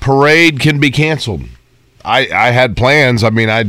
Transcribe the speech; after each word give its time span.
parade 0.00 0.60
can 0.60 0.80
be 0.80 0.90
canceled. 0.90 1.42
I, 2.04 2.28
I 2.32 2.50
had 2.50 2.76
plans. 2.76 3.22
I 3.24 3.30
mean, 3.30 3.50
I 3.50 3.64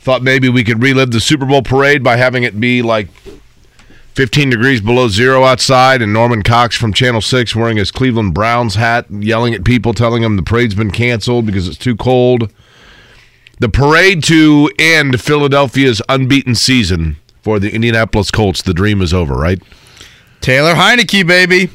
thought 0.00 0.22
maybe 0.22 0.48
we 0.48 0.64
could 0.64 0.82
relive 0.82 1.10
the 1.10 1.20
Super 1.20 1.46
Bowl 1.46 1.62
parade 1.62 2.02
by 2.02 2.16
having 2.16 2.42
it 2.42 2.58
be 2.58 2.82
like 2.82 3.08
15 4.14 4.50
degrees 4.50 4.80
below 4.80 5.08
zero 5.08 5.44
outside 5.44 6.02
and 6.02 6.12
Norman 6.12 6.42
Cox 6.42 6.76
from 6.76 6.92
Channel 6.92 7.20
6 7.20 7.54
wearing 7.54 7.76
his 7.76 7.90
Cleveland 7.90 8.34
Browns 8.34 8.74
hat, 8.74 9.06
yelling 9.10 9.54
at 9.54 9.64
people, 9.64 9.94
telling 9.94 10.22
them 10.22 10.36
the 10.36 10.42
parade's 10.42 10.74
been 10.74 10.90
canceled 10.90 11.46
because 11.46 11.68
it's 11.68 11.78
too 11.78 11.96
cold. 11.96 12.52
The 13.60 13.68
parade 13.68 14.24
to 14.24 14.70
end 14.78 15.20
Philadelphia's 15.20 16.00
unbeaten 16.08 16.54
season 16.54 17.16
for 17.42 17.58
the 17.58 17.70
Indianapolis 17.72 18.30
Colts, 18.30 18.62
the 18.62 18.74
dream 18.74 19.00
is 19.00 19.14
over, 19.14 19.34
right? 19.34 19.62
Taylor 20.40 20.74
Heinicke, 20.74 21.26
baby. 21.26 21.70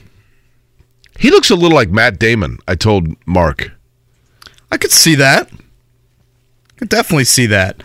He 1.20 1.32
looks 1.32 1.50
a 1.50 1.56
little 1.56 1.76
like 1.76 1.90
Matt 1.90 2.20
Damon, 2.20 2.60
I 2.68 2.76
told 2.76 3.08
Mark. 3.26 3.72
I 4.72 4.78
could 4.78 4.92
see 4.92 5.16
that. 5.16 5.50
I 5.52 6.78
Could 6.78 6.90
definitely 6.90 7.26
see 7.26 7.46
that. 7.48 7.82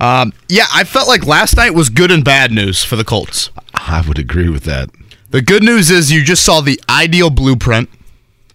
Um, 0.00 0.32
yeah, 0.48 0.64
I 0.72 0.84
felt 0.84 1.08
like 1.08 1.26
last 1.26 1.56
night 1.56 1.74
was 1.74 1.90
good 1.90 2.10
and 2.10 2.24
bad 2.24 2.52
news 2.52 2.82
for 2.82 2.96
the 2.96 3.04
Colts. 3.04 3.50
I 3.74 4.02
would 4.06 4.18
agree 4.18 4.48
with 4.48 4.64
that. 4.64 4.88
The 5.30 5.42
good 5.42 5.62
news 5.62 5.90
is 5.90 6.10
you 6.10 6.24
just 6.24 6.42
saw 6.42 6.60
the 6.62 6.80
ideal 6.88 7.28
blueprint 7.30 7.90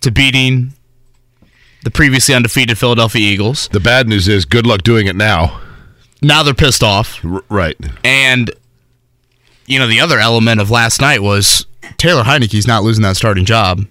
to 0.02 0.12
beating 0.12 0.74
the 1.84 1.92
previously 1.92 2.34
undefeated 2.34 2.78
Philadelphia 2.80 3.22
Eagles. 3.22 3.70
The 3.72 3.80
bad 3.80 4.10
news 4.10 4.28
is 4.28 4.44
good 4.46 4.66
luck 4.66 4.82
doing 4.82 5.06
it 5.06 5.16
now. 5.16 5.62
Now 6.22 6.42
they're 6.42 6.56
pissed 6.56 6.84
off. 6.84 7.24
R- 7.24 7.44
right. 7.48 7.78
And, 8.04 8.50
you 9.68 9.78
know, 9.78 9.88
the 9.88 10.00
other 10.00 10.18
element 10.18 10.60
of 10.60 10.72
last 10.72 11.00
night 11.00 11.22
was 11.22 11.68
Taylor 11.98 12.24
Heinicke's 12.24 12.66
not 12.68 12.84
losing 12.84 13.04
that 13.04 13.16
starting 13.18 13.46
job. 13.46 13.86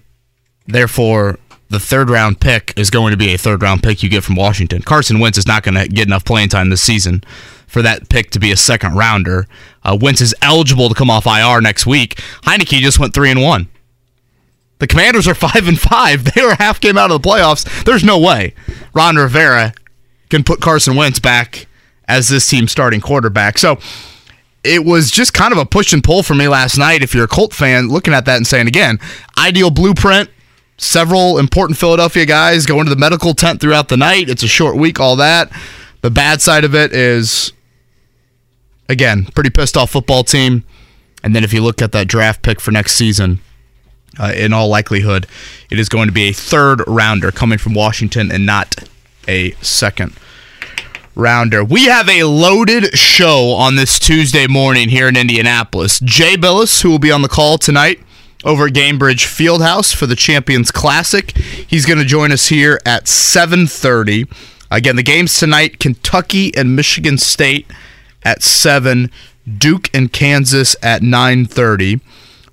Therefore, 0.67 1.39
the 1.69 1.79
third 1.79 2.09
round 2.09 2.39
pick 2.39 2.73
is 2.77 2.89
going 2.89 3.11
to 3.11 3.17
be 3.17 3.33
a 3.33 3.37
third 3.37 3.61
round 3.61 3.83
pick 3.83 4.03
you 4.03 4.09
get 4.09 4.23
from 4.23 4.35
Washington. 4.35 4.81
Carson 4.81 5.19
Wentz 5.19 5.37
is 5.37 5.47
not 5.47 5.63
going 5.63 5.75
to 5.75 5.87
get 5.87 6.07
enough 6.07 6.25
playing 6.25 6.49
time 6.49 6.69
this 6.69 6.81
season 6.81 7.23
for 7.67 7.81
that 7.81 8.09
pick 8.09 8.31
to 8.31 8.39
be 8.39 8.51
a 8.51 8.57
second 8.57 8.95
rounder. 8.95 9.47
Uh, 9.83 9.97
Wentz 9.99 10.21
is 10.21 10.35
eligible 10.41 10.89
to 10.89 10.95
come 10.95 11.09
off 11.09 11.25
IR 11.25 11.61
next 11.61 11.85
week. 11.85 12.15
Heinicke 12.43 12.79
just 12.79 12.99
went 12.99 13.13
three 13.13 13.31
and 13.31 13.41
one. 13.41 13.67
The 14.79 14.87
Commanders 14.87 15.27
are 15.27 15.35
five 15.35 15.67
and 15.67 15.79
five. 15.79 16.33
They 16.33 16.41
are 16.41 16.55
half 16.55 16.79
game 16.79 16.97
out 16.97 17.11
of 17.11 17.21
the 17.21 17.27
playoffs. 17.27 17.83
There's 17.85 18.03
no 18.03 18.19
way 18.19 18.53
Ron 18.93 19.15
Rivera 19.15 19.73
can 20.29 20.43
put 20.43 20.61
Carson 20.61 20.95
Wentz 20.95 21.19
back 21.19 21.67
as 22.07 22.29
this 22.29 22.47
team's 22.47 22.71
starting 22.71 23.01
quarterback. 23.01 23.57
So 23.57 23.77
it 24.63 24.83
was 24.83 25.11
just 25.11 25.33
kind 25.33 25.51
of 25.51 25.59
a 25.59 25.65
push 25.65 25.93
and 25.93 26.03
pull 26.03 26.23
for 26.23 26.35
me 26.35 26.47
last 26.47 26.77
night. 26.77 27.03
If 27.03 27.13
you're 27.13 27.25
a 27.25 27.27
Colt 27.27 27.53
fan, 27.53 27.87
looking 27.89 28.13
at 28.13 28.25
that 28.25 28.37
and 28.37 28.47
saying 28.47 28.67
again, 28.67 28.99
ideal 29.37 29.69
blueprint. 29.69 30.29
Several 30.77 31.37
important 31.37 31.77
Philadelphia 31.77 32.25
guys 32.25 32.65
go 32.65 32.79
into 32.79 32.89
the 32.89 32.99
medical 32.99 33.33
tent 33.33 33.61
throughout 33.61 33.87
the 33.87 33.97
night. 33.97 34.29
It's 34.29 34.43
a 34.43 34.47
short 34.47 34.75
week, 34.75 34.99
all 34.99 35.15
that. 35.15 35.49
The 36.01 36.11
bad 36.11 36.41
side 36.41 36.65
of 36.65 36.75
it 36.75 36.91
is, 36.91 37.53
again, 38.89 39.25
pretty 39.33 39.49
pissed 39.49 39.77
off 39.77 39.91
football 39.91 40.23
team. 40.23 40.63
And 41.23 41.35
then 41.35 41.43
if 41.43 41.53
you 41.53 41.61
look 41.61 41.81
at 41.81 41.93
that 41.93 42.07
draft 42.07 42.41
pick 42.41 42.59
for 42.59 42.71
next 42.71 42.93
season, 42.93 43.39
uh, 44.19 44.33
in 44.35 44.53
all 44.53 44.67
likelihood, 44.67 45.27
it 45.69 45.79
is 45.79 45.89
going 45.89 46.07
to 46.07 46.13
be 46.13 46.23
a 46.23 46.33
third 46.33 46.81
rounder 46.87 47.31
coming 47.31 47.57
from 47.57 47.73
Washington 47.73 48.31
and 48.31 48.45
not 48.45 48.75
a 49.27 49.51
second 49.61 50.13
rounder. 51.15 51.63
We 51.63 51.85
have 51.85 52.09
a 52.09 52.23
loaded 52.25 52.97
show 52.97 53.51
on 53.51 53.75
this 53.75 53.97
Tuesday 53.97 54.47
morning 54.47 54.89
here 54.89 55.07
in 55.07 55.15
Indianapolis. 55.15 55.99
Jay 56.01 56.35
Bilas, 56.35 56.81
who 56.81 56.91
will 56.91 56.99
be 56.99 57.11
on 57.11 57.21
the 57.21 57.29
call 57.29 57.57
tonight 57.57 57.99
over 58.45 58.67
at 58.67 58.73
Gainbridge 58.73 59.25
Fieldhouse 59.25 59.93
for 59.93 60.05
the 60.05 60.15
Champions 60.15 60.71
Classic. 60.71 61.35
He's 61.35 61.85
going 61.85 61.97
to 61.97 62.05
join 62.05 62.31
us 62.31 62.47
here 62.47 62.79
at 62.85 63.05
7:30. 63.05 64.27
Again, 64.71 64.95
the 64.95 65.03
games 65.03 65.37
tonight: 65.37 65.79
Kentucky 65.79 66.55
and 66.55 66.75
Michigan 66.75 67.17
State 67.17 67.65
at 68.23 68.43
seven, 68.43 69.11
Duke 69.57 69.89
and 69.93 70.13
Kansas 70.13 70.75
at 70.81 71.01
9:30. 71.01 71.99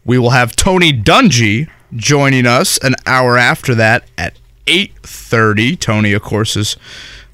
We 0.04 0.19
will 0.19 0.30
have 0.30 0.56
Tony 0.56 0.92
Dungy 0.92 1.69
joining 1.94 2.47
us 2.47 2.78
an 2.78 2.94
hour 3.06 3.36
after 3.36 3.74
that 3.74 4.04
at 4.16 4.38
8:30. 4.66 5.78
Tony, 5.78 6.14
of 6.14 6.22
course, 6.22 6.54
has 6.54 6.76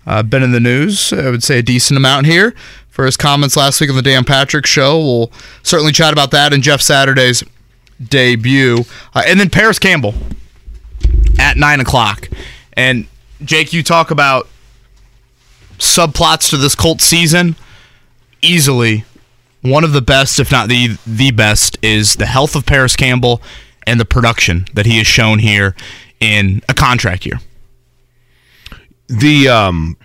uh, 0.04 0.22
been 0.24 0.42
in 0.42 0.50
the 0.50 0.60
news. 0.60 1.12
I 1.12 1.30
would 1.30 1.44
say 1.44 1.60
a 1.60 1.62
decent 1.62 1.96
amount 1.96 2.26
here 2.26 2.54
for 2.88 3.04
his 3.04 3.16
comments 3.16 3.56
last 3.56 3.80
week 3.80 3.90
on 3.90 3.96
the 3.96 4.02
Dan 4.02 4.24
Patrick 4.24 4.66
Show. 4.66 4.98
We'll 4.98 5.32
certainly 5.62 5.92
chat 5.92 6.12
about 6.12 6.32
that 6.32 6.52
in 6.52 6.62
Jeff 6.62 6.80
Saturday's 6.80 7.44
debut, 8.02 8.84
uh, 9.14 9.22
and 9.26 9.38
then 9.40 9.50
Parris 9.50 9.78
Campbell 9.78 10.14
at 11.38 11.56
nine 11.56 11.80
o'clock. 11.80 12.28
And 12.74 13.06
Jake, 13.42 13.72
you 13.72 13.82
talk 13.82 14.10
about 14.10 14.48
subplots 15.78 16.50
to 16.50 16.56
this 16.56 16.74
Colt 16.74 17.00
season. 17.00 17.56
Easily, 18.40 19.04
one 19.62 19.82
of 19.84 19.92
the 19.92 20.02
best, 20.02 20.38
if 20.38 20.52
not 20.52 20.68
the 20.68 20.96
the 21.06 21.30
best, 21.30 21.78
is 21.82 22.16
the 22.16 22.26
health 22.26 22.54
of 22.54 22.66
Parris 22.66 22.96
Campbell 22.96 23.42
and 23.86 23.98
the 23.98 24.04
production 24.04 24.66
that 24.74 24.86
he 24.86 24.98
has 24.98 25.06
shown 25.06 25.38
here 25.38 25.74
in 26.20 26.62
a 26.68 26.74
contract 26.74 27.26
year. 27.26 27.40
The 29.08 29.48
um 29.48 29.96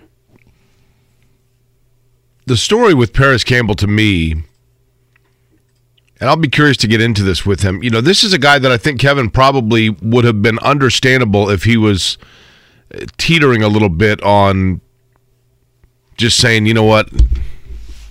the 2.45 2.57
story 2.57 2.93
with 2.93 3.13
Parris 3.13 3.43
Campbell 3.43 3.75
to 3.75 3.87
me 3.87 4.43
and 6.23 6.29
I'll 6.29 6.37
be 6.37 6.47
curious 6.47 6.77
to 6.77 6.87
get 6.87 7.01
into 7.01 7.21
this 7.21 7.45
with 7.45 7.63
him. 7.63 7.83
You 7.83 7.89
know, 7.89 7.99
this 7.99 8.23
is 8.23 8.31
a 8.31 8.37
guy 8.37 8.57
that 8.57 8.71
I 8.71 8.77
think 8.77 8.97
Kevin 8.97 9.29
probably 9.29 9.89
would 9.89 10.23
have 10.23 10.41
been 10.41 10.57
understandable 10.59 11.49
if 11.49 11.65
he 11.65 11.75
was 11.75 12.17
uh, 12.95 13.05
teetering 13.17 13.61
a 13.61 13.67
little 13.67 13.89
bit 13.89 14.23
on 14.23 14.79
just 16.15 16.37
saying, 16.37 16.65
you 16.65 16.73
know 16.73 16.85
what, 16.85 17.09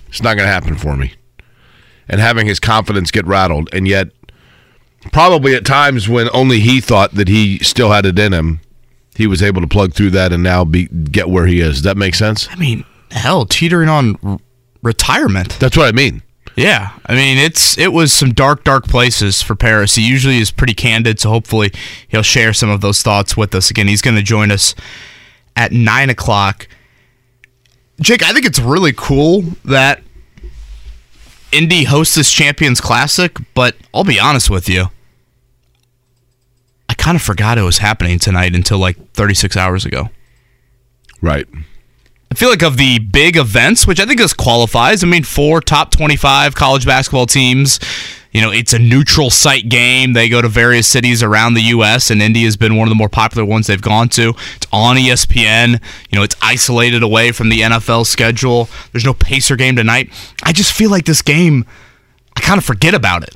it's 0.09 0.21
not 0.21 0.35
going 0.35 0.45
to 0.45 0.53
happen 0.53 0.75
for 0.75 0.95
me, 0.95 1.13
and 2.07 2.21
having 2.21 2.45
his 2.45 2.59
confidence 2.59 3.09
get 3.09 3.25
rattled. 3.25 3.67
And 3.73 3.87
yet, 3.87 4.09
probably 5.11 5.55
at 5.55 5.65
times 5.65 6.07
when 6.07 6.29
only 6.33 6.59
he 6.59 6.81
thought 6.81 7.15
that 7.15 7.27
he 7.27 7.57
still 7.63 7.89
had 7.89 8.05
it 8.05 8.19
in 8.19 8.31
him, 8.31 8.59
he 9.15 9.25
was 9.25 9.41
able 9.41 9.61
to 9.61 9.67
plug 9.67 9.95
through 9.95 10.11
that 10.11 10.31
and 10.31 10.43
now 10.43 10.63
be 10.63 10.85
get 10.85 11.31
where 11.31 11.47
he 11.47 11.61
is. 11.61 11.77
Does 11.77 11.81
that 11.81 11.97
make 11.97 12.13
sense? 12.13 12.47
I 12.51 12.57
mean, 12.57 12.85
hell, 13.09 13.47
teetering 13.47 13.89
on 13.89 14.17
r- 14.21 14.37
retirement. 14.83 15.57
That's 15.59 15.75
what 15.75 15.87
I 15.87 15.93
mean. 15.93 16.21
Yeah, 16.55 16.91
I 17.05 17.15
mean 17.15 17.37
it's 17.37 17.77
it 17.77 17.91
was 17.93 18.13
some 18.13 18.31
dark, 18.31 18.63
dark 18.63 18.85
places 18.85 19.41
for 19.41 19.55
Parris. 19.55 19.95
He 19.95 20.07
usually 20.07 20.37
is 20.37 20.51
pretty 20.51 20.73
candid, 20.73 21.19
so 21.19 21.29
hopefully 21.29 21.71
he'll 22.07 22.21
share 22.21 22.53
some 22.53 22.69
of 22.69 22.81
those 22.81 23.01
thoughts 23.01 23.35
with 23.35 23.55
us. 23.55 23.69
Again, 23.71 23.87
he's 23.87 24.01
going 24.01 24.15
to 24.15 24.21
join 24.23 24.51
us 24.51 24.75
at 25.55 25.71
nine 25.71 26.09
o'clock. 26.09 26.67
Jake, 27.99 28.23
I 28.23 28.33
think 28.33 28.45
it's 28.45 28.59
really 28.59 28.93
cool 28.95 29.43
that 29.65 30.01
Indy 31.51 31.85
hosts 31.85 32.15
this 32.15 32.31
Champions 32.31 32.81
Classic, 32.81 33.37
but 33.53 33.75
I'll 33.93 34.03
be 34.03 34.19
honest 34.19 34.49
with 34.49 34.67
you, 34.67 34.87
I 36.89 36.93
kind 36.95 37.15
of 37.15 37.21
forgot 37.21 37.57
it 37.57 37.61
was 37.63 37.77
happening 37.79 38.19
tonight 38.19 38.55
until 38.55 38.77
like 38.79 39.11
36 39.13 39.55
hours 39.55 39.85
ago. 39.85 40.09
Right. 41.21 41.47
I 42.33 42.35
feel 42.35 42.49
like 42.49 42.63
of 42.63 42.77
the 42.77 42.97
big 42.97 43.37
events, 43.37 43.85
which 43.85 43.99
I 43.99 44.05
think 44.07 44.19
this 44.19 44.33
qualifies. 44.33 45.03
I 45.03 45.07
mean, 45.07 45.23
four 45.23 45.61
top 45.61 45.91
25 45.91 46.55
college 46.55 46.83
basketball 46.83 47.27
teams. 47.27 47.79
You 48.31 48.41
know, 48.41 48.49
it's 48.49 48.73
a 48.73 48.79
neutral 48.79 49.29
site 49.29 49.69
game. 49.69 50.13
They 50.13 50.27
go 50.29 50.41
to 50.41 50.47
various 50.47 50.87
cities 50.87 51.21
around 51.21 51.53
the 51.53 51.61
U.S., 51.61 52.09
and 52.09 52.19
Indy 52.23 52.43
has 52.45 52.57
been 52.57 52.75
one 52.75 52.87
of 52.87 52.89
the 52.89 52.95
more 52.95 53.07
popular 53.07 53.45
ones 53.45 53.67
they've 53.67 53.79
gone 53.79 54.09
to. 54.09 54.33
It's 54.55 54.65
on 54.71 54.95
ESPN. 54.95 55.73
You 56.09 56.17
know, 56.17 56.23
it's 56.23 56.35
isolated 56.41 57.03
away 57.03 57.31
from 57.31 57.49
the 57.49 57.59
NFL 57.61 58.07
schedule. 58.07 58.67
There's 58.91 59.05
no 59.05 59.13
Pacer 59.13 59.55
game 59.55 59.75
tonight. 59.75 60.09
I 60.41 60.53
just 60.53 60.73
feel 60.73 60.89
like 60.89 61.05
this 61.05 61.21
game, 61.21 61.67
I 62.35 62.39
kind 62.41 62.57
of 62.57 62.65
forget 62.65 62.95
about 62.95 63.21
it. 63.21 63.35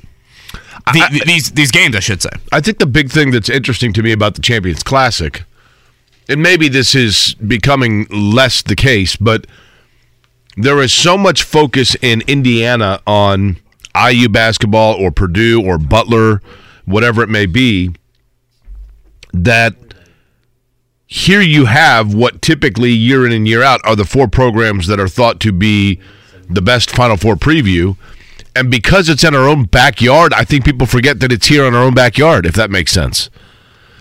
The, 0.92 1.02
I- 1.02 1.20
these 1.24 1.52
these 1.52 1.70
games, 1.70 1.94
I 1.94 2.00
should 2.00 2.20
say. 2.20 2.30
I 2.50 2.60
think 2.60 2.78
the 2.78 2.86
big 2.86 3.10
thing 3.12 3.30
that's 3.30 3.48
interesting 3.48 3.92
to 3.92 4.02
me 4.02 4.10
about 4.10 4.34
the 4.34 4.42
Champions 4.42 4.82
Classic, 4.82 5.44
and 6.28 6.42
maybe 6.42 6.68
this 6.68 6.94
is 6.94 7.34
becoming 7.34 8.06
less 8.10 8.62
the 8.62 8.76
case, 8.76 9.16
but 9.16 9.46
there 10.56 10.80
is 10.82 10.92
so 10.92 11.16
much 11.16 11.42
focus 11.42 11.96
in 12.02 12.22
Indiana 12.26 13.00
on 13.06 13.58
IU 13.94 14.28
basketball 14.28 14.94
or 14.94 15.10
Purdue 15.10 15.64
or 15.64 15.78
Butler, 15.78 16.42
whatever 16.84 17.22
it 17.22 17.28
may 17.28 17.46
be, 17.46 17.94
that 19.32 19.74
here 21.06 21.40
you 21.40 21.64
have 21.64 22.12
what 22.12 22.42
typically 22.42 22.90
year 22.90 23.26
in 23.26 23.32
and 23.32 23.48
year 23.48 23.62
out 23.62 23.80
are 23.84 23.96
the 23.96 24.04
four 24.04 24.28
programs 24.28 24.86
that 24.88 25.00
are 25.00 25.08
thought 25.08 25.40
to 25.40 25.52
be 25.52 25.98
the 26.50 26.60
best 26.60 26.90
Final 26.90 27.16
Four 27.16 27.36
preview. 27.36 27.96
And 28.54 28.70
because 28.70 29.08
it's 29.08 29.24
in 29.24 29.34
our 29.34 29.48
own 29.48 29.64
backyard, 29.64 30.34
I 30.34 30.44
think 30.44 30.64
people 30.64 30.86
forget 30.86 31.20
that 31.20 31.32
it's 31.32 31.46
here 31.46 31.64
in 31.64 31.74
our 31.74 31.82
own 31.82 31.94
backyard, 31.94 32.44
if 32.44 32.54
that 32.56 32.70
makes 32.70 32.92
sense. 32.92 33.30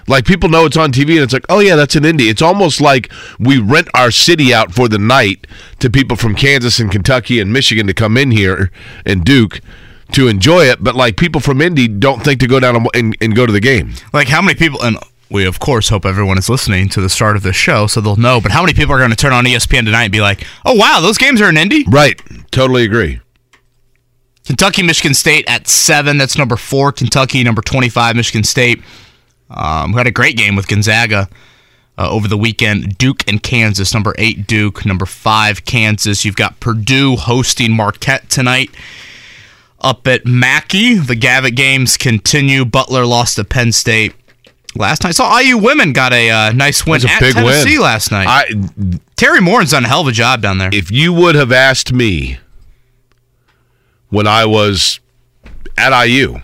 Like 0.08 0.26
people 0.26 0.50
know 0.50 0.66
it's 0.66 0.78
on 0.78 0.92
TV 0.92 1.12
and 1.12 1.20
it's 1.20 1.34
like, 1.34 1.46
oh 1.50 1.60
yeah, 1.60 1.76
that's 1.76 1.96
in 1.96 2.06
Indy. 2.06 2.30
It's 2.30 2.42
almost 2.42 2.80
like 2.80 3.12
we 3.40 3.60
rent 3.60 3.90
our 3.94 4.10
city 4.12 4.54
out 4.54 4.74
for 4.74 4.88
the 4.88 4.98
night 4.98 5.46
to 5.80 5.90
people 5.90 6.16
from 6.16 6.36
Kansas 6.36 6.80
and 6.80 6.92
Kentucky 6.92 7.40
and 7.40 7.52
Michigan 7.52 7.88
to 7.88 7.94
come 7.94 8.18
in 8.18 8.32
here 8.32 8.72
and 9.06 9.26
Duke 9.26 9.60
to 10.14 10.28
enjoy 10.28 10.66
it. 10.66 10.84
But 10.84 10.96
like 10.96 11.18
people 11.18 11.42
from 11.42 11.62
Indy 11.62 11.88
don't 11.88 12.24
think 12.24 12.40
to 12.40 12.48
go 12.48 12.60
down 12.60 12.76
and, 12.76 12.88
and, 12.94 13.18
and 13.20 13.36
go 13.36 13.46
to 13.46 13.52
the 13.52 13.60
game. 13.60 13.94
Like 14.14 14.30
how 14.30 14.42
many 14.42 14.56
people 14.56 14.82
and 14.82 14.98
we 15.30 15.46
of 15.46 15.60
course 15.60 15.90
hope 15.90 16.06
everyone 16.06 16.38
is 16.38 16.48
listening 16.48 16.88
to 16.90 17.02
the 17.02 17.10
start 17.10 17.36
of 17.36 17.44
this 17.44 17.56
show 17.56 17.88
so 17.88 18.00
they'll 18.00 18.16
know. 18.16 18.40
But 18.40 18.52
how 18.52 18.62
many 18.62 18.74
people 18.74 18.94
are 18.96 19.00
going 19.00 19.10
to 19.10 19.16
turn 19.16 19.34
on 19.34 19.44
ESPN 19.44 19.84
tonight 19.84 20.04
and 20.04 20.12
be 20.12 20.22
like, 20.22 20.46
"Oh 20.66 20.76
wow, 20.76 21.00
those 21.02 21.18
games 21.18 21.42
are 21.42 21.50
in 21.50 21.58
Indy." 21.58 21.84
Right. 21.88 22.22
Totally 22.52 22.84
agree. 22.84 23.20
Kentucky, 24.46 24.82
Michigan 24.84 25.14
State 25.14 25.44
at 25.50 25.68
seven. 25.68 26.18
That's 26.18 26.38
number 26.38 26.56
four. 26.56 26.94
Kentucky, 26.94 27.44
number 27.44 27.62
twenty-five. 27.62 28.16
Michigan 28.16 28.46
State. 28.46 28.82
Um, 29.50 29.92
who 29.92 29.98
had 29.98 30.08
a 30.08 30.12
great 30.12 30.36
game 30.36 30.56
with 30.56 30.68
Gonzaga 30.68 31.30
uh, 31.98 32.10
over 32.10 32.28
the 32.28 32.38
weekend. 32.38 32.98
Duke 32.98 33.28
and 33.28 33.42
Kansas, 33.42 33.94
number 33.94 34.14
eight 34.18 34.46
Duke, 34.48 34.86
number 34.86 35.06
five 35.06 35.66
Kansas. 35.66 36.26
You've 36.26 36.36
got 36.36 36.60
Purdue 36.60 37.16
hosting 37.16 37.72
Marquette 37.74 38.30
tonight. 38.30 38.70
Up 39.80 40.08
at 40.08 40.26
Mackey, 40.26 40.96
the 40.96 41.16
Gavitt 41.16 41.56
games 41.56 41.98
continue. 41.98 42.66
Butler 42.66 43.06
lost 43.06 43.36
to 43.36 43.44
Penn 43.44 43.72
State 43.72 44.14
last 44.76 45.04
night. 45.04 45.16
Saw 45.16 45.38
IU 45.40 45.58
women 45.58 45.94
got 45.94 46.14
a 46.14 46.30
uh, 46.30 46.52
nice 46.52 46.86
win 46.86 47.06
a 47.06 47.10
at 47.10 47.20
big 47.20 47.36
Tennessee 47.36 47.78
win. 47.78 47.82
last 47.82 48.12
night. 48.12 48.28
I 48.28 48.46
Teri 49.16 49.42
Moren's 49.42 49.72
done 49.72 49.86
a 49.86 49.88
hell 49.88 50.02
of 50.02 50.08
a 50.08 50.12
job 50.12 50.42
down 50.42 50.58
there. 50.58 50.70
if 50.74 50.92
you 50.92 51.14
would 51.14 51.36
have 51.36 51.52
asked 51.52 51.94
me 51.94 52.40
when 54.10 54.28
I 54.28 54.46
was 54.46 55.00
at 55.78 56.06
IU 56.06 56.42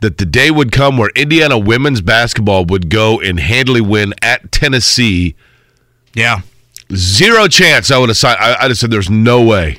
that 0.00 0.18
the 0.18 0.26
day 0.26 0.50
would 0.50 0.72
come 0.72 0.98
where 0.98 1.10
Indiana 1.16 1.58
women's 1.58 2.00
basketball 2.00 2.64
would 2.66 2.90
go 2.90 3.20
and 3.20 3.40
handily 3.40 3.80
win 3.80 4.14
at 4.22 4.52
Tennessee, 4.52 5.34
yeah. 6.14 6.40
zero 6.94 7.48
chance 7.48 7.90
I 7.90 7.98
would 7.98 8.08
have 8.10 8.16
signed. 8.16 8.38
I, 8.40 8.54
I'd 8.60 8.70
have 8.70 8.78
said, 8.78 8.90
"There's 8.90 9.10
no 9.10 9.42
way." 9.42 9.78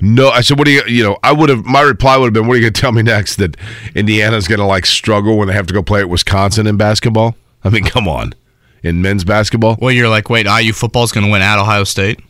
No, 0.00 0.28
I 0.28 0.40
said, 0.42 0.58
"What 0.58 0.66
do 0.66 0.72
you?" 0.72 0.82
You 0.86 1.02
know, 1.02 1.18
I 1.22 1.32
would 1.32 1.48
have. 1.48 1.64
My 1.64 1.80
reply 1.80 2.16
would 2.16 2.26
have 2.26 2.34
been, 2.34 2.46
"What 2.46 2.54
are 2.54 2.56
you 2.56 2.62
going 2.62 2.72
to 2.72 2.80
tell 2.80 2.92
me 2.92 3.02
next? 3.02 3.36
That 3.36 3.56
Indiana's 3.94 4.46
going 4.46 4.58
to 4.58 4.66
like 4.66 4.86
struggle 4.86 5.38
when 5.38 5.48
they 5.48 5.54
have 5.54 5.66
to 5.68 5.74
go 5.74 5.82
play 5.82 6.00
at 6.00 6.08
Wisconsin 6.08 6.66
in 6.66 6.76
basketball? 6.76 7.36
I 7.62 7.70
mean, 7.70 7.84
come 7.84 8.06
on, 8.06 8.34
in 8.82 9.00
men's 9.00 9.24
basketball." 9.24 9.78
Well, 9.80 9.92
you're 9.92 10.08
like, 10.08 10.28
wait, 10.28 10.46
IU 10.46 10.72
football's 10.72 11.12
going 11.12 11.24
to 11.24 11.32
win 11.32 11.40
at 11.42 11.58
Ohio 11.58 11.84
State? 11.84 12.20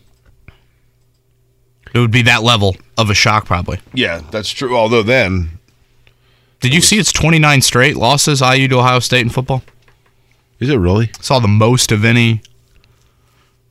It 1.92 1.98
would 2.00 2.10
be 2.10 2.22
that 2.22 2.42
level 2.42 2.76
of 2.98 3.08
a 3.08 3.14
shock, 3.14 3.46
probably. 3.46 3.78
Yeah, 3.92 4.20
that's 4.30 4.50
true. 4.50 4.76
Although 4.76 5.04
then, 5.04 5.58
Did 6.64 6.72
you 6.74 6.80
see 6.80 6.98
it's 6.98 7.12
29 7.12 7.60
straight 7.60 7.94
losses 7.96 8.40
IU 8.40 8.68
to 8.68 8.78
Ohio 8.78 8.98
State 9.00 9.20
in 9.20 9.28
football? 9.28 9.62
is 10.60 10.70
it 10.70 10.76
really? 10.76 11.10
Saw 11.20 11.40
the 11.40 11.46
most 11.48 11.92
of 11.92 12.06
any, 12.06 12.40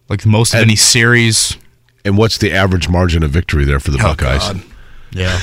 like 0.10 0.22
the 0.22 0.28
most 0.30 0.54
of 0.54 0.60
And- 0.62 0.70
any 0.70 0.76
series. 0.76 1.58
And 2.06 2.18
what's 2.20 2.38
the 2.38 2.52
average 2.52 2.88
margin 2.88 3.24
of 3.24 3.32
victory 3.32 3.66
there 3.66 3.80
for 3.80 3.90
the 3.90 3.98
Buckeyes? 3.98 4.42
God. 4.42 4.62
Yeah, 5.12 5.40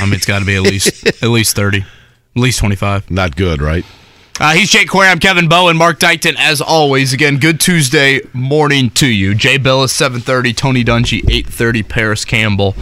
I 0.00 0.06
mean 0.06 0.14
it's 0.14 0.26
got 0.26 0.40
to 0.40 0.44
be 0.44 0.56
at 0.56 0.62
least 0.62 1.06
at 1.22 1.28
least 1.28 1.54
30, 1.54 1.82
at 1.82 1.86
least 2.34 2.58
25. 2.58 3.10
Not 3.12 3.36
good, 3.36 3.62
right? 3.62 3.84
Uh, 4.40 4.54
he's 4.54 4.70
Jake 4.70 4.88
Query. 4.88 5.08
I'm 5.08 5.20
Kevin 5.20 5.48
Bowen. 5.48 5.76
Mark 5.76 6.00
Dighton, 6.00 6.34
as 6.36 6.60
always. 6.60 7.12
Again, 7.12 7.38
good 7.38 7.60
Tuesday 7.60 8.20
morning 8.32 8.90
to 8.90 9.06
you. 9.06 9.34
Jay 9.36 9.56
Bilas, 9.58 9.90
7.30. 9.92 10.56
Tony 10.56 10.84
Dungy, 10.84 11.22
8.30. 11.22 11.88
Parris 11.88 12.24
Campbell, 12.24 12.74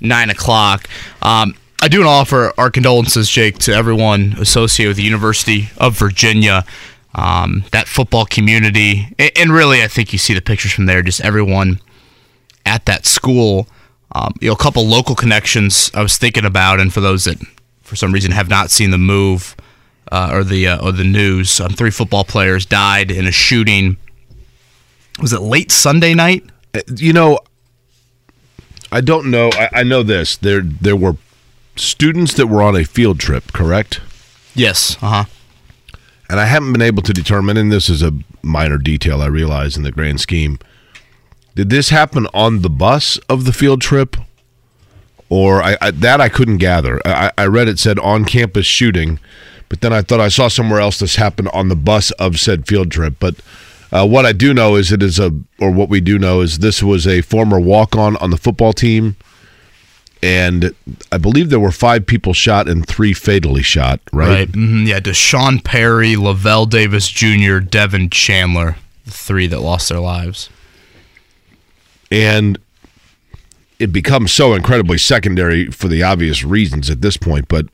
9 0.00 0.30
o'clock. 0.30 0.86
Um, 1.22 1.54
I 1.84 1.88
do 1.88 1.98
want 1.98 2.06
to 2.06 2.12
offer 2.12 2.52
our 2.56 2.70
condolences, 2.70 3.28
Jake, 3.28 3.58
to 3.58 3.74
everyone 3.74 4.36
associated 4.38 4.88
with 4.88 4.96
the 4.96 5.02
University 5.02 5.68
of 5.76 5.98
Virginia, 5.98 6.64
um, 7.14 7.64
that 7.72 7.88
football 7.88 8.24
community. 8.24 9.14
And, 9.18 9.52
really, 9.52 9.82
I 9.82 9.88
think 9.88 10.10
you 10.10 10.18
see 10.18 10.32
the 10.32 10.40
pictures 10.40 10.72
from 10.72 10.86
there, 10.86 11.02
just 11.02 11.20
everyone 11.20 11.80
at 12.64 12.86
that 12.86 13.04
school. 13.04 13.68
Um, 14.12 14.32
you 14.40 14.48
know, 14.48 14.54
a 14.54 14.56
couple 14.56 14.86
local 14.86 15.14
connections 15.14 15.90
I 15.92 16.00
was 16.00 16.16
thinking 16.16 16.46
about, 16.46 16.80
and 16.80 16.90
for 16.90 17.02
those 17.02 17.24
that, 17.24 17.36
for 17.82 17.96
some 17.96 18.12
reason, 18.12 18.32
have 18.32 18.48
not 18.48 18.70
seen 18.70 18.90
the 18.90 18.96
move 18.96 19.54
uh, 20.10 20.30
or 20.32 20.42
the 20.42 20.66
uh, 20.66 20.82
or 20.82 20.90
the 20.90 21.04
news, 21.04 21.60
um, 21.60 21.72
three 21.72 21.90
football 21.90 22.24
players 22.24 22.64
died 22.64 23.10
in 23.10 23.26
a 23.26 23.30
shooting. 23.30 23.98
Was 25.20 25.34
it 25.34 25.42
late 25.42 25.70
Sunday 25.70 26.14
night? 26.14 26.44
Uh, 26.74 26.80
You 26.96 27.12
know, 27.12 27.40
I 28.90 29.02
don't 29.02 29.30
know. 29.30 29.50
I, 29.52 29.68
I 29.80 29.82
know 29.82 30.02
this. 30.02 30.38
There, 30.38 30.62
there 30.62 30.96
were 30.96 31.16
students 31.76 32.34
that 32.34 32.46
were 32.46 32.62
on 32.62 32.76
a 32.76 32.84
field 32.84 33.20
trip, 33.20 33.52
correct? 33.52 34.00
Yes. 34.54 34.96
Uh 35.02 35.08
huh. 35.08 35.24
And 36.30 36.40
I 36.40 36.46
haven't 36.46 36.72
been 36.72 36.82
able 36.82 37.02
to 37.02 37.12
determine, 37.12 37.56
and 37.56 37.70
this 37.70 37.88
is 37.88 38.02
a 38.02 38.12
minor 38.42 38.78
detail 38.78 39.20
I 39.20 39.26
realize 39.26 39.76
in 39.76 39.82
the 39.82 39.92
grand 39.92 40.20
scheme. 40.20 40.58
Did 41.54 41.70
this 41.70 41.90
happen 41.90 42.26
on 42.34 42.62
the 42.62 42.70
bus 42.70 43.18
of 43.28 43.44
the 43.44 43.52
field 43.52 43.80
trip, 43.80 44.16
or 45.28 45.62
I, 45.62 45.76
I, 45.80 45.90
that 45.92 46.20
I 46.20 46.28
couldn't 46.28 46.58
gather? 46.58 47.00
I, 47.04 47.30
I 47.36 47.46
read 47.46 47.68
it 47.68 47.78
said 47.78 47.98
on 47.98 48.24
campus 48.24 48.66
shooting, 48.66 49.20
but 49.68 49.80
then 49.80 49.92
I 49.92 50.02
thought 50.02 50.20
I 50.20 50.28
saw 50.28 50.48
somewhere 50.48 50.80
else 50.80 50.98
this 50.98 51.16
happened 51.16 51.48
on 51.52 51.68
the 51.68 51.76
bus 51.76 52.10
of 52.12 52.40
said 52.40 52.66
field 52.66 52.90
trip. 52.90 53.14
But 53.20 53.36
uh, 53.92 54.06
what 54.06 54.26
I 54.26 54.32
do 54.32 54.52
know 54.52 54.74
is 54.74 54.90
it 54.90 55.02
is 55.02 55.20
a, 55.20 55.30
or 55.60 55.70
what 55.70 55.88
we 55.88 56.00
do 56.00 56.18
know 56.18 56.40
is 56.40 56.58
this 56.58 56.82
was 56.82 57.06
a 57.06 57.20
former 57.20 57.60
walk 57.60 57.94
on 57.94 58.16
on 58.16 58.30
the 58.30 58.36
football 58.36 58.72
team, 58.72 59.16
and 60.24 60.74
I 61.12 61.18
believe 61.18 61.50
there 61.50 61.60
were 61.60 61.70
five 61.70 62.06
people 62.06 62.32
shot 62.32 62.66
and 62.68 62.86
three 62.86 63.12
fatally 63.12 63.62
shot. 63.62 64.00
Right. 64.12 64.28
Right. 64.28 64.48
hmm 64.48 64.86
Yeah. 64.86 65.00
D'Sean 65.00 65.60
Perry, 65.60 66.16
Lavel 66.16 66.66
Davis 66.68 67.08
Jr., 67.08 67.58
Devin 67.58 68.08
Chandler, 68.10 68.76
the 69.04 69.10
three 69.10 69.46
that 69.48 69.60
lost 69.60 69.88
their 69.90 70.00
lives. 70.00 70.48
and 72.10 72.58
it 73.78 73.92
becomes 73.92 74.32
so 74.32 74.54
incredibly 74.54 74.96
secondary 74.98 75.66
for 75.66 75.88
the 75.88 76.02
obvious 76.02 76.44
reasons 76.44 76.88
at 76.88 77.00
this 77.00 77.16
point. 77.16 77.48
But 77.48 77.66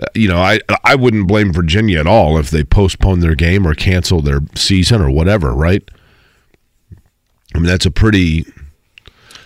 uh, 0.00 0.06
you 0.14 0.28
know, 0.28 0.38
I 0.40 0.60
I 0.84 0.94
wouldn't 0.94 1.26
blame 1.26 1.52
Virginia 1.52 1.98
at 1.98 2.06
all 2.06 2.38
if 2.38 2.50
they 2.50 2.62
postpone 2.64 3.20
their 3.20 3.34
game 3.34 3.66
or 3.66 3.74
cancel 3.74 4.20
their 4.20 4.40
season 4.54 5.00
or 5.00 5.10
whatever, 5.10 5.52
right? 5.52 5.82
I 7.54 7.58
mean, 7.58 7.66
that's 7.66 7.86
a 7.86 7.90
pretty 7.90 8.44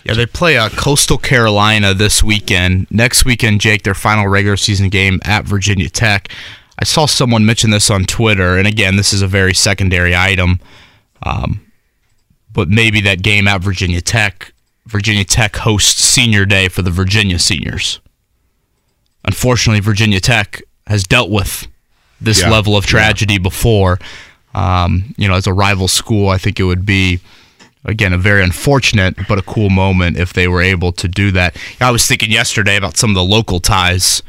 Yeah, 0.03 0.13
they 0.15 0.25
play 0.25 0.57
uh, 0.57 0.69
Coastal 0.69 1.17
Carolina 1.17 1.93
this 1.93 2.21
weekend. 2.23 2.87
Next 2.91 3.23
weekend, 3.25 3.61
Jake, 3.61 3.83
their 3.83 3.93
final 3.93 4.27
regular 4.27 4.57
season 4.57 4.89
game 4.89 5.19
at 5.23 5.45
Virginia 5.45 5.89
Tech. 5.89 6.29
I 6.77 6.83
saw 6.83 7.05
someone 7.05 7.45
mention 7.45 7.69
this 7.69 7.89
on 7.89 8.03
Twitter, 8.05 8.57
and 8.57 8.67
again, 8.67 8.97
this 8.97 9.13
is 9.13 9.21
a 9.21 9.27
very 9.27 9.53
secondary 9.53 10.15
item. 10.15 10.59
Um, 11.23 11.61
but 12.51 12.67
maybe 12.67 12.99
that 13.01 13.21
game 13.23 13.47
at 13.47 13.61
Virginia 13.61 14.01
Tech, 14.01 14.53
Virginia 14.85 15.23
Tech 15.23 15.55
hosts 15.57 16.03
Senior 16.03 16.45
Day 16.45 16.67
for 16.67 16.81
the 16.81 16.91
Virginia 16.91 17.39
seniors. 17.39 18.01
Unfortunately, 19.25 19.79
Virginia 19.79 20.19
Tech 20.19 20.61
has 20.87 21.03
dealt 21.05 21.29
with 21.29 21.67
this 22.19 22.41
Yeah, 22.41 22.49
level 22.49 22.75
of 22.75 22.85
tragedy 22.85 23.37
before. 23.37 23.99
Um, 24.53 25.15
you 25.17 25.27
know, 25.27 25.35
as 25.35 25.47
a 25.47 25.53
rival 25.53 25.87
school, 25.87 26.29
I 26.29 26.37
think 26.37 26.59
it 26.59 26.63
would 26.63 26.85
be 26.85 27.21
again 27.85 28.13
a 28.13 28.17
very 28.17 28.43
unfortunate 28.43 29.15
but 29.27 29.37
a 29.37 29.41
cool 29.41 29.69
moment 29.69 30.17
if 30.17 30.33
they 30.33 30.47
were 30.47 30.61
able 30.61 30.91
to 30.93 31.07
do 31.07 31.31
that. 31.31 31.55
I 31.79 31.91
was 31.91 32.07
thinking 32.07 32.31
yesterday 32.31 32.77
about 32.77 32.97
some 32.97 33.09
of 33.09 33.15
the 33.15 33.23
local 33.23 33.59
ties. 33.59 34.23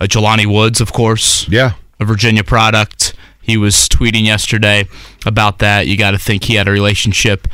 Uh, 0.00 0.04
Jelani 0.04 0.46
Woods, 0.46 0.80
of 0.80 0.92
course, 0.92 1.48
yeah. 1.48 1.72
a 1.98 2.04
Virginia 2.04 2.44
product. 2.44 3.14
He 3.42 3.56
was 3.56 3.88
tweeting 3.88 4.24
yesterday 4.24 4.86
about 5.24 5.58
that. 5.58 5.86
You 5.86 5.96
got 5.96 6.12
to 6.12 6.18
think 6.18 6.44
he 6.44 6.54
had 6.54 6.68
a 6.68 6.70
relationship 6.70 7.48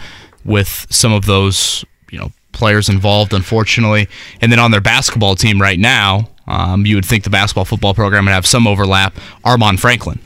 with 0.44 0.86
some 0.90 1.12
of 1.12 1.24
those, 1.24 1.84
you 2.10 2.18
know, 2.18 2.32
players 2.52 2.88
involved, 2.88 3.32
unfortunately. 3.32 4.08
And 4.40 4.50
then 4.50 4.58
on 4.58 4.72
their 4.72 4.80
basketball 4.80 5.36
team 5.36 5.60
right 5.60 5.78
now, 5.78 6.30
um, 6.46 6.84
you 6.84 6.96
would 6.96 7.04
think 7.04 7.24
the 7.24 7.30
basketball 7.30 7.64
football 7.64 7.94
program 7.94 8.26
would 8.26 8.32
have 8.32 8.46
some 8.46 8.66
overlap. 8.66 9.14
Armaan 9.44 9.78
Franklin, 9.78 10.20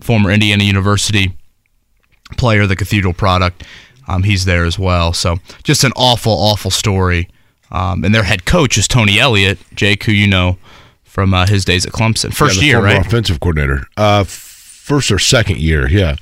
former 0.00 0.30
Indiana 0.30 0.64
University 0.64 1.36
player, 2.36 2.66
the 2.66 2.76
Cathedral 2.76 3.14
product, 3.14 3.64
um, 4.08 4.22
he's 4.24 4.44
there 4.44 4.64
as 4.64 4.78
well. 4.78 5.12
So 5.12 5.38
just 5.62 5.84
an 5.84 5.92
awful, 5.96 6.32
awful 6.32 6.70
story. 6.70 7.28
Um, 7.70 8.04
and 8.04 8.14
their 8.14 8.22
head 8.24 8.44
coach 8.44 8.78
is 8.78 8.86
Tony 8.86 9.18
Elliott, 9.18 9.58
Jake, 9.74 10.04
who 10.04 10.12
you 10.12 10.26
know 10.26 10.58
from 11.02 11.34
uh, 11.34 11.46
his 11.46 11.64
days 11.64 11.84
at 11.86 11.92
Clemson. 11.92 12.32
First 12.34 12.56
Yeah, 12.56 12.60
the 12.60 12.66
year, 12.66 12.82
right? 12.82 13.06
Offensive 13.06 13.40
coordinator. 13.40 13.86
Uh, 13.96 14.24
first 14.24 15.10
or 15.10 15.18
second 15.18 15.58
year, 15.58 15.88
yeah. 15.88 16.16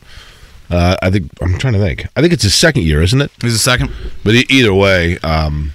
Uh, 0.71 0.97
I 1.03 1.11
think 1.11 1.31
I'm 1.43 1.59
trying 1.59 1.75
to 1.75 1.79
think. 1.79 2.07
I 2.17 2.21
think 2.23 2.33
it's 2.33 2.45
his 2.45 2.55
second 2.55 2.83
year, 2.85 3.03
isn't 3.03 3.21
it? 3.21 3.31
He's 3.43 3.55
a 3.55 3.59
second. 3.59 3.91
But 4.25 4.35
e- 4.35 4.47
either 4.49 4.73
way, 4.73 5.19
um, 5.19 5.73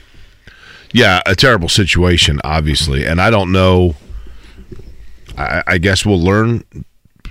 yeah, 0.92 1.22
a 1.28 1.36
terrible 1.36 1.70
situation, 1.70 2.40
obviously, 2.44 3.06
and 3.06 3.22
I 3.22 3.30
don't 3.30 3.52
know. 3.52 3.96
I, 5.38 5.62
I 5.68 5.78
guess 5.78 6.06
we'll 6.06 6.22
learn 6.22 6.64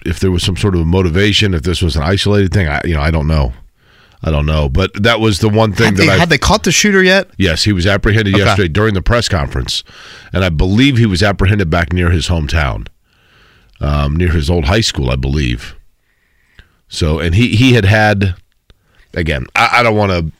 if 0.04 0.20
there 0.20 0.30
was 0.30 0.44
some 0.44 0.56
sort 0.56 0.76
of 0.76 0.86
motivation, 0.86 1.54
if 1.54 1.62
this 1.62 1.82
was 1.82 1.96
an 1.96 2.02
isolated 2.02 2.52
thing. 2.52 2.68
I, 2.68 2.80
you 2.84 2.94
know, 2.94 3.00
I 3.00 3.10
don't 3.10 3.26
know. 3.26 3.52
I 4.22 4.30
don't 4.30 4.46
know, 4.46 4.68
but 4.68 4.90
that 5.02 5.20
was 5.20 5.38
the 5.40 5.48
one 5.48 5.72
thing 5.72 5.86
Had 5.86 5.96
that 5.96 6.02
they, 6.06 6.08
I 6.10 6.16
had 6.16 6.28
they 6.30 6.38
caught 6.38 6.64
the 6.64 6.72
shooter 6.72 7.02
yet? 7.02 7.30
Yes, 7.36 7.64
he 7.64 7.72
was 7.72 7.86
apprehended 7.86 8.34
Okay. 8.34 8.44
yesterday 8.44 8.68
during 8.68 8.94
the 8.94 9.02
press 9.02 9.28
conference, 9.28 9.84
and 10.32 10.44
I 10.44 10.48
believe 10.48 10.96
he 10.96 11.06
was 11.06 11.22
apprehended 11.22 11.68
back 11.70 11.92
near 11.92 12.10
his 12.10 12.28
hometown, 12.28 12.88
um, 13.80 14.16
near 14.16 14.30
his 14.30 14.48
old 14.50 14.64
high 14.64 14.80
school, 14.80 15.10
I 15.10 15.16
believe. 15.16 15.76
So, 16.88 17.18
and 17.18 17.34
he 17.34 17.56
he 17.56 17.74
had 17.74 17.84
had, 17.84 18.34
again, 19.14 19.46
I, 19.54 19.68
I 19.74 19.82
don't 19.82 19.96
want 19.96 20.12
to 20.12 20.32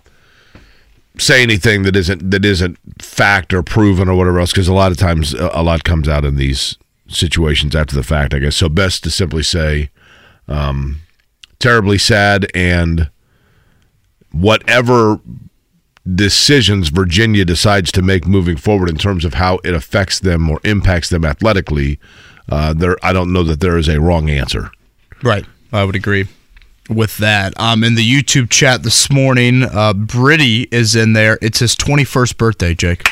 say 1.23 1.43
anything 1.43 1.83
that 1.85 1.97
isn't 1.97 2.31
that 2.31 2.45
isn't 2.45 2.79
fact 3.01 3.53
or 3.55 3.63
proven 3.63 4.09
or 4.09 4.17
whatever 4.17 4.41
else, 4.41 4.53
because 4.53 4.69
a 4.69 4.75
lot 4.75 4.91
of 4.91 4.97
times 4.99 5.35
a, 5.35 5.51
a 5.53 5.63
lot 5.63 5.85
comes 5.85 6.09
out 6.09 6.25
in 6.25 6.37
these 6.37 6.77
situations 7.09 7.77
after 7.77 7.95
the 7.95 8.03
fact. 8.03 8.33
I 8.33 8.39
guess 8.39 8.57
so. 8.57 8.69
Best 8.69 9.05
to 9.05 9.11
simply 9.11 9.43
say, 9.43 9.91
um, 10.49 11.01
terribly 11.59 11.99
sad 11.99 12.47
and 12.55 13.11
whatever 14.33 15.21
decisions 16.15 16.89
Virginia 16.89 17.45
decides 17.45 17.91
to 17.93 18.03
make 18.03 18.27
moving 18.27 18.57
forward 18.57 18.89
in 18.89 18.97
terms 18.97 19.25
of 19.25 19.35
how 19.35 19.59
it 19.65 19.75
affects 19.75 20.21
them 20.21 20.49
or 20.49 20.61
impacts 20.65 21.09
them 21.09 21.25
athletically, 21.25 21.99
uh, 22.49 22.73
there 22.73 22.97
I 23.03 23.13
don't 23.13 23.33
know 23.33 23.43
that 23.45 23.61
there 23.61 23.77
is 23.77 23.89
a 23.89 24.01
wrong 24.01 24.31
answer. 24.31 24.71
Right. 25.23 25.45
I 25.73 25.85
would 25.85 25.97
agree 25.97 26.29
with 26.89 27.17
that. 27.19 27.59
Um, 27.59 27.83
in 27.83 27.95
the 27.97 28.07
YouTube 28.07 28.51
chat 28.51 28.83
this 28.83 29.11
morning, 29.11 29.63
uh, 29.63 29.93
Britty 29.93 30.69
is 30.71 30.95
in 30.95 31.13
there. 31.13 31.39
It's 31.43 31.59
his 31.59 31.75
21st 31.75 32.37
birthday, 32.37 32.75
Jake. 32.75 33.05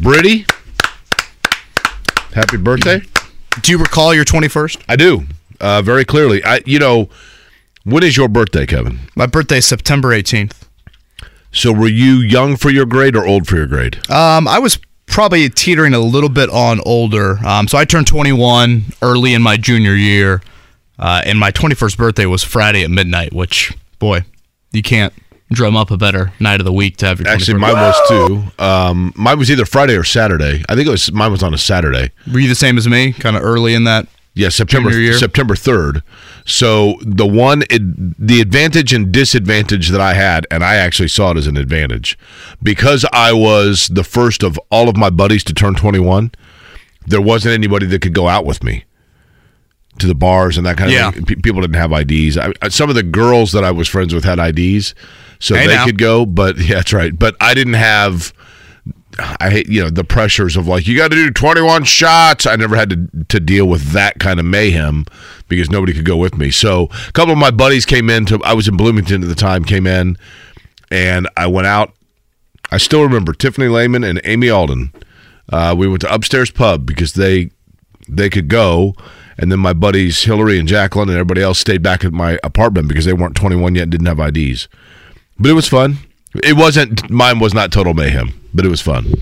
Britty, 0.00 0.46
happy 2.32 2.56
birthday! 2.56 3.02
Do 3.60 3.72
you 3.72 3.78
recall 3.78 4.14
your 4.14 4.24
21st? 4.24 4.82
I 4.88 4.96
do 4.96 5.26
uh, 5.60 5.82
very 5.82 6.04
clearly. 6.04 6.42
I 6.44 6.62
you 6.64 6.78
know 6.78 7.10
when 7.84 8.02
is 8.02 8.16
your 8.16 8.28
birthday, 8.28 8.66
Kevin? 8.66 9.00
My 9.14 9.26
birthday 9.26 9.58
is 9.58 9.66
September 9.66 10.08
18th. 10.08 10.68
So 11.50 11.72
were 11.72 11.88
you 11.88 12.14
young 12.16 12.56
for 12.56 12.70
your 12.70 12.86
grade 12.86 13.14
or 13.14 13.26
old 13.26 13.46
for 13.46 13.56
your 13.56 13.66
grade? 13.66 13.96
Um, 14.10 14.48
I 14.48 14.58
was 14.58 14.78
probably 15.06 15.48
teetering 15.50 15.92
a 15.92 15.98
little 15.98 16.30
bit 16.30 16.48
on 16.48 16.80
older. 16.86 17.38
Um, 17.44 17.68
so 17.68 17.76
I 17.76 17.84
turned 17.84 18.06
21 18.06 18.84
early 19.02 19.34
in 19.34 19.42
my 19.42 19.56
junior 19.58 19.94
year, 19.94 20.40
uh, 20.98 21.22
and 21.24 21.38
my 21.38 21.50
21st 21.50 21.96
birthday 21.98 22.26
was 22.26 22.42
Friday 22.42 22.82
at 22.84 22.90
midnight. 22.90 23.32
Which, 23.34 23.76
boy, 23.98 24.24
you 24.72 24.82
can't 24.82 25.12
drum 25.50 25.76
up 25.76 25.90
a 25.90 25.98
better 25.98 26.32
night 26.40 26.60
of 26.60 26.64
the 26.64 26.72
week 26.72 26.96
to 26.98 27.06
have 27.06 27.20
your. 27.20 27.28
Actually, 27.28 27.58
21st. 27.58 27.60
mine 27.60 27.74
was 27.74 28.08
too. 28.08 28.64
Um, 28.64 29.12
mine 29.14 29.38
was 29.38 29.50
either 29.50 29.66
Friday 29.66 29.94
or 29.94 30.04
Saturday. 30.04 30.64
I 30.70 30.74
think 30.74 30.86
it 30.86 30.90
was 30.90 31.12
mine 31.12 31.30
was 31.32 31.42
on 31.42 31.52
a 31.52 31.58
Saturday. 31.58 32.10
Were 32.32 32.38
you 32.38 32.48
the 32.48 32.54
same 32.54 32.78
as 32.78 32.88
me? 32.88 33.12
Kind 33.12 33.36
of 33.36 33.42
early 33.42 33.74
in 33.74 33.84
that. 33.84 34.06
Yeah, 34.34 34.48
September? 34.48 34.90
September 35.12 35.54
third. 35.54 36.02
So 36.44 36.96
the 37.02 37.26
one 37.26 37.62
it, 37.70 37.82
the 38.18 38.40
advantage 38.40 38.92
and 38.92 39.12
disadvantage 39.12 39.88
that 39.90 40.00
I 40.00 40.14
had, 40.14 40.46
and 40.50 40.64
I 40.64 40.74
actually 40.76 41.08
saw 41.08 41.30
it 41.30 41.36
as 41.36 41.46
an 41.46 41.56
advantage, 41.56 42.18
because 42.62 43.04
I 43.12 43.32
was 43.32 43.88
the 43.88 44.04
first 44.04 44.42
of 44.42 44.58
all 44.70 44.88
of 44.88 44.96
my 44.96 45.10
buddies 45.10 45.44
to 45.44 45.54
turn 45.54 45.74
twenty 45.74 46.00
one. 46.00 46.32
There 47.06 47.20
wasn't 47.20 47.54
anybody 47.54 47.86
that 47.86 48.00
could 48.02 48.14
go 48.14 48.28
out 48.28 48.44
with 48.44 48.62
me 48.62 48.84
to 49.98 50.06
the 50.06 50.14
bars 50.14 50.56
and 50.56 50.64
that 50.66 50.76
kind 50.76 50.90
of 50.90 50.94
Yeah. 50.94 51.10
thing. 51.10 51.24
Pe- 51.24 51.34
people 51.36 51.60
didn't 51.60 51.74
have 51.76 51.92
IDs. 51.92 52.36
I, 52.38 52.46
I- 52.48 52.52
uh, 52.62 52.68
some 52.70 52.88
of 52.88 52.94
the 52.94 53.02
girls 53.02 53.52
that 53.52 53.62
I 53.64 53.70
was 53.70 53.88
friends 53.88 54.14
with 54.14 54.24
had 54.24 54.38
IDs, 54.38 54.94
so 55.38 55.54
Hey, 55.54 55.66
they 55.66 55.74
now. 55.74 55.84
could 55.84 55.98
go. 55.98 56.24
But 56.26 56.58
yeah, 56.58 56.76
that's 56.76 56.92
right. 56.92 57.16
But 57.16 57.36
I 57.40 57.54
didn't 57.54 57.74
have. 57.74 58.32
I 59.18 59.50
hate 59.50 59.68
you 59.68 59.82
know 59.82 59.90
the 59.90 60.04
pressures 60.04 60.56
of 60.56 60.66
like 60.66 60.86
you 60.86 60.96
got 60.96 61.10
to 61.10 61.16
do 61.16 61.30
21 61.30 61.84
shots. 61.84 62.46
I 62.46 62.56
never 62.56 62.76
had 62.76 62.90
to 62.90 63.24
to 63.28 63.40
deal 63.40 63.66
with 63.66 63.92
that 63.92 64.18
kind 64.18 64.40
of 64.40 64.46
mayhem 64.46 65.04
because 65.48 65.70
nobody 65.70 65.92
could 65.92 66.04
go 66.04 66.16
with 66.16 66.36
me. 66.36 66.50
So 66.50 66.88
a 67.08 67.12
couple 67.12 67.32
of 67.32 67.38
my 67.38 67.50
buddies 67.50 67.84
came 67.84 68.08
in 68.08 68.24
to 68.26 68.40
I 68.42 68.54
was 68.54 68.68
in 68.68 68.76
Bloomington 68.76 69.22
at 69.22 69.28
the 69.28 69.34
time 69.34 69.64
came 69.64 69.86
in 69.86 70.16
and 70.90 71.28
I 71.36 71.46
went 71.46 71.66
out. 71.66 71.92
I 72.70 72.78
still 72.78 73.02
remember 73.02 73.32
Tiffany 73.32 73.68
Lehman 73.68 74.04
and 74.04 74.20
Amy 74.24 74.48
Alden. 74.48 74.92
Uh, 75.50 75.74
we 75.76 75.88
went 75.88 76.00
to 76.02 76.12
upstairs 76.12 76.50
pub 76.50 76.86
because 76.86 77.12
they 77.12 77.50
they 78.08 78.30
could 78.30 78.48
go, 78.48 78.94
and 79.36 79.52
then 79.52 79.58
my 79.58 79.72
buddies 79.72 80.22
Hillary 80.22 80.58
and 80.58 80.68
Jacqueline 80.68 81.08
and 81.08 81.18
everybody 81.18 81.42
else 81.42 81.58
stayed 81.58 81.82
back 81.82 82.04
at 82.04 82.12
my 82.12 82.38
apartment 82.42 82.88
because 82.88 83.04
they 83.04 83.12
weren't 83.12 83.36
21 83.36 83.74
yet 83.74 83.82
and 83.82 83.92
didn't 83.92 84.06
have 84.06 84.20
IDs. 84.20 84.68
But 85.38 85.50
it 85.50 85.54
was 85.54 85.68
fun. 85.68 85.98
It 86.42 86.56
wasn't 86.56 87.10
mine 87.10 87.40
was 87.40 87.52
not 87.52 87.72
total 87.72 87.94
mayhem, 87.94 88.32
but 88.54 88.64
it 88.64 88.68
was 88.68 88.80
fun. 88.80 89.14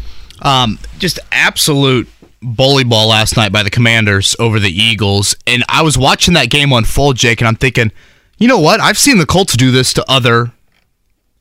Um, 0.43 0.79
just 0.99 1.19
absolute 1.33 2.09
bully 2.43 2.85
ball 2.85 3.09
last 3.09 3.37
night 3.37 3.53
by 3.53 3.63
the 3.63 3.71
Commanders 3.71 4.35
over 4.39 4.59
the 4.59 4.71
Eagles, 4.71 5.37
and 5.47 5.65
I 5.69 5.83
was 5.83 5.99
watching 5.99 6.35
that 6.35 6.51
game 6.51 6.73
unfold, 6.73 7.17
Jake, 7.17 7.41
and 7.41 7.49
I'm 7.49 7.57
thinking, 7.57 7.93
you 8.39 8.49
know 8.49 8.59
what? 8.59 8.81
I've 8.81 8.99
seen 8.99 9.19
the 9.19 9.27
Colts 9.27 9.57
do 9.57 9.71
this 9.71 9.93
to 9.95 10.11
other 10.11 10.53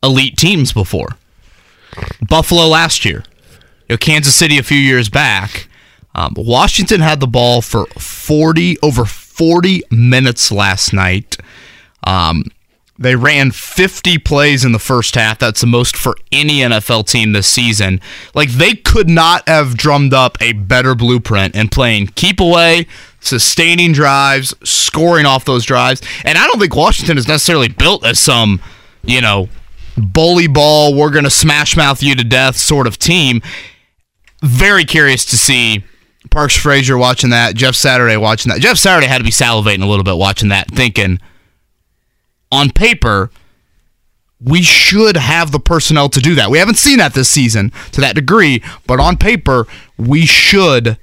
elite 0.02 0.36
teams 0.36 0.72
before. 0.72 1.16
Buffalo 2.28 2.66
last 2.66 3.04
year, 3.04 3.24
you 3.88 3.94
know, 3.94 3.96
Kansas 3.96 4.34
City 4.34 4.58
a 4.58 4.62
few 4.62 4.78
years 4.78 5.08
back. 5.08 5.68
Um, 6.14 6.34
Washington 6.36 7.00
had 7.00 7.20
the 7.20 7.26
ball 7.26 7.62
for 7.62 7.86
40 7.86 8.78
over 8.80 9.04
40 9.04 9.82
minutes 9.90 10.52
last 10.52 10.92
night. 10.92 11.36
Um, 12.04 12.44
they 13.00 13.16
ran 13.16 13.50
50 13.50 14.18
plays 14.18 14.62
in 14.62 14.72
the 14.72 14.78
first 14.78 15.14
half. 15.14 15.38
That's 15.38 15.62
the 15.62 15.66
most 15.66 15.96
for 15.96 16.16
any 16.30 16.58
NFL 16.58 17.08
team 17.08 17.32
this 17.32 17.46
season. 17.46 17.98
Like 18.34 18.50
they 18.50 18.74
could 18.74 19.08
not 19.08 19.48
have 19.48 19.74
drummed 19.74 20.12
up 20.12 20.36
a 20.42 20.52
better 20.52 20.94
blueprint 20.94 21.54
in 21.54 21.68
playing 21.68 22.08
keep 22.08 22.40
away, 22.40 22.86
sustaining 23.18 23.92
drives, 23.92 24.54
scoring 24.64 25.24
off 25.24 25.46
those 25.46 25.64
drives. 25.64 26.02
And 26.26 26.36
I 26.36 26.46
don't 26.46 26.60
think 26.60 26.76
Washington 26.76 27.16
is 27.16 27.26
necessarily 27.26 27.68
built 27.68 28.04
as 28.04 28.20
some, 28.20 28.60
you 29.02 29.22
know, 29.22 29.48
bully 29.96 30.46
ball, 30.46 30.94
we're 30.94 31.10
going 31.10 31.24
to 31.24 31.30
smash 31.30 31.78
mouth 31.78 32.02
you 32.02 32.14
to 32.14 32.24
death 32.24 32.56
sort 32.56 32.86
of 32.86 32.98
team. 32.98 33.40
Very 34.42 34.84
curious 34.84 35.24
to 35.26 35.38
see 35.38 35.84
Parks 36.30 36.54
Frazier 36.54 36.98
watching 36.98 37.30
that, 37.30 37.54
Jeff 37.54 37.74
Saturday 37.74 38.18
watching 38.18 38.50
that. 38.50 38.60
Jeff 38.60 38.76
Saturday 38.76 39.06
had 39.06 39.18
to 39.18 39.24
be 39.24 39.30
salivating 39.30 39.82
a 39.82 39.86
little 39.86 40.04
bit 40.04 40.18
watching 40.18 40.50
that, 40.50 40.70
thinking, 40.70 41.18
on 42.52 42.70
paper, 42.70 43.30
we 44.42 44.62
should 44.62 45.16
have 45.16 45.52
the 45.52 45.60
personnel 45.60 46.08
to 46.08 46.20
do 46.20 46.34
that. 46.34 46.50
We 46.50 46.58
haven't 46.58 46.78
seen 46.78 46.98
that 46.98 47.14
this 47.14 47.28
season 47.28 47.72
to 47.92 48.00
that 48.00 48.14
degree, 48.14 48.62
but 48.86 48.98
on 48.98 49.16
paper, 49.16 49.66
we 49.98 50.24
should 50.24 50.98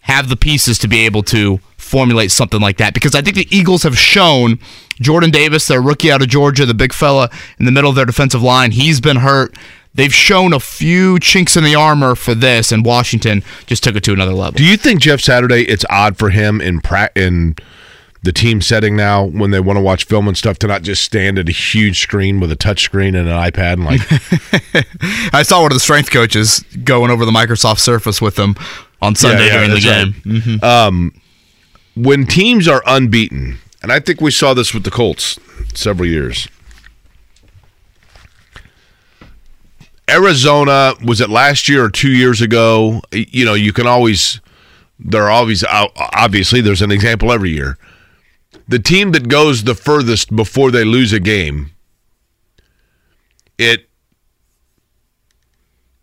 have 0.00 0.28
the 0.28 0.36
pieces 0.36 0.78
to 0.78 0.88
be 0.88 1.04
able 1.04 1.22
to 1.22 1.60
formulate 1.76 2.30
something 2.30 2.60
like 2.60 2.78
that 2.78 2.94
because 2.94 3.14
I 3.14 3.20
think 3.20 3.36
the 3.36 3.46
Eagles 3.54 3.82
have 3.82 3.98
shown 3.98 4.58
Jordan 5.00 5.30
Davis, 5.30 5.66
their 5.68 5.82
rookie 5.82 6.10
out 6.10 6.22
of 6.22 6.28
Georgia, 6.28 6.64
the 6.64 6.74
big 6.74 6.92
fella 6.92 7.28
in 7.58 7.66
the 7.66 7.72
middle 7.72 7.90
of 7.90 7.96
their 7.96 8.06
defensive 8.06 8.42
line, 8.42 8.70
he's 8.72 9.00
been 9.00 9.18
hurt. 9.18 9.54
They've 9.94 10.12
shown 10.12 10.54
a 10.54 10.60
few 10.60 11.18
chinks 11.18 11.54
in 11.54 11.64
the 11.64 11.74
armor 11.74 12.14
for 12.14 12.34
this, 12.34 12.72
and 12.72 12.82
Washington 12.82 13.42
just 13.66 13.84
took 13.84 13.94
it 13.94 14.02
to 14.04 14.12
another 14.14 14.32
level. 14.32 14.52
Do 14.56 14.64
you 14.64 14.78
think 14.78 15.02
Jeff 15.02 15.20
Saturday? 15.20 15.64
It's 15.64 15.84
odd 15.90 16.16
for 16.16 16.30
him 16.30 16.62
in 16.62 16.80
pra- 16.80 17.10
in 17.14 17.56
the 18.22 18.32
team 18.32 18.60
setting 18.60 18.96
now 18.96 19.24
when 19.24 19.50
they 19.50 19.58
want 19.58 19.76
to 19.76 19.80
watch 19.80 20.04
film 20.04 20.28
and 20.28 20.36
stuff 20.36 20.58
to 20.60 20.66
not 20.68 20.82
just 20.82 21.02
stand 21.02 21.38
at 21.38 21.48
a 21.48 21.52
huge 21.52 22.00
screen 22.00 22.38
with 22.38 22.52
a 22.52 22.56
touch 22.56 22.82
screen 22.82 23.16
and 23.16 23.28
an 23.28 23.34
iPad 23.34 23.74
and 23.74 23.84
like 23.84 24.00
I 25.34 25.42
saw 25.42 25.62
one 25.62 25.72
of 25.72 25.76
the 25.76 25.80
strength 25.80 26.10
coaches 26.10 26.60
going 26.84 27.10
over 27.10 27.24
the 27.24 27.32
Microsoft 27.32 27.80
Surface 27.80 28.20
with 28.20 28.36
them 28.36 28.54
on 29.00 29.16
Sunday 29.16 29.46
yeah, 29.46 29.52
during 29.54 29.70
the 29.70 29.80
game. 29.80 30.60
right. 30.62 31.10
when 31.96 32.26
teams 32.26 32.68
are 32.68 32.82
unbeaten, 32.86 33.58
and 33.82 33.92
I 33.92 33.98
think 33.98 34.20
we 34.20 34.30
saw 34.30 34.54
this 34.54 34.72
with 34.72 34.84
the 34.84 34.90
Colts 34.90 35.38
several 35.74 36.08
years. 36.08 36.48
Arizona 40.08 40.94
was 41.04 41.20
it 41.20 41.30
last 41.30 41.68
year 41.68 41.84
or 41.84 41.90
two 41.90 42.10
years 42.10 42.40
ago? 42.40 43.02
You 43.12 43.44
know, 43.44 43.54
you 43.54 43.72
can 43.72 43.86
always 43.86 44.40
there 44.98 45.24
are 45.24 45.30
always 45.30 45.64
obviously 45.64 46.60
there's 46.60 46.82
an 46.82 46.92
example 46.92 47.32
every 47.32 47.50
year. 47.50 47.78
The 48.72 48.78
team 48.78 49.12
that 49.12 49.28
goes 49.28 49.64
the 49.64 49.74
furthest 49.74 50.34
before 50.34 50.70
they 50.70 50.82
lose 50.82 51.12
a 51.12 51.20
game, 51.20 51.72
it 53.58 53.86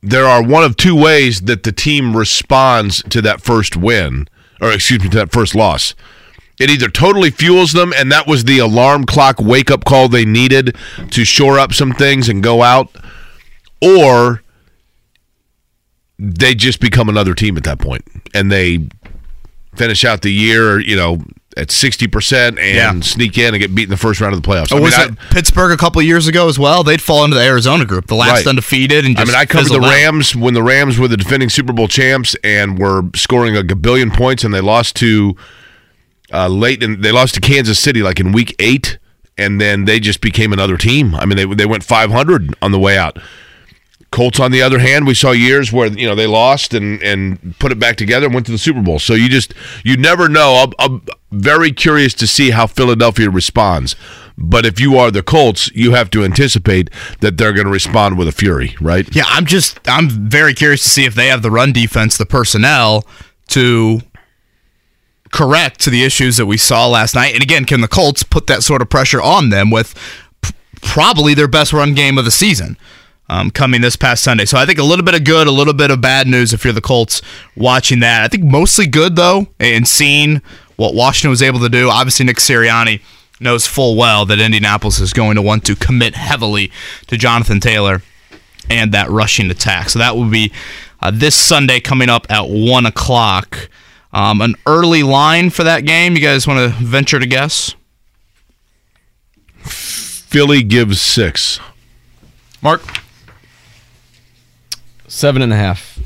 there 0.03 0.27
are 0.27 0.43
one 0.43 0.63
of 0.63 0.77
two 0.77 0.95
ways 0.95 1.41
that 1.41 1.63
the 1.63 1.71
team 1.71 2.15
responds 2.15 3.01
to 3.09 3.23
that 3.23 3.41
first 3.41 3.75
win, 3.75 4.27
or 4.61 4.71
excuse 4.71 5.01
me, 5.01 5.09
to 5.09 5.17
that 5.17 5.31
first 5.31 5.55
loss. 5.55 5.95
It 6.59 6.69
either 6.69 6.89
totally 6.89 7.31
fuels 7.31 7.73
them, 7.73 7.91
and 7.91 8.11
that 8.11 8.27
was 8.27 8.43
the 8.43 8.59
alarm 8.59 9.05
clock 9.05 9.39
wake 9.39 9.71
up 9.71 9.83
call 9.83 10.07
they 10.07 10.23
needed 10.23 10.75
to 11.09 11.25
shore 11.25 11.57
up 11.57 11.73
some 11.73 11.93
things 11.93 12.29
and 12.29 12.43
go 12.43 12.61
out, 12.61 12.95
or 13.81 14.43
they 16.19 16.53
just 16.53 16.79
become 16.79 17.09
another 17.09 17.33
team 17.33 17.57
at 17.57 17.63
that 17.63 17.79
point, 17.79 18.03
and 18.35 18.51
they 18.51 18.88
finish 19.75 20.05
out 20.05 20.21
the 20.21 20.31
year, 20.31 20.79
you 20.79 20.95
know, 20.95 21.23
at 21.59 21.71
sixty 21.71 22.07
percent 22.07 22.57
and 22.57 22.75
Yeah. 22.75 22.99
sneak 23.01 23.37
in 23.37 23.53
and 23.53 23.59
get 23.61 23.75
beat 23.75 23.83
in 23.83 23.89
the 23.89 23.97
first 23.97 24.21
round 24.21 24.33
of 24.33 24.41
the 24.41 24.47
playoffs. 24.47 24.71
Or 24.71 24.77
I 24.77 24.79
was 24.79 24.97
mean, 24.97 25.09
it 25.11 25.19
Pittsburgh 25.31 25.71
a 25.71 25.77
couple 25.77 26.01
years 26.01 26.27
ago 26.27 26.47
as 26.47 26.57
well? 26.57 26.83
They'd 26.83 27.01
fall 27.01 27.23
into 27.25 27.35
the 27.35 27.43
Arizona 27.43 27.85
group, 27.85 28.07
the 28.07 28.15
last 28.15 28.31
Right. 28.31 28.47
undefeated, 28.47 29.05
and 29.05 29.17
I 29.19 29.25
mean, 29.25 29.35
I 29.35 29.45
covered 29.45 29.65
the 29.65 29.73
fizzled 29.75 29.85
out. 29.85 29.91
Rams 29.91 30.35
when 30.35 30.53
the 30.53 30.63
Rams 30.63 30.97
were 30.97 31.07
the 31.07 31.17
defending 31.17 31.49
Super 31.49 31.73
Bowl 31.73 31.87
champs 31.87 32.35
and 32.43 32.77
were 32.79 33.03
scoring 33.15 33.55
a 33.57 33.63
billion 33.63 34.09
points, 34.11 34.43
and 34.43 34.53
they 34.53 34.61
lost 34.61 34.95
to 34.97 35.35
uh, 36.33 36.47
late 36.47 36.83
and 36.83 37.03
they 37.03 37.11
lost 37.11 37.33
to 37.35 37.41
Kansas 37.41 37.79
City 37.79 38.01
like 38.03 38.19
in 38.19 38.31
week 38.31 38.55
eight, 38.59 38.97
and 39.37 39.59
then 39.59 39.85
they 39.85 39.99
just 39.99 40.21
became 40.21 40.53
another 40.53 40.77
team. 40.77 41.15
I 41.15 41.25
mean, 41.25 41.37
they 41.37 41.45
they 41.55 41.65
went 41.65 41.83
500 41.83 42.53
on 42.61 42.71
the 42.71 42.79
way 42.79 42.97
out. 42.97 43.17
Colts, 44.11 44.39
on 44.39 44.51
the 44.51 44.61
other 44.61 44.79
hand, 44.79 45.05
we 45.05 45.13
saw 45.13 45.31
years 45.31 45.71
where 45.71 45.87
you 45.87 46.07
know 46.07 46.15
they 46.15 46.27
lost 46.27 46.73
and 46.73 47.01
and 47.03 47.55
put 47.59 47.71
it 47.71 47.79
back 47.79 47.95
together 47.95 48.25
and 48.25 48.33
went 48.33 48.45
to 48.47 48.51
the 48.51 48.57
Super 48.57 48.81
Bowl. 48.81 48.99
So 48.99 49.13
you 49.13 49.29
just 49.29 49.53
you 49.83 49.97
never 49.97 50.27
know. 50.27 50.65
I'm, 50.65 50.73
I'm 50.79 51.01
very 51.31 51.71
curious 51.71 52.13
to 52.15 52.27
see 52.27 52.49
how 52.51 52.67
Philadelphia 52.67 53.29
responds. 53.29 53.95
But 54.41 54.65
if 54.65 54.79
you 54.79 54.97
are 54.97 55.11
the 55.11 55.21
Colts, 55.21 55.69
you 55.75 55.91
have 55.91 56.09
to 56.11 56.23
anticipate 56.23 56.89
that 57.19 57.37
they're 57.37 57.51
going 57.51 57.67
to 57.67 57.71
respond 57.71 58.17
with 58.17 58.27
a 58.27 58.31
fury, 58.31 58.75
right? 58.79 59.07
Yeah, 59.13 59.25
I'm 59.27 59.45
just 59.45 59.79
I'm 59.87 60.09
very 60.09 60.53
curious 60.53 60.81
to 60.83 60.89
see 60.89 61.05
if 61.05 61.13
they 61.13 61.27
have 61.27 61.41
the 61.41 61.51
run 61.51 61.73
defense, 61.73 62.17
the 62.17 62.25
personnel 62.25 63.05
to 63.49 64.01
correct 65.31 65.79
to 65.81 65.89
the 65.89 66.03
issues 66.03 66.37
that 66.37 66.45
we 66.45 66.57
saw 66.57 66.87
last 66.87 67.15
night. 67.15 67.33
And 67.33 67.43
again, 67.43 67.65
can 67.65 67.81
the 67.81 67.87
Colts 67.87 68.23
put 68.23 68.47
that 68.47 68.63
sort 68.63 68.81
of 68.81 68.89
pressure 68.89 69.21
on 69.21 69.49
them 69.49 69.69
with 69.69 69.93
p- 70.41 70.53
probably 70.81 71.33
their 71.33 71.47
best 71.47 71.73
run 71.73 71.93
game 71.93 72.17
of 72.17 72.25
the 72.25 72.31
season? 72.31 72.77
Um, 73.31 73.51
coming 73.51 73.81
this 73.81 73.95
past 73.95 74.24
Sunday. 74.24 74.45
So 74.45 74.57
I 74.57 74.65
think 74.65 74.79
a 74.79 74.83
little 74.83 75.05
bit 75.05 75.13
of 75.13 75.24
good, 75.24 75.45
a 75.45 75.51
little 75.51 75.75
bit 75.75 75.91
of 75.91 76.01
bad 76.01 76.25
news 76.25 76.51
if 76.51 76.63
you're 76.63 76.74
the 76.74 76.81
Colts 76.81 77.21
watching 77.55 78.00
that. 78.00 78.24
I 78.24 78.27
think 78.27 78.43
mostly 78.43 78.88
good, 78.88 79.15
though, 79.15 79.45
and 79.59 79.88
seeing 79.88 80.41
what 80.77 80.95
Washington 80.95 81.29
was 81.29 81.43
able 81.43 81.59
to 81.59 81.69
do. 81.69 81.89
Obviously, 81.91 82.25
Nick 82.25 82.38
Sirianni 82.38 83.01
knows 83.39 83.67
full 83.67 83.95
well 83.95 84.25
that 84.25 84.39
Indianapolis 84.39 85.00
is 85.00 85.13
going 85.13 85.36
to 85.36 85.41
want 85.43 85.63
to 85.65 85.75
commit 85.75 86.15
heavily 86.15 86.71
to 87.05 87.17
Jonathan 87.17 87.59
Taylor 87.59 88.01
and 88.69 88.91
that 88.93 89.09
rushing 89.09 89.50
attack. 89.51 89.89
So 89.89 90.00
that 90.00 90.15
will 90.15 90.29
be 90.29 90.51
uh, 91.01 91.12
this 91.12 91.36
Sunday 91.36 91.79
coming 91.79 92.09
up 92.09 92.27
at 92.29 92.50
1 92.50 92.86
o'clock. 92.86 93.69
Um, 94.12 94.41
an 94.41 94.55
early 94.65 95.03
line 95.03 95.50
for 95.50 95.63
that 95.63 95.86
game. 95.86 96.15
You 96.15 96.21
guys 96.21 96.48
want 96.48 96.59
to 96.74 96.83
venture 96.83 97.19
to 97.19 97.27
guess? 97.27 97.75
Philly 99.59 100.63
gives 100.63 101.01
six. 101.01 101.59
Mark? 102.62 102.81
Seven 105.09 105.41
and 105.41 105.51
a 105.51 105.55
half. 105.57 105.99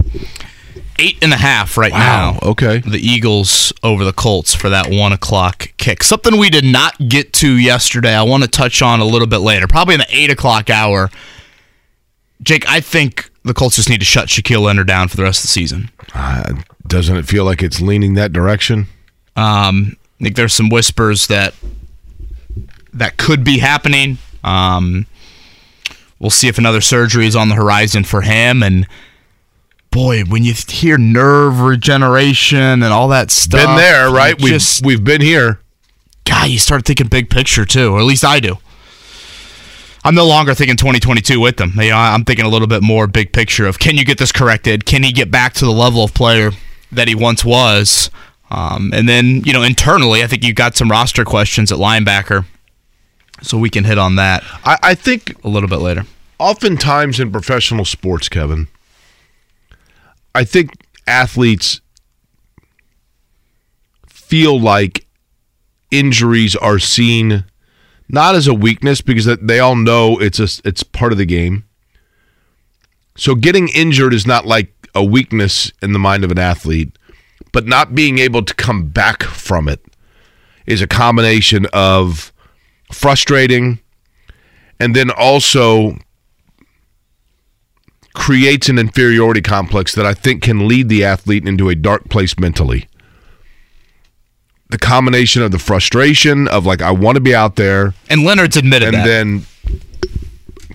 Eight 1.00 1.18
and 1.22 1.34
a 1.34 1.38
half 1.38 1.78
right 1.78 1.92
Wow, 1.92 2.38
now. 2.42 2.50
okay. 2.52 2.80
The 2.80 3.00
Eagles 3.00 3.74
over 3.84 4.04
the 4.04 4.14
Colts 4.14 4.54
for 4.56 4.70
that 4.70 4.90
one 4.90 5.12
o'clock 5.12 5.74
kick. 5.78 6.04
Something 6.04 6.38
we 6.38 6.50
did 6.50 6.64
not 6.64 7.10
get 7.10 7.34
to 7.34 7.52
yesterday. 7.58 8.14
I 8.16 8.24
want 8.24 8.44
to 8.44 8.50
touch 8.50 8.82
on 8.82 9.00
a 9.00 9.06
little 9.06 9.28
bit 9.28 9.40
later, 9.40 9.68
probably 9.68 9.96
in 9.96 10.00
the 10.00 10.08
eight 10.16 10.30
o'clock 10.30 10.70
hour. 10.70 11.10
Jake, 12.42 12.68
I 12.70 12.80
think 12.80 13.30
the 13.44 13.54
Colts 13.54 13.76
just 13.76 13.90
need 13.90 14.00
to 14.00 14.06
shut 14.06 14.28
Shaquille 14.30 14.62
Leonard 14.62 14.88
down 14.88 15.08
for 15.08 15.18
the 15.18 15.24
rest 15.24 15.40
of 15.40 15.44
the 15.44 15.48
season. 15.50 15.90
Uh, 16.14 16.54
doesn't 16.88 17.16
it 17.18 17.26
feel 17.26 17.44
like 17.44 17.62
it's 17.64 17.82
leaning 17.82 18.14
that 18.14 18.32
direction? 18.32 18.88
Um, 19.36 19.98
I 20.20 20.24
think 20.26 20.36
there's 20.36 20.54
some 20.54 20.70
whispers 20.70 21.28
that 21.28 21.54
that 22.94 23.18
could 23.18 23.44
be 23.44 23.58
happening. 23.58 24.20
Um, 24.44 25.08
we'll 26.24 26.30
see 26.30 26.48
if 26.48 26.58
another 26.58 26.80
surgery 26.80 27.28
is 27.28 27.36
on 27.36 27.50
the 27.50 27.56
horizon 27.56 28.06
for 28.06 28.22
him. 28.22 28.64
And 28.64 28.88
boy, 29.92 30.24
when 30.24 30.44
you 30.44 30.54
hear 30.54 30.98
nerve 30.98 31.60
regeneration 31.60 32.58
and 32.58 32.86
all 32.86 33.10
that 33.10 33.30
stuff, 33.30 33.66
been 33.66 33.76
there, 33.76 34.10
right? 34.10 34.42
We've 34.42 34.54
Just, 34.54 34.86
we've 34.86 35.04
been 35.04 35.22
here. 35.22 35.60
God, 36.24 36.50
you 36.50 36.58
start 36.58 36.86
thinking 36.86 37.08
big 37.08 37.30
picture 37.30 37.66
too, 37.66 37.92
or 37.92 38.00
at 38.00 38.06
least 38.06 38.24
I 38.24 38.40
do. 38.40 38.58
I'm 40.06 40.16
no 40.16 40.26
longer 40.26 40.54
thinking 40.54 40.78
2022 40.78 41.40
with 41.40 41.58
them. 41.58 41.74
You 41.76 41.90
know, 41.90 41.98
I'm 41.98 42.24
thinking 42.24 42.46
a 42.46 42.50
little 42.50 42.68
bit 42.68 42.82
more 42.82 43.06
big 43.06 43.34
picture 43.34 43.68
of 43.68 43.80
can 43.80 43.98
you 43.98 44.06
get 44.06 44.18
this 44.18 44.32
corrected? 44.32 44.86
Can 44.86 45.04
he 45.04 45.12
get 45.12 45.30
back 45.30 45.54
to 45.56 45.66
the 45.66 45.72
level 45.72 46.06
of 46.06 46.14
player 46.14 46.52
that 46.92 47.10
he 47.10 47.16
once 47.16 47.44
was? 47.44 48.10
Um, 48.50 48.92
and 48.94 49.10
then, 49.10 49.42
you 49.44 49.52
know, 49.52 49.62
internally, 49.64 50.24
I 50.24 50.28
think 50.28 50.44
you 50.44 50.54
got 50.54 50.78
some 50.78 50.90
roster 50.90 51.26
questions 51.26 51.72
at 51.72 51.80
linebacker, 51.80 52.46
so 53.42 53.58
we 53.58 53.70
can 53.70 53.84
hit 53.84 53.98
on 53.98 54.16
that 54.16 54.44
I, 54.64 54.78
I 54.84 54.96
think 54.96 55.44
a 55.44 55.50
little 55.50 55.68
bit 55.68 55.80
later. 55.80 56.06
Oftentimes 56.40 57.20
in 57.20 57.32
professional 57.32 57.86
sports, 57.86 58.30
Kevin, 58.30 58.68
I 60.36 60.44
think 60.44 60.72
athletes 61.08 61.82
feel 64.08 64.60
like 64.60 65.06
injuries 65.92 66.56
are 66.56 66.80
seen 66.80 67.46
not 68.10 68.36
as 68.36 68.48
a 68.48 68.54
weakness 68.54 69.02
because 69.02 69.26
they 69.26 69.60
all 69.60 69.76
know 69.76 70.18
it's 70.20 70.40
a, 70.40 70.48
it's 70.68 70.84
part 70.84 71.12
of 71.12 71.18
the 71.18 71.26
game. 71.26 71.66
So 73.16 73.36
getting 73.36 73.70
injured 73.70 74.14
is 74.14 74.26
not 74.26 74.46
like 74.46 74.72
a 74.96 75.04
weakness 75.04 75.72
in 75.82 75.94
the 75.94 76.00
mind 76.00 76.24
of 76.24 76.32
an 76.32 76.40
athlete, 76.40 76.98
but 77.52 77.68
not 77.68 77.94
being 77.94 78.18
able 78.20 78.44
to 78.44 78.54
come 78.56 78.88
back 78.88 79.24
from 79.24 79.68
it 79.68 79.82
is 80.66 80.82
a 80.82 80.88
combination 80.88 81.68
of 81.74 82.32
frustrating 82.92 83.80
and 84.80 84.96
then 84.96 85.10
also 85.12 85.98
creates 88.14 88.70
an 88.70 88.78
inferiority 88.78 89.42
complex 89.42 89.94
that 89.96 90.06
I 90.06 90.14
think 90.14 90.44
can 90.44 90.68
lead 90.68 90.90
the 90.90 91.04
athlete 91.04 91.48
into 91.48 91.70
a 91.70 91.76
dark 91.76 92.10
place 92.10 92.38
mentally. 92.40 92.88
The 94.70 94.78
combination 94.78 95.42
of 95.42 95.52
the 95.52 95.60
frustration 95.60 96.48
of 96.48 96.66
like 96.66 96.82
I 96.82 96.92
want 96.92 97.16
to 97.16 97.22
be 97.22 97.36
out 97.36 97.56
there 97.58 97.94
And 98.10 98.24
Leonard's 98.24 98.58
admitted 98.58 98.94
and 98.94 98.98
that. 98.98 99.06
then 99.06 99.46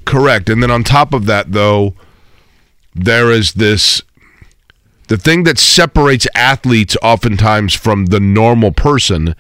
correct 0.05 0.49
and 0.49 0.63
then 0.63 0.71
on 0.71 0.85
top 0.85 1.13
of 1.13 1.27
that 1.27 1.53
though 1.53 1.95
there 2.95 3.31
is 3.31 3.55
this 3.55 4.03
the 5.09 5.17
thing 5.17 5.43
that 5.45 5.59
separates 5.59 6.27
athletes 6.35 6.97
oftentimes 7.03 7.75
from 7.75 8.07
the 8.07 8.21
normal 8.21 8.73
person 8.73 9.35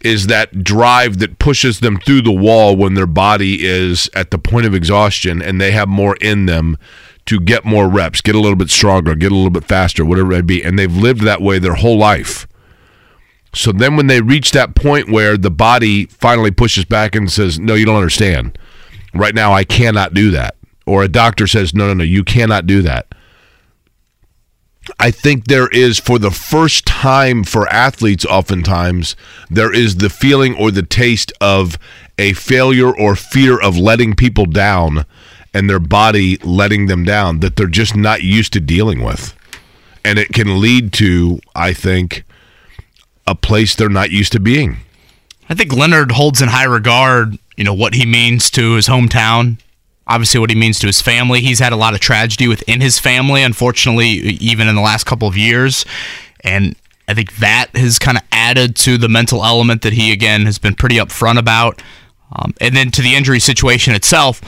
is 0.00 0.26
that 0.26 0.64
drive 0.64 1.18
that 1.18 1.38
pushes 1.38 1.80
them 1.80 1.98
through 1.98 2.22
the 2.22 2.32
wall 2.32 2.76
when 2.76 2.94
their 2.94 3.06
body 3.06 3.64
is 3.64 4.10
at 4.14 4.30
the 4.30 4.38
point 4.38 4.66
of 4.66 4.74
exhaustion 4.74 5.40
and 5.40 5.60
they 5.60 5.70
have 5.72 5.88
more 5.88 6.16
in 6.20 6.46
them 6.46 6.76
to 7.26 7.40
get 7.40 7.64
more 7.64 7.88
reps, 7.88 8.20
get 8.20 8.34
a 8.34 8.40
little 8.40 8.56
bit 8.56 8.70
stronger, 8.70 9.14
get 9.14 9.32
a 9.32 9.34
little 9.34 9.50
bit 9.50 9.64
faster, 9.64 10.04
whatever 10.04 10.32
it 10.32 10.46
be. 10.46 10.62
And 10.62 10.78
they've 10.78 10.94
lived 10.94 11.22
that 11.22 11.40
way 11.40 11.58
their 11.58 11.74
whole 11.74 11.96
life. 11.96 12.46
So 13.54 13.72
then 13.72 13.96
when 13.96 14.08
they 14.08 14.20
reach 14.20 14.50
that 14.50 14.74
point 14.74 15.10
where 15.10 15.36
the 15.36 15.50
body 15.50 16.06
finally 16.06 16.50
pushes 16.50 16.84
back 16.84 17.14
and 17.14 17.30
says, 17.30 17.58
No, 17.58 17.74
you 17.74 17.86
don't 17.86 17.96
understand. 17.96 18.58
Right 19.14 19.34
now, 19.34 19.52
I 19.52 19.64
cannot 19.64 20.12
do 20.12 20.30
that. 20.32 20.56
Or 20.86 21.02
a 21.02 21.08
doctor 21.08 21.46
says, 21.46 21.72
No, 21.72 21.86
no, 21.86 21.94
no, 21.94 22.04
you 22.04 22.24
cannot 22.24 22.66
do 22.66 22.82
that. 22.82 23.06
I 24.98 25.10
think 25.10 25.46
there 25.46 25.68
is, 25.68 25.98
for 25.98 26.18
the 26.18 26.30
first 26.30 26.84
time 26.84 27.42
for 27.44 27.66
athletes, 27.68 28.26
oftentimes, 28.26 29.16
there 29.48 29.72
is 29.72 29.96
the 29.96 30.10
feeling 30.10 30.54
or 30.54 30.70
the 30.70 30.82
taste 30.82 31.32
of 31.40 31.78
a 32.18 32.34
failure 32.34 32.94
or 32.94 33.16
fear 33.16 33.58
of 33.60 33.78
letting 33.78 34.14
people 34.14 34.44
down 34.44 35.06
and 35.54 35.70
their 35.70 35.78
body 35.78 36.36
letting 36.38 36.86
them 36.86 37.04
down 37.04 37.40
that 37.40 37.56
they're 37.56 37.66
just 37.68 37.96
not 37.96 38.22
used 38.22 38.52
to 38.52 38.60
dealing 38.60 39.02
with. 39.02 39.34
And 40.04 40.18
it 40.18 40.34
can 40.34 40.60
lead 40.60 40.92
to, 40.94 41.38
I 41.54 41.72
think, 41.72 42.24
a 43.26 43.34
place 43.34 43.74
they're 43.74 43.88
not 43.88 44.10
used 44.10 44.32
to 44.32 44.40
being. 44.40 44.78
I 45.48 45.54
think 45.54 45.72
Leonard 45.72 46.12
holds 46.12 46.42
in 46.42 46.48
high 46.48 46.64
regard, 46.64 47.38
you 47.56 47.64
know, 47.64 47.72
what 47.72 47.94
he 47.94 48.04
means 48.04 48.50
to 48.50 48.72
his 48.72 48.88
hometown, 48.88 49.58
obviously 50.06 50.40
what 50.40 50.50
he 50.50 50.56
means 50.56 50.78
to 50.80 50.86
his 50.86 51.00
family. 51.00 51.40
He's 51.40 51.60
had 51.60 51.72
a 51.72 51.76
lot 51.76 51.94
of 51.94 52.00
tragedy 52.00 52.48
within 52.48 52.80
his 52.80 52.98
family, 52.98 53.42
unfortunately, 53.42 54.08
even 54.08 54.68
in 54.68 54.74
the 54.74 54.80
last 54.82 55.04
couple 55.04 55.28
of 55.28 55.36
years. 55.36 55.86
And 56.40 56.76
I 57.08 57.14
think 57.14 57.36
that 57.36 57.68
has 57.74 57.98
kind 57.98 58.18
of 58.18 58.24
added 58.32 58.76
to 58.76 58.98
the 58.98 59.08
mental 59.08 59.44
element 59.44 59.82
that 59.82 59.92
he, 59.92 60.12
again, 60.12 60.46
has 60.46 60.58
been 60.58 60.74
pretty 60.74 60.96
upfront 60.96 61.38
about. 61.38 61.80
Um, 62.32 62.54
and 62.60 62.76
then 62.76 62.90
to 62.92 63.02
the 63.02 63.14
injury 63.14 63.40
situation 63.40 63.94
itself, 63.94 64.40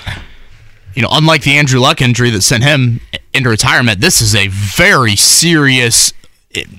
you 0.96 1.02
know, 1.02 1.08
unlike 1.12 1.42
the 1.42 1.56
Andrew 1.56 1.78
Luck 1.78 2.00
injury 2.00 2.30
that 2.30 2.40
sent 2.40 2.64
him 2.64 3.00
into 3.34 3.50
retirement, 3.50 4.00
this 4.00 4.22
is 4.22 4.34
a 4.34 4.48
very 4.48 5.14
serious, 5.14 6.14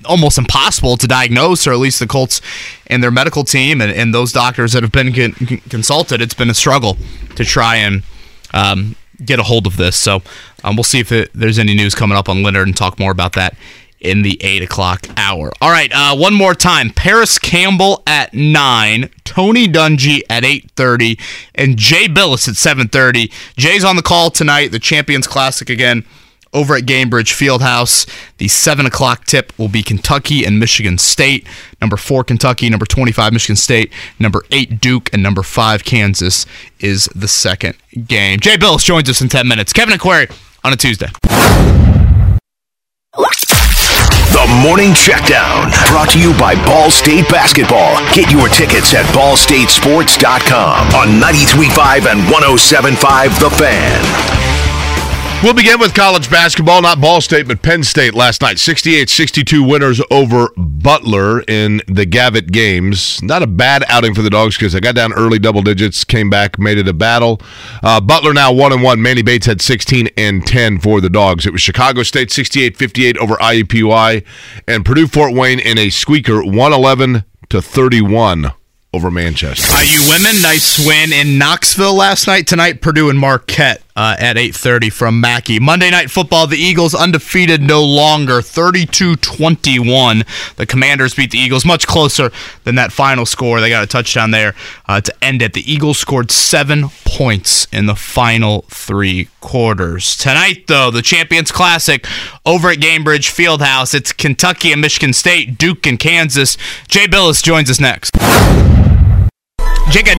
almost 0.04 0.38
impossible 0.38 0.96
to 0.96 1.06
diagnose, 1.06 1.68
or 1.68 1.72
at 1.72 1.78
least 1.78 2.00
the 2.00 2.06
Colts 2.06 2.40
and 2.88 3.00
their 3.00 3.12
medical 3.12 3.44
team 3.44 3.80
and, 3.80 3.92
and 3.92 4.12
those 4.12 4.32
doctors 4.32 4.72
that 4.72 4.82
have 4.82 4.90
been 4.90 5.12
con- 5.12 5.46
con- 5.46 5.58
consulted. 5.70 6.20
It's 6.20 6.34
been 6.34 6.50
a 6.50 6.54
struggle 6.54 6.96
to 7.36 7.44
try 7.44 7.76
and 7.76 8.02
um, 8.52 8.96
get 9.24 9.38
a 9.38 9.44
hold 9.44 9.68
of 9.68 9.76
this. 9.76 9.96
So 9.96 10.20
um, 10.64 10.74
we'll 10.74 10.82
see 10.82 10.98
if 10.98 11.12
it, 11.12 11.30
there's 11.32 11.60
any 11.60 11.76
news 11.76 11.94
coming 11.94 12.18
up 12.18 12.28
on 12.28 12.42
Leonard 12.42 12.66
and 12.66 12.76
talk 12.76 12.98
more 12.98 13.12
about 13.12 13.34
that 13.34 13.56
in 14.00 14.22
the 14.22 14.42
8 14.42 14.62
o'clock 14.62 15.06
hour. 15.16 15.52
All 15.60 15.70
right, 15.70 15.90
uh, 15.92 16.16
one 16.16 16.34
more 16.34 16.54
time. 16.54 16.90
Parris 16.90 17.38
Campbell 17.38 18.02
at 18.06 18.32
9, 18.34 19.10
Tony 19.24 19.66
Dungy 19.66 20.20
at 20.30 20.44
8.30, 20.44 21.20
and 21.54 21.76
Jay 21.76 22.06
Bilas 22.06 22.48
at 22.48 22.54
7.30. 22.54 23.32
Jay's 23.56 23.84
on 23.84 23.96
the 23.96 24.02
call 24.02 24.30
tonight, 24.30 24.68
the 24.68 24.78
Champions 24.78 25.26
Classic 25.26 25.68
again 25.68 26.04
over 26.52 26.74
at 26.74 26.84
Gainbridge 26.84 27.32
Fieldhouse. 27.32 28.06
The 28.38 28.48
7 28.48 28.86
o'clock 28.86 29.24
tip 29.24 29.52
will 29.58 29.68
be 29.68 29.82
Kentucky 29.82 30.44
and 30.44 30.58
Michigan 30.58 30.98
State. 30.98 31.46
Number 31.80 31.96
4, 31.96 32.24
Kentucky. 32.24 32.68
Number 32.70 32.86
25, 32.86 33.32
Michigan 33.32 33.56
State. 33.56 33.92
Number 34.18 34.44
8, 34.50 34.80
Duke. 34.80 35.10
And 35.12 35.22
number 35.22 35.42
5, 35.42 35.84
Kansas 35.84 36.46
is 36.80 37.06
the 37.14 37.28
second 37.28 37.76
game. 38.06 38.40
Jay 38.40 38.56
Bilas 38.56 38.84
joins 38.84 39.08
us 39.08 39.20
in 39.20 39.28
10 39.28 39.46
minutes. 39.46 39.72
Kevin 39.72 39.92
and 39.92 40.00
Query 40.00 40.28
on 40.64 40.72
a 40.72 40.76
Tuesday. 40.76 41.08
The 44.38 44.62
Morning 44.62 44.92
Checkdown, 44.92 45.66
brought 45.90 46.10
to 46.10 46.20
you 46.20 46.32
by 46.38 46.54
Ball 46.64 46.92
State 46.92 47.28
Basketball. 47.28 47.96
Get 48.14 48.30
your 48.30 48.48
tickets 48.48 48.94
at 48.94 49.04
ballstatesports.com 49.06 50.94
on 50.94 51.20
93.5 51.20 52.06
and 52.06 52.20
107.5 52.20 53.40
The 53.40 53.50
Fan. 53.50 54.37
We'll 55.40 55.54
begin 55.54 55.78
with 55.78 55.94
college 55.94 56.28
basketball, 56.28 56.82
not 56.82 57.00
Ball 57.00 57.20
State, 57.20 57.46
but 57.46 57.62
Penn 57.62 57.84
State 57.84 58.12
last 58.12 58.42
night. 58.42 58.58
68 58.58 59.08
62 59.08 59.62
winners 59.62 60.02
over 60.10 60.50
Butler 60.56 61.42
in 61.42 61.80
the 61.86 62.04
Gavitt 62.06 62.50
games. 62.50 63.22
Not 63.22 63.44
a 63.44 63.46
bad 63.46 63.84
outing 63.88 64.14
for 64.14 64.22
the 64.22 64.30
Dogs 64.30 64.56
because 64.58 64.72
they 64.72 64.80
got 64.80 64.96
down 64.96 65.12
early 65.12 65.38
double 65.38 65.62
digits, 65.62 66.02
came 66.02 66.28
back, 66.28 66.58
made 66.58 66.76
it 66.76 66.88
a 66.88 66.92
battle. 66.92 67.40
Uh, 67.84 68.00
Butler 68.00 68.34
now 68.34 68.52
1 68.52 68.72
and 68.72 68.82
1. 68.82 69.00
Manny 69.00 69.22
Bates 69.22 69.46
had 69.46 69.62
16 69.62 70.08
and 70.16 70.44
10 70.44 70.80
for 70.80 71.00
the 71.00 71.08
Dogs. 71.08 71.46
It 71.46 71.52
was 71.52 71.62
Chicago 71.62 72.02
State 72.02 72.32
68 72.32 72.76
58 72.76 73.16
over 73.18 73.36
IUPUI, 73.36 74.24
and 74.66 74.84
Purdue 74.84 75.06
Fort 75.06 75.32
Wayne 75.34 75.60
in 75.60 75.78
a 75.78 75.90
squeaker 75.90 76.42
111 76.42 77.22
to 77.50 77.62
31 77.62 78.50
over 78.98 79.12
Manchester. 79.12 79.64
IU 79.80 80.10
women, 80.10 80.42
nice 80.42 80.84
win 80.84 81.12
in 81.12 81.38
Knoxville 81.38 81.94
last 81.94 82.26
night. 82.26 82.48
Tonight, 82.48 82.80
Purdue 82.80 83.10
and 83.10 83.18
Marquette 83.18 83.80
uh, 83.94 84.16
at 84.18 84.34
8.30 84.34 84.92
from 84.92 85.20
Mackey. 85.20 85.60
Monday 85.60 85.88
Night 85.88 86.10
Football, 86.10 86.48
the 86.48 86.56
Eagles 86.56 86.96
undefeated 86.96 87.62
no 87.62 87.84
longer, 87.84 88.40
32-21. 88.40 90.56
The 90.56 90.66
Commanders 90.66 91.14
beat 91.14 91.30
the 91.30 91.38
Eagles 91.38 91.64
much 91.64 91.86
closer 91.86 92.32
than 92.64 92.74
that 92.74 92.90
final 92.90 93.24
score. 93.24 93.60
They 93.60 93.70
got 93.70 93.84
a 93.84 93.86
touchdown 93.86 94.32
there 94.32 94.56
uh, 94.88 95.00
to 95.00 95.24
end 95.24 95.42
it. 95.42 95.52
The 95.52 95.72
Eagles 95.72 95.98
scored 95.98 96.32
seven 96.32 96.88
points 97.04 97.68
in 97.72 97.86
the 97.86 97.94
final 97.94 98.62
three 98.68 99.28
quarters. 99.40 100.16
Tonight, 100.16 100.66
though, 100.66 100.90
the 100.90 101.02
Champions 101.02 101.52
Classic 101.52 102.04
over 102.44 102.70
at 102.70 102.78
Gainbridge 102.78 103.30
Fieldhouse. 103.30 103.94
It's 103.94 104.12
Kentucky 104.12 104.72
and 104.72 104.80
Michigan 104.80 105.12
State, 105.12 105.56
Duke 105.56 105.86
and 105.86 106.00
Kansas. 106.00 106.56
Jay 106.88 107.06
Bilas 107.06 107.44
joins 107.44 107.70
us 107.70 107.78
next. 107.78 108.67
Jake, 109.90 110.18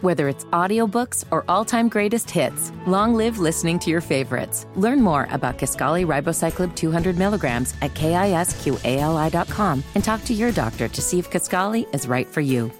Whether 0.00 0.28
it's 0.28 0.44
audiobooks 0.46 1.22
or 1.30 1.44
all-time 1.48 1.90
greatest 1.90 2.30
hits, 2.30 2.72
long 2.86 3.14
live 3.14 3.38
listening 3.38 3.78
to 3.80 3.90
your 3.90 4.00
favorites. 4.00 4.66
Learn 4.74 5.02
more 5.02 5.28
about 5.30 5.58
Kisqali 5.58 6.06
Ribociclib 6.06 6.74
200 6.74 7.18
milligrams 7.18 7.74
at 7.82 7.92
kisqali.com 7.92 9.84
and 9.94 10.02
talk 10.02 10.24
to 10.24 10.32
your 10.32 10.50
doctor 10.50 10.88
to 10.88 11.02
see 11.02 11.18
if 11.18 11.30
Kisqali 11.30 11.94
is 11.94 12.08
right 12.08 12.26
for 12.26 12.40
you. 12.40 12.72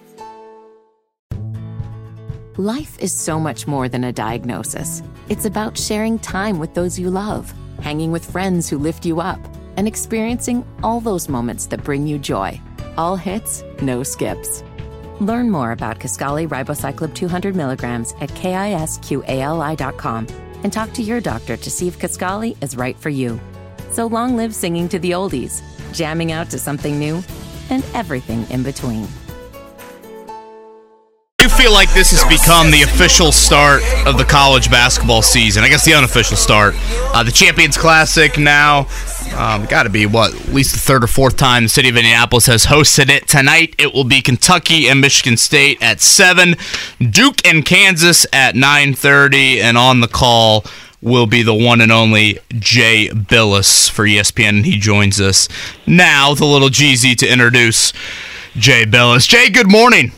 Life 2.56 2.98
is 2.98 3.12
so 3.12 3.38
much 3.38 3.66
more 3.66 3.86
than 3.86 4.04
a 4.04 4.12
diagnosis. 4.12 5.02
It's 5.28 5.44
about 5.44 5.76
sharing 5.76 6.18
time 6.18 6.58
with 6.58 6.72
those 6.72 6.98
you 6.98 7.10
love, 7.10 7.52
hanging 7.82 8.10
with 8.10 8.30
friends 8.30 8.70
who 8.70 8.78
lift 8.78 9.04
you 9.04 9.20
up, 9.20 9.40
and 9.76 9.86
experiencing 9.86 10.64
all 10.82 11.00
those 11.00 11.28
moments 11.28 11.66
that 11.66 11.84
bring 11.84 12.06
you 12.06 12.18
joy. 12.18 12.58
All 12.96 13.16
hits, 13.16 13.62
no 13.82 14.02
skips. 14.02 14.62
Learn 15.20 15.50
more 15.50 15.72
about 15.72 16.00
Kisqali 16.00 16.48
Ribociclib 16.48 17.14
200 17.14 17.54
milligrams 17.54 18.14
at 18.20 18.30
kisqali.com 18.30 20.26
and 20.64 20.72
talk 20.72 20.92
to 20.92 21.02
your 21.02 21.20
doctor 21.20 21.56
to 21.56 21.70
see 21.70 21.86
if 21.86 21.98
Kisqali 21.98 22.56
is 22.62 22.76
right 22.76 22.96
for 22.98 23.10
you. 23.10 23.40
So 23.90 24.06
long 24.06 24.36
live 24.36 24.54
singing 24.54 24.88
to 24.88 24.98
the 24.98 25.12
oldies, 25.12 25.62
jamming 25.92 26.32
out 26.32 26.50
to 26.50 26.58
something 26.58 26.98
new, 26.98 27.22
and 27.70 27.84
everything 27.94 28.46
in 28.50 28.62
between. 28.62 29.06
you 31.44 31.50
feel 31.50 31.72
like 31.72 31.92
this 31.92 32.10
has 32.10 32.24
become 32.24 32.70
the 32.70 32.82
official 32.82 33.30
start 33.30 33.82
of 34.06 34.16
the 34.16 34.24
college 34.24 34.70
basketball 34.70 35.20
season? 35.20 35.62
I 35.62 35.68
guess 35.68 35.84
the 35.84 35.92
unofficial 35.92 36.38
start. 36.38 36.74
Uh, 37.12 37.22
the 37.22 37.30
Champions 37.30 37.76
Classic 37.76 38.38
now. 38.38 38.84
Um, 39.36 39.66
Got 39.66 39.82
to 39.82 39.90
be 39.90 40.06
what 40.06 40.34
at 40.34 40.48
least 40.48 40.72
the 40.72 40.78
third 40.78 41.02
or 41.02 41.08
fourth 41.08 41.36
time 41.36 41.64
the 41.64 41.68
city 41.68 41.88
of 41.88 41.96
Indianapolis 41.96 42.46
has 42.46 42.66
hosted 42.66 43.08
it. 43.08 43.26
Tonight 43.26 43.74
it 43.78 43.92
will 43.92 44.04
be 44.04 44.20
Kentucky 44.22 44.88
and 44.88 45.00
Michigan 45.00 45.36
State 45.36 45.82
at 45.82 46.00
seven, 46.00 46.54
Duke 46.98 47.44
and 47.44 47.64
Kansas 47.64 48.26
at 48.32 48.54
nine 48.54 48.94
thirty, 48.94 49.60
and 49.60 49.76
on 49.76 50.00
the 50.00 50.08
call 50.08 50.64
will 51.02 51.26
be 51.26 51.42
the 51.42 51.54
one 51.54 51.80
and 51.80 51.90
only 51.92 52.38
Jay 52.50 53.08
Bilas 53.08 53.90
for 53.90 54.04
ESPN, 54.04 54.48
and 54.50 54.66
he 54.66 54.78
joins 54.78 55.20
us 55.20 55.48
now. 55.86 56.34
The 56.34 56.46
little 56.46 56.70
Jeezy 56.70 57.16
to 57.16 57.26
introduce 57.28 57.92
Jay 58.56 58.84
Bilas. 58.86 59.28
Jay, 59.28 59.50
good 59.50 59.70
morning. 59.70 60.12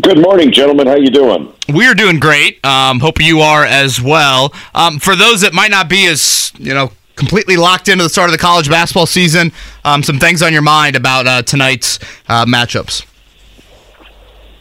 Good 0.00 0.20
morning, 0.20 0.52
gentlemen. 0.52 0.88
How 0.88 0.96
you 0.96 1.08
doing? 1.08 1.52
We 1.72 1.86
are 1.86 1.94
doing 1.94 2.20
great. 2.20 2.62
Um, 2.66 3.00
hope 3.00 3.18
you 3.20 3.40
are 3.40 3.64
as 3.64 4.00
well. 4.00 4.52
Um, 4.74 4.98
for 4.98 5.16
those 5.16 5.40
that 5.40 5.54
might 5.54 5.70
not 5.70 5.88
be 5.88 6.06
as 6.06 6.52
you 6.58 6.74
know 6.74 6.90
completely 7.16 7.56
locked 7.56 7.88
into 7.88 8.04
the 8.04 8.10
start 8.10 8.28
of 8.28 8.32
the 8.32 8.38
college 8.38 8.68
basketball 8.68 9.06
season, 9.06 9.52
um, 9.84 10.02
some 10.02 10.18
things 10.18 10.42
on 10.42 10.52
your 10.52 10.62
mind 10.62 10.94
about 10.94 11.26
uh, 11.26 11.42
tonight's 11.42 11.98
uh, 12.28 12.44
matchups. 12.44 13.04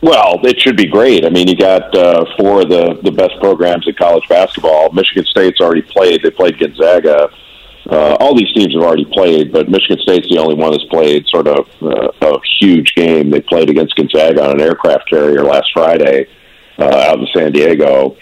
Well, 0.01 0.39
it 0.43 0.59
should 0.61 0.77
be 0.77 0.85
great. 0.85 1.25
I 1.25 1.29
mean, 1.29 1.47
you 1.47 1.55
got 1.55 1.95
uh, 1.95 2.25
four 2.37 2.61
of 2.61 2.69
the 2.69 2.99
the 3.01 3.11
best 3.11 3.39
programs 3.39 3.87
in 3.87 3.95
college 3.95 4.27
basketball. 4.29 4.91
Michigan 4.91 5.25
State's 5.25 5.59
already 5.59 5.81
played. 5.81 6.21
They 6.21 6.29
played 6.29 6.59
Gonzaga. 6.59 7.29
Uh, 7.89 8.15
all 8.19 8.35
these 8.35 8.51
teams 8.53 8.73
have 8.73 8.83
already 8.83 9.05
played, 9.05 9.51
but 9.51 9.69
Michigan 9.69 9.97
State's 9.99 10.27
the 10.29 10.39
only 10.39 10.55
one 10.55 10.71
that's 10.71 10.85
played 10.85 11.25
sort 11.27 11.47
of 11.47 11.67
uh, 11.81 12.11
a 12.21 12.39
huge 12.59 12.93
game. 12.95 13.29
They 13.29 13.41
played 13.41 13.69
against 13.69 13.95
Gonzaga 13.95 14.43
on 14.43 14.51
an 14.59 14.61
aircraft 14.61 15.09
carrier 15.09 15.43
last 15.43 15.69
Friday 15.73 16.27
uh, 16.79 16.85
out 16.85 17.19
in 17.19 17.27
San 17.35 17.51
Diego. 17.51 18.15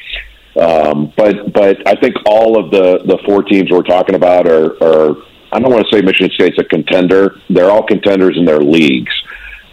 Um, 0.60 1.12
but 1.18 1.52
but 1.52 1.88
I 1.88 1.96
think 1.96 2.16
all 2.26 2.63
of 2.63 2.70
the 2.70 3.00
the 3.06 3.18
four 3.26 3.44
teams 3.44 3.72
we're 3.72 3.82
talking 3.82 4.16
about 4.16 4.48
are, 4.48 4.72
are 4.84 5.16
I 5.52 5.60
don't 5.60 5.72
want 5.72 5.88
to 5.88 5.96
say 5.96 6.02
Michigan 6.02 6.32
State's 6.32 6.60
a 6.60 6.63
contender. 6.63 7.39
They're 7.50 7.72
all 7.72 7.84
contenders 7.84 8.38
in 8.38 8.46
their 8.46 8.60
leagues. 8.60 9.13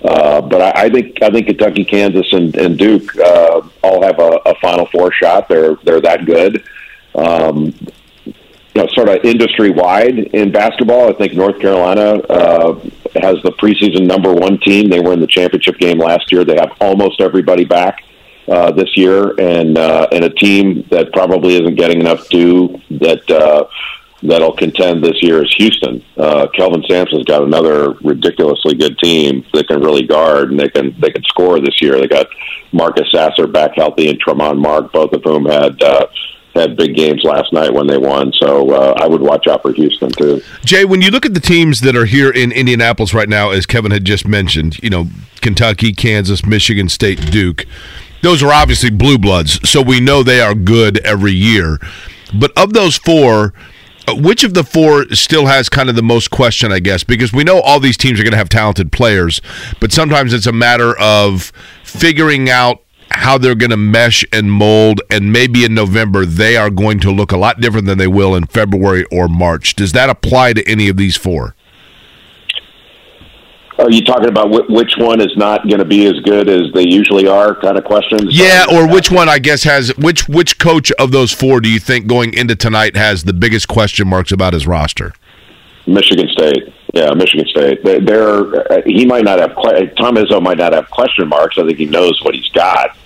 Uh, 0.02 0.40
but 0.40 0.62
I, 0.62 0.84
I 0.84 0.88
think 0.88 1.22
I 1.22 1.28
think 1.28 1.46
Kentucky, 1.46 1.84
Kansas, 1.84 2.32
and, 2.32 2.56
and 2.56 2.78
Duke 2.78 3.14
uh, 3.18 3.60
all 3.82 4.02
have 4.02 4.18
a, 4.18 4.40
a 4.46 4.54
Final 4.60 4.86
Four 4.86 5.12
shot. 5.12 5.48
They're 5.48 5.74
they're 5.84 6.00
that 6.00 6.24
good. 6.24 6.64
Um, 7.14 7.74
you 8.74 8.82
know, 8.82 8.86
sort 8.94 9.08
of 9.08 9.24
industry 9.24 9.70
wide 9.70 10.16
in 10.18 10.52
basketball. 10.52 11.10
I 11.10 11.12
think 11.12 11.34
North 11.34 11.60
Carolina 11.60 12.20
uh, 12.28 12.74
has 13.20 13.42
the 13.42 13.52
preseason 13.60 14.06
number 14.06 14.32
one 14.32 14.58
team. 14.60 14.88
They 14.88 15.00
were 15.00 15.12
in 15.12 15.20
the 15.20 15.26
championship 15.26 15.76
game 15.78 15.98
last 15.98 16.30
year. 16.30 16.44
They 16.44 16.54
have 16.54 16.72
almost 16.80 17.20
everybody 17.20 17.64
back 17.64 18.02
uh, 18.48 18.70
this 18.72 18.96
year, 18.96 19.38
and 19.38 19.78
uh, 19.78 20.06
and 20.12 20.24
a 20.24 20.30
team 20.30 20.86
that 20.90 21.12
probably 21.12 21.54
isn't 21.54 21.76
getting 21.76 22.00
enough 22.00 22.28
due 22.28 22.80
that 22.90 23.30
uh, 23.30 23.64
that'll 24.22 24.56
contend 24.56 25.02
this 25.02 25.22
year 25.22 25.44
is 25.44 25.54
Houston. 25.56 26.04
Uh, 26.16 26.46
Kelvin 26.54 26.84
Sampson's 26.88 27.24
got 27.24 27.42
another 27.42 27.92
ridiculously 28.02 28.74
good 28.74 28.98
team 28.98 29.44
that 29.52 29.68
can 29.68 29.80
really 29.80 30.06
guard 30.06 30.50
and 30.50 30.60
they 30.60 30.68
can 30.68 30.94
they 31.00 31.10
can 31.10 31.22
score 31.24 31.60
this 31.60 31.80
year. 31.80 31.98
They 31.98 32.08
got 32.08 32.26
Marcus 32.72 33.10
Sasser 33.12 33.46
back 33.46 33.72
healthy 33.76 34.08
and 34.08 34.22
Tramon 34.22 34.58
Mark, 34.58 34.92
both 34.92 35.12
of 35.12 35.22
whom 35.24 35.46
had. 35.46 35.82
Uh, 35.82 36.06
had 36.52 36.76
big 36.76 36.96
games 36.96 37.22
last 37.22 37.52
night 37.52 37.72
when 37.72 37.86
they 37.86 37.96
won, 37.96 38.32
so 38.32 38.70
uh, 38.70 38.94
I 38.98 39.06
would 39.06 39.20
watch 39.20 39.46
out 39.46 39.62
for 39.62 39.72
Houston 39.72 40.10
too. 40.10 40.42
Jay, 40.64 40.84
when 40.84 41.00
you 41.00 41.12
look 41.12 41.24
at 41.24 41.32
the 41.32 41.40
teams 41.40 41.80
that 41.82 41.94
are 41.94 42.06
here 42.06 42.28
in 42.28 42.50
Indianapolis 42.50 43.14
right 43.14 43.28
now, 43.28 43.50
as 43.50 43.66
Kevin 43.66 43.92
had 43.92 44.04
just 44.04 44.26
mentioned, 44.26 44.76
you 44.82 44.90
know, 44.90 45.06
Kentucky, 45.40 45.92
Kansas, 45.92 46.44
Michigan 46.44 46.88
State, 46.88 47.30
Duke, 47.30 47.66
those 48.22 48.42
are 48.42 48.52
obviously 48.52 48.90
blue 48.90 49.18
bloods, 49.18 49.68
so 49.68 49.82
we 49.82 50.00
know 50.00 50.22
they 50.22 50.40
are 50.40 50.54
good 50.54 50.98
every 50.98 51.32
year. 51.32 51.78
But 52.34 52.52
of 52.56 52.72
those 52.72 52.96
four, 52.96 53.52
uh, 54.06 54.14
which 54.14 54.44
of 54.44 54.54
the 54.54 54.64
four 54.64 55.06
still 55.14 55.46
has 55.46 55.68
kind 55.68 55.88
of 55.88 55.96
the 55.96 56.02
most 56.02 56.30
question, 56.30 56.72
I 56.72 56.80
guess? 56.80 57.04
Because 57.04 57.32
we 57.32 57.44
know 57.44 57.60
all 57.60 57.80
these 57.80 57.96
teams 57.96 58.20
are 58.20 58.22
going 58.22 58.32
to 58.32 58.38
have 58.38 58.48
talented 58.48 58.92
players, 58.92 59.40
but 59.80 59.92
sometimes 59.92 60.32
it's 60.32 60.46
a 60.46 60.52
matter 60.52 60.98
of 60.98 61.52
figuring 61.82 62.48
out 62.48 62.82
how 63.12 63.36
they're 63.36 63.56
going 63.56 63.70
to 63.70 63.76
mesh 63.76 64.24
and 64.32 64.52
mold, 64.52 65.00
and 65.10 65.32
maybe 65.32 65.64
in 65.64 65.74
November 65.74 66.24
they 66.24 66.56
are 66.56 66.70
going 66.70 67.00
to 67.00 67.10
look 67.10 67.32
a 67.32 67.36
lot 67.36 67.60
different 67.60 67.86
than 67.86 67.98
they 67.98 68.06
will 68.06 68.34
in 68.34 68.46
February 68.46 69.04
or 69.10 69.28
March. 69.28 69.74
Does 69.74 69.92
that 69.92 70.08
apply 70.08 70.52
to 70.52 70.68
any 70.68 70.88
of 70.88 70.96
these 70.96 71.16
four? 71.16 71.54
Are 73.80 73.90
you 73.90 74.02
talking 74.04 74.28
about 74.28 74.48
wh- 74.54 74.68
which 74.70 74.92
one 74.98 75.20
is 75.20 75.34
not 75.36 75.66
going 75.66 75.78
to 75.78 75.84
be 75.84 76.06
as 76.06 76.20
good 76.20 76.48
as 76.48 76.70
they 76.74 76.86
usually 76.86 77.26
are? 77.26 77.54
Kind 77.54 77.78
of 77.78 77.84
questions. 77.84 78.38
Yeah, 78.38 78.66
or 78.70 78.86
which 78.86 79.10
one 79.10 79.28
I 79.28 79.38
guess 79.38 79.62
has 79.64 79.96
which 79.96 80.28
which 80.28 80.58
coach 80.58 80.92
of 80.92 81.12
those 81.12 81.32
four 81.32 81.60
do 81.60 81.68
you 81.70 81.80
think 81.80 82.06
going 82.06 82.34
into 82.34 82.54
tonight 82.56 82.96
has 82.96 83.24
the 83.24 83.32
biggest 83.32 83.68
question 83.68 84.06
marks 84.08 84.32
about 84.32 84.52
his 84.52 84.66
roster? 84.66 85.12
Michigan 85.86 86.28
State. 86.28 86.72
Yeah, 86.92 87.12
Michigan 87.14 87.46
State. 87.48 87.82
They- 87.84 88.00
They're 88.00 88.72
uh, 88.72 88.82
he 88.84 89.06
might 89.06 89.24
not 89.24 89.38
have 89.38 89.54
Tom 89.96 90.16
Izzo 90.16 90.42
might 90.42 90.58
not 90.58 90.72
have 90.72 90.90
question 90.90 91.28
marks. 91.28 91.56
I 91.58 91.64
think 91.66 91.78
he 91.78 91.86
knows 91.86 92.20
what 92.22 92.34
he's 92.34 92.48
got, 92.50 92.96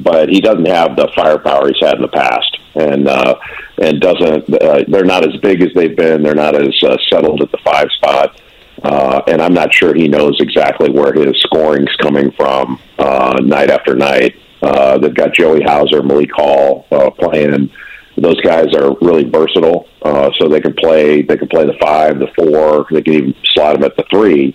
but 0.00 0.28
he 0.28 0.40
doesn't 0.40 0.66
have 0.66 0.96
the 0.96 1.08
firepower 1.14 1.68
he's 1.68 1.80
had 1.80 1.96
in 1.96 2.02
the 2.02 2.08
past, 2.08 2.58
and 2.74 3.06
uh, 3.06 3.34
and 3.78 4.00
doesn't. 4.00 4.52
Uh, 4.62 4.84
they're 4.88 5.04
not 5.04 5.26
as 5.28 5.36
big 5.42 5.60
as 5.62 5.68
they've 5.74 5.94
been. 5.96 6.22
They're 6.22 6.34
not 6.34 6.54
as 6.54 6.72
uh, 6.82 6.96
settled 7.10 7.42
at 7.42 7.50
the 7.50 7.58
five 7.64 7.88
spot. 7.96 8.40
Uh, 8.82 9.22
and 9.28 9.40
I'm 9.40 9.54
not 9.54 9.72
sure 9.72 9.94
he 9.94 10.08
knows 10.08 10.36
exactly 10.40 10.90
where 10.90 11.12
his 11.12 11.36
scoring's 11.40 11.94
coming 12.00 12.32
from 12.32 12.80
uh, 12.98 13.38
night 13.42 13.70
after 13.70 13.94
night. 13.94 14.36
Uh, 14.60 14.98
they've 14.98 15.14
got 15.14 15.34
Joey 15.34 15.62
Hauser, 15.62 16.02
Malik 16.02 16.30
Hall 16.32 16.86
uh, 16.90 17.10
playing 17.10 17.70
those 18.16 18.40
guys 18.42 18.74
are 18.74 18.94
really 19.00 19.24
versatile, 19.24 19.88
uh, 20.02 20.30
so 20.38 20.48
they 20.48 20.60
can 20.60 20.74
play. 20.74 21.22
They 21.22 21.36
can 21.36 21.48
play 21.48 21.64
the 21.64 21.76
five, 21.80 22.18
the 22.18 22.28
four. 22.36 22.86
They 22.90 23.02
can 23.02 23.14
even 23.14 23.34
slot 23.54 23.74
them 23.74 23.84
at 23.84 23.96
the 23.96 24.04
three. 24.10 24.54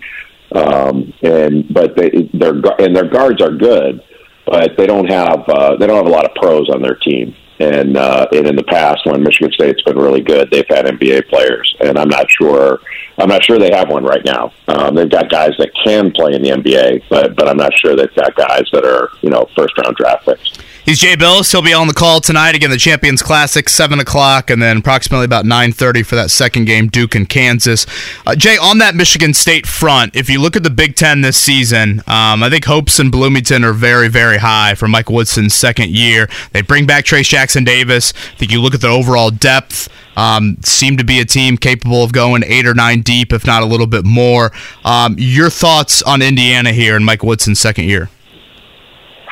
Um, 0.53 1.13
and 1.23 1.71
but 1.73 1.95
they 1.95 2.29
their 2.33 2.53
and 2.79 2.95
their 2.95 3.09
guards 3.09 3.41
are 3.41 3.51
good, 3.51 4.01
but 4.45 4.77
they 4.77 4.85
don't 4.85 5.09
have 5.09 5.43
uh, 5.49 5.75
they 5.75 5.87
don't 5.87 5.97
have 5.97 6.05
a 6.05 6.09
lot 6.09 6.25
of 6.25 6.35
pros 6.35 6.69
on 6.69 6.81
their 6.81 6.95
team. 6.95 7.35
And 7.59 7.97
uh, 7.97 8.27
and 8.31 8.45
in 8.45 8.55
the 8.55 8.63
past, 8.63 9.05
when 9.05 9.23
Michigan 9.23 9.51
State's 9.51 9.81
been 9.81 9.97
really 9.97 10.21
good, 10.21 10.51
they've 10.51 10.67
had 10.69 10.85
NBA 10.85 11.27
players, 11.27 11.75
and 11.79 11.97
I'm 11.97 12.09
not 12.09 12.29
sure 12.29 12.79
I'm 13.17 13.29
not 13.29 13.43
sure 13.43 13.57
they 13.57 13.71
have 13.71 13.89
one 13.89 14.03
right 14.03 14.23
now. 14.23 14.53
Um, 14.67 14.93
they've 14.93 15.09
got 15.09 15.29
guys 15.29 15.53
that 15.57 15.71
can 15.83 16.11
play 16.11 16.33
in 16.33 16.43
the 16.43 16.49
NBA, 16.49 17.03
but 17.09 17.35
but 17.35 17.47
I'm 17.47 17.57
not 17.57 17.77
sure 17.77 17.95
they've 17.95 18.13
got 18.13 18.35
guys 18.35 18.65
that 18.73 18.85
are 18.85 19.09
you 19.21 19.29
know 19.29 19.49
first 19.55 19.75
round 19.77 19.95
draft 19.95 20.25
picks. 20.25 20.53
He's 20.87 20.99
Jay 20.99 21.17
Bilas. 21.17 21.51
He'll 21.51 21.61
be 21.61 21.73
on 21.73 21.89
the 21.89 21.93
call 21.93 22.21
tonight. 22.21 22.55
Again, 22.55 22.69
the 22.69 22.77
Champions 22.77 23.21
Classic, 23.21 23.67
7 23.67 23.99
o'clock, 23.99 24.49
and 24.49 24.61
then 24.61 24.77
approximately 24.77 25.25
about 25.25 25.43
9.30 25.43 26.05
for 26.05 26.15
that 26.15 26.31
second 26.31 26.63
game, 26.63 26.87
Duke 26.87 27.13
and 27.13 27.27
Kansas. 27.27 27.85
Uh, 28.25 28.35
Jay, 28.35 28.57
on 28.57 28.77
that 28.77 28.95
Michigan 28.95 29.33
State 29.33 29.67
front, 29.67 30.15
if 30.15 30.29
you 30.29 30.39
look 30.39 30.55
at 30.55 30.63
the 30.63 30.69
Big 30.69 30.95
Ten 30.95 31.19
this 31.19 31.35
season, 31.35 31.99
um, 32.07 32.41
I 32.41 32.49
think 32.49 32.63
hopes 32.63 33.01
in 33.01 33.11
Bloomington 33.11 33.65
are 33.65 33.73
very, 33.73 34.07
very 34.07 34.37
high 34.37 34.75
for 34.75 34.87
Mike 34.87 35.09
Woodson's 35.09 35.53
second 35.53 35.89
year. 35.89 36.29
They 36.53 36.61
bring 36.61 36.85
back 36.85 37.03
Trayce 37.03 37.27
Jackson 37.27 37.65
Davis. 37.65 38.13
I 38.15 38.37
think 38.37 38.53
you 38.53 38.61
look 38.61 38.73
at 38.73 38.79
the 38.79 38.87
overall 38.87 39.29
depth, 39.29 39.89
um, 40.15 40.55
seem 40.63 40.95
to 40.95 41.03
be 41.03 41.19
a 41.19 41.25
team 41.25 41.57
capable 41.57 42.01
of 42.01 42.13
going 42.13 42.45
eight 42.45 42.65
or 42.65 42.73
nine 42.73 43.01
deep, 43.01 43.33
if 43.33 43.45
not 43.45 43.61
a 43.61 43.65
little 43.65 43.87
bit 43.87 44.05
more. 44.05 44.53
Um, 44.85 45.17
your 45.19 45.49
thoughts 45.49 46.01
on 46.01 46.21
Indiana 46.21 46.71
here 46.71 46.95
in 46.95 47.03
Mike 47.03 47.23
Woodson's 47.23 47.59
second 47.59 47.89
year? 47.89 48.09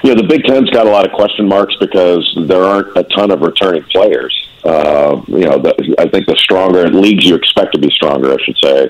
Yeah, 0.05 0.13
the 0.13 0.21
Big 0.21 0.43
Ten's 0.43 0.69
got 0.69 0.85
a 0.85 0.89
lot 0.91 1.03
of 1.03 1.13
question 1.13 1.47
marks 1.47 1.75
because 1.79 2.31
there 2.43 2.63
aren't 2.63 2.95
a 2.95 3.01
ton 3.05 3.31
of 3.31 3.41
returning 3.41 3.81
players. 3.85 4.31
Uh, 4.63 5.19
you 5.27 5.45
know, 5.45 5.57
the, 5.57 5.95
I 5.97 6.07
think 6.07 6.27
the 6.27 6.35
stronger 6.35 6.87
leagues 6.89 7.25
you 7.25 7.33
expect 7.33 7.73
to 7.73 7.79
be 7.79 7.89
stronger, 7.89 8.31
I 8.31 8.37
should 8.45 8.57
say, 8.63 8.89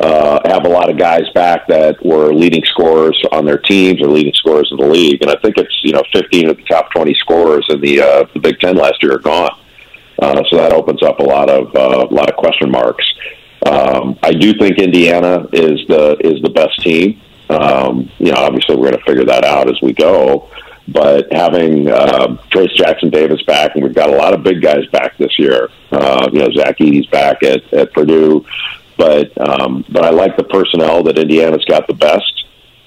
uh, 0.00 0.40
have 0.46 0.64
a 0.64 0.68
lot 0.70 0.88
of 0.88 0.96
guys 0.96 1.28
back 1.34 1.66
that 1.66 2.02
were 2.02 2.32
leading 2.32 2.64
scorers 2.64 3.22
on 3.30 3.44
their 3.44 3.58
teams 3.58 4.00
or 4.00 4.06
leading 4.06 4.32
scorers 4.32 4.66
in 4.70 4.78
the 4.78 4.86
league. 4.86 5.20
And 5.20 5.30
I 5.30 5.36
think 5.42 5.58
it's 5.58 5.80
you 5.82 5.92
know 5.92 6.02
15 6.14 6.48
of 6.48 6.56
the 6.56 6.62
top 6.62 6.90
20 6.92 7.12
scorers 7.16 7.66
in 7.68 7.82
the 7.82 8.00
uh, 8.00 8.24
the 8.32 8.40
Big 8.40 8.58
Ten 8.58 8.74
last 8.74 9.02
year 9.02 9.16
are 9.16 9.18
gone. 9.18 9.60
Uh, 10.18 10.42
so 10.48 10.56
that 10.56 10.72
opens 10.72 11.02
up 11.02 11.18
a 11.18 11.22
lot 11.22 11.50
of 11.50 11.76
uh, 11.76 12.06
a 12.10 12.14
lot 12.14 12.30
of 12.30 12.36
question 12.36 12.70
marks. 12.70 13.04
Um, 13.66 14.18
I 14.22 14.32
do 14.32 14.54
think 14.54 14.78
Indiana 14.78 15.46
is 15.52 15.86
the 15.88 16.16
is 16.20 16.40
the 16.40 16.48
best 16.48 16.80
team. 16.80 17.20
Um, 17.50 18.10
you 18.18 18.32
know, 18.32 18.38
obviously 18.38 18.76
we're 18.76 18.90
going 18.90 18.98
to 18.98 19.04
figure 19.04 19.24
that 19.26 19.44
out 19.44 19.68
as 19.68 19.80
we 19.82 19.92
go. 19.92 20.48
But 20.86 21.32
having 21.32 21.88
uh, 21.88 22.36
Trayce 22.50 22.74
Jackson 22.76 23.08
Davis 23.08 23.42
back, 23.44 23.74
and 23.74 23.82
we've 23.82 23.94
got 23.94 24.10
a 24.10 24.16
lot 24.16 24.34
of 24.34 24.42
big 24.42 24.60
guys 24.60 24.86
back 24.92 25.16
this 25.16 25.38
year. 25.38 25.70
Uh, 25.90 26.28
you 26.32 26.40
know, 26.40 26.50
Zach 26.52 26.78
Edey's 26.78 27.06
back 27.06 27.42
at, 27.42 27.72
at 27.72 27.92
Purdue, 27.94 28.44
but 28.98 29.32
um, 29.40 29.84
but 29.88 30.04
I 30.04 30.10
like 30.10 30.36
the 30.36 30.44
personnel 30.44 31.02
that 31.04 31.18
Indiana's 31.18 31.64
got 31.64 31.86
the 31.86 31.94
best. 31.94 32.44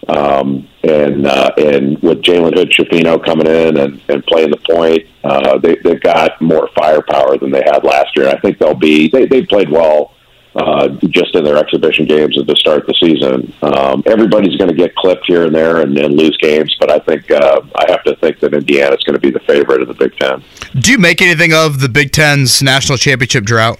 Um, 0.07 0.67
and 0.83 1.25
uh, 1.25 1.51
and 1.57 2.01
with 2.01 2.21
Jalen 2.21 2.53
Hood 2.53 2.71
Schifino 2.71 3.23
coming 3.23 3.47
in 3.47 3.77
and, 3.77 4.01
and 4.07 4.25
playing 4.25 4.51
the 4.51 4.57
point, 4.57 5.05
uh, 5.23 5.57
they, 5.57 5.75
they've 5.83 5.99
got 5.99 6.39
more 6.39 6.69
firepower 6.77 7.37
than 7.37 7.51
they 7.51 7.63
had 7.65 7.83
last 7.83 8.15
year. 8.15 8.29
I 8.29 8.39
think 8.39 8.57
they'll 8.57 8.73
be 8.73 9.09
they 9.09 9.25
they 9.25 9.45
played 9.45 9.69
well 9.69 10.13
uh, 10.57 10.87
just 11.09 11.35
in 11.35 11.43
their 11.43 11.57
exhibition 11.57 12.05
games 12.05 12.37
at 12.39 12.47
the 12.47 12.55
start 12.55 12.81
of 12.81 12.87
the 12.87 12.95
season. 12.95 13.53
Um, 13.61 14.03
everybody's 14.05 14.55
going 14.55 14.69
to 14.69 14.75
get 14.75 14.95
clipped 14.95 15.25
here 15.27 15.45
and 15.45 15.53
there 15.53 15.81
and, 15.81 15.97
and 15.97 16.15
lose 16.15 16.35
games, 16.41 16.75
but 16.79 16.91
I 16.91 16.99
think 16.99 17.29
uh, 17.29 17.61
I 17.75 17.91
have 17.91 18.03
to 18.03 18.15
think 18.17 18.39
that 18.39 18.53
Indiana's 18.53 19.03
going 19.03 19.13
to 19.13 19.19
be 19.19 19.29
the 19.29 19.39
favorite 19.41 19.81
of 19.81 19.87
the 19.87 19.93
Big 19.93 20.15
Ten. 20.17 20.43
Do 20.79 20.91
you 20.91 20.97
make 20.97 21.21
anything 21.21 21.53
of 21.53 21.79
the 21.79 21.89
Big 21.89 22.11
Ten's 22.11 22.63
national 22.63 22.97
championship 22.97 23.45
drought? 23.45 23.79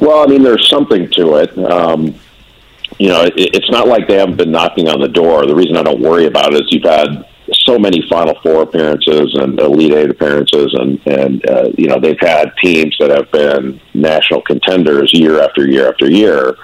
Well, 0.00 0.24
I 0.24 0.26
mean, 0.26 0.42
there's 0.42 0.68
something 0.68 1.08
to 1.12 1.36
it. 1.36 1.56
Um, 1.58 2.18
you 2.98 3.08
know, 3.08 3.22
it, 3.22 3.34
it's 3.36 3.70
not 3.70 3.86
like 3.86 4.08
they 4.08 4.18
haven't 4.18 4.36
been 4.36 4.50
knocking 4.50 4.88
on 4.88 5.00
the 5.00 5.08
door. 5.08 5.46
The 5.46 5.54
reason 5.54 5.76
I 5.76 5.82
don't 5.82 6.00
worry 6.00 6.26
about 6.26 6.52
it 6.52 6.62
is 6.62 6.72
you've 6.72 6.82
had 6.82 7.26
so 7.52 7.78
many 7.78 8.02
Final 8.08 8.38
Four 8.42 8.62
appearances 8.62 9.34
and 9.34 9.58
Elite 9.60 9.92
Eight 9.92 10.10
appearances, 10.10 10.74
and 10.74 11.00
and 11.06 11.50
uh, 11.50 11.68
you 11.76 11.88
know 11.88 12.00
they've 12.00 12.20
had 12.20 12.52
teams 12.62 12.96
that 12.98 13.10
have 13.10 13.30
been 13.30 13.80
national 13.92 14.42
contenders 14.42 15.12
year 15.12 15.40
after 15.40 15.68
year 15.68 15.88
after 15.88 16.10
year. 16.10 16.56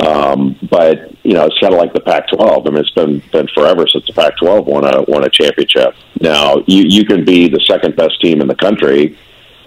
Um, 0.00 0.56
but 0.70 1.10
you 1.24 1.34
know, 1.34 1.46
it's 1.46 1.58
kind 1.58 1.74
of 1.74 1.80
like 1.80 1.92
the 1.92 2.00
Pac-12. 2.00 2.66
I 2.66 2.70
mean, 2.70 2.80
it's 2.80 2.90
been 2.90 3.18
been 3.32 3.48
forever 3.48 3.86
since 3.86 4.06
the 4.06 4.12
Pac-12 4.12 4.64
won 4.66 4.84
a 4.84 5.02
won 5.02 5.24
a 5.24 5.30
championship. 5.30 5.94
Now, 6.20 6.62
you 6.66 6.84
you 6.86 7.04
can 7.04 7.24
be 7.24 7.48
the 7.48 7.60
second 7.66 7.96
best 7.96 8.20
team 8.20 8.40
in 8.40 8.46
the 8.46 8.54
country, 8.54 9.18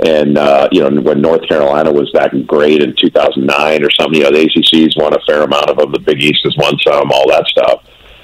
and 0.05 0.37
uh, 0.37 0.69
you 0.71 0.89
know 0.89 1.01
when 1.01 1.21
North 1.21 1.47
Carolina 1.47 1.91
was 1.91 2.09
that 2.13 2.47
great 2.47 2.81
in 2.81 2.95
2009 2.95 3.83
or 3.83 3.91
something. 3.91 4.21
You 4.21 4.23
know, 4.23 4.31
the 4.31 4.45
ACC's 4.45 4.95
won 4.95 5.13
a 5.13 5.19
fair 5.27 5.43
amount 5.43 5.69
of 5.69 5.77
them. 5.77 5.91
The 5.91 5.99
Big 5.99 6.23
East 6.23 6.39
has 6.45 6.55
won 6.57 6.77
some, 6.79 7.11
all 7.11 7.27
that 7.29 7.45
stuff 7.47 7.83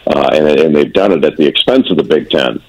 uh, 0.09 0.29
and, 0.33 0.47
and 0.47 0.75
they've 0.75 0.91
done 0.91 1.11
it 1.11 1.23
at 1.23 1.37
the 1.37 1.45
expense 1.45 1.89
of 1.91 1.97
the 1.97 2.03
Big 2.03 2.29
Ten. 2.29 2.61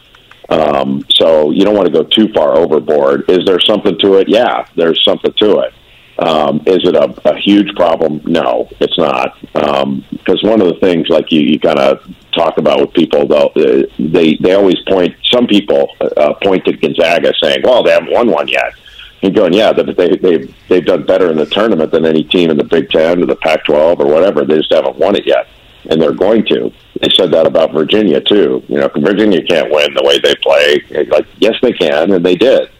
Um, 0.50 1.04
so 1.14 1.50
you 1.50 1.64
don't 1.64 1.76
want 1.76 1.86
to 1.86 1.92
go 1.92 2.02
too 2.02 2.32
far 2.32 2.56
overboard. 2.56 3.28
Is 3.30 3.44
there 3.46 3.60
something 3.60 3.96
to 4.00 4.14
it? 4.14 4.28
Yeah, 4.28 4.66
there's 4.74 5.02
something 5.04 5.32
to 5.40 5.60
it. 5.60 5.74
Um, 6.18 6.62
is 6.66 6.86
it 6.86 6.94
a, 6.94 7.30
a 7.30 7.38
huge 7.38 7.74
problem? 7.76 8.20
No, 8.24 8.68
it's 8.78 8.98
not. 8.98 9.38
Um, 9.54 10.04
because 10.10 10.42
one 10.42 10.60
of 10.60 10.66
the 10.66 10.78
things, 10.80 11.08
like 11.08 11.32
you, 11.32 11.40
you 11.40 11.58
kind 11.58 11.78
of 11.78 12.06
talk 12.32 12.58
about 12.58 12.80
with 12.80 12.92
people, 12.92 13.26
though, 13.26 13.46
uh, 13.56 13.86
they 13.98 14.34
they 14.36 14.52
always 14.52 14.78
point. 14.86 15.16
Some 15.24 15.46
people 15.46 15.88
uh, 16.16 16.34
point 16.42 16.66
to 16.66 16.72
Gonzaga, 16.72 17.32
saying, 17.40 17.62
"Well, 17.64 17.82
they 17.82 17.92
haven't 17.92 18.12
won 18.12 18.30
one 18.30 18.48
yet." 18.48 18.74
And 19.22 19.34
going, 19.34 19.54
yeah, 19.54 19.72
that 19.72 19.96
they 19.96 20.16
they've 20.16 20.54
they've 20.68 20.84
done 20.84 21.06
better 21.06 21.30
in 21.30 21.38
the 21.38 21.46
tournament 21.46 21.90
than 21.90 22.04
any 22.04 22.24
team 22.24 22.50
in 22.50 22.58
the 22.58 22.64
Big 22.64 22.90
Ten 22.90 23.22
or 23.22 23.26
the 23.26 23.36
Pac-12 23.36 24.00
or 24.00 24.06
whatever. 24.06 24.44
They 24.44 24.58
just 24.58 24.72
haven't 24.72 24.96
won 24.96 25.16
it 25.16 25.26
yet 25.26 25.46
and 25.88 26.00
they're 26.00 26.12
going 26.12 26.44
to. 26.46 26.72
They 27.00 27.08
said 27.16 27.30
that 27.32 27.46
about 27.46 27.72
Virginia 27.72 28.20
too. 28.20 28.62
You 28.68 28.80
know, 28.80 28.90
Virginia 28.96 29.42
can't 29.42 29.70
win 29.70 29.94
the 29.94 30.02
way 30.02 30.18
they 30.18 30.34
play. 30.36 31.06
Like, 31.10 31.26
yes, 31.38 31.54
they 31.62 31.72
can, 31.72 32.12
and 32.12 32.24
they 32.24 32.36
did. 32.36 32.70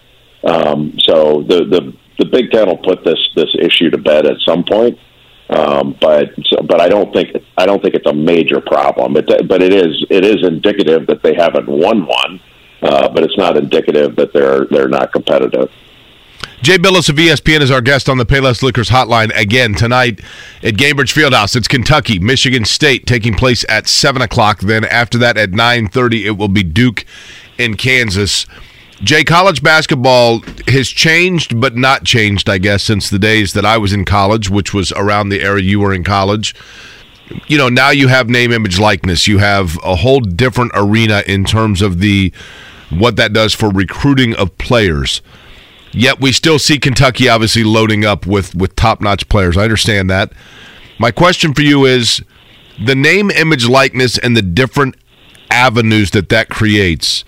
Um, 0.45 0.99
so 1.01 1.43
the 1.43 1.65
the 1.65 1.95
the 2.19 2.27
Big 2.27 2.51
Ten 2.51 2.67
will 2.69 2.79
put 2.79 3.05
this 3.05 3.19
this 3.35 3.55
issue 3.59 3.91
to 3.91 3.99
bed 3.99 4.27
at 4.27 4.39
some 4.47 4.65
point. 4.65 4.99
Um, 5.49 5.97
but 6.01 6.31
but 6.65 6.81
I 6.81 6.89
don't 6.89 7.13
think 7.13 7.37
I 7.57 7.67
don't 7.67 7.83
think 7.83 7.95
it's 7.95 8.07
a 8.07 8.15
major 8.15 8.61
problem. 8.61 9.15
But 9.15 9.49
but 9.49 9.63
it 9.63 9.75
is 9.75 10.05
it 10.11 10.25
is 10.25 10.47
indicative 10.47 11.07
that 11.09 11.23
they 11.23 11.35
haven't 11.35 11.69
won 11.69 12.07
one. 12.07 12.41
Uh, 12.83 13.09
but 13.11 13.23
it's 13.23 13.37
not 13.37 13.57
indicative 13.57 14.17
that 14.17 14.33
they're 14.33 14.65
they're 14.67 14.89
not 14.89 15.13
competitive. 15.13 15.71
Jay 16.63 16.77
Bilas 16.77 17.09
of 17.09 17.17
ESPN 17.17 17.63
is 17.63 17.71
our 17.71 17.81
guest 17.81 18.07
on 18.07 18.19
the 18.19 18.27
Payless 18.27 18.63
Liquors 18.63 18.91
Hotline 18.91 19.35
again 19.35 19.75
tonight 19.75 20.21
at 20.63 20.75
Gainbridge 20.75 21.11
Fieldhouse. 21.11 21.57
It's 21.57 21.67
Kentucky, 21.67 22.19
Michigan 22.19 22.67
State 22.67 23.07
taking 23.07 23.33
place 23.33 23.65
at 23.67 23.89
seven 23.89 24.21
o'clock. 24.21 24.61
Then 24.61 24.85
after 24.85 25.17
that 25.17 25.39
at 25.39 25.53
nine 25.53 25.89
thirty, 25.89 26.27
it 26.27 26.33
will 26.33 26.49
be 26.49 26.63
Duke 26.63 27.07
in 27.57 27.79
Kansas. 27.79 28.45
Jay, 29.03 29.25
college 29.25 29.63
basketball 29.63 30.41
has 30.69 30.91
changed, 30.91 31.59
but 31.59 31.77
not 31.77 32.05
changed, 32.05 32.51
I 32.51 32.59
guess, 32.59 32.83
since 32.83 33.09
the 33.09 33.19
days 33.19 33.55
that 33.55 33.65
I 33.65 33.79
was 33.79 33.95
in 33.95 34.05
college, 34.05 34.51
which 34.51 34.75
was 34.75 34.93
around 34.93 35.31
the 35.31 35.41
era 35.41 35.63
you 35.63 35.81
were 35.81 35.95
in 35.95 36.05
college. 36.05 36.55
You 37.47 37.57
know, 37.57 37.71
now 37.71 37.89
you 37.89 38.09
have 38.09 38.29
name, 38.29 38.53
image, 38.53 38.79
likeness. 38.79 39.27
You 39.27 39.39
have 39.39 39.79
a 39.83 39.97
whole 39.97 40.21
different 40.21 40.73
arena 40.75 41.23
in 41.27 41.47
terms 41.47 41.81
of 41.81 42.01
the 42.01 42.35
what 42.91 43.17
that 43.17 43.33
does 43.33 43.55
for 43.55 43.71
recruiting 43.71 44.35
of 44.35 44.59
players. 44.59 45.23
Yet 45.93 46.21
we 46.21 46.33
still 46.33 46.59
see 46.59 46.79
Kentucky 46.79 47.29
obviously 47.29 47.65
loading 47.65 48.05
up 48.05 48.27
with 48.27 48.55
with 48.55 48.77
top 48.77 49.01
notch 49.01 49.29
players. 49.29 49.57
I 49.57 49.65
understand 49.65 50.09
that. 50.11 50.33
My 50.99 51.11
question 51.11 51.55
for 51.55 51.63
you 51.63 51.85
is 51.85 52.23
the 52.85 52.95
name, 52.95 53.31
image, 53.31 53.69
likeness, 53.69 54.19
and 54.19 54.37
the 54.37 54.43
different 54.43 54.97
avenues 55.51 56.13
that 56.13 56.29
that 56.29 56.49
creates. 56.49 57.25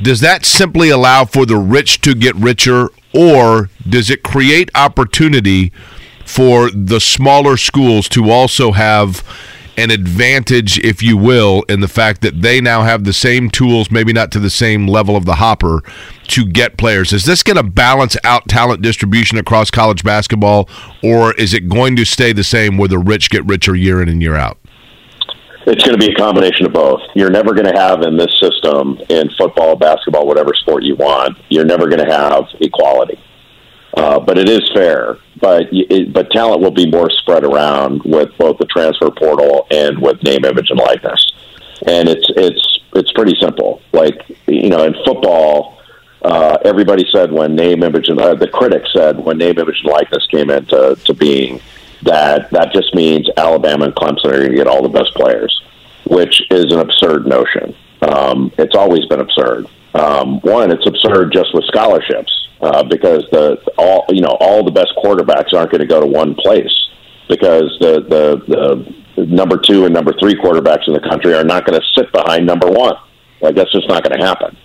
Does 0.00 0.20
that 0.20 0.44
simply 0.44 0.90
allow 0.90 1.24
for 1.24 1.46
the 1.46 1.56
rich 1.56 2.00
to 2.00 2.14
get 2.14 2.34
richer, 2.34 2.88
or 3.14 3.70
does 3.88 4.10
it 4.10 4.22
create 4.22 4.70
opportunity 4.74 5.70
for 6.24 6.70
the 6.70 7.00
smaller 7.00 7.56
schools 7.56 8.08
to 8.08 8.30
also 8.30 8.72
have 8.72 9.22
an 9.76 9.90
advantage, 9.90 10.78
if 10.80 11.02
you 11.02 11.16
will, 11.16 11.62
in 11.68 11.80
the 11.80 11.88
fact 11.88 12.20
that 12.20 12.42
they 12.42 12.60
now 12.60 12.82
have 12.82 13.04
the 13.04 13.12
same 13.12 13.48
tools, 13.48 13.90
maybe 13.90 14.12
not 14.12 14.30
to 14.32 14.38
the 14.38 14.50
same 14.50 14.86
level 14.86 15.16
of 15.16 15.24
the 15.24 15.36
hopper, 15.36 15.82
to 16.28 16.44
get 16.44 16.76
players. 16.76 17.12
Is 17.12 17.24
this 17.24 17.42
going 17.42 17.56
to 17.56 17.62
balance 17.62 18.16
out 18.24 18.48
talent 18.48 18.82
distribution 18.82 19.38
across 19.38 19.70
college 19.70 20.04
basketball, 20.04 20.68
or 21.02 21.32
is 21.34 21.54
it 21.54 21.68
going 21.68 21.96
to 21.96 22.04
stay 22.04 22.32
the 22.32 22.44
same 22.44 22.76
where 22.76 22.88
the 22.88 22.98
rich 22.98 23.30
get 23.30 23.44
richer 23.46 23.74
year 23.74 24.02
in 24.02 24.08
and 24.08 24.20
year 24.20 24.36
out? 24.36 24.58
It's 25.64 25.84
going 25.84 25.98
to 25.98 26.06
be 26.06 26.12
a 26.12 26.16
combination 26.16 26.66
of 26.66 26.72
both. 26.72 27.00
You're 27.14 27.30
never 27.30 27.54
going 27.54 27.72
to 27.72 27.78
have 27.78 28.02
in 28.02 28.16
this 28.16 28.32
system, 28.40 28.98
in 29.08 29.30
football, 29.38 29.76
basketball, 29.76 30.26
whatever 30.26 30.52
sport 30.54 30.82
you 30.82 30.96
want, 30.96 31.38
you're 31.50 31.64
never 31.64 31.88
going 31.88 32.04
to 32.04 32.12
have 32.12 32.44
equality. 32.60 33.18
Uh, 33.94 34.18
but 34.20 34.38
it 34.38 34.48
is 34.48 34.62
fair. 34.74 35.18
But 35.40 35.68
it, 35.70 36.12
but 36.12 36.30
talent 36.30 36.62
will 36.62 36.70
be 36.70 36.90
more 36.90 37.10
spread 37.10 37.44
around 37.44 38.02
with 38.04 38.30
both 38.38 38.58
the 38.58 38.66
transfer 38.66 39.10
portal 39.10 39.66
and 39.70 40.00
with 40.00 40.22
name, 40.22 40.44
image, 40.44 40.70
and 40.70 40.78
likeness. 40.78 41.32
And 41.86 42.08
it's 42.08 42.26
it's 42.36 42.80
it's 42.94 43.12
pretty 43.12 43.34
simple. 43.40 43.82
Like 43.92 44.38
you 44.46 44.70
know, 44.70 44.84
in 44.84 44.94
football, 45.04 45.80
uh, 46.22 46.58
everybody 46.64 47.04
said 47.12 47.32
when 47.32 47.54
name, 47.54 47.82
image, 47.82 48.08
and 48.08 48.20
uh, 48.20 48.34
the 48.34 48.48
critics 48.48 48.88
said 48.94 49.18
when 49.18 49.36
name, 49.38 49.58
image, 49.58 49.80
and 49.82 49.92
likeness 49.92 50.26
came 50.30 50.48
into 50.48 50.96
to 51.04 51.14
being 51.14 51.60
that 52.02 52.50
that 52.50 52.72
just 52.72 52.94
means 52.94 53.28
Alabama 53.36 53.86
and 53.86 53.94
Clemson 53.94 54.26
are 54.26 54.38
going 54.38 54.50
to 54.50 54.56
get 54.56 54.66
all 54.66 54.82
the 54.82 54.88
best 54.88 55.14
players, 55.14 55.62
which 56.06 56.42
is 56.50 56.72
an 56.72 56.78
absurd 56.78 57.26
notion. 57.26 57.74
Um, 58.00 58.52
it's 58.58 58.74
always 58.74 59.04
been 59.06 59.20
absurd. 59.20 59.66
Um, 59.94 60.40
one, 60.40 60.70
it's 60.70 60.86
absurd 60.86 61.32
just 61.32 61.54
with 61.54 61.64
scholarships 61.64 62.41
uh, 62.62 62.82
because 62.84 63.24
the 63.32 63.60
all 63.76 64.04
you 64.10 64.20
know 64.20 64.36
all 64.40 64.64
the 64.64 64.70
best 64.70 64.94
quarterbacks 65.02 65.52
aren't 65.52 65.70
going 65.70 65.80
to 65.80 65.86
go 65.86 66.00
to 66.00 66.06
one 66.06 66.34
place 66.34 66.72
because 67.28 67.76
the, 67.80 68.00
the 68.08 68.92
the 69.16 69.26
number 69.26 69.58
two 69.58 69.84
and 69.84 69.92
number 69.92 70.14
three 70.18 70.34
quarterbacks 70.34 70.86
in 70.86 70.94
the 70.94 71.00
country 71.00 71.34
are 71.34 71.44
not 71.44 71.66
going 71.66 71.78
to 71.78 71.86
sit 71.96 72.10
behind 72.12 72.46
number 72.46 72.70
one. 72.70 72.94
Like 73.40 73.56
that's 73.56 73.72
just 73.72 73.88
not 73.88 74.04
going 74.04 74.18
to 74.18 74.24
happen. 74.24 74.56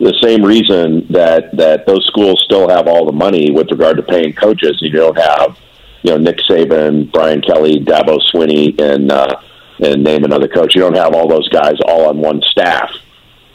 The 0.00 0.14
same 0.22 0.42
reason 0.42 1.06
that 1.10 1.54
that 1.56 1.86
those 1.86 2.04
schools 2.06 2.42
still 2.44 2.68
have 2.68 2.88
all 2.88 3.04
the 3.06 3.12
money 3.12 3.50
with 3.50 3.70
regard 3.70 3.98
to 3.98 4.02
paying 4.02 4.32
coaches, 4.32 4.78
you 4.80 4.90
don't 4.90 5.18
have 5.18 5.56
you 6.02 6.12
know 6.12 6.18
Nick 6.18 6.38
Saban, 6.48 7.12
Brian 7.12 7.42
Kelly, 7.42 7.78
Dabo 7.80 8.18
Swinney, 8.32 8.80
and 8.80 9.12
uh, 9.12 9.40
and 9.80 10.02
name 10.02 10.24
another 10.24 10.48
coach. 10.48 10.74
You 10.74 10.80
don't 10.80 10.96
have 10.96 11.14
all 11.14 11.28
those 11.28 11.48
guys 11.50 11.74
all 11.86 12.08
on 12.08 12.18
one 12.18 12.40
staff. 12.50 12.90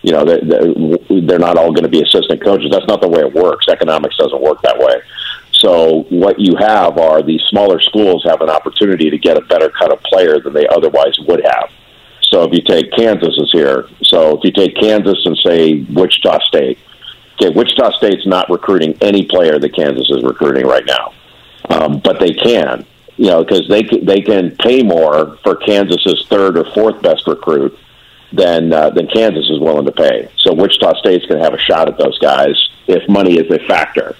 You 0.07 0.13
know 0.13 0.23
they're, 0.23 1.21
they're 1.27 1.45
not 1.47 1.57
all 1.57 1.71
going 1.75 1.83
to 1.83 1.95
be 1.97 2.01
assistant 2.01 2.41
coaches. 2.43 2.69
That's 2.71 2.87
not 2.87 3.01
the 3.01 3.09
way 3.09 3.21
it 3.21 3.33
works. 3.33 3.67
Economics 3.67 4.15
doesn't 4.17 4.41
work 4.41 4.61
that 4.61 4.77
way. 4.79 4.95
So 5.51 6.05
what 6.09 6.39
you 6.39 6.55
have 6.55 6.97
are 6.97 7.21
these 7.21 7.41
smaller 7.49 7.81
schools 7.81 8.23
have 8.23 8.41
an 8.41 8.49
opportunity 8.49 9.09
to 9.09 9.17
get 9.17 9.35
a 9.37 9.41
better 9.41 9.69
cut 9.69 9.91
of 9.91 10.01
player 10.03 10.39
than 10.39 10.53
they 10.53 10.67
otherwise 10.67 11.17
would 11.27 11.43
have. 11.43 11.69
So 12.21 12.43
if 12.43 12.53
you 12.53 12.61
take 12.61 12.91
Kansas 12.93 13.35
is 13.37 13.51
here. 13.51 13.89
So 14.03 14.37
if 14.37 14.43
you 14.43 14.51
take 14.51 14.75
Kansas 14.75 15.19
and 15.25 15.37
say 15.45 15.81
Wichita 15.93 16.39
State, 16.45 16.79
okay, 17.35 17.49
Wichita 17.49 17.91
State's 17.97 18.25
not 18.25 18.49
recruiting 18.49 18.97
any 19.01 19.25
player 19.25 19.59
that 19.59 19.75
Kansas 19.75 20.09
is 20.09 20.23
recruiting 20.23 20.65
right 20.65 20.85
now 20.85 21.13
um, 21.69 21.99
but 21.99 22.19
they 22.19 22.33
can, 22.33 22.85
you 23.17 23.27
know, 23.27 23.43
because 23.43 23.67
they 23.67 23.83
can, 23.83 24.05
they 24.05 24.21
can 24.21 24.55
pay 24.57 24.83
more 24.83 25.37
for 25.43 25.55
Kansas's 25.55 26.25
third 26.29 26.57
or 26.57 26.65
fourth 26.73 27.01
best 27.01 27.27
recruit 27.27 27.77
than 28.31 28.73
uh, 28.73 28.89
than 28.89 29.07
Kansas 29.07 29.49
is 29.49 29.59
willing 29.59 29.85
to 29.85 29.91
pay. 29.91 30.29
So 30.39 30.53
Wichita 30.53 30.95
State's 30.99 31.25
going 31.25 31.39
to 31.39 31.43
have 31.43 31.53
a 31.53 31.59
shot 31.59 31.87
at 31.87 31.97
those 31.97 32.17
guys 32.19 32.55
if 32.87 33.07
money 33.09 33.37
is 33.37 33.51
a 33.51 33.59
factor. 33.67 34.15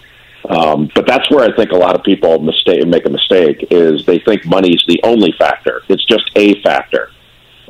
Um, 0.50 0.89
but 0.96 1.06
that's 1.06 1.30
where 1.30 1.43
I 1.43 1.56
think 1.56 1.72
a 1.72 1.76
lot 1.78 1.96
of 1.96 2.04
people 2.04 2.39
mistake 2.39 2.88
make 2.88 3.06
a 3.06 3.10
mistake 3.10 3.67
is 3.70 4.06
they 4.06 4.20
think 4.20 4.46
money 4.46 4.70
is 4.70 4.84
the 4.88 5.00
only 5.04 5.34
factor. 5.38 5.84
It's 5.89 6.06
just 6.06 6.30
a 6.36 6.62
factor. 6.62 7.12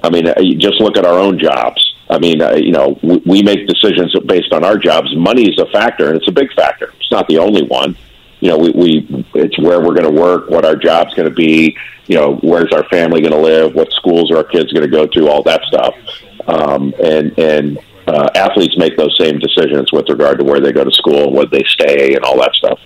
I 0.04 0.12
mean, 0.12 0.28
uh, 0.28 0.36
you 0.39 0.58
just 0.58 0.80
look 0.80 0.95
at 0.95 1.06
our 1.06 1.17
own 1.17 1.39
jobs. 1.39 1.95
I 2.10 2.19
mean, 2.19 2.41
uh, 2.41 2.54
you 2.54 2.71
know, 2.71 3.00
we, 3.02 3.17
we 3.26 3.41
make 3.41 3.67
decisions 3.67 4.15
based 4.26 4.54
on 4.54 4.63
our 4.63 4.78
jobs. 4.78 5.15
Money 5.15 5.50
is 5.50 5.60
a 5.60 5.65
factor, 5.71 6.10
and 6.10 6.17
it's 6.17 6.28
a 6.28 6.32
big 6.32 6.54
factor. 6.54 6.93
It's 7.00 7.12
not 7.12 7.28
the 7.28 7.39
only 7.39 7.63
one 7.63 7.97
you 8.39 8.50
know, 8.50 8.58
we, 8.58 8.69
we 8.71 9.26
it's 9.34 9.58
where 9.60 9.80
we're 9.80 9.93
going 9.93 10.04
to 10.04 10.21
work, 10.21 10.50
what 10.50 10.65
our 10.65 10.76
job's 10.76 11.13
going 11.15 11.28
to 11.28 11.34
be, 11.34 11.76
you 12.08 12.15
know, 12.15 12.36
where's 12.41 12.72
our 12.74 12.84
family 12.89 13.22
going 13.22 13.34
to 13.34 13.39
live, 13.39 13.76
what 13.76 13.91
schools 13.91 14.32
are 14.32 14.38
our 14.38 14.43
kids 14.43 14.72
going 14.72 14.89
to 14.89 14.91
go 14.91 15.06
to, 15.06 15.30
all 15.30 15.43
that 15.43 15.62
stuff. 15.63 15.96
Um, 16.48 16.93
and 17.04 17.38
and 17.38 17.78
uh, 18.08 18.30
athletes 18.36 18.78
make 18.78 18.96
those 18.96 19.15
same 19.20 19.38
decisions 19.38 19.91
with 19.91 20.08
regard 20.10 20.39
to 20.39 20.46
where 20.46 20.62
they 20.62 20.72
go 20.72 20.84
to 20.84 20.91
school, 20.91 21.28
and 21.28 21.36
where 21.36 21.46
they 21.46 21.63
stay, 21.67 22.15
and 22.15 22.24
all 22.24 22.38
that 22.39 22.54
stuff. 22.54 22.80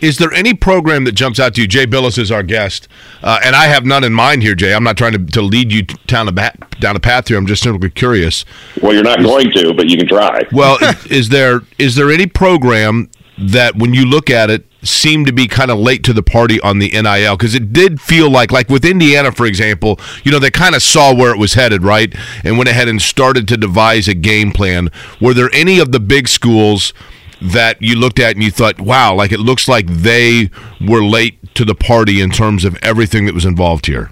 Is 0.00 0.18
there 0.18 0.32
any 0.32 0.52
program 0.52 1.04
that 1.04 1.12
jumps 1.12 1.38
out 1.38 1.54
to 1.54 1.62
you? 1.62 1.68
Jay 1.68 1.86
Bilas 1.86 2.18
is 2.18 2.32
our 2.32 2.42
guest, 2.42 2.88
uh, 3.22 3.38
and 3.44 3.54
I 3.54 3.66
have 3.66 3.84
none 3.84 4.02
in 4.02 4.12
mind 4.12 4.42
here, 4.42 4.56
Jay. 4.56 4.74
I'm 4.74 4.82
not 4.82 4.96
trying 4.96 5.12
to, 5.12 5.24
to 5.32 5.40
lead 5.40 5.72
you 5.72 5.82
down 6.08 6.26
a, 6.26 6.32
ba- 6.32 6.56
down 6.80 6.96
a 6.96 7.00
path 7.00 7.28
here. 7.28 7.38
I'm 7.38 7.46
just 7.46 7.62
simply 7.62 7.88
curious. 7.88 8.44
Well, 8.82 8.92
you're 8.92 9.04
not 9.04 9.20
is, 9.20 9.26
going 9.26 9.52
to, 9.52 9.72
but 9.74 9.88
you 9.88 9.96
can 9.96 10.08
try. 10.08 10.42
Well, 10.50 10.76
is 11.08 11.28
there 11.28 11.60
is 11.78 11.94
there 11.94 12.10
any 12.10 12.26
program 12.26 13.10
that 13.38 13.76
when 13.76 13.94
you 13.94 14.04
look 14.04 14.30
at 14.30 14.50
it 14.50 14.64
seem 14.82 15.24
to 15.24 15.32
be 15.32 15.46
kind 15.46 15.70
of 15.70 15.78
late 15.78 16.02
to 16.04 16.12
the 16.12 16.22
party 16.22 16.60
on 16.60 16.78
the 16.78 16.90
NIL 16.90 17.36
because 17.36 17.54
it 17.54 17.72
did 17.72 18.00
feel 18.00 18.30
like 18.30 18.50
like 18.50 18.68
with 18.68 18.84
Indiana 18.84 19.32
for 19.32 19.46
example 19.46 19.98
you 20.24 20.32
know 20.32 20.38
they 20.38 20.50
kind 20.50 20.74
of 20.74 20.82
saw 20.82 21.14
where 21.14 21.32
it 21.32 21.38
was 21.38 21.54
headed 21.54 21.82
right 21.82 22.14
and 22.44 22.58
went 22.58 22.68
ahead 22.68 22.88
and 22.88 23.00
started 23.00 23.48
to 23.48 23.56
devise 23.56 24.08
a 24.08 24.14
game 24.14 24.52
plan. 24.52 24.90
Were 25.20 25.34
there 25.34 25.50
any 25.52 25.78
of 25.78 25.92
the 25.92 26.00
big 26.00 26.28
schools 26.28 26.92
that 27.40 27.80
you 27.80 27.96
looked 27.96 28.18
at 28.18 28.34
and 28.34 28.42
you 28.42 28.50
thought 28.50 28.80
wow 28.80 29.14
like 29.14 29.32
it 29.32 29.40
looks 29.40 29.66
like 29.66 29.86
they 29.86 30.50
were 30.80 31.02
late 31.02 31.54
to 31.54 31.64
the 31.64 31.74
party 31.74 32.20
in 32.20 32.30
terms 32.30 32.64
of 32.64 32.76
everything 32.82 33.24
that 33.26 33.34
was 33.34 33.44
involved 33.44 33.86
here? 33.86 34.10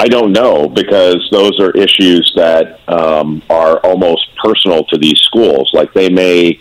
I 0.00 0.08
don't 0.08 0.32
know 0.32 0.66
because 0.66 1.28
those 1.30 1.60
are 1.60 1.72
issues 1.72 2.32
that 2.34 2.80
um, 2.88 3.42
are 3.50 3.76
almost 3.80 4.30
personal 4.42 4.82
to 4.86 4.96
these 4.96 5.18
schools. 5.18 5.70
Like 5.74 5.92
they 5.92 6.08
may 6.08 6.58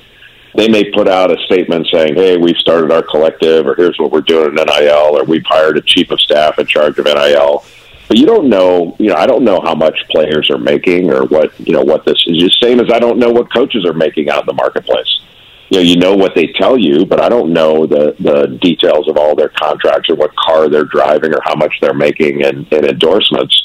they 0.59 0.67
may 0.67 0.91
put 0.91 1.07
out 1.07 1.31
a 1.31 1.41
statement 1.45 1.87
saying, 1.91 2.15
"Hey, 2.15 2.37
we've 2.37 2.57
started 2.57 2.91
our 2.91 3.01
collective," 3.01 3.65
or 3.65 3.75
"Here's 3.75 3.97
what 3.97 4.11
we're 4.11 4.21
doing 4.21 4.59
at 4.59 4.67
NIL," 4.67 5.17
or 5.17 5.23
"We've 5.23 5.45
hired 5.45 5.77
a 5.77 5.81
chief 5.81 6.11
of 6.11 6.19
staff 6.19 6.59
in 6.59 6.67
charge 6.67 6.99
of 6.99 7.05
NIL." 7.05 7.63
But 8.09 8.17
you 8.17 8.25
don't 8.25 8.49
know, 8.49 8.95
you 8.97 9.09
know, 9.09 9.15
I 9.15 9.27
don't 9.27 9.43
know 9.43 9.61
how 9.63 9.75
much 9.75 9.97
players 10.09 10.49
are 10.49 10.57
making 10.57 11.13
or 11.13 11.25
what, 11.25 11.53
you 11.59 11.73
know, 11.73 11.83
what 11.83 12.05
this 12.05 12.17
is. 12.25 12.41
The 12.41 12.51
same 12.59 12.79
as 12.79 12.91
I 12.91 12.97
don't 12.97 13.19
know 13.19 13.29
what 13.29 13.53
coaches 13.53 13.85
are 13.85 13.93
making 13.93 14.31
out 14.31 14.41
in 14.41 14.47
the 14.47 14.53
marketplace. 14.53 15.21
You 15.69 15.77
know, 15.77 15.83
you 15.83 15.97
know 15.97 16.15
what 16.15 16.33
they 16.33 16.47
tell 16.47 16.75
you, 16.75 17.05
but 17.05 17.21
I 17.21 17.29
don't 17.29 17.53
know 17.53 17.85
the 17.85 18.15
the 18.19 18.57
details 18.61 19.07
of 19.07 19.17
all 19.17 19.35
their 19.35 19.49
contracts 19.49 20.09
or 20.09 20.15
what 20.15 20.35
car 20.35 20.67
they're 20.67 20.85
driving 20.85 21.33
or 21.33 21.41
how 21.43 21.55
much 21.55 21.73
they're 21.79 21.93
making 21.93 22.43
and, 22.43 22.67
in 22.73 22.85
endorsements. 22.85 23.55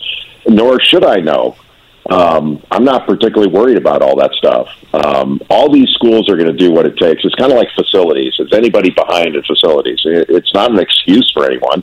Nor 0.47 0.79
should 0.81 1.05
I 1.05 1.17
know 1.21 1.57
um, 2.11 2.63
I'm 2.71 2.85
not 2.85 3.07
particularly 3.07 3.51
worried 3.51 3.79
about 3.79 4.03
all 4.03 4.17
that 4.17 4.33
stuff. 4.33 4.69
Um, 4.95 5.41
all 5.51 5.73
these 5.73 5.89
schools 5.91 6.29
are 6.29 6.37
going 6.37 6.51
to 6.51 6.57
do 6.57 6.71
what 6.71 6.87
it 6.87 6.97
takes. 6.97 7.25
It's 7.25 7.35
kind 7.35 7.51
of 7.51 7.59
like 7.59 7.69
facilities. 7.75 8.35
Is 8.39 8.53
anybody 8.53 8.91
behind 8.91 9.35
in 9.35 9.43
facilities? 9.43 9.99
It's 10.05 10.55
not 10.55 10.71
an 10.71 10.79
excuse 10.79 11.29
for 11.35 11.45
anyone. 11.47 11.83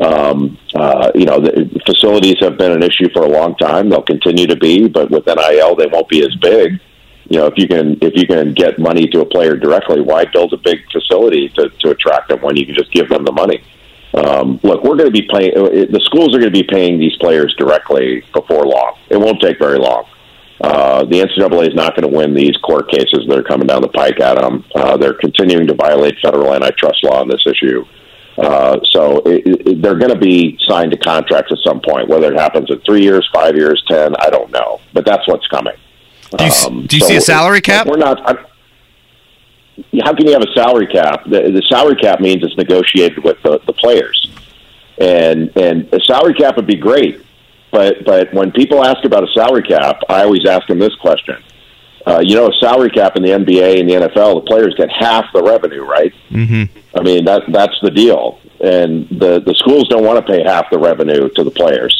Um, 0.00 0.58
uh, 0.74 1.12
you 1.14 1.26
know, 1.26 1.38
the 1.38 1.68
facilities 1.86 2.36
have 2.40 2.58
been 2.58 2.72
an 2.72 2.82
issue 2.82 3.08
for 3.12 3.22
a 3.22 3.28
long 3.28 3.54
time. 3.56 3.88
They'll 3.88 4.02
continue 4.02 4.46
to 4.46 4.56
be, 4.56 4.88
but 4.88 5.10
with 5.10 5.26
NIL, 5.26 5.76
they 5.76 5.86
won't 5.86 6.08
be 6.08 6.22
as 6.22 6.34
big. 6.36 6.80
You 7.28 7.38
know, 7.38 7.46
if 7.46 7.54
you 7.56 7.68
can 7.68 7.96
if 8.00 8.14
you 8.16 8.26
can 8.26 8.54
get 8.54 8.80
money 8.80 9.06
to 9.08 9.20
a 9.20 9.24
player 9.24 9.56
directly, 9.56 10.00
why 10.00 10.24
build 10.24 10.52
a 10.52 10.56
big 10.56 10.80
facility 10.90 11.48
to, 11.50 11.68
to 11.68 11.90
attract 11.90 12.30
them 12.30 12.40
when 12.40 12.56
you 12.56 12.66
can 12.66 12.74
just 12.74 12.90
give 12.90 13.08
them 13.08 13.24
the 13.24 13.30
money? 13.30 13.62
Um, 14.14 14.58
look, 14.64 14.82
we're 14.82 14.96
going 14.96 15.12
to 15.12 15.12
be 15.12 15.28
paying. 15.30 15.56
Uh, 15.56 15.86
the 15.88 16.00
schools 16.02 16.34
are 16.34 16.40
going 16.40 16.52
to 16.52 16.58
be 16.58 16.64
paying 16.64 16.98
these 16.98 17.14
players 17.18 17.54
directly 17.56 18.24
before 18.32 18.64
long. 18.64 18.96
It 19.08 19.18
won't 19.18 19.40
take 19.40 19.60
very 19.60 19.78
long. 19.78 20.06
Uh, 20.60 21.04
the 21.04 21.20
NCAA 21.20 21.68
is 21.68 21.74
not 21.74 21.96
going 21.96 22.10
to 22.10 22.16
win 22.16 22.34
these 22.34 22.56
court 22.58 22.90
cases 22.90 23.24
that 23.28 23.38
are 23.38 23.42
coming 23.42 23.66
down 23.66 23.80
the 23.80 23.88
pike 23.88 24.20
at 24.20 24.38
them. 24.38 24.64
Uh, 24.74 24.96
they're 24.96 25.14
continuing 25.14 25.66
to 25.66 25.74
violate 25.74 26.14
federal 26.22 26.52
antitrust 26.52 27.02
law 27.02 27.20
on 27.20 27.28
this 27.28 27.46
issue. 27.46 27.84
Uh, 28.36 28.78
so 28.90 29.18
it, 29.26 29.42
it, 29.46 29.82
they're 29.82 29.98
going 29.98 30.12
to 30.12 30.18
be 30.18 30.58
signed 30.66 30.90
to 30.90 30.98
contracts 30.98 31.50
at 31.50 31.58
some 31.64 31.80
point. 31.80 32.08
Whether 32.08 32.32
it 32.32 32.38
happens 32.38 32.70
in 32.70 32.80
three 32.80 33.02
years, 33.02 33.28
five 33.32 33.56
years, 33.56 33.82
ten, 33.88 34.14
I 34.18 34.30
don't 34.30 34.50
know. 34.50 34.80
But 34.92 35.04
that's 35.04 35.26
what's 35.26 35.46
coming. 35.48 35.74
Do 36.36 36.44
you, 36.44 36.50
um, 36.66 36.86
do 36.86 36.96
you 36.96 37.00
so 37.00 37.08
see 37.08 37.16
a 37.16 37.20
salary 37.20 37.60
cap? 37.60 37.86
We're 37.86 37.96
not. 37.96 38.20
I'm, 38.28 38.38
how 40.04 40.14
can 40.14 40.26
you 40.26 40.32
have 40.32 40.42
a 40.42 40.52
salary 40.54 40.86
cap? 40.86 41.24
The, 41.24 41.50
the 41.50 41.62
salary 41.68 41.96
cap 41.96 42.20
means 42.20 42.42
it's 42.42 42.56
negotiated 42.56 43.24
with 43.24 43.42
the, 43.42 43.60
the 43.66 43.72
players, 43.72 44.30
and 44.98 45.54
and 45.56 45.92
a 45.92 46.00
salary 46.00 46.34
cap 46.34 46.56
would 46.56 46.66
be 46.66 46.76
great, 46.76 47.20
but 47.70 48.04
but 48.04 48.32
when 48.32 48.50
people 48.52 48.84
ask 48.84 49.04
about 49.04 49.24
a 49.24 49.32
salary 49.32 49.62
cap, 49.62 50.00
I 50.08 50.22
always 50.22 50.46
ask 50.46 50.66
them 50.66 50.78
this 50.78 50.94
question. 50.96 51.42
Uh, 52.06 52.20
you 52.24 52.34
know, 52.34 52.48
a 52.48 52.52
salary 52.60 52.90
cap 52.90 53.16
in 53.16 53.22
the 53.22 53.28
NBA 53.28 53.80
and 53.80 53.88
the 53.88 53.94
NFL, 53.94 54.42
the 54.42 54.46
players 54.46 54.74
get 54.76 54.88
half 54.90 55.26
the 55.34 55.42
revenue, 55.42 55.84
right? 55.84 56.12
Mm-hmm. 56.30 56.98
I 56.98 57.02
mean, 57.02 57.24
that 57.26 57.42
that's 57.48 57.78
the 57.82 57.90
deal, 57.90 58.40
and 58.60 59.08
the 59.08 59.40
the 59.40 59.54
schools 59.58 59.88
don't 59.88 60.04
want 60.04 60.24
to 60.24 60.32
pay 60.32 60.42
half 60.42 60.70
the 60.70 60.78
revenue 60.78 61.28
to 61.28 61.44
the 61.44 61.50
players. 61.50 61.94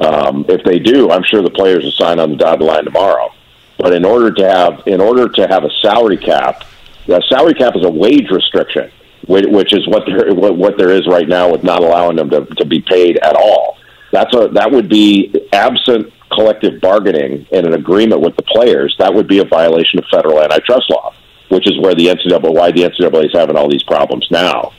Um, 0.00 0.44
if 0.48 0.62
they 0.64 0.78
do, 0.78 1.10
I'm 1.10 1.24
sure 1.24 1.42
the 1.42 1.50
players 1.50 1.84
will 1.84 1.92
sign 1.92 2.20
on 2.20 2.30
the 2.30 2.36
dotted 2.36 2.64
line 2.64 2.84
tomorrow. 2.84 3.32
But 3.78 3.92
in 3.92 4.04
order 4.04 4.32
to 4.32 4.48
have 4.48 4.82
in 4.86 5.00
order 5.00 5.28
to 5.28 5.46
have 5.46 5.64
a 5.64 5.70
salary 5.82 6.16
cap 6.16 6.64
the 7.08 7.22
salary 7.26 7.54
cap 7.54 7.74
is 7.74 7.84
a 7.84 7.90
wage 7.90 8.30
restriction, 8.30 8.90
which 9.26 9.72
is 9.72 9.88
what 9.88 10.04
there 10.06 10.34
what 10.34 10.76
there 10.76 10.90
is 10.90 11.06
right 11.06 11.26
now 11.26 11.50
with 11.50 11.64
not 11.64 11.82
allowing 11.82 12.16
them 12.16 12.28
to, 12.28 12.44
to 12.44 12.66
be 12.66 12.80
paid 12.82 13.16
at 13.18 13.34
all. 13.34 13.77
That's 14.12 14.34
a 14.34 14.48
that 14.54 14.70
would 14.70 14.88
be 14.88 15.34
absent 15.52 16.12
collective 16.32 16.80
bargaining 16.80 17.46
and 17.52 17.66
an 17.66 17.74
agreement 17.74 18.20
with 18.20 18.36
the 18.36 18.42
players. 18.42 18.94
That 18.98 19.12
would 19.12 19.28
be 19.28 19.38
a 19.38 19.44
violation 19.44 19.98
of 19.98 20.04
federal 20.10 20.40
antitrust 20.40 20.90
law, 20.90 21.14
which 21.48 21.66
is 21.66 21.78
where 21.80 21.94
the 21.94 22.06
NCAA 22.06 22.54
why 22.54 22.70
the 22.70 22.82
NCAA 22.82 23.26
is 23.26 23.32
having 23.32 23.56
all 23.56 23.68
these 23.68 23.82
problems 23.82 24.26
now. 24.30 24.72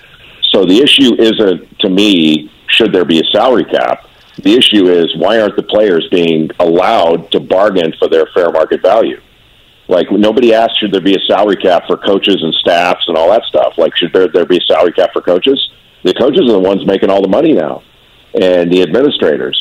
So 0.51 0.65
the 0.65 0.79
issue 0.79 1.15
isn't 1.19 1.79
to 1.79 1.89
me 1.89 2.51
should 2.67 2.93
there 2.93 3.05
be 3.05 3.19
a 3.19 3.23
salary 3.31 3.65
cap. 3.65 4.07
The 4.43 4.53
issue 4.53 4.87
is 4.87 5.15
why 5.17 5.39
aren't 5.39 5.57
the 5.57 5.63
players 5.63 6.07
being 6.11 6.49
allowed 6.59 7.31
to 7.31 7.39
bargain 7.39 7.93
for 7.99 8.07
their 8.07 8.25
fair 8.33 8.51
market 8.51 8.81
value? 8.81 9.21
Like 9.87 10.11
nobody 10.11 10.53
asked 10.53 10.79
should 10.79 10.91
there 10.91 11.01
be 11.01 11.15
a 11.15 11.25
salary 11.27 11.57
cap 11.57 11.83
for 11.87 11.97
coaches 11.97 12.37
and 12.41 12.53
staffs 12.53 13.03
and 13.07 13.17
all 13.17 13.29
that 13.29 13.43
stuff. 13.45 13.73
Like 13.77 13.97
should 13.97 14.13
there 14.13 14.27
there 14.27 14.45
be 14.45 14.57
a 14.57 14.61
salary 14.61 14.93
cap 14.93 15.09
for 15.13 15.21
coaches? 15.21 15.59
The 16.03 16.13
coaches 16.13 16.41
are 16.41 16.53
the 16.53 16.59
ones 16.59 16.85
making 16.85 17.09
all 17.09 17.21
the 17.21 17.27
money 17.27 17.53
now, 17.53 17.83
and 18.33 18.71
the 18.71 18.81
administrators. 18.81 19.57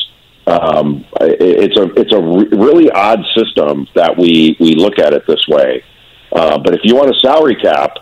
Um, 0.47 1.05
it's 1.21 1.77
a 1.77 1.93
it's 1.99 2.11
a 2.11 2.19
re- 2.21 2.57
really 2.57 2.89
odd 2.89 3.19
system 3.35 3.87
that 3.95 4.17
we 4.17 4.57
we 4.59 4.73
look 4.75 4.97
at 4.97 5.13
it 5.13 5.27
this 5.27 5.45
way, 5.47 5.83
Uh, 6.31 6.57
but 6.59 6.73
if 6.73 6.81
you 6.83 6.95
want 6.95 7.09
a 7.09 7.19
salary 7.19 7.55
cap, 7.55 7.97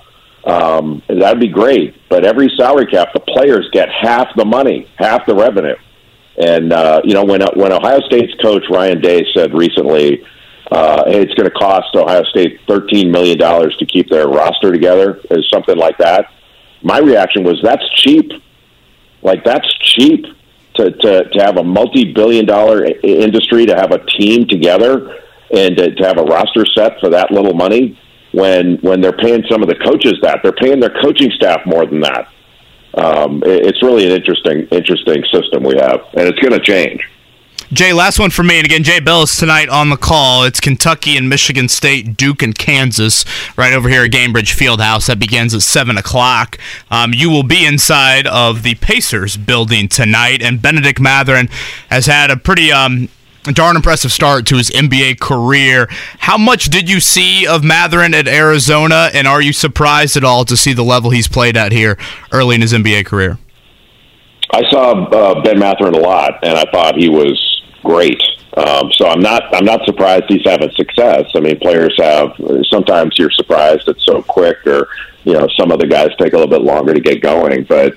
um, 0.46 1.02
that'd 1.08 1.40
be 1.40 1.48
great. 1.48 1.96
But 2.10 2.26
every 2.26 2.50
salary 2.58 2.88
cap, 2.88 3.10
the 3.14 3.20
players 3.20 3.70
get 3.72 3.90
half 3.90 4.28
the 4.36 4.46
money, 4.46 4.88
half 4.96 5.26
the 5.26 5.36
revenue. 5.36 5.76
And 6.38 6.72
uh, 6.72 7.02
you 7.04 7.14
know, 7.14 7.24
when 7.24 7.42
when 7.56 7.72
Ohio 7.72 8.00
State's 8.02 8.34
coach 8.42 8.64
Ryan 8.70 9.02
Day 9.02 9.26
said 9.34 9.54
recently, 9.54 10.24
uh, 10.72 11.06
hey, 11.06 11.22
it's 11.22 11.34
going 11.34 11.50
to 11.50 11.56
cost 11.56 11.96
Ohio 11.96 12.24
State 12.26 12.60
thirteen 12.68 13.12
million 13.12 13.38
dollars 13.38 13.76
to 13.78 13.86
keep 13.86 14.10
their 14.10 14.28
roster 14.28 14.72
together, 14.72 15.20
or 15.32 15.38
something 15.54 15.78
like 15.78 15.98
that. 15.98 16.32
My 16.84 17.00
reaction 17.00 17.44
was, 17.44 17.60
that's 17.64 17.84
cheap. 17.96 18.32
Like 19.24 19.44
that's 19.44 19.68
cheap 19.80 20.26
to 20.78 20.92
to, 20.92 21.30
to 21.30 21.40
have 21.44 21.58
a 21.58 21.64
multi-billion 21.64 22.46
dollar 22.46 22.86
industry 23.04 23.66
to 23.66 23.76
have 23.76 23.92
a 23.92 24.04
team 24.18 24.48
together 24.48 25.16
and 25.54 25.78
to, 25.78 25.96
to 25.96 26.04
have 26.08 26.18
a 26.18 26.24
roster 26.24 26.66
set 26.76 27.00
for 27.00 27.10
that 27.10 27.32
little 27.32 27.54
money. 27.54 28.00
When 28.34 28.78
when 28.78 29.02
they're 29.02 29.14
paying 29.18 29.44
some 29.50 29.64
of 29.64 29.70
the 29.70 29.76
coaches 29.76 30.16
that, 30.22 30.40
they're 30.44 30.52
paying 30.52 30.80
their 30.80 30.94
coaching 31.02 31.32
staff 31.32 31.62
more 31.66 31.86
than 31.86 32.02
that 32.02 32.28
um, 32.96 33.42
it- 33.46 33.66
it's 33.68 33.82
really 33.82 34.06
an 34.06 34.12
interesting 34.12 34.68
interesting 34.72 35.24
system 35.34 35.64
we 35.64 35.76
have, 35.78 36.02
and 36.16 36.28
it's 36.28 36.40
going 36.40 36.54
to 36.60 36.66
change. 36.66 37.00
Jay, 37.74 37.92
last 37.92 38.18
one 38.18 38.30
for 38.30 38.44
me. 38.44 38.60
And 38.60 38.66
again, 38.66 38.84
Jay 38.84 39.02
Bilas 39.02 39.38
tonight 39.38 39.68
on 39.68 39.90
the 39.90 39.98
call. 39.98 40.46
It's 40.46 40.62
Kentucky 40.62 41.18
and 41.18 41.28
Michigan 41.28 41.68
State, 41.68 42.16
Duke 42.16 42.42
and 42.42 42.58
Kansas, 42.58 43.26
right 43.58 43.74
over 43.74 43.90
here 43.90 44.06
at 44.06 44.12
Gainbridge 44.12 44.56
Fieldhouse. 44.56 45.08
That 45.08 45.20
begins 45.20 45.54
at 45.54 45.64
7 45.64 45.98
o'clock. 45.98 46.58
Um, 46.90 47.14
you 47.14 47.30
will 47.30 47.44
be 47.44 47.66
inside 47.66 48.26
of 48.26 48.64
the 48.64 48.76
Pacers 48.76 49.36
building 49.36 49.90
tonight. 49.90 50.42
And 50.42 50.62
Benedict 50.62 51.02
Mathurin 51.02 51.50
has 51.90 52.06
had 52.06 52.32
a 52.32 52.38
pretty 52.38 52.72
um, 52.72 53.10
darn 53.44 53.76
impressive 53.76 54.14
start 54.14 54.46
to 54.46 54.56
his 54.56 54.70
NBA 54.70 55.20
career. 55.20 55.88
How 56.20 56.38
much 56.38 56.70
did 56.70 56.90
you 56.90 57.02
see 57.02 57.46
of 57.46 57.66
Mathurin 57.66 58.14
at 58.14 58.30
Arizona? 58.30 59.10
And 59.14 59.28
are 59.28 59.42
you 59.42 59.52
surprised 59.52 60.16
at 60.16 60.24
all 60.24 60.46
to 60.46 60.56
see 60.56 60.72
the 60.72 60.84
level 60.84 61.10
he's 61.10 61.28
played 61.28 61.58
at 61.58 61.74
here 61.74 61.98
early 62.32 62.56
in 62.56 62.62
his 62.62 62.72
NBA 62.72 63.06
career? 63.06 63.40
I 64.52 64.62
saw 64.70 64.94
uh, 65.04 65.42
Ben 65.42 65.60
Mathurin 65.60 65.94
a 65.94 66.00
lot, 66.00 66.40
and 66.42 66.58
I 66.58 66.64
thought 66.72 66.96
he 66.96 67.10
was 67.10 67.57
great. 67.88 68.22
Um, 68.56 68.92
so 68.94 69.08
I'm 69.08 69.22
not 69.22 69.44
I'm 69.56 69.66
not 69.66 69.86
surprised 69.86 70.26
he's 70.28 70.46
having 70.46 70.72
success. 70.72 71.26
I 71.36 71.40
mean, 71.40 71.60
players 71.60 71.96
have 72.02 72.34
sometimes 72.70 73.18
you're 73.18 73.32
surprised 73.32 73.88
it's 73.88 74.06
so 74.06 74.22
quick, 74.22 74.58
or 74.66 74.90
you 75.24 75.34
know, 75.34 75.48
some 75.60 75.72
of 75.72 75.80
the 75.80 75.88
guys 75.88 76.10
take 76.18 76.34
a 76.34 76.38
little 76.38 76.50
bit 76.50 76.62
longer 76.62 76.94
to 76.94 77.00
get 77.02 77.22
going, 77.22 77.64
but. 77.64 77.94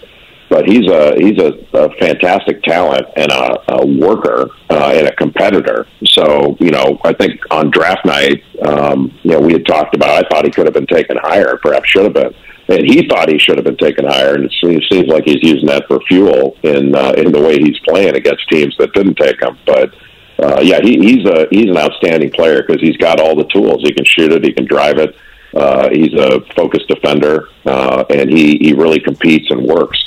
But 0.48 0.68
he's 0.68 0.90
a 0.90 1.14
he's 1.16 1.38
a, 1.38 1.52
a 1.74 1.90
fantastic 2.00 2.60
talent 2.64 3.06
and 3.14 3.30
a, 3.30 3.72
a 3.72 3.86
worker 3.86 4.50
uh, 4.68 4.92
and 4.96 5.06
a 5.06 5.14
competitor. 5.14 5.86
So 6.04 6.56
you 6.58 6.72
know, 6.72 6.98
I 7.04 7.12
think 7.12 7.40
on 7.52 7.70
draft 7.70 8.04
night, 8.04 8.42
um, 8.60 9.16
you 9.22 9.30
know, 9.30 9.38
we 9.38 9.52
had 9.52 9.64
talked 9.64 9.94
about. 9.94 10.10
I 10.10 10.28
thought 10.28 10.44
he 10.44 10.50
could 10.50 10.66
have 10.66 10.74
been 10.74 10.88
taken 10.88 11.16
higher, 11.18 11.56
perhaps 11.62 11.88
should 11.88 12.02
have 12.02 12.14
been 12.14 12.34
and 12.70 12.86
he 12.86 13.08
thought 13.08 13.28
he 13.28 13.38
should 13.38 13.56
have 13.56 13.64
been 13.64 13.76
taken 13.76 14.06
higher, 14.06 14.34
and 14.34 14.44
it 14.44 14.54
seems, 14.62 14.86
seems 14.88 15.08
like 15.08 15.24
he's 15.24 15.42
using 15.42 15.66
that 15.66 15.86
for 15.88 16.00
fuel 16.02 16.56
in 16.62 16.94
uh, 16.94 17.12
in 17.16 17.32
the 17.32 17.40
way 17.40 17.58
he's 17.58 17.78
playing 17.80 18.14
against 18.16 18.48
teams 18.48 18.76
that 18.78 18.92
didn't 18.94 19.16
take 19.16 19.42
him. 19.42 19.58
But 19.66 19.94
uh, 20.38 20.60
yeah, 20.62 20.80
he, 20.80 20.98
he's 20.98 21.26
a 21.26 21.48
he's 21.50 21.68
an 21.68 21.76
outstanding 21.76 22.30
player 22.30 22.62
because 22.62 22.80
he's 22.80 22.96
got 22.96 23.20
all 23.20 23.34
the 23.34 23.44
tools. 23.46 23.82
He 23.82 23.92
can 23.92 24.04
shoot 24.04 24.32
it, 24.32 24.44
he 24.44 24.52
can 24.52 24.66
drive 24.66 24.98
it. 24.98 25.16
Uh, 25.52 25.88
he's 25.90 26.14
a 26.14 26.40
focused 26.54 26.86
defender, 26.86 27.48
uh, 27.66 28.04
and 28.08 28.30
he 28.30 28.56
he 28.58 28.72
really 28.72 29.00
competes 29.00 29.50
and 29.50 29.64
works. 29.64 29.98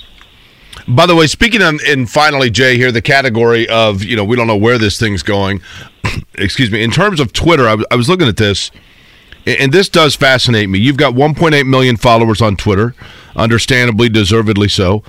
By 0.87 1.05
the 1.05 1.15
way, 1.15 1.27
speaking 1.27 1.61
on, 1.61 1.79
and 1.85 2.09
finally, 2.09 2.49
Jay, 2.49 2.77
here 2.77 2.91
the 2.91 3.01
category 3.01 3.67
of 3.67 4.03
you 4.03 4.15
know 4.15 4.23
we 4.23 4.35
don't 4.35 4.47
know 4.47 4.57
where 4.57 4.77
this 4.77 4.97
thing's 4.97 5.23
going. 5.23 5.61
Excuse 6.35 6.71
me. 6.71 6.81
In 6.81 6.91
terms 6.91 7.19
of 7.19 7.33
Twitter, 7.33 7.63
I, 7.63 7.71
w- 7.71 7.85
I 7.91 7.95
was 7.95 8.09
looking 8.09 8.27
at 8.27 8.37
this, 8.37 8.71
and 9.45 9.71
this 9.71 9.89
does 9.89 10.15
fascinate 10.15 10.69
me. 10.69 10.79
You've 10.79 10.97
got 10.97 11.13
1.8 11.13 11.67
million 11.67 11.97
followers 11.97 12.41
on 12.41 12.55
Twitter, 12.55 12.95
understandably, 13.35 14.09
deservedly 14.09 14.69
so. 14.69 15.03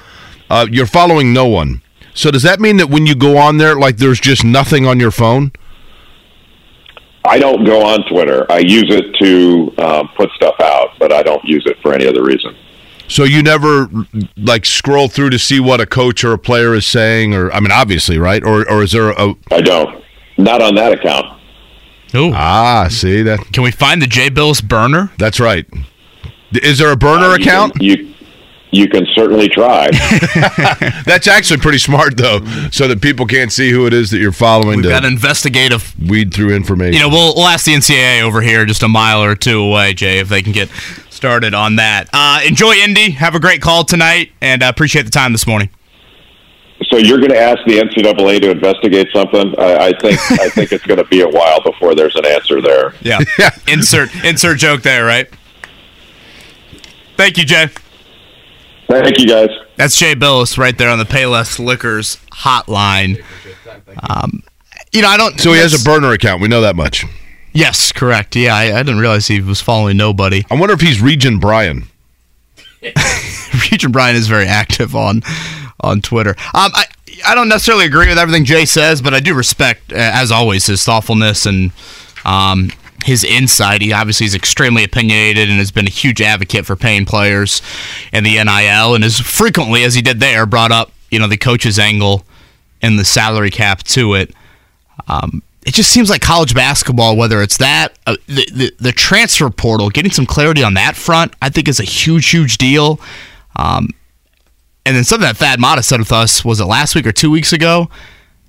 Uh, 0.50 0.66
you're 0.70 0.86
following 0.86 1.32
no 1.32 1.46
one. 1.46 1.82
So 2.14 2.30
does 2.30 2.42
that 2.42 2.60
mean 2.60 2.76
that 2.76 2.88
when 2.88 3.06
you 3.06 3.14
go 3.14 3.36
on 3.36 3.58
there, 3.58 3.74
like 3.74 3.96
there's 3.96 4.20
just 4.20 4.44
nothing 4.44 4.86
on 4.86 5.00
your 5.00 5.10
phone? 5.10 5.52
I 7.24 7.38
don't 7.38 7.64
go 7.64 7.82
on 7.82 8.06
Twitter. 8.08 8.46
I 8.50 8.58
use 8.58 8.86
it 8.88 9.16
to 9.20 9.82
um, 9.82 10.08
put 10.16 10.30
stuff 10.32 10.56
out, 10.60 10.90
but 10.98 11.12
I 11.12 11.22
don't 11.22 11.42
use 11.44 11.64
it 11.66 11.76
for 11.82 11.94
any 11.94 12.06
other 12.06 12.22
reason. 12.22 12.54
So 13.08 13.24
you 13.24 13.42
never 13.42 13.88
like 14.36 14.64
scroll 14.64 15.08
through 15.08 15.30
to 15.30 15.38
see 15.38 15.60
what 15.60 15.80
a 15.80 15.86
coach 15.86 16.24
or 16.24 16.32
a 16.32 16.38
player 16.38 16.74
is 16.74 16.86
saying, 16.86 17.34
or 17.34 17.52
I 17.52 17.60
mean, 17.60 17.72
obviously, 17.72 18.18
right? 18.18 18.42
Or 18.42 18.68
or 18.70 18.82
is 18.82 18.92
there 18.92 19.10
a 19.10 19.34
I 19.50 19.60
don't. 19.60 20.02
Not 20.36 20.62
on 20.62 20.74
that 20.76 20.92
account. 20.92 21.40
Ooh. 22.16 22.32
ah? 22.32 22.88
See 22.90 23.22
that? 23.22 23.40
Can 23.52 23.62
we 23.62 23.70
find 23.70 24.00
the 24.02 24.06
Jay 24.06 24.30
Bilas 24.30 24.62
burner? 24.66 25.10
That's 25.18 25.40
right. 25.40 25.66
Is 26.52 26.78
there 26.78 26.90
a 26.92 26.96
burner 26.96 27.28
You 27.30 27.34
account? 27.34 27.72
can- 27.74 27.82
You 27.84 28.10
you 28.70 28.88
can 28.88 29.06
certainly 29.14 29.48
try. 29.48 29.88
That's 31.06 31.28
actually 31.28 31.58
pretty 31.60 31.78
smart, 31.78 32.16
though, 32.16 32.44
so 32.72 32.88
that 32.88 33.00
people 33.00 33.24
can't 33.24 33.52
see 33.52 33.70
who 33.70 33.86
it 33.86 33.92
is 33.92 34.10
that 34.10 34.18
you're 34.18 34.32
following 34.32 34.78
We've 34.78 34.86
to 34.86 34.88
got 34.90 35.04
investigative. 35.04 35.94
weed 36.08 36.34
through 36.34 36.56
information. 36.56 36.94
You 36.94 36.98
know, 37.00 37.08
we'll, 37.08 37.34
we'll 37.36 37.46
ask 37.46 37.66
the 37.66 37.72
NCAA 37.74 38.22
over 38.22 38.40
here 38.40 38.64
just 38.66 38.82
a 38.82 38.88
mile 38.88 39.22
or 39.22 39.36
two 39.36 39.60
away, 39.60 39.94
Jay, 39.94 40.18
if 40.18 40.28
they 40.28 40.42
can 40.42 40.50
get 40.50 40.70
started 41.08 41.54
on 41.54 41.76
that. 41.76 42.08
Uh, 42.12 42.40
enjoy 42.44 42.72
Indy. 42.74 43.12
Have 43.12 43.36
a 43.36 43.40
great 43.40 43.62
call 43.62 43.84
tonight, 43.84 44.32
and 44.40 44.60
uh, 44.60 44.66
appreciate 44.68 45.04
the 45.04 45.10
time 45.12 45.30
this 45.30 45.46
morning. 45.46 45.70
So 46.82 46.98
you're 46.98 47.18
going 47.18 47.30
to 47.30 47.40
ask 47.40 47.64
the 47.66 47.78
NCAA 47.78 48.40
to 48.42 48.50
investigate 48.50 49.08
something? 49.12 49.54
I, 49.58 49.86
I 49.86 49.92
think 50.00 50.18
I 50.32 50.48
think 50.48 50.72
it's 50.72 50.84
going 50.84 50.98
to 50.98 51.04
be 51.04 51.20
a 51.22 51.28
while 51.28 51.62
before 51.62 51.94
there's 51.94 52.16
an 52.16 52.26
answer 52.26 52.60
there. 52.60 52.92
Yeah. 53.02 53.20
insert 53.68 54.10
insert 54.24 54.58
joke 54.58 54.82
there, 54.82 55.04
right? 55.04 55.28
Thank 57.16 57.38
you, 57.38 57.44
Jay. 57.44 57.68
Thank 58.88 59.18
you, 59.18 59.26
guys. 59.26 59.48
That's 59.76 59.96
Jay 59.98 60.14
Bilas 60.14 60.58
right 60.58 60.76
there 60.76 60.90
on 60.90 60.98
the 60.98 61.04
Payless 61.04 61.58
Liquors 61.64 62.18
hotline. 62.32 63.24
Um, 64.10 64.42
you 64.92 65.02
know, 65.02 65.08
I 65.08 65.16
don't. 65.16 65.40
so 65.40 65.52
he 65.52 65.58
has 65.60 65.80
a 65.80 65.84
burner 65.84 66.12
account. 66.12 66.42
We 66.42 66.48
know 66.48 66.60
that 66.60 66.76
much. 66.76 67.04
Yes, 67.52 67.92
correct. 67.92 68.34
Yeah, 68.36 68.54
I, 68.54 68.64
I 68.64 68.82
didn't 68.82 68.98
realize 68.98 69.28
he 69.28 69.40
was 69.40 69.60
following 69.60 69.96
nobody. 69.96 70.44
I 70.50 70.54
wonder 70.58 70.74
if 70.74 70.80
he's 70.80 71.00
Region 71.00 71.38
Brian. 71.38 71.84
Regent 73.70 73.92
Brian 73.92 74.16
is 74.16 74.26
very 74.28 74.46
active 74.46 74.94
on 74.94 75.22
on 75.84 76.00
Twitter. 76.00 76.30
Um, 76.54 76.70
I 76.74 76.86
I 77.24 77.34
don't 77.34 77.48
necessarily 77.48 77.86
agree 77.86 78.08
with 78.08 78.18
everything 78.18 78.44
Jay 78.44 78.64
says, 78.64 79.00
but 79.00 79.14
I 79.14 79.20
do 79.20 79.34
respect, 79.34 79.92
uh, 79.92 79.96
as 79.96 80.32
always, 80.32 80.66
his 80.66 80.82
thoughtfulness 80.82 81.46
and 81.46 81.70
um, 82.24 82.70
his 83.04 83.22
insight. 83.22 83.82
He 83.82 83.92
obviously 83.92 84.26
is 84.26 84.34
extremely 84.34 84.84
opinionated 84.84 85.48
and 85.48 85.58
has 85.58 85.70
been 85.70 85.86
a 85.86 85.90
huge 85.90 86.20
advocate 86.20 86.66
for 86.66 86.74
paying 86.76 87.04
players 87.04 87.62
in 88.12 88.24
the 88.24 88.42
NIL, 88.42 88.94
and 88.94 89.04
as 89.04 89.20
frequently, 89.20 89.84
as 89.84 89.94
he 89.94 90.02
did 90.02 90.20
there, 90.20 90.46
brought 90.46 90.72
up 90.72 90.92
you 91.10 91.18
know 91.18 91.28
the 91.28 91.36
coach's 91.36 91.78
angle 91.78 92.24
and 92.82 92.98
the 92.98 93.04
salary 93.04 93.50
cap 93.50 93.82
to 93.84 94.14
it. 94.14 94.34
Um, 95.08 95.42
it 95.64 95.72
just 95.72 95.90
seems 95.90 96.10
like 96.10 96.20
college 96.20 96.54
basketball, 96.54 97.16
whether 97.16 97.40
it's 97.40 97.56
that, 97.56 97.98
uh, 98.06 98.16
the, 98.26 98.46
the 98.52 98.72
the 98.80 98.92
transfer 98.92 99.48
portal, 99.50 99.88
getting 99.88 100.10
some 100.10 100.26
clarity 100.26 100.62
on 100.62 100.74
that 100.74 100.96
front, 100.96 101.34
I 101.40 101.48
think 101.48 101.68
is 101.68 101.80
a 101.80 101.84
huge, 101.84 102.28
huge 102.30 102.58
deal. 102.58 103.00
Um, 103.56 103.90
and 104.86 104.94
then 104.96 105.04
something 105.04 105.26
that 105.26 105.36
Thad 105.36 105.60
Matta 105.60 105.82
said 105.82 105.98
with 105.98 106.12
us 106.12 106.44
was 106.44 106.60
it 106.60 106.64
last 106.64 106.94
week 106.94 107.06
or 107.06 107.12
two 107.12 107.30
weeks 107.30 107.52
ago 107.52 107.88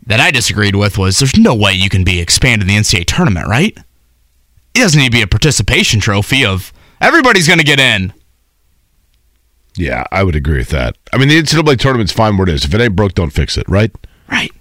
that 0.08 0.20
I 0.20 0.32
disagreed 0.32 0.76
with 0.76 0.98
was 0.98 1.20
there's 1.20 1.38
no 1.38 1.56
way 1.56 1.74
you 1.74 1.90
can 1.90 2.04
be 2.04 2.20
expanded 2.20 2.68
in 2.68 2.76
the 2.76 2.82
NCAA 2.82 3.06
tournament, 3.06 3.48
right? 3.48 3.76
It 4.74 4.80
doesn't 4.80 5.00
need 5.00 5.12
to 5.12 5.18
be 5.18 5.22
a 5.22 5.28
participation 5.28 6.00
trophy 6.00 6.46
of 6.46 6.74
everybody's 7.00 7.48
going 7.48 7.60
to 7.60 7.66
get 7.66 7.80
in. 7.80 8.14
Yeah, 9.78 10.06
I 10.12 10.24
would 10.24 10.36
agree 10.36 10.58
with 10.58 10.70
that. 10.70 10.98
I 11.12 11.18
mean, 11.18 11.28
the 11.28 11.42
NCAA 11.42 11.80
tournament's 11.80 12.14
fine 12.14 12.38
where 12.38 12.48
it 12.48 12.54
is. 12.54 12.66
If 12.66 12.74
it 12.74 12.82
ain't 12.82 12.96
broke, 12.96 13.14
don't 13.14 13.32
fix 13.32 13.58
it, 13.58 13.68
right? 13.68 13.92
Right. 14.30 14.52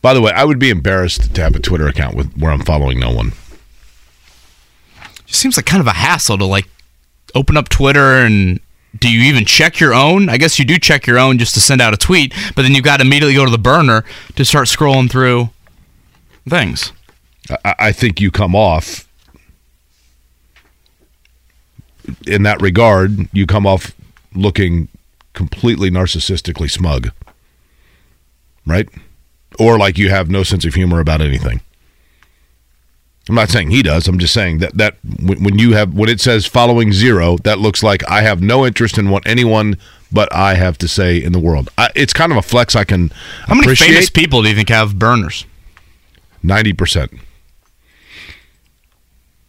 By 0.00 0.14
the 0.14 0.20
way, 0.20 0.32
I 0.32 0.44
would 0.44 0.58
be 0.58 0.70
embarrassed 0.70 1.34
to 1.34 1.42
have 1.42 1.54
a 1.54 1.60
Twitter 1.60 1.86
account 1.86 2.16
with 2.16 2.36
where 2.36 2.52
I'm 2.52 2.60
following 2.60 3.00
no 3.00 3.12
one. 3.12 3.32
Just 5.26 5.40
seems 5.40 5.56
like 5.56 5.66
kind 5.66 5.80
of 5.80 5.86
a 5.86 5.92
hassle 5.92 6.38
to 6.38 6.44
like 6.44 6.68
open 7.34 7.56
up 7.56 7.68
Twitter 7.68 8.18
and 8.18 8.60
do 8.98 9.10
you 9.10 9.22
even 9.22 9.44
check 9.44 9.80
your 9.80 9.94
own? 9.94 10.28
I 10.28 10.36
guess 10.36 10.58
you 10.58 10.64
do 10.64 10.78
check 10.78 11.06
your 11.06 11.18
own 11.18 11.38
just 11.38 11.54
to 11.54 11.60
send 11.60 11.80
out 11.80 11.94
a 11.94 11.96
tweet, 11.96 12.32
but 12.54 12.62
then 12.62 12.74
you've 12.74 12.84
got 12.84 12.98
to 12.98 13.06
immediately 13.06 13.34
go 13.34 13.44
to 13.44 13.50
the 13.50 13.58
burner 13.58 14.04
to 14.36 14.44
start 14.44 14.68
scrolling 14.68 15.10
through 15.10 15.50
things. 16.48 16.92
I, 17.64 17.74
I 17.78 17.92
think 17.92 18.20
you 18.20 18.30
come 18.30 18.54
off 18.54 19.08
in 22.26 22.42
that 22.44 22.60
regard. 22.62 23.28
You 23.32 23.46
come 23.46 23.66
off 23.66 23.94
looking 24.34 24.88
completely 25.32 25.90
narcissistically 25.90 26.70
smug, 26.70 27.10
right? 28.66 28.88
Or 29.58 29.78
like 29.78 29.98
you 29.98 30.10
have 30.10 30.30
no 30.30 30.42
sense 30.42 30.64
of 30.64 30.74
humor 30.74 31.00
about 31.00 31.20
anything. 31.20 31.60
I'm 33.28 33.34
not 33.34 33.48
saying 33.48 33.70
he 33.70 33.82
does. 33.82 34.06
I'm 34.06 34.18
just 34.18 34.34
saying 34.34 34.58
that 34.58 34.76
that 34.76 34.96
when 35.22 35.58
you 35.58 35.72
have 35.74 35.94
when 35.94 36.08
it 36.08 36.20
says 36.20 36.44
following 36.46 36.92
zero, 36.92 37.38
that 37.38 37.58
looks 37.58 37.82
like 37.82 38.08
I 38.08 38.22
have 38.22 38.42
no 38.42 38.66
interest 38.66 38.98
in 38.98 39.10
what 39.10 39.26
anyone 39.26 39.78
but 40.12 40.32
I 40.32 40.54
have 40.54 40.78
to 40.78 40.88
say 40.88 41.22
in 41.22 41.32
the 41.32 41.38
world. 41.38 41.70
I, 41.76 41.90
it's 41.96 42.12
kind 42.12 42.30
of 42.30 42.38
a 42.38 42.42
flex 42.42 42.76
I 42.76 42.84
can 42.84 43.10
How 43.46 43.54
many 43.54 43.74
famous 43.74 44.10
people 44.10 44.42
do 44.42 44.50
you 44.50 44.54
think 44.54 44.68
have 44.68 44.98
burners? 44.98 45.46
Ninety 46.42 46.74
percent. 46.74 47.12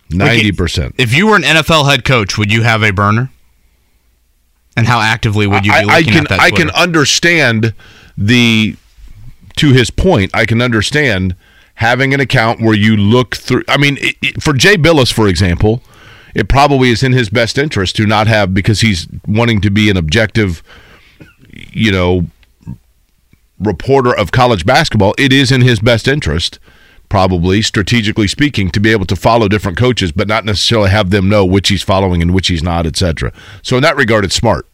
Ninety 0.09 0.51
percent. 0.51 0.95
If 0.97 1.13
you 1.13 1.28
were 1.28 1.36
an 1.36 1.43
NFL 1.43 1.89
head 1.89 2.05
coach, 2.05 2.38
would 2.38 2.51
you 2.53 2.63
have 2.63 2.82
a 2.82 2.91
burner? 2.91 3.32
And 4.78 4.88
how 4.88 4.99
actively 4.99 5.47
would 5.47 5.65
you 5.65 5.71
be 5.71 5.78
I, 5.78 5.82
looking 5.82 5.95
I 5.95 6.03
can 6.03 6.17
at 6.23 6.30
that? 6.30 6.39
I 6.39 6.49
can 6.49 6.67
Twitter? 6.67 6.78
understand 6.78 7.73
the 8.17 8.76
to 9.57 9.71
his 9.73 9.89
point. 9.89 10.32
I 10.34 10.45
can 10.45 10.61
understand 10.61 11.36
having 11.76 12.13
an 12.13 12.19
account 12.19 12.61
where 12.61 12.73
you 12.76 12.95
look 12.97 13.36
through. 13.36 13.63
I 13.67 13.78
mean, 13.78 13.97
it, 13.99 14.15
it- 14.21 14.43
for 14.43 14.53
Jay 14.53 14.76
Bilas, 14.78 15.11
for 15.11 15.28
example, 15.28 15.82
it 16.34 16.47
probably 16.49 16.89
is 16.89 17.03
in 17.03 17.13
his 17.13 17.30
best 17.30 17.57
interest 17.57 17.95
to 17.97 18.05
not 18.05 18.28
have 18.28 18.53
because 18.53 18.82
he's 18.82 19.07
wanting 19.28 19.61
to 19.61 19.69
be 19.71 19.89
an 19.89 19.95
objective, 19.97 20.61
you 21.51 21.91
know, 21.91 22.26
reporter 23.59 24.15
of 24.15 24.32
college 24.32 24.65
basketball. 24.65 25.15
It 25.17 25.32
is 25.32 25.51
in 25.51 25.61
his 25.61 25.80
best 25.80 26.07
interest. 26.07 26.59
Probably 27.07 27.61
strategically 27.61 28.28
speaking, 28.28 28.71
to 28.71 28.80
be 28.80 28.91
able 28.91 29.05
to 29.05 29.15
follow 29.15 29.47
different 29.47 29.78
coaches, 29.78 30.11
but 30.11 30.28
not 30.28 30.43
necessarily 30.43 30.89
have 30.89 31.11
them 31.11 31.30
know 31.30 31.45
which 31.45 31.69
he's 31.69 31.84
following 31.84 32.21
and 32.21 32.34
which 32.34 32.47
he's 32.47 32.63
not, 32.63 32.88
etc. 32.88 33.32
So 33.61 33.78
in 33.78 33.84
that 33.84 33.95
regard, 33.97 34.26
it's 34.26 34.36
smart 34.36 34.67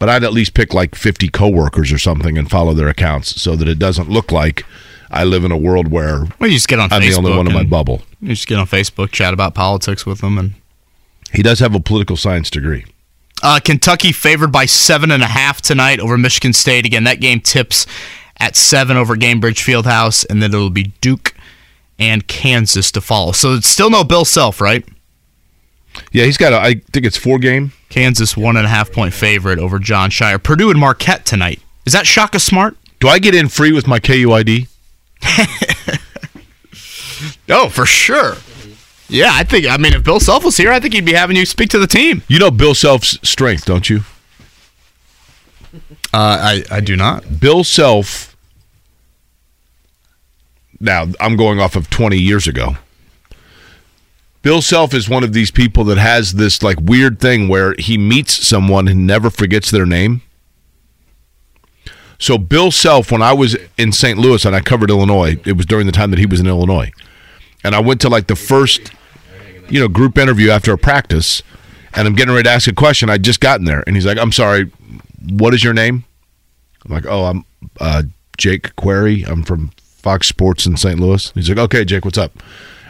but 0.00 0.08
I'd 0.08 0.24
at 0.24 0.32
least 0.32 0.54
pick 0.54 0.74
like 0.74 0.96
50 0.96 1.28
coworkers 1.28 1.90
or 1.92 1.98
something 1.98 2.36
and 2.36 2.50
follow 2.50 2.74
their 2.74 2.88
accounts 2.88 3.40
so 3.40 3.54
that 3.56 3.68
it 3.68 3.78
doesn't 3.78 4.10
look 4.10 4.32
like 4.32 4.66
I 5.14 5.24
live 5.24 5.44
in 5.44 5.52
a 5.52 5.56
world 5.56 5.88
where 5.88 6.24
Well, 6.38 6.50
you 6.50 6.56
just 6.56 6.68
get 6.68 6.78
on 6.80 6.92
I'm 6.92 7.00
Facebook. 7.00 7.10
the 7.10 7.16
only 7.18 7.36
one 7.36 7.46
in 7.46 7.52
my 7.54 7.62
bubble. 7.64 8.02
You 8.20 8.28
just 8.28 8.46
get 8.46 8.58
on 8.58 8.66
Facebook, 8.66 9.10
chat 9.12 9.32
about 9.34 9.54
politics 9.54 10.04
with 10.04 10.20
them, 10.20 10.36
and 10.38 10.54
He 11.32 11.42
does 11.42 11.60
have 11.60 11.74
a 11.74 11.80
political 11.80 12.16
science 12.16 12.50
degree. 12.50 12.84
Uh, 13.42 13.60
Kentucky 13.62 14.12
favored 14.12 14.50
by 14.52 14.64
seven 14.66 15.10
and 15.10 15.22
a 15.22 15.26
half 15.26 15.60
tonight 15.60 16.00
over 16.00 16.16
Michigan 16.16 16.52
State. 16.52 16.86
Again, 16.86 17.04
that 17.04 17.20
game 17.20 17.40
tips 17.40 17.86
at 18.38 18.56
seven 18.56 18.96
over 18.96 19.16
Gainbridge 19.16 19.62
Fieldhouse, 19.62 20.24
and 20.28 20.42
then 20.42 20.52
it'll 20.54 20.70
be 20.70 20.92
Duke 21.00 21.34
and 21.98 22.26
Kansas 22.26 22.90
to 22.92 23.00
follow. 23.00 23.32
So 23.32 23.54
it's 23.54 23.68
still 23.68 23.90
no 23.90 24.02
Bill 24.04 24.24
Self, 24.24 24.60
right? 24.60 24.84
Yeah, 26.12 26.24
he's 26.24 26.36
got 26.36 26.52
a, 26.52 26.56
I 26.60 26.74
think 26.92 27.06
it's 27.06 27.16
four 27.16 27.38
game. 27.38 27.72
Kansas 27.88 28.36
one 28.36 28.56
and 28.56 28.66
a 28.66 28.68
half 28.68 28.90
point 28.90 29.14
favorite 29.14 29.58
over 29.60 29.78
Jon 29.78 30.10
Scheyer. 30.10 30.42
Purdue 30.42 30.70
and 30.70 30.80
Marquette 30.80 31.24
tonight. 31.24 31.60
Is 31.86 31.92
that 31.92 32.06
Shaka 32.06 32.40
Smart? 32.40 32.76
Do 32.98 33.08
I 33.08 33.18
get 33.18 33.34
in 33.34 33.48
free 33.48 33.70
with 33.72 33.86
my 33.86 34.00
KUID? 34.00 34.66
Oh, 37.48 37.68
for 37.68 37.86
sure. 37.86 38.36
Yeah, 39.08 39.30
I 39.32 39.44
think. 39.44 39.66
I 39.68 39.76
mean, 39.76 39.92
if 39.92 40.02
Bill 40.02 40.20
Self 40.20 40.44
was 40.44 40.56
here, 40.56 40.72
I 40.72 40.80
think 40.80 40.94
he'd 40.94 41.04
be 41.04 41.12
having 41.12 41.36
you 41.36 41.44
speak 41.44 41.68
to 41.70 41.78
the 41.78 41.86
team. 41.86 42.22
You 42.26 42.38
know 42.38 42.50
Bill 42.50 42.74
Self's 42.74 43.18
strength, 43.22 43.66
don't 43.66 43.88
you? 43.90 44.00
Uh, 46.12 46.60
I 46.60 46.64
I 46.70 46.80
do 46.80 46.96
not. 46.96 47.40
Bill 47.40 47.64
Self. 47.64 48.34
Now 50.80 51.06
I'm 51.20 51.36
going 51.36 51.60
off 51.60 51.76
of 51.76 51.90
20 51.90 52.16
years 52.18 52.46
ago. 52.48 52.76
Bill 54.42 54.60
Self 54.60 54.92
is 54.92 55.08
one 55.08 55.24
of 55.24 55.32
these 55.32 55.50
people 55.50 55.84
that 55.84 55.98
has 55.98 56.32
this 56.34 56.62
like 56.62 56.78
weird 56.80 57.20
thing 57.20 57.48
where 57.48 57.74
he 57.78 57.96
meets 57.98 58.46
someone 58.46 58.88
and 58.88 59.06
never 59.06 59.30
forgets 59.30 59.70
their 59.70 59.86
name. 59.86 60.22
So 62.24 62.38
Bill 62.38 62.70
Self, 62.70 63.12
when 63.12 63.20
I 63.20 63.34
was 63.34 63.54
in 63.76 63.92
St. 63.92 64.18
Louis 64.18 64.46
and 64.46 64.56
I 64.56 64.60
covered 64.60 64.88
Illinois, 64.88 65.36
it 65.44 65.58
was 65.58 65.66
during 65.66 65.84
the 65.84 65.92
time 65.92 66.08
that 66.10 66.18
he 66.18 66.24
was 66.24 66.40
in 66.40 66.46
Illinois, 66.46 66.90
and 67.62 67.74
I 67.74 67.80
went 67.80 68.00
to 68.00 68.08
like 68.08 68.28
the 68.28 68.34
first, 68.34 68.92
you 69.68 69.78
know, 69.78 69.88
group 69.88 70.16
interview 70.16 70.48
after 70.48 70.72
a 70.72 70.78
practice, 70.78 71.42
and 71.92 72.08
I'm 72.08 72.14
getting 72.14 72.32
ready 72.32 72.44
to 72.44 72.50
ask 72.50 72.66
a 72.66 72.72
question. 72.72 73.10
I 73.10 73.18
just 73.18 73.40
gotten 73.40 73.66
there, 73.66 73.84
and 73.86 73.94
he's 73.94 74.06
like, 74.06 74.16
"I'm 74.16 74.32
sorry, 74.32 74.72
what 75.32 75.52
is 75.52 75.62
your 75.62 75.74
name?" 75.74 76.04
I'm 76.86 76.94
like, 76.94 77.04
"Oh, 77.04 77.24
I'm 77.24 77.44
uh, 77.78 78.04
Jake 78.38 78.74
Query. 78.74 79.24
I'm 79.24 79.42
from 79.42 79.72
Fox 79.82 80.26
Sports 80.26 80.64
in 80.64 80.78
St. 80.78 80.98
Louis." 80.98 81.30
He's 81.34 81.50
like, 81.50 81.58
"Okay, 81.58 81.84
Jake, 81.84 82.06
what's 82.06 82.16
up?" 82.16 82.32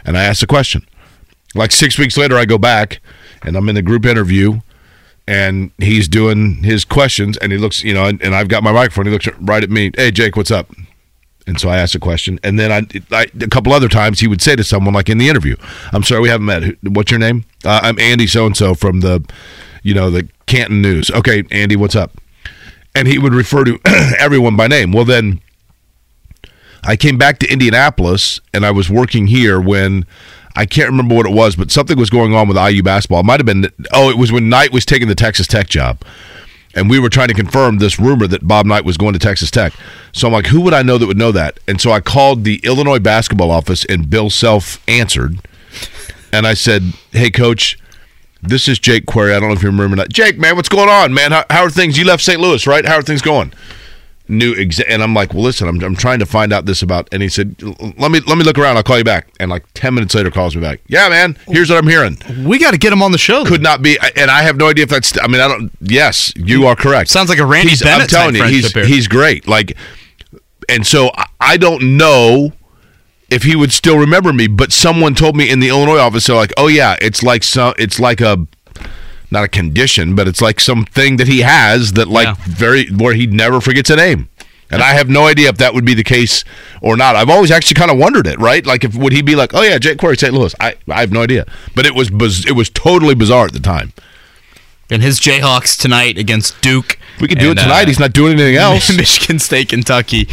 And 0.05 0.17
I 0.17 0.23
asked 0.23 0.43
a 0.43 0.47
question. 0.47 0.87
Like 1.53 1.73
six 1.73 1.97
weeks 1.97 2.15
later, 2.15 2.37
I 2.37 2.45
go 2.45 2.57
back, 2.57 3.01
and 3.43 3.57
I'm 3.57 3.67
in 3.67 3.75
the 3.75 3.81
group 3.81 4.05
interview, 4.05 4.61
and 5.27 5.71
he's 5.77 6.07
doing 6.07 6.63
his 6.63 6.85
questions, 6.85 7.37
and 7.37 7.51
he 7.51 7.57
looks, 7.57 7.83
you 7.83 7.93
know, 7.93 8.05
and, 8.05 8.21
and 8.21 8.35
I've 8.35 8.47
got 8.47 8.63
my 8.63 8.71
microphone. 8.71 9.05
He 9.05 9.11
looks 9.11 9.27
right 9.39 9.63
at 9.63 9.69
me. 9.69 9.91
Hey, 9.95 10.11
Jake, 10.11 10.35
what's 10.35 10.51
up? 10.51 10.69
And 11.47 11.59
so 11.59 11.69
I 11.69 11.77
asked 11.77 11.93
a 11.93 11.99
question, 11.99 12.39
and 12.43 12.59
then 12.59 12.71
I, 12.71 12.87
I 13.15 13.27
a 13.39 13.47
couple 13.47 13.71
other 13.71 13.87
times 13.87 14.19
he 14.19 14.27
would 14.27 14.41
say 14.41 14.55
to 14.55 14.63
someone 14.63 14.93
like 14.95 15.09
in 15.09 15.19
the 15.19 15.29
interview, 15.29 15.55
"I'm 15.93 16.03
sorry, 16.03 16.21
we 16.21 16.29
haven't 16.29 16.47
met. 16.47 16.75
What's 16.83 17.11
your 17.11 17.19
name? 17.19 17.45
Uh, 17.63 17.81
I'm 17.83 17.99
Andy 17.99 18.25
so 18.25 18.47
and 18.47 18.57
so 18.57 18.73
from 18.73 19.01
the, 19.01 19.23
you 19.83 19.93
know, 19.93 20.09
the 20.09 20.27
Canton 20.47 20.81
News. 20.81 21.11
Okay, 21.11 21.43
Andy, 21.51 21.75
what's 21.75 21.95
up?" 21.95 22.11
And 22.95 23.07
he 23.07 23.19
would 23.19 23.33
refer 23.33 23.63
to 23.63 23.79
everyone 24.19 24.55
by 24.55 24.67
name. 24.67 24.91
Well, 24.91 25.05
then 25.05 25.39
I 26.83 26.95
came 26.95 27.17
back 27.17 27.37
to 27.39 27.47
Indianapolis, 27.51 28.41
and 28.51 28.65
I 28.65 28.71
was 28.71 28.89
working 28.89 29.27
here 29.27 29.61
when 29.61 30.07
I 30.55 30.65
can't 30.65 30.89
remember 30.89 31.15
what 31.15 31.25
it 31.25 31.33
was, 31.33 31.55
but 31.55 31.71
something 31.71 31.97
was 31.97 32.09
going 32.09 32.33
on 32.33 32.47
with 32.47 32.57
IU 32.57 32.81
basketball. 32.81 33.19
It 33.19 33.25
might 33.25 33.39
have 33.39 33.45
been 33.45 33.67
oh, 33.91 34.09
it 34.09 34.17
was 34.17 34.31
when 34.31 34.49
Knight 34.49 34.71
was 34.71 34.85
taking 34.85 35.07
the 35.07 35.15
Texas 35.15 35.47
Tech 35.47 35.67
job 35.67 36.03
and 36.75 36.89
we 36.89 36.99
were 36.99 37.09
trying 37.09 37.29
to 37.29 37.33
confirm 37.33 37.77
this 37.77 37.99
rumor 37.99 38.27
that 38.27 38.47
Bob 38.47 38.65
Knight 38.65 38.85
was 38.85 38.97
going 38.97 39.13
to 39.13 39.19
Texas 39.19 39.49
Tech. 39.49 39.73
So 40.11 40.27
I'm 40.27 40.33
like, 40.33 40.47
who 40.47 40.61
would 40.61 40.73
I 40.73 40.83
know 40.83 40.97
that 40.97 41.07
would 41.07 41.17
know 41.17 41.31
that? 41.31 41.59
And 41.67 41.79
so 41.79 41.91
I 41.91 42.01
called 42.01 42.43
the 42.43 42.59
Illinois 42.63 42.99
basketball 42.99 43.49
office, 43.49 43.85
and 43.85 44.09
Bill 44.09 44.29
Self 44.29 44.83
answered, 44.87 45.39
and 46.31 46.45
I 46.45 46.53
said, 46.53 46.83
"Hey, 47.11 47.31
coach." 47.31 47.79
This 48.41 48.67
is 48.67 48.77
Jake 48.77 49.07
Query. 49.07 49.33
I 49.33 49.39
don't 49.39 49.49
know 49.49 49.55
if 49.55 49.63
you 49.63 49.69
remember 49.69 49.95
that. 49.95 50.13
Jake, 50.13 50.37
man, 50.37 50.55
what's 50.55 50.69
going 50.69 50.87
on, 50.87 51.15
man? 51.15 51.31
How, 51.31 51.45
how 51.49 51.63
are 51.63 51.69
things? 51.71 51.97
You 51.97 52.05
left 52.05 52.21
St. 52.21 52.39
Louis, 52.39 52.67
right? 52.67 52.85
How 52.85 52.97
are 52.97 53.01
things 53.01 53.23
going? 53.23 53.51
New 54.27 54.55
exa- 54.55 54.85
and 54.89 55.03
I'm 55.03 55.13
like, 55.13 55.33
well, 55.35 55.43
listen, 55.43 55.67
I'm, 55.67 55.79
I'm 55.83 55.95
trying 55.95 56.17
to 56.19 56.25
find 56.25 56.51
out 56.51 56.65
this 56.65 56.81
about. 56.81 57.07
And 57.11 57.21
he 57.21 57.29
said, 57.29 57.61
let 57.61 58.09
me 58.09 58.19
let 58.21 58.37
me 58.37 58.43
look 58.43 58.57
around. 58.57 58.75
I'll 58.77 58.83
call 58.83 58.97
you 58.97 59.03
back. 59.03 59.27
And 59.39 59.51
like 59.51 59.63
ten 59.75 59.93
minutes 59.93 60.15
later, 60.15 60.31
calls 60.31 60.55
me 60.55 60.61
back. 60.61 60.79
Yeah, 60.87 61.09
man. 61.09 61.37
Here's 61.47 61.69
what 61.69 61.77
I'm 61.77 61.87
hearing 61.87 62.17
We 62.43 62.57
got 62.57 62.71
to 62.71 62.77
get 62.79 62.91
him 62.91 63.03
on 63.03 63.11
the 63.11 63.17
show. 63.19 63.45
could 63.45 63.61
not 63.61 63.83
be, 63.83 63.99
and 64.17 64.31
I 64.31 64.41
have 64.41 64.57
no 64.57 64.67
idea 64.69 64.83
if 64.83 64.89
that's. 64.89 65.13
I 65.21 65.27
mean, 65.27 65.41
I 65.41 65.47
don't. 65.47 65.71
Yes, 65.81 66.33
you 66.35 66.65
are 66.65 66.75
correct. 66.75 67.09
Sounds 67.09 67.29
like 67.29 67.37
a 67.39 67.45
Randy 67.45 67.69
he's, 67.69 67.83
Bennett 67.83 68.03
I'm 68.03 68.07
telling 68.07 68.35
you, 68.35 68.43
he's 68.45 68.71
here. 68.71 68.85
he's 68.85 69.07
great. 69.07 69.47
Like, 69.47 69.77
and 70.69 70.87
so 70.87 71.11
I- 71.15 71.27
I 71.39 71.57
don't 71.57 71.95
know 71.97 72.53
if 73.29 73.43
he 73.43 73.55
would 73.55 73.71
still 73.73 73.97
remember 73.99 74.33
me, 74.33 74.47
but 74.47 74.71
someone 74.71 75.13
told 75.13 75.35
me 75.35 75.49
in 75.51 75.59
the 75.59 75.69
Illinois 75.69 75.99
office, 75.99 76.25
they're 76.27 76.35
like, 76.35 76.53
"Oh 76.57 76.67
yeah, 76.67 76.95
it's 77.01 77.21
like 77.21 77.43
some, 77.43 77.73
it's 77.77 77.99
like 77.99 78.21
a." 78.21 78.47
Not 79.35 79.43
a 79.43 79.49
condition, 79.49 80.15
but 80.15 80.29
it's 80.29 80.41
like 80.41 80.61
something 80.61 81.17
that 81.17 81.27
he 81.27 81.41
has 81.41 81.91
that, 81.93 82.07
like, 82.07 82.27
Yeah. 82.27 82.35
very 82.47 82.87
where 82.87 83.13
he 83.13 83.27
never 83.27 83.59
forgets 83.59 83.89
a 83.89 83.97
name. 83.97 84.29
And 84.71 84.81
I 84.81 84.93
have 84.93 85.09
no 85.09 85.27
idea 85.27 85.49
if 85.49 85.57
that 85.57 85.73
would 85.73 85.83
be 85.83 85.93
the 85.93 86.05
case 86.05 86.45
or 86.81 86.95
not. 86.95 87.17
I've 87.17 87.29
always 87.29 87.51
actually 87.51 87.75
kind 87.75 87.91
of 87.91 87.97
wondered 87.97 88.27
it, 88.27 88.39
right? 88.39 88.65
Like, 88.65 88.85
if 88.85 88.95
would 88.95 89.11
he 89.11 89.21
be 89.21 89.35
like, 89.35 89.53
"Oh 89.53 89.61
yeah, 89.61 89.77
Jake 89.77 89.97
Query, 89.97 90.15
St. 90.17 90.33
Louis"? 90.33 90.55
I 90.61 90.75
I 90.89 91.01
have 91.01 91.11
no 91.11 91.21
idea, 91.21 91.45
but 91.75 91.85
it 91.85 91.93
was 91.93 92.09
biz- 92.09 92.45
it 92.45 92.53
was 92.53 92.69
totally 92.69 93.13
bizarre 93.13 93.45
at 93.45 93.51
the 93.53 93.59
time. 93.59 93.91
And 94.91 95.01
his 95.01 95.19
Jayhawks 95.19 95.75
tonight 95.79 96.17
against 96.19 96.61
Duke. 96.61 96.99
We 97.19 97.27
could 97.27 97.39
do 97.39 97.49
And, 97.49 97.57
it 97.59 97.63
tonight. 97.63 97.83
uh, 97.83 97.87
He's 97.87 97.99
not 97.99 98.13
doing 98.13 98.33
anything 98.33 98.55
else. 98.67 98.95
Michigan 98.95 99.39
State, 99.39 99.69
Kentucky 99.69 100.27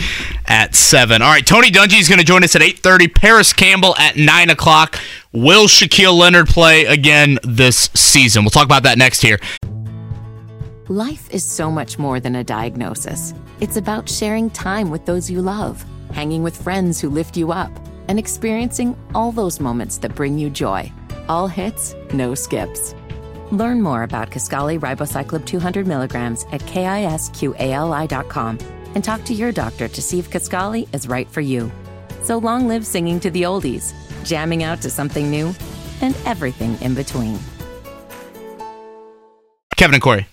at 0.46 0.74
seven. 0.74 1.22
All 1.22 1.30
right, 1.30 1.46
Tony 1.46 1.70
Dungy 1.70 1.98
is 1.98 2.08
going 2.08 2.18
to 2.18 2.24
join 2.24 2.44
us 2.44 2.54
at 2.54 2.60
eight 2.62 2.80
thirty. 2.80 3.08
Parris 3.08 3.52
Campbell 3.54 3.96
at 3.96 4.16
nine 4.16 4.50
o'clock. 4.50 4.98
Will 5.32 5.66
Shaquille 5.68 6.16
Leonard 6.18 6.48
play 6.48 6.84
again 6.84 7.38
this 7.42 7.88
season? 7.94 8.42
We'll 8.44 8.50
talk 8.50 8.66
about 8.66 8.82
that 8.82 8.98
next 8.98 9.22
here. 9.22 9.38
Life 10.88 11.30
is 11.32 11.44
so 11.44 11.70
much 11.70 11.98
more 11.98 12.20
than 12.20 12.36
a 12.36 12.44
diagnosis. 12.44 13.32
It's 13.60 13.76
about 13.76 14.08
sharing 14.08 14.50
time 14.50 14.90
with 14.90 15.06
those 15.06 15.30
you 15.30 15.40
love, 15.40 15.82
hanging 16.12 16.42
with 16.42 16.60
friends 16.60 17.00
who 17.00 17.08
lift 17.08 17.36
you 17.36 17.52
up, 17.52 17.70
and 18.08 18.18
experiencing 18.18 18.96
all 19.14 19.32
those 19.32 19.60
moments 19.60 19.96
that 19.98 20.14
bring 20.14 20.38
you 20.38 20.50
joy. 20.50 20.92
All 21.28 21.46
hits, 21.46 21.94
no 22.12 22.34
skips. 22.34 22.94
Learn 23.52 23.82
more 23.82 24.02
about 24.02 24.30
Kisqali 24.30 24.80
Ribociclib 24.80 25.44
200 25.44 25.86
milligrams 25.86 26.44
at 26.52 26.62
kisqali.com 26.62 28.58
and 28.94 29.04
talk 29.04 29.24
to 29.24 29.34
your 29.34 29.52
doctor 29.52 29.88
to 29.88 30.02
see 30.02 30.18
if 30.18 30.30
Kisqali 30.30 30.92
is 30.94 31.06
right 31.06 31.30
for 31.30 31.42
you. 31.42 31.70
So 32.22 32.38
long 32.38 32.66
live 32.66 32.86
singing 32.86 33.20
to 33.20 33.30
the 33.30 33.42
oldies, 33.42 33.92
jamming 34.24 34.62
out 34.62 34.80
to 34.82 34.90
something 34.90 35.30
new, 35.30 35.54
and 36.00 36.16
everything 36.24 36.80
in 36.80 36.94
between. 36.94 37.38
Kevin 39.76 39.94
and 39.94 40.02
Query. 40.02 40.26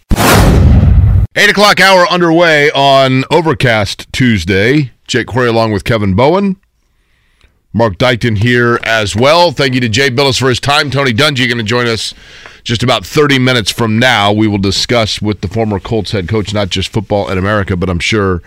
Eight 1.36 1.50
o'clock 1.50 1.82
hour 1.82 2.08
underway 2.08 2.72
on 2.72 3.26
Overcast 3.30 4.12
Tuesday. 4.14 4.92
Jake 5.08 5.28
Query 5.28 5.50
along 5.50 5.74
with 5.74 5.84
Kevin 5.84 6.16
Bowen. 6.16 6.56
Mark 7.72 7.98
Dykton 7.98 8.38
here 8.40 8.80
as 8.84 9.16
well. 9.16 9.52
Thank 9.52 9.76
you 9.76 9.82
to 9.82 9.90
Jay 9.90 10.10
Bilas 10.10 10.40
for 10.40 10.50
his 10.50 10.60
time. 10.60 10.90
Tony 10.90 11.14
Dungy 11.14 11.48
going 11.48 11.58
to 11.58 11.64
join 11.64 11.88
us 11.88 12.14
just 12.64 12.82
about 12.82 13.06
30 13.06 13.40
minutes 13.40 13.72
from 13.72 14.00
now. 14.00 14.32
We 14.32 14.48
will 14.48 14.58
discuss 14.58 15.22
with 15.22 15.42
the 15.42 15.48
former 15.48 15.80
Colts 15.80 16.12
head 16.12 16.28
coach 16.28 16.54
not 16.54 16.70
just 16.70 16.90
football 16.90 17.30
in 17.30 17.38
America, 17.38 17.78
but 17.78 17.90
I'm 17.90 18.00
sure 18.00 18.42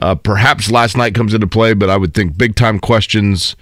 uh, 0.00 0.16
perhaps 0.16 0.70
last 0.70 0.96
night 0.96 1.14
comes 1.14 1.32
into 1.32 1.46
play, 1.46 1.74
but 1.74 1.88
I 1.88 1.96
would 1.96 2.12
think 2.12 2.36
big 2.36 2.56
time 2.56 2.78
questions 2.78 3.54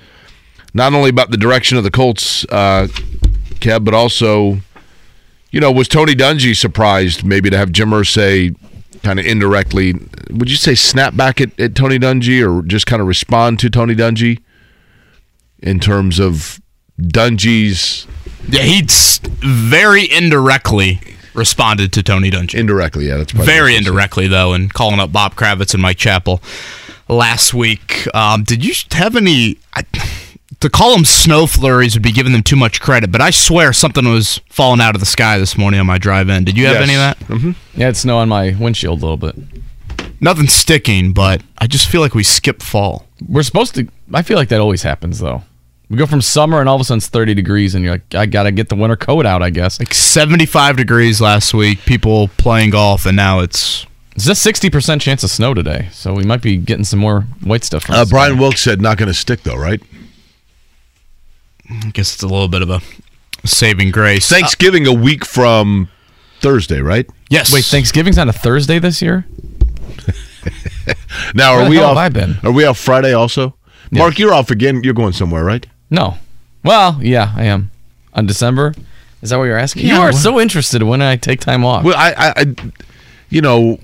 not 0.73 0.95
only 0.95 1.11
about 1.11 1.31
the 1.31 1.37
direction 1.37 1.77
of 1.79 1.85
the 1.85 1.91
Colts, 1.91 2.45
uh, 2.51 2.89
Kev, 3.61 3.85
but 3.85 3.95
also 3.95 4.59
you 5.55 5.61
know, 5.61 5.71
was 5.71 5.87
Tony 5.87 6.17
Dungy 6.17 6.57
surprised 6.57 7.25
maybe 7.25 7.49
to 7.49 7.57
have 7.57 7.71
Jim 7.71 8.05
say 8.05 8.53
kind 9.05 9.21
of 9.21 9.25
indirectly, 9.25 9.95
would 10.31 10.51
you 10.51 10.57
say 10.57 10.75
snap 10.75 11.17
back 11.17 11.41
at, 11.41 11.59
at 11.61 11.77
Tony 11.77 11.97
Dungy 11.97 12.43
or 12.43 12.61
just 12.67 12.89
kind 12.89 13.01
of 13.01 13.07
respond 13.07 13.61
to 13.61 13.71
Tony 13.71 13.95
Dungy 13.95 14.41
in 15.65 15.81
terms 15.81 16.21
of 16.21 16.61
Dungy's 17.01 18.07
Yeah, 18.49 18.62
he 18.62 18.83
very 19.41 20.09
indirectly 20.11 21.01
responded 21.35 21.93
to 21.95 22.03
Tony 22.03 22.31
Dungy. 22.31 22.55
indirectly. 22.55 23.09
Yeah, 23.09 23.17
that's 23.17 23.33
probably 23.33 23.47
Very 23.47 23.61
what 23.62 23.67
I 23.67 23.73
should 23.79 23.85
say. 23.85 23.89
indirectly, 23.91 24.29
though, 24.29 24.53
and 24.53 24.73
calling 24.73 25.01
up 25.01 25.11
Bob 25.11 25.35
Kravitz 25.35 25.75
and 25.75 25.83
Mike 25.83 25.97
Chappell 25.97 26.41
last 27.09 27.53
week. 27.55 28.07
Um, 28.15 28.45
did 28.45 28.65
you 28.65 28.73
have 28.93 29.17
any? 29.17 29.59
I, 29.75 29.83
to 30.61 30.71
call 30.71 30.95
them 30.95 31.05
snow 31.05 31.47
flurries 31.47 31.95
would 31.95 32.03
be 32.03 32.12
giving 32.12 32.33
them 32.33 32.43
too 32.43 32.57
much 32.57 32.81
credit, 32.81 33.11
but 33.11 33.21
I 33.21 33.31
swear 33.31 33.73
something 33.73 34.09
was 34.09 34.41
falling 34.49 34.81
out 34.81 34.95
of 34.95 35.01
the 35.01 35.07
sky 35.07 35.37
this 35.39 35.59
morning 35.59 35.81
on 35.81 35.87
my 35.87 35.99
drive 35.99 36.29
in. 36.29 36.45
Did 36.45 36.57
you 36.57 36.67
have 36.67 36.77
Yes. 36.77 36.83
any 36.85 36.95
of 36.95 36.99
that? 37.01 37.19
Mm-hmm. 37.29 37.81
Yeah, 37.81 37.89
it's 37.89 38.01
snow 38.01 38.19
on 38.19 38.29
my 38.29 38.55
windshield 38.59 39.03
a 39.03 39.07
little 39.07 39.17
bit. 39.17 39.35
Nothing 40.21 40.47
sticking, 40.47 41.12
but 41.12 41.43
I 41.59 41.67
just 41.67 41.89
feel 41.89 42.01
like 42.01 42.15
we 42.15 42.23
skipped 42.23 42.62
fall. 42.62 43.07
We're 43.29 43.43
supposed 43.43 43.75
to. 43.75 43.89
I 44.15 44.23
feel 44.23 44.37
like 44.39 44.49
that 44.51 44.61
always 44.61 44.83
happens 44.83 45.19
though. 45.19 45.43
We 45.91 45.97
go 45.99 46.07
from 46.07 46.22
summer 46.22 46.61
and 46.61 46.68
all 46.68 46.74
of 46.76 46.80
a 46.80 46.85
sudden 46.85 46.99
it's 46.99 47.09
30 47.09 47.35
degrees, 47.35 47.74
and 47.74 47.85
you're 47.85 47.95
like, 47.95 48.14
I 48.14 48.26
gotta 48.26 48.51
get 48.53 48.68
the 48.68 48.74
winter 48.74 48.97
coat 48.97 49.26
out. 49.26 49.43
I 49.43 49.51
guess. 49.51 49.78
Like 49.78 49.93
75 49.95 50.76
degrees 50.76 51.20
last 51.20 51.53
week, 51.55 51.80
people 51.80 52.28
playing 52.39 52.70
golf, 52.70 53.05
and 53.07 53.16
now 53.16 53.41
it's 53.41 53.87
It's 54.16 54.24
just 54.24 54.43
60 54.43 54.70
percent 54.70 55.03
chance 55.03 55.22
of 55.24 55.30
snow 55.30 55.53
today, 55.55 55.89
so 55.93 56.14
we 56.14 56.24
might 56.24 56.41
be 56.43 56.57
getting 56.57 56.85
some 56.85 56.99
more 57.01 57.22
white 57.43 57.64
stuff. 57.64 57.85
From 57.85 57.97
Uh, 57.97 58.05
Brian 58.07 58.32
sky. 58.35 58.41
Wilkes 58.41 58.61
said 58.62 58.80
not 58.80 58.97
going 58.99 59.09
to 59.09 59.14
stick 59.14 59.43
though, 59.43 59.57
right? 59.57 59.80
I 61.70 61.91
guess 61.93 62.14
it's 62.14 62.22
a 62.22 62.28
little 62.28 62.49
bit 62.49 62.62
of 62.62 62.70
a 62.70 62.80
saving 63.47 63.91
grace. 63.91 64.28
Thanksgiving 64.28 64.87
a 64.87 64.93
week 64.93 65.24
from 65.24 65.89
Thursday, 66.41 66.80
right? 66.80 67.09
yes. 67.30 67.53
Wait, 67.53 67.64
Thanksgiving's 67.64 68.18
on 68.18 68.28
a 68.28 68.32
Thursday 68.32 68.78
this 68.78 69.01
year? 69.03 69.26
Now 71.35 71.53
Where 71.55 71.61
are 71.61 71.64
the 71.64 71.70
we 71.70 71.76
hell 71.76 71.87
off? 71.87 71.97
have 71.97 72.05
I 72.05 72.09
been? 72.11 72.37
Are 72.43 72.53
we 72.53 72.64
off 72.64 72.78
Friday 72.78 73.12
also? 73.14 73.55
Mark, 73.91 74.18
you're 74.18 74.35
off 74.35 74.51
again. 74.51 74.82
You're 74.85 74.93
going 74.95 75.12
somewhere, 75.12 75.45
right? 75.45 75.66
No. 75.95 76.17
Well, 76.65 76.99
yeah, 77.03 77.33
I 77.37 77.45
am. 77.45 77.71
On 78.15 78.27
December. 78.27 78.75
Is 79.23 79.31
that 79.31 79.39
what 79.39 79.45
you're 79.45 79.59
asking? 79.59 79.87
you 79.87 79.95
are 79.95 80.11
well- 80.11 80.13
so 80.13 80.41
interested 80.41 80.83
when 80.83 81.01
I 81.01 81.17
take 81.17 81.41
time 81.41 81.65
off. 81.65 81.85
Well, 81.85 81.97
I, 81.97 82.11
I, 82.13 82.33
I, 82.37 82.55
you 83.31 83.41
know, 83.41 83.79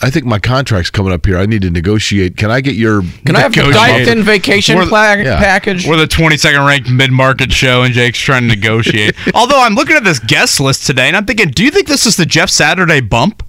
I 0.00 0.10
think 0.10 0.24
my 0.24 0.38
contract's 0.38 0.90
coming 0.90 1.12
up 1.12 1.26
here. 1.26 1.36
I 1.36 1.46
need 1.46 1.62
to 1.62 1.70
negotiate. 1.70 2.36
Can 2.36 2.50
I 2.52 2.60
get 2.60 2.76
your? 2.76 3.02
Can 3.26 3.34
I 3.34 3.40
have 3.40 3.52
the 3.52 3.62
Negotiate. 3.64 4.06
Dyson 4.06 4.22
vacation 4.22 4.78
the- 4.78 4.86
pla- 4.86 5.14
yeah. 5.14 5.38
package? 5.38 5.86
We're 5.86 5.96
the 5.96 6.06
22nd 6.06 6.64
ranked 6.66 6.88
mid 6.90 7.10
market 7.10 7.52
show, 7.52 7.82
and 7.82 7.92
Jake's 7.92 8.18
trying 8.20 8.42
to 8.42 8.48
negotiate. 8.54 9.16
Although 9.34 9.60
I'm 9.60 9.74
looking 9.74 9.96
at 9.96 10.04
this 10.04 10.20
guest 10.20 10.60
list 10.60 10.86
today, 10.86 11.08
and 11.08 11.16
I'm 11.16 11.26
thinking, 11.26 11.50
do 11.50 11.64
you 11.64 11.70
think 11.72 11.88
this 11.88 12.06
is 12.06 12.16
the 12.16 12.26
Jeff 12.26 12.48
Saturday 12.50 13.00
bump? 13.00 13.42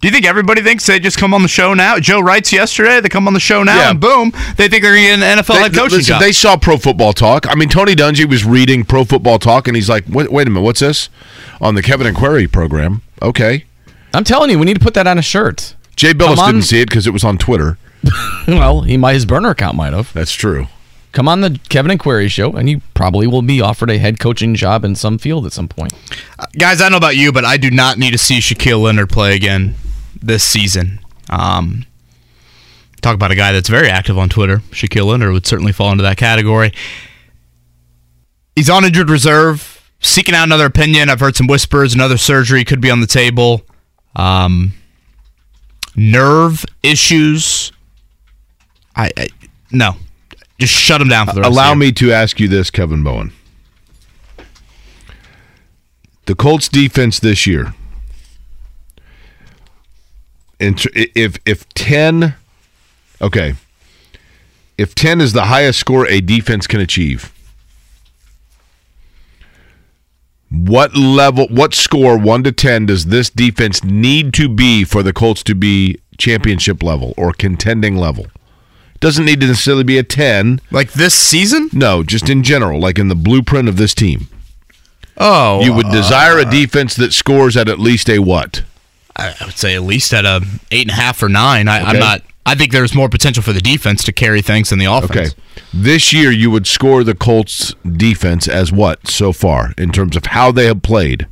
Do 0.00 0.08
you 0.08 0.12
think 0.12 0.26
everybody 0.26 0.60
thinks 0.62 0.84
they 0.84 1.00
just 1.00 1.16
come 1.18 1.32
on 1.32 1.40
the 1.42 1.48
show 1.48 1.72
now? 1.72 1.98
Joe 1.98 2.20
writes 2.20 2.52
yesterday, 2.52 3.00
they 3.00 3.08
come 3.08 3.26
on 3.26 3.32
the 3.34 3.40
show 3.40 3.62
now, 3.62 3.76
Yeah. 3.78 3.90
and 3.90 4.00
boom, 4.00 4.30
they 4.56 4.68
think 4.68 4.82
they're 4.82 4.92
going 4.94 5.02
to 5.04 5.16
get 5.16 5.22
an 5.22 5.38
NFL 5.38 5.54
They, 5.54 5.62
head 5.62 5.74
coaching 5.74 5.98
listen, 5.98 6.12
job. 6.12 6.20
they 6.20 6.32
saw 6.32 6.56
Pro 6.58 6.76
Football 6.76 7.14
Talk. 7.14 7.50
I 7.50 7.54
mean, 7.54 7.70
Tony 7.70 7.94
Dungy 7.96 8.28
was 8.28 8.44
reading 8.44 8.84
Pro 8.84 9.04
Football 9.04 9.38
Talk, 9.38 9.66
and 9.66 9.74
he's 9.74 9.88
like, 9.88 10.04
"Wait, 10.08 10.30
wait 10.30 10.46
a 10.46 10.50
minute, 10.50 10.64
what's 10.64 10.80
this?" 10.80 11.08
On 11.62 11.74
the 11.74 11.82
Kevin 11.82 12.06
and 12.06 12.14
Query 12.16 12.46
program. 12.46 13.00
Okay, 13.22 13.64
I'm 14.12 14.22
telling 14.24 14.50
you, 14.50 14.58
we 14.58 14.66
need 14.66 14.74
to 14.78 14.84
put 14.84 14.92
that 14.94 15.06
on 15.06 15.16
a 15.16 15.22
shirt. 15.22 15.74
Jay 15.96 16.12
Bilas 16.12 16.36
on. 16.36 16.52
didn't 16.52 16.66
see 16.66 16.82
it 16.82 16.90
because 16.90 17.06
it 17.06 17.12
was 17.14 17.24
on 17.24 17.38
Twitter. 17.38 17.78
Well, 18.46 18.82
he 18.82 18.96
might 18.98 19.14
his 19.14 19.24
burner 19.26 19.50
account 19.50 19.76
might 19.76 19.92
have. 19.94 20.12
That's 20.12 20.32
true. 20.32 20.68
Come 21.12 21.26
on 21.26 21.40
the 21.40 21.58
Kevin 21.70 21.90
and 21.90 21.98
Query 21.98 22.28
show, 22.28 22.52
and 22.52 22.68
you 22.68 22.82
probably 22.94 23.26
will 23.26 23.40
be 23.42 23.60
offered 23.62 23.90
a 23.90 23.96
head 23.98 24.20
coaching 24.20 24.54
job 24.54 24.84
in 24.84 24.94
some 24.94 25.16
field 25.18 25.46
at 25.46 25.52
some 25.52 25.66
point. 25.66 25.94
Guys, 26.58 26.80
I 26.80 26.84
don't 26.84 26.92
know 26.92 26.98
about 26.98 27.16
you, 27.16 27.32
but 27.32 27.44
I 27.46 27.56
do 27.56 27.70
not 27.70 27.96
need 27.98 28.10
to 28.10 28.18
see 28.18 28.38
Shaquille 28.38 28.82
Leonard 28.82 29.08
play 29.08 29.34
again 29.34 29.74
this 30.22 30.44
season. 30.44 31.00
Um, 31.30 31.86
talk 33.02 33.14
about 33.14 33.30
a 33.30 33.34
guy 33.34 33.52
that's 33.52 33.68
very 33.68 33.88
active 33.88 34.18
on 34.18 34.28
Twitter. 34.28 34.58
Shaquille 34.70 35.06
Leonard 35.06 35.32
would 35.32 35.46
certainly 35.46 35.72
fall 35.72 35.90
into 35.92 36.02
that 36.02 36.16
category. 36.16 36.72
He's 38.54 38.70
on 38.70 38.84
injured 38.84 39.10
reserve, 39.10 39.90
seeking 40.00 40.34
out 40.34 40.44
another 40.44 40.66
opinion. 40.66 41.10
I've 41.10 41.20
heard 41.20 41.36
some 41.36 41.46
whispers, 41.46 41.94
another 41.94 42.16
surgery 42.16 42.64
could 42.64 42.80
be 42.80 42.90
on 42.90 43.00
the 43.00 43.06
table. 43.06 43.62
Um, 44.14 44.72
nerve 45.94 46.64
issues. 46.82 47.72
I, 48.94 49.10
I 49.16 49.28
no, 49.70 49.96
just 50.58 50.72
shut 50.72 51.00
him 51.00 51.08
down 51.08 51.26
for 51.26 51.34
the 51.34 51.40
rest 51.42 51.50
Allow 51.52 51.72
of 51.72 51.78
the 51.78 51.84
year. 51.84 51.90
me 51.90 51.92
to 51.92 52.12
ask 52.12 52.40
you 52.40 52.48
this, 52.48 52.70
Kevin 52.70 53.02
Bowen. 53.02 53.32
The 56.24 56.34
Colts 56.34 56.68
defense 56.68 57.20
this 57.20 57.46
year. 57.46 57.74
If 60.58 61.36
if 61.44 61.68
ten, 61.74 62.34
okay, 63.20 63.54
if 64.78 64.94
ten 64.94 65.20
is 65.20 65.32
the 65.32 65.44
highest 65.44 65.78
score 65.78 66.06
a 66.06 66.20
defense 66.20 66.66
can 66.66 66.80
achieve, 66.80 67.32
what 70.50 70.96
level, 70.96 71.46
what 71.48 71.74
score 71.74 72.18
one 72.18 72.42
to 72.44 72.52
ten 72.52 72.86
does 72.86 73.06
this 73.06 73.28
defense 73.28 73.84
need 73.84 74.32
to 74.34 74.48
be 74.48 74.84
for 74.84 75.02
the 75.02 75.12
Colts 75.12 75.42
to 75.44 75.54
be 75.54 75.98
championship 76.18 76.82
level 76.82 77.12
or 77.16 77.32
contending 77.32 77.96
level? 77.96 78.26
Doesn't 79.00 79.26
need 79.26 79.40
to 79.40 79.48
necessarily 79.48 79.84
be 79.84 79.98
a 79.98 80.02
ten. 80.02 80.60
Like 80.70 80.92
this 80.92 81.14
season? 81.14 81.68
No, 81.72 82.02
just 82.02 82.30
in 82.30 82.42
general, 82.42 82.80
like 82.80 82.98
in 82.98 83.08
the 83.08 83.14
blueprint 83.14 83.68
of 83.68 83.76
this 83.76 83.94
team. 83.94 84.28
Oh, 85.18 85.62
You 85.62 85.72
would 85.74 85.86
uh, 85.86 85.92
desire 85.92 86.38
a 86.38 86.44
defense 86.44 86.94
that 86.96 87.12
scores 87.12 87.56
at 87.56 87.68
at 87.68 87.78
least 87.78 88.08
a 88.08 88.18
what? 88.20 88.62
I 89.16 89.34
would 89.44 89.56
say 89.58 89.74
at 89.74 89.82
least 89.82 90.12
at 90.14 90.24
a 90.24 90.44
eight 90.70 90.82
and 90.82 90.90
a 90.90 90.94
half 90.94 91.22
or 91.22 91.28
nine. 91.28 91.68
I, 91.68 91.78
I'm 91.80 91.88
Okay. 91.96 91.98
not. 91.98 92.22
I 92.48 92.54
think 92.54 92.70
there's 92.70 92.94
more 92.94 93.08
potential 93.08 93.42
for 93.42 93.52
the 93.52 93.60
defense 93.60 94.04
to 94.04 94.12
carry 94.12 94.40
things 94.40 94.70
than 94.70 94.78
the 94.78 94.84
offense. 94.86 95.32
Okay. 95.32 95.42
This 95.74 96.12
year, 96.12 96.30
you 96.30 96.48
would 96.50 96.66
score 96.66 97.02
the 97.02 97.14
Colts 97.14 97.74
defense 97.84 98.46
as 98.46 98.70
what 98.70 99.08
so 99.08 99.32
far 99.32 99.72
in 99.76 99.90
terms 99.90 100.16
of 100.16 100.26
how 100.26 100.52
they 100.52 100.66
have 100.66 100.80
played? 100.82 101.26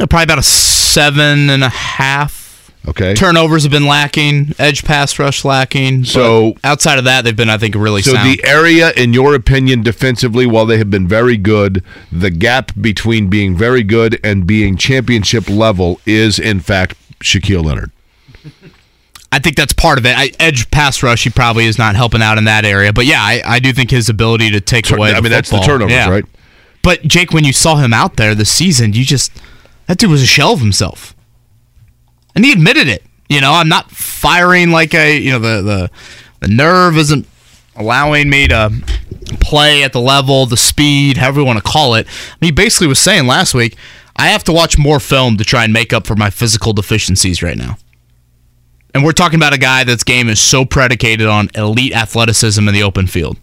Uh, 0.00 0.06
Probably 0.06 0.22
about 0.24 0.38
a 0.38 0.42
seven 0.42 1.50
and 1.50 1.62
a 1.62 1.68
half. 1.68 2.41
Okay. 2.88 3.14
Turnovers 3.14 3.62
have 3.62 3.70
been 3.70 3.86
lacking. 3.86 4.54
Edge 4.58 4.84
pass 4.84 5.16
rush 5.18 5.44
lacking. 5.44 6.04
So- 6.04 6.56
outside 6.64 6.98
of 6.98 7.04
that, 7.04 7.22
they've 7.24 7.36
been, 7.36 7.48
I 7.50 7.56
think, 7.58 7.74
really 7.76 8.02
So 8.02 8.14
sound. 8.14 8.28
the 8.28 8.44
area, 8.44 8.90
in 8.96 9.12
your 9.12 9.34
opinion, 9.36 9.82
defensively, 9.82 10.46
while 10.46 10.66
they 10.66 10.78
have 10.78 10.90
been 10.90 11.06
very 11.06 11.36
good, 11.36 11.84
the 12.10 12.30
gap 12.30 12.72
between 12.80 13.28
being 13.28 13.56
very 13.56 13.84
good 13.84 14.18
and 14.24 14.46
being 14.46 14.76
championship 14.76 15.48
level 15.48 16.00
is, 16.06 16.38
in 16.40 16.58
fact, 16.58 16.96
Shaquille 17.22 17.64
Leonard. 17.64 17.92
I 19.30 19.38
think 19.38 19.56
that's 19.56 19.72
part 19.72 19.98
of 19.98 20.04
it. 20.04 20.14
I, 20.16 20.30
edge 20.40 20.70
pass 20.70 21.02
rush, 21.02 21.24
he 21.24 21.30
probably 21.30 21.64
is 21.66 21.78
not 21.78 21.94
helping 21.96 22.20
out 22.20 22.36
in 22.36 22.44
that 22.44 22.64
area. 22.66 22.92
But 22.92 23.06
yeah, 23.06 23.20
I, 23.22 23.40
I 23.46 23.58
do 23.60 23.72
think 23.72 23.90
his 23.90 24.08
ability 24.10 24.50
to 24.50 24.60
take 24.60 24.84
Tur- 24.86 24.96
away. 24.96 25.14
I 25.14 25.20
mean, 25.20 25.30
that's 25.30 25.48
the 25.48 25.56
football- 25.56 25.66
turnovers, 25.78 25.92
yeah. 25.94 26.10
right? 26.10 26.24
But 26.82 27.02
Jake, 27.04 27.32
when 27.32 27.44
you 27.44 27.52
saw 27.52 27.76
him 27.76 27.92
out 27.94 28.16
there 28.16 28.34
this 28.34 28.50
season, 28.50 28.92
you 28.92 29.04
just 29.04 29.30
that 29.86 29.98
dude 29.98 30.10
was 30.10 30.20
a 30.22 30.26
shell 30.26 30.52
of 30.52 30.58
himself, 30.60 31.14
and 32.34 32.44
he 32.44 32.52
admitted 32.52 32.88
it. 32.88 33.02
You 33.28 33.40
know, 33.40 33.52
I'm 33.52 33.68
not 33.68 33.90
firing 33.90 34.70
like 34.70 34.94
a 34.94 35.18
you 35.18 35.30
know 35.30 35.38
the 35.38 35.62
the 35.62 35.90
the 36.40 36.48
nerve 36.48 36.96
isn't 36.96 37.26
allowing 37.76 38.28
me 38.28 38.48
to 38.48 38.70
play 39.40 39.82
at 39.82 39.92
the 39.92 40.00
level, 40.00 40.46
the 40.46 40.56
speed, 40.56 41.16
however 41.16 41.40
you 41.40 41.46
want 41.46 41.58
to 41.58 41.62
call 41.62 41.94
it. 41.94 42.06
he 42.40 42.50
basically 42.50 42.86
was 42.86 42.98
saying 42.98 43.26
last 43.26 43.54
week, 43.54 43.76
I 44.16 44.28
have 44.28 44.44
to 44.44 44.52
watch 44.52 44.76
more 44.76 45.00
film 45.00 45.38
to 45.38 45.44
try 45.44 45.64
and 45.64 45.72
make 45.72 45.92
up 45.92 46.06
for 46.06 46.14
my 46.14 46.28
physical 46.28 46.74
deficiencies 46.74 47.42
right 47.42 47.56
now. 47.56 47.78
And 48.92 49.04
we're 49.04 49.12
talking 49.12 49.38
about 49.38 49.54
a 49.54 49.58
guy 49.58 49.84
that's 49.84 50.04
game 50.04 50.28
is 50.28 50.38
so 50.38 50.66
predicated 50.66 51.26
on 51.26 51.48
elite 51.54 51.96
athleticism 51.96 52.68
in 52.68 52.74
the 52.74 52.82
open 52.82 53.06
field 53.06 53.38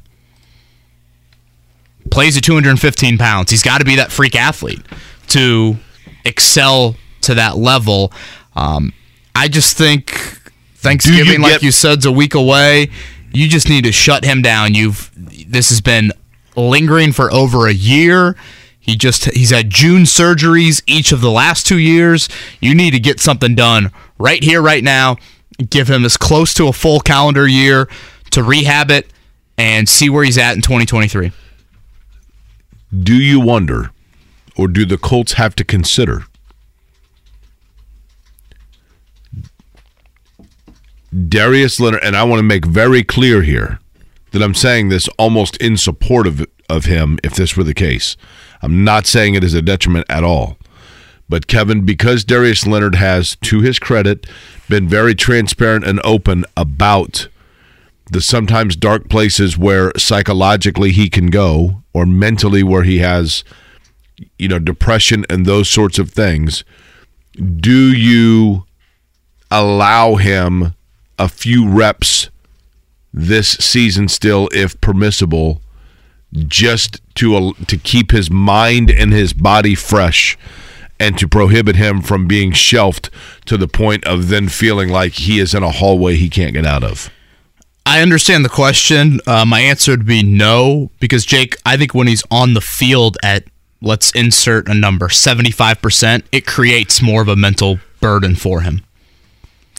plays 2.10 2.38
at 2.38 2.44
215 2.44 3.18
pounds. 3.18 3.52
He's 3.52 3.64
got 3.64 3.80
to 3.80 3.86
be 3.86 3.96
that 3.96 4.12
freak 4.12 4.36
athlete 4.36 4.82
to 5.28 5.78
excel 6.26 6.96
to 7.22 7.36
that 7.36 7.58
level. 7.58 8.12
Um, 8.60 8.94
I 9.36 9.48
just 9.48 9.78
think 9.78 10.12
Thanksgiving, 10.76 11.42
like 11.42 11.54
get- 11.54 11.64
you 11.64 11.72
said, 11.72 12.00
is 12.00 12.06
a 12.06 12.12
week 12.12 12.36
away. 12.36 12.90
You 13.32 13.48
just 13.48 13.70
need 13.70 13.86
to 13.86 13.92
shut 13.92 14.26
him 14.26 14.42
down. 14.42 14.74
You've 14.74 15.12
this 15.48 15.70
has 15.70 15.82
been 15.82 16.12
lingering 16.56 17.12
for 17.14 17.32
over 17.32 17.68
a 17.68 17.74
year. 17.74 18.36
He 18.80 18.96
just 18.96 19.26
he's 19.32 19.52
had 19.52 19.70
June 19.70 20.04
surgeries 20.04 20.82
each 20.88 21.12
of 21.12 21.22
the 21.22 21.32
last 21.32 21.66
two 21.68 21.78
years. 21.78 22.28
You 22.60 22.74
need 22.76 22.92
to 22.92 23.00
get 23.00 23.20
something 23.20 23.56
done 23.56 23.92
right 24.18 24.44
here, 24.44 24.62
right 24.62 24.84
now. 24.84 25.18
Give 25.70 25.90
him 25.90 26.04
as 26.06 26.18
close 26.18 26.54
to 26.56 26.68
a 26.68 26.74
full 26.74 27.00
calendar 27.00 27.48
year 27.48 27.88
to 28.32 28.44
rehab 28.44 28.90
it 28.92 29.12
and 29.58 29.88
see 29.88 30.10
where 30.10 30.24
he's 30.24 30.38
at 30.38 30.56
in 30.56 30.62
2023. 30.62 31.32
Do 33.04 33.14
you 33.14 33.40
wonder, 33.40 33.92
or 34.56 34.68
do 34.68 34.86
the 34.86 34.98
Colts 34.98 35.34
have 35.34 35.56
to 35.58 35.64
consider 35.64 36.24
Darius 41.28 41.80
Leonard? 41.80 42.04
And 42.04 42.16
I 42.16 42.24
want 42.24 42.40
to 42.40 42.44
make 42.44 42.66
very 42.66 43.04
clear 43.04 43.42
here 43.42 43.80
that 44.32 44.44
I'm 44.44 44.54
saying 44.54 44.90
this 44.90 45.08
almost 45.18 45.58
in 45.58 45.78
support 45.78 46.28
of, 46.28 46.46
of 46.70 46.86
him 46.86 47.20
if 47.24 47.34
this 47.34 47.58
were 47.58 47.64
the 47.64 47.74
case. 47.74 48.16
I'm 48.62 48.84
not 48.84 49.08
saying 49.08 49.34
it 49.34 49.44
is 49.44 49.54
a 49.54 49.62
detriment 49.62 50.06
at 50.10 50.24
all. 50.24 50.58
But 51.28 51.48
Kevin, 51.48 51.86
because 51.86 52.24
Darius 52.24 52.66
Leonard 52.66 52.96
has, 52.96 53.36
to 53.38 53.62
his 53.62 53.78
credit, 53.78 54.28
been 54.68 54.88
very 54.88 55.16
transparent 55.16 55.86
and 55.86 56.02
open 56.04 56.46
about 56.58 57.28
the 58.12 58.22
sometimes 58.22 58.76
dark 58.76 59.10
places 59.10 59.58
where 59.58 59.92
psychologically 59.98 60.92
he 60.92 61.10
can 61.10 61.28
go 61.28 61.84
or 61.94 62.06
mentally 62.06 62.64
where 62.64 62.84
he 62.84 63.00
has 63.00 63.44
you 64.38 64.48
know 64.48 64.60
depression 64.60 65.26
and 65.30 65.46
those 65.46 65.70
sorts 65.70 66.00
of 66.00 66.10
things 66.10 66.64
do 67.58 67.94
you 67.94 68.66
allow 69.52 70.16
him 70.16 70.74
a 71.20 71.30
few 71.30 71.68
reps 71.68 72.30
this 73.14 73.50
season 73.50 74.08
still 74.08 74.50
if 74.52 74.80
permissible 74.82 75.62
just 76.48 77.02
to 77.16 77.54
to 77.68 77.78
keep 77.78 78.12
his 78.12 78.30
mind 78.30 78.90
and 78.90 79.12
his 79.12 79.34
body 79.34 79.76
fresh 79.76 80.38
and 81.00 81.18
to 81.18 81.28
prohibit 81.28 81.76
him 81.76 82.02
from 82.02 82.28
being 82.28 82.52
shelved 82.52 83.10
to 83.46 83.58
the 83.58 83.68
point 83.68 84.06
of 84.06 84.28
then 84.28 84.50
feeling 84.50 84.90
like 84.90 85.14
he 85.14 85.40
is 85.40 85.54
in 85.54 85.64
a 85.64 85.72
hallway 85.72 86.16
he 86.16 86.30
can't 86.30 86.54
get 86.54 86.66
out 86.66 86.84
of. 86.84 87.10
I 87.86 88.02
understand 88.02 88.46
the 88.46 88.50
question. 88.50 89.20
Uh, 89.26 89.46
my 89.46 89.62
answer 89.62 89.92
would 89.92 90.06
be 90.06 90.22
no, 90.22 90.92
because 91.00 91.26
Jake, 91.26 91.56
I 91.66 91.78
think 91.78 91.96
when 91.96 92.08
he's 92.08 92.24
on 92.30 92.54
the 92.54 92.62
field 92.62 93.18
at 93.24 93.46
let's 93.82 94.12
insert 94.12 94.68
a 94.68 94.74
number 94.74 95.08
75%, 95.08 96.24
it 96.32 96.46
creates 96.46 97.02
more 97.02 97.22
of 97.22 97.30
a 97.30 97.36
mental 97.36 97.80
burden 98.02 98.36
for 98.36 98.62
him. 98.62 98.84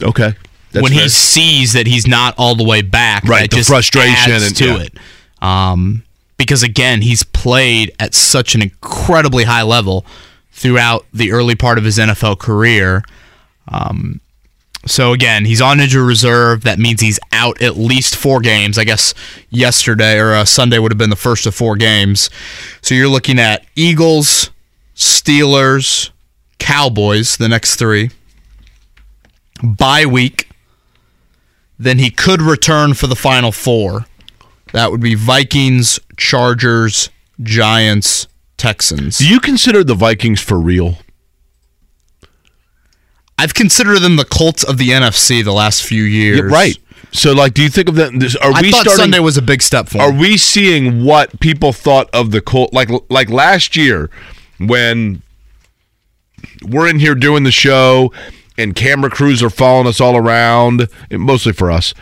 Okay. 0.01 0.33
That's 0.71 0.83
when 0.83 0.93
fair. 0.93 1.03
he 1.03 1.09
sees 1.09 1.73
that 1.73 1.87
he's 1.87 2.07
not 2.07 2.33
all 2.37 2.55
the 2.55 2.63
way 2.63 2.81
back, 2.81 3.23
Right, 3.25 3.41
that 3.41 3.49
the 3.51 3.57
just 3.57 3.69
frustration 3.69 4.31
adds 4.31 4.47
and- 4.47 4.55
to 4.57 4.65
yeah. 4.65 4.77
it. 4.83 4.93
Um, 5.41 6.03
because 6.37 6.63
again, 6.63 7.01
he's 7.01 7.23
played 7.23 7.91
at 7.99 8.13
such 8.13 8.55
an 8.55 8.61
incredibly 8.61 9.43
high 9.43 9.61
level 9.63 10.05
throughout 10.51 11.05
the 11.13 11.31
early 11.31 11.55
part 11.55 11.77
of 11.77 11.83
his 11.83 11.97
NFL 11.97 12.39
career. 12.39 13.03
Um, 13.67 14.21
so 14.87 15.13
again, 15.13 15.45
he's 15.45 15.61
on 15.61 15.79
injury 15.79 16.03
reserve. 16.03 16.63
That 16.63 16.79
means 16.79 17.01
he's 17.01 17.19
out 17.31 17.61
at 17.61 17.77
least 17.77 18.15
four 18.15 18.39
games. 18.39 18.77
I 18.79 18.83
guess 18.83 19.13
yesterday 19.51 20.17
or 20.17 20.33
uh, 20.33 20.45
Sunday 20.45 20.79
would 20.79 20.91
have 20.91 20.97
been 20.97 21.11
the 21.11 21.15
first 21.15 21.45
of 21.45 21.53
four 21.53 21.75
games. 21.75 22.29
So 22.81 22.95
you're 22.95 23.07
looking 23.07 23.37
at 23.37 23.63
Eagles, 23.75 24.49
Steelers, 24.95 26.09
Cowboys, 26.57 27.37
the 27.37 27.47
next 27.49 27.75
three. 27.75 28.09
Bye 29.63 30.05
week. 30.07 30.47
Then 31.81 31.97
he 31.97 32.11
could 32.11 32.43
return 32.43 32.93
for 32.93 33.07
the 33.07 33.15
final 33.15 33.51
four. 33.51 34.05
That 34.71 34.91
would 34.91 35.01
be 35.01 35.15
Vikings, 35.15 35.99
Chargers, 36.15 37.09
Giants, 37.41 38.27
Texans. 38.55 39.17
Do 39.17 39.27
you 39.27 39.39
consider 39.39 39.83
the 39.83 39.95
Vikings 39.95 40.39
for 40.39 40.59
real? 40.59 40.97
I've 43.39 43.55
considered 43.55 43.99
them 43.99 44.15
the 44.17 44.25
Colts 44.25 44.63
of 44.63 44.77
the 44.77 44.89
NFC 44.89 45.43
the 45.43 45.51
last 45.53 45.83
few 45.83 46.03
years. 46.03 46.37
Yeah, 46.37 46.43
right. 46.55 46.77
So, 47.11 47.33
like, 47.33 47.55
do 47.55 47.63
you 47.63 47.69
think 47.69 47.89
of 47.89 47.95
them? 47.95 48.19
this- 48.19 48.35
Are 48.35 48.51
I 48.53 48.61
we 48.61 48.69
thought 48.71 48.81
starting? 48.81 48.97
Sunday 49.05 49.19
was 49.19 49.37
a 49.37 49.41
big 49.41 49.63
step 49.63 49.89
for 49.89 49.99
are 50.01 50.11
we 50.13 50.37
seeing 50.37 51.03
what 51.03 51.39
people 51.39 51.73
thought 51.73 52.09
of 52.13 52.29
the 52.29 52.41
Colt? 52.41 52.73
Like, 52.73 52.89
like 53.09 53.29
last 53.31 53.75
year 53.75 54.11
when 54.59 55.23
we're 56.63 56.87
in 56.87 56.99
here 56.99 57.15
doing 57.15 57.43
the 57.43 57.51
show 57.51 58.13
and 58.61 58.75
camera 58.75 59.09
crews 59.09 59.41
are 59.43 59.49
following 59.49 59.87
us 59.87 59.99
all 59.99 60.15
around, 60.15 60.87
mostly 61.11 61.53
for 61.53 61.71
us, 61.71 61.93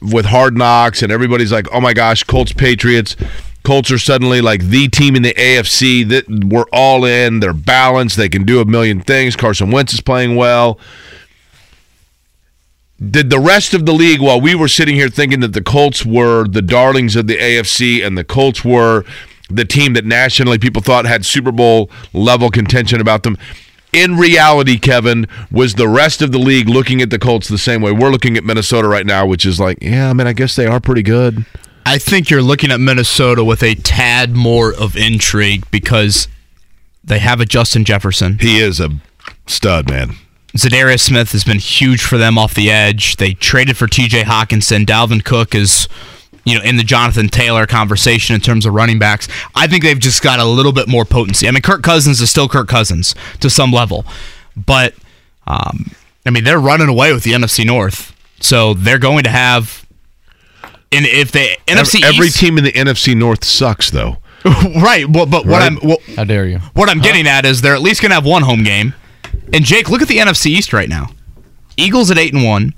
with 0.00 0.26
hard 0.26 0.56
knocks, 0.56 1.02
and 1.02 1.10
everybody's 1.10 1.52
like, 1.52 1.66
"Oh 1.72 1.80
my 1.80 1.92
gosh, 1.92 2.22
Colts 2.24 2.52
Patriots." 2.52 3.16
Colts 3.64 3.92
are 3.92 3.98
suddenly 3.98 4.40
like 4.40 4.64
the 4.64 4.88
team 4.88 5.14
in 5.14 5.22
the 5.22 5.34
AFC 5.34 6.02
that 6.08 6.28
we're 6.28 6.66
all 6.72 7.04
in. 7.04 7.38
They're 7.38 7.52
balanced. 7.52 8.16
They 8.16 8.28
can 8.28 8.44
do 8.44 8.60
a 8.60 8.64
million 8.64 9.00
things. 9.00 9.36
Carson 9.36 9.70
Wentz 9.70 9.94
is 9.94 10.00
playing 10.00 10.34
well. 10.34 10.80
Did 13.00 13.30
the 13.30 13.38
rest 13.38 13.72
of 13.72 13.86
the 13.86 13.92
league, 13.92 14.20
while 14.20 14.40
we 14.40 14.54
were 14.54 14.68
sitting 14.68 14.94
here 14.94 15.08
thinking 15.08 15.40
that 15.40 15.52
the 15.52 15.62
Colts 15.62 16.04
were 16.04 16.46
the 16.46 16.62
darlings 16.62 17.16
of 17.16 17.26
the 17.26 17.36
AFC 17.36 18.04
and 18.04 18.18
the 18.18 18.24
Colts 18.24 18.64
were 18.64 19.04
the 19.48 19.64
team 19.64 19.92
that 19.94 20.04
nationally 20.04 20.58
people 20.58 20.82
thought 20.82 21.04
had 21.04 21.24
Super 21.24 21.52
Bowl 21.52 21.90
level 22.12 22.50
contention 22.50 23.00
about 23.00 23.22
them, 23.22 23.36
in 23.92 24.16
reality, 24.16 24.78
Kevin, 24.78 25.26
was 25.50 25.74
the 25.74 25.88
rest 25.88 26.22
of 26.22 26.32
the 26.32 26.38
league 26.38 26.68
looking 26.68 27.02
at 27.02 27.10
the 27.10 27.18
Colts 27.18 27.48
the 27.48 27.58
same 27.58 27.82
way 27.82 27.92
we're 27.92 28.10
looking 28.10 28.36
at 28.36 28.44
Minnesota 28.44 28.88
right 28.88 29.06
now, 29.06 29.26
which 29.26 29.44
is 29.44 29.60
like, 29.60 29.78
yeah, 29.82 30.08
I 30.08 30.12
mean, 30.12 30.26
I 30.26 30.32
guess 30.32 30.56
they 30.56 30.66
are 30.66 30.80
pretty 30.80 31.02
good. 31.02 31.44
I 31.84 31.98
think 31.98 32.30
you're 32.30 32.42
looking 32.42 32.70
at 32.70 32.80
Minnesota 32.80 33.44
with 33.44 33.62
a 33.62 33.74
tad 33.74 34.30
more 34.30 34.72
of 34.72 34.96
intrigue 34.96 35.64
because 35.70 36.28
they 37.04 37.18
have 37.18 37.40
a 37.40 37.44
Justin 37.44 37.84
Jefferson. 37.84 38.38
He 38.38 38.60
is 38.60 38.80
a 38.80 38.90
stud, 39.46 39.90
man. 39.90 40.16
Za'Darius 40.56 41.00
Smith 41.00 41.32
has 41.32 41.44
been 41.44 41.58
huge 41.58 42.02
for 42.02 42.18
them 42.18 42.38
off 42.38 42.54
the 42.54 42.70
edge. 42.70 43.16
They 43.16 43.32
traded 43.32 43.76
for 43.76 43.86
TJ 43.86 44.24
Hockenson. 44.24 44.84
Dalvin 44.84 45.24
Cook 45.24 45.54
is, 45.54 45.88
you 46.44 46.56
know, 46.58 46.64
in 46.64 46.76
the 46.76 46.82
Jonathan 46.82 47.28
Taylor 47.28 47.66
conversation 47.66 48.34
in 48.34 48.40
terms 48.40 48.66
of 48.66 48.74
running 48.74 48.98
backs. 48.98 49.28
I 49.54 49.66
think 49.66 49.82
they've 49.84 49.98
just 49.98 50.22
got 50.22 50.38
a 50.40 50.44
little 50.44 50.72
bit 50.72 50.88
more 50.88 51.04
potency. 51.04 51.46
I 51.48 51.50
mean, 51.52 51.62
Kirk 51.62 51.82
Cousins 51.82 52.20
is 52.20 52.30
still 52.30 52.48
Kirk 52.48 52.68
Cousins 52.68 53.14
to 53.40 53.48
some 53.48 53.70
level, 53.72 54.04
but 54.56 54.94
um, 55.46 55.92
I 56.26 56.30
mean, 56.30 56.44
they're 56.44 56.58
running 56.60 56.88
away 56.88 57.12
with 57.12 57.22
the 57.24 57.32
NFC 57.32 57.64
North, 57.66 58.14
so 58.40 58.74
they're 58.74 58.98
going 58.98 59.24
to 59.24 59.30
have. 59.30 59.86
And 60.90 61.06
if 61.06 61.32
they 61.32 61.56
NFC 61.66 62.02
every 62.02 62.26
East- 62.26 62.38
team 62.38 62.58
in 62.58 62.64
the 62.64 62.72
NFC 62.72 63.16
North 63.16 63.44
sucks, 63.44 63.90
though. 63.90 64.18
right? 64.44 65.08
Well, 65.08 65.24
but 65.26 65.46
what 65.46 65.60
Right. 65.60 65.62
I'm 65.62 65.76
what, 65.76 66.00
How 66.16 66.24
dare 66.24 66.46
you? 66.46 66.58
what 66.74 66.90
I'm 66.90 66.98
getting 67.00 67.26
at 67.28 67.44
is 67.46 67.60
they're 67.62 67.74
at 67.76 67.80
least 67.80 68.02
gonna 68.02 68.14
have 68.14 68.26
one 68.26 68.42
home 68.42 68.64
game. 68.64 68.92
And 69.52 69.64
Jake, 69.64 69.88
look 69.88 70.02
at 70.02 70.08
the 70.08 70.18
NFC 70.18 70.46
East 70.46 70.72
right 70.72 70.88
now. 70.88 71.10
Eagles 71.76 72.10
at 72.10 72.18
eight 72.18 72.34
and 72.34 72.44
one, 72.44 72.74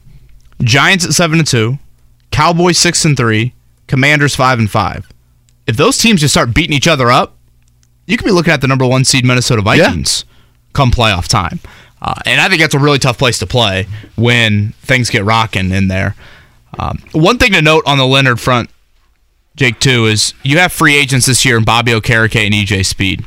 Giants 0.63 1.05
at 1.07 1.13
seven 1.13 1.39
and 1.39 1.49
two, 1.49 1.79
Cowboys 2.31 2.77
six 2.79 3.05
and 3.07 3.17
three, 3.17 3.54
Commanders 3.87 4.35
five 4.35 4.59
and 4.59 4.71
five. 4.71 5.09
If 5.67 5.77
those 5.77 5.99
teams 5.99 6.21
just 6.21 6.35
start 6.35 6.55
beating 6.55 6.77
each 6.77 6.89
other 6.89 7.11
up, 7.11 7.37
you 8.07 8.17
could 8.17 8.25
be 8.25 8.31
looking 8.33 8.53
at 8.53 8.61
the 8.61 8.69
number 8.69 8.87
one 8.87 9.05
seed 9.05 9.25
Minnesota 9.25 9.63
Vikings 9.63 10.25
come 10.73 10.91
playoff 10.91 11.27
time. 11.27 11.61
Uh, 12.03 12.15
and 12.27 12.41
I 12.41 12.49
think 12.49 12.61
that's 12.61 12.75
a 12.75 12.79
really 12.79 12.99
tough 12.99 13.17
place 13.17 13.39
to 13.39 13.47
play 13.47 13.87
when 14.17 14.73
things 14.83 15.09
get 15.09 15.25
rocking 15.25 15.71
in 15.71 15.89
there. 15.89 16.15
Um, 16.79 16.99
one 17.13 17.39
thing 17.39 17.53
to 17.53 17.63
note 17.63 17.85
on 17.87 17.97
the 17.97 18.07
Leonard 18.07 18.41
front, 18.41 18.69
Jake, 19.57 19.81
too, 19.81 20.07
is 20.07 20.35
you 20.43 20.59
have 20.59 20.73
free 20.73 20.97
agents 20.97 21.27
this 21.27 21.45
year 21.45 21.57
in 21.57 21.65
Bobby 21.65 21.93
Okereke 21.93 22.45
and 22.45 22.53
EJ 22.53 22.85
Speed. 22.85 23.25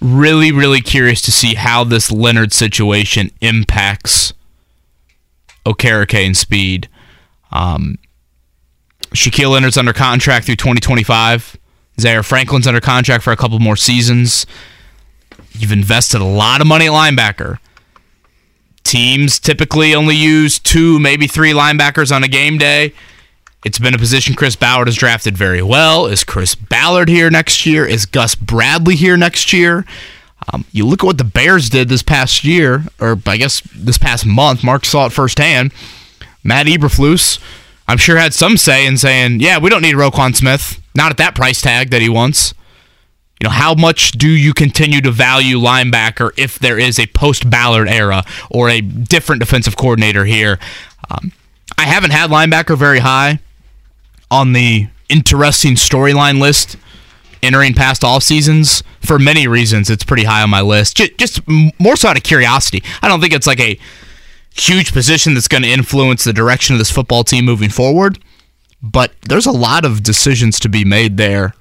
Really, 0.00 0.50
really 0.50 0.80
curious 0.80 1.22
to 1.22 1.30
see 1.30 1.54
how 1.54 1.84
this 1.84 2.10
Leonard 2.10 2.52
situation 2.52 3.30
impacts 3.40 4.32
Okereke 5.64 6.26
and 6.26 6.36
Speed. 6.36 6.88
Um, 7.52 7.98
Shaquille 9.10 9.52
Leonard's 9.52 9.78
under 9.78 9.92
contract 9.92 10.46
through 10.46 10.56
2025. 10.56 11.56
Zaire 11.98 12.22
Franklin's 12.22 12.66
under 12.66 12.80
contract 12.80 13.24
for 13.24 13.32
a 13.32 13.36
couple 13.36 13.58
more 13.58 13.76
seasons. 13.76 14.46
You've 15.52 15.72
invested 15.72 16.20
a 16.20 16.24
lot 16.24 16.60
of 16.60 16.66
money 16.66 16.86
at 16.86 16.92
linebacker. 16.92 17.58
Teams 18.84 19.40
typically 19.40 19.94
only 19.94 20.14
use 20.14 20.58
two, 20.58 21.00
maybe 21.00 21.26
three 21.26 21.52
linebackers 21.52 22.14
on 22.14 22.22
a 22.22 22.28
game 22.28 22.58
day. 22.58 22.92
It's 23.64 23.80
been 23.80 23.94
a 23.94 23.98
position 23.98 24.34
Chris 24.36 24.54
Ballard 24.54 24.86
has 24.86 24.94
drafted 24.94 25.36
very 25.36 25.62
well. 25.62 26.06
Is 26.06 26.22
Chris 26.22 26.54
Ballard 26.54 27.08
here 27.08 27.30
next 27.30 27.66
year? 27.66 27.84
Is 27.84 28.06
Gus 28.06 28.36
Bradley 28.36 28.94
here 28.94 29.16
next 29.16 29.52
year? 29.52 29.84
Um, 30.52 30.64
you 30.70 30.86
look 30.86 31.02
at 31.02 31.06
what 31.06 31.18
the 31.18 31.24
Bears 31.24 31.68
did 31.68 31.88
this 31.88 32.02
past 32.02 32.44
year, 32.44 32.84
or 33.00 33.18
I 33.26 33.36
guess 33.36 33.62
this 33.74 33.98
past 33.98 34.24
month. 34.24 34.62
Mark 34.62 34.84
saw 34.84 35.06
it 35.06 35.12
firsthand. 35.12 35.72
Matt 36.44 36.66
Eberflus, 36.66 37.40
I'm 37.88 37.98
sure, 37.98 38.16
had 38.16 38.34
some 38.34 38.56
say 38.56 38.86
in 38.86 38.96
saying, 38.96 39.40
"Yeah, 39.40 39.58
we 39.58 39.70
don't 39.70 39.82
need 39.82 39.94
Roquan 39.94 40.34
Smith, 40.34 40.80
not 40.94 41.10
at 41.10 41.16
that 41.18 41.34
price 41.34 41.60
tag 41.60 41.90
that 41.90 42.02
he 42.02 42.08
wants." 42.08 42.54
You 43.40 43.48
know, 43.48 43.52
how 43.52 43.74
much 43.74 44.12
do 44.12 44.28
you 44.28 44.54
continue 44.54 45.02
to 45.02 45.10
value 45.10 45.58
linebacker 45.58 46.30
if 46.38 46.58
there 46.58 46.78
is 46.78 46.98
a 46.98 47.06
post 47.08 47.50
Ballard 47.50 47.88
era 47.88 48.24
or 48.50 48.70
a 48.70 48.80
different 48.80 49.40
defensive 49.40 49.76
coordinator 49.76 50.24
here? 50.24 50.58
Um, 51.10 51.32
I 51.76 51.82
haven't 51.82 52.12
had 52.12 52.30
linebacker 52.30 52.78
very 52.78 53.00
high 53.00 53.40
on 54.30 54.54
the 54.54 54.88
interesting 55.08 55.74
storyline 55.74 56.40
list 56.40 56.76
entering 57.42 57.74
past 57.74 58.02
off 58.02 58.22
seasons 58.22 58.82
for 59.00 59.18
many 59.18 59.46
reasons. 59.46 59.90
It's 59.90 60.02
pretty 60.02 60.24
high 60.24 60.42
on 60.42 60.50
my 60.50 60.62
list. 60.62 60.96
Just, 60.96 61.18
just 61.18 61.40
more 61.78 61.96
so 61.96 62.08
out 62.08 62.16
of 62.16 62.22
curiosity. 62.22 62.82
I 63.02 63.08
don't 63.08 63.20
think 63.20 63.34
it's 63.34 63.46
like 63.46 63.60
a 63.60 63.78
huge 64.56 64.92
position 64.92 65.34
that's 65.34 65.48
going 65.48 65.62
to 65.62 65.68
influence 65.70 66.24
the 66.24 66.32
direction 66.32 66.74
of 66.74 66.78
this 66.78 66.90
football 66.90 67.24
team 67.24 67.44
moving 67.44 67.70
forward. 67.70 68.18
But 68.82 69.12
there's 69.28 69.46
a 69.46 69.52
lot 69.52 69.84
of 69.84 70.02
decisions 70.02 70.60
to 70.60 70.68
be 70.68 70.84
made 70.84 71.16
there 71.16 71.54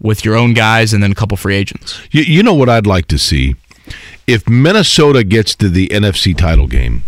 with 0.00 0.24
your 0.24 0.36
own 0.36 0.52
guys 0.52 0.92
and 0.92 1.02
then 1.02 1.12
a 1.12 1.14
couple 1.14 1.36
free 1.36 1.54
agents. 1.54 2.00
You, 2.10 2.22
you 2.22 2.42
know 2.42 2.54
what 2.54 2.68
I'd 2.68 2.86
like 2.86 3.06
to 3.08 3.18
see? 3.18 3.56
If 4.26 4.48
Minnesota 4.48 5.24
gets 5.24 5.54
to 5.56 5.68
the 5.68 5.88
NFC 5.88 6.36
title 6.36 6.66
game, 6.66 7.02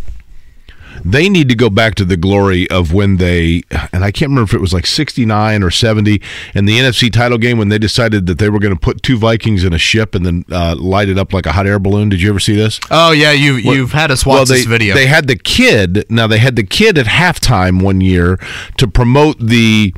They 1.05 1.28
need 1.28 1.49
to 1.49 1.55
go 1.55 1.70
back 1.70 1.94
to 1.96 2.05
the 2.05 2.16
glory 2.16 2.68
of 2.70 2.92
when 2.92 3.16
they, 3.16 3.62
and 3.92 4.05
I 4.05 4.11
can't 4.11 4.30
remember 4.30 4.49
if 4.49 4.55
it 4.55 4.61
was 4.61 4.72
like 4.72 4.86
69 4.86 5.62
or 5.62 5.70
70 5.70 6.20
in 6.55 6.64
the 6.64 6.78
NFC 6.78 7.12
title 7.12 7.38
game 7.38 7.59
when 7.59 7.68
they 7.68 7.78
decided 7.78 8.26
that 8.26 8.38
they 8.38 8.49
were 8.49 8.59
going 8.59 8.74
to 8.74 8.80
put 8.80 9.03
two 9.03 9.18
Vikings 9.18 9.64
in 9.64 9.72
a 9.72 9.78
ship 9.78 10.14
and 10.14 10.24
then 10.24 10.44
uh, 10.51 10.74
light 10.76 11.09
it 11.09 11.18
up 11.18 11.32
like 11.32 11.46
a 11.46 11.53
hot 11.53 11.66
air 11.66 11.78
balloon. 11.78 12.09
Did 12.09 12.20
you 12.22 12.30
ever 12.30 12.40
see 12.40 12.57
this? 12.57 12.80
Oh 12.90 13.12
yeah, 13.12 13.32
you 13.32 13.55
you've 13.55 13.92
had 13.92 14.11
us 14.11 14.24
watch 14.24 14.34
well, 14.34 14.44
they, 14.46 14.55
this 14.57 14.66
video. 14.66 14.94
They 14.94 15.07
had 15.07 15.26
the 15.26 15.36
kid. 15.36 16.05
Now 16.11 16.26
they 16.26 16.38
had 16.38 16.57
the 16.57 16.64
kid 16.64 16.99
at 16.99 17.07
halftime 17.07 17.82
one 17.82 18.01
year 18.01 18.38
to 18.76 18.88
promote 18.88 19.38
the 19.38 19.94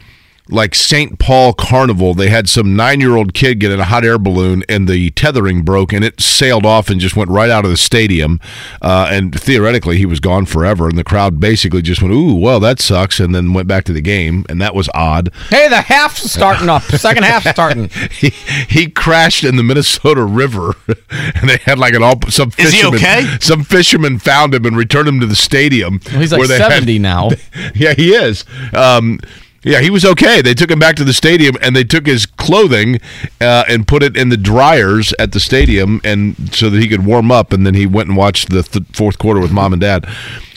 like 0.53 0.75
St. 0.75 1.19
Paul 1.19 1.53
Carnival. 1.53 2.15
They 2.15 2.29
had 2.29 2.49
some 2.49 2.75
nine-year-old 2.77 3.35
kid 3.35 3.61
get 3.61 3.71
in 3.73 3.81
a 3.81 3.85
hot 3.85 4.05
air 4.05 4.19
balloon, 4.19 4.63
and 4.69 4.89
the 4.89 5.11
tethering 5.11 5.63
broke, 5.63 5.93
and 5.93 6.05
it 6.05 6.21
sailed 6.21 6.67
off 6.67 6.91
and 6.91 7.01
just 7.01 7.17
went 7.17 7.31
right 7.31 7.51
out 7.51 7.65
of 7.65 7.71
the 7.71 7.77
stadium. 7.77 8.41
Uh, 8.83 9.09
and 9.11 9.39
theoretically, 9.39 9.97
he 9.99 10.07
was 10.07 10.21
gone 10.21 10.47
forever. 10.47 10.89
And 10.89 10.97
the 10.99 11.05
crowd 11.05 11.41
basically 11.41 11.83
just 11.83 12.03
went, 12.03 12.15
"Ooh, 12.15 12.35
well, 12.35 12.61
that 12.61 12.81
sucks," 12.81 13.21
and 13.21 13.35
then 13.35 13.53
went 13.53 13.69
back 13.69 13.85
to 13.85 13.93
the 13.93 14.01
game, 14.01 14.45
and 14.49 14.61
that 14.61 14.75
was 14.75 14.89
odd. 14.95 15.31
Hey, 15.49 15.69
the 15.69 15.81
half's 15.83 16.31
starting 16.31 16.69
up. 16.69 16.83
Second 17.01 17.25
half 17.25 17.47
starting. 17.49 17.89
he 18.11 18.31
he 18.69 18.89
crashed 18.91 19.45
in 19.45 19.57
the 19.57 19.63
Minnesota 19.63 20.25
River, 20.25 20.75
and 21.11 21.49
they 21.49 21.59
had 21.59 21.79
like 21.79 21.95
an 21.95 22.03
all 22.03 22.21
some 22.29 22.49
Is 22.59 22.73
he 22.73 22.79
fisherman. 22.83 22.95
okay? 22.97 23.37
Some 23.41 23.63
fishermen 23.65 24.19
found 24.19 24.55
him 24.55 24.65
and 24.67 24.77
returned 24.77 25.09
him 25.09 25.21
to 25.21 25.27
the 25.27 25.37
stadium. 25.37 26.01
Well, 26.11 26.21
he's 26.21 26.33
like 26.33 26.39
where 26.39 26.49
they 26.49 26.59
had- 26.59 26.71
70 26.73 26.99
now. 26.99 27.31
yeah, 27.75 27.95
he 27.95 28.13
is. 28.15 28.45
Um, 28.73 29.19
yeah, 29.63 29.81
he 29.81 29.91
was 29.91 30.05
okay. 30.05 30.41
They 30.41 30.55
took 30.55 30.71
him 30.71 30.79
back 30.79 30.97
to 30.97 31.05
the 31.05 31.13
stadium 31.13 31.57
and 31.61 31.77
they 31.77 31.85
took 31.85 32.07
his 32.07 32.25
clothing 32.27 33.01
uh, 33.41 33.65
and 33.69 33.87
put 33.87 34.03
it 34.03 34.17
in 34.17 34.31
the 34.31 34.37
dryers 34.37 35.13
at 35.19 35.33
the 35.33 35.41
stadium, 35.41 36.01
and 36.03 36.55
so 36.55 36.71
that 36.71 36.81
he 36.81 36.89
could 36.89 37.05
warm 37.05 37.31
up. 37.31 37.53
And 37.53 37.67
then 37.67 37.75
he 37.75 37.87
went 37.87 38.09
and 38.09 38.17
watched 38.17 38.49
the 38.51 38.63
th- 38.63 38.85
fourth 38.93 39.19
quarter 39.19 39.39
with 39.41 39.53
mom 39.53 39.73
and 39.73 39.81
dad. 39.81 40.07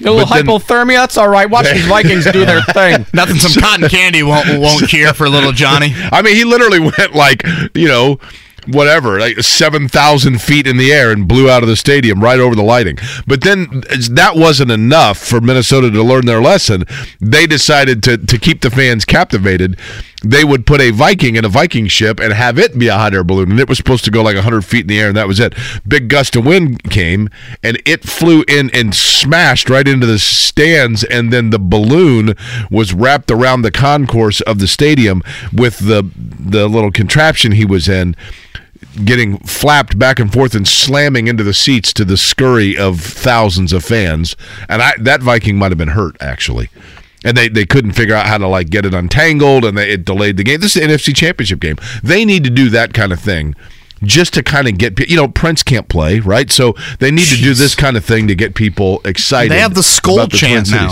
A 0.06 0.12
little 0.12 0.26
then- 0.26 0.46
hypothermia. 0.46 0.96
That's 0.96 1.18
all 1.18 1.30
right. 1.30 1.50
Watch 1.50 1.72
these 1.72 1.86
Vikings 1.88 2.26
do 2.32 2.46
their 2.46 2.62
thing. 2.62 3.06
Nothing 3.14 3.36
some 3.38 3.62
cotton 3.62 3.90
candy 3.90 4.24
won't 4.24 4.60
won't 4.60 4.88
cure 4.88 5.14
for 5.14 5.28
little 5.28 5.52
Johnny. 5.52 5.94
I 5.96 6.22
mean, 6.22 6.36
he 6.36 6.46
literally 6.46 6.80
went 6.98 7.14
like, 7.14 7.44
you 7.74 7.88
know, 7.88 8.20
whatever, 8.68 9.20
like 9.20 9.40
7,000 9.40 10.42
feet 10.42 10.68
in 10.68 10.78
the 10.78 10.92
air 10.92 11.12
and 11.12 11.28
blew 11.28 11.50
out 11.50 11.64
of 11.64 11.70
the 11.70 11.76
stadium 11.76 12.22
right 12.22 12.40
over 12.40 12.56
the 12.56 12.64
lighting. 12.64 12.98
But 13.28 13.42
then 13.42 13.84
that 14.12 14.34
wasn't 14.36 14.72
enough 14.72 15.18
for 15.18 15.42
Minnesota 15.42 15.92
to 15.92 16.04
learn 16.04 16.26
their 16.26 16.42
lesson. 16.42 16.86
They 17.20 17.48
decided 17.48 18.04
to, 18.04 18.18
to 18.18 18.38
keep 18.38 18.62
the 18.62 18.72
fans 18.72 19.06
captivated. 19.06 19.78
They 20.24 20.46
would 20.46 20.66
put 20.66 20.80
a 20.80 20.92
Viking 20.92 21.36
in 21.36 21.44
a 21.44 21.50
Viking 21.50 21.88
ship 21.88 22.20
and 22.20 22.32
have 22.32 22.58
it 22.58 22.78
be 22.80 22.88
a 22.88 22.94
hot 22.94 23.14
air 23.14 23.26
balloon. 23.26 23.52
And 23.52 23.60
it 23.60 23.68
was 23.68 23.78
supposed 23.78 24.06
to 24.06 24.12
go 24.12 24.24
like 24.24 24.36
100 24.36 24.62
feet 24.64 24.82
in 24.82 24.88
the 24.88 25.00
air, 25.00 25.10
and 25.10 25.18
that 25.18 25.28
was 25.28 25.40
it. 25.40 25.54
Big 25.86 26.08
gust 26.08 26.36
of 26.38 26.46
wind 26.46 26.82
came, 26.84 27.30
and 27.62 27.82
it 27.86 28.04
flew 28.04 28.46
in 28.48 28.70
and 28.74 28.96
smashed 28.96 29.70
right 29.70 29.88
into 29.88 30.06
the 30.06 30.20
stands. 30.20 31.04
And 31.04 31.34
then 31.34 31.50
the 31.50 31.60
balloon 31.60 32.36
was 32.72 32.94
wrapped 32.94 33.32
around 33.32 33.64
the 33.64 33.72
concourse 33.72 34.40
of 34.42 34.60
the 34.60 34.68
stadium 34.68 35.24
with 35.52 35.80
the, 35.80 36.10
the 36.16 36.70
little 36.70 36.92
contraption 36.92 37.52
he 37.52 37.66
was 37.66 37.90
in 37.90 38.16
getting 39.06 39.38
flapped 39.40 39.98
back 39.98 40.20
and 40.20 40.32
forth 40.32 40.56
and 40.56 40.68
slamming 40.68 41.28
into 41.28 41.44
the 41.44 41.54
seats 41.54 41.94
to 41.94 42.06
the 42.06 42.18
scurry 42.18 42.78
of 42.78 43.00
thousands 43.00 43.74
of 43.74 43.84
fans. 43.84 44.36
And 44.70 44.82
I, 44.82 44.94
that 45.00 45.22
Viking 45.22 45.58
might 45.58 45.72
have 45.72 45.78
been 45.78 45.90
hurt 45.90 46.16
actually. 46.22 46.70
And 47.26 47.38
they, 47.38 47.48
they 47.48 47.66
couldn't 47.66 47.94
figure 47.94 48.16
out 48.16 48.26
how 48.26 48.38
to 48.38 48.48
like 48.48 48.70
get 48.70 48.86
it 48.86 48.94
untangled 48.94 49.66
and 49.66 49.78
they, 49.78 49.92
it 49.92 50.06
delayed 50.06 50.38
the 50.38 50.44
game. 50.44 50.60
This 50.60 50.76
is 50.76 50.84
an 50.84 50.90
NFC 50.90 51.16
championship 51.16 51.60
game. 51.60 51.78
They 52.04 52.26
need 52.26 52.44
to 52.44 52.50
do 52.50 52.70
that 52.70 52.94
kind 52.94 53.14
of 53.14 53.20
thing 53.20 53.56
just 54.04 54.34
to 54.34 54.44
kind 54.44 54.68
of 54.68 54.78
get 54.78 55.00
you 55.10 55.16
know 55.16 55.28
Prince 55.28 55.64
can't 55.64 55.88
play, 55.88 56.20
right? 56.20 56.52
So 56.52 56.76
they 57.00 57.12
need 57.12 57.28
to 57.28 57.38
do 57.38 57.54
this 57.54 57.74
kind 57.76 57.98
of 57.98 58.04
thing 58.04 58.28
to 58.28 58.36
get 58.36 58.54
people 58.54 59.02
excited. 59.06 59.52
They 59.52 59.60
have 59.60 59.76
the 59.76 59.84
skull 59.84 60.16
about 60.16 60.32
the 60.32 60.38
Twin 60.38 60.66
chant 60.66 60.72
now. 60.72 60.92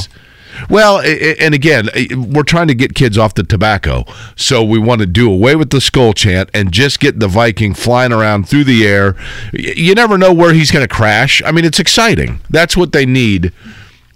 Cities. 0.54 0.70
Well, 0.70 0.98
i- 0.98 1.04
i- 1.04 1.36
and 1.40 1.54
again, 1.54 1.90
we're 2.16 2.44
trying 2.44 2.68
to 2.68 2.76
get 2.76 2.96
kids 2.96 3.18
off 3.18 3.34
the 3.34 3.44
tobacco, 3.44 4.06
so 4.36 4.64
we 4.64 4.80
want 4.80 5.02
to 5.02 5.08
do 5.08 5.32
away 5.32 5.56
with 5.56 5.70
the 5.70 5.82
skull 5.82 6.14
chant 6.14 6.50
and 6.54 6.72
just 6.72 7.00
get 7.00 7.20
the 7.20 7.28
Viking 7.28 7.74
flying 7.74 8.12
around 8.12 8.48
through 8.50 8.64
the 8.66 8.86
air. 8.88 9.16
You 9.54 9.96
never 9.96 10.18
know 10.18 10.34
where 10.34 10.54
he's 10.54 10.72
going 10.72 10.88
to 10.88 10.94
crash. 10.94 11.42
I 11.46 11.52
mean, 11.52 11.66
it's 11.66 11.80
exciting. 11.80 12.40
That's 12.50 12.76
what 12.78 12.92
they 12.92 13.06
need 13.06 13.52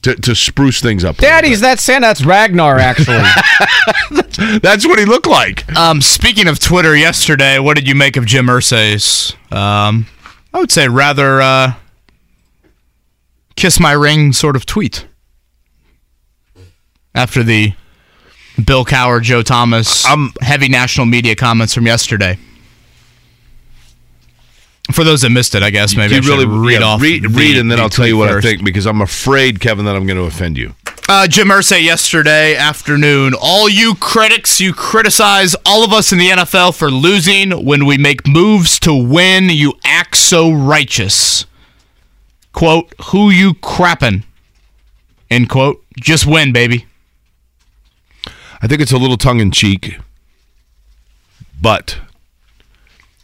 to, 0.02 0.16
to 0.16 0.36
spruce 0.36 0.82
things 0.82 1.04
up. 1.04 1.18
a 1.18 1.22
little 1.22 1.30
Daddy's 1.36 1.62
that 1.62 1.80
Santa. 1.80 2.08
That's 2.08 2.24
Ragnar, 2.24 2.78
actually. 2.78 3.18
bit. 4.12 4.28
That's 4.62 4.86
what 4.86 5.00
he 5.00 5.06
looked 5.06 5.28
like. 5.28 5.68
Um, 5.78 6.02
speaking 6.02 6.48
of 6.48 6.60
Twitter, 6.60 6.96
yesterday, 6.96 7.58
what 7.58 7.76
did 7.76 7.88
you 7.88 7.96
make 7.96 8.18
of 8.18 8.26
Jim 8.26 8.48
Irsay's? 8.48 9.34
Um, 9.52 10.06
I 10.54 10.60
would 10.60 10.72
say 10.72 10.88
rather 10.90 11.42
uh, 11.42 11.74
kiss 13.56 13.80
my 13.80 13.94
ring 13.94 14.34
sort 14.34 14.56
of 14.56 14.66
tweet 14.66 15.08
after 17.16 17.42
the 17.42 17.74
Bill 18.64 18.86
Cowher, 18.86 19.22
Joe 19.22 19.42
Thomas, 19.42 20.06
Um, 20.06 20.34
heavy 20.42 20.70
national 20.70 21.08
media 21.08 21.36
comments 21.36 21.74
from 21.74 21.86
yesterday. 21.88 22.38
For 24.94 25.04
those 25.04 25.22
that 25.22 25.32
missed 25.32 25.56
it, 25.56 25.64
I 25.64 25.72
guess 25.72 25.96
maybe 25.96 26.14
You 26.16 26.22
I 26.22 26.26
really 26.26 26.46
read 26.46 26.82
yeah, 26.82 26.86
off. 26.86 27.02
read, 27.02 27.24
the- 27.24 27.30
read, 27.30 27.58
and 27.58 27.72
then 27.72 27.78
the 27.78 27.84
I'll 27.84 27.90
tell 27.90 28.06
you 28.06 28.18
what 28.18 28.30
first. 28.30 28.46
I 28.46 28.52
think 28.52 28.64
because 28.64 28.86
I'm 28.86 29.02
afraid, 29.02 29.60
Kevin, 29.60 29.86
that 29.86 29.96
I'm 29.96 30.06
going 30.06 30.18
to 30.18 30.24
offend 30.26 30.58
you. 30.60 30.76
Uh, 31.10 31.28
Jim 31.28 31.48
Irsay 31.50 31.84
yesterday 31.84 32.56
afternoon. 32.56 33.34
All 33.40 33.68
you 33.68 33.96
critics, 33.96 34.60
you 34.62 34.74
criticize 34.74 35.56
all 35.66 35.84
of 35.84 35.92
us 35.92 36.12
in 36.12 36.20
the 36.20 36.30
NFL 36.30 36.76
for 36.76 36.90
losing 36.92 37.66
when 37.66 37.86
we 37.86 37.98
make 37.98 38.28
moves 38.28 38.80
to 38.82 38.94
win. 38.94 39.50
You 39.50 39.74
act 39.84 40.18
so 40.18 40.52
righteous. 40.52 41.46
Quote, 42.54 42.94
who 43.06 43.30
you 43.32 43.54
crappin'? 43.56 44.24
End 45.32 45.50
quote. 45.50 45.84
Just 46.00 46.26
win, 46.28 46.54
baby. 46.54 46.86
I 48.62 48.68
think 48.68 48.82
it's 48.82 48.92
a 48.92 48.98
little 48.98 49.18
tongue 49.18 49.40
in 49.40 49.52
cheek, 49.52 50.00
but 51.62 52.00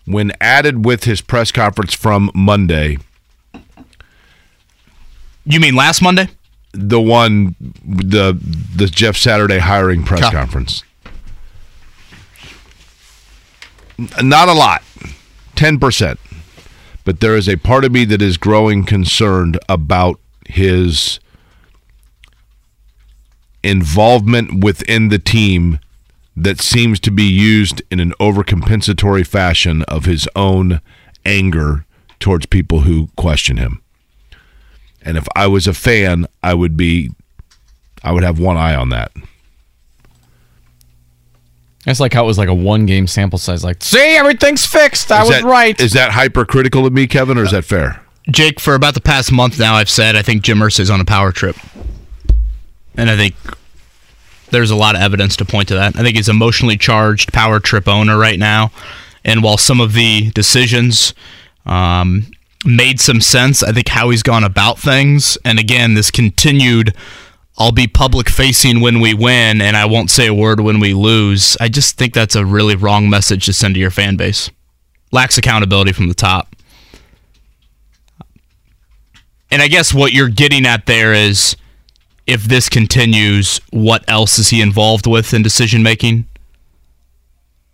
when 0.05 0.31
added 0.41 0.85
with 0.85 1.05
his 1.05 1.21
press 1.21 1.51
conference 1.51 1.93
from 1.93 2.29
Monday, 2.33 2.97
You 5.45 5.59
mean 5.59 5.75
last 5.75 6.01
Monday? 6.01 6.29
the 6.73 7.01
one 7.01 7.55
the 7.83 8.33
the 8.75 8.87
Jeff 8.87 9.17
Saturday 9.17 9.57
hiring 9.59 10.03
press 10.03 10.21
conference, 10.31 10.83
not 14.21 14.47
a 14.47 14.53
lot, 14.53 14.81
ten 15.55 15.79
percent, 15.79 16.19
but 17.03 17.19
there 17.19 17.35
is 17.35 17.49
a 17.49 17.57
part 17.57 17.83
of 17.83 17.91
me 17.91 18.05
that 18.05 18.21
is 18.21 18.37
growing 18.37 18.85
concerned 18.85 19.59
about 19.67 20.19
his 20.47 21.19
involvement 23.63 24.63
within 24.63 25.09
the 25.09 25.19
team 25.19 25.79
that 26.35 26.59
seems 26.61 26.99
to 27.01 27.11
be 27.11 27.23
used 27.23 27.81
in 27.91 27.99
an 27.99 28.13
overcompensatory 28.19 29.25
fashion 29.27 29.83
of 29.83 30.05
his 30.05 30.27
own 30.35 30.81
anger 31.25 31.85
towards 32.19 32.45
people 32.45 32.81
who 32.81 33.09
question 33.15 33.57
him. 33.57 33.81
And 35.03 35.17
if 35.17 35.27
I 35.35 35.47
was 35.47 35.67
a 35.67 35.73
fan, 35.73 36.27
I 36.43 36.53
would 36.53 36.77
be 36.77 37.11
I 38.03 38.11
would 38.11 38.23
have 38.23 38.39
one 38.39 38.57
eye 38.57 38.75
on 38.75 38.89
that. 38.89 39.11
That's 41.85 41.99
like 41.99 42.13
how 42.13 42.23
it 42.23 42.27
was 42.27 42.37
like 42.37 42.49
a 42.49 42.53
one 42.53 42.85
game 42.85 43.07
sample 43.07 43.39
size. 43.39 43.63
Like, 43.63 43.81
see, 43.83 44.15
everything's 44.15 44.65
fixed. 44.65 45.11
I 45.11 45.23
Is 45.23 45.29
was 45.29 45.37
that- 45.41 45.43
right. 45.43 45.79
Is 45.79 45.93
that 45.93 46.11
hypercritical 46.11 46.85
of 46.85 46.93
me, 46.93 47.07
Kevin, 47.07 47.37
or 47.37 47.43
is 47.43 47.51
that 47.51 47.65
fair? 47.65 48.01
Jake, 48.29 48.59
for 48.59 48.75
about 48.75 48.93
the 48.93 49.01
past 49.01 49.31
month 49.31 49.57
now, 49.59 49.73
I've 49.73 49.89
said 49.89 50.15
I 50.15 50.21
think 50.21 50.43
Jim 50.43 50.59
Irsay's 50.59 50.91
on 50.91 51.01
a 51.01 51.05
power 51.05 51.31
trip. 51.31 51.55
And 52.95 53.09
I 53.09 53.15
think 53.15 53.35
there's 54.51 54.71
a 54.71 54.75
lot 54.75 54.95
of 54.95 55.01
evidence 55.01 55.35
to 55.37 55.45
point 55.45 55.69
to 55.69 55.75
that. 55.75 55.95
I 55.95 56.03
think 56.03 56.17
he's 56.17 56.29
emotionally 56.29 56.77
charged 56.77 57.33
power 57.33 57.59
trip 57.59 57.87
owner 57.87 58.17
right 58.17 58.39
now. 58.39 58.71
And 59.23 59.43
while 59.43 59.57
some 59.57 59.79
of 59.79 59.93
the 59.93 60.31
decisions 60.31 61.13
um, 61.65 62.31
made 62.65 62.99
some 62.99 63.21
sense, 63.21 63.63
I 63.63 63.71
think 63.71 63.87
how 63.87 64.09
he's 64.09 64.23
gone 64.23 64.43
about 64.43 64.79
things, 64.79 65.37
and 65.45 65.59
again, 65.59 65.93
this 65.93 66.11
continued 66.11 66.95
I'll 67.57 67.71
be 67.71 67.85
public 67.85 68.29
facing 68.29 68.81
when 68.81 68.99
we 69.01 69.13
win, 69.13 69.61
and 69.61 69.75
I 69.77 69.85
won't 69.85 70.09
say 70.09 70.25
a 70.25 70.33
word 70.33 70.61
when 70.61 70.79
we 70.79 70.93
lose. 70.93 71.57
I 71.59 71.67
just 71.67 71.97
think 71.97 72.13
that's 72.13 72.35
a 72.35 72.45
really 72.45 72.75
wrong 72.75 73.09
message 73.09 73.45
to 73.45 73.53
send 73.53 73.75
to 73.75 73.79
your 73.79 73.91
fan 73.91 74.15
base. 74.15 74.49
Lacks 75.11 75.37
accountability 75.37 75.91
from 75.91 76.07
the 76.07 76.15
top. 76.15 76.55
And 79.51 79.61
I 79.61 79.67
guess 79.67 79.93
what 79.93 80.13
you're 80.13 80.29
getting 80.29 80.65
at 80.65 80.85
there 80.85 81.13
is 81.13 81.57
if 82.31 82.43
this 82.43 82.69
continues, 82.69 83.59
what 83.71 84.05
else 84.07 84.39
is 84.39 84.49
he 84.49 84.61
involved 84.61 85.05
with 85.05 85.33
in 85.33 85.41
decision 85.41 85.83
making? 85.83 86.25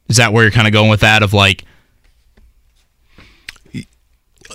Is 0.10 0.18
that 0.18 0.34
where 0.34 0.44
you're 0.44 0.52
kind 0.52 0.66
of 0.66 0.74
going 0.74 0.90
with 0.90 1.02
that? 1.02 1.22
Of 1.22 1.32
like, 1.32 1.64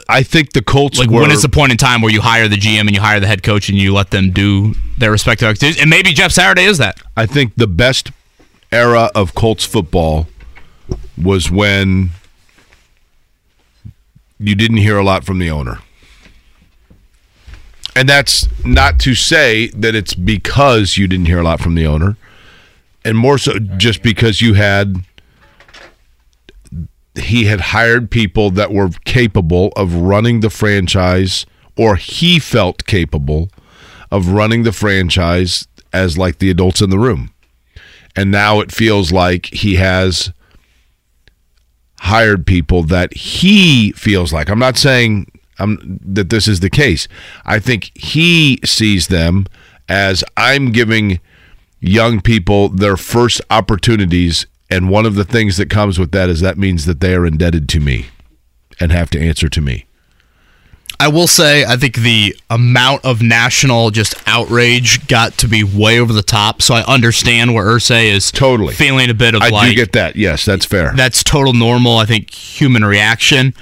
I 0.08 0.24
think 0.24 0.54
the 0.54 0.62
Colts 0.62 0.98
like 0.98 1.08
were 1.08 1.20
when 1.20 1.30
is 1.30 1.42
the 1.42 1.48
point 1.48 1.70
in 1.70 1.78
time 1.78 2.02
where 2.02 2.12
you 2.12 2.20
hire 2.20 2.48
the 2.48 2.56
GM 2.56 2.80
and 2.80 2.90
you 2.90 3.00
hire 3.00 3.20
the 3.20 3.28
head 3.28 3.44
coach 3.44 3.68
and 3.68 3.78
you 3.78 3.94
let 3.94 4.10
them 4.10 4.32
do 4.32 4.74
their 4.98 5.12
respective 5.12 5.46
activities? 5.46 5.80
And 5.80 5.88
maybe 5.88 6.12
Jeff 6.12 6.32
Saturday 6.32 6.64
is 6.64 6.78
that. 6.78 7.00
I 7.16 7.26
think 7.26 7.54
the 7.54 7.68
best 7.68 8.10
era 8.72 9.08
of 9.14 9.34
Colts 9.34 9.64
football 9.64 10.26
was 11.22 11.48
when 11.48 12.10
you 14.40 14.56
didn't 14.56 14.78
hear 14.78 14.98
a 14.98 15.04
lot 15.04 15.22
from 15.22 15.38
the 15.38 15.50
owner. 15.50 15.78
And 17.94 18.08
that's 18.08 18.48
not 18.64 18.98
to 19.00 19.14
say 19.14 19.68
that 19.68 19.94
it's 19.94 20.14
because 20.14 20.96
you 20.96 21.06
didn't 21.06 21.26
hear 21.26 21.40
a 21.40 21.42
lot 21.42 21.60
from 21.60 21.74
the 21.74 21.86
owner, 21.86 22.16
and 23.04 23.18
more 23.18 23.36
so 23.38 23.58
just 23.58 24.02
because 24.02 24.40
you 24.40 24.54
had 24.54 24.96
he 27.14 27.44
had 27.44 27.60
hired 27.60 28.10
people 28.10 28.50
that 28.50 28.72
were 28.72 28.88
capable 29.04 29.72
of 29.76 29.94
running 29.94 30.40
the 30.40 30.48
franchise, 30.48 31.44
or 31.76 31.96
he 31.96 32.38
felt 32.38 32.86
capable 32.86 33.50
of 34.10 34.28
running 34.28 34.62
the 34.62 34.72
franchise 34.72 35.66
as 35.92 36.16
like 36.16 36.38
the 36.38 36.50
adults 36.50 36.80
in 36.80 36.90
the 36.90 36.98
room. 36.98 37.32
And 38.16 38.30
now 38.30 38.60
it 38.60 38.72
feels 38.72 39.12
like 39.12 39.46
he 39.46 39.76
has 39.76 40.32
hired 42.00 42.46
people 42.46 42.82
that 42.84 43.14
he 43.14 43.92
feels 43.92 44.32
like. 44.32 44.48
I'm 44.48 44.58
not 44.58 44.76
saying 44.76 45.26
um, 45.58 45.98
that 46.04 46.30
this 46.30 46.48
is 46.48 46.60
the 46.60 46.70
case. 46.70 47.08
I 47.44 47.58
think 47.58 47.90
he 47.94 48.58
sees 48.64 49.08
them 49.08 49.46
as 49.88 50.24
I'm 50.36 50.72
giving 50.72 51.20
young 51.80 52.20
people 52.20 52.68
their 52.68 52.96
first 52.96 53.40
opportunities. 53.50 54.46
And 54.70 54.88
one 54.88 55.04
of 55.06 55.14
the 55.16 55.24
things 55.24 55.56
that 55.58 55.68
comes 55.68 55.98
with 55.98 56.12
that 56.12 56.28
is 56.28 56.40
that 56.40 56.56
means 56.56 56.86
that 56.86 57.00
they 57.00 57.14
are 57.14 57.26
indebted 57.26 57.68
to 57.70 57.80
me 57.80 58.06
and 58.80 58.90
have 58.92 59.10
to 59.10 59.20
answer 59.20 59.48
to 59.48 59.60
me. 59.60 59.86
I 61.00 61.08
will 61.08 61.26
say, 61.26 61.64
I 61.64 61.76
think 61.76 61.96
the 61.96 62.36
amount 62.48 63.04
of 63.04 63.22
national 63.22 63.90
just 63.90 64.14
outrage 64.26 65.08
got 65.08 65.32
to 65.38 65.48
be 65.48 65.64
way 65.64 65.98
over 65.98 66.12
the 66.12 66.22
top. 66.22 66.62
So 66.62 66.74
I 66.74 66.84
understand 66.84 67.54
where 67.54 67.64
Irsay 67.66 68.12
is 68.12 68.30
Totally. 68.30 68.72
feeling 68.74 69.10
a 69.10 69.14
bit 69.14 69.34
of 69.34 69.42
I 69.42 69.48
like 69.48 69.70
do 69.70 69.74
get 69.74 69.92
that. 69.92 70.14
Yes, 70.14 70.44
that's 70.44 70.64
fair. 70.64 70.92
that's 70.94 71.24
total 71.24 71.54
normal. 71.54 71.96
I 71.98 72.04
think 72.06 72.32
human 72.32 72.84
reaction. 72.84 73.52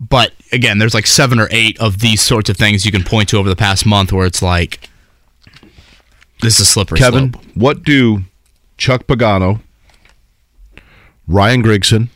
But 0.00 0.32
again, 0.54 0.78
there's 0.78 0.94
like 0.94 1.06
seven 1.06 1.38
or 1.38 1.48
eight 1.50 1.78
of 1.80 1.98
these 1.98 2.22
sorts 2.22 2.48
of 2.48 2.56
things 2.56 2.86
you 2.86 2.92
can 2.92 3.02
point 3.04 3.28
to 3.30 3.38
over 3.38 3.48
the 3.48 3.56
past 3.56 3.84
month 3.84 4.12
where 4.12 4.26
it's 4.26 4.40
like 4.40 4.88
this 6.40 6.54
is 6.54 6.60
a 6.60 6.64
slippery 6.70 6.98
Kevin, 6.98 7.32
slope. 7.32 7.44
what 7.54 7.82
do 7.82 8.22
Chuck 8.78 9.06
Pagano, 9.06 9.60
Ryan 11.26 11.62
Grigson, 11.62 12.08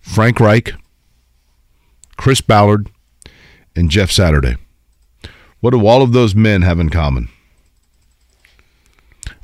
Frank 0.00 0.40
Reich, 0.40 0.74
Chris 2.16 2.40
Ballard, 2.40 2.88
and 3.76 3.90
Jeff 3.90 4.10
Saturday? 4.10 4.56
What 5.60 5.70
do 5.70 5.86
all 5.86 6.02
of 6.02 6.12
those 6.12 6.34
men 6.34 6.62
have 6.62 6.80
in 6.80 6.88
common? 6.88 7.28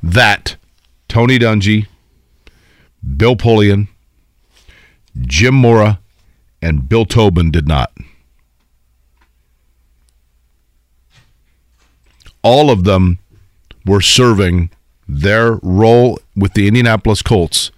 That 0.03 0.57
Tony 1.07 1.39
Dungy, 1.39 1.87
Bill 3.15 3.35
Polian, 3.35 3.87
Jim 5.21 5.55
Mora, 5.55 5.99
and 6.61 6.87
Bill 6.87 7.05
Tobin 7.05 7.51
did 7.51 7.67
not. 7.67 7.91
all 12.43 12.69
of 12.69 12.83
them 12.83 13.19
were 13.85 14.01
serving 14.01 14.69
their 15.07 15.53
role 15.61 16.19
with 16.35 16.53
the 16.53 16.67
Indianapolis 16.67 17.21
Colts 17.21 17.71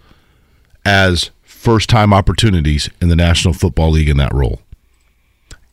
as 0.85 1.31
first 1.43 1.89
time 1.89 2.13
opportunities 2.13 2.89
in 3.01 3.09
the 3.09 3.15
National 3.15 3.53
Football 3.53 3.91
League 3.91 4.09
in 4.09 4.17
that 4.17 4.33
role. 4.33 4.61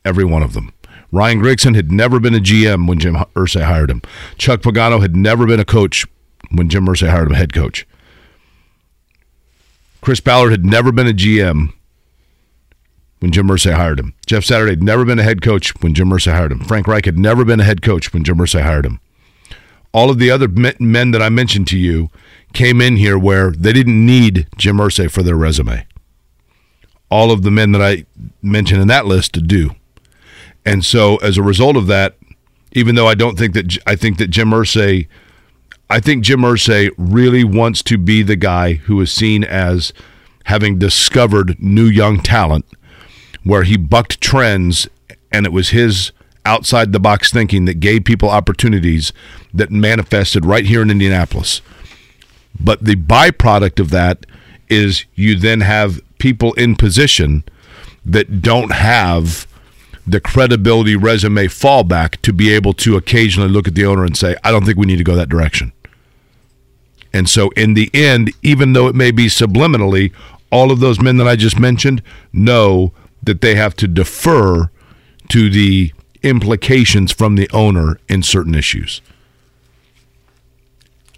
Every 0.04 0.24
one 0.24 0.42
of 0.42 0.52
them. 0.52 0.72
Ryan 1.10 1.40
Grigson 1.40 1.74
had 1.74 1.90
never 1.90 2.20
been 2.20 2.34
a 2.34 2.38
GM 2.38 2.86
when 2.86 2.98
Jim 2.98 3.14
Irsay 3.34 3.62
hired 3.62 3.90
him. 3.90 4.02
Chuck 4.36 4.60
Pagano 4.60 5.00
had 5.00 5.16
never 5.16 5.46
been 5.46 5.60
a 5.60 5.64
coach 5.64 6.06
when 6.50 6.68
Jim 6.68 6.86
Irsay 6.86 7.08
hired 7.08 7.28
him, 7.28 7.34
head 7.34 7.54
coach. 7.54 7.86
Chris 10.00 10.20
Ballard 10.20 10.52
had 10.52 10.64
never 10.64 10.92
been 10.92 11.08
a 11.08 11.12
GM 11.12 11.72
when 13.20 13.32
Jim 13.32 13.48
Irsay 13.48 13.74
hired 13.74 13.98
him. 13.98 14.14
Jeff 14.26 14.44
Saturday 14.44 14.72
had 14.72 14.82
never 14.82 15.04
been 15.04 15.18
a 15.18 15.24
head 15.24 15.42
coach 15.42 15.72
when 15.82 15.94
Jim 15.94 16.10
Irsay 16.10 16.32
hired 16.32 16.52
him. 16.52 16.60
Frank 16.60 16.86
Reich 16.86 17.04
had 17.04 17.18
never 17.18 17.44
been 17.44 17.60
a 17.60 17.64
head 17.64 17.82
coach 17.82 18.12
when 18.12 18.24
Jim 18.24 18.38
Irsay 18.38 18.62
hired 18.62 18.86
him. 18.86 19.00
All 19.92 20.10
of 20.10 20.18
the 20.18 20.30
other 20.30 20.48
men 20.48 21.10
that 21.10 21.22
I 21.22 21.28
mentioned 21.28 21.66
to 21.68 21.78
you 21.78 22.10
came 22.52 22.80
in 22.80 22.96
here 22.96 23.18
where 23.18 23.50
they 23.50 23.72
didn't 23.72 24.04
need 24.04 24.46
Jim 24.56 24.76
Irsay 24.76 25.10
for 25.10 25.22
their 25.22 25.36
resume. 25.36 25.86
All 27.10 27.30
of 27.30 27.42
the 27.42 27.50
men 27.50 27.72
that 27.72 27.82
I 27.82 28.04
mentioned 28.42 28.82
in 28.82 28.88
that 28.88 29.06
list 29.06 29.46
do. 29.46 29.70
And 30.64 30.84
so 30.84 31.16
as 31.16 31.38
a 31.38 31.42
result 31.42 31.76
of 31.76 31.86
that, 31.86 32.16
even 32.72 32.94
though 32.94 33.08
I 33.08 33.14
don't 33.14 33.38
think 33.38 33.54
that 33.54 33.78
I 33.86 33.96
think 33.96 34.18
that 34.18 34.28
Jim 34.28 34.50
Irsay 34.50 35.08
I 35.90 36.00
think 36.00 36.22
Jim 36.22 36.40
Irsay 36.40 36.90
really 36.98 37.44
wants 37.44 37.82
to 37.84 37.96
be 37.96 38.22
the 38.22 38.36
guy 38.36 38.74
who 38.74 39.00
is 39.00 39.10
seen 39.10 39.42
as 39.42 39.94
having 40.44 40.78
discovered 40.78 41.56
new 41.58 41.86
young 41.86 42.20
talent 42.20 42.66
where 43.48 43.62
he 43.62 43.78
bucked 43.78 44.20
trends 44.20 44.86
and 45.32 45.46
it 45.46 45.52
was 45.52 45.70
his 45.70 46.12
outside 46.44 46.92
the 46.92 47.00
box 47.00 47.32
thinking 47.32 47.64
that 47.64 47.80
gave 47.80 48.04
people 48.04 48.28
opportunities 48.28 49.10
that 49.54 49.70
manifested 49.70 50.44
right 50.44 50.66
here 50.66 50.82
in 50.82 50.90
Indianapolis. 50.90 51.62
But 52.60 52.84
the 52.84 52.94
byproduct 52.94 53.80
of 53.80 53.88
that 53.88 54.26
is 54.68 55.06
you 55.14 55.34
then 55.34 55.62
have 55.62 56.02
people 56.18 56.52
in 56.54 56.76
position 56.76 57.42
that 58.04 58.42
don't 58.42 58.72
have 58.72 59.46
the 60.06 60.20
credibility 60.20 60.94
resume 60.94 61.46
fallback 61.46 62.20
to 62.20 62.34
be 62.34 62.52
able 62.52 62.74
to 62.74 62.98
occasionally 62.98 63.48
look 63.48 63.66
at 63.66 63.74
the 63.74 63.86
owner 63.86 64.04
and 64.04 64.14
say, 64.14 64.36
I 64.44 64.50
don't 64.50 64.66
think 64.66 64.76
we 64.76 64.84
need 64.84 64.98
to 64.98 65.04
go 65.04 65.14
that 65.14 65.30
direction. 65.30 65.72
And 67.14 67.30
so, 67.30 67.48
in 67.56 67.72
the 67.72 67.90
end, 67.94 68.30
even 68.42 68.74
though 68.74 68.88
it 68.88 68.94
may 68.94 69.10
be 69.10 69.28
subliminally, 69.28 70.12
all 70.52 70.70
of 70.70 70.80
those 70.80 71.00
men 71.00 71.16
that 71.16 71.26
I 71.26 71.36
just 71.36 71.58
mentioned 71.58 72.02
know 72.30 72.92
that 73.28 73.42
they 73.42 73.54
have 73.54 73.76
to 73.76 73.86
defer 73.86 74.70
to 75.28 75.50
the 75.50 75.92
implications 76.22 77.12
from 77.12 77.36
the 77.36 77.48
owner 77.52 78.00
in 78.08 78.22
certain 78.22 78.54
issues. 78.54 79.00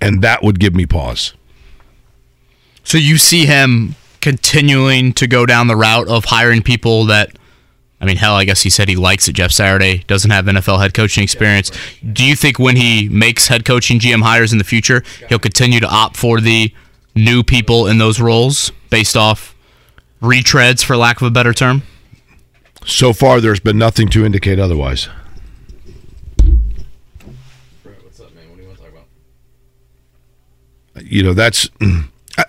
And 0.01 0.21
that 0.23 0.43
would 0.43 0.59
give 0.59 0.75
me 0.75 0.87
pause. 0.87 1.35
So 2.83 2.99
you 2.99 3.17
see 3.17 3.47
him 3.47 3.95
continuing 4.21 5.13
to 5.15 5.27
go 5.27 5.47
down 5.47 5.69
the 5.69 5.77
route 5.77 6.09
of 6.09 6.27
hiring 6.27 6.63
people 6.63 7.07
that 7.07 7.37
I 8.03 8.07
mean, 8.07 8.17
hell, 8.17 8.35
I 8.35 8.47
guess 8.47 8.63
he 8.63 8.71
said 8.71 8.89
he 8.89 8.97
likes 8.97 9.29
it. 9.29 9.35
Jeff 9.35 9.53
Saturday 9.53 10.05
doesn't 10.07 10.31
have 10.31 10.47
NFL 10.47 10.81
head 10.81 10.95
coaching 10.95 11.23
experience. 11.23 11.71
Do 12.13 12.25
you 12.25 12.35
think 12.35 12.59
when 12.59 12.77
he 12.77 13.11
makes 13.11 13.49
head 13.49 13.67
coaching 13.67 13.99
GM 13.99 14.23
hires 14.23 14.53
in 14.53 14.59
the 14.59 14.65
future, 14.65 15.05
he'll 15.29 15.39
continue 15.39 15.81
to 15.81 15.87
opt 15.87 16.17
for 16.17 16.41
the 16.41 16.73
new 17.15 17.43
people 17.43 17.87
in 17.87 17.99
those 17.99 18.19
roles 18.19 18.73
based 18.89 19.19
off 19.19 19.55
retreads, 20.23 20.83
for 20.83 20.97
lack 20.97 21.21
of 21.21 21.27
a 21.27 21.31
better 21.31 21.53
term? 21.53 21.83
So 22.85 23.13
far, 23.13 23.41
there's 23.41 23.61
been 23.61 23.79
nothing 23.79 24.09
to 24.09 24.25
indicate 24.25 24.59
otherwise. 24.59 25.09
You 31.03 31.23
know, 31.23 31.35
that's. 31.35 31.69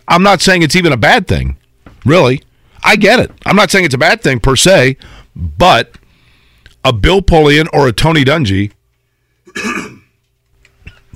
I'm 0.07 0.23
not 0.23 0.41
saying 0.41 0.61
it's 0.61 0.75
even 0.75 0.93
a 0.93 0.97
bad 0.97 1.27
thing, 1.27 1.57
really. 2.05 2.41
I 2.83 2.95
get 2.95 3.19
it. 3.19 3.31
I'm 3.45 3.55
not 3.55 3.71
saying 3.71 3.85
it's 3.85 3.93
a 3.93 3.99
bad 3.99 4.21
thing 4.21 4.39
per 4.39 4.55
se, 4.55 4.97
but 5.35 5.97
a 6.83 6.93
Bill 6.93 7.21
Polian 7.21 7.67
or 7.73 7.87
a 7.87 7.93
Tony 7.93 8.23
Dungy, 8.23 8.71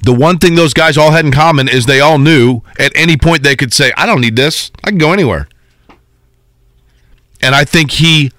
the 0.01 0.13
one 0.13 0.38
thing 0.38 0.55
those 0.55 0.74
guys 0.74 0.97
all 0.97 1.11
had 1.11 1.26
in 1.26 1.32
common 1.32 1.68
is 1.68 1.86
they 1.86 1.99
all 1.99 2.20
knew 2.20 2.61
at 2.78 2.91
any 2.95 3.18
point 3.18 3.43
they 3.43 3.55
could 3.55 3.74
say, 3.74 3.91
I 3.97 4.05
don't 4.05 4.22
need 4.22 4.36
this. 4.36 4.72
I 4.84 4.89
can 4.89 4.97
go 4.97 5.11
anywhere. 5.11 5.47
And 7.41 7.55
I 7.55 7.63
think 7.66 7.91
he, 7.91 8.32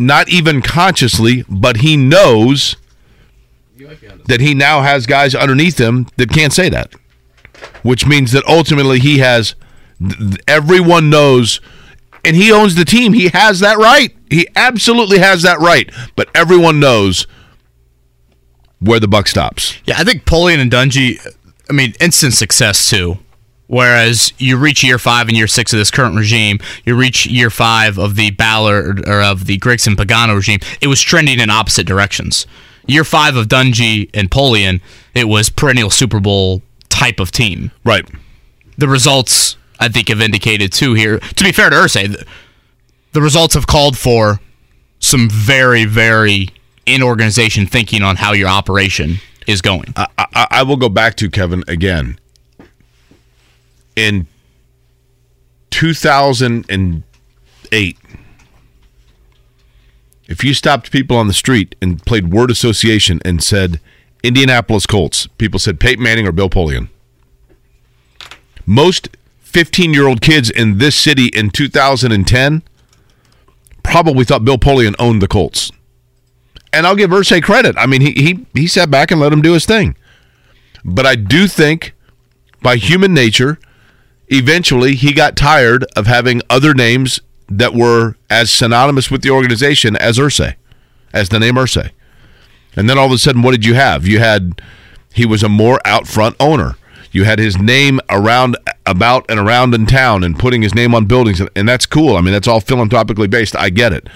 not 0.00 0.30
even 0.30 0.62
consciously, 0.62 1.44
but 1.48 1.78
he 1.78 1.96
knows 1.96 2.76
that 4.26 4.40
he 4.40 4.54
now 4.54 4.80
has 4.80 5.06
guys 5.06 5.34
underneath 5.34 5.78
him 5.78 6.06
that 6.16 6.30
can't 6.30 6.52
say 6.52 6.68
that, 6.70 6.94
which 7.82 8.06
means 8.06 8.32
that 8.32 8.44
ultimately 8.46 8.98
he 8.98 9.18
has, 9.18 9.54
everyone 10.48 11.10
knows, 11.10 11.60
and 12.24 12.34
he 12.34 12.50
owns 12.50 12.74
the 12.74 12.84
team. 12.84 13.12
He 13.12 13.28
has 13.28 13.60
that 13.60 13.76
right. 13.76 14.16
He 14.30 14.48
absolutely 14.56 15.18
has 15.18 15.42
that 15.42 15.58
right. 15.58 15.90
But 16.16 16.30
everyone 16.34 16.80
knows 16.80 17.26
where 18.78 19.00
the 19.00 19.08
buck 19.08 19.28
stops. 19.28 19.76
Yeah, 19.84 19.96
I 19.98 20.04
think 20.04 20.24
Polian 20.24 20.60
and 20.60 20.70
Dungy, 20.70 21.18
I 21.68 21.72
mean, 21.74 21.92
instant 22.00 22.32
success 22.32 22.88
too. 22.88 23.18
Whereas 23.70 24.32
you 24.36 24.56
reach 24.56 24.82
year 24.82 24.98
five 24.98 25.28
and 25.28 25.36
year 25.36 25.46
six 25.46 25.72
of 25.72 25.78
this 25.78 25.92
current 25.92 26.16
regime, 26.16 26.58
you 26.84 26.96
reach 26.96 27.24
year 27.26 27.50
five 27.50 28.00
of 28.00 28.16
the 28.16 28.32
Ballard 28.32 29.08
or 29.08 29.22
of 29.22 29.46
the 29.46 29.58
Grigson 29.58 29.94
Pagano 29.94 30.34
regime, 30.34 30.58
it 30.80 30.88
was 30.88 31.00
trending 31.00 31.38
in 31.38 31.50
opposite 31.50 31.86
directions. 31.86 32.48
Year 32.88 33.04
five 33.04 33.36
of 33.36 33.46
Dungy 33.46 34.10
and 34.12 34.28
Polian, 34.28 34.80
it 35.14 35.28
was 35.28 35.50
perennial 35.50 35.88
Super 35.88 36.18
Bowl 36.18 36.62
type 36.88 37.20
of 37.20 37.30
team. 37.30 37.70
Right. 37.84 38.04
The 38.76 38.88
results, 38.88 39.56
I 39.78 39.88
think, 39.88 40.08
have 40.08 40.20
indicated 40.20 40.72
too 40.72 40.94
here. 40.94 41.20
To 41.20 41.44
be 41.44 41.52
fair 41.52 41.70
to 41.70 41.76
Irsay, 41.76 42.10
the, 42.10 42.26
the 43.12 43.22
results 43.22 43.54
have 43.54 43.68
called 43.68 43.96
for 43.96 44.40
some 44.98 45.30
very, 45.30 45.84
very 45.84 46.48
in 46.86 47.04
organization 47.04 47.66
thinking 47.66 48.02
on 48.02 48.16
how 48.16 48.32
your 48.32 48.48
operation 48.48 49.18
is 49.46 49.62
going. 49.62 49.94
I, 49.94 50.08
I, 50.18 50.46
I 50.50 50.62
will 50.64 50.76
go 50.76 50.88
back 50.88 51.14
to 51.18 51.30
Kevin 51.30 51.62
again. 51.68 52.18
In 53.96 54.26
2008, 55.70 57.96
If 60.30 60.44
you 60.44 60.54
stopped 60.54 60.92
people 60.92 61.16
on 61.16 61.26
the 61.26 61.32
street 61.32 61.74
and 61.82 62.06
played 62.06 62.32
word 62.32 62.52
association 62.52 63.20
and 63.24 63.42
said 63.42 63.80
Indianapolis 64.22 64.86
Colts, 64.86 65.26
people 65.38 65.58
said 65.58 65.80
Peyton 65.80 66.04
Manning 66.04 66.24
or 66.24 66.30
Bill 66.30 66.48
Polian. 66.48 66.86
Most 68.64 69.08
15 69.40 69.92
year 69.92 70.06
old 70.06 70.20
kids 70.20 70.48
in 70.48 70.78
this 70.78 70.94
city 70.94 71.32
in 71.34 71.50
2010 71.50 72.62
probably 73.82 74.24
thought 74.24 74.44
Bill 74.44 74.56
Polian 74.56 74.94
owned 75.00 75.20
the 75.20 75.26
Colts. 75.26 75.72
And 76.72 76.86
I'll 76.86 76.94
give 76.94 77.10
Irsay 77.10 77.42
credit. 77.42 77.74
I 77.76 77.86
mean, 77.86 78.00
he, 78.00 78.12
he, 78.12 78.46
he 78.54 78.68
sat 78.68 78.88
back 78.88 79.10
and 79.10 79.20
let 79.20 79.32
him 79.32 79.42
do 79.42 79.54
his 79.54 79.66
thing. 79.66 79.96
But 80.84 81.06
I 81.06 81.16
do 81.16 81.48
think 81.48 81.92
by 82.62 82.76
human 82.76 83.12
nature, 83.12 83.58
eventually 84.30 84.94
he 84.94 85.12
got 85.12 85.36
tired 85.36 85.84
of 85.94 86.06
having 86.06 86.40
other 86.48 86.72
names 86.72 87.20
that 87.48 87.74
were 87.74 88.16
as 88.30 88.50
synonymous 88.50 89.10
with 89.10 89.22
the 89.22 89.30
organization 89.30 89.96
as 89.96 90.18
Irsay, 90.18 90.54
as 91.12 91.28
the 91.28 91.40
name 91.40 91.56
Irsay. 91.56 91.90
And 92.76 92.88
then 92.88 92.96
all 92.96 93.06
of 93.06 93.12
a 93.12 93.18
sudden, 93.18 93.42
what 93.42 93.50
did 93.50 93.66
you 93.66 93.74
have? 93.74 94.06
You 94.06 94.20
had 94.20 94.62
he 95.12 95.26
was 95.26 95.42
a 95.42 95.48
more 95.48 95.80
out 95.84 96.06
front 96.06 96.36
owner. 96.38 96.76
You 97.12 97.24
had 97.24 97.40
his 97.40 97.58
name 97.58 97.98
around, 98.08 98.56
about, 98.86 99.26
and 99.28 99.40
around 99.40 99.74
in 99.74 99.86
town, 99.86 100.22
and 100.22 100.38
putting 100.38 100.62
his 100.62 100.76
name 100.76 100.94
on 100.94 101.06
buildings, 101.06 101.42
and 101.56 101.68
that's 101.68 101.84
cool. 101.84 102.16
I 102.16 102.20
mean, 102.20 102.32
that's 102.32 102.46
all 102.46 102.60
philanthropically 102.60 103.26
based. 103.26 103.56
I 103.56 103.68
get 103.70 103.92
it, 103.92 104.08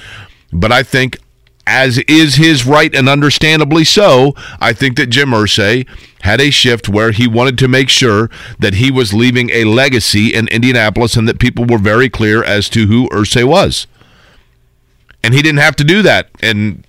but 0.53 0.71
I 0.71 0.85
think, 0.85 1.19
as 1.67 1.99
is 1.99 2.37
his 2.37 2.67
right 2.67 2.95
and 2.95 3.09
understandably 3.09 3.85
so, 3.85 4.35
I 4.61 4.73
think 4.73 4.97
that 4.97 5.07
Jim 5.07 5.31
Irsay 5.31 5.87
had 6.23 6.41
a 6.41 6.51
shift 6.51 6.89
where 6.89 7.11
he 7.11 7.27
wanted 7.27 7.59
to 7.59 7.69
make 7.69 7.89
sure 7.89 8.31
that 8.59 8.75
he 8.75 8.91
was 8.91 9.13
leaving 9.13 9.51
a 9.51 9.65
legacy 9.65 10.33
in 10.33 10.49
Indianapolis, 10.49 11.17
and 11.17 11.29
that 11.29 11.39
people 11.39 11.65
were 11.65 11.79
very 11.79 12.09
clear 12.09 12.43
as 12.43 12.69
to 12.71 12.87
who 12.87 13.09
Irsay 13.11 13.45
was. 13.45 13.87
And 15.23 15.35
he 15.35 15.43
didn't 15.43 15.61
have 15.61 15.77
to 15.77 15.85
do 15.85 16.03
that 16.03 16.29
in 16.43 16.85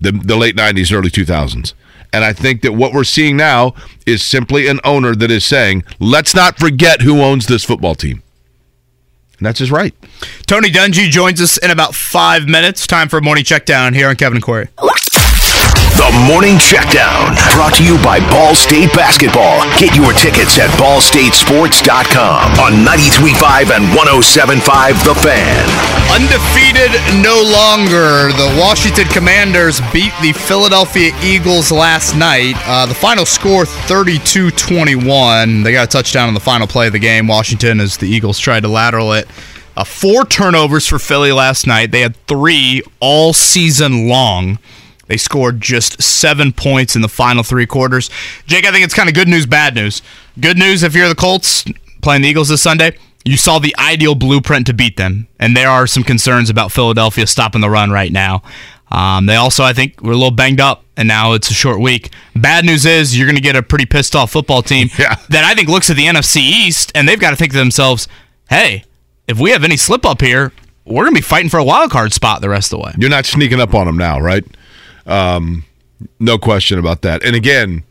the, 0.00 0.12
the 0.12 0.36
late 0.36 0.56
90s, 0.56 0.92
early 0.92 1.10
2000s. 1.10 1.72
And 2.12 2.24
I 2.24 2.32
think 2.32 2.62
that 2.62 2.72
what 2.72 2.92
we're 2.92 3.04
seeing 3.04 3.36
now 3.36 3.74
is 4.06 4.22
simply 4.22 4.68
an 4.68 4.80
owner 4.84 5.14
that 5.14 5.30
is 5.30 5.44
saying, 5.44 5.84
let's 5.98 6.34
not 6.34 6.58
forget 6.58 7.02
who 7.02 7.20
owns 7.20 7.46
this 7.46 7.64
football 7.64 7.94
team. 7.94 8.22
That's 9.40 9.58
just 9.58 9.70
right. 9.72 9.94
Tony 10.46 10.70
Dungy 10.70 11.10
joins 11.10 11.40
us 11.40 11.58
in 11.58 11.70
about 11.70 11.94
five 11.94 12.48
minutes. 12.48 12.86
Time 12.86 13.08
for 13.08 13.18
a 13.18 13.22
morning 13.22 13.44
check 13.44 13.66
down 13.66 13.92
here 13.94 14.08
on 14.08 14.16
Kevin 14.16 14.36
and 14.36 14.42
Query. 14.44 14.68
The 16.06 16.30
Morning 16.30 16.54
Checkdown, 16.54 17.34
brought 17.56 17.74
to 17.74 17.84
you 17.84 17.98
by 17.98 18.20
Ball 18.30 18.54
State 18.54 18.94
Basketball. 18.94 19.58
Get 19.76 19.96
your 19.96 20.12
tickets 20.12 20.56
at 20.56 20.70
ballstatesports.com 20.78 22.60
on 22.60 22.72
93.5 22.86 23.74
and 23.74 23.84
107.5 23.90 25.02
The 25.02 25.14
Fan. 25.16 25.66
Undefeated 26.14 26.94
no 27.24 27.42
longer. 27.42 28.30
The 28.38 28.56
Washington 28.56 29.08
Commanders 29.08 29.80
beat 29.92 30.12
the 30.22 30.32
Philadelphia 30.32 31.10
Eagles 31.24 31.72
last 31.72 32.14
night. 32.14 32.54
Uh, 32.66 32.86
the 32.86 32.94
final 32.94 33.26
score 33.26 33.66
32 33.66 34.52
21. 34.52 35.64
They 35.64 35.72
got 35.72 35.88
a 35.88 35.90
touchdown 35.90 36.28
on 36.28 36.34
the 36.34 36.40
final 36.40 36.68
play 36.68 36.86
of 36.86 36.92
the 36.92 37.00
game. 37.00 37.26
Washington, 37.26 37.80
as 37.80 37.96
the 37.96 38.06
Eagles 38.06 38.38
tried 38.38 38.60
to 38.60 38.68
lateral 38.68 39.12
it. 39.12 39.26
Uh, 39.76 39.82
four 39.82 40.24
turnovers 40.24 40.86
for 40.86 41.00
Philly 41.00 41.32
last 41.32 41.66
night. 41.66 41.90
They 41.90 42.02
had 42.02 42.14
three 42.26 42.82
all 43.00 43.32
season 43.32 44.06
long. 44.06 44.60
They 45.06 45.16
scored 45.16 45.60
just 45.60 46.02
seven 46.02 46.52
points 46.52 46.96
in 46.96 47.02
the 47.02 47.08
final 47.08 47.42
three 47.42 47.66
quarters. 47.66 48.10
Jake, 48.46 48.66
I 48.66 48.72
think 48.72 48.84
it's 48.84 48.94
kind 48.94 49.08
of 49.08 49.14
good 49.14 49.28
news, 49.28 49.46
bad 49.46 49.74
news. 49.74 50.02
Good 50.40 50.58
news 50.58 50.82
if 50.82 50.94
you're 50.94 51.08
the 51.08 51.14
Colts 51.14 51.64
playing 52.02 52.22
the 52.22 52.28
Eagles 52.28 52.48
this 52.48 52.62
Sunday, 52.62 52.96
you 53.24 53.36
saw 53.36 53.58
the 53.58 53.74
ideal 53.78 54.14
blueprint 54.14 54.66
to 54.66 54.72
beat 54.74 54.96
them. 54.96 55.28
And 55.38 55.56
there 55.56 55.68
are 55.68 55.86
some 55.86 56.02
concerns 56.04 56.50
about 56.50 56.72
Philadelphia 56.72 57.26
stopping 57.26 57.60
the 57.60 57.70
run 57.70 57.90
right 57.90 58.12
now. 58.12 58.42
Um, 58.90 59.26
they 59.26 59.34
also, 59.34 59.64
I 59.64 59.72
think, 59.72 60.00
were 60.00 60.12
a 60.12 60.16
little 60.16 60.30
banged 60.30 60.60
up, 60.60 60.84
and 60.96 61.08
now 61.08 61.32
it's 61.32 61.50
a 61.50 61.54
short 61.54 61.80
week. 61.80 62.10
Bad 62.36 62.64
news 62.64 62.86
is 62.86 63.18
you're 63.18 63.26
going 63.26 63.34
to 63.36 63.42
get 63.42 63.56
a 63.56 63.62
pretty 63.62 63.84
pissed 63.84 64.14
off 64.14 64.30
football 64.30 64.62
team 64.62 64.88
Yeah. 64.98 65.16
that 65.30 65.42
I 65.42 65.54
think 65.54 65.68
looks 65.68 65.90
at 65.90 65.96
the 65.96 66.06
NFC 66.06 66.36
East, 66.36 66.92
and 66.94 67.08
they've 67.08 67.18
got 67.18 67.30
to 67.30 67.36
think 67.36 67.50
to 67.52 67.58
themselves, 67.58 68.06
hey, 68.48 68.84
if 69.26 69.40
we 69.40 69.50
have 69.50 69.64
any 69.64 69.76
slip 69.76 70.06
up 70.06 70.20
here, 70.20 70.52
we're 70.84 71.02
going 71.02 71.14
to 71.16 71.18
be 71.20 71.24
fighting 71.24 71.48
for 71.50 71.58
a 71.58 71.64
wild 71.64 71.90
card 71.90 72.12
spot 72.12 72.40
the 72.42 72.48
rest 72.48 72.72
of 72.72 72.78
the 72.78 72.84
way. 72.84 72.92
You're 72.96 73.10
not 73.10 73.26
sneaking 73.26 73.60
up 73.60 73.74
on 73.74 73.86
them 73.86 73.96
now, 73.98 74.20
right? 74.20 74.44
Um, 75.06 75.64
no 76.18 76.38
question 76.38 76.78
about 76.78 77.02
that. 77.02 77.24
And 77.24 77.34
again, 77.36 77.84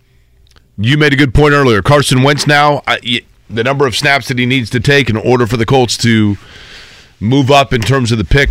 you 0.78 0.97
made 0.97 1.13
a 1.13 1.16
good 1.16 1.34
point 1.34 1.53
earlier. 1.53 1.82
Carson 1.82 2.22
Wentz 2.24 2.45
now, 2.47 2.82
I, 2.88 2.99
y- 3.03 3.22
the 3.49 3.63
number 3.63 3.88
of 3.88 3.95
snaps 3.95 4.28
that 4.28 4.38
he 4.38 4.45
needs 4.45 4.70
to 4.72 4.80
take 4.80 5.09
in 5.09 5.18
order 5.18 5.47
for 5.47 5.57
the 5.57 5.66
Colts 5.66 5.97
to 5.99 6.38
move 7.20 7.49
up 7.49 7.74
in 7.74 7.82
terms 7.82 8.11
of 8.11 8.18
the 8.18 8.26
pick 8.26 8.49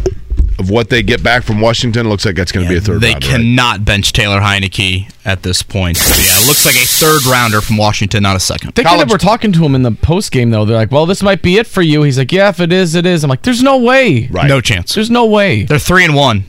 of 0.58 0.70
what 0.70 0.88
they 0.88 1.02
get 1.02 1.22
back 1.22 1.42
from 1.42 1.60
Washington 1.60 2.08
looks 2.08 2.24
like 2.24 2.36
that's 2.36 2.52
going 2.52 2.64
to 2.64 2.70
be 2.70 2.78
a 2.78 2.80
third 2.80 3.00
They 3.00 3.10
round, 3.12 3.24
right? 3.24 3.30
cannot 3.32 3.84
bench 3.84 4.12
Taylor 4.12 4.40
Heinicke 4.40 5.12
at 5.24 5.42
this 5.42 5.62
point. 5.62 5.96
So, 5.96 6.14
yeah, 6.14 6.38
it 6.40 6.46
looks 6.46 6.64
like 6.64 6.76
a 6.76 6.78
third 6.86 7.26
rounder 7.26 7.60
from 7.60 7.76
Washington, 7.76 8.22
not 8.22 8.36
a 8.36 8.40
second. 8.40 8.72
They 8.74 8.84
kind 8.84 8.94
College- 8.94 9.06
of 9.06 9.10
were 9.12 9.18
talking 9.18 9.52
to 9.52 9.64
him 9.64 9.74
in 9.74 9.82
the 9.82 9.90
post 9.92 10.30
game 10.32 10.50
though. 10.50 10.64
They're 10.64 10.76
like, 10.76 10.92
"Well, 10.92 11.06
this 11.06 11.22
might 11.24 11.42
be 11.42 11.58
it 11.58 11.66
for 11.66 11.82
you." 11.82 12.02
He's 12.04 12.18
like, 12.18 12.30
"Yeah, 12.32 12.48
if 12.50 12.60
it 12.60 12.72
is, 12.72 12.94
it 12.94 13.04
is." 13.04 13.24
I'm 13.24 13.30
like, 13.30 13.42
"There's 13.42 13.62
no 13.62 13.78
way. 13.78 14.28
Right. 14.28 14.46
No 14.48 14.60
chance. 14.60 14.94
There's 14.94 15.10
no 15.10 15.26
way." 15.26 15.64
They're 15.64 15.78
three 15.80 16.04
and 16.04 16.14
one 16.14 16.44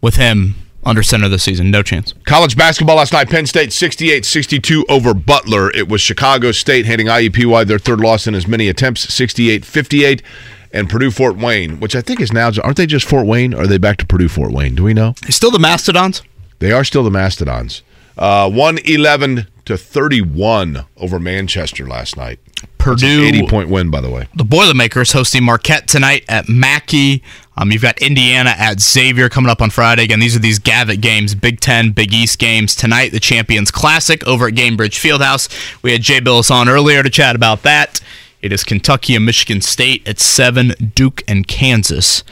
with 0.00 0.16
him 0.16 0.56
under 0.84 1.02
center 1.02 1.28
this 1.28 1.42
season. 1.42 1.70
No 1.70 1.82
chance. 1.82 2.14
College 2.24 2.56
basketball 2.56 2.96
last 2.96 3.12
night, 3.12 3.28
Penn 3.28 3.46
State 3.46 3.72
68 3.72 4.24
62 4.24 4.86
over 4.88 5.14
Butler. 5.14 5.70
It 5.70 5.88
was 5.88 6.00
Chicago 6.00 6.52
State 6.52 6.86
handing 6.86 7.08
IUPUI 7.08 7.66
their 7.66 7.78
third 7.78 8.00
loss 8.00 8.26
in 8.26 8.34
as 8.34 8.46
many 8.46 8.68
attempts, 8.68 9.12
68 9.12 9.64
58. 9.64 10.22
And 10.70 10.90
Purdue 10.90 11.10
Fort 11.10 11.36
Wayne, 11.38 11.80
which 11.80 11.96
I 11.96 12.02
think 12.02 12.20
is 12.20 12.30
now, 12.30 12.50
aren't 12.62 12.76
they 12.76 12.86
just 12.86 13.06
Fort 13.06 13.26
Wayne? 13.26 13.54
Or 13.54 13.62
are 13.62 13.66
they 13.66 13.78
back 13.78 13.96
to 13.98 14.06
Purdue 14.06 14.28
Fort 14.28 14.52
Wayne? 14.52 14.74
Do 14.74 14.84
we 14.84 14.92
know? 14.92 15.14
Still 15.30 15.50
the 15.50 15.58
Mastodons. 15.58 16.22
They 16.58 16.72
are 16.72 16.84
still 16.84 17.02
the 17.04 17.10
Mastodons. 17.10 17.82
Uh, 18.18 18.50
111 18.50 19.46
to 19.64 19.78
31 19.78 20.84
over 20.96 21.18
Manchester 21.18 21.86
last 21.86 22.16
night. 22.16 22.40
Purdue 22.78 23.24
80 23.24 23.46
point 23.48 23.68
win, 23.68 23.90
by 23.90 24.00
the 24.00 24.10
way. 24.10 24.28
the 24.34 24.44
Boilermakers 24.44 25.12
hosting 25.12 25.44
Marquette 25.44 25.88
tonight 25.88 26.24
at 26.28 26.48
Mackey. 26.48 27.22
Um, 27.56 27.72
you've 27.72 27.82
got 27.82 28.00
Indiana 28.00 28.54
at 28.56 28.80
Xavier 28.80 29.28
coming 29.28 29.50
up 29.50 29.60
on 29.60 29.70
Friday. 29.70 30.04
Again, 30.04 30.20
these 30.20 30.36
are 30.36 30.38
these 30.38 30.60
Gavitt 30.60 31.00
games, 31.00 31.34
Big 31.34 31.60
Ten, 31.60 31.90
Big 31.90 32.12
East 32.12 32.38
games. 32.38 32.76
Tonight, 32.76 33.10
the 33.10 33.18
Champions 33.20 33.70
Classic 33.72 34.24
over 34.26 34.46
at 34.46 34.54
Gainbridge 34.54 34.98
Fieldhouse. 34.98 35.48
We 35.82 35.90
had 35.90 36.02
Jay 36.02 36.20
Bilas 36.20 36.52
on 36.52 36.68
earlier 36.68 37.02
to 37.02 37.10
chat 37.10 37.34
about 37.34 37.62
that. 37.64 38.00
It 38.40 38.52
is 38.52 38.62
Kentucky 38.62 39.16
and 39.16 39.26
Michigan 39.26 39.60
State 39.60 40.06
at 40.06 40.20
7, 40.20 40.92
Duke 40.94 41.22
and 41.26 41.48
Kansas 41.48 42.22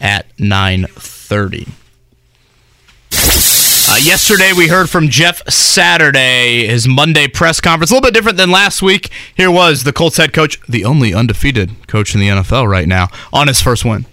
at 0.00 0.36
9.30. 0.38 1.68
Uh, 3.86 3.96
yesterday, 3.96 4.52
we 4.56 4.66
heard 4.68 4.88
from 4.88 5.10
Jeff 5.10 5.46
Saturday, 5.50 6.66
his 6.66 6.88
Monday 6.88 7.28
press 7.28 7.60
conference. 7.60 7.90
A 7.90 7.94
little 7.94 8.08
bit 8.08 8.14
different 8.14 8.38
than 8.38 8.50
last 8.50 8.80
week. 8.80 9.10
Here 9.36 9.50
was 9.50 9.84
the 9.84 9.92
Colts 9.92 10.16
head 10.16 10.32
coach, 10.32 10.58
the 10.66 10.86
only 10.86 11.12
undefeated 11.12 11.86
coach 11.86 12.14
in 12.14 12.20
the 12.20 12.28
NFL 12.28 12.66
right 12.66 12.88
now, 12.88 13.08
on 13.30 13.46
his 13.46 13.60
first 13.60 13.84
win. 13.84 14.06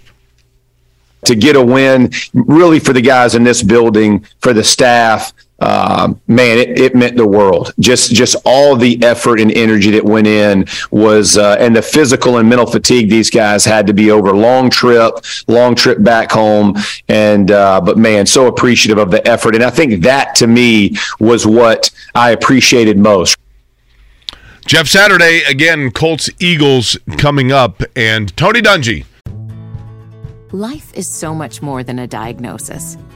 to 1.24 1.36
get 1.36 1.56
a 1.56 1.62
win, 1.64 2.12
really 2.34 2.80
for 2.80 2.92
the 2.92 3.02
guys 3.02 3.34
in 3.34 3.44
this 3.44 3.64
building, 3.64 4.26
for 4.42 4.52
the 4.54 4.64
staff. 4.64 5.32
Um, 5.62 6.20
man, 6.28 6.58
it, 6.58 6.80
it 6.80 6.96
meant 6.96 7.16
the 7.16 7.28
world. 7.28 7.74
Just, 7.80 8.14
just 8.14 8.36
all 8.46 8.76
the 8.76 9.02
effort 9.04 9.40
and 9.40 9.52
energy 9.52 9.92
that 9.92 10.04
went 10.04 10.28
in 10.28 10.66
was, 10.90 11.38
uh, 11.38 11.56
and 11.60 11.76
the 11.76 11.82
physical 11.82 12.38
and 12.38 12.50
mental 12.50 12.66
fatigue 12.66 13.10
these 13.10 13.30
guys 13.30 13.64
had 13.64 13.88
to 13.88 13.94
be 13.94 14.12
over. 14.12 14.34
Long 14.34 14.70
trip, 14.70 15.14
long 15.48 15.76
trip 15.76 16.04
back 16.04 16.32
home, 16.32 16.76
and 17.08 17.52
uh, 17.52 17.80
but 17.80 17.98
man, 17.98 18.26
so 18.26 18.48
appreciative 18.48 18.98
of 18.98 19.12
the 19.12 19.26
effort. 19.28 19.56
And 19.56 19.64
I 19.64 19.70
think 19.70 20.04
that 20.04 20.36
to 20.36 20.48
me 20.48 20.98
was 21.20 21.46
what 21.46 21.92
I 22.16 22.32
appreciated 22.32 22.98
most. 22.98 23.38
Jeff 24.66 24.88
Saturday, 24.88 25.42
again, 25.48 25.92
Colts 25.92 26.30
Eagles 26.40 26.98
coming 27.18 27.52
up. 27.52 27.82
And 27.96 28.36
Tony 28.38 28.62
Dungy. 28.62 29.06
Life 30.52 30.94
is 30.94 31.08
so 31.08 31.34
much 31.34 31.62
more 31.62 31.84
than 31.84 32.00
a 32.00 32.08
diagnosis. 32.08 32.98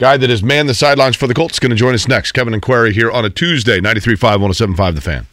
Guy 0.00 0.16
that 0.16 0.30
has 0.30 0.42
manned 0.42 0.66
the 0.66 0.72
sidelines 0.72 1.14
for 1.14 1.26
the 1.26 1.34
Colts 1.34 1.56
is 1.56 1.58
going 1.58 1.70
to 1.70 1.76
join 1.76 1.92
us 1.92 2.08
next. 2.08 2.32
Kevin 2.32 2.54
and 2.54 2.62
Query 2.62 2.94
here 2.94 3.10
on 3.10 3.26
a 3.26 3.30
Tuesday, 3.30 3.80
93.5, 3.80 4.74
107.5 4.74 4.94
The 4.94 5.00
Fan. 5.02 5.26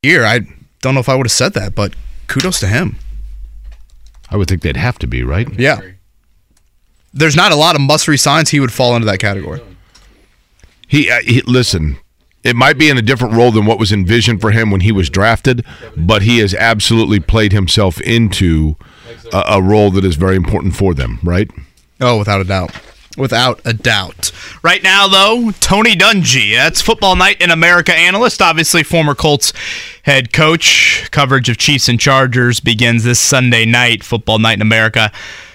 Here, 0.00 0.24
I 0.24 0.40
don't 0.80 0.94
know 0.94 1.00
if 1.00 1.10
I 1.10 1.14
would 1.14 1.26
have 1.26 1.32
said 1.32 1.52
that, 1.52 1.74
but 1.74 1.92
kudos 2.26 2.60
to 2.60 2.66
him. 2.66 2.96
I 4.30 4.38
would 4.38 4.48
think 4.48 4.62
they'd 4.62 4.78
have 4.78 4.98
to 5.00 5.06
be, 5.06 5.22
right? 5.22 5.46
Yeah. 5.60 5.80
There's 7.12 7.36
not 7.36 7.52
a 7.52 7.56
lot 7.56 7.74
of 7.74 7.82
must 7.82 8.08
resigns. 8.08 8.48
He 8.48 8.60
would 8.60 8.72
fall 8.72 8.96
into 8.96 9.04
that 9.04 9.18
category. 9.18 9.60
He, 10.86 11.10
uh, 11.10 11.20
he 11.20 11.42
listen. 11.42 11.98
It 12.42 12.56
might 12.56 12.78
be 12.78 12.88
in 12.88 12.96
a 12.96 13.02
different 13.02 13.34
role 13.34 13.50
than 13.50 13.66
what 13.66 13.78
was 13.78 13.92
envisioned 13.92 14.40
for 14.40 14.50
him 14.50 14.70
when 14.70 14.80
he 14.80 14.92
was 14.92 15.10
drafted, 15.10 15.62
but 15.94 16.22
he 16.22 16.38
has 16.38 16.54
absolutely 16.54 17.20
played 17.20 17.52
himself 17.52 18.00
into 18.00 18.76
a, 19.30 19.44
a 19.48 19.62
role 19.62 19.90
that 19.90 20.06
is 20.06 20.16
very 20.16 20.36
important 20.36 20.74
for 20.74 20.94
them. 20.94 21.18
Right? 21.22 21.50
Oh, 22.00 22.18
without 22.18 22.40
a 22.40 22.44
doubt. 22.44 22.72
Without 23.16 23.60
a 23.64 23.72
doubt. 23.72 24.30
Right 24.62 24.82
now, 24.82 25.08
though, 25.08 25.50
Tony 25.60 25.96
Dungy. 25.96 26.54
That's 26.54 26.80
Football 26.80 27.16
Night 27.16 27.40
in 27.42 27.50
America 27.50 27.92
analyst, 27.92 28.40
obviously 28.40 28.84
former 28.84 29.14
Colts 29.14 29.52
head 30.04 30.32
coach. 30.32 31.08
Coverage 31.10 31.48
of 31.48 31.56
Chiefs 31.58 31.88
and 31.88 31.98
Chargers 31.98 32.60
begins 32.60 33.02
this 33.02 33.18
Sunday 33.18 33.64
night, 33.64 34.04
Football 34.04 34.38
Night 34.38 34.58
in 34.58 34.62
America. 34.62 35.10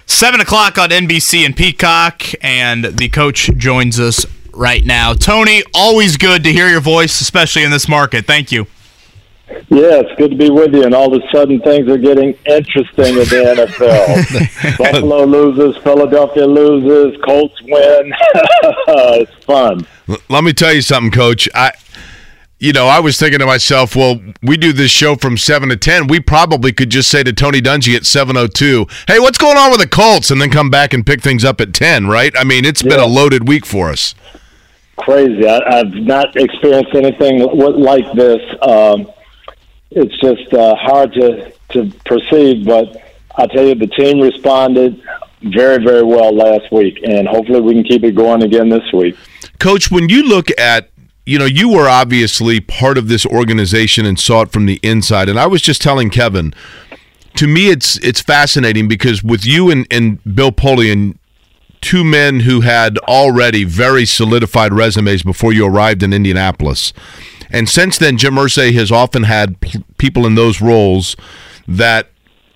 7 0.05 0.41
o'clock 0.41 0.77
on 0.77 0.89
NBC 0.89 1.45
and 1.45 1.55
Peacock, 1.55 2.23
and 2.41 2.83
the 2.83 3.07
coach 3.07 3.49
joins 3.55 3.99
us 3.99 4.25
right 4.51 4.85
now. 4.85 5.13
Tony, 5.13 5.63
always 5.73 6.17
good 6.17 6.43
to 6.43 6.51
hear 6.51 6.67
your 6.67 6.81
voice, 6.81 7.21
especially 7.21 7.63
in 7.63 7.71
this 7.71 7.87
market. 7.87 8.25
Thank 8.25 8.51
you. 8.51 8.67
Yeah, 9.47 9.99
it's 9.99 10.15
good 10.17 10.31
to 10.31 10.37
be 10.37 10.49
with 10.49 10.73
you. 10.73 10.83
And 10.83 10.93
all 10.93 11.13
of 11.13 11.21
a 11.21 11.27
sudden, 11.31 11.59
things 11.61 11.89
are 11.89 11.97
getting 11.97 12.33
interesting 12.45 13.07
in 13.07 13.15
the 13.15 13.67
NFL. 13.67 14.77
Buffalo 14.77 15.25
loses, 15.25 15.81
Philadelphia 15.83 16.45
loses, 16.45 17.19
Colts 17.23 17.61
win. 17.63 18.13
it's 18.33 19.43
fun. 19.43 19.85
Let 20.29 20.43
me 20.43 20.53
tell 20.53 20.73
you 20.73 20.81
something, 20.81 21.11
Coach. 21.11 21.49
I, 21.53 21.73
you 22.59 22.71
know, 22.71 22.87
I 22.87 23.01
was 23.01 23.19
thinking 23.19 23.39
to 23.39 23.45
myself, 23.45 23.95
well, 23.95 24.21
we 24.41 24.55
do 24.55 24.71
this 24.71 24.91
show 24.91 25.15
from 25.15 25.37
seven 25.37 25.67
to 25.69 25.75
ten. 25.75 26.07
We 26.07 26.21
probably 26.21 26.71
could 26.71 26.89
just 26.89 27.09
say 27.09 27.21
to 27.23 27.33
Tony 27.33 27.61
Dungy 27.61 27.95
at 27.95 28.05
seven 28.05 28.37
o 28.37 28.43
oh 28.43 28.47
two, 28.47 28.87
"Hey, 29.07 29.19
what's 29.19 29.37
going 29.37 29.57
on 29.57 29.71
with 29.71 29.81
the 29.81 29.87
Colts?" 29.87 30.31
and 30.31 30.39
then 30.39 30.49
come 30.49 30.69
back 30.69 30.93
and 30.93 31.05
pick 31.05 31.21
things 31.21 31.43
up 31.43 31.59
at 31.59 31.73
ten. 31.73 32.07
Right? 32.07 32.33
I 32.37 32.45
mean, 32.45 32.63
it's 32.63 32.81
yeah. 32.81 32.91
been 32.91 32.99
a 33.01 33.05
loaded 33.05 33.47
week 33.47 33.65
for 33.65 33.89
us. 33.89 34.15
Crazy. 34.95 35.45
I, 35.45 35.77
have 35.77 35.93
not 35.93 36.35
experienced 36.37 36.95
anything 36.95 37.39
like 37.39 38.05
this. 38.13 38.39
Um, 38.61 39.07
it's 39.95 40.17
just 40.19 40.53
uh, 40.53 40.75
hard 40.75 41.13
to 41.13 41.53
to 41.69 41.91
perceive. 42.05 42.65
But 42.65 42.97
I 43.35 43.47
tell 43.47 43.65
you, 43.65 43.75
the 43.75 43.87
team 43.87 44.19
responded 44.19 45.01
very 45.41 45.83
very 45.83 46.03
well 46.03 46.33
last 46.35 46.71
week, 46.71 46.99
and 47.03 47.27
hopefully 47.27 47.61
we 47.61 47.73
can 47.73 47.83
keep 47.83 48.03
it 48.03 48.15
going 48.15 48.43
again 48.43 48.69
this 48.69 48.91
week. 48.93 49.15
Coach, 49.59 49.91
when 49.91 50.09
you 50.09 50.23
look 50.27 50.47
at 50.59 50.89
you 51.25 51.39
know, 51.39 51.45
you 51.45 51.69
were 51.69 51.87
obviously 51.87 52.59
part 52.59 52.97
of 52.97 53.07
this 53.07 53.25
organization 53.25 54.05
and 54.05 54.19
saw 54.19 54.41
it 54.41 54.51
from 54.51 54.65
the 54.65 54.79
inside. 54.83 55.29
And 55.29 55.39
I 55.39 55.47
was 55.47 55.61
just 55.61 55.81
telling 55.81 56.09
Kevin, 56.09 56.53
to 57.35 57.47
me, 57.47 57.69
it's 57.69 57.97
it's 57.99 58.21
fascinating 58.21 58.87
because 58.87 59.23
with 59.23 59.45
you 59.45 59.71
and, 59.71 59.87
and 59.89 60.19
Bill 60.35 60.51
Polian, 60.51 61.17
two 61.81 62.03
men 62.03 62.41
who 62.41 62.61
had 62.61 62.97
already 62.99 63.63
very 63.63 64.05
solidified 64.05 64.73
resumes 64.73 65.23
before 65.23 65.53
you 65.53 65.65
arrived 65.65 66.03
in 66.03 66.13
Indianapolis. 66.13 66.93
And 67.53 67.69
since 67.69 67.99
then, 67.99 68.17
Jim 68.17 68.33
Irsay 68.33 68.73
has 68.73 68.91
often 68.91 69.23
had 69.23 69.61
p- 69.61 69.83
people 69.99 70.25
in 70.25 70.33
those 70.33 70.59
roles 70.59 71.15
that 71.67 72.09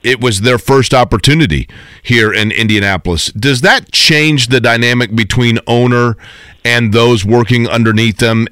it 0.03 0.19
was 0.19 0.41
their 0.41 0.57
first 0.57 0.93
opportunity 0.93 1.67
here 2.01 2.33
in 2.33 2.51
Indianapolis. 2.51 3.27
Does 3.27 3.61
that 3.61 3.91
change 3.91 4.47
the 4.47 4.59
dynamic 4.59 5.15
between 5.15 5.59
owner 5.67 6.17
and 6.65 6.93
those 6.93 7.23
working 7.23 7.67
underneath 7.67 8.17
them 8.17 8.47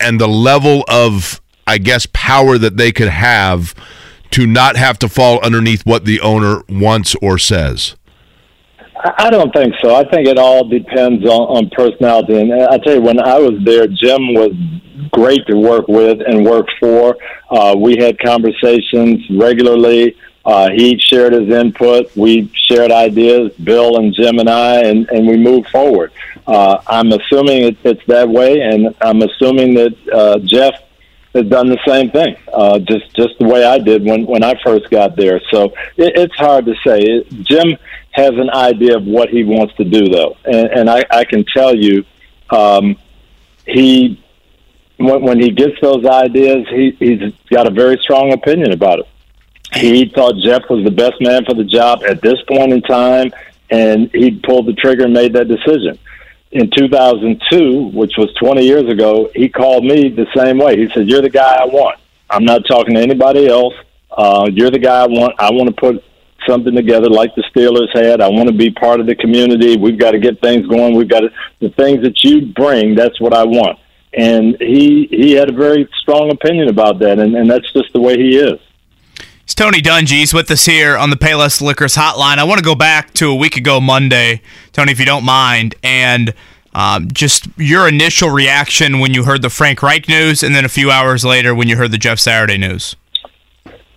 and 0.00 0.20
the 0.20 0.28
level 0.28 0.84
of, 0.88 1.40
I 1.66 1.78
guess, 1.78 2.06
power 2.12 2.58
that 2.58 2.76
they 2.76 2.90
could 2.90 3.08
have 3.08 3.74
to 4.32 4.46
not 4.46 4.76
have 4.76 4.98
to 4.98 5.08
fall 5.08 5.40
underneath 5.44 5.86
what 5.86 6.04
the 6.04 6.20
owner 6.20 6.62
wants 6.68 7.14
or 7.22 7.38
says? 7.38 7.94
I 9.18 9.30
don't 9.30 9.52
think 9.54 9.74
so. 9.82 9.94
I 9.94 10.08
think 10.10 10.26
it 10.26 10.38
all 10.38 10.68
depends 10.68 11.24
on, 11.24 11.56
on 11.56 11.70
personality. 11.70 12.40
And 12.40 12.52
I 12.52 12.78
tell 12.78 12.94
you, 12.94 13.02
when 13.02 13.20
I 13.20 13.38
was 13.38 13.60
there, 13.64 13.86
Jim 13.86 14.34
was 14.34 14.52
great 15.10 15.46
to 15.46 15.56
work 15.56 15.88
with 15.88 16.20
and 16.20 16.44
work 16.44 16.66
for. 16.80 17.16
Uh, 17.50 17.74
we 17.76 17.96
had 17.96 18.18
conversations 18.18 19.28
regularly. 19.30 20.16
Uh, 20.44 20.68
he 20.70 20.98
shared 20.98 21.32
his 21.32 21.48
input. 21.48 22.14
We 22.16 22.50
shared 22.54 22.90
ideas, 22.90 23.52
Bill 23.54 23.96
and 23.96 24.14
Jim 24.14 24.38
and 24.38 24.50
I, 24.50 24.82
and, 24.82 25.08
and 25.08 25.26
we 25.26 25.36
moved 25.36 25.68
forward. 25.68 26.12
Uh, 26.46 26.82
I'm 26.86 27.10
assuming 27.12 27.64
it, 27.64 27.76
it's 27.82 28.04
that 28.06 28.28
way, 28.28 28.60
and 28.60 28.94
I'm 29.00 29.22
assuming 29.22 29.74
that 29.74 29.96
uh, 30.12 30.38
Jeff 30.40 30.74
has 31.34 31.46
done 31.46 31.68
the 31.68 31.78
same 31.86 32.10
thing, 32.10 32.36
uh, 32.52 32.78
just 32.78 33.12
just 33.16 33.38
the 33.38 33.46
way 33.46 33.64
I 33.64 33.78
did 33.78 34.04
when 34.04 34.26
when 34.26 34.44
I 34.44 34.54
first 34.62 34.90
got 34.90 35.16
there. 35.16 35.40
So 35.50 35.72
it, 35.96 36.12
it's 36.16 36.34
hard 36.36 36.66
to 36.66 36.74
say. 36.86 37.00
It, 37.00 37.28
Jim 37.42 37.76
has 38.10 38.30
an 38.30 38.50
idea 38.50 38.96
of 38.96 39.06
what 39.06 39.30
he 39.30 39.42
wants 39.42 39.74
to 39.76 39.84
do, 39.84 40.08
though, 40.08 40.36
and, 40.44 40.66
and 40.68 40.90
I, 40.90 41.04
I 41.10 41.24
can 41.24 41.44
tell 41.44 41.74
you, 41.74 42.04
um, 42.50 42.96
he 43.66 44.22
when, 44.96 45.22
when 45.22 45.40
he 45.40 45.50
gets 45.50 45.80
those 45.80 46.04
ideas, 46.04 46.66
he, 46.70 46.96
he's 46.98 47.32
got 47.50 47.66
a 47.66 47.70
very 47.70 47.98
strong 48.02 48.32
opinion 48.32 48.72
about 48.72 49.00
it. 49.00 49.08
He 49.74 50.08
thought 50.08 50.36
Jeff 50.42 50.62
was 50.70 50.84
the 50.84 50.90
best 50.90 51.14
man 51.20 51.44
for 51.44 51.54
the 51.54 51.64
job 51.64 52.04
at 52.04 52.22
this 52.22 52.40
point 52.46 52.72
in 52.72 52.80
time, 52.82 53.32
and 53.70 54.10
he 54.12 54.40
pulled 54.44 54.66
the 54.66 54.72
trigger 54.74 55.04
and 55.04 55.12
made 55.12 55.32
that 55.32 55.48
decision. 55.48 55.98
In 56.52 56.70
2002, 56.70 57.90
which 57.92 58.12
was 58.16 58.32
20 58.34 58.64
years 58.64 58.88
ago, 58.88 59.28
he 59.34 59.48
called 59.48 59.84
me 59.84 60.08
the 60.08 60.26
same 60.36 60.58
way. 60.58 60.76
He 60.76 60.88
said, 60.94 61.08
"You're 61.08 61.22
the 61.22 61.28
guy 61.28 61.58
I 61.60 61.64
want. 61.64 61.98
I'm 62.30 62.44
not 62.44 62.62
talking 62.66 62.94
to 62.94 63.00
anybody 63.00 63.48
else. 63.48 63.74
Uh, 64.12 64.48
you're 64.52 64.70
the 64.70 64.78
guy 64.78 65.02
I 65.02 65.06
want. 65.06 65.34
I 65.40 65.50
want 65.50 65.68
to 65.68 65.74
put 65.74 66.04
something 66.46 66.74
together 66.74 67.08
like 67.08 67.34
the 67.34 67.42
Steelers 67.52 67.92
had. 67.92 68.20
I 68.20 68.28
want 68.28 68.48
to 68.48 68.54
be 68.54 68.70
part 68.70 69.00
of 69.00 69.06
the 69.06 69.16
community. 69.16 69.76
We've 69.76 69.98
got 69.98 70.12
to 70.12 70.20
get 70.20 70.40
things 70.40 70.68
going. 70.68 70.94
We've 70.94 71.08
got 71.08 71.20
to, 71.20 71.30
the 71.58 71.70
things 71.70 72.02
that 72.02 72.22
you 72.22 72.52
bring. 72.52 72.94
That's 72.94 73.20
what 73.20 73.34
I 73.34 73.42
want." 73.42 73.80
And 74.16 74.56
he 74.60 75.08
he 75.10 75.32
had 75.32 75.50
a 75.50 75.52
very 75.52 75.88
strong 76.00 76.30
opinion 76.30 76.68
about 76.68 76.98
that, 77.00 77.18
and, 77.18 77.34
and 77.34 77.50
that's 77.50 77.70
just 77.72 77.92
the 77.92 78.00
way 78.00 78.16
he 78.16 78.36
is. 78.36 78.60
It's 79.42 79.54
Tony 79.54 79.82
Dungy's 79.82 80.32
with 80.32 80.50
us 80.50 80.64
here 80.64 80.96
on 80.96 81.10
the 81.10 81.16
Payless 81.16 81.60
Liquors 81.60 81.96
hotline. 81.96 82.38
I 82.38 82.44
want 82.44 82.58
to 82.58 82.64
go 82.64 82.74
back 82.74 83.12
to 83.14 83.28
a 83.28 83.34
week 83.34 83.58
ago 83.58 83.78
Monday, 83.78 84.40
Tony, 84.72 84.92
if 84.92 84.98
you 84.98 85.04
don't 85.04 85.24
mind, 85.24 85.74
and 85.82 86.32
um, 86.74 87.08
just 87.12 87.46
your 87.58 87.86
initial 87.86 88.30
reaction 88.30 89.00
when 89.00 89.12
you 89.12 89.24
heard 89.24 89.42
the 89.42 89.50
Frank 89.50 89.82
Reich 89.82 90.08
news, 90.08 90.42
and 90.42 90.54
then 90.54 90.64
a 90.64 90.68
few 90.68 90.90
hours 90.90 91.24
later 91.24 91.54
when 91.54 91.68
you 91.68 91.76
heard 91.76 91.90
the 91.90 91.98
Jeff 91.98 92.18
Saturday 92.18 92.56
news. 92.56 92.96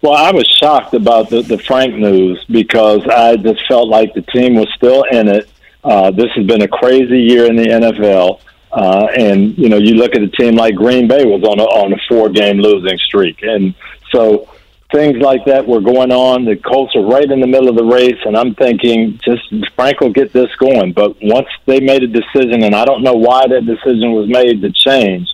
Well, 0.02 0.14
I 0.14 0.32
was 0.32 0.46
shocked 0.48 0.94
about 0.94 1.30
the, 1.30 1.42
the 1.42 1.58
Frank 1.58 1.96
news 1.96 2.44
because 2.50 3.02
I 3.08 3.36
just 3.38 3.66
felt 3.68 3.88
like 3.88 4.14
the 4.14 4.22
team 4.22 4.56
was 4.56 4.68
still 4.76 5.04
in 5.12 5.28
it. 5.28 5.50
Uh, 5.84 6.12
this 6.12 6.30
has 6.36 6.46
been 6.46 6.62
a 6.62 6.68
crazy 6.68 7.20
year 7.20 7.46
in 7.46 7.56
the 7.56 7.66
NFL. 7.66 8.42
Uh, 8.78 9.08
and 9.18 9.58
you 9.58 9.70
know, 9.70 9.78
you 9.78 9.96
look 9.96 10.14
at 10.14 10.22
a 10.22 10.28
team 10.28 10.56
like 10.56 10.76
Green 10.76 11.08
Bay 11.08 11.26
was 11.26 11.42
on 11.42 11.60
a 11.60 11.64
on 11.64 11.94
a 11.94 11.98
four 12.08 12.30
game 12.30 12.60
losing 12.60 12.96
streak, 13.00 13.42
and 13.42 13.74
so 14.12 14.48
things 14.92 15.18
like 15.18 15.46
that 15.46 15.66
were 15.68 15.82
going 15.82 16.12
on. 16.12 16.46
The 16.46 16.58
Colts 16.58 16.96
are 16.96 17.02
right 17.02 17.30
in 17.30 17.40
the 17.40 17.48
middle 17.48 17.70
of 17.70 17.76
the 17.76 17.84
race, 17.84 18.22
and 18.24 18.38
I'm 18.38 18.54
thinking, 18.54 19.20
just 19.26 19.42
Frank 19.76 20.00
will 20.00 20.14
get 20.14 20.32
this 20.32 20.54
going. 20.58 20.94
But 20.94 21.18
once 21.24 21.48
they 21.66 21.80
made 21.80 22.04
a 22.04 22.08
decision, 22.08 22.64
and 22.64 22.76
I 22.76 22.86
don't 22.86 23.02
know 23.02 23.16
why 23.16 23.48
that 23.48 23.66
decision 23.66 24.12
was 24.12 24.30
made 24.30 24.62
to 24.62 24.72
change. 24.72 25.28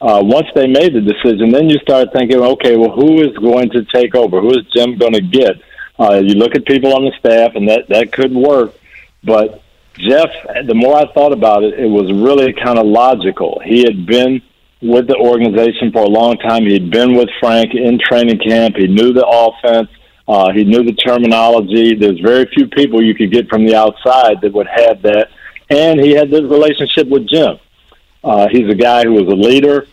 Uh, 0.00 0.22
once 0.22 0.46
they 0.54 0.68
made 0.68 0.94
the 0.94 1.00
decision, 1.00 1.50
then 1.50 1.68
you 1.68 1.78
start 1.78 2.12
thinking, 2.12 2.38
okay, 2.38 2.76
well, 2.76 2.92
who 2.92 3.20
is 3.22 3.36
going 3.38 3.70
to 3.70 3.84
take 3.86 4.14
over? 4.14 4.40
Who 4.40 4.50
is 4.50 4.66
Jim 4.72 4.98
going 4.98 5.14
to 5.14 5.20
get? 5.20 5.56
Uh, 5.98 6.20
you 6.22 6.34
look 6.34 6.54
at 6.54 6.64
people 6.64 6.94
on 6.94 7.04
the 7.04 7.12
staff, 7.18 7.56
and 7.56 7.68
that 7.68 7.88
that 7.88 8.12
could 8.12 8.32
work. 8.32 8.72
But 9.24 9.63
Jeff, 9.96 10.28
the 10.66 10.74
more 10.74 10.96
I 10.96 11.12
thought 11.12 11.32
about 11.32 11.62
it, 11.62 11.78
it 11.78 11.86
was 11.86 12.12
really 12.12 12.52
kind 12.52 12.78
of 12.78 12.86
logical. 12.86 13.60
He 13.64 13.80
had 13.80 14.06
been 14.06 14.42
with 14.82 15.06
the 15.06 15.16
organization 15.16 15.92
for 15.92 16.02
a 16.02 16.08
long 16.08 16.36
time. 16.38 16.64
He'd 16.64 16.90
been 16.90 17.14
with 17.14 17.28
Frank 17.40 17.74
in 17.74 17.98
training 17.98 18.40
camp. 18.40 18.76
He 18.76 18.86
knew 18.86 19.12
the 19.12 19.26
offense. 19.26 19.88
Uh, 20.26 20.52
he 20.52 20.64
knew 20.64 20.82
the 20.82 20.94
terminology. 20.94 21.94
There's 21.94 22.18
very 22.20 22.46
few 22.46 22.66
people 22.66 23.02
you 23.02 23.14
could 23.14 23.30
get 23.30 23.48
from 23.48 23.64
the 23.64 23.76
outside 23.76 24.40
that 24.42 24.52
would 24.52 24.66
have 24.66 25.02
that. 25.02 25.28
And 25.70 26.00
he 26.00 26.12
had 26.12 26.30
this 26.30 26.42
relationship 26.42 27.08
with 27.08 27.28
Jim. 27.28 27.58
Uh, 28.22 28.48
he's 28.50 28.68
a 28.68 28.74
guy 28.74 29.04
who 29.04 29.12
was 29.12 29.32
a 29.32 29.36
leader. 29.36 29.86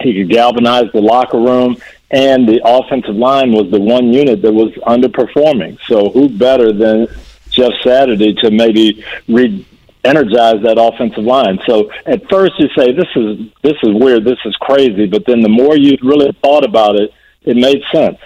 He 0.00 0.14
could 0.14 0.30
galvanize 0.30 0.90
the 0.92 1.00
locker 1.00 1.38
room, 1.38 1.76
and 2.10 2.48
the 2.48 2.60
offensive 2.64 3.14
line 3.14 3.52
was 3.52 3.70
the 3.70 3.80
one 3.80 4.12
unit 4.12 4.42
that 4.42 4.52
was 4.52 4.72
underperforming. 4.86 5.78
So, 5.86 6.10
who 6.10 6.28
better 6.28 6.72
than 6.72 7.06
Jeff 7.54 7.72
Saturday 7.82 8.34
to 8.34 8.50
maybe 8.50 9.04
re- 9.28 9.66
energize 10.04 10.62
that 10.62 10.76
offensive 10.78 11.24
line. 11.24 11.58
So 11.66 11.90
at 12.06 12.28
first 12.28 12.52
you 12.58 12.68
say 12.76 12.92
this 12.92 13.08
is 13.16 13.38
this 13.62 13.76
is 13.82 13.94
weird, 13.94 14.24
this 14.24 14.38
is 14.44 14.54
crazy, 14.56 15.06
but 15.06 15.24
then 15.26 15.40
the 15.40 15.48
more 15.48 15.76
you 15.76 15.96
really 16.02 16.36
thought 16.42 16.64
about 16.64 16.96
it, 16.96 17.10
it 17.42 17.56
made 17.56 17.82
sense. 17.92 18.18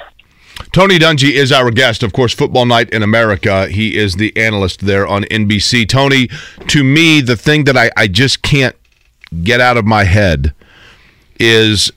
Tony 0.73 0.99
Dungy 0.99 1.31
is 1.31 1.53
our 1.53 1.71
guest, 1.71 2.03
of 2.03 2.13
course, 2.13 2.35
Football 2.35 2.67
Night 2.67 2.91
in 2.91 3.03
America. 3.03 3.69
He 3.69 3.97
is 3.97 4.17
the 4.17 4.37
analyst 4.37 4.81
there 4.81 5.07
on 5.07 5.23
NBC. 5.25 5.89
Tony, 5.89 6.29
to 6.67 6.83
me, 6.83 7.21
the 7.21 7.37
thing 7.37 7.65
that 7.65 7.77
I, 7.77 7.91
I 7.97 8.09
just 8.09 8.43
can't 8.43 8.75
get 9.43 9.61
out 9.61 9.77
of 9.77 9.85
my 9.85 10.05
head 10.05 10.53
is 11.39 11.93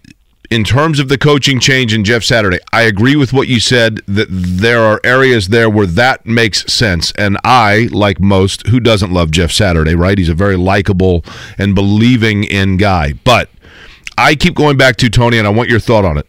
in 0.52 0.66
terms 0.66 1.00
of 1.00 1.08
the 1.08 1.18
coaching 1.18 1.62
change 1.62 1.94
in 1.94 2.04
Jeff 2.04 2.24
Saturday, 2.24 2.60
I 2.74 2.82
agree 2.82 3.16
with 3.16 3.32
what 3.32 3.48
you 3.48 3.62
said 3.62 4.02
that 4.06 4.28
there 4.30 4.82
are 4.82 5.00
areas 5.02 5.48
there 5.48 5.70
where 5.70 5.88
that 5.88 6.26
makes 6.26 6.72
sense. 6.72 7.14
And 7.18 7.38
I, 7.46 7.88
like 7.94 8.20
most, 8.20 8.68
who 8.68 8.82
doesn't 8.82 9.14
love 9.14 9.32
Jeff 9.32 9.52
Saturday, 9.52 9.96
right? 9.96 10.18
He's 10.18 10.28
a 10.28 10.34
very 10.34 10.58
likable 10.58 11.24
and 11.58 11.74
believing 11.74 12.44
in 12.44 12.76
guy. 12.76 13.14
But 13.14 13.50
I 14.18 14.36
keep 14.36 14.54
going 14.54 14.76
back 14.76 14.98
to 14.98 15.10
Tony, 15.10 15.38
and 15.38 15.48
I 15.48 15.52
want 15.52 15.70
your 15.70 15.80
thought 15.80 16.04
on 16.04 16.18
it. 16.18 16.28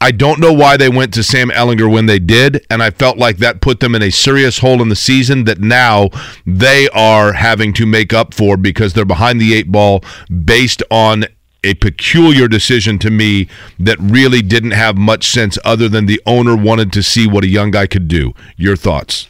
I 0.00 0.10
don't 0.10 0.38
know 0.38 0.52
why 0.52 0.76
they 0.76 0.90
went 0.90 1.14
to 1.14 1.22
Sam 1.22 1.48
Ehlinger 1.48 1.90
when 1.90 2.06
they 2.06 2.18
did, 2.18 2.64
and 2.70 2.82
I 2.82 2.90
felt 2.90 3.16
like 3.16 3.38
that 3.38 3.62
put 3.62 3.80
them 3.80 3.94
in 3.94 4.02
a 4.02 4.10
serious 4.10 4.58
hole 4.58 4.82
in 4.82 4.90
the 4.90 4.96
season 4.96 5.44
that 5.44 5.60
now 5.60 6.10
they 6.44 6.88
are 6.90 7.32
having 7.32 7.72
to 7.74 7.86
make 7.86 8.12
up 8.12 8.34
for 8.34 8.56
because 8.58 8.92
they're 8.92 9.04
behind 9.06 9.40
the 9.40 9.54
eight 9.54 9.72
ball 9.72 10.04
based 10.44 10.82
on 10.90 11.24
a 11.64 11.74
peculiar 11.74 12.48
decision 12.48 12.98
to 12.98 13.10
me 13.10 13.48
that 13.78 13.96
really 14.00 14.42
didn't 14.42 14.72
have 14.72 14.96
much 14.96 15.28
sense 15.28 15.58
other 15.64 15.88
than 15.88 16.06
the 16.06 16.20
owner 16.26 16.56
wanted 16.56 16.92
to 16.92 17.02
see 17.02 17.26
what 17.26 17.44
a 17.44 17.48
young 17.48 17.70
guy 17.70 17.86
could 17.86 18.08
do. 18.08 18.32
Your 18.56 18.76
thoughts? 18.76 19.28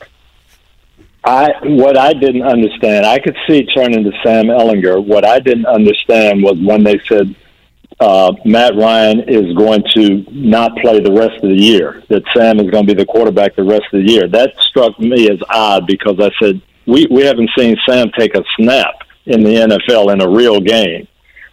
I 1.24 1.50
what 1.62 1.96
I 1.96 2.12
didn't 2.14 2.42
understand, 2.42 3.06
I 3.06 3.18
could 3.18 3.36
see 3.48 3.64
turning 3.66 4.02
to 4.04 4.10
Sam 4.24 4.46
Ehlinger. 4.46 5.04
What 5.06 5.24
I 5.24 5.38
didn't 5.38 5.66
understand 5.66 6.42
was 6.42 6.56
when 6.60 6.82
they 6.82 7.00
said 7.08 7.36
uh, 8.00 8.32
Matt 8.44 8.74
Ryan 8.74 9.20
is 9.28 9.54
going 9.54 9.84
to 9.94 10.24
not 10.32 10.76
play 10.78 10.98
the 10.98 11.12
rest 11.12 11.36
of 11.36 11.50
the 11.50 11.56
year. 11.56 12.02
That 12.08 12.22
Sam 12.36 12.58
is 12.58 12.68
going 12.70 12.86
to 12.86 12.94
be 12.94 12.98
the 12.98 13.06
quarterback 13.06 13.54
the 13.54 13.62
rest 13.62 13.84
of 13.92 14.02
the 14.02 14.10
year. 14.10 14.26
That 14.26 14.52
struck 14.68 14.98
me 14.98 15.30
as 15.30 15.38
odd 15.48 15.86
because 15.86 16.18
I 16.18 16.30
said 16.42 16.60
we 16.86 17.06
we 17.08 17.22
haven't 17.22 17.50
seen 17.56 17.76
Sam 17.88 18.10
take 18.18 18.34
a 18.34 18.42
snap 18.56 18.94
in 19.26 19.44
the 19.44 19.50
NFL 19.50 20.12
in 20.12 20.20
a 20.20 20.28
real 20.28 20.60
game. 20.60 21.06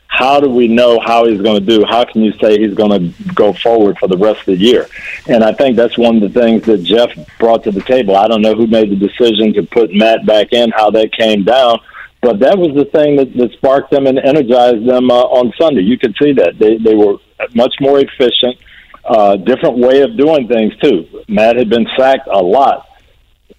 How 0.10 0.40
do 0.40 0.50
we 0.50 0.68
know 0.68 1.00
how 1.00 1.26
he's 1.26 1.42
going 1.42 1.64
to 1.64 1.66
do? 1.66 1.86
How 1.86 2.04
can 2.04 2.22
you 2.22 2.34
say 2.42 2.60
he's 2.60 2.74
going 2.74 2.92
to 2.92 3.34
go 3.34 3.54
forward 3.54 3.98
for 4.00 4.08
the 4.08 4.18
rest 4.18 4.42
of 4.42 4.46
the 4.48 4.58
year? 4.58 4.88
And 5.28 5.44
I 5.44 5.54
think 5.54 5.78
that's 5.78 5.98
one 5.98 6.22
of 6.22 6.22
the 6.22 6.40
things 6.40 6.66
that 6.66 6.84
Jeff 6.84 7.12
brought 7.38 7.64
to 7.64 7.72
the 7.72 7.82
table. 7.82 8.18
I 8.18 8.28
don't 8.28 8.42
know 8.42 8.56
who 8.56 8.68
made 8.68 8.90
the 8.90 8.96
decision 8.96 9.54
to 9.54 9.64
put 9.64 9.94
Matt 9.94 10.26
back 10.26 10.52
in, 10.52 10.72
how 10.72 10.90
that 10.92 11.14
came 11.14 11.44
down, 11.44 11.80
but 12.22 12.40
that 12.40 12.58
was 12.58 12.76
the 12.76 12.86
thing 12.86 13.16
that, 13.16 13.34
that 13.38 13.52
sparked 13.54 13.92
them 13.92 14.08
and 14.08 14.20
energized 14.20 14.86
them 14.86 15.10
uh, 15.10 15.22
on 15.22 15.54
Sunday. 15.58 15.82
You 15.82 15.98
could 15.98 16.16
see 16.22 16.34
that 16.34 16.60
they 16.60 16.78
they 16.78 16.96
were 16.96 17.18
much 17.54 17.76
more 17.80 18.00
efficient, 18.00 18.58
uh, 19.06 19.38
different 19.38 19.78
way 19.78 20.02
of 20.02 20.18
doing 20.18 20.48
things 20.48 20.76
too. 20.78 21.08
Matt 21.28 21.56
had 21.56 21.70
been 21.70 21.88
sacked 21.98 22.28
a 22.28 22.42
lot 22.42 22.88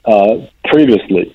uh, 0.05 0.47
previously. 0.65 1.35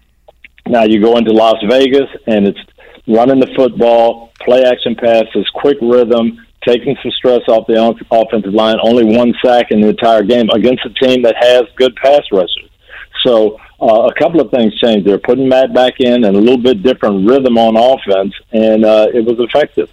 Now 0.67 0.83
you 0.83 1.01
go 1.01 1.17
into 1.17 1.31
Las 1.31 1.57
Vegas 1.67 2.09
and 2.27 2.47
it's 2.47 2.59
running 3.07 3.39
the 3.39 3.51
football, 3.55 4.31
play 4.39 4.63
action 4.63 4.95
passes, 4.95 5.47
quick 5.53 5.77
rhythm, 5.81 6.45
taking 6.67 6.95
some 7.01 7.11
stress 7.11 7.41
off 7.47 7.67
the 7.67 8.07
offensive 8.11 8.53
line. 8.53 8.77
Only 8.81 9.05
one 9.05 9.33
sack 9.43 9.67
in 9.71 9.81
the 9.81 9.89
entire 9.89 10.23
game 10.23 10.49
against 10.49 10.85
a 10.85 10.89
team 10.89 11.21
that 11.23 11.35
has 11.39 11.63
good 11.75 11.95
pass 11.95 12.21
rushers. 12.31 12.69
So 13.23 13.59
uh, 13.81 14.09
a 14.09 14.13
couple 14.13 14.41
of 14.41 14.51
things 14.51 14.77
changed. 14.79 15.07
They're 15.07 15.17
putting 15.17 15.49
Matt 15.49 15.73
back 15.73 15.99
in 15.99 16.23
and 16.23 16.35
a 16.35 16.39
little 16.39 16.61
bit 16.61 16.83
different 16.83 17.27
rhythm 17.27 17.57
on 17.57 17.75
offense, 17.75 18.33
and 18.51 18.85
uh, 18.85 19.07
it 19.13 19.25
was 19.25 19.37
effective. 19.39 19.91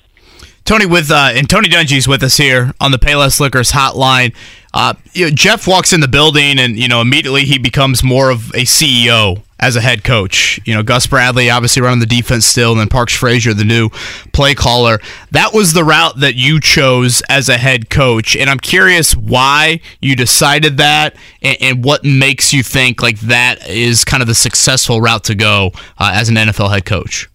Tony 0.73 0.86
with 0.86 1.11
uh, 1.11 1.32
and 1.35 1.51
Tony 1.51 1.69
Dungy's 1.69 2.09
with 2.09 2.23
us 2.23 2.39
here 2.39 2.73
on 2.81 2.93
the 2.93 2.99
Payless 2.99 3.40
Liquors 3.40 3.73
hotline. 3.73 4.35
Uh, 4.73 4.94
you 5.12 5.27
know, 5.27 5.31
Jeff 5.31 5.69
walks 5.69 5.93
in 5.93 6.01
the 6.01 6.09
building, 6.09 6.59
and 6.59 6.78
you 6.78 6.89
know 6.89 7.03
immediately 7.03 7.44
he 7.44 7.59
becomes 7.59 8.03
more 8.03 8.31
of 8.31 8.49
a 8.55 8.65
CEO 8.65 9.43
as 9.61 9.77
a 9.77 9.82
head 9.82 10.03
coach. 10.03 10.59
You 10.65 10.73
know, 10.73 10.82
Gus 10.82 11.07
Bradley 11.07 11.51
obviously 11.51 11.82
running 11.82 12.01
the 12.01 12.07
defense 12.07 12.47
still, 12.47 12.70
and 12.70 12.81
then 12.81 12.89
Parks 12.89 13.15
Frazier, 13.15 13.53
the 13.53 13.66
new 13.66 13.90
play 14.32 14.55
caller. 14.55 14.99
That 15.31 15.53
was 15.53 15.74
the 15.74 15.85
route 15.85 16.20
that 16.20 16.36
you 16.36 16.59
chose 16.59 17.23
as 17.28 17.51
a 17.51 17.59
head 17.59 17.90
coach, 17.90 18.35
and 18.35 18.49
I'm 18.49 18.59
curious 18.59 19.15
why 19.15 19.82
you 20.01 20.16
decided 20.16 20.78
that, 20.78 21.16
and, 21.43 21.59
and 21.61 21.85
what 21.85 22.03
makes 22.03 22.55
you 22.55 22.62
think 22.62 23.03
like 23.03 23.20
that 23.20 23.69
is 23.69 24.07
kind 24.07 24.23
of 24.23 24.27
the 24.27 24.35
successful 24.35 25.03
route 25.03 25.24
to 25.24 25.35
go 25.35 25.73
uh, 25.99 26.12
as 26.15 26.31
an 26.31 26.36
NFL 26.36 26.73
head 26.73 26.86
coach. 26.86 27.28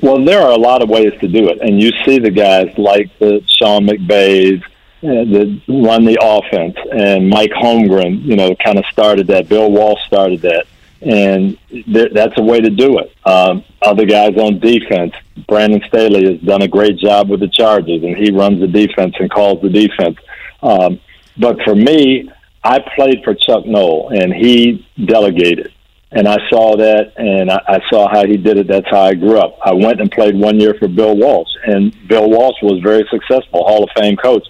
Well, 0.00 0.24
there 0.24 0.40
are 0.40 0.50
a 0.50 0.56
lot 0.56 0.82
of 0.82 0.88
ways 0.88 1.12
to 1.20 1.28
do 1.28 1.48
it, 1.48 1.60
and 1.60 1.80
you 1.80 1.90
see 2.04 2.18
the 2.18 2.30
guys 2.30 2.76
like 2.76 3.16
the 3.18 3.42
Sean 3.46 3.86
McVays 3.86 4.62
uh, 4.62 5.24
that 5.24 5.60
run 5.68 6.04
the 6.04 6.18
offense, 6.20 6.76
and 6.92 7.28
Mike 7.28 7.52
Holmgren, 7.52 8.22
you 8.22 8.36
know, 8.36 8.54
kind 8.56 8.78
of 8.78 8.84
started 8.86 9.28
that. 9.28 9.48
Bill 9.48 9.70
Walsh 9.70 10.04
started 10.06 10.40
that, 10.42 10.66
and 11.00 11.58
th- 11.68 12.12
that's 12.12 12.36
a 12.38 12.42
way 12.42 12.60
to 12.60 12.70
do 12.70 12.98
it. 12.98 13.14
Um, 13.24 13.64
other 13.82 14.04
guys 14.04 14.36
on 14.36 14.58
defense, 14.58 15.14
Brandon 15.46 15.82
Staley 15.88 16.32
has 16.32 16.40
done 16.40 16.62
a 16.62 16.68
great 16.68 16.98
job 16.98 17.28
with 17.28 17.40
the 17.40 17.48
Chargers, 17.48 18.02
and 18.02 18.16
he 18.16 18.30
runs 18.30 18.60
the 18.60 18.68
defense 18.68 19.14
and 19.18 19.30
calls 19.30 19.62
the 19.62 19.70
defense. 19.70 20.18
Um, 20.62 21.00
but 21.36 21.60
for 21.62 21.74
me, 21.74 22.30
I 22.62 22.78
played 22.78 23.22
for 23.24 23.34
Chuck 23.34 23.66
Noll, 23.66 24.10
and 24.10 24.32
he 24.32 24.86
delegated 25.04 25.72
and 26.14 26.28
I 26.28 26.38
saw 26.48 26.76
that, 26.76 27.12
and 27.16 27.50
I, 27.50 27.60
I 27.66 27.80
saw 27.90 28.08
how 28.08 28.24
he 28.24 28.36
did 28.36 28.56
it. 28.56 28.68
That's 28.68 28.88
how 28.88 29.02
I 29.02 29.14
grew 29.14 29.38
up. 29.38 29.58
I 29.64 29.72
went 29.72 30.00
and 30.00 30.10
played 30.10 30.36
one 30.36 30.60
year 30.60 30.74
for 30.78 30.86
Bill 30.86 31.16
Walsh, 31.16 31.50
and 31.66 31.92
Bill 32.08 32.30
Walsh 32.30 32.56
was 32.62 32.80
very 32.82 33.04
successful, 33.10 33.64
Hall 33.64 33.82
of 33.82 33.90
Fame 33.98 34.16
coach. 34.16 34.46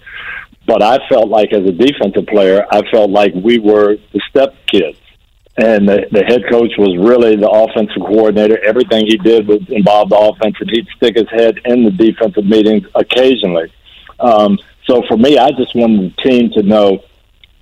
But 0.67 0.83
I 0.83 0.99
felt 1.09 1.29
like, 1.29 1.53
as 1.53 1.65
a 1.65 1.71
defensive 1.71 2.27
player, 2.27 2.65
I 2.71 2.81
felt 2.91 3.09
like 3.09 3.33
we 3.33 3.57
were 3.57 3.97
the 4.13 4.21
step 4.29 4.55
kids, 4.67 4.99
and 5.57 5.89
the, 5.89 6.05
the 6.11 6.23
head 6.23 6.43
coach 6.49 6.73
was 6.77 6.95
really 6.97 7.35
the 7.35 7.49
offensive 7.49 8.01
coordinator. 8.01 8.63
Everything 8.63 9.07
he 9.07 9.17
did 9.17 9.47
was 9.47 9.61
involve 9.69 10.09
the 10.09 10.17
offense, 10.17 10.55
and 10.59 10.69
he'd 10.69 10.87
stick 10.97 11.15
his 11.15 11.29
head 11.29 11.59
in 11.65 11.83
the 11.83 11.91
defensive 11.91 12.45
meetings 12.45 12.85
occasionally. 12.93 13.71
Um, 14.19 14.59
so 14.85 15.01
for 15.07 15.17
me, 15.17 15.39
I 15.39 15.49
just 15.51 15.75
wanted 15.75 16.15
the 16.15 16.29
team 16.29 16.51
to 16.51 16.61
know 16.61 17.03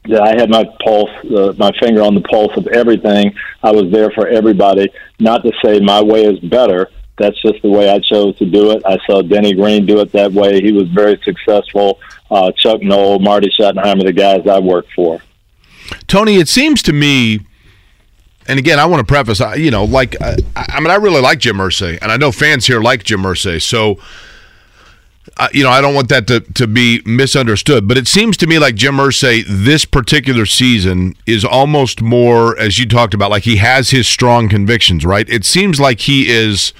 that 0.05 0.21
I 0.21 0.35
had 0.39 0.49
my 0.49 0.65
pulse, 0.83 1.09
uh, 1.25 1.53
my 1.57 1.71
finger 1.79 2.01
on 2.01 2.15
the 2.15 2.21
pulse 2.21 2.55
of 2.57 2.67
everything. 2.67 3.33
I 3.61 3.71
was 3.71 3.91
there 3.91 4.11
for 4.11 4.27
everybody. 4.27 4.91
Not 5.19 5.43
to 5.43 5.51
say 5.63 5.79
my 5.79 6.01
way 6.01 6.25
is 6.25 6.39
better. 6.39 6.89
That's 7.17 7.39
just 7.41 7.61
the 7.61 7.69
way 7.69 7.89
I 7.89 7.99
chose 7.99 8.37
to 8.39 8.45
do 8.45 8.71
it. 8.71 8.81
I 8.85 8.97
saw 9.05 9.21
Denny 9.21 9.53
Green 9.53 9.85
do 9.85 9.99
it 9.99 10.11
that 10.13 10.33
way. 10.33 10.61
He 10.61 10.71
was 10.71 10.89
very 10.89 11.21
successful. 11.23 11.99
Uh, 12.31 12.51
Chuck 12.53 12.81
Noll, 12.81 13.19
Marty 13.19 13.49
Schottenheimer, 13.57 14.03
the 14.03 14.13
guys 14.13 14.47
I 14.47 14.59
worked 14.59 14.91
for. 14.93 15.21
Tony, 16.07 16.37
it 16.37 16.47
seems 16.47 16.81
to 16.83 16.93
me, 16.93 17.41
and 18.47 18.57
again, 18.57 18.79
I 18.79 18.85
want 18.85 18.99
to 18.99 19.05
preface, 19.05 19.39
you 19.57 19.69
know, 19.69 19.85
like, 19.85 20.19
I, 20.21 20.37
I 20.55 20.79
mean, 20.79 20.89
I 20.89 20.95
really 20.95 21.21
like 21.21 21.39
Jim 21.39 21.57
Irsay, 21.57 21.99
and 22.01 22.11
I 22.11 22.17
know 22.17 22.31
fans 22.31 22.65
here 22.65 22.81
like 22.81 23.03
Jim 23.03 23.21
Irsay. 23.21 23.61
So, 23.61 23.99
uh, 25.37 25.47
you 25.53 25.63
know, 25.63 25.69
I 25.69 25.81
don't 25.81 25.95
want 25.95 26.09
that 26.09 26.27
to, 26.27 26.41
to 26.41 26.67
be 26.67 27.01
misunderstood, 27.05 27.87
but 27.87 27.97
it 27.97 28.07
seems 28.07 28.35
to 28.37 28.47
me 28.47 28.59
like 28.59 28.75
Jim 28.75 28.95
Irsay 28.95 29.43
this 29.47 29.85
particular 29.85 30.45
season 30.45 31.15
is 31.25 31.45
almost 31.45 32.01
more, 32.01 32.57
as 32.59 32.77
you 32.77 32.87
talked 32.87 33.13
about, 33.13 33.31
like 33.31 33.43
he 33.43 33.57
has 33.57 33.91
his 33.91 34.07
strong 34.07 34.49
convictions, 34.49 35.05
right? 35.05 35.27
It 35.29 35.45
seems 35.45 35.79
like 35.79 36.01
he 36.01 36.29
is 36.29 36.73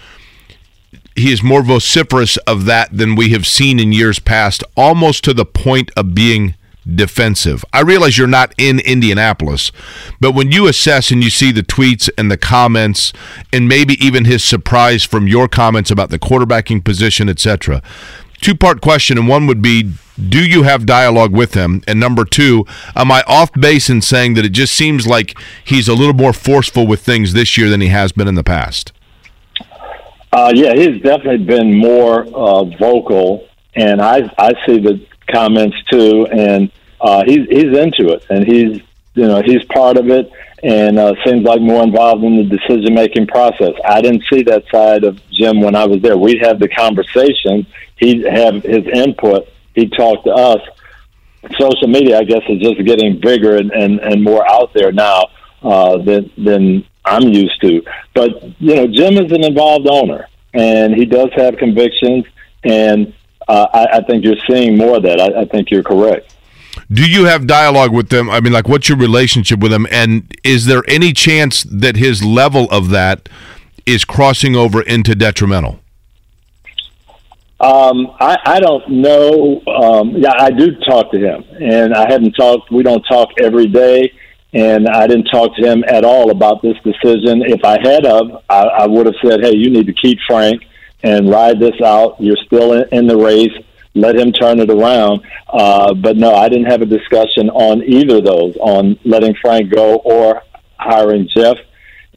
he 1.16 1.32
is 1.32 1.44
more 1.44 1.62
vociferous 1.62 2.38
of 2.38 2.66
that 2.66 2.96
than 2.96 3.16
we 3.16 3.30
have 3.30 3.46
seen 3.46 3.80
in 3.80 3.94
years 3.94 4.18
past, 4.18 4.64
almost 4.76 5.24
to 5.24 5.34
the 5.34 5.46
point 5.46 5.92
of 5.96 6.16
being 6.16 6.56
defensive. 6.96 7.64
I 7.72 7.82
realize 7.82 8.18
you're 8.18 8.28
not 8.28 8.54
in 8.58 8.80
Indianapolis, 8.80 9.72
but 10.20 10.34
when 10.34 10.52
you 10.52 10.68
assess 10.68 11.12
and 11.12 11.24
you 11.24 11.30
see 11.30 11.52
the 11.52 11.62
tweets 11.62 12.10
and 12.18 12.32
the 12.32 12.38
comments 12.38 13.14
and 13.54 13.70
maybe 13.70 13.94
even 14.04 14.26
his 14.26 14.44
surprise 14.44 15.04
from 15.04 15.28
your 15.28 15.48
comments 15.48 15.92
about 15.92 16.10
the 16.10 16.20
quarterbacking 16.20 16.84
position, 16.84 17.30
etc 17.30 17.82
two 18.44 18.56
part 18.56 18.82
question, 18.82 19.18
and 19.18 19.28
one 19.28 19.48
would 19.48 19.62
be 19.62 19.94
do 20.30 20.48
you 20.48 20.64
have 20.64 20.86
dialogue 20.86 21.32
with 21.32 21.56
him? 21.56 21.82
And 21.88 22.00
number 22.00 22.24
two, 22.24 22.66
am 22.96 23.12
I 23.12 23.24
off 23.26 23.52
base 23.54 23.90
in 23.90 24.02
saying 24.02 24.36
that 24.36 24.46
it 24.46 24.52
just 24.52 24.76
seems 24.76 25.08
like 25.08 25.36
he's 25.64 25.88
a 25.88 25.96
little 25.96 26.14
more 26.14 26.34
forceful 26.34 26.86
with 26.86 27.02
things 27.02 27.34
this 27.34 27.58
year 27.58 27.70
than 27.70 27.82
he 27.82 27.88
has 27.88 28.12
been 28.12 28.28
in 28.28 28.36
the 28.36 28.44
past? 28.44 28.92
Uh, 30.32 30.52
yeah, 30.54 30.74
he's 30.74 31.02
definitely 31.02 31.46
been 31.46 31.76
more 31.78 32.26
uh, 32.26 32.64
vocal, 32.64 33.48
and 33.76 34.02
I 34.02 34.32
I 34.38 34.54
see 34.66 34.80
the 34.80 35.06
comments 35.32 35.78
too, 35.92 36.28
and 36.28 36.72
uh, 37.02 37.24
he's 37.26 37.48
he's 37.50 37.78
into 37.78 38.10
it, 38.14 38.26
and 38.30 38.46
he's 38.46 38.82
you 39.14 39.28
know 39.28 39.42
he's 39.42 39.64
part 39.66 39.98
of 39.98 40.10
it, 40.10 40.32
and 40.64 40.98
uh, 40.98 41.14
seems 41.26 41.44
like 41.44 41.62
more 41.62 41.84
involved 41.84 42.24
in 42.24 42.38
the 42.38 42.58
decision 42.58 42.94
making 42.94 43.28
process. 43.28 43.74
I 43.86 44.02
didn't 44.02 44.24
see 44.32 44.44
that 44.44 44.64
side 44.72 45.04
of 45.04 45.20
Jim 45.30 45.60
when 45.60 45.76
I 45.76 45.86
was 45.86 46.02
there. 46.02 46.18
We'd 46.18 46.42
have 46.42 46.60
the 46.60 46.70
conversation, 46.70 47.68
he'd 47.98 48.26
have 48.26 48.64
his 48.64 48.88
input, 48.88 49.50
he'd 49.76 49.92
talk 49.92 50.24
to 50.24 50.32
us. 50.32 50.62
Social 51.60 51.90
media, 51.90 52.20
I 52.20 52.24
guess, 52.24 52.42
is 52.48 52.62
just 52.62 52.86
getting 52.86 53.20
bigger 53.20 53.58
and, 53.58 53.72
and, 53.72 54.00
and 54.00 54.24
more 54.24 54.50
out 54.50 54.74
there 54.74 54.94
now 54.94 55.28
uh, 55.62 55.98
than 55.98 56.32
than 56.38 56.86
I'm 57.04 57.24
used 57.24 57.60
to. 57.62 57.84
But 58.14 58.42
you 58.62 58.76
know, 58.76 58.88
Jim 58.88 59.18
is 59.18 59.32
an 59.34 59.44
involved 59.44 59.88
owner, 59.90 60.28
and 60.54 60.96
he 60.96 61.04
does 61.04 61.30
have 61.36 61.58
convictions, 61.58 62.24
and 62.64 63.14
uh, 63.50 63.68
I, 63.74 63.98
I 63.98 64.04
think 64.04 64.24
you're 64.24 64.38
seeing 64.50 64.78
more 64.78 64.98
of 64.98 65.04
that. 65.04 65.20
I, 65.20 65.42
I 65.42 65.46
think 65.46 65.70
you're 65.70 65.84
correct. 65.84 66.33
Do 66.92 67.10
you 67.10 67.26
have 67.26 67.48
dialogue 67.48 67.94
with 67.94 68.10
them? 68.10 68.30
I 68.30 68.40
mean, 68.40 68.54
like, 68.54 68.68
what's 68.68 68.90
your 68.90 68.98
relationship 68.98 69.60
with 69.60 69.72
them? 69.72 69.88
And 69.92 70.36
is 70.44 70.66
there 70.66 70.84
any 70.88 71.14
chance 71.14 71.64
that 71.64 71.96
his 71.96 72.24
level 72.24 72.68
of 72.72 72.90
that 72.90 73.30
is 73.86 74.06
crossing 74.06 74.56
over 74.56 74.82
into 74.82 75.16
detrimental? 75.16 75.80
Um, 77.60 78.12
I, 78.20 78.38
I 78.46 78.60
don't 78.60 78.90
know. 78.90 79.62
Um, 79.68 80.10
yeah, 80.18 80.34
I 80.38 80.50
do 80.50 80.76
talk 80.82 81.12
to 81.12 81.18
him, 81.18 81.46
and 81.62 81.94
I 81.94 82.12
haven't 82.12 82.34
talked. 82.34 82.72
We 82.72 82.84
don't 82.84 83.04
talk 83.04 83.30
every 83.42 83.68
day, 83.68 84.12
and 84.52 84.88
I 84.88 85.08
didn't 85.08 85.26
talk 85.32 85.56
to 85.56 85.66
him 85.66 85.84
at 85.88 86.04
all 86.04 86.32
about 86.32 86.62
this 86.62 86.76
decision. 86.84 87.42
If 87.44 87.64
I 87.64 87.78
had 87.82 88.06
of, 88.06 88.44
I, 88.50 88.64
I 88.64 88.88
would 88.88 89.06
have 89.06 89.16
said, 89.24 89.42
"Hey, 89.42 89.56
you 89.56 89.70
need 89.70 89.88
to 89.88 89.94
keep 89.94 90.20
Frank 90.28 90.62
and 91.04 91.30
ride 91.30 91.60
this 91.60 91.80
out. 91.82 92.16
You're 92.20 92.38
still 92.46 92.74
in, 92.74 92.86
in 92.92 93.08
the 93.08 93.18
race. 93.18 93.54
Let 93.96 94.16
him 94.16 94.32
turn 94.32 94.60
it 94.60 94.70
around." 94.70 95.22
Uh, 95.48 95.94
but 95.94 96.18
no, 96.18 96.36
I 96.36 96.50
didn't 96.50 96.72
have 96.72 96.82
a 96.82 96.86
discussion 96.86 97.50
on 97.50 97.84
either 97.84 98.18
of 98.18 98.26
those, 98.26 98.58
on 98.58 98.98
letting 99.06 99.36
Frank 99.42 99.74
go 99.74 99.98
or 99.98 100.42
hiring 100.78 101.28
Jeff. 101.36 101.58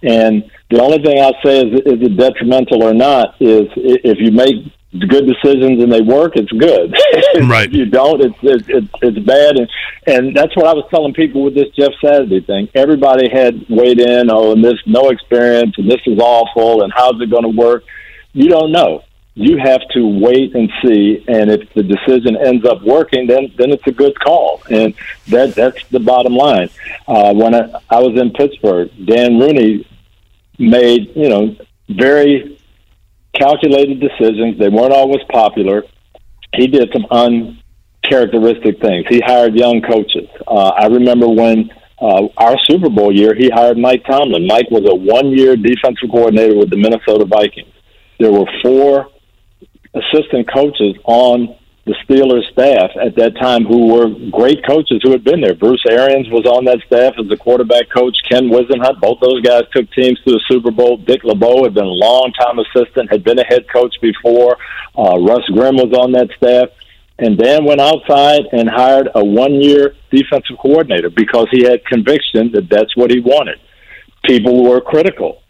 And 0.03 0.51
the 0.71 0.83
only 0.83 0.99
thing 0.99 1.21
I'll 1.21 1.41
say 1.45 1.61
is, 1.61 1.81
is 1.81 2.03
it 2.03 2.17
detrimental 2.17 2.83
or 2.83 2.93
not 2.93 3.37
is 3.41 3.69
if 3.77 4.19
you 4.19 4.31
make 4.33 4.57
good 5.09 5.27
decisions 5.27 5.83
and 5.83 5.93
they 5.93 6.01
work, 6.01 6.33
it's 6.37 6.51
good. 6.53 6.95
Right. 7.49 7.69
if 7.69 7.75
you 7.75 7.85
don't, 7.85 8.23
it's, 8.23 8.37
it's 8.43 8.65
it's 8.69 8.89
it's 9.03 9.19
bad. 9.27 9.57
And 9.57 9.69
and 10.07 10.37
that's 10.37 10.57
what 10.57 10.67
I 10.67 10.73
was 10.73 10.85
telling 10.91 11.13
people 11.13 11.45
with 11.45 11.55
this 11.55 11.69
Jeff 11.77 11.93
Saturday 12.03 12.41
thing. 12.41 12.69
Everybody 12.75 13.29
had 13.29 13.67
weighed 13.69 14.01
in, 14.01 14.31
oh, 14.31 14.53
and 14.53 14.65
this 14.65 14.81
no 14.87 15.11
experience, 15.11 15.75
and 15.77 15.91
this 15.91 16.01
is 16.07 16.19
awful, 16.19 16.83
and 16.83 16.93
how's 16.95 17.21
it 17.21 17.31
going 17.31 17.43
to 17.43 17.51
work? 17.51 17.85
You 18.33 18.49
don't 18.49 18.73
know. 18.73 19.05
You 19.39 19.59
have 19.59 19.83
to 19.91 20.01
wait 20.07 20.55
and 20.55 20.73
see, 20.83 21.23
and 21.29 21.51
if 21.51 21.71
the 21.75 21.83
decision 21.83 22.39
ends 22.39 22.65
up 22.65 22.81
working, 22.83 23.27
then 23.27 23.53
then 23.59 23.71
it's 23.71 23.87
a 23.87 23.93
good 23.93 24.19
call, 24.19 24.63
and 24.71 24.95
that 25.29 25.55
that's 25.55 25.87
the 25.91 26.01
bottom 26.01 26.35
line. 26.35 26.71
Uh, 27.07 27.35
when 27.35 27.55
I, 27.55 27.69
I 27.91 28.01
was 28.01 28.19
in 28.19 28.31
Pittsburgh, 28.33 28.89
Dan 29.05 29.39
Rooney 29.39 29.87
made 30.59 31.15
you 31.15 31.29
know 31.29 31.55
very 31.91 32.59
calculated 33.35 34.01
decisions. 34.01 34.59
They 34.59 34.71
weren't 34.71 34.95
always 34.95 35.23
popular. 35.31 35.85
He 36.55 36.67
did 36.67 36.91
some 36.95 37.05
uncharacteristic 37.11 38.81
things. 38.81 39.07
He 39.07 39.21
hired 39.21 39.55
young 39.55 39.83
coaches. 39.83 40.31
Uh, 40.47 40.69
I 40.69 40.87
remember 40.87 41.29
when 41.29 41.71
uh, 42.01 42.29
our 42.39 42.57
Super 42.65 42.89
Bowl 42.89 43.15
year, 43.15 43.35
he 43.35 43.51
hired 43.51 43.77
Mike 43.77 44.05
Tomlin. 44.07 44.47
Mike 44.47 44.71
was 44.71 44.89
a 44.89 44.95
one-year 44.95 45.57
defensive 45.57 46.09
coordinator 46.11 46.57
with 46.57 46.71
the 46.71 46.79
Minnesota 46.79 47.27
Vikings. 47.27 47.73
There 48.19 48.33
were 48.33 48.47
four 48.63 49.11
assistant 49.97 50.53
coaches 50.53 50.95
on 51.05 51.57
the 51.87 51.95
Steelers 52.05 52.43
staff 52.51 52.91
at 53.01 53.15
that 53.15 53.39
time 53.41 53.65
who 53.65 53.95
were 53.95 54.09
great 54.31 54.67
coaches 54.67 55.01
who 55.03 55.13
had 55.13 55.23
been 55.23 55.41
there. 55.41 55.55
Bruce 55.55 55.85
Arians 55.89 56.29
was 56.31 56.45
on 56.45 56.65
that 56.65 56.81
staff 56.85 57.15
as 57.17 57.29
the 57.29 57.37
quarterback 57.37 57.89
coach. 57.95 58.17
Ken 58.29 58.51
Whisenhunt, 58.51 59.01
both 59.01 59.21
those 59.21 59.41
guys 59.43 59.63
took 59.73 59.89
teams 59.93 60.21
to 60.27 60.33
the 60.33 60.43
Super 60.51 60.73
Bowl. 60.73 60.97
Dick 60.97 61.23
LeBeau 61.23 61.63
had 61.63 61.75
been 61.75 61.87
a 61.87 62.01
long-time 62.03 62.59
assistant, 62.59 63.11
had 63.11 63.23
been 63.23 63.39
a 63.39 63.47
head 63.47 63.67
coach 63.73 63.95
before. 64.03 64.59
Uh, 64.99 65.17
Russ 65.21 65.47
Grimm 65.55 65.77
was 65.77 65.95
on 65.97 66.11
that 66.13 66.29
staff. 66.37 66.71
And 67.19 67.39
Dan 67.39 67.65
went 67.65 67.81
outside 67.81 68.43
and 68.53 68.69
hired 68.69 69.09
a 69.15 69.25
one-year 69.25 69.95
defensive 70.11 70.59
coordinator 70.61 71.09
because 71.09 71.47
he 71.53 71.63
had 71.63 71.85
conviction 71.87 72.51
that 72.53 72.69
that's 72.69 72.95
what 72.97 73.13
he 73.13 73.21
wanted. 73.21 73.59
People 74.25 74.69
were 74.69 74.81
critical 74.81 75.41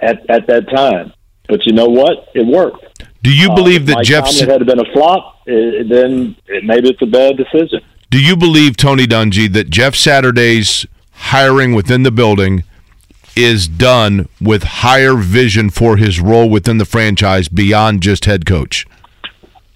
at, 0.00 0.18
at 0.30 0.46
that 0.46 0.70
time. 0.70 1.12
But 1.48 1.66
you 1.66 1.72
know 1.72 1.88
what? 1.88 2.28
It 2.32 2.46
worked. 2.46 2.86
Do 3.22 3.34
you 3.34 3.48
believe 3.54 3.82
uh, 3.82 3.86
that 3.86 3.94
Mike 3.96 4.06
Jeff? 4.06 4.24
Tomlin 4.24 4.48
had 4.48 4.66
been 4.66 4.80
a 4.80 4.92
flop, 4.92 5.42
eh, 5.46 5.82
then 5.88 6.36
it, 6.46 6.64
maybe 6.64 6.90
it's 6.90 7.02
a 7.02 7.06
bad 7.06 7.36
decision. 7.36 7.80
Do 8.10 8.20
you 8.20 8.36
believe 8.36 8.76
Tony 8.76 9.06
Dungy 9.06 9.52
that 9.52 9.70
Jeff 9.70 9.94
Saturday's 9.94 10.86
hiring 11.12 11.74
within 11.74 12.02
the 12.02 12.10
building 12.10 12.64
is 13.36 13.68
done 13.68 14.28
with 14.40 14.62
higher 14.64 15.14
vision 15.14 15.70
for 15.70 15.96
his 15.96 16.20
role 16.20 16.48
within 16.50 16.78
the 16.78 16.84
franchise 16.84 17.48
beyond 17.48 18.02
just 18.02 18.24
head 18.24 18.46
coach? 18.46 18.86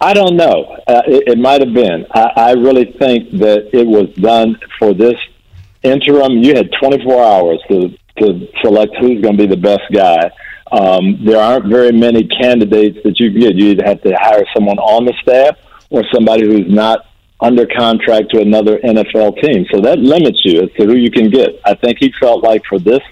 I 0.00 0.12
don't 0.12 0.36
know. 0.36 0.76
Uh, 0.86 1.02
it, 1.06 1.28
it 1.28 1.38
might 1.38 1.60
have 1.60 1.72
been. 1.72 2.06
I, 2.12 2.30
I 2.36 2.50
really 2.52 2.94
think 2.98 3.30
that 3.38 3.70
it 3.72 3.86
was 3.86 4.12
done 4.16 4.58
for 4.78 4.92
this 4.92 5.14
interim. 5.82 6.32
You 6.38 6.54
had 6.54 6.70
24 6.80 7.24
hours 7.24 7.60
to 7.68 7.96
to 8.18 8.48
select 8.62 8.94
who's 9.00 9.20
going 9.20 9.36
to 9.36 9.42
be 9.42 9.46
the 9.46 9.56
best 9.56 9.82
guy. 9.92 10.30
Um, 10.72 11.24
there 11.24 11.40
aren't 11.40 11.66
very 11.66 11.92
many 11.92 12.26
candidates 12.26 12.98
that 13.04 13.20
you 13.20 13.30
get. 13.30 13.54
You 13.54 13.70
either 13.70 13.84
have 13.84 14.02
to 14.02 14.14
hire 14.18 14.44
someone 14.54 14.78
on 14.78 15.04
the 15.04 15.14
staff 15.22 15.56
or 15.90 16.02
somebody 16.12 16.42
who's 16.42 16.72
not 16.72 17.06
under 17.40 17.66
contract 17.66 18.30
to 18.30 18.40
another 18.40 18.78
NFL 18.78 19.40
team. 19.42 19.66
So 19.72 19.80
that 19.82 19.98
limits 19.98 20.40
you 20.44 20.62
as 20.62 20.72
to 20.78 20.86
who 20.86 20.96
you 20.96 21.10
can 21.10 21.30
get. 21.30 21.60
I 21.64 21.74
think 21.74 21.98
he 22.00 22.12
felt 22.18 22.42
like 22.42 22.62
for 22.68 22.78
this 22.78 23.02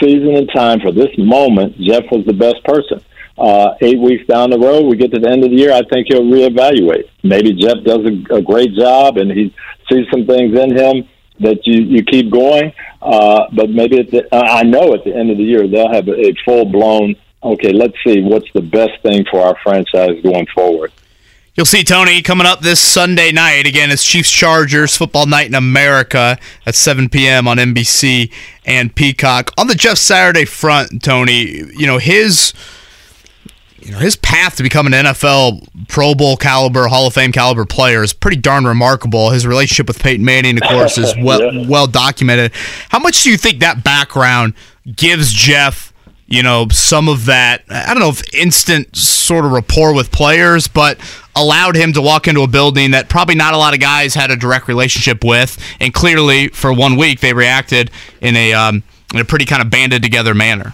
season 0.00 0.34
and 0.34 0.50
time, 0.54 0.80
for 0.80 0.92
this 0.92 1.10
moment, 1.18 1.78
Jeff 1.78 2.04
was 2.10 2.24
the 2.24 2.32
best 2.32 2.64
person. 2.64 3.00
Uh, 3.36 3.74
eight 3.80 3.98
weeks 3.98 4.26
down 4.26 4.50
the 4.50 4.58
road, 4.58 4.86
we 4.86 4.96
get 4.96 5.12
to 5.12 5.20
the 5.20 5.28
end 5.28 5.44
of 5.44 5.50
the 5.50 5.56
year, 5.56 5.72
I 5.72 5.82
think 5.82 6.06
he'll 6.08 6.22
reevaluate. 6.22 7.10
Maybe 7.22 7.52
Jeff 7.52 7.82
does 7.84 8.06
a, 8.06 8.36
a 8.36 8.42
great 8.42 8.74
job 8.74 9.18
and 9.18 9.30
he 9.30 9.52
sees 9.90 10.06
some 10.10 10.24
things 10.24 10.58
in 10.58 10.76
him 10.76 11.08
that 11.40 11.66
you, 11.66 11.82
you 11.82 12.04
keep 12.04 12.30
going. 12.30 12.72
Uh, 13.02 13.46
but 13.52 13.70
maybe 13.70 14.00
at 14.00 14.10
the, 14.10 14.28
I 14.34 14.62
know 14.62 14.94
at 14.94 15.04
the 15.04 15.14
end 15.14 15.30
of 15.30 15.36
the 15.36 15.44
year 15.44 15.68
they'll 15.68 15.92
have 15.92 16.08
a, 16.08 16.34
full 16.44 16.64
blown. 16.64 17.16
Okay, 17.42 17.72
let's 17.72 17.94
see 18.06 18.22
what's 18.22 18.50
the 18.54 18.62
best 18.62 19.02
thing 19.02 19.24
for 19.30 19.40
our 19.40 19.56
franchise 19.62 20.22
going 20.22 20.46
forward. 20.54 20.92
You'll 21.54 21.66
see 21.66 21.84
Tony 21.84 22.20
coming 22.20 22.48
up 22.48 22.62
this 22.62 22.80
Sunday 22.80 23.30
night. 23.30 23.64
Again, 23.66 23.92
it's 23.92 24.02
Chiefs 24.02 24.30
Chargers 24.30 24.96
football 24.96 25.26
night 25.26 25.46
in 25.46 25.54
America 25.54 26.36
at 26.66 26.74
7 26.74 27.08
p.m. 27.08 27.46
on 27.46 27.58
NBC 27.58 28.32
and 28.66 28.92
Peacock. 28.92 29.52
On 29.56 29.68
the 29.68 29.76
Jeff 29.76 29.98
Saturday 29.98 30.46
front, 30.46 31.00
Tony, 31.00 31.62
you 31.76 31.86
know 31.86 31.98
his 31.98 32.52
you 33.84 33.92
know 33.92 33.98
his 33.98 34.16
path 34.16 34.56
to 34.56 34.62
become 34.62 34.86
an 34.86 34.92
NFL 34.92 35.66
Pro 35.88 36.14
Bowl 36.14 36.36
caliber, 36.36 36.86
Hall 36.88 37.06
of 37.06 37.14
Fame 37.14 37.32
caliber 37.32 37.64
player 37.64 38.02
is 38.02 38.12
pretty 38.12 38.36
darn 38.38 38.64
remarkable. 38.64 39.30
His 39.30 39.46
relationship 39.46 39.86
with 39.88 39.98
Peyton 40.02 40.24
Manning, 40.24 40.56
of 40.56 40.68
course, 40.68 40.98
is 40.98 41.14
well 41.22 41.40
Yeah. 41.54 41.68
well 41.68 41.86
documented. 41.86 42.52
How 42.88 42.98
much 42.98 43.22
do 43.22 43.30
you 43.30 43.36
think 43.36 43.60
that 43.60 43.84
background 43.84 44.54
gives 44.96 45.32
Jeff? 45.32 45.92
You 46.26 46.42
know, 46.42 46.66
some 46.72 47.10
of 47.10 47.26
that, 47.26 47.64
I 47.68 47.88
don't 47.92 48.00
know 48.00 48.08
if 48.08 48.34
instant 48.34 48.96
sort 48.96 49.44
of 49.44 49.52
rapport 49.52 49.94
with 49.94 50.10
players, 50.10 50.66
but 50.66 50.98
allowed 51.36 51.76
him 51.76 51.92
to 51.92 52.00
walk 52.00 52.26
into 52.26 52.40
a 52.40 52.46
building 52.48 52.92
that 52.92 53.10
probably 53.10 53.34
not 53.34 53.52
a 53.52 53.58
lot 53.58 53.74
of 53.74 53.80
guys 53.80 54.14
had 54.14 54.30
a 54.30 54.36
direct 54.36 54.66
relationship 54.66 55.22
with. 55.22 55.58
And 55.80 55.92
clearly, 55.92 56.48
for 56.48 56.72
one 56.72 56.96
week, 56.96 57.20
they 57.20 57.34
reacted 57.34 57.90
in 58.22 58.36
a, 58.36 58.54
um, 58.54 58.82
in 59.12 59.20
a 59.20 59.24
pretty 59.26 59.44
kind 59.44 59.60
of 59.60 59.68
banded 59.68 60.02
together 60.02 60.34
manner. 60.34 60.72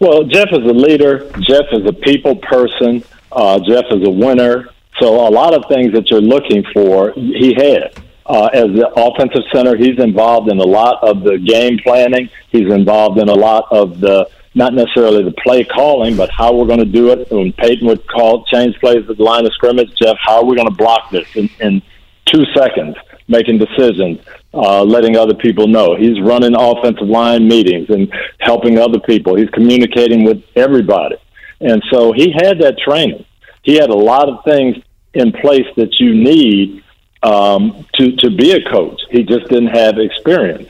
Well, 0.00 0.24
Jeff 0.24 0.48
is 0.52 0.58
a 0.58 0.74
leader. 0.74 1.30
Jeff 1.40 1.66
is 1.72 1.86
a 1.86 1.92
people 1.92 2.36
person. 2.36 3.04
Uh, 3.32 3.58
Jeff 3.60 3.84
is 3.90 4.06
a 4.06 4.10
winner. 4.10 4.68
So 5.00 5.26
a 5.26 5.30
lot 5.30 5.54
of 5.54 5.64
things 5.68 5.92
that 5.92 6.10
you're 6.10 6.20
looking 6.20 6.64
for, 6.72 7.12
he 7.12 7.54
had. 7.54 7.94
Uh, 8.26 8.46
as 8.54 8.68
the 8.68 8.90
offensive 8.96 9.42
center, 9.52 9.76
he's 9.76 9.98
involved 9.98 10.50
in 10.50 10.58
a 10.58 10.64
lot 10.64 11.02
of 11.02 11.22
the 11.22 11.36
game 11.38 11.78
planning. 11.82 12.30
He's 12.50 12.72
involved 12.72 13.18
in 13.18 13.28
a 13.28 13.34
lot 13.34 13.66
of 13.70 14.00
the 14.00 14.30
not 14.54 14.72
necessarily 14.72 15.24
the 15.24 15.34
play 15.42 15.64
calling, 15.64 16.16
but 16.16 16.30
how 16.30 16.54
we're 16.54 16.66
going 16.66 16.78
to 16.78 16.84
do 16.84 17.10
it. 17.10 17.30
When 17.30 17.52
Peyton 17.52 17.86
would 17.88 18.06
call 18.06 18.44
change 18.44 18.78
plays 18.78 19.08
at 19.10 19.16
the 19.16 19.22
line 19.22 19.44
of 19.44 19.52
scrimmage, 19.52 19.90
Jeff, 20.00 20.16
how 20.20 20.36
are 20.36 20.44
we 20.44 20.54
going 20.56 20.68
to 20.68 20.74
block 20.74 21.10
this 21.10 21.26
in, 21.34 21.50
in 21.60 21.82
two 22.26 22.44
seconds? 22.56 22.96
Making 23.26 23.58
decisions, 23.58 24.20
uh, 24.54 24.84
letting 24.84 25.16
other 25.16 25.34
people 25.34 25.66
know. 25.66 25.96
He's 25.96 26.20
running 26.20 26.54
offensive 26.56 27.08
line 27.08 27.48
meetings 27.48 27.90
and 27.90 28.12
helping 28.38 28.78
other 28.78 29.00
people. 29.00 29.34
He's 29.34 29.50
communicating 29.50 30.24
with 30.24 30.44
everybody, 30.54 31.16
and 31.60 31.82
so 31.90 32.12
he 32.12 32.30
had 32.30 32.60
that 32.60 32.78
training. 32.78 33.24
He 33.62 33.74
had 33.74 33.90
a 33.90 33.96
lot 33.96 34.28
of 34.28 34.44
things 34.44 34.76
in 35.14 35.32
place 35.32 35.66
that 35.76 35.98
you 35.98 36.14
need 36.14 36.84
um, 37.22 37.86
to 37.94 38.12
to 38.16 38.30
be 38.30 38.52
a 38.52 38.62
coach. 38.70 39.00
He 39.10 39.24
just 39.24 39.48
didn't 39.48 39.74
have 39.74 39.98
experience. 39.98 40.68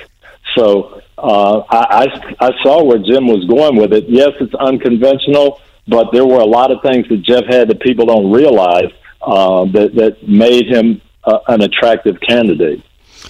So 0.55 1.03
uh, 1.19 1.59
I, 1.69 2.05
I 2.05 2.35
I 2.41 2.63
saw 2.63 2.83
where 2.85 2.99
Jim 2.99 3.27
was 3.27 3.45
going 3.47 3.77
with 3.77 3.93
it. 3.93 4.05
Yes, 4.09 4.31
it's 4.41 4.55
unconventional, 4.55 5.61
but 5.89 6.13
there 6.13 6.25
were 6.25 6.41
a 6.41 6.47
lot 6.47 6.71
of 6.71 6.81
things 6.83 7.09
that 7.09 7.23
Jeff 7.23 7.45
had 7.47 7.69
that 7.69 7.81
people 7.81 8.07
don't 8.07 8.31
realize 8.31 8.91
uh, 9.21 9.65
that 9.67 9.95
that 9.97 10.29
made 10.29 10.67
him 10.69 11.01
uh, 11.25 11.39
an 11.49 11.63
attractive 11.63 12.21
candidate. 12.21 12.83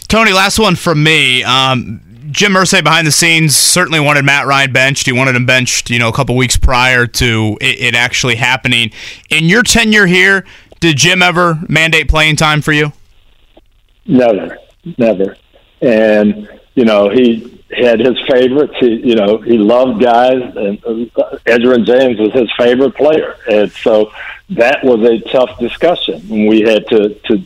Tony, 0.08 0.32
last 0.32 0.58
one 0.58 0.76
from 0.76 1.02
me. 1.02 1.42
Um, 1.42 2.00
Jim 2.30 2.52
Irsay 2.54 2.82
behind 2.82 3.06
the 3.06 3.12
scenes 3.12 3.56
certainly 3.56 4.00
wanted 4.00 4.24
Matt 4.24 4.46
Ryan 4.46 4.72
benched. 4.72 5.06
He 5.06 5.12
wanted 5.12 5.36
him 5.36 5.46
benched, 5.46 5.88
you 5.88 5.98
know, 5.98 6.08
a 6.08 6.12
couple 6.12 6.36
weeks 6.36 6.56
prior 6.56 7.06
to 7.06 7.56
it, 7.60 7.80
it 7.80 7.94
actually 7.94 8.34
happening. 8.34 8.90
In 9.30 9.44
your 9.44 9.62
tenure 9.62 10.06
here, 10.06 10.44
did 10.80 10.96
Jim 10.96 11.22
ever 11.22 11.60
mandate 11.68 12.08
playing 12.08 12.36
time 12.36 12.60
for 12.60 12.72
you? 12.72 12.92
Never, 14.06 14.58
never. 14.98 15.36
And 15.80 16.48
you 16.74 16.84
know, 16.84 17.08
he 17.08 17.62
had 17.70 18.00
his 18.00 18.18
favorites. 18.28 18.74
He, 18.80 18.96
you 18.96 19.14
know, 19.14 19.38
he 19.38 19.56
loved 19.58 20.02
guys, 20.02 20.42
and 20.56 20.78
uh, 20.84 21.38
Edgerrin 21.46 21.86
James 21.86 22.18
was 22.18 22.32
his 22.32 22.50
favorite 22.58 22.94
player, 22.96 23.36
and 23.50 23.70
so 23.70 24.12
that 24.50 24.84
was 24.84 25.00
a 25.08 25.20
tough 25.30 25.58
discussion. 25.58 26.46
We 26.46 26.62
had 26.62 26.86
to 26.88 27.14
to 27.14 27.42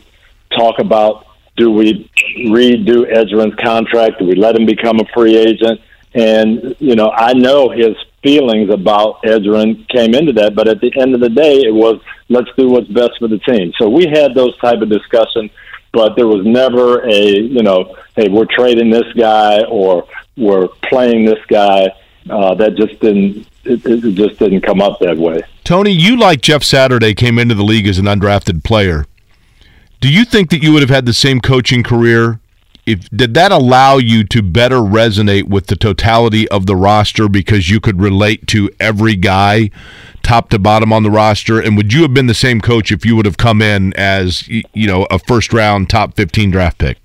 talk 0.51 0.79
about 0.79 1.27
do 1.59 1.71
we 1.71 2.11
redo 2.47 3.13
Edgerrin's 3.13 3.55
contract? 3.57 4.21
Do 4.21 4.27
we 4.27 4.35
let 4.35 4.57
him 4.57 4.65
become 4.65 5.01
a 5.01 5.05
free 5.13 5.37
agent? 5.37 5.81
And 6.15 6.75
you 6.79 6.95
know, 6.95 7.11
I 7.11 7.35
know 7.35 7.69
his 7.69 7.97
feelings 8.23 8.71
about 8.71 9.23
Edgerrin 9.23 9.87
came 9.89 10.15
into 10.15 10.33
that. 10.35 10.55
But 10.55 10.69
at 10.69 10.81
the 10.81 10.93
end 10.99 11.15
of 11.15 11.21
the 11.21 11.29
day, 11.29 11.57
it 11.59 11.75
was 11.75 12.01
let's 12.29 12.49
do 12.57 12.69
what's 12.69 12.89
best 12.89 13.19
for 13.19 13.29
the 13.29 13.39
team. 13.39 13.73
So 13.77 13.89
we 13.89 14.07
had 14.07 14.35
those 14.35 14.57
type 14.59 14.81
of 14.81 14.89
discussions, 14.89 15.51
but 15.93 16.17
there 16.17 16.27
was 16.27 16.47
never 16.47 17.07
a 17.07 17.39
you 17.39 17.63
know, 17.63 17.97
hey, 18.17 18.29
we're 18.29 18.47
trading 18.47 18.91
this 18.91 19.13
guy 19.15 19.63
or 19.65 20.07
we're 20.37 20.69
playing 20.89 21.25
this 21.25 21.45
guy. 21.49 21.89
Uh, 22.31 22.55
that 22.55 22.77
just 22.77 22.99
didn't 23.01 23.47
it, 23.65 23.85
it 23.87 24.15
just 24.15 24.39
didn't 24.39 24.61
come 24.61 24.81
up 24.81 24.99
that 25.01 25.17
way. 25.17 25.41
Tony, 25.65 25.91
you 25.91 26.17
like 26.17 26.41
Jeff 26.41 26.63
Saturday 26.63 27.15
came 27.15 27.39
into 27.39 27.55
the 27.55 27.63
league 27.63 27.87
as 27.87 27.99
an 27.99 28.07
undrafted 28.07 28.65
player. 28.65 29.07
Do 30.01 30.13
you 30.13 30.25
think 30.25 30.51
that 30.51 30.63
you 30.63 30.73
would 30.73 30.83
have 30.83 30.91
had 30.91 31.07
the 31.07 31.13
same 31.13 31.41
coaching 31.41 31.83
career? 31.83 32.41
If 32.87 33.11
did 33.11 33.35
that 33.35 33.53
allow 33.53 33.97
you 33.99 34.25
to 34.25 34.43
better 34.43 34.77
resonate 34.77 35.49
with 35.49 35.67
the 35.67 35.77
totality 35.77 36.49
of 36.49 36.67
the 36.67 36.77
roster 36.77 37.29
because 37.29 37.69
you 37.69 37.81
could 37.81 38.01
relate 38.01 38.47
to 38.49 38.71
every 38.81 39.15
guy, 39.15 39.71
top 40.23 40.49
to 40.51 40.59
bottom 40.59 40.93
on 40.93 41.03
the 41.03 41.11
roster? 41.11 41.61
And 41.61 41.77
would 41.77 41.93
you 41.93 42.03
have 42.03 42.15
been 42.15 42.29
the 42.29 42.35
same 42.35 42.61
coach 42.61 42.91
if 42.91 43.05
you 43.05 43.15
would 43.17 43.27
have 43.27 43.37
come 43.37 43.61
in 43.61 43.93
as 43.95 44.49
you 44.49 44.87
know 44.87 45.07
a 45.11 45.19
first 45.19 45.53
round 45.53 45.91
top 45.91 46.15
fifteen 46.15 46.51
draft 46.51 46.79
pick? 46.79 46.99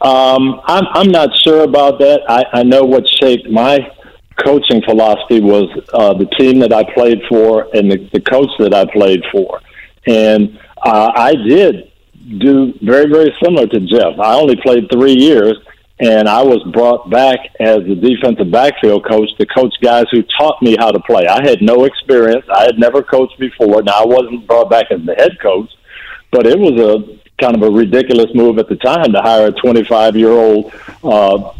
Um, 0.00 0.60
I'm 0.64 0.84
I'm 0.92 1.08
not 1.08 1.30
sure 1.44 1.62
about 1.62 1.98
that. 2.00 2.22
I, 2.28 2.44
I 2.60 2.62
know 2.62 2.84
what 2.84 3.08
shaped 3.08 3.48
my 3.48 3.78
coaching 4.44 4.82
philosophy 4.82 5.40
was 5.40 5.68
uh, 5.94 6.14
the 6.14 6.26
team 6.38 6.58
that 6.60 6.72
I 6.72 6.84
played 6.92 7.20
for 7.28 7.68
and 7.74 7.90
the, 7.90 8.08
the 8.12 8.20
coach 8.20 8.50
that 8.58 8.74
I 8.74 8.84
played 8.92 9.24
for, 9.32 9.60
and 10.06 10.58
uh, 10.82 11.12
I 11.14 11.34
did 11.34 11.92
do 12.38 12.74
very 12.82 13.06
very 13.10 13.34
similar 13.42 13.66
to 13.66 13.80
Jeff. 13.80 14.18
I 14.18 14.34
only 14.34 14.56
played 14.56 14.90
three 14.90 15.14
years, 15.14 15.56
and 16.00 16.28
I 16.28 16.42
was 16.42 16.62
brought 16.72 17.10
back 17.10 17.38
as 17.60 17.78
the 17.78 17.94
defensive 17.94 18.50
backfield 18.50 19.06
coach 19.06 19.28
to 19.38 19.46
coach 19.46 19.74
guys 19.82 20.04
who 20.10 20.22
taught 20.38 20.60
me 20.62 20.76
how 20.78 20.90
to 20.90 21.00
play. 21.00 21.26
I 21.26 21.46
had 21.46 21.62
no 21.62 21.84
experience. 21.84 22.44
I 22.52 22.64
had 22.64 22.78
never 22.78 23.02
coached 23.02 23.38
before. 23.38 23.82
Now 23.82 24.02
I 24.02 24.06
wasn't 24.06 24.46
brought 24.46 24.70
back 24.70 24.86
as 24.90 25.04
the 25.04 25.14
head 25.14 25.38
coach, 25.40 25.70
but 26.30 26.46
it 26.46 26.58
was 26.58 26.78
a 26.80 27.18
kind 27.42 27.54
of 27.54 27.62
a 27.62 27.70
ridiculous 27.70 28.34
move 28.34 28.58
at 28.58 28.68
the 28.68 28.76
time 28.76 29.12
to 29.12 29.22
hire 29.22 29.48
a 29.48 29.52
25 29.52 30.16
year 30.16 30.32
old 30.32 30.72
uh, 31.02 31.52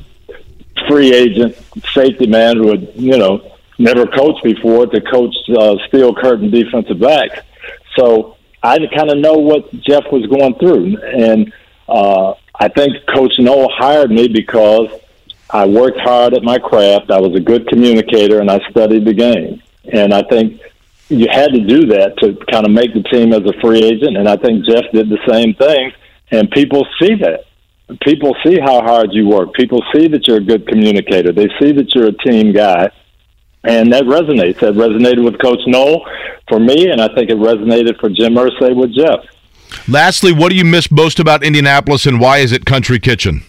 free 0.88 1.12
agent 1.12 1.56
safety 1.92 2.26
man 2.26 2.56
who 2.56 2.70
had, 2.70 2.88
you 2.94 3.16
know, 3.16 3.52
never 3.78 4.06
coached 4.06 4.42
before 4.42 4.86
to 4.86 5.00
coach 5.00 5.34
uh, 5.56 5.76
steel 5.86 6.14
curtain 6.14 6.50
defensive 6.50 6.98
backs. 6.98 7.40
So 7.96 8.37
I 8.62 8.78
kind 8.78 9.10
of 9.10 9.18
know 9.18 9.34
what 9.34 9.70
Jeff 9.80 10.04
was 10.10 10.26
going 10.26 10.54
through. 10.56 10.96
And 10.98 11.52
uh, 11.88 12.34
I 12.54 12.68
think 12.68 12.94
Coach 13.14 13.32
Noll 13.38 13.70
hired 13.72 14.10
me 14.10 14.28
because 14.28 14.88
I 15.50 15.66
worked 15.66 16.00
hard 16.00 16.34
at 16.34 16.42
my 16.42 16.58
craft. 16.58 17.10
I 17.10 17.20
was 17.20 17.34
a 17.34 17.40
good 17.40 17.66
communicator 17.68 18.40
and 18.40 18.50
I 18.50 18.60
studied 18.70 19.04
the 19.04 19.14
game. 19.14 19.62
And 19.92 20.12
I 20.12 20.22
think 20.22 20.60
you 21.08 21.26
had 21.30 21.52
to 21.52 21.60
do 21.60 21.86
that 21.86 22.18
to 22.18 22.36
kind 22.52 22.66
of 22.66 22.72
make 22.72 22.92
the 22.92 23.02
team 23.04 23.32
as 23.32 23.42
a 23.46 23.58
free 23.60 23.82
agent. 23.82 24.16
And 24.16 24.28
I 24.28 24.36
think 24.36 24.66
Jeff 24.66 24.84
did 24.92 25.08
the 25.08 25.18
same 25.28 25.54
thing. 25.54 25.92
And 26.30 26.50
people 26.50 26.86
see 27.00 27.14
that 27.16 27.44
people 28.02 28.36
see 28.44 28.58
how 28.60 28.82
hard 28.82 29.12
you 29.12 29.28
work. 29.28 29.54
People 29.54 29.82
see 29.94 30.08
that 30.08 30.26
you're 30.26 30.38
a 30.38 30.44
good 30.44 30.66
communicator. 30.66 31.32
They 31.32 31.48
see 31.60 31.72
that 31.72 31.94
you're 31.94 32.08
a 32.08 32.12
team 32.12 32.52
guy. 32.52 32.90
And 33.64 33.92
that 33.92 34.04
resonates. 34.04 34.60
That 34.60 34.74
resonated 34.74 35.24
with 35.24 35.40
Coach 35.40 35.60
Noll 35.66 36.06
for 36.48 36.60
me, 36.60 36.90
and 36.90 37.00
I 37.00 37.12
think 37.14 37.30
it 37.30 37.36
resonated 37.36 37.98
for 37.98 38.08
Jim 38.08 38.34
Irsay 38.34 38.74
with 38.74 38.94
Jeff. 38.94 39.20
Lastly, 39.88 40.32
what 40.32 40.50
do 40.50 40.56
you 40.56 40.64
miss 40.64 40.90
most 40.90 41.18
about 41.18 41.42
Indianapolis, 41.42 42.06
and 42.06 42.20
why 42.20 42.38
is 42.38 42.52
it 42.52 42.64
Country 42.64 42.98
Kitchen? 42.98 43.42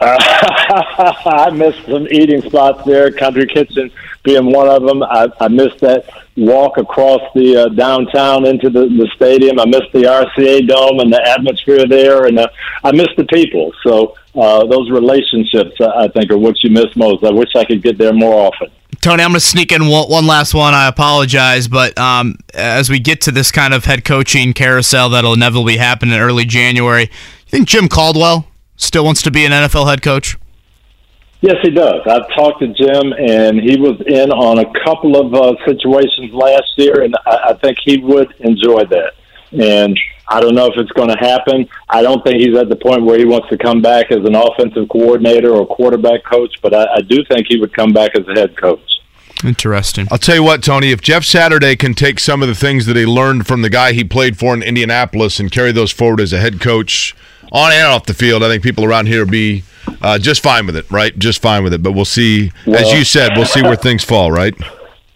Uh, 0.00 0.16
I 1.26 1.50
miss 1.50 1.76
some 1.86 2.06
eating 2.10 2.42
spots 2.42 2.84
there. 2.84 3.10
Country 3.10 3.46
Kitchen 3.46 3.90
being 4.22 4.52
one 4.52 4.68
of 4.68 4.82
them. 4.82 5.02
I, 5.02 5.28
I 5.40 5.48
miss 5.48 5.74
that 5.80 6.08
walk 6.36 6.78
across 6.78 7.20
the 7.34 7.64
uh, 7.64 7.68
downtown 7.70 8.46
into 8.46 8.70
the, 8.70 8.86
the 8.86 9.10
stadium. 9.16 9.58
I 9.58 9.66
miss 9.66 9.82
the 9.92 10.04
RCA 10.04 10.68
Dome 10.68 11.00
and 11.00 11.12
the 11.12 11.20
atmosphere 11.26 11.86
there, 11.86 12.26
and 12.26 12.38
uh, 12.38 12.48
I 12.84 12.92
miss 12.92 13.08
the 13.16 13.24
people. 13.24 13.72
So 13.82 14.16
uh, 14.34 14.66
those 14.66 14.90
relationships, 14.90 15.80
I 15.80 16.08
think, 16.08 16.30
are 16.30 16.38
what 16.38 16.62
you 16.62 16.70
miss 16.70 16.94
most. 16.96 17.24
I 17.24 17.30
wish 17.30 17.50
I 17.56 17.64
could 17.64 17.82
get 17.82 17.98
there 17.98 18.12
more 18.12 18.46
often. 18.46 18.70
Tony, 19.00 19.22
I'm 19.22 19.30
going 19.30 19.40
to 19.40 19.46
sneak 19.46 19.70
in 19.70 19.86
one, 19.86 20.10
one, 20.10 20.26
last 20.26 20.54
one. 20.54 20.74
I 20.74 20.88
apologize, 20.88 21.68
but 21.68 21.96
um, 21.98 22.36
as 22.52 22.90
we 22.90 22.98
get 22.98 23.20
to 23.22 23.30
this 23.30 23.52
kind 23.52 23.72
of 23.72 23.84
head 23.84 24.04
coaching 24.04 24.52
carousel 24.52 25.08
that'll 25.10 25.34
inevitably 25.34 25.76
happen 25.76 26.10
in 26.10 26.18
early 26.18 26.44
January, 26.44 27.02
you 27.02 27.08
think 27.46 27.68
Jim 27.68 27.88
Caldwell 27.88 28.48
still 28.76 29.04
wants 29.04 29.22
to 29.22 29.30
be 29.30 29.44
an 29.44 29.52
NFL 29.52 29.88
head 29.88 30.02
coach? 30.02 30.36
Yes, 31.40 31.56
he 31.62 31.70
does. 31.70 32.00
I've 32.04 32.28
talked 32.34 32.60
to 32.60 32.66
Jim, 32.66 33.12
and 33.12 33.60
he 33.60 33.78
was 33.78 34.02
in 34.06 34.32
on 34.32 34.58
a 34.58 34.84
couple 34.84 35.16
of 35.16 35.32
uh, 35.32 35.54
situations 35.64 36.32
last 36.32 36.72
year, 36.76 37.02
and 37.02 37.14
I, 37.26 37.50
I 37.50 37.54
think 37.54 37.78
he 37.84 37.98
would 37.98 38.34
enjoy 38.40 38.84
that. 38.86 39.12
And 39.52 39.96
I 40.28 40.40
don't 40.40 40.54
know 40.54 40.66
if 40.66 40.74
it's 40.76 40.90
going 40.92 41.08
to 41.08 41.16
happen. 41.18 41.68
I 41.88 42.02
don't 42.02 42.22
think 42.24 42.40
he's 42.40 42.56
at 42.56 42.68
the 42.68 42.76
point 42.76 43.04
where 43.04 43.18
he 43.18 43.24
wants 43.24 43.48
to 43.48 43.58
come 43.58 43.80
back 43.80 44.10
as 44.10 44.24
an 44.24 44.34
offensive 44.34 44.88
coordinator 44.88 45.52
or 45.52 45.66
quarterback 45.66 46.24
coach, 46.24 46.54
but 46.62 46.74
I, 46.74 46.96
I 46.96 47.00
do 47.00 47.24
think 47.30 47.46
he 47.48 47.58
would 47.58 47.74
come 47.74 47.92
back 47.92 48.12
as 48.14 48.26
a 48.28 48.32
head 48.32 48.56
coach. 48.56 48.80
Interesting. 49.44 50.08
I'll 50.10 50.18
tell 50.18 50.34
you 50.34 50.42
what, 50.42 50.62
Tony, 50.62 50.90
if 50.90 51.00
Jeff 51.00 51.24
Saturday 51.24 51.76
can 51.76 51.94
take 51.94 52.18
some 52.18 52.42
of 52.42 52.48
the 52.48 52.54
things 52.54 52.86
that 52.86 52.96
he 52.96 53.06
learned 53.06 53.46
from 53.46 53.62
the 53.62 53.70
guy 53.70 53.92
he 53.92 54.04
played 54.04 54.36
for 54.36 54.52
in 54.52 54.62
Indianapolis 54.62 55.38
and 55.38 55.50
carry 55.50 55.72
those 55.72 55.92
forward 55.92 56.20
as 56.20 56.32
a 56.32 56.38
head 56.38 56.60
coach 56.60 57.14
on 57.52 57.72
and 57.72 57.86
off 57.86 58.06
the 58.06 58.14
field, 58.14 58.42
I 58.42 58.48
think 58.48 58.62
people 58.62 58.84
around 58.84 59.06
here 59.06 59.24
will 59.24 59.30
be 59.30 59.62
uh, 60.02 60.18
just 60.18 60.42
fine 60.42 60.66
with 60.66 60.76
it, 60.76 60.90
right? 60.90 61.16
Just 61.18 61.40
fine 61.40 61.64
with 61.64 61.72
it. 61.72 61.82
But 61.82 61.92
we'll 61.92 62.04
see. 62.04 62.52
Well, 62.66 62.80
as 62.80 62.92
you 62.92 63.04
said, 63.04 63.32
we'll 63.36 63.46
see 63.46 63.62
where 63.62 63.76
things 63.76 64.04
fall, 64.04 64.30
right? 64.30 64.54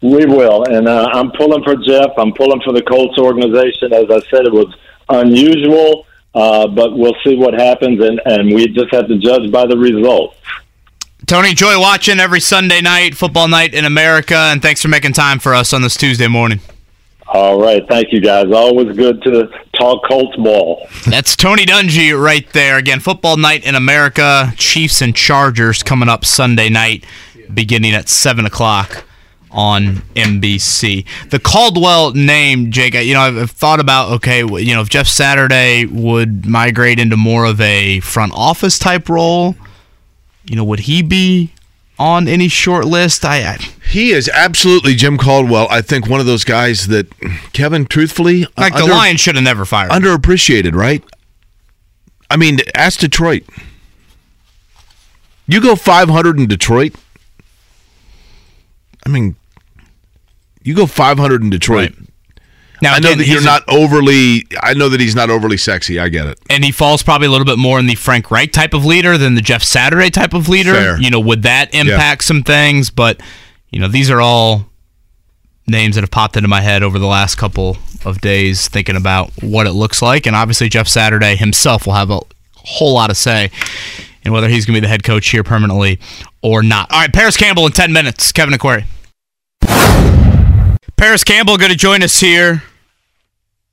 We 0.01 0.25
will. 0.27 0.65
And 0.65 0.89
uh, 0.89 1.09
I'm 1.13 1.31
pulling 1.33 1.63
for 1.63 1.77
Jeff. 1.77 2.11
I'm 2.17 2.33
pulling 2.33 2.61
for 2.63 2.73
the 2.73 2.83
Colts 2.83 3.19
organization. 3.19 3.93
As 3.93 4.11
I 4.11 4.21
said, 4.31 4.47
it 4.47 4.53
was 4.53 4.75
unusual, 5.09 6.07
uh, 6.35 6.67
but 6.67 6.97
we'll 6.97 7.17
see 7.25 7.37
what 7.37 7.55
happens, 7.55 8.03
and, 8.03 8.21
and 8.25 8.55
we 8.55 8.67
just 8.69 8.93
have 8.93 9.09
to 9.09 9.19
judge 9.19 9.51
by 9.51 9.67
the 9.67 9.77
results. 9.77 10.37
Tony, 11.27 11.51
enjoy 11.51 11.79
watching 11.79 12.19
every 12.19 12.41
Sunday 12.41 12.81
night, 12.81 13.17
football 13.17 13.49
night 13.49 13.75
in 13.75 13.85
America, 13.85 14.35
and 14.35 14.61
thanks 14.61 14.83
for 14.83 14.89
making 14.89 15.13
time 15.13 15.39
for 15.39 15.55
us 15.55 15.73
on 15.73 15.83
this 15.83 15.97
Tuesday 15.97 16.27
morning. 16.27 16.61
All 17.29 17.59
right. 17.59 17.83
Thank 17.89 18.13
you, 18.13 18.21
guys. 18.21 18.53
Always 18.53 18.95
good 18.95 19.23
to 19.23 19.49
talk 19.79 20.03
Colts 20.07 20.37
ball. 20.37 20.87
That's 21.07 21.35
Tony 21.35 21.65
Dungy 21.65 22.21
right 22.21 22.47
there. 22.53 22.77
Again, 22.77 23.01
football 23.01 23.39
night 23.39 23.65
in 23.65 23.75
America. 23.75 24.53
Chiefs 24.59 25.01
and 25.01 25.17
Chargers 25.17 25.83
coming 25.83 26.11
up 26.11 26.27
Sunday 26.27 26.69
night, 26.69 27.07
beginning 27.55 27.95
at 27.95 28.11
7 28.11 28.45
o'clock 28.45 29.05
on 29.53 29.97
NBC. 30.15 31.05
The 31.31 31.39
Caldwell 31.39 32.13
name, 32.13 32.71
Jake, 32.71 32.95
you 32.95 33.15
know, 33.15 33.21
I've 33.21 33.51
thought 33.51 33.81
about, 33.81 34.13
okay, 34.13 34.41
you 34.41 34.75
know, 34.75 34.81
if 34.81 34.89
Jeff 34.89 35.07
Saturday 35.07 35.87
would 35.87 36.47
migrate 36.47 36.99
into 36.99 37.17
more 37.17 37.45
of 37.45 37.61
a 37.61 38.01
front 38.01 38.33
office 38.35 38.79
type 38.79 39.09
role, 39.09 39.55
you 40.45 40.57
know, 40.57 40.65
would 40.65 40.81
he 40.81 41.03
be 41.03 41.53
on 42.03 42.27
any 42.27 42.49
short 42.49 42.85
list. 42.85 43.25
I, 43.25 43.55
I, 43.55 43.57
he 43.91 44.11
is 44.11 44.29
absolutely 44.29 44.95
Jim 44.95 45.19
Caldwell. 45.19 45.69
I 45.71 45.83
think 45.83 46.09
one 46.09 46.19
of 46.19 46.27
those 46.27 46.45
guys 46.45 46.89
that 46.89 47.07
Kevin, 47.53 47.87
truthfully, 47.87 48.45
uh, 48.45 48.49
like 48.57 48.75
the 48.75 48.87
Lions 48.87 49.21
should 49.21 49.37
have 49.37 49.45
never 49.45 49.65
fired. 49.65 49.93
Underappreciated, 49.93 50.75
right? 50.75 51.03
I 52.29 52.37
mean, 52.37 52.59
ask 52.75 52.99
Detroit. 52.99 53.45
You 55.47 55.61
go 55.61 55.77
500 55.77 56.39
in 56.39 56.47
Detroit. 56.47 56.95
I 59.05 59.09
mean, 59.09 59.37
you 60.65 60.75
go 60.75 60.87
500 60.87 61.43
in 61.43 61.51
Detroit. 61.51 61.91
Right. 61.99 62.09
Now, 62.83 62.95
I 62.95 62.99
know 62.99 63.15
that 63.15 63.29
you're 63.29 63.45
not 63.45 63.63
overly. 63.69 64.45
I 64.61 64.75
know 64.75 64.89
that 64.89 64.99
he's 64.99 65.15
not 65.15 65.31
overly 65.31 65.57
sexy. 65.57 66.01
I 66.01 66.09
get 66.09 66.27
it. 66.27 66.41
And 66.51 66.65
he 66.65 66.73
falls 66.73 67.05
probably 67.05 67.29
a 67.29 67.31
little 67.31 67.45
bit 67.45 67.57
more 67.57 67.79
in 67.79 67.87
the 67.87 67.95
Frank 67.95 68.29
Reich 68.29 68.51
type 68.51 68.75
of 68.75 68.85
leader 68.85 69.17
than 69.17 69.37
the 69.37 69.41
Jeff 69.41 69.63
Saturday 69.63 70.11
type 70.11 70.35
of 70.35 70.49
leader. 70.49 70.75
Fair. 70.75 71.01
You 71.01 71.09
know, 71.09 71.21
would 71.21 71.45
that 71.45 71.73
impact 71.73 72.25
yeah. 72.25 72.27
some 72.27 72.43
things? 72.43 72.91
But 72.91 73.21
you 73.71 73.79
know, 73.79 73.87
these 73.87 74.11
are 74.11 74.21
all 74.21 74.67
names 75.69 75.95
that 75.95 76.01
have 76.01 76.11
popped 76.11 76.37
into 76.37 76.49
my 76.49 76.61
head 76.61 76.83
over 76.83 76.99
the 76.99 77.07
last 77.07 77.37
couple 77.37 77.77
of 78.05 78.21
days, 78.21 78.67
thinking 78.67 78.97
about 78.97 79.31
what 79.41 79.69
it 79.69 79.73
looks 79.73 80.03
like. 80.03 80.27
And 80.27 80.35
obviously, 80.35 80.69
Jeff 80.69 80.89
Saturday 80.89 81.37
himself 81.37 81.87
will 81.87 81.95
have 81.95 82.11
a 82.11 82.21
whole 82.57 82.95
lot 82.95 83.07
to 83.09 83.15
say 83.15 83.53
in 84.25 84.33
whether 84.33 84.49
he's 84.49 84.67
going 84.67 84.75
to 84.75 84.81
be 84.81 84.85
the 84.85 84.91
head 84.91 85.05
coach 85.05 85.29
here 85.29 85.45
permanently 85.45 86.01
or 86.43 86.65
not. 86.65 86.91
All 86.91 86.99
right, 86.99 87.13
Parris 87.13 87.37
Campbell 87.37 87.67
in 87.67 87.73
ten 87.73 87.93
minutes. 87.93 88.33
Kevin 88.33 88.55
and 88.55 88.61
Query. 88.61 88.87
Parris 91.03 91.25
Campbell 91.25 91.59
going 91.59 91.73
to 91.73 91.77
join 91.77 92.01
us 92.05 92.21
here 92.21 92.63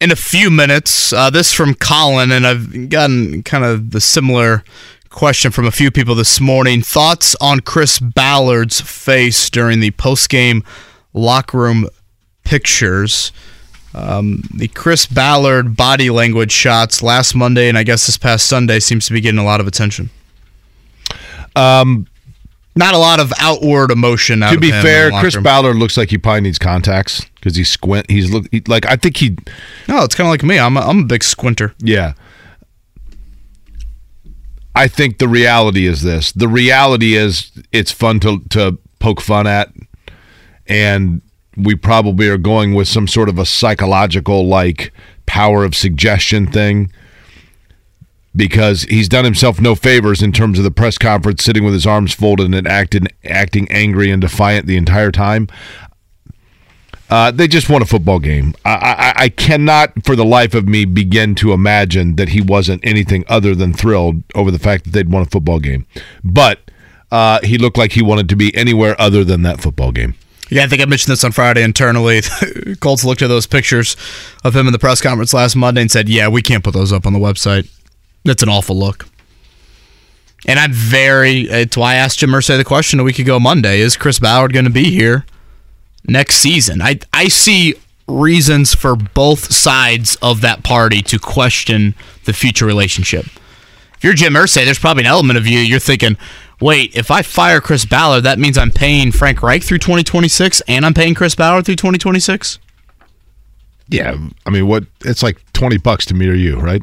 in 0.01 0.11
a 0.11 0.15
few 0.15 0.49
minutes. 0.49 1.13
Uh, 1.13 1.29
this 1.29 1.53
from 1.53 1.75
Colin, 1.75 2.31
and 2.31 2.47
I've 2.47 2.89
gotten 2.89 3.43
kind 3.43 3.63
of 3.63 3.91
the 3.91 4.01
similar 4.01 4.63
question 5.11 5.51
from 5.51 5.67
a 5.67 5.71
few 5.71 5.91
people 5.91 6.15
this 6.15 6.41
morning. 6.41 6.81
Thoughts 6.81 7.35
on 7.39 7.59
Chris 7.59 7.99
Ballard's 7.99 8.81
face 8.81 9.47
during 9.51 9.79
the 9.79 9.91
post-game 9.91 10.63
locker 11.13 11.59
room 11.59 11.87
pictures? 12.45 13.31
Um, 13.93 14.41
the 14.51 14.67
Chris 14.67 15.05
Ballard 15.05 15.77
body 15.77 16.09
language 16.09 16.51
shots 16.51 17.03
last 17.03 17.35
Monday 17.35 17.69
and 17.69 17.77
I 17.77 17.83
guess 17.83 18.07
this 18.07 18.17
past 18.17 18.47
Sunday 18.47 18.79
seems 18.79 19.05
to 19.05 19.13
be 19.13 19.21
getting 19.21 19.39
a 19.39 19.45
lot 19.45 19.61
of 19.61 19.67
attention. 19.67 20.09
Um, 21.55 22.07
Not 22.79 22.93
a 22.93 22.97
lot 22.97 23.19
of 23.19 23.33
outward 23.39 23.91
emotion. 23.91 24.41
Out 24.41 24.53
to 24.53 24.57
be 24.57 24.71
fair, 24.71 25.11
Chris 25.11 25.35
room. 25.35 25.43
Ballard 25.43 25.75
looks 25.75 25.97
like 25.97 26.09
he 26.09 26.17
probably 26.17 26.39
needs 26.39 26.57
contacts 26.57 27.25
because 27.35 27.57
he 27.57 27.65
squint. 27.65 28.09
He's 28.09 28.31
look 28.31 28.45
he, 28.51 28.61
like 28.67 28.85
I 28.85 28.95
think 28.95 29.17
he. 29.17 29.37
No, 29.89 30.05
it's 30.05 30.15
kind 30.15 30.27
of 30.27 30.31
like 30.31 30.43
me. 30.43 30.57
I'm 30.57 30.77
a, 30.77 30.79
I'm 30.79 30.99
a 30.99 31.03
big 31.03 31.21
squinter. 31.25 31.75
Yeah. 31.79 32.13
I 34.73 34.87
think 34.87 35.17
the 35.17 35.27
reality 35.27 35.87
is 35.87 36.03
this. 36.03 36.31
The 36.31 36.47
reality 36.47 37.15
is 37.15 37.51
it's 37.73 37.91
fun 37.91 38.21
to 38.21 38.39
to 38.51 38.77
poke 38.99 39.19
fun 39.19 39.45
at 39.45 39.73
and 40.65 41.21
we 41.57 41.75
probably 41.75 42.29
are 42.29 42.37
going 42.37 42.75
with 42.75 42.87
some 42.87 43.09
sort 43.09 43.27
of 43.27 43.37
a 43.37 43.45
psychological 43.45 44.47
like 44.47 44.93
power 45.25 45.65
of 45.65 45.75
suggestion 45.75 46.49
thing 46.49 46.93
because 48.39 48.83
he's 48.83 49.07
done 49.07 49.25
himself 49.25 49.61
no 49.61 49.75
favors 49.75 50.23
in 50.23 50.31
terms 50.31 50.57
of 50.57 50.63
the 50.63 50.71
press 50.71 50.97
conference 50.97 51.43
sitting 51.43 51.63
with 51.63 51.73
his 51.73 51.85
arms 51.85 52.13
folded 52.13 52.55
and 52.55 52.67
acting 52.67 53.05
acting 53.23 53.69
angry 53.69 54.09
and 54.09 54.21
defiant 54.21 54.65
the 54.65 54.77
entire 54.77 55.11
time. 55.11 55.47
Uh, 57.09 57.31
they 57.31 57.47
just 57.47 57.69
won 57.69 57.81
a 57.81 57.85
football 57.85 58.19
game. 58.19 58.53
I, 58.63 59.13
I, 59.17 59.23
I 59.23 59.29
cannot, 59.29 60.05
for 60.05 60.15
the 60.15 60.25
life 60.25 60.53
of 60.53 60.67
me, 60.67 60.85
begin 60.85 61.33
to 61.35 61.53
imagine 61.53 62.15
that 62.17 62.29
he 62.29 62.41
wasn't 62.41 62.85
anything 62.85 63.25
other 63.27 63.55
than 63.55 63.73
thrilled 63.73 64.23
over 64.35 64.51
the 64.51 64.59
fact 64.59 64.83
that 64.83 64.91
they'd 64.91 65.11
won 65.11 65.23
a 65.23 65.25
football 65.25 65.59
game. 65.59 65.87
But 66.23 66.59
uh, 67.11 67.39
he 67.43 67.57
looked 67.57 67.77
like 67.77 67.93
he 67.93 68.03
wanted 68.03 68.29
to 68.29 68.35
be 68.35 68.55
anywhere 68.55 68.99
other 69.01 69.23
than 69.23 69.41
that 69.41 69.59
football 69.59 69.91
game. 69.91 70.13
Yeah, 70.51 70.63
I 70.63 70.67
think 70.67 70.81
I 70.81 70.85
mentioned 70.85 71.11
this 71.11 71.23
on 71.23 71.31
Friday 71.31 71.63
internally. 71.63 72.21
Colts 72.79 73.03
looked 73.03 73.21
at 73.21 73.27
those 73.27 73.47
pictures 73.47 73.95
of 74.43 74.55
him 74.55 74.67
in 74.67 74.73
the 74.73 74.79
press 74.79 75.01
conference 75.01 75.33
last 75.33 75.55
Monday 75.55 75.81
and 75.81 75.91
said, 75.91 76.09
"Yeah, 76.09 76.27
we 76.27 76.41
can't 76.41 76.63
put 76.63 76.73
those 76.73 76.91
up 76.91 77.05
on 77.05 77.13
the 77.13 77.19
website. 77.19 77.69
That's 78.23 78.43
an 78.43 78.49
awful 78.49 78.77
look." 78.77 79.07
And 80.45 80.59
I'm 80.59 80.71
very. 80.71 81.41
It's 81.41 81.75
why 81.75 81.93
I 81.93 81.95
asked 81.95 82.19
Jim 82.19 82.29
Irsay 82.31 82.57
the 82.57 82.63
question 82.63 82.99
a 82.99 83.03
week 83.03 83.19
ago 83.19 83.39
Monday: 83.39 83.81
Is 83.81 83.97
Chris 83.97 84.19
Ballard 84.19 84.53
going 84.53 84.65
to 84.65 84.71
be 84.71 84.89
here 84.91 85.25
next 86.07 86.37
season? 86.37 86.81
I 86.81 86.99
I 87.13 87.27
see 87.27 87.75
reasons 88.07 88.73
for 88.73 88.95
both 88.95 89.53
sides 89.53 90.15
of 90.21 90.41
that 90.41 90.63
party 90.63 91.01
to 91.03 91.19
question 91.19 91.93
the 92.25 92.33
future 92.33 92.65
relationship. 92.65 93.25
If 93.97 94.03
you're 94.03 94.13
Jim 94.13 94.33
Irsay, 94.33 94.65
there's 94.65 94.79
probably 94.79 95.03
an 95.03 95.07
element 95.09 95.37
of 95.37 95.45
you 95.45 95.59
you're 95.59 95.79
thinking, 95.79 96.17
wait, 96.61 96.95
if 96.95 97.11
I 97.11 97.21
fire 97.21 97.59
Chris 97.61 97.85
Ballard, 97.85 98.23
that 98.23 98.39
means 98.39 98.57
I'm 98.57 98.71
paying 98.71 99.11
Frank 99.11 99.43
Reich 99.43 99.61
through 99.61 99.79
2026 99.79 100.61
and 100.67 100.85
I'm 100.85 100.93
paying 100.93 101.13
Chris 101.15 101.35
Ballard 101.35 101.65
through 101.65 101.75
2026? 101.75 102.59
Yeah, 103.89 104.15
I 104.45 104.49
mean, 104.49 104.67
what? 104.67 104.85
It's 105.03 105.21
like 105.23 105.41
twenty 105.53 105.77
bucks 105.77 106.05
to 106.07 106.13
me 106.13 106.27
or 106.27 106.33
you, 106.33 106.59
right? 106.59 106.81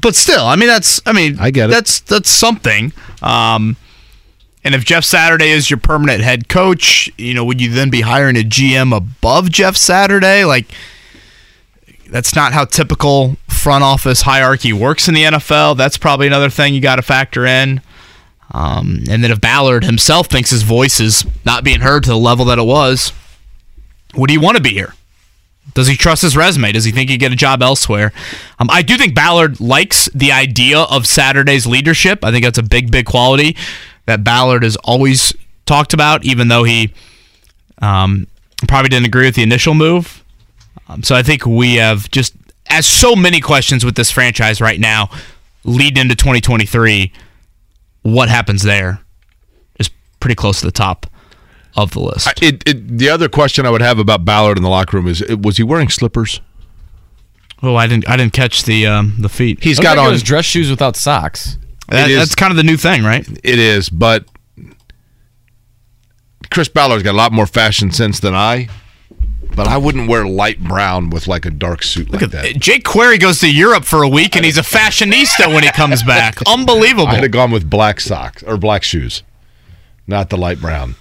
But 0.00 0.14
still, 0.14 0.44
I 0.44 0.56
mean 0.56 0.68
that's 0.68 1.00
I 1.06 1.12
mean 1.12 1.38
I 1.38 1.50
get 1.50 1.70
it. 1.70 1.72
That's 1.72 2.00
that's 2.00 2.30
something. 2.30 2.92
Um 3.22 3.76
and 4.64 4.74
if 4.74 4.84
Jeff 4.84 5.04
Saturday 5.04 5.50
is 5.50 5.70
your 5.70 5.78
permanent 5.78 6.22
head 6.22 6.48
coach, 6.48 7.10
you 7.16 7.32
know, 7.32 7.44
would 7.44 7.60
you 7.60 7.70
then 7.70 7.90
be 7.90 8.02
hiring 8.02 8.36
a 8.36 8.40
GM 8.40 8.94
above 8.94 9.50
Jeff 9.50 9.76
Saturday? 9.76 10.44
Like 10.44 10.66
that's 12.10 12.34
not 12.34 12.52
how 12.52 12.64
typical 12.64 13.36
front 13.48 13.84
office 13.84 14.22
hierarchy 14.22 14.72
works 14.72 15.08
in 15.08 15.14
the 15.14 15.24
NFL. 15.24 15.76
That's 15.76 15.98
probably 15.98 16.26
another 16.26 16.50
thing 16.50 16.74
you 16.74 16.80
got 16.80 16.96
to 16.96 17.02
factor 17.02 17.46
in. 17.46 17.80
Um, 18.52 19.04
and 19.10 19.22
then 19.22 19.30
if 19.30 19.40
Ballard 19.40 19.84
himself 19.84 20.26
thinks 20.28 20.50
his 20.50 20.62
voice 20.62 21.00
is 21.00 21.26
not 21.44 21.64
being 21.64 21.80
heard 21.80 22.04
to 22.04 22.10
the 22.10 22.16
level 22.16 22.46
that 22.46 22.58
it 22.58 22.64
was, 22.64 23.12
would 24.14 24.30
he 24.30 24.38
want 24.38 24.56
to 24.56 24.62
be 24.62 24.70
here? 24.70 24.94
Does 25.74 25.86
he 25.86 25.96
trust 25.96 26.22
his 26.22 26.36
resume? 26.36 26.72
Does 26.72 26.84
he 26.84 26.92
think 26.92 27.10
he'd 27.10 27.18
get 27.18 27.32
a 27.32 27.36
job 27.36 27.62
elsewhere? 27.62 28.12
Um, 28.58 28.68
I 28.70 28.82
do 28.82 28.96
think 28.96 29.14
Ballard 29.14 29.60
likes 29.60 30.08
the 30.14 30.32
idea 30.32 30.80
of 30.80 31.06
Saturday's 31.06 31.66
leadership. 31.66 32.24
I 32.24 32.32
think 32.32 32.44
that's 32.44 32.58
a 32.58 32.62
big, 32.62 32.90
big 32.90 33.06
quality 33.06 33.56
that 34.06 34.24
Ballard 34.24 34.62
has 34.62 34.76
always 34.76 35.34
talked 35.66 35.92
about, 35.92 36.24
even 36.24 36.48
though 36.48 36.64
he 36.64 36.92
um, 37.80 38.26
probably 38.66 38.88
didn't 38.88 39.06
agree 39.06 39.26
with 39.26 39.34
the 39.34 39.42
initial 39.42 39.74
move. 39.74 40.24
Um, 40.88 41.02
so 41.02 41.14
I 41.14 41.22
think 41.22 41.44
we 41.46 41.74
have 41.74 42.10
just, 42.10 42.34
as 42.70 42.86
so 42.86 43.14
many 43.14 43.40
questions 43.40 43.84
with 43.84 43.94
this 43.94 44.10
franchise 44.10 44.60
right 44.60 44.80
now, 44.80 45.10
leading 45.64 46.02
into 46.02 46.16
2023. 46.16 47.12
What 48.02 48.28
happens 48.28 48.62
there 48.62 49.00
is 49.78 49.90
pretty 50.20 50.34
close 50.34 50.60
to 50.60 50.66
the 50.66 50.72
top 50.72 51.06
of 51.76 51.92
the 51.92 52.00
list. 52.00 52.42
It, 52.42 52.62
it, 52.68 52.98
the 52.98 53.08
other 53.08 53.28
question 53.28 53.66
I 53.66 53.70
would 53.70 53.82
have 53.82 53.98
about 53.98 54.24
Ballard 54.24 54.56
in 54.56 54.62
the 54.62 54.70
locker 54.70 54.96
room 54.96 55.06
is: 55.06 55.24
Was 55.28 55.56
he 55.56 55.62
wearing 55.62 55.88
slippers? 55.88 56.40
Oh, 57.62 57.74
I 57.76 57.86
didn't. 57.86 58.08
I 58.08 58.16
didn't 58.16 58.32
catch 58.32 58.64
the 58.64 58.86
um, 58.86 59.16
the 59.18 59.28
feet. 59.28 59.62
He's 59.62 59.78
got 59.80 59.96
like 59.96 60.06
on 60.06 60.12
was 60.12 60.22
dress 60.22 60.44
shoes 60.44 60.70
without 60.70 60.96
socks. 60.96 61.58
That, 61.88 62.08
It 62.08 62.12
is- 62.12 62.18
that's 62.18 62.34
kind 62.34 62.50
of 62.50 62.56
the 62.56 62.62
new 62.62 62.76
thing, 62.76 63.02
right? 63.02 63.26
It 63.42 63.58
is, 63.58 63.88
but 63.88 64.26
Chris 66.50 66.68
Ballard's 66.68 67.02
got 67.02 67.12
a 67.12 67.16
lot 67.16 67.32
more 67.32 67.46
fashion 67.46 67.90
sense 67.90 68.20
than 68.20 68.34
I. 68.34 68.68
But 69.56 69.66
I 69.66 69.76
wouldn't 69.76 70.08
wear 70.08 70.24
light 70.26 70.62
brown 70.62 71.10
with 71.10 71.26
like 71.26 71.44
a 71.44 71.50
dark 71.50 71.82
suit 71.82 72.10
Look 72.10 72.20
like 72.20 72.34
at, 72.34 72.42
that. 72.54 72.60
Jake 72.60 72.84
Query 72.84 73.18
goes 73.18 73.40
to 73.40 73.52
Europe 73.52 73.84
for 73.84 74.02
a 74.02 74.08
week, 74.08 74.36
and 74.36 74.44
he's 74.44 74.58
a 74.58 74.62
fashionista 74.62 75.52
when 75.52 75.64
he 75.64 75.70
comes 75.72 76.02
back. 76.04 76.38
Unbelievable. 76.46 77.08
I'd 77.08 77.22
have 77.22 77.32
gone 77.32 77.50
with 77.50 77.68
black 77.68 77.98
socks 77.98 78.42
or 78.44 78.56
black 78.56 78.84
shoes, 78.84 79.24
not 80.06 80.30
the 80.30 80.36
light 80.36 80.60
brown. 80.60 80.94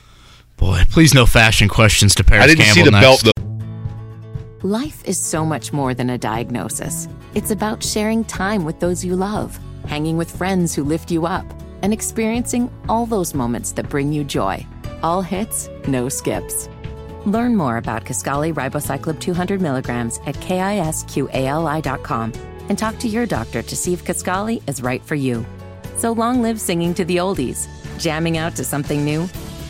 Boy, 0.57 0.83
please 0.89 1.13
no 1.13 1.25
fashion 1.25 1.67
questions 1.67 2.15
to 2.15 2.23
Parris 2.23 2.43
I 2.43 2.47
didn't 2.47 2.65
Campbell 2.65 2.75
see 2.75 2.83
the 2.83 2.91
next. 2.91 3.05
belt 3.05 3.23
though. 3.23 4.67
Life 4.67 5.03
is 5.05 5.17
so 5.19 5.45
much 5.45 5.71
more 5.71 5.93
than 5.93 6.09
a 6.09 6.17
diagnosis. 6.17 7.07
It's 7.35 7.51
about 7.51 7.83
sharing 7.83 8.25
time 8.25 8.65
with 8.65 8.79
those 8.79 9.05
you 9.05 9.15
love, 9.15 9.59
hanging 9.85 10.17
with 10.17 10.35
friends 10.35 10.73
who 10.73 10.83
lift 10.83 11.11
you 11.11 11.27
up, 11.27 11.45
and 11.83 11.93
experiencing 11.93 12.71
all 12.89 13.05
those 13.05 13.35
moments 13.35 13.71
that 13.73 13.87
bring 13.87 14.11
you 14.11 14.23
joy. 14.23 14.65
All 15.03 15.21
hits, 15.21 15.69
no 15.87 16.09
skips. 16.09 16.67
Learn 17.25 17.55
more 17.55 17.77
about 17.77 18.03
Kisqali 18.05 18.51
Ribociclib 18.53 19.19
200 19.19 19.61
milligrams 19.61 20.17
at 20.25 20.35
kisqali.com 20.35 22.33
and 22.69 22.77
talk 22.77 22.97
to 22.97 23.07
your 23.07 23.25
doctor 23.25 23.61
to 23.61 23.75
see 23.75 23.93
if 23.93 24.03
Kisqali 24.03 24.67
is 24.67 24.81
right 24.81 25.03
for 25.05 25.15
you. 25.15 25.45
So 25.97 26.11
long 26.13 26.41
live 26.41 26.59
singing 26.59 26.93
to 26.95 27.05
the 27.05 27.17
oldies, 27.17 27.67
jamming 27.99 28.37
out 28.37 28.55
to 28.55 28.63
something 28.63 29.05
new, 29.05 29.29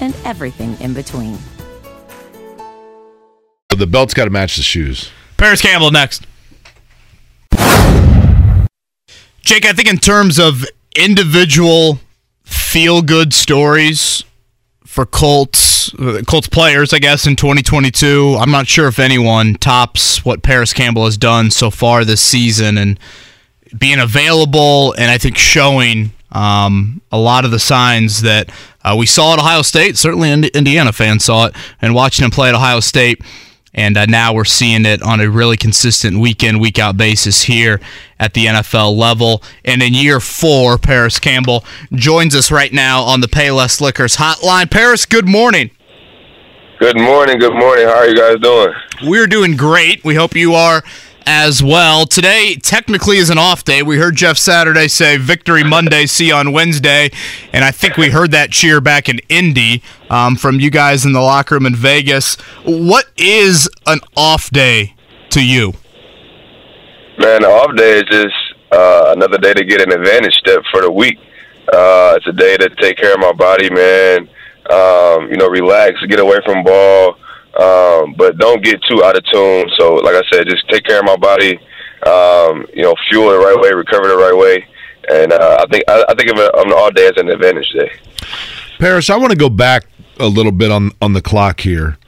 and 0.00 0.14
everything 0.24 0.76
in 0.80 0.94
between. 0.94 1.38
The 3.68 3.86
belt's 3.86 4.14
got 4.14 4.24
to 4.24 4.30
match 4.30 4.56
the 4.56 4.62
shoes. 4.62 5.10
Parris 5.36 5.62
Campbell 5.62 5.90
next. 5.90 6.26
Jake, 9.42 9.64
I 9.64 9.72
think 9.72 9.88
in 9.88 9.96
terms 9.96 10.38
of 10.38 10.64
individual 10.96 11.98
feel 12.44 13.02
good 13.02 13.32
stories 13.32 14.24
for 14.84 15.06
Colts, 15.06 15.94
uh, 15.94 16.22
Colts 16.26 16.48
players, 16.48 16.92
I 16.92 16.98
guess, 16.98 17.26
in 17.26 17.36
2022, 17.36 18.36
I'm 18.38 18.50
not 18.50 18.66
sure 18.66 18.86
if 18.86 18.98
anyone 18.98 19.54
tops 19.54 20.24
what 20.24 20.42
Parris 20.42 20.72
Campbell 20.72 21.04
has 21.04 21.16
done 21.16 21.50
so 21.50 21.70
far 21.70 22.04
this 22.04 22.20
season 22.20 22.76
and 22.76 22.98
being 23.78 23.98
available 23.98 24.92
and 24.98 25.10
I 25.10 25.18
think 25.18 25.38
showing 25.38 26.12
um, 26.32 27.00
a 27.10 27.18
lot 27.18 27.44
of 27.44 27.50
the 27.50 27.58
signs 27.58 28.22
that 28.22 28.50
uh, 28.84 28.94
we 28.98 29.06
saw 29.06 29.34
at 29.34 29.38
Ohio 29.38 29.62
State. 29.62 29.96
Certainly, 29.96 30.30
Ind- 30.30 30.46
Indiana 30.46 30.92
fans 30.92 31.24
saw 31.24 31.46
it 31.46 31.56
and 31.80 31.94
watching 31.94 32.24
him 32.24 32.30
play 32.30 32.48
at 32.48 32.54
Ohio 32.54 32.80
State. 32.80 33.20
And 33.72 33.96
uh, 33.96 34.06
now 34.06 34.32
we're 34.32 34.44
seeing 34.44 34.84
it 34.84 35.00
on 35.02 35.20
a 35.20 35.30
really 35.30 35.56
consistent 35.56 36.18
week 36.18 36.42
in, 36.42 36.58
week 36.58 36.78
out 36.78 36.96
basis 36.96 37.44
here 37.44 37.80
at 38.18 38.34
the 38.34 38.46
NFL 38.46 38.96
level. 38.96 39.42
And 39.64 39.80
in 39.80 39.94
year 39.94 40.18
four, 40.18 40.76
Parris 40.76 41.20
Campbell 41.20 41.64
joins 41.92 42.34
us 42.34 42.50
right 42.50 42.72
now 42.72 43.02
on 43.02 43.20
the 43.20 43.28
Payless 43.28 43.80
Liquors 43.80 44.16
hotline. 44.16 44.70
Parris, 44.70 45.06
good 45.06 45.28
morning. 45.28 45.70
Good 46.80 46.98
morning. 46.98 47.38
Good 47.38 47.54
morning. 47.54 47.86
How 47.86 47.98
are 47.98 48.08
you 48.08 48.16
guys 48.16 48.40
doing? 48.40 48.72
We're 49.04 49.26
doing 49.28 49.56
great. 49.56 50.04
We 50.04 50.16
hope 50.16 50.34
you 50.34 50.54
are 50.54 50.82
as 51.32 51.62
well. 51.62 52.06
Today, 52.06 52.56
technically, 52.56 53.18
is 53.18 53.30
an 53.30 53.38
off 53.38 53.62
day. 53.62 53.84
We 53.84 53.98
heard 53.98 54.16
Jeff 54.16 54.36
Saturday 54.36 54.88
say 54.88 55.16
Victory 55.16 55.62
Monday, 55.62 56.06
see 56.06 56.32
on 56.32 56.50
Wednesday. 56.50 57.08
And 57.52 57.64
I 57.64 57.70
think 57.70 57.96
we 57.96 58.10
heard 58.10 58.32
that 58.32 58.50
cheer 58.50 58.80
back 58.80 59.08
in 59.08 59.20
Indy 59.28 59.80
um, 60.10 60.34
from 60.34 60.58
you 60.58 60.72
guys 60.72 61.06
in 61.06 61.12
the 61.12 61.20
locker 61.20 61.54
room 61.54 61.66
in 61.66 61.76
Vegas. 61.76 62.34
What 62.64 63.12
is 63.16 63.70
an 63.86 64.00
off 64.16 64.50
day 64.50 64.96
to 65.30 65.40
you? 65.40 65.74
Man, 67.20 67.42
the 67.42 67.48
off 67.48 67.76
day 67.76 67.98
is 67.98 68.04
just 68.10 68.34
uh, 68.72 69.14
another 69.16 69.38
day 69.38 69.54
to 69.54 69.64
get 69.64 69.80
an 69.80 69.92
advantage 69.92 70.34
step 70.34 70.64
for 70.72 70.82
the 70.82 70.90
week. 70.90 71.16
Uh, 71.72 72.14
it's 72.16 72.26
a 72.26 72.32
day 72.32 72.56
to 72.56 72.68
take 72.70 72.96
care 72.96 73.14
of 73.14 73.20
my 73.20 73.32
body, 73.32 73.70
man. 73.70 74.28
Um, 74.68 75.30
you 75.30 75.36
know, 75.36 75.46
relax, 75.46 75.94
get 76.08 76.18
away 76.18 76.38
from 76.44 76.64
ball, 76.64 77.14
um, 77.58 78.14
but 78.16 78.38
don't 78.38 78.62
get 78.62 78.80
too 78.88 79.02
out 79.04 79.16
of 79.16 79.24
tune. 79.32 79.68
So, 79.78 79.94
like 79.94 80.14
I 80.14 80.22
said, 80.32 80.46
just 80.48 80.68
take 80.68 80.84
care 80.84 80.98
of 81.00 81.04
my 81.04 81.16
body. 81.16 81.58
Um, 82.06 82.66
you 82.72 82.82
know, 82.82 82.94
fuel 83.10 83.30
the 83.30 83.38
right 83.38 83.56
way, 83.60 83.70
recover 83.74 84.08
the 84.08 84.16
right 84.16 84.36
way, 84.36 84.64
and 85.12 85.32
uh, 85.32 85.58
I 85.60 85.66
think 85.70 85.84
I, 85.88 86.04
I 86.08 86.14
think 86.14 86.30
of 86.30 86.38
it 86.38 86.54
on 86.54 86.72
all 86.72 86.90
day 86.90 87.06
as 87.06 87.12
an 87.16 87.28
advantage 87.28 87.68
day. 87.78 87.90
Parris, 88.78 89.10
I 89.10 89.16
want 89.16 89.32
to 89.32 89.36
go 89.36 89.50
back 89.50 89.84
a 90.18 90.26
little 90.26 90.52
bit 90.52 90.70
on 90.70 90.92
on 91.02 91.12
the 91.12 91.20
clock 91.20 91.60
here, 91.60 91.98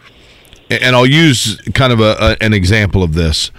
and 0.70 0.96
I'll 0.96 1.06
use 1.06 1.60
kind 1.74 1.92
of 1.92 2.00
a, 2.00 2.16
a, 2.18 2.36
an 2.40 2.54
example 2.54 3.02
of 3.02 3.12
this. 3.12 3.50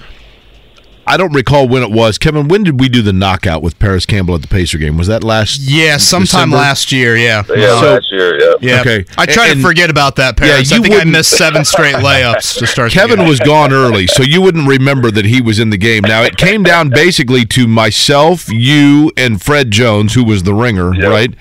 I 1.05 1.17
don't 1.17 1.33
recall 1.33 1.67
when 1.67 1.83
it 1.83 1.91
was. 1.91 2.17
Kevin, 2.17 2.47
when 2.47 2.63
did 2.63 2.79
we 2.79 2.87
do 2.87 3.01
the 3.01 3.11
knockout 3.11 3.61
with 3.61 3.77
Parris 3.77 4.05
Campbell 4.05 4.35
at 4.35 4.41
the 4.41 4.47
Pacer 4.47 4.77
game? 4.77 4.97
Was 4.97 5.07
that 5.07 5.23
last? 5.23 5.59
Yeah, 5.59 5.97
sometime 5.97 6.25
December? 6.49 6.55
last 6.57 6.91
year. 6.93 7.17
Yeah. 7.17 7.43
Yeah, 7.49 7.79
So- 7.81 7.93
last 7.95 8.11
year. 8.11 8.39
Yeah. 8.39 8.53
Yeah. 8.61 8.81
Okay. 8.81 9.05
I 9.17 9.25
try 9.25 9.47
And- 9.47 9.57
to 9.57 9.61
forget 9.67 9.89
about 9.89 10.15
that, 10.15 10.37
Parris. 10.37 10.51
Yeah, 10.71 10.75
I 10.75 10.77
you 10.77 10.83
think 10.83 10.93
I 10.93 10.97
wouldn't- 10.99 11.11
missed 11.11 11.31
seven 11.31 11.65
straight 11.65 11.95
layups 11.95 12.57
to 12.59 12.67
start. 12.67 12.91
the 12.93 12.99
Kevin 12.99 13.19
game. 13.19 13.27
was 13.27 13.39
gone 13.41 13.73
early, 13.73 14.07
so 14.07 14.23
you 14.23 14.41
wouldn't 14.41 14.67
remember 14.67 15.11
that 15.11 15.25
he 15.25 15.41
was 15.41 15.59
in 15.59 15.69
the 15.71 15.77
game. 15.77 16.03
Now 16.03 16.23
it 16.23 16.37
came 16.37 16.63
down 16.63 16.89
basically 16.89 17.43
to 17.47 17.67
myself, 17.67 18.49
you, 18.49 19.11
and 19.17 19.41
Fred 19.41 19.71
Jones, 19.71 20.13
who 20.13 20.23
was 20.23 20.43
the 20.43 20.53
ringer, 20.53 20.95
Yep. 20.95 21.09
right? 21.09 21.33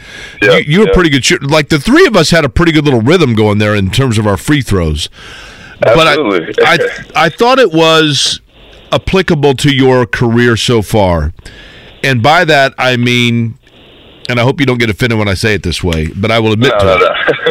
Yep, 0.43 0.66
You, 0.66 0.72
you 0.74 0.78
were 0.80 0.86
yep. 0.86 0.94
pretty 0.94 1.10
good 1.10 1.24
shooter. 1.24 1.47
Like 1.47 1.68
the 1.68 1.78
three 1.78 2.06
of 2.06 2.16
us 2.16 2.30
had 2.30 2.44
a 2.44 2.48
pretty 2.48 2.72
good 2.72 2.84
little 2.84 3.01
rhythm 3.01 3.34
going 3.34 3.59
there 3.59 3.74
in 3.76 3.90
terms 3.90 4.18
of 4.18 4.26
our 4.26 4.36
free 4.36 4.60
throws. 4.60 5.09
Absolutely. 5.84 6.52
But 6.59 6.64
I, 6.64 6.74
I, 7.22 7.24
I 7.26 7.28
thought 7.28 7.59
it 7.59 7.72
was 7.72 8.40
applicable 8.93 9.55
to 9.55 9.74
your 9.74 10.06
career 10.06 10.56
so 10.56 10.82
far, 10.82 11.32
and 12.05 12.23
by 12.23 12.44
that 12.44 12.74
I 12.78 12.97
mean, 12.97 13.59
and 14.28 14.39
I 14.39 14.43
hope 14.43 14.60
you 14.60 14.66
don't 14.66 14.78
get 14.78 14.90
offended 14.90 15.19
when 15.19 15.28
I 15.28 15.35
say 15.35 15.55
it 15.55 15.62
this 15.62 15.82
way, 15.82 16.09
but 16.14 16.31
I 16.31 16.39
will 16.39 16.52
admit 16.52 16.73
No, 16.73 16.78
to 16.78 16.85
no, 16.85 16.94
it. 16.94 17.01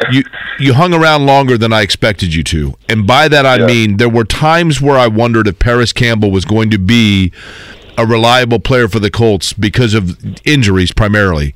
no. 0.03 0.09
you 0.11 0.23
you 0.59 0.73
hung 0.73 0.93
around 0.93 1.26
longer 1.26 1.57
than 1.57 1.73
I 1.73 1.81
expected 1.81 2.34
you 2.34 2.43
to, 2.45 2.76
and 2.88 3.07
by 3.07 3.27
that 3.27 3.45
I 3.45 3.57
Yeah. 3.57 3.65
mean 3.65 3.97
there 3.97 4.09
were 4.09 4.23
times 4.26 4.80
where 4.81 4.97
I 4.97 5.07
wondered 5.07 5.47
if 5.47 5.59
Parris 5.59 5.91
Campbell 5.93 6.31
was 6.31 6.45
going 6.45 6.69
to 6.69 6.77
be 6.77 7.31
a 7.97 8.05
reliable 8.05 8.59
player 8.59 8.88
for 8.88 8.99
the 8.99 9.11
Colts 9.11 9.53
because 9.53 9.93
of 9.93 10.18
injuries 10.45 10.91
primarily. 10.91 11.53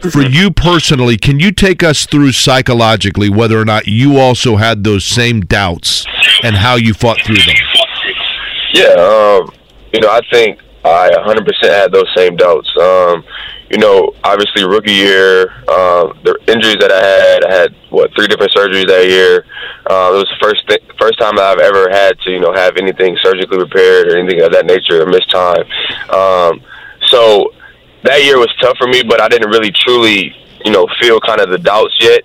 For 0.00 0.08
mm-hmm. 0.08 0.32
you 0.34 0.50
personally, 0.50 1.16
can 1.16 1.38
you 1.38 1.52
take 1.52 1.84
us 1.84 2.06
through 2.06 2.32
psychologically 2.32 3.30
whether 3.30 3.60
or 3.60 3.64
not 3.64 3.86
you 3.86 4.18
also 4.18 4.56
had 4.56 4.82
those 4.82 5.04
same 5.04 5.42
doubts 5.42 6.04
and 6.42 6.56
how 6.56 6.74
you 6.74 6.92
fought 6.92 7.20
through 7.24 7.36
them? 7.36 7.54
Yeah, 8.72 8.94
um, 8.96 9.50
you 9.92 10.00
know, 10.00 10.08
I 10.08 10.20
think 10.30 10.58
I 10.84 11.10
100% 11.10 11.68
had 11.70 11.92
those 11.92 12.08
same 12.16 12.36
doubts. 12.36 12.68
Um, 12.80 13.24
you 13.70 13.78
know, 13.78 14.12
obviously 14.24 14.64
rookie 14.64 14.92
year, 14.92 15.50
um, 15.68 16.18
the 16.24 16.36
injuries 16.48 16.76
that 16.80 16.92
I 16.92 17.00
had, 17.00 17.44
I 17.44 17.54
had 17.54 17.74
what 17.90 18.10
three 18.16 18.26
different 18.26 18.52
surgeries 18.52 18.86
that 18.88 19.06
year. 19.08 19.44
Uh, 19.88 20.12
it 20.12 20.16
was 20.20 20.28
the 20.28 20.40
first 20.42 20.68
th- 20.68 20.82
first 21.00 21.18
time 21.18 21.36
that 21.36 21.44
I've 21.44 21.60
ever 21.64 21.88
had 21.90 22.18
to 22.20 22.30
you 22.30 22.40
know 22.40 22.52
have 22.52 22.76
anything 22.76 23.16
surgically 23.22 23.58
repaired 23.58 24.08
or 24.08 24.18
anything 24.18 24.42
of 24.42 24.52
that 24.52 24.66
nature 24.66 25.02
or 25.02 25.06
miss 25.06 25.24
time. 25.26 25.64
Um, 26.12 26.60
so 27.08 27.52
that 28.04 28.24
year 28.24 28.38
was 28.38 28.52
tough 28.60 28.76
for 28.78 28.86
me, 28.88 29.02
but 29.02 29.20
I 29.20 29.28
didn't 29.28 29.50
really 29.50 29.72
truly 29.72 30.34
you 30.64 30.70
know 30.72 30.86
feel 31.00 31.18
kind 31.20 31.40
of 31.40 31.50
the 31.50 31.58
doubts 31.58 31.96
yet. 32.00 32.22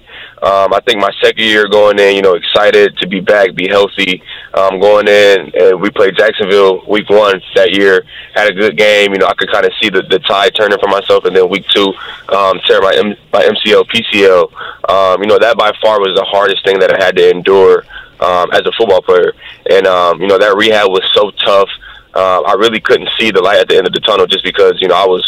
Um, 0.48 0.74
I 0.74 0.80
think 0.80 1.02
my 1.02 1.12
second 1.22 1.44
year 1.44 1.68
going 1.68 2.00
in, 2.00 2.16
you 2.16 2.22
know, 2.22 2.36
excited 2.36 2.98
to 3.00 3.08
be 3.08 3.20
back, 3.20 3.54
be 3.54 3.68
healthy. 3.68 4.24
Um, 4.54 4.80
going 4.80 5.08
in, 5.08 5.52
and 5.54 5.82
we 5.82 5.90
played 5.90 6.16
Jacksonville 6.18 6.86
week 6.88 7.10
one 7.10 7.42
that 7.56 7.72
year. 7.74 8.06
Had 8.34 8.50
a 8.50 8.54
good 8.54 8.78
game. 8.78 9.12
You 9.12 9.20
know, 9.20 9.28
I 9.28 9.34
could 9.34 9.52
kind 9.52 9.66
of 9.66 9.74
see 9.82 9.90
the, 9.90 10.04
the 10.04 10.20
tide 10.20 10.56
turning 10.56 10.80
for 10.80 10.88
myself. 10.88 11.26
And 11.26 11.36
then 11.36 11.50
week 11.50 11.66
two, 11.76 11.94
um, 12.30 12.62
tear 12.66 12.80
my 12.80 12.96
M- 12.96 13.18
my 13.34 13.44
MCL, 13.44 13.90
PCL. 13.92 14.90
Um, 14.90 15.22
you 15.22 15.28
know, 15.28 15.38
that 15.38 15.58
by 15.58 15.74
far 15.82 16.00
was 16.00 16.16
the 16.16 16.24
hardest 16.24 16.64
thing 16.64 16.80
that 16.80 16.94
I 16.94 17.04
had 17.04 17.18
to 17.18 17.30
endure 17.30 17.84
um, 18.22 18.50
as 18.54 18.62
a 18.62 18.72
football 18.78 19.02
player. 19.02 19.34
And 19.70 19.86
um, 19.86 20.22
you 20.22 20.28
know, 20.28 20.38
that 20.38 20.56
rehab 20.56 20.90
was 20.90 21.04
so 21.14 21.32
tough. 21.44 21.70
Uh, 22.18 22.42
I 22.42 22.54
really 22.54 22.80
couldn't 22.80 23.10
see 23.20 23.30
the 23.30 23.44
light 23.44 23.60
at 23.60 23.70
the 23.70 23.78
end 23.78 23.86
of 23.86 23.94
the 23.94 24.00
tunnel 24.00 24.26
just 24.26 24.44
because 24.44 24.82
you 24.82 24.88
know 24.88 24.96
I 24.96 25.06
was 25.06 25.22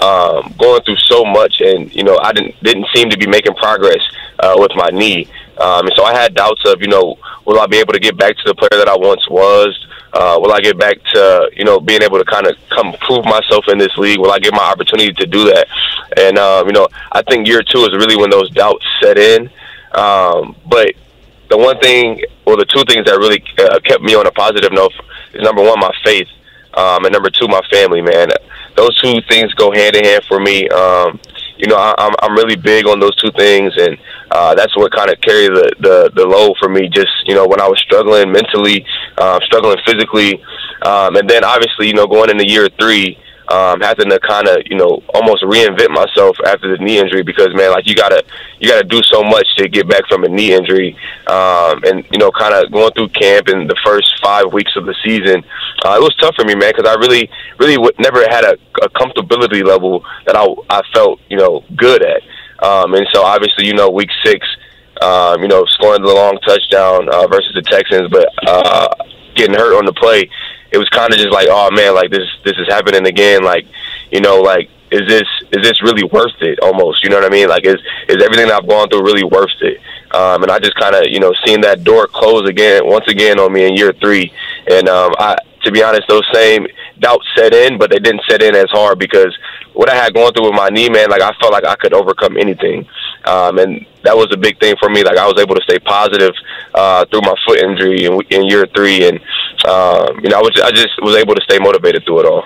um, 0.00 0.54
going 0.56 0.80
through 0.84 0.98
so 0.98 1.24
much, 1.24 1.60
and 1.60 1.92
you 1.92 2.04
know 2.04 2.16
I 2.22 2.32
didn't 2.32 2.54
didn't 2.62 2.86
seem 2.94 3.10
to 3.10 3.18
be 3.18 3.26
making 3.26 3.54
progress 3.54 3.98
uh, 4.38 4.54
with 4.56 4.70
my 4.76 4.88
knee, 4.90 5.26
um, 5.58 5.86
and 5.86 5.92
so 5.96 6.04
I 6.04 6.14
had 6.14 6.36
doubts 6.36 6.62
of 6.64 6.80
you 6.80 6.86
know 6.86 7.18
will 7.44 7.58
I 7.58 7.66
be 7.66 7.78
able 7.78 7.92
to 7.92 7.98
get 7.98 8.16
back 8.16 8.36
to 8.36 8.42
the 8.46 8.54
player 8.54 8.78
that 8.78 8.88
I 8.88 8.96
once 8.96 9.28
was? 9.28 9.74
Uh, 10.12 10.38
will 10.40 10.52
I 10.52 10.60
get 10.60 10.78
back 10.78 11.02
to 11.12 11.50
you 11.56 11.64
know 11.64 11.80
being 11.80 12.02
able 12.02 12.18
to 12.18 12.24
kind 12.24 12.46
of 12.46 12.56
come 12.68 12.94
prove 13.00 13.24
myself 13.24 13.64
in 13.66 13.76
this 13.76 13.96
league? 13.96 14.20
Will 14.20 14.30
I 14.30 14.38
get 14.38 14.52
my 14.52 14.70
opportunity 14.70 15.12
to 15.14 15.26
do 15.26 15.42
that? 15.46 15.66
And 16.16 16.38
um, 16.38 16.68
you 16.68 16.72
know 16.72 16.86
I 17.10 17.22
think 17.22 17.48
year 17.48 17.62
two 17.64 17.80
is 17.80 17.96
really 17.96 18.16
when 18.16 18.30
those 18.30 18.48
doubts 18.50 18.86
set 19.02 19.18
in. 19.18 19.50
Um, 19.90 20.54
but 20.70 20.94
the 21.50 21.58
one 21.58 21.80
thing, 21.80 22.22
or 22.44 22.56
the 22.56 22.64
two 22.64 22.84
things 22.84 23.06
that 23.06 23.18
really 23.18 23.42
uh, 23.58 23.80
kept 23.80 24.02
me 24.02 24.14
on 24.14 24.26
a 24.26 24.30
positive 24.30 24.70
note 24.70 24.92
is 25.34 25.42
number 25.42 25.62
one, 25.62 25.78
my 25.80 25.92
faith, 26.04 26.28
um, 26.74 27.04
and 27.04 27.12
number 27.12 27.30
two, 27.30 27.48
my 27.48 27.60
family. 27.70 28.02
Man, 28.02 28.28
those 28.76 29.00
two 29.00 29.20
things 29.28 29.52
go 29.54 29.72
hand 29.72 29.96
in 29.96 30.04
hand 30.04 30.24
for 30.28 30.40
me. 30.40 30.68
Um, 30.68 31.20
you 31.56 31.66
know, 31.66 31.76
I, 31.76 31.94
I'm 31.98 32.14
I'm 32.22 32.34
really 32.34 32.56
big 32.56 32.86
on 32.86 33.00
those 33.00 33.16
two 33.16 33.32
things, 33.32 33.72
and 33.76 33.98
uh, 34.30 34.54
that's 34.54 34.76
what 34.76 34.92
kind 34.92 35.10
of 35.10 35.20
carried 35.20 35.50
the, 35.50 35.72
the 35.80 36.12
the 36.14 36.26
load 36.26 36.56
for 36.58 36.68
me. 36.68 36.88
Just 36.88 37.10
you 37.26 37.34
know, 37.34 37.46
when 37.46 37.60
I 37.60 37.68
was 37.68 37.80
struggling 37.80 38.30
mentally, 38.30 38.86
uh, 39.16 39.40
struggling 39.42 39.78
physically, 39.84 40.42
um, 40.82 41.16
and 41.16 41.28
then 41.28 41.44
obviously, 41.44 41.88
you 41.88 41.94
know, 41.94 42.06
going 42.06 42.30
into 42.30 42.46
year 42.46 42.68
three 42.78 43.18
um, 43.50 43.80
having 43.80 44.10
to 44.10 44.20
kind 44.20 44.46
of 44.46 44.58
you 44.66 44.76
know 44.76 45.02
almost 45.14 45.42
reinvent 45.42 45.90
myself 45.90 46.36
after 46.46 46.76
the 46.76 46.82
knee 46.84 46.98
injury 46.98 47.22
because 47.22 47.48
man, 47.54 47.70
like 47.70 47.86
you 47.86 47.94
gotta 47.94 48.22
you 48.60 48.68
gotta 48.68 48.84
do 48.84 49.00
so 49.04 49.22
much 49.22 49.46
to 49.56 49.68
get 49.68 49.88
back 49.88 50.02
from 50.08 50.24
a 50.24 50.28
knee 50.28 50.52
injury, 50.52 50.96
um, 51.28 51.82
and 51.84 52.04
you 52.12 52.18
know 52.18 52.30
kind 52.30 52.54
of 52.54 52.70
going 52.70 52.92
through 52.92 53.08
camp 53.08 53.48
in 53.48 53.66
the 53.66 53.76
first 53.84 54.12
five 54.22 54.52
weeks 54.52 54.72
of 54.76 54.84
the 54.84 54.94
season, 55.04 55.42
uh, 55.84 55.96
it 55.96 56.02
was 56.02 56.14
tough 56.20 56.34
for 56.36 56.44
me, 56.44 56.54
man, 56.54 56.72
because 56.76 56.88
I 56.88 56.94
really 57.00 57.30
really 57.58 57.76
w- 57.76 57.92
never 57.98 58.20
had 58.28 58.44
a, 58.44 58.56
a 58.82 58.88
comfortability 58.90 59.64
level 59.64 60.04
that 60.26 60.36
I 60.36 60.44
I 60.68 60.82
felt 60.92 61.20
you 61.30 61.38
know 61.38 61.64
good 61.76 62.02
at, 62.04 62.22
um, 62.62 62.94
and 62.94 63.06
so 63.12 63.22
obviously 63.22 63.66
you 63.66 63.74
know 63.74 63.90
week 63.90 64.10
six. 64.24 64.46
Um, 65.00 65.42
you 65.42 65.46
know, 65.46 65.64
scoring 65.66 66.02
the 66.02 66.12
long 66.12 66.40
touchdown 66.44 67.08
uh, 67.08 67.28
versus 67.28 67.52
the 67.54 67.62
Texans, 67.62 68.10
but 68.10 68.26
uh, 68.48 68.88
getting 69.36 69.54
hurt 69.54 69.78
on 69.78 69.86
the 69.86 69.92
play, 69.92 70.28
it 70.70 70.78
was 70.78 70.88
kind 70.90 71.12
of 71.12 71.18
just 71.18 71.32
like, 71.32 71.48
oh 71.50 71.70
man, 71.70 71.94
like 71.94 72.10
this 72.10 72.28
this 72.44 72.56
is 72.58 72.66
happening 72.68 73.06
again. 73.06 73.42
Like, 73.42 73.66
you 74.10 74.20
know, 74.20 74.40
like 74.40 74.70
is 74.90 75.02
this 75.06 75.28
is 75.52 75.62
this 75.62 75.82
really 75.82 76.04
worth 76.04 76.40
it? 76.40 76.58
Almost, 76.60 77.04
you 77.04 77.10
know 77.10 77.16
what 77.16 77.26
I 77.26 77.30
mean? 77.30 77.48
Like, 77.48 77.64
is 77.64 77.80
is 78.08 78.22
everything 78.22 78.48
that 78.48 78.62
I've 78.62 78.68
gone 78.68 78.88
through 78.88 79.04
really 79.04 79.24
worth 79.24 79.50
it? 79.60 79.80
Um, 80.14 80.42
and 80.42 80.50
I 80.50 80.58
just 80.58 80.74
kind 80.76 80.94
of, 80.94 81.04
you 81.06 81.20
know, 81.20 81.34
seeing 81.44 81.60
that 81.62 81.84
door 81.84 82.06
close 82.06 82.48
again, 82.48 82.86
once 82.86 83.06
again 83.08 83.38
on 83.38 83.52
me 83.52 83.66
in 83.66 83.76
year 83.76 83.92
three, 84.00 84.32
and 84.70 84.88
um, 84.88 85.12
I, 85.18 85.36
to 85.64 85.72
be 85.72 85.82
honest, 85.82 86.08
those 86.08 86.26
same 86.32 86.66
doubts 86.98 87.26
set 87.36 87.52
in, 87.52 87.78
but 87.78 87.90
they 87.90 87.98
didn't 87.98 88.22
set 88.28 88.42
in 88.42 88.54
as 88.54 88.70
hard 88.70 88.98
because 88.98 89.36
what 89.74 89.90
I 89.90 89.94
had 89.94 90.14
going 90.14 90.32
through 90.32 90.46
with 90.46 90.54
my 90.54 90.68
knee, 90.70 90.88
man, 90.88 91.10
like 91.10 91.22
I 91.22 91.32
felt 91.40 91.52
like 91.52 91.64
I 91.64 91.76
could 91.76 91.92
overcome 91.92 92.36
anything. 92.36 92.88
Um, 93.24 93.58
and 93.58 93.86
that 94.02 94.16
was 94.16 94.28
a 94.32 94.36
big 94.36 94.58
thing 94.58 94.74
for 94.80 94.88
me. 94.88 95.04
Like 95.04 95.18
I 95.18 95.26
was 95.26 95.40
able 95.40 95.54
to 95.54 95.62
stay 95.62 95.78
positive 95.78 96.32
uh, 96.74 97.04
through 97.06 97.20
my 97.22 97.34
foot 97.46 97.58
injury 97.58 98.04
in, 98.04 98.20
in 98.30 98.44
year 98.44 98.66
three, 98.74 99.06
and 99.06 99.20
um, 99.66 100.20
you 100.22 100.28
know, 100.30 100.38
I 100.38 100.40
was 100.42 100.60
I 100.62 100.70
just 100.70 100.90
was 101.02 101.16
able 101.16 101.34
to 101.34 101.40
stay 101.42 101.58
motivated 101.58 102.04
through 102.04 102.20
it 102.20 102.26
all. 102.26 102.44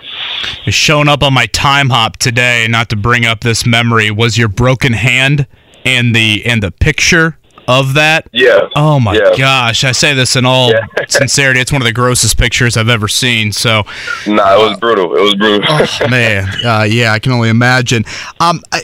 Showing 0.66 1.08
up 1.08 1.22
on 1.22 1.34
my 1.34 1.46
time 1.46 1.90
hop 1.90 2.16
today, 2.16 2.66
not 2.68 2.88
to 2.90 2.96
bring 2.96 3.24
up 3.26 3.40
this 3.40 3.66
memory, 3.66 4.10
was 4.10 4.38
your 4.38 4.48
broken 4.48 4.92
hand 4.92 5.46
and 5.84 6.14
the 6.14 6.44
and 6.46 6.62
the 6.62 6.70
picture 6.70 7.38
of 7.68 7.94
that. 7.94 8.26
Yeah. 8.32 8.68
Oh 8.74 8.98
my 8.98 9.14
Yeah. 9.14 9.34
gosh! 9.36 9.84
I 9.84 9.92
say 9.92 10.14
this 10.14 10.34
in 10.36 10.44
all 10.44 10.70
Yeah. 10.70 10.86
sincerity. 11.08 11.60
It's 11.60 11.70
one 11.72 11.80
of 11.82 11.86
the 11.86 11.92
grossest 11.92 12.36
pictures 12.38 12.76
I've 12.76 12.88
ever 12.88 13.06
seen. 13.08 13.52
So, 13.52 13.84
Nah, 14.26 14.54
it 14.54 14.68
was 14.68 14.78
brutal. 14.80 15.14
It 15.16 15.20
was 15.22 15.34
brutal. 15.36 15.64
oh, 15.68 16.08
man, 16.08 16.48
uh, 16.64 16.82
yeah, 16.88 17.12
I 17.12 17.18
can 17.20 17.32
only 17.32 17.50
imagine. 17.50 18.04
Um, 18.40 18.62
I, 18.72 18.82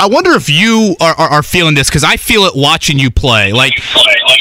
I 0.00 0.06
wonder 0.06 0.32
if 0.32 0.48
you 0.48 0.94
are, 1.00 1.14
are, 1.14 1.28
are 1.28 1.42
feeling 1.42 1.74
this 1.74 1.88
because 1.88 2.04
I 2.04 2.16
feel 2.16 2.42
it 2.42 2.54
watching 2.54 2.98
you 2.98 3.10
play. 3.10 3.52
Like, 3.52 3.72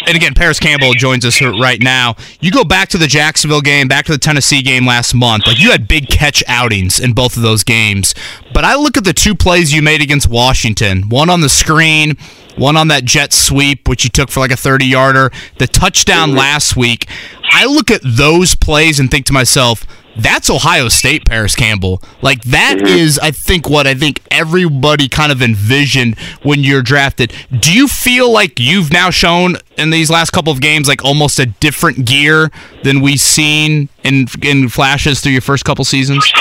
and 0.05 0.15
again, 0.15 0.33
Parris 0.35 0.59
Campbell 0.59 0.93
joins 0.93 1.25
us 1.25 1.41
right 1.41 1.81
now. 1.81 2.15
You 2.39 2.51
go 2.51 2.63
back 2.63 2.89
to 2.89 2.97
the 2.97 3.07
Jacksonville 3.07 3.61
game, 3.61 3.87
back 3.87 4.05
to 4.05 4.11
the 4.11 4.19
Tennessee 4.19 4.61
game 4.61 4.85
last 4.85 5.15
month. 5.15 5.47
Like, 5.47 5.59
you 5.59 5.71
had 5.71 5.87
big 5.87 6.09
catch 6.09 6.43
outings 6.47 6.99
in 6.99 7.13
both 7.13 7.35
of 7.35 7.41
those 7.41 7.63
games. 7.63 8.13
But 8.53 8.65
I 8.65 8.75
look 8.75 8.97
at 8.97 9.03
the 9.03 9.13
two 9.13 9.33
plays 9.33 9.73
you 9.73 9.81
made 9.81 10.01
against 10.01 10.29
Washington 10.29 11.09
one 11.09 11.29
on 11.29 11.41
the 11.41 11.49
screen, 11.49 12.17
one 12.55 12.77
on 12.77 12.87
that 12.89 13.03
jet 13.03 13.33
sweep, 13.33 13.87
which 13.87 14.03
you 14.03 14.09
took 14.09 14.29
for 14.29 14.39
like 14.39 14.51
a 14.51 14.57
30 14.57 14.85
yarder, 14.85 15.31
the 15.57 15.67
touchdown 15.67 16.35
last 16.35 16.75
week. 16.75 17.07
I 17.51 17.65
look 17.65 17.89
at 17.89 18.01
those 18.03 18.55
plays 18.55 18.99
and 18.99 19.09
think 19.09 19.25
to 19.27 19.33
myself, 19.33 19.85
that's 20.19 20.49
Ohio 20.49 20.89
State, 20.89 21.25
Parris 21.25 21.55
Campbell. 21.55 22.01
Like 22.21 22.41
that 22.43 22.81
is, 22.81 23.19
I 23.19 23.31
think, 23.31 23.69
what 23.69 23.87
I 23.87 23.93
think 23.93 24.21
everybody 24.31 25.07
kind 25.07 25.31
of 25.31 25.41
envisioned 25.41 26.17
when 26.43 26.61
you're 26.61 26.81
drafted. 26.81 27.33
Do 27.59 27.73
you 27.73 27.87
feel 27.87 28.31
like 28.31 28.59
you've 28.59 28.91
now 28.91 29.09
shown 29.09 29.57
in 29.77 29.89
these 29.89 30.09
last 30.09 30.31
couple 30.31 30.51
of 30.51 30.61
games 30.61 30.87
like 30.87 31.03
almost 31.03 31.39
a 31.39 31.45
different 31.45 32.05
gear 32.05 32.51
than 32.83 33.01
we've 33.01 33.19
seen 33.19 33.89
in 34.03 34.27
in 34.41 34.69
flashes 34.69 35.21
through 35.21 35.33
your 35.33 35.41
first 35.41 35.65
couple 35.65 35.85
seasons? 35.85 36.31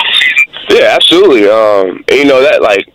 Yeah, 0.70 0.94
absolutely. 0.94 1.48
Um, 1.48 2.04
and 2.08 2.18
you 2.18 2.24
know 2.24 2.42
that 2.42 2.62
like, 2.62 2.86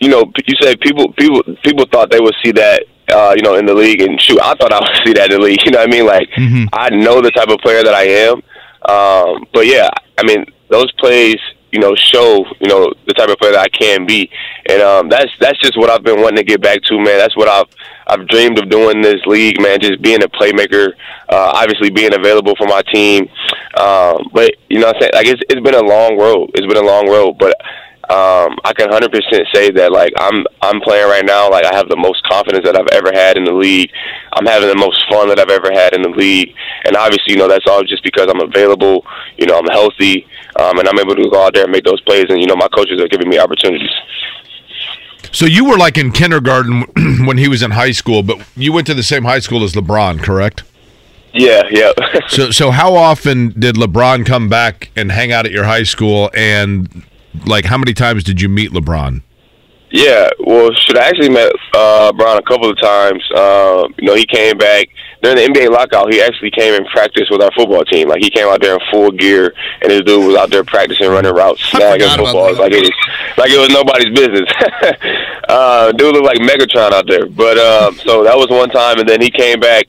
you 0.00 0.08
know, 0.08 0.24
you 0.46 0.54
say 0.60 0.76
people 0.76 1.12
people 1.12 1.42
people 1.62 1.86
thought 1.90 2.10
they 2.10 2.20
would 2.20 2.34
see 2.44 2.52
that 2.52 2.84
uh, 3.08 3.34
you 3.36 3.42
know, 3.42 3.54
in 3.54 3.66
the 3.66 3.74
league. 3.74 4.00
And 4.00 4.20
shoot, 4.20 4.40
I 4.40 4.54
thought 4.54 4.72
I 4.72 4.80
would 4.80 4.98
see 5.06 5.12
that 5.14 5.32
in 5.32 5.40
the 5.40 5.46
league. 5.46 5.64
You 5.64 5.72
know 5.72 5.78
what 5.78 5.88
I 5.88 5.90
mean? 5.90 6.06
Like, 6.06 6.28
mm-hmm. 6.30 6.64
I 6.72 6.90
know 6.90 7.20
the 7.20 7.30
type 7.30 7.48
of 7.48 7.58
player 7.58 7.82
that 7.82 7.94
I 7.94 8.02
am. 8.02 8.42
Um, 8.88 9.46
but 9.52 9.66
yeah, 9.66 9.88
I 10.18 10.24
mean, 10.24 10.46
those 10.70 10.90
plays, 10.92 11.36
you 11.72 11.80
know, 11.80 11.94
show, 11.94 12.44
you 12.60 12.68
know, 12.68 12.92
the 13.06 13.14
type 13.14 13.28
of 13.28 13.38
player 13.38 13.52
that 13.52 13.60
I 13.60 13.68
can 13.68 14.06
be. 14.06 14.30
And 14.68 14.82
um, 14.82 15.08
that's 15.08 15.30
that's 15.40 15.58
just 15.60 15.76
what 15.76 15.90
I've 15.90 16.02
been 16.02 16.20
wanting 16.20 16.38
to 16.38 16.44
get 16.44 16.62
back 16.62 16.82
to, 16.84 16.96
man. 16.96 17.18
That's 17.18 17.36
what 17.36 17.48
I've 17.48 17.68
I've 18.06 18.26
dreamed 18.28 18.58
of 18.58 18.70
doing 18.70 18.96
in 18.96 19.02
this 19.02 19.24
league, 19.26 19.60
man. 19.60 19.80
Just 19.80 20.00
being 20.00 20.22
a 20.22 20.28
playmaker, 20.28 20.92
uh, 21.28 21.52
obviously 21.54 21.90
being 21.90 22.14
available 22.14 22.54
for 22.56 22.66
my 22.66 22.82
team. 22.92 23.28
Um, 23.76 24.30
but 24.32 24.54
you 24.68 24.78
know, 24.78 24.86
what 24.86 24.96
I'm 24.96 25.02
saying 25.02 25.12
like 25.14 25.26
it's 25.26 25.42
it's 25.48 25.60
been 25.60 25.74
a 25.74 25.82
long 25.82 26.18
road. 26.18 26.50
It's 26.54 26.66
been 26.66 26.82
a 26.82 26.86
long 26.86 27.08
road, 27.08 27.36
but 27.38 27.54
um, 28.08 28.54
I 28.62 28.72
can 28.72 28.88
100% 28.88 29.10
say 29.52 29.72
that 29.72 29.90
like 29.90 30.12
I'm 30.16 30.44
I'm 30.62 30.80
playing 30.80 31.08
right 31.08 31.24
now. 31.24 31.50
Like 31.50 31.64
I 31.64 31.74
have 31.74 31.88
the 31.88 31.96
most 31.96 32.22
confidence 32.22 32.64
that 32.64 32.76
I've 32.76 32.86
ever 32.92 33.10
had 33.12 33.36
in 33.36 33.42
the 33.44 33.52
league. 33.52 33.90
I'm 34.32 34.46
having 34.46 34.68
the 34.68 34.76
most 34.76 35.02
fun 35.10 35.28
that 35.28 35.40
I've 35.40 35.50
ever 35.50 35.72
had 35.72 35.92
in 35.92 36.02
the 36.02 36.10
league, 36.10 36.54
and 36.84 36.94
obviously, 36.94 37.34
you 37.34 37.36
know, 37.36 37.48
that's 37.48 37.66
all 37.66 37.82
just 37.82 38.04
because 38.04 38.28
I'm 38.30 38.40
available. 38.40 39.04
You 39.38 39.46
know, 39.46 39.58
I'm 39.58 39.66
healthy, 39.66 40.24
um, 40.54 40.78
and 40.78 40.88
I'm 40.88 41.00
able 41.00 41.16
to 41.16 41.28
go 41.28 41.44
out 41.44 41.54
there 41.54 41.64
and 41.64 41.72
make 41.72 41.82
those 41.82 42.00
plays. 42.02 42.26
And 42.28 42.38
you 42.38 42.46
know, 42.46 42.54
my 42.54 42.68
coaches 42.68 43.00
are 43.00 43.08
giving 43.08 43.28
me 43.28 43.40
opportunities. 43.40 43.90
So 45.32 45.44
you 45.44 45.68
were 45.68 45.76
like 45.76 45.98
in 45.98 46.12
kindergarten 46.12 46.82
when 47.26 47.38
he 47.38 47.48
was 47.48 47.60
in 47.60 47.72
high 47.72 47.90
school, 47.90 48.22
but 48.22 48.38
you 48.54 48.72
went 48.72 48.86
to 48.86 48.94
the 48.94 49.02
same 49.02 49.24
high 49.24 49.40
school 49.40 49.64
as 49.64 49.72
LeBron, 49.72 50.22
correct? 50.22 50.62
Yeah, 51.34 51.62
yeah. 51.70 51.90
so 52.28 52.52
so 52.52 52.70
how 52.70 52.94
often 52.94 53.48
did 53.58 53.74
LeBron 53.74 54.24
come 54.24 54.48
back 54.48 54.90
and 54.94 55.10
hang 55.10 55.32
out 55.32 55.44
at 55.44 55.50
your 55.50 55.64
high 55.64 55.82
school 55.82 56.30
and 56.34 57.04
like 57.44 57.64
how 57.64 57.78
many 57.78 57.92
times 57.92 58.24
did 58.24 58.40
you 58.40 58.48
meet 58.48 58.70
LeBron? 58.70 59.22
Yeah, 59.90 60.28
well, 60.40 60.72
should 60.72 60.98
I 60.98 61.08
actually 61.08 61.30
met 61.30 61.52
uh, 61.72 62.12
Bron 62.12 62.38
a 62.38 62.42
couple 62.42 62.68
of 62.68 62.80
times. 62.80 63.22
Uh, 63.34 63.86
you 63.98 64.06
know, 64.08 64.14
he 64.14 64.26
came 64.26 64.58
back 64.58 64.88
during 65.22 65.36
the 65.36 65.60
NBA 65.60 65.70
lockout. 65.70 66.12
He 66.12 66.20
actually 66.20 66.50
came 66.50 66.74
and 66.74 66.84
practiced 66.88 67.30
with 67.30 67.40
our 67.40 67.50
football 67.56 67.84
team. 67.84 68.08
Like 68.08 68.20
he 68.20 68.28
came 68.28 68.48
out 68.48 68.60
there 68.60 68.74
in 68.74 68.80
full 68.90 69.12
gear, 69.12 69.54
and 69.80 69.90
this 69.90 70.02
dude 70.02 70.26
was 70.26 70.36
out 70.36 70.50
there 70.50 70.64
practicing 70.64 71.08
running 71.08 71.32
routes, 71.32 71.70
snagging 71.70 72.14
footballs 72.16 72.58
like 72.58 72.72
it 72.72 72.82
was 72.82 72.90
like 73.38 73.50
it 73.50 73.58
was 73.58 73.70
nobody's 73.70 74.12
business. 74.12 74.50
uh, 75.48 75.92
dude 75.92 76.14
looked 76.14 76.26
like 76.26 76.38
Megatron 76.38 76.92
out 76.92 77.06
there. 77.06 77.26
But 77.26 77.56
um, 77.56 77.94
so 77.96 78.24
that 78.24 78.36
was 78.36 78.48
one 78.50 78.70
time, 78.70 78.98
and 78.98 79.08
then 79.08 79.20
he 79.20 79.30
came 79.30 79.60
back. 79.60 79.86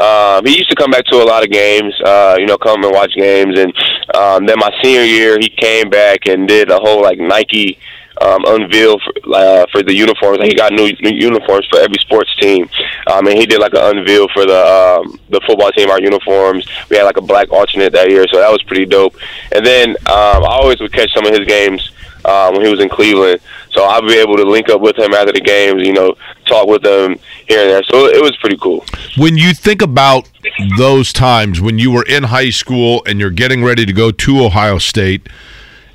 Um, 0.00 0.46
he 0.46 0.56
used 0.56 0.70
to 0.70 0.76
come 0.76 0.90
back 0.90 1.04
to 1.06 1.22
a 1.22 1.24
lot 1.24 1.44
of 1.44 1.50
games, 1.50 1.94
uh, 2.04 2.36
you 2.38 2.46
know, 2.46 2.56
come 2.56 2.82
and 2.84 2.92
watch 2.92 3.12
games. 3.14 3.58
And 3.58 3.72
um, 4.14 4.46
then 4.46 4.58
my 4.58 4.70
senior 4.82 5.04
year, 5.04 5.38
he 5.38 5.48
came 5.50 5.90
back 5.90 6.26
and 6.26 6.48
did 6.48 6.70
a 6.70 6.78
whole 6.78 7.02
like 7.02 7.18
Nike 7.18 7.78
um, 8.20 8.44
unveil 8.46 8.98
for, 8.98 9.34
uh, 9.34 9.66
for 9.72 9.82
the 9.82 9.94
uniforms. 9.94 10.38
Like, 10.38 10.48
he 10.48 10.54
got 10.54 10.72
new, 10.72 10.92
new 11.00 11.16
uniforms 11.16 11.66
for 11.70 11.78
every 11.78 11.98
sports 12.00 12.34
team, 12.36 12.68
um, 13.10 13.26
and 13.26 13.38
he 13.38 13.46
did 13.46 13.60
like 13.60 13.72
an 13.72 13.98
unveil 13.98 14.28
for 14.28 14.44
the 14.46 14.60
um, 14.60 15.18
the 15.30 15.40
football 15.46 15.70
team. 15.72 15.90
Our 15.90 16.00
uniforms. 16.00 16.66
We 16.88 16.96
had 16.96 17.04
like 17.04 17.16
a 17.16 17.22
black 17.22 17.50
alternate 17.50 17.92
that 17.92 18.10
year, 18.10 18.26
so 18.30 18.38
that 18.38 18.50
was 18.50 18.62
pretty 18.62 18.86
dope. 18.86 19.14
And 19.52 19.64
then 19.64 19.90
um, 19.90 20.44
I 20.44 20.58
always 20.60 20.80
would 20.80 20.92
catch 20.92 21.10
some 21.14 21.26
of 21.26 21.34
his 21.34 21.46
games 21.46 21.90
um, 22.24 22.54
when 22.54 22.64
he 22.64 22.70
was 22.70 22.80
in 22.80 22.88
Cleveland. 22.88 23.40
So 23.72 23.84
I'll 23.84 24.06
be 24.06 24.18
able 24.18 24.36
to 24.36 24.44
link 24.44 24.68
up 24.68 24.80
with 24.80 24.98
him 24.98 25.14
after 25.14 25.32
the 25.32 25.40
games, 25.40 25.86
you 25.86 25.92
know, 25.92 26.14
talk 26.46 26.66
with 26.66 26.84
him 26.84 27.18
here 27.48 27.60
and 27.60 27.70
there. 27.70 27.82
So 27.84 28.06
it 28.06 28.22
was 28.22 28.36
pretty 28.38 28.56
cool. 28.56 28.84
When 29.16 29.36
you 29.36 29.54
think 29.54 29.82
about 29.82 30.28
those 30.76 31.12
times 31.12 31.60
when 31.60 31.78
you 31.78 31.90
were 31.90 32.04
in 32.04 32.24
high 32.24 32.50
school 32.50 33.02
and 33.06 33.20
you're 33.20 33.30
getting 33.30 33.62
ready 33.64 33.86
to 33.86 33.92
go 33.92 34.10
to 34.10 34.44
Ohio 34.44 34.78
State 34.78 35.28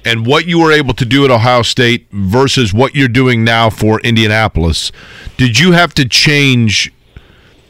and 0.04 0.26
what 0.26 0.46
you 0.46 0.60
were 0.60 0.72
able 0.72 0.94
to 0.94 1.06
do 1.06 1.26
at 1.26 1.32
Ohio 1.32 1.64
State 1.64 2.08
versus 2.12 2.74
what 2.74 2.96
you're 2.96 3.08
doing 3.08 3.44
now 3.44 3.70
for 3.70 4.00
Indianapolis, 4.02 4.92
did 5.38 5.60
you 5.60 5.72
have 5.72 5.94
to 5.96 6.08
change 6.08 6.94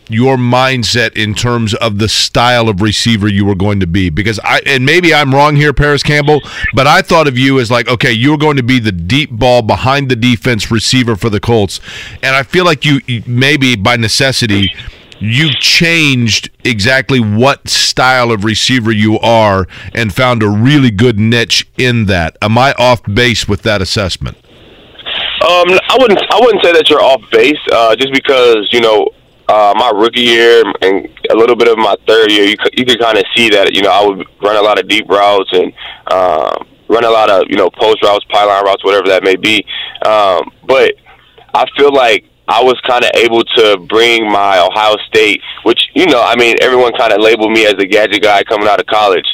your 0.09 0.37
mindset 0.37 1.15
in 1.17 1.33
terms 1.33 1.73
of 1.75 1.97
the 1.97 2.09
style 2.09 2.69
of 2.69 2.81
receiver 2.81 3.27
you 3.27 3.45
were 3.45 3.55
going 3.55 3.79
to 3.79 3.87
be. 3.87 4.09
Because 4.09 4.39
I 4.43 4.61
and 4.65 4.85
maybe 4.85 5.13
I'm 5.13 5.33
wrong 5.33 5.55
here 5.55 5.73
Parris 5.73 6.03
Campbell 6.03 6.41
but 6.73 6.87
I 6.87 7.01
thought 7.01 7.27
of 7.27 7.37
you 7.37 7.59
as 7.59 7.71
like 7.71 7.87
okay 7.87 8.11
you're 8.11 8.37
going 8.37 8.57
to 8.57 8.63
be 8.63 8.79
the 8.79 8.91
deep 8.91 9.31
ball 9.31 9.61
behind 9.61 10.09
the 10.09 10.15
defense 10.15 10.71
receiver 10.71 11.15
for 11.15 11.29
the 11.29 11.39
Colts. 11.39 11.79
And 12.21 12.35
I 12.35 12.43
feel 12.43 12.65
like 12.65 12.85
you 12.85 13.01
maybe 13.25 13.75
by 13.75 13.95
necessity 13.97 14.71
you 15.19 15.49
changed 15.53 16.49
exactly 16.63 17.19
what 17.19 17.67
style 17.67 18.31
of 18.31 18.43
receiver 18.43 18.91
you 18.91 19.19
are 19.19 19.67
and 19.93 20.13
found 20.13 20.43
a 20.43 20.49
really 20.49 20.91
good 20.91 21.17
niche 21.17 21.67
in 21.77 22.05
that. 22.05 22.37
Am 22.41 22.57
I 22.57 22.73
off 22.73 23.01
base 23.03 23.47
with 23.47 23.61
that 23.63 23.81
assessment? 23.81 24.37
Um, 25.41 25.77
I 25.89 25.97
wouldn't. 25.99 26.19
I 26.31 26.39
wouldn't 26.39 26.63
say 26.63 26.71
that 26.73 26.89
you're 26.89 27.03
off 27.03 27.21
base, 27.31 27.59
uh, 27.71 27.95
just 27.95 28.11
because 28.11 28.67
you 28.71 28.81
know 28.81 29.09
uh, 29.47 29.73
my 29.75 29.91
rookie 29.91 30.21
year 30.21 30.63
and 30.81 31.07
a 31.29 31.35
little 31.35 31.55
bit 31.55 31.67
of 31.67 31.77
my 31.77 31.95
third 32.07 32.31
year, 32.31 32.45
you 32.45 32.57
could, 32.57 32.77
you 32.77 32.85
could 32.85 32.99
kind 32.99 33.17
of 33.17 33.23
see 33.35 33.49
that 33.49 33.73
you 33.73 33.81
know 33.81 33.89
I 33.89 34.05
would 34.05 34.25
run 34.41 34.55
a 34.55 34.61
lot 34.61 34.79
of 34.79 34.87
deep 34.87 35.07
routes 35.07 35.49
and 35.53 35.71
um, 36.11 36.67
run 36.87 37.03
a 37.03 37.09
lot 37.09 37.29
of 37.29 37.43
you 37.49 37.57
know 37.57 37.69
post 37.69 38.03
routes, 38.03 38.25
pylon 38.29 38.65
routes, 38.65 38.83
whatever 38.83 39.07
that 39.09 39.23
may 39.23 39.35
be. 39.35 39.65
Um, 40.05 40.51
but 40.67 40.95
I 41.53 41.65
feel 41.77 41.93
like 41.93 42.25
I 42.47 42.63
was 42.63 42.79
kind 42.87 43.03
of 43.03 43.11
able 43.15 43.43
to 43.43 43.77
bring 43.87 44.29
my 44.31 44.59
Ohio 44.59 44.97
State, 45.07 45.41
which 45.63 45.89
you 45.93 46.05
know, 46.07 46.21
I 46.21 46.35
mean, 46.35 46.55
everyone 46.61 46.93
kind 46.93 47.13
of 47.13 47.21
labeled 47.21 47.51
me 47.51 47.65
as 47.65 47.73
a 47.73 47.85
gadget 47.85 48.21
guy 48.23 48.43
coming 48.43 48.67
out 48.67 48.79
of 48.79 48.85
college. 48.87 49.25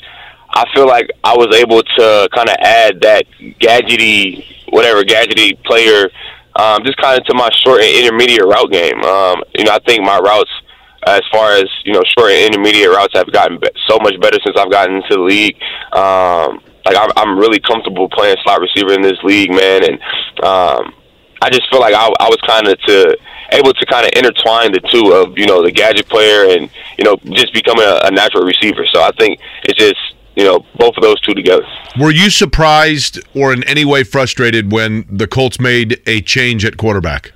I 0.54 0.66
feel 0.74 0.88
like 0.88 1.10
I 1.24 1.34
was 1.36 1.56
able 1.56 1.82
to 1.82 2.30
kind 2.36 2.50
of 2.50 2.56
add 2.60 3.02
that 3.02 3.26
gadgety, 3.62 4.46
whatever 4.70 5.04
gadgety 5.04 5.62
player 5.64 6.10
um, 6.56 6.84
just 6.84 6.98
kind 6.98 7.20
of 7.20 7.26
to 7.26 7.34
my 7.34 7.50
short 7.64 7.82
and 7.82 8.06
intermediate 8.06 8.46
route 8.46 8.72
game. 8.72 9.02
Um, 9.04 9.44
you 9.56 9.66
know, 9.66 9.74
I 9.74 9.80
think 9.86 10.04
my 10.04 10.20
routes, 10.20 10.52
as 11.08 11.22
far 11.32 11.54
as 11.54 11.66
you 11.86 11.94
know, 11.94 12.04
short 12.18 12.32
and 12.32 12.54
intermediate 12.54 12.90
routes, 12.90 13.14
have 13.14 13.32
gotten 13.32 13.60
so 13.88 13.98
much 14.02 14.20
better 14.20 14.38
since 14.44 14.58
I've 14.58 14.72
gotten 14.72 14.98
into 14.98 15.16
the 15.16 15.22
league. 15.22 15.56
Um, 15.94 16.62
like 16.86 16.98
I'm, 16.98 17.10
I'm 17.16 17.38
really 17.38 17.60
comfortable 17.60 18.10
playing 18.10 18.38
slot 18.44 18.60
receiver 18.60 18.94
in 18.94 19.02
this 19.02 19.22
league, 19.24 19.52
man, 19.52 19.84
and 19.84 20.02
um, 20.44 20.94
I 21.42 21.50
just 21.50 21.70
feel 21.70 21.80
like 21.80 21.94
I, 21.94 22.08
I 22.20 22.30
was 22.30 22.40
kind 22.46 22.68
of 22.68 22.80
to 22.82 23.18
able 23.54 23.74
to 23.74 23.86
kind 23.86 24.06
of 24.06 24.12
intertwine 24.16 24.72
the 24.72 24.80
two 24.80 25.12
of 25.14 25.38
you 25.38 25.46
know 25.46 25.64
the 25.64 25.72
gadget 25.72 26.08
player 26.08 26.50
and 26.56 26.70
you 26.98 27.04
know 27.04 27.18
just 27.36 27.54
becoming 27.54 27.84
a, 27.84 28.08
a 28.08 28.12
natural 28.12 28.44
receiver. 28.44 28.86
So 28.92 29.02
I 29.02 29.12
think 29.18 29.40
it's 29.64 29.78
just 29.78 30.00
you 30.36 30.44
know 30.44 30.66
both 30.78 30.96
of 30.98 31.04
those 31.04 31.20
two 31.22 31.34
together. 31.34 31.66
Were 32.00 32.12
you 32.12 32.30
surprised 32.30 33.20
or 33.36 33.54
in 33.54 33.64
any 33.66 33.86
way 33.86 34.04
frustrated 34.04 34.72
when 34.72 35.06
the 35.10 35.28
Colts 35.28 35.60
made 35.60 36.02
a 36.08 36.22
change 36.22 36.66
at 36.66 36.78
quarterback? 36.78 37.34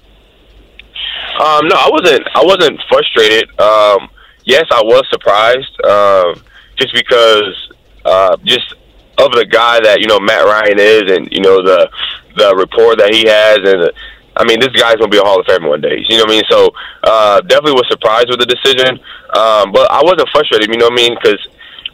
Um, 1.39 1.67
no, 1.67 1.76
I 1.76 1.89
wasn't. 1.91 2.23
I 2.34 2.43
wasn't 2.43 2.80
frustrated. 2.88 3.49
Um, 3.59 4.09
yes, 4.45 4.65
I 4.72 4.81
was 4.81 5.05
surprised, 5.09 5.76
um, 5.84 6.41
just 6.77 6.93
because 6.93 7.72
uh, 8.05 8.38
just 8.45 8.73
of 9.17 9.31
the 9.31 9.45
guy 9.45 9.80
that 9.81 9.99
you 9.99 10.07
know 10.07 10.19
Matt 10.19 10.45
Ryan 10.45 10.80
is, 10.80 11.11
and 11.11 11.27
you 11.31 11.41
know 11.41 11.61
the 11.61 11.89
the 12.38 12.55
rapport 12.55 12.95
that 12.95 13.13
he 13.13 13.27
has, 13.27 13.57
and 13.57 13.84
the, 13.84 13.93
I 14.38 14.45
mean 14.45 14.59
this 14.59 14.69
guy's 14.69 14.95
gonna 14.95 15.09
be 15.09 15.17
a 15.17 15.23
Hall 15.23 15.39
of 15.39 15.45
Famer 15.45 15.67
one 15.67 15.81
day. 15.81 16.03
You 16.07 16.17
know 16.17 16.23
what 16.23 16.31
I 16.31 16.35
mean? 16.35 16.43
So 16.49 16.69
uh, 17.03 17.41
definitely 17.41 17.73
was 17.73 17.88
surprised 17.89 18.30
with 18.30 18.39
the 18.39 18.47
decision, 18.47 18.99
um, 19.35 19.72
but 19.73 19.91
I 19.91 19.99
wasn't 20.03 20.30
frustrated. 20.31 20.69
You 20.69 20.77
know 20.77 20.88
what 20.88 20.99
I 20.99 21.03
mean? 21.03 21.17
Because 21.22 21.45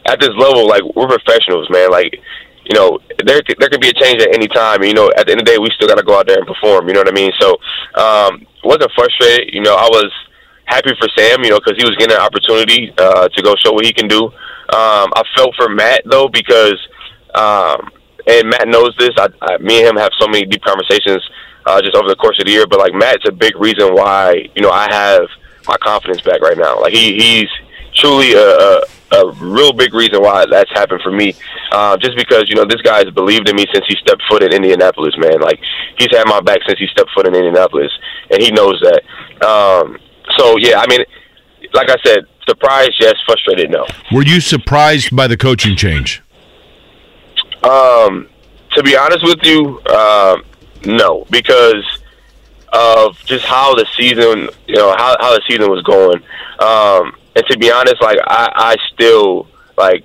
at 0.06 0.20
this 0.20 0.30
level, 0.36 0.68
like 0.68 0.82
we're 0.94 1.06
professionals, 1.08 1.68
man. 1.70 1.90
Like 1.90 2.14
you 2.64 2.74
know, 2.74 2.98
there 3.24 3.40
there 3.58 3.68
could 3.68 3.80
be 3.80 3.88
a 3.88 3.92
change 3.92 4.22
at 4.22 4.34
any 4.34 4.48
time. 4.48 4.82
You 4.82 4.94
know, 4.94 5.10
at 5.16 5.26
the 5.26 5.32
end 5.32 5.40
of 5.40 5.46
the 5.46 5.52
day, 5.52 5.58
we 5.58 5.70
still 5.74 5.88
got 5.88 5.98
to 5.98 6.04
go 6.04 6.18
out 6.18 6.26
there 6.26 6.38
and 6.38 6.46
perform. 6.46 6.88
You 6.88 6.94
know 6.94 7.00
what 7.00 7.08
I 7.08 7.12
mean? 7.12 7.32
So, 7.40 7.56
um, 7.94 8.46
wasn't 8.64 8.92
frustrated. 8.94 9.52
You 9.52 9.62
know, 9.62 9.74
I 9.74 9.88
was 9.90 10.10
happy 10.66 10.92
for 10.98 11.08
Sam. 11.16 11.42
You 11.42 11.50
know, 11.50 11.58
because 11.58 11.76
he 11.76 11.84
was 11.84 11.96
getting 11.98 12.16
an 12.16 12.22
opportunity 12.22 12.92
uh, 12.98 13.28
to 13.28 13.42
go 13.42 13.54
show 13.56 13.72
what 13.72 13.84
he 13.84 13.92
can 13.92 14.08
do. 14.08 14.26
Um, 14.72 15.10
I 15.14 15.22
felt 15.36 15.54
for 15.56 15.68
Matt 15.68 16.02
though 16.06 16.28
because, 16.28 16.78
um, 17.34 17.90
and 18.26 18.48
Matt 18.48 18.68
knows 18.68 18.94
this. 18.98 19.10
I, 19.18 19.28
I, 19.42 19.58
me 19.58 19.80
and 19.80 19.88
him 19.88 19.96
have 19.96 20.12
so 20.18 20.28
many 20.28 20.46
deep 20.46 20.62
conversations 20.62 21.22
uh, 21.66 21.82
just 21.82 21.94
over 21.96 22.08
the 22.08 22.16
course 22.16 22.38
of 22.38 22.46
the 22.46 22.52
year. 22.52 22.66
But 22.66 22.78
like 22.78 22.94
Matt's 22.94 23.26
a 23.26 23.32
big 23.32 23.56
reason 23.56 23.94
why 23.94 24.48
you 24.54 24.62
know 24.62 24.70
I 24.70 24.86
have 24.90 25.26
my 25.66 25.76
confidence 25.78 26.22
back 26.22 26.40
right 26.40 26.56
now. 26.56 26.80
Like 26.80 26.92
he 26.92 27.18
he's 27.18 27.50
truly 27.94 28.34
a, 28.34 28.38
a 28.38 28.82
a 29.12 29.30
real 29.32 29.72
big 29.72 29.94
reason 29.94 30.22
why 30.22 30.44
that's 30.50 30.70
happened 30.72 31.00
for 31.02 31.12
me. 31.12 31.34
Uh, 31.70 31.96
just 31.98 32.16
because 32.16 32.48
you 32.48 32.54
know 32.54 32.64
this 32.64 32.80
guy 32.82 32.98
has 32.98 33.10
believed 33.14 33.48
in 33.48 33.56
me 33.56 33.66
since 33.72 33.84
he 33.86 33.96
stepped 33.96 34.22
foot 34.28 34.42
in 34.42 34.52
Indianapolis, 34.52 35.14
man. 35.18 35.40
Like 35.40 35.60
he's 35.98 36.10
had 36.10 36.24
my 36.26 36.40
back 36.40 36.60
since 36.66 36.78
he 36.78 36.86
stepped 36.88 37.10
foot 37.14 37.26
in 37.26 37.34
Indianapolis, 37.34 37.92
and 38.30 38.42
he 38.42 38.50
knows 38.50 38.82
that. 38.82 39.46
Um, 39.46 39.98
so 40.38 40.56
yeah, 40.58 40.78
I 40.78 40.86
mean, 40.88 41.00
like 41.74 41.90
I 41.90 41.96
said, 42.04 42.20
surprised, 42.48 42.94
yes. 43.00 43.14
Frustrated, 43.26 43.70
no. 43.70 43.86
Were 44.12 44.24
you 44.24 44.40
surprised 44.40 45.14
by 45.14 45.26
the 45.26 45.36
coaching 45.36 45.76
change? 45.76 46.22
Um, 47.62 48.28
to 48.72 48.82
be 48.82 48.96
honest 48.96 49.22
with 49.22 49.38
you, 49.42 49.80
uh, 49.86 50.38
no, 50.84 51.24
because 51.30 51.84
of 52.72 53.22
just 53.24 53.44
how 53.44 53.74
the 53.74 53.86
season, 53.96 54.48
you 54.66 54.76
know, 54.76 54.94
how 54.96 55.16
how 55.20 55.34
the 55.34 55.42
season 55.46 55.70
was 55.70 55.82
going. 55.82 56.22
Um, 56.58 57.14
and 57.36 57.44
to 57.46 57.58
be 57.58 57.70
honest, 57.70 58.00
like 58.00 58.18
I, 58.26 58.52
I 58.54 58.76
still 58.92 59.48
like 59.76 60.04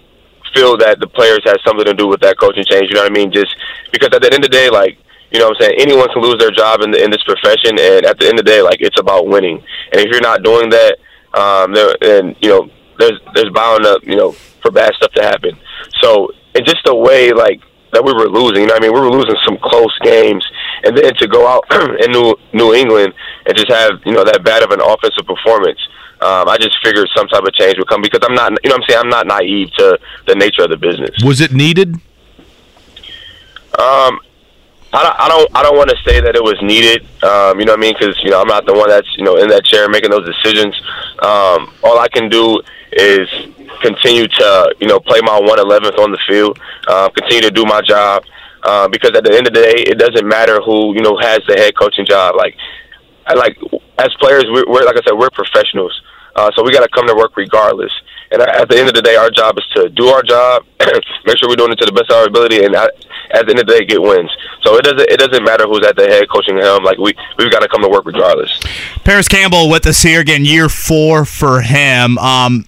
feel 0.53 0.77
that 0.77 0.99
the 0.99 1.07
players 1.07 1.41
had 1.43 1.57
something 1.65 1.85
to 1.85 1.93
do 1.93 2.07
with 2.07 2.21
that 2.21 2.39
coaching 2.39 2.63
change. 2.65 2.89
You 2.89 2.95
know 2.95 3.03
what 3.03 3.11
I 3.11 3.15
mean? 3.15 3.31
Just 3.31 3.55
because 3.91 4.09
at 4.13 4.21
the 4.21 4.33
end 4.33 4.45
of 4.45 4.49
the 4.51 4.57
day, 4.57 4.69
like 4.69 4.97
you 5.31 5.39
know 5.39 5.49
what 5.49 5.57
I'm 5.57 5.69
saying? 5.69 5.79
Anyone 5.79 6.07
can 6.09 6.21
lose 6.21 6.39
their 6.39 6.51
job 6.51 6.81
in, 6.81 6.91
the, 6.91 7.03
in 7.03 7.11
this 7.11 7.23
profession, 7.23 7.77
and 7.77 8.05
at 8.05 8.17
the 8.19 8.27
end 8.27 8.39
of 8.39 8.45
the 8.45 8.51
day, 8.51 8.61
like 8.61 8.79
it's 8.79 8.99
about 8.99 9.27
winning. 9.27 9.61
And 9.91 9.99
if 9.99 10.07
you're 10.07 10.21
not 10.21 10.43
doing 10.43 10.69
that, 10.69 10.97
um, 11.35 11.73
then 11.73 12.35
you 12.39 12.49
know 12.49 12.69
there's 12.97 13.19
there's 13.35 13.51
bound 13.51 13.85
up, 13.85 14.03
you 14.03 14.15
know, 14.15 14.31
for 14.61 14.71
bad 14.71 14.93
stuff 14.95 15.11
to 15.13 15.23
happen. 15.23 15.59
So 16.01 16.31
and 16.55 16.65
just 16.65 16.83
the 16.85 16.95
way 16.95 17.33
like 17.33 17.61
that 17.93 18.03
we 18.03 18.13
were 18.13 18.27
losing, 18.29 18.63
you 18.63 18.67
know, 18.67 18.75
what 18.75 18.83
I 18.83 18.87
mean, 18.87 18.93
we 18.93 18.99
were 18.99 19.11
losing 19.11 19.35
some 19.45 19.57
close 19.61 19.95
games, 19.99 20.47
and 20.83 20.97
then 20.97 21.13
to 21.15 21.27
go 21.27 21.47
out 21.47 21.63
in 22.03 22.11
New 22.11 22.35
New 22.53 22.73
England 22.73 23.13
and 23.45 23.55
just 23.55 23.71
have 23.71 23.99
you 24.05 24.13
know 24.13 24.23
that 24.23 24.43
bad 24.43 24.63
of 24.63 24.71
an 24.71 24.81
offensive 24.81 25.25
performance. 25.25 25.79
Um, 26.19 26.49
I 26.49 26.57
just 26.57 26.75
figured 26.83 27.07
some 27.15 27.27
type 27.27 27.43
of 27.43 27.53
change 27.53 27.77
would 27.77 27.87
come 27.87 28.01
because 28.01 28.21
I'm 28.23 28.33
not, 28.33 28.51
you 28.63 28.69
know, 28.69 28.75
what 28.75 28.83
I'm 28.83 28.89
saying 28.89 29.01
I'm 29.03 29.09
not 29.09 29.27
naive 29.27 29.71
to 29.73 29.99
the 30.25 30.35
nature 30.35 30.63
of 30.63 30.69
the 30.69 30.77
business. 30.77 31.11
Was 31.23 31.41
it 31.41 31.51
needed? 31.51 31.95
Um, 33.77 34.19
I 34.93 35.03
don't, 35.03 35.19
I 35.19 35.27
don't, 35.27 35.51
I 35.55 35.63
don't 35.63 35.77
want 35.77 35.89
to 35.89 35.97
say 36.05 36.19
that 36.21 36.35
it 36.35 36.43
was 36.43 36.57
needed. 36.61 37.03
Um, 37.23 37.59
you 37.59 37.65
know 37.65 37.73
what 37.73 37.79
I 37.79 37.81
mean? 37.81 37.95
Because 37.99 38.17
you 38.23 38.31
know 38.31 38.41
I'm 38.41 38.47
not 38.47 38.65
the 38.65 38.73
one 38.73 38.89
that's 38.89 39.07
you 39.17 39.23
know 39.23 39.37
in 39.37 39.49
that 39.49 39.65
chair 39.65 39.87
making 39.89 40.09
those 40.09 40.25
decisions. 40.25 40.73
Um, 41.21 41.73
all 41.83 41.99
I 41.99 42.07
can 42.07 42.29
do 42.29 42.61
is 42.93 43.27
continue 43.81 44.27
to 44.27 44.75
you 44.79 44.87
know 44.87 44.99
play 44.99 45.19
my 45.21 45.39
one 45.39 45.59
eleventh 45.59 45.99
on 45.99 46.11
the 46.11 46.19
field, 46.27 46.57
uh, 46.87 47.09
continue 47.09 47.41
to 47.41 47.51
do 47.51 47.65
my 47.65 47.81
job. 47.81 48.23
Uh, 48.63 48.87
because 48.87 49.11
at 49.15 49.23
the 49.23 49.31
end 49.31 49.47
of 49.47 49.53
the 49.53 49.61
day, 49.61 49.83
it 49.85 49.99
doesn't 49.99 50.27
matter 50.27 50.59
who 50.61 50.95
you 50.95 51.01
know 51.01 51.17
has 51.17 51.39
the 51.47 51.53
head 51.53 51.77
coaching 51.77 52.05
job. 52.05 52.35
Like, 52.35 52.55
I 53.27 53.33
like 53.33 53.57
as 53.99 54.13
players, 54.19 54.45
we're, 54.49 54.65
we're 54.67 54.85
like 54.85 54.97
I 54.97 55.01
said, 55.05 55.13
we're 55.17 55.29
professionals. 55.29 56.01
Uh, 56.35 56.51
so 56.55 56.63
we 56.63 56.71
got 56.71 56.83
to 56.83 56.89
come 56.89 57.07
to 57.07 57.15
work 57.15 57.35
regardless. 57.35 57.91
And 58.29 58.41
at 58.41 58.69
the 58.69 58.77
end 58.77 58.87
of 58.89 58.93
the 58.93 59.01
day, 59.01 59.15
our 59.15 59.31
job 59.31 59.57
is 59.57 59.65
to 59.75 59.89
do 59.89 60.07
our 60.07 60.21
job, 60.21 60.65
make 61.25 61.37
sure 61.37 61.49
we're 61.49 61.55
doing 61.55 61.71
it 61.71 61.79
to 61.79 61.85
the 61.85 61.91
best 61.91 62.11
of 62.11 62.17
our 62.17 62.27
ability, 62.27 62.63
and 62.63 62.75
at, 62.75 62.91
the 63.31 63.49
end 63.49 63.59
of 63.59 63.65
the 63.65 63.73
day, 63.73 63.85
get 63.85 64.01
wins. 64.01 64.29
So 64.61 64.75
it 64.75 64.83
doesn't 64.83 65.09
it 65.09 65.17
doesn't 65.17 65.43
matter 65.43 65.65
who's 65.65 65.85
at 65.85 65.95
the 65.95 66.05
head 66.05 66.29
coaching 66.29 66.57
helm. 66.57 66.83
Like 66.83 66.97
we 66.97 67.13
we've 67.37 67.51
got 67.51 67.61
to 67.61 67.67
come 67.67 67.81
to 67.81 67.89
work 67.89 68.05
regardless. 68.05 68.59
Parris 69.03 69.27
Campbell 69.27 69.69
with 69.69 69.87
us 69.87 70.01
here 70.01 70.19
again, 70.19 70.45
year 70.45 70.69
four 70.69 71.25
for 71.25 71.61
him. 71.61 72.17
Um, 72.17 72.65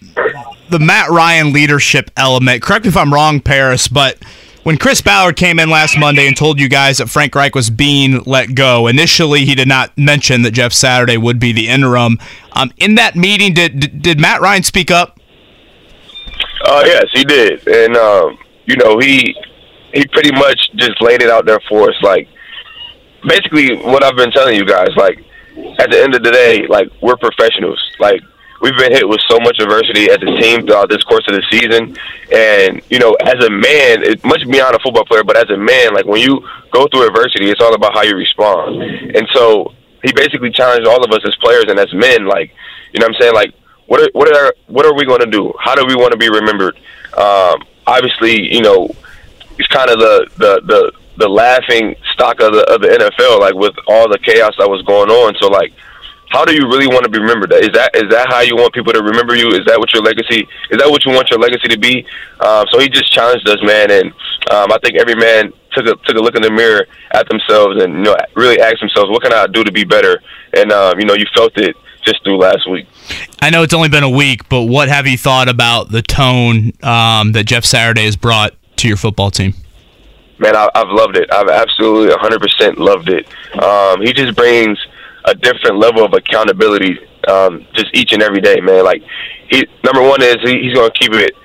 the 0.70 0.80
Matt 0.80 1.10
Ryan 1.10 1.54
leadership 1.54 2.10
element. 2.18 2.62
Correct 2.62 2.86
me 2.86 2.90
if 2.90 2.98
I'm 2.98 3.14
wrong, 3.14 3.40
Parris, 3.40 3.88
but 3.88 4.18
when 4.64 4.78
Chris 4.78 5.02
Ballard 5.02 5.36
came 5.36 5.60
in 5.60 5.70
last 5.70 5.98
Monday 5.98 6.28
and 6.28 6.36
told 6.36 6.60
you 6.60 6.70
guys 6.70 6.98
that 6.98 7.10
Frank 7.10 7.34
Reich 7.36 7.56
was 7.56 7.70
being 7.70 8.24
let 8.24 8.56
go, 8.56 8.88
initially 8.88 9.46
he 9.46 9.56
did 9.56 9.68
not 9.68 9.98
mention 9.98 10.42
that 10.42 10.52
Jeff 10.52 10.74
Saturday 10.74 11.18
would 11.18 11.40
be 11.40 11.52
the 11.52 11.68
interim. 11.68 12.20
Um, 12.54 12.72
in 12.78 12.96
that 12.96 13.16
meeting, 13.16 13.54
did 13.54 14.02
did 14.02 14.20
Matt 14.20 14.42
Ryan 14.42 14.64
speak 14.64 14.92
up? 14.92 15.20
Uh, 16.66 16.84
yes, 16.86 17.06
he 17.14 17.24
did, 17.24 17.68
and 17.68 17.96
um, 17.96 18.38
you 18.66 18.76
know 18.78 19.00
he 19.00 19.36
he 19.94 20.06
pretty 20.08 20.32
much 20.34 20.60
just 20.76 21.02
laid 21.02 21.22
it 21.22 21.30
out 21.30 21.46
there 21.46 21.60
for 21.70 21.90
us. 21.90 21.96
Like 22.02 22.28
basically, 23.28 23.78
what 23.78 24.04
I've 24.04 24.16
been 24.16 24.32
telling 24.32 24.56
you 24.56 24.66
guys. 24.66 24.90
Like 24.98 25.20
at 25.80 25.92
the 25.92 26.02
end 26.02 26.16
of 26.16 26.24
the 26.24 26.32
day, 26.32 26.68
like 26.68 26.90
we're 27.02 27.18
professionals. 27.18 27.82
Like 28.00 28.22
we've 28.62 28.78
been 28.78 28.92
hit 28.92 29.08
with 29.08 29.20
so 29.28 29.40
much 29.40 29.58
adversity 29.60 30.10
as 30.10 30.18
a 30.18 30.42
team 30.42 30.66
throughout 30.66 30.90
this 30.90 31.04
course 31.04 31.26
of 31.28 31.36
the 31.36 31.44
season. 31.50 31.98
And, 32.32 32.82
you 32.90 33.00
know, 33.00 33.14
as 33.22 33.44
a 33.44 33.50
man, 33.50 34.04
much 34.24 34.44
beyond 34.50 34.76
a 34.76 34.80
football 34.80 35.06
player, 35.06 35.24
but 35.24 35.38
as 35.38 35.50
a 35.50 35.58
man, 35.58 35.94
like 35.94 36.06
when 36.06 36.22
you 36.22 36.46
go 36.72 36.88
through 36.88 37.08
adversity, 37.08 37.50
it's 37.50 37.62
all 37.62 37.74
about 37.74 37.94
how 37.94 38.04
you 38.04 38.16
respond. 38.16 38.82
And 39.16 39.28
so 39.34 39.74
he 40.04 40.12
basically 40.14 40.52
challenged 40.52 40.88
all 40.88 41.04
of 41.04 41.12
us 41.12 41.22
as 41.26 41.36
players 41.42 41.66
and 41.68 41.80
as 41.80 41.94
men, 41.94 42.26
like, 42.26 42.52
you 42.94 43.00
know 43.00 43.08
what 43.08 43.16
I'm 43.16 43.22
saying? 43.22 43.34
Like, 43.34 43.54
what 43.88 44.02
are, 44.02 44.10
what 44.14 44.36
are, 44.36 44.54
what 44.68 44.86
are 44.86 44.94
we 44.94 45.06
going 45.06 45.22
to 45.22 45.32
do? 45.32 45.54
How 45.60 45.76
do 45.76 45.86
we 45.86 45.96
want 45.96 46.12
to 46.12 46.18
be 46.18 46.30
remembered? 46.30 46.76
Um, 47.18 47.64
obviously, 47.88 48.54
you 48.54 48.62
know, 48.62 48.90
it's 49.58 49.68
kind 49.68 49.90
of 49.90 50.00
the, 50.00 50.28
the, 50.38 50.62
the, 50.66 50.92
the 51.18 51.28
laughing 51.28 51.96
stock 52.14 52.40
of 52.40 52.54
the, 52.54 52.64
of 52.74 52.82
the 52.82 52.88
NFL, 52.88 53.40
like 53.40 53.56
with 53.56 53.76
all 53.88 54.08
the 54.08 54.20
chaos 54.20 54.54
that 54.58 54.70
was 54.70 54.82
going 54.84 55.10
on. 55.10 55.36
So 55.42 55.48
like, 55.48 55.74
how 56.30 56.46
do 56.46 56.54
you 56.54 56.68
really 56.68 56.88
want 56.88 57.04
to 57.04 57.10
be 57.10 57.20
remembered? 57.20 57.52
Is 57.54 57.70
that 57.74 57.96
is 57.96 58.10
that 58.12 58.30
how 58.30 58.42
you 58.42 58.56
want 58.56 58.74
people 58.74 58.94
to 58.94 59.02
remember 59.02 59.36
you? 59.36 59.50
Is 59.50 59.66
that 59.66 59.80
what 59.80 59.92
your 59.94 60.04
legacy? 60.04 60.48
Is 60.70 60.78
that 60.78 60.90
what 60.90 61.06
you 61.06 61.12
want 61.12 61.30
your 61.30 61.40
legacy 61.40 61.68
to 61.70 61.78
be? 61.78 62.06
Um, 62.40 62.66
so 62.72 62.80
he 62.80 62.88
just 62.88 63.12
challenged 63.12 63.48
us, 63.50 63.58
man, 63.64 63.92
and 63.92 64.14
um, 64.52 64.72
I 64.72 64.78
think 64.84 64.98
every 64.98 65.16
man 65.16 65.52
took 65.72 65.86
a 65.86 65.96
took 66.06 66.18
a 66.18 66.22
look 66.22 66.36
in 66.36 66.42
the 66.42 66.52
mirror 66.52 66.86
at 67.12 67.28
themselves 67.30 67.82
and 67.82 67.94
you 67.94 68.04
know 68.04 68.16
really 68.36 68.60
asked 68.62 68.80
themselves, 68.80 69.10
what 69.10 69.24
can 69.24 69.34
I 69.34 69.48
do 69.48 69.64
to 69.64 69.72
be 69.72 69.84
better? 69.84 70.22
And 70.54 70.72
um, 70.72 71.00
you 71.00 71.06
know, 71.06 71.16
you 71.16 71.26
felt 71.36 71.58
it 71.58 71.76
just 72.04 72.24
through 72.24 72.38
last 72.38 72.70
week. 72.70 72.88
I 73.42 73.50
know 73.50 73.64
it's 73.64 73.74
only 73.74 73.90
been 73.90 74.04
a 74.04 74.10
week, 74.10 74.48
but 74.50 74.64
what 74.64 74.90
have 74.90 75.08
you 75.08 75.18
thought 75.18 75.50
about 75.50 75.92
the 75.92 76.02
tone 76.02 76.74
um, 76.84 77.34
that 77.34 77.46
Jeff 77.46 77.66
Saturday 77.66 78.06
has 78.06 78.16
brought 78.16 78.54
to 78.78 78.88
your 78.88 78.98
football 78.98 79.32
team? 79.32 79.54
Man, 80.38 80.56
I, 80.56 80.70
have 80.76 80.88
loved 80.90 81.18
it. 81.18 81.30
I've 81.34 81.50
absolutely 81.50 82.16
100% 82.16 82.78
loved 82.78 83.10
it. 83.10 83.28
Um, 83.62 84.02
he 84.02 84.14
just 84.14 84.38
brings 84.38 84.80
a 85.30 85.36
different 85.36 85.78
level 85.78 86.04
of 86.04 86.14
accountability 86.14 86.98
um, 87.28 87.66
just 87.74 87.90
each 87.94 88.14
and 88.14 88.22
every 88.22 88.42
day, 88.42 88.60
man. 88.60 88.84
Like, 88.84 89.04
he 89.50 89.66
number 89.84 90.02
one 90.02 90.22
is 90.22 90.38
he, 90.44 90.62
he's 90.62 90.74
going 90.74 90.90
to 90.92 91.00
keep 91.00 91.14
it 91.14 91.36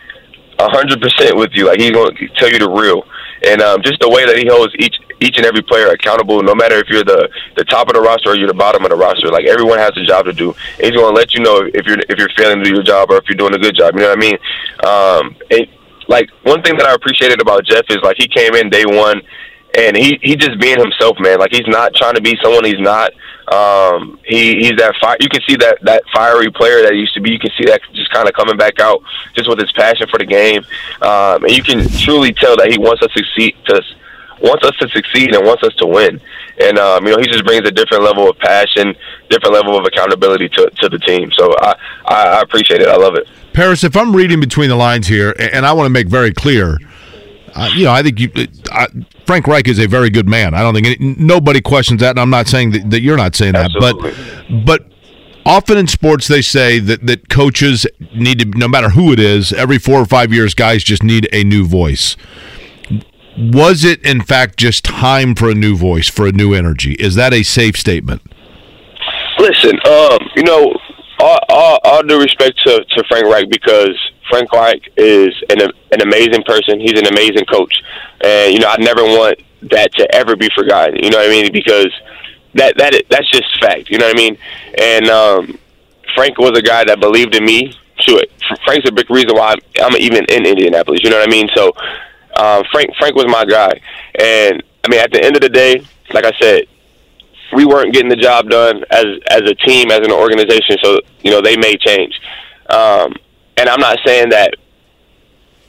hundred 0.59 1.01
percent 1.01 1.37
with 1.37 1.51
you. 1.55 1.67
Like 1.67 1.81
he's 1.81 1.91
going 1.91 2.15
to 2.15 2.29
tell 2.37 2.51
you 2.51 2.59
the 2.59 2.71
real, 2.71 3.05
and 3.47 3.61
um, 3.61 3.83
just 3.83 4.01
the 4.01 4.09
way 4.09 4.25
that 4.25 4.37
he 4.37 4.47
holds 4.49 4.75
each 4.79 4.97
each 5.21 5.37
and 5.37 5.47
every 5.47 5.63
player 5.63 5.89
accountable, 5.89 6.43
no 6.43 6.55
matter 6.55 6.77
if 6.77 6.89
you're 6.89 7.05
the 7.05 7.29
the 7.57 7.65
top 7.65 7.89
of 7.89 7.95
the 7.95 8.01
roster 8.01 8.31
or 8.31 8.37
you're 8.37 8.49
the 8.49 8.55
bottom 8.55 8.85
of 8.85 8.91
the 8.91 8.97
roster. 8.97 9.29
Like 9.29 9.47
everyone 9.47 9.79
has 9.79 9.93
a 9.97 10.05
job 10.05 10.27
to 10.27 10.33
do. 10.33 10.51
And 10.79 10.83
he's 10.87 10.97
going 10.97 11.13
to 11.13 11.19
let 11.19 11.35
you 11.35 11.41
know 11.41 11.63
if 11.63 11.87
you're 11.87 11.99
if 12.09 12.19
you're 12.19 12.33
failing 12.37 12.59
to 12.59 12.65
do 12.65 12.75
your 12.75 12.83
job 12.83 13.11
or 13.11 13.17
if 13.19 13.25
you're 13.29 13.37
doing 13.37 13.55
a 13.55 13.59
good 13.59 13.77
job. 13.77 13.95
You 13.95 14.01
know 14.01 14.11
what 14.11 14.19
I 14.19 14.21
mean? 14.21 14.39
Um, 14.85 15.37
and 15.51 15.67
like 16.09 16.29
one 16.43 16.63
thing 16.63 16.77
that 16.77 16.87
I 16.87 16.95
appreciated 16.95 17.41
about 17.41 17.65
Jeff 17.65 17.85
is 17.89 17.99
like 18.03 18.17
he 18.19 18.29
came 18.29 18.55
in 18.55 18.71
day 18.71 18.85
one 18.87 19.23
and 19.77 19.97
he 19.97 20.19
he 20.23 20.37
just 20.37 20.59
being 20.61 20.79
himself, 20.79 21.17
man. 21.21 21.39
Like 21.39 21.53
he's 21.53 21.67
not 21.67 21.95
trying 21.95 22.15
to 22.15 22.23
be 22.23 22.37
someone 22.43 22.65
he's 22.65 22.81
not. 22.81 23.13
Um, 23.53 24.19
he 24.25 24.57
he's 24.57 24.77
that 24.77 24.95
fire. 25.01 25.17
You 25.21 25.29
can 25.29 25.43
see 25.49 25.57
that 25.57 25.79
that 25.83 26.03
fiery 26.13 26.51
player 26.51 26.83
that 26.83 26.93
he 26.93 27.01
used 27.01 27.15
to 27.15 27.21
be. 27.21 27.33
You 27.33 27.39
can 27.39 27.51
see 27.59 27.65
that 27.67 27.81
just 27.93 28.11
kind 28.11 28.29
of 28.29 28.35
coming 28.35 28.57
back 28.57 28.81
out, 28.81 29.03
just 29.35 29.49
with 29.49 29.59
his 29.59 29.71
passion 29.73 30.07
for 30.09 30.19
the 30.19 30.25
game, 30.25 30.65
um, 31.03 31.45
and 31.45 31.53
you 31.53 31.63
can 31.63 31.87
truly 31.89 32.33
tell 32.33 32.57
that 32.57 32.71
he 32.71 32.79
wants 32.79 33.03
us 33.03 33.13
to 33.13 33.19
succeed. 33.19 33.55
To, 33.67 33.83
wants 34.41 34.67
us 34.67 34.77
to 34.77 34.89
succeed 34.89 35.35
and 35.35 35.47
wants 35.47 35.63
us 35.63 35.75
to 35.77 35.87
win. 35.87 36.21
And 36.61 36.79
um, 36.79 37.07
you 37.07 37.13
know, 37.13 37.19
he 37.19 37.27
just 37.27 37.45
brings 37.45 37.67
a 37.67 37.73
different 37.73 38.03
level 38.03 38.29
of 38.29 38.39
passion, 38.39 38.95
different 39.29 39.55
level 39.55 39.79
of 39.79 39.85
accountability 39.85 40.49
to 40.51 40.71
to 40.71 40.89
the 40.89 40.99
team. 40.99 41.31
So 41.33 41.55
I 41.61 41.75
I, 42.07 42.23
I 42.39 42.41
appreciate 42.41 42.81
it. 42.81 42.89
I 42.89 42.97
love 42.97 43.15
it. 43.15 43.27
Parris, 43.53 43.85
if 43.85 43.97
I'm 43.97 44.15
reading 44.15 44.41
between 44.41 44.69
the 44.69 44.77
lines 44.77 45.07
here, 45.07 45.35
and 45.39 45.65
I 45.65 45.73
want 45.73 45.87
to 45.87 45.91
make 45.91 46.09
very 46.09 46.33
clear 46.33 46.79
uh, 47.55 47.71
you 47.75 47.85
know, 47.85 47.93
I 47.93 48.03
think 48.03 48.19
you, 48.19 48.31
uh, 48.73 48.87
Frank 49.27 49.47
Reich 49.47 49.69
is 49.69 49.79
a 49.79 49.87
very 49.87 50.11
good 50.11 50.29
man. 50.29 50.55
I 50.55 50.61
don't 50.61 50.75
think 50.75 50.87
any, 50.87 51.15
nobody 51.19 51.61
questions 51.61 52.01
that, 52.01 52.11
and 52.11 52.21
I'm 52.21 52.31
not 52.31 52.49
saying 52.49 52.73
that, 52.73 52.91
that 52.91 53.01
you're 53.01 53.17
not 53.17 53.37
saying 53.37 53.55
Absolutely. 53.55 54.11
that, 54.11 54.65
but 54.67 54.67
but 54.67 54.93
often 55.47 55.79
in 55.79 55.87
sports 55.87 56.27
they 56.27 56.43
say 56.43 56.81
that 56.81 57.07
that 57.07 57.29
coaches 57.29 57.87
need 58.15 58.41
to, 58.41 58.59
no 58.59 58.67
matter 58.67 58.91
who 58.91 59.13
it 59.13 59.21
is, 59.21 59.53
every 59.53 59.79
four 59.79 60.01
or 60.01 60.07
five 60.07 60.33
years, 60.33 60.55
guys 60.55 60.83
just 60.83 61.03
need 61.03 61.29
a 61.33 61.45
new 61.45 61.65
voice. 61.65 62.17
Was 63.37 63.85
it 63.85 64.05
in 64.05 64.23
fact 64.23 64.57
just 64.57 64.85
time 64.85 65.35
for 65.35 65.49
a 65.49 65.55
new 65.55 65.77
voice, 65.77 66.09
for 66.09 66.27
a 66.27 66.33
new 66.33 66.55
energy? 66.55 66.95
Is 66.95 67.15
that 67.15 67.33
a 67.33 67.43
safe 67.43 67.77
statement? 67.77 68.23
Listen, 69.39 69.79
um, 69.87 70.19
you 70.37 70.43
know, 70.45 70.73
all, 71.21 71.39
all, 71.49 71.79
all 71.85 72.03
due 72.03 72.21
respect 72.21 72.61
to, 72.67 72.85
to 72.85 73.05
Frank 73.09 73.27
Reich 73.27 73.49
because 73.51 73.99
Frank 74.29 74.53
Reich 74.53 74.91
is 74.97 75.35
an 75.51 75.61
an 75.61 76.01
amazing 76.03 76.43
person. 76.47 76.81
He's 76.81 76.99
an 76.99 77.07
amazing 77.07 77.45
coach, 77.47 77.75
and 78.23 78.53
you 78.53 78.61
know 78.61 78.69
I 78.69 78.77
never 78.79 79.03
want 79.03 79.39
that 79.71 79.93
to 79.95 80.15
ever 80.15 80.37
be 80.37 80.49
forgotten. 80.55 80.97
You 80.97 81.11
know 81.11 81.19
what 81.19 81.27
I 81.27 81.31
mean? 81.31 81.53
Because 81.53 81.93
that 82.55 82.77
that 82.79 83.03
that's 83.11 83.31
just 83.31 83.45
fact. 83.61 83.91
You 83.91 83.99
know 83.99 84.07
what 84.07 84.17
I 84.17 84.19
mean? 84.19 84.39
And 84.79 85.07
um, 85.09 85.59
Frank 86.15 86.39
was 86.39 86.53
a 86.59 86.63
guy 86.63 86.85
that 86.85 87.01
believed 87.01 87.35
in 87.35 87.45
me. 87.45 87.73
Sure, 88.01 88.23
Frank's 88.65 88.89
a 88.89 88.93
big 88.93 89.11
reason 89.11 89.31
why 89.35 89.53
I'm, 89.53 89.61
I'm 89.85 89.97
even 89.97 90.25
in 90.29 90.47
Indianapolis. 90.47 91.01
You 91.03 91.11
know 91.11 91.19
what 91.19 91.29
I 91.29 91.31
mean? 91.31 91.49
So 91.55 91.73
um, 92.37 92.65
Frank 92.73 92.91
Frank 92.99 93.15
was 93.15 93.27
my 93.27 93.45
guy, 93.45 93.81
and 94.19 94.63
I 94.85 94.89
mean 94.89 95.01
at 95.01 95.13
the 95.13 95.25
end 95.25 95.37
of 95.37 95.43
the 95.43 95.49
day, 95.49 95.85
like 96.13 96.25
I 96.25 96.33
said, 96.41 96.65
we 97.55 97.65
weren't 97.65 97.93
getting 97.93 98.09
the 98.09 98.17
job 98.17 98.49
done 98.49 98.85
as 98.91 99.07
as 99.31 99.43
a 99.43 99.55
team, 99.55 99.91
as 99.91 100.01
an 100.01 100.13
organization. 100.13 100.77
So 100.83 100.99
you 101.23 101.31
know 101.31 101.41
they 101.41 101.57
may 101.57 101.77
change. 101.77 102.19
Um, 102.69 103.15
and 103.57 103.69
I'm 103.69 103.81
not 103.81 103.99
saying 104.05 104.31
that 104.31 104.55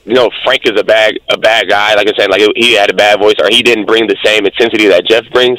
you 0.04 0.14
know 0.14 0.30
Frank 0.44 0.62
is 0.64 0.78
a 0.78 0.84
bad 0.84 1.18
a 1.30 1.38
bad 1.38 1.68
guy. 1.68 1.94
Like 1.94 2.08
I 2.08 2.12
said, 2.16 2.30
like 2.30 2.42
he 2.56 2.74
had 2.74 2.90
a 2.90 2.94
bad 2.94 3.20
voice 3.20 3.34
or 3.40 3.48
he 3.48 3.62
didn't 3.62 3.86
bring 3.86 4.06
the 4.06 4.16
same 4.24 4.46
intensity 4.46 4.88
that 4.88 5.06
Jeff 5.06 5.24
brings. 5.32 5.58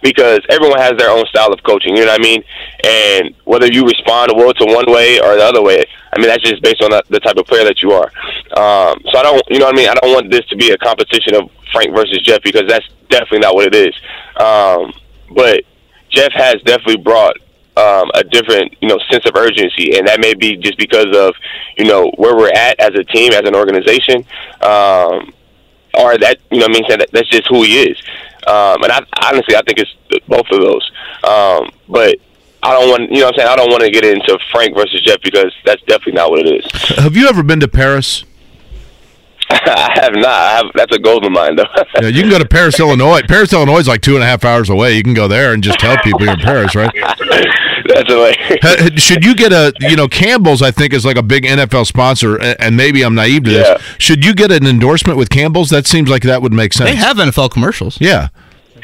Because 0.00 0.38
everyone 0.48 0.78
has 0.78 0.92
their 0.96 1.10
own 1.10 1.26
style 1.26 1.52
of 1.52 1.60
coaching, 1.64 1.96
you 1.96 2.04
know 2.04 2.12
what 2.12 2.20
I 2.20 2.22
mean? 2.22 2.44
And 2.84 3.34
whether 3.46 3.66
you 3.66 3.84
respond 3.84 4.30
well 4.32 4.54
to 4.54 4.64
one 4.64 4.84
way 4.86 5.18
or 5.18 5.34
the 5.34 5.42
other 5.42 5.60
way, 5.60 5.84
I 6.12 6.20
mean 6.20 6.28
that's 6.28 6.40
just 6.44 6.62
based 6.62 6.80
on 6.82 6.90
the, 6.90 7.02
the 7.08 7.18
type 7.18 7.36
of 7.36 7.46
player 7.46 7.64
that 7.64 7.82
you 7.82 7.90
are. 7.90 8.06
Um, 8.56 9.02
so 9.10 9.18
I 9.18 9.22
don't, 9.24 9.42
you 9.48 9.58
know 9.58 9.64
what 9.64 9.74
I 9.74 9.76
mean? 9.76 9.88
I 9.88 9.94
don't 9.94 10.14
want 10.14 10.30
this 10.30 10.46
to 10.50 10.56
be 10.56 10.70
a 10.70 10.78
competition 10.78 11.34
of 11.34 11.50
Frank 11.72 11.92
versus 11.96 12.18
Jeff 12.22 12.44
because 12.44 12.62
that's 12.68 12.86
definitely 13.08 13.40
not 13.40 13.56
what 13.56 13.66
it 13.66 13.74
is. 13.74 13.94
Um, 14.36 14.92
but 15.34 15.64
Jeff 16.10 16.30
has 16.32 16.62
definitely 16.62 16.98
brought 16.98 17.36
um, 17.78 18.10
a 18.14 18.24
different, 18.24 18.74
you 18.80 18.88
know, 18.88 18.98
sense 19.10 19.24
of 19.26 19.36
urgency, 19.36 19.96
and 19.96 20.06
that 20.08 20.20
may 20.20 20.34
be 20.34 20.56
just 20.56 20.76
because 20.78 21.16
of, 21.16 21.34
you 21.76 21.84
know, 21.84 22.10
where 22.16 22.36
we're 22.36 22.50
at 22.50 22.78
as 22.80 22.90
a 22.94 23.04
team, 23.04 23.32
as 23.32 23.42
an 23.44 23.54
organization, 23.54 24.24
um, 24.62 25.32
or 25.94 26.18
that, 26.18 26.38
you 26.50 26.58
know, 26.58 26.66
I 26.66 26.68
mean, 26.68 26.84
that, 26.88 27.08
that's 27.12 27.28
just 27.28 27.46
who 27.48 27.62
he 27.62 27.82
is. 27.82 27.96
Um, 28.46 28.82
and 28.82 28.90
I, 28.90 29.00
honestly, 29.26 29.54
I 29.54 29.62
think 29.62 29.78
it's 29.78 29.94
both 30.26 30.46
of 30.50 30.60
those. 30.60 30.90
Um, 31.22 31.70
but 31.88 32.16
I 32.62 32.72
don't 32.72 32.88
want, 32.90 33.10
you 33.10 33.20
know, 33.20 33.26
what 33.26 33.34
I'm 33.34 33.38
saying 33.38 33.48
I 33.48 33.56
don't 33.56 33.70
want 33.70 33.82
to 33.84 33.90
get 33.90 34.04
into 34.04 34.38
Frank 34.50 34.74
versus 34.74 35.00
Jeff 35.02 35.20
because 35.22 35.54
that's 35.64 35.82
definitely 35.82 36.14
not 36.14 36.30
what 36.30 36.40
it 36.46 36.64
is. 36.64 36.96
Have 36.98 37.16
you 37.16 37.28
ever 37.28 37.42
been 37.42 37.60
to 37.60 37.68
Paris? 37.68 38.24
I 39.50 39.90
have 40.02 40.12
not. 40.14 40.26
I 40.26 40.56
have, 40.56 40.66
that's 40.74 40.94
a 40.94 40.98
goal 40.98 41.24
of 41.24 41.32
mine, 41.32 41.56
though. 41.56 41.64
Yeah, 42.00 42.08
you 42.08 42.20
can 42.22 42.30
go 42.30 42.38
to 42.38 42.46
Paris, 42.46 42.78
Illinois. 42.80 43.22
Paris, 43.28 43.52
Illinois 43.52 43.78
is 43.78 43.88
like 43.88 44.02
two 44.02 44.14
and 44.14 44.22
a 44.22 44.26
half 44.26 44.44
hours 44.44 44.68
away. 44.70 44.96
You 44.96 45.02
can 45.02 45.14
go 45.14 45.26
there 45.28 45.52
and 45.54 45.62
just 45.62 45.78
tell 45.78 45.96
people 45.98 46.22
you're 46.22 46.34
in 46.34 46.40
Paris, 46.40 46.74
right? 46.74 46.90
that's 46.94 48.08
the 48.08 48.18
way. 48.20 48.34
Ha- 48.62 48.90
Should 48.96 49.24
you 49.24 49.34
get 49.34 49.52
a, 49.52 49.72
you 49.80 49.96
know, 49.96 50.08
Campbell's? 50.08 50.62
I 50.62 50.70
think 50.70 50.92
is 50.92 51.04
like 51.06 51.16
a 51.16 51.22
big 51.22 51.44
NFL 51.44 51.86
sponsor, 51.86 52.36
and 52.40 52.76
maybe 52.76 53.02
I'm 53.02 53.14
naive 53.14 53.44
to 53.44 53.50
this. 53.50 53.82
Should 53.98 54.24
you 54.24 54.34
get 54.34 54.50
an 54.52 54.66
endorsement 54.66 55.18
with 55.18 55.30
Campbell's? 55.30 55.70
That 55.70 55.86
seems 55.86 56.08
like 56.10 56.22
that 56.24 56.42
would 56.42 56.52
make 56.52 56.72
sense. 56.72 56.90
They 56.90 56.96
have 56.96 57.16
NFL 57.16 57.50
commercials. 57.50 57.98
Yeah. 58.00 58.28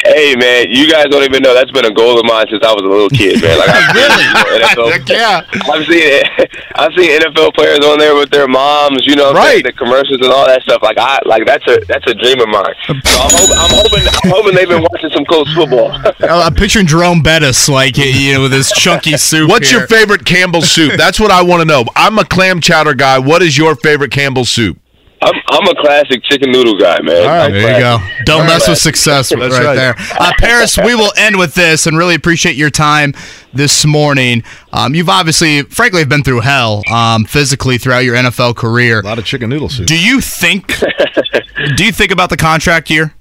Hey 0.05 0.37
man, 0.37 0.67
you 0.69 0.91
guys 0.91 1.07
don't 1.09 1.25
even 1.25 1.43
know 1.43 1.55
that's 1.55 1.71
been 1.71 1.87
a 1.87 1.91
goal 1.91 2.21
of 2.21 2.27
mine 2.27 2.45
since 2.51 2.63
I 2.63 2.73
was 2.73 2.83
a 2.83 2.93
little 2.93 3.09
kid, 3.09 3.41
man. 3.41 3.59
Like 3.59 3.71
I 3.73 3.81
really, 3.97 4.61
NFL, 4.61 5.09
yeah. 5.09 5.41
I've 5.73 5.87
seen 5.87 6.05
it. 6.05 6.51
I've 6.77 6.93
seen 6.93 7.09
NFL 7.21 7.55
players 7.55 7.81
on 7.81 7.99
there 7.99 8.15
with 8.15 8.31
their 8.31 8.47
moms, 8.47 9.07
you 9.07 9.17
know, 9.17 9.33
what 9.33 9.65
the 9.65 9.73
commercials 9.73 10.21
and 10.21 10.31
all 10.31 10.47
that 10.47 10.61
stuff. 10.63 10.83
Like 10.83 10.99
I 10.99 11.21
like 11.25 11.47
that's 11.47 11.67
a 11.67 11.81
that's 11.89 12.07
a 12.07 12.15
dream 12.15 12.39
of 12.41 12.49
mine. 12.49 12.75
So 12.85 12.93
I'm 13.17 13.33
hoping 13.33 13.57
I'm 13.57 13.71
hoping 13.73 14.05
I'm 14.05 14.31
hoping 14.31 14.55
they've 14.55 14.69
been 14.69 14.83
watching 14.83 15.11
some 15.11 15.25
Colts 15.25 15.53
football. 15.55 15.91
Oh, 16.21 16.43
I'm 16.43 16.55
picturing 16.55 16.87
Jerome 16.87 17.23
Bettis 17.23 17.69
like 17.71 17.97
you 17.97 18.35
know 18.35 18.43
with 18.43 18.53
his 18.53 18.71
chunky 18.73 19.17
soup. 19.17 19.49
What's 19.49 19.71
here. 19.71 19.81
your 19.81 19.89
favorite 19.89 20.27
Campbell's 20.27 20.71
soup? 20.71 20.93
That's 20.99 21.19
what 21.19 21.31
I 21.31 21.43
want 21.43 21.63
to 21.63 21.65
know. 21.65 21.85
I'm 21.97 22.19
a 22.19 22.25
clam 22.27 22.61
chowder 22.61 22.95
guy. 22.95 23.19
What 23.19 23.43
is 23.43 23.57
your 23.57 23.75
favorite 23.75 24.11
Campbell's 24.11 24.51
soup? 24.51 24.79
I'm 25.25 25.41
I'm 25.49 25.69
a 25.69 25.75
classic 25.81 26.23
chicken 26.25 26.51
noodle 26.51 26.77
guy, 26.77 27.01
man. 27.01 27.23
All 27.23 27.29
right, 27.29 27.45
I'm 27.47 27.53
there 27.53 27.75
you 27.75 27.81
go. 27.81 27.99
Don't 28.25 28.43
I'm 28.43 28.47
mess 28.49 28.69
with 28.69 28.77
success 28.77 29.33
right, 29.33 29.41
That's 29.41 29.59
right. 29.59 29.75
there. 29.75 29.95
Uh, 30.21 30.33
Parris, 30.39 30.77
we 30.77 30.95
will 30.95 31.13
end 31.17 31.39
with 31.39 31.55
this 31.55 31.87
and 31.87 31.97
really 31.97 32.15
appreciate 32.15 32.57
your 32.57 32.69
time 32.69 33.15
this 33.55 33.87
morning. 33.87 34.43
Um, 34.73 34.95
you've 34.95 35.09
obviously, 35.09 35.63
frankly, 35.63 36.01
have 36.01 36.11
been 36.11 36.25
through 36.25 36.41
hell 36.41 36.83
um, 36.93 37.25
physically 37.25 37.79
throughout 37.79 38.01
your 38.01 38.17
NFL 38.17 38.57
career. 38.57 39.01
A 39.01 39.03
lot 39.03 39.19
of 39.19 39.25
chicken 39.25 39.49
noodle 39.49 39.71
soup. 39.71 39.87
Do 39.87 39.99
you 39.99 40.21
think? 40.21 40.79
do 41.77 41.85
you 41.85 41.93
think 41.93 42.11
about 42.11 42.29
the 42.29 42.37
contract 42.37 42.91
year 42.91 43.15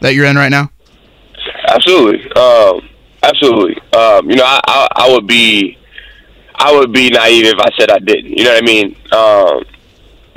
that 0.00 0.14
you're 0.14 0.26
in 0.26 0.36
right 0.36 0.50
now? 0.50 0.70
Absolutely, 1.66 2.30
um, 2.32 2.86
absolutely. 3.22 3.80
Um, 3.98 4.28
you 4.28 4.36
know, 4.36 4.44
I, 4.44 4.60
I 4.66 4.88
I 4.96 5.12
would 5.12 5.26
be 5.26 5.78
I 6.56 6.76
would 6.76 6.92
be 6.92 7.08
naive 7.08 7.46
if 7.46 7.58
I 7.58 7.70
said 7.78 7.90
I 7.90 8.00
didn't. 8.00 8.36
You 8.36 8.44
know 8.44 8.52
what 8.52 8.62
I 8.62 8.66
mean? 8.66 8.96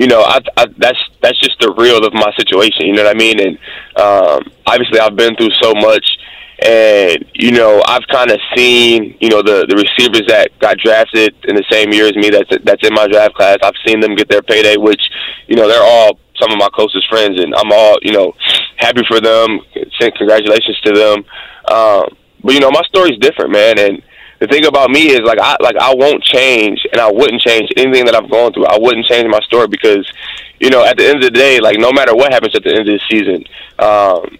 You 0.02 0.08
know, 0.08 0.22
I, 0.22 0.40
I 0.56 0.66
that's 0.78 0.98
that's 1.22 1.38
just 1.38 1.60
the 1.60 1.72
real 1.78 2.04
of 2.04 2.12
my 2.12 2.32
situation. 2.36 2.90
You 2.90 2.94
know 2.94 3.04
what 3.04 3.14
I 3.14 3.18
mean? 3.18 3.38
And 3.38 3.54
um, 3.94 4.42
obviously, 4.66 4.98
I've 4.98 5.14
been 5.14 5.36
through 5.36 5.54
so 5.62 5.74
much, 5.74 6.04
and 6.58 7.24
you 7.34 7.52
know, 7.52 7.80
I've 7.86 8.02
kind 8.10 8.32
of 8.32 8.40
seen 8.56 9.16
you 9.20 9.30
know 9.30 9.42
the 9.42 9.62
the 9.70 9.78
receivers 9.78 10.26
that 10.26 10.50
got 10.58 10.78
drafted 10.78 11.36
in 11.46 11.54
the 11.54 11.62
same 11.70 11.92
year 11.92 12.08
as 12.10 12.16
me. 12.16 12.30
That's 12.30 12.50
that's 12.64 12.82
in 12.82 12.92
my 12.94 13.06
draft 13.06 13.34
class. 13.34 13.58
I've 13.62 13.78
seen 13.86 14.00
them 14.00 14.16
get 14.16 14.28
their 14.28 14.42
payday, 14.42 14.76
which 14.76 15.00
you 15.46 15.54
know 15.54 15.68
they're 15.68 15.86
all 15.86 16.18
some 16.34 16.50
of 16.50 16.58
my 16.58 16.68
closest 16.74 17.08
friends, 17.08 17.38
and 17.40 17.54
I'm 17.54 17.70
all 17.70 17.94
you 18.02 18.10
know 18.10 18.34
happy 18.78 19.02
for 19.06 19.20
them. 19.20 19.60
Congratulations 20.00 20.80
to 20.82 20.92
them. 20.98 21.24
Um, 21.70 22.10
but 22.42 22.54
you 22.54 22.60
know, 22.60 22.72
my 22.72 22.82
story's 22.90 23.18
different, 23.20 23.52
man, 23.52 23.78
and 23.78 24.02
the 24.42 24.48
thing 24.48 24.66
about 24.66 24.90
me 24.90 25.06
is 25.06 25.20
like 25.20 25.38
I 25.40 25.56
like 25.60 25.76
I 25.76 25.94
won't 25.94 26.20
change 26.24 26.84
and 26.90 27.00
I 27.00 27.08
wouldn't 27.08 27.40
change 27.40 27.70
anything 27.76 28.06
that 28.06 28.16
I've 28.16 28.28
gone 28.28 28.52
through. 28.52 28.66
I 28.66 28.76
wouldn't 28.76 29.06
change 29.06 29.28
my 29.30 29.38
story 29.46 29.68
because, 29.68 30.04
you 30.58 30.68
know, 30.68 30.84
at 30.84 30.98
the 30.98 31.06
end 31.06 31.18
of 31.18 31.22
the 31.22 31.30
day, 31.30 31.60
like 31.60 31.78
no 31.78 31.92
matter 31.92 32.12
what 32.12 32.32
happens 32.32 32.56
at 32.56 32.64
the 32.64 32.70
end 32.70 32.88
of 32.88 32.98
the 32.98 33.00
season, 33.08 33.44
um, 33.78 34.36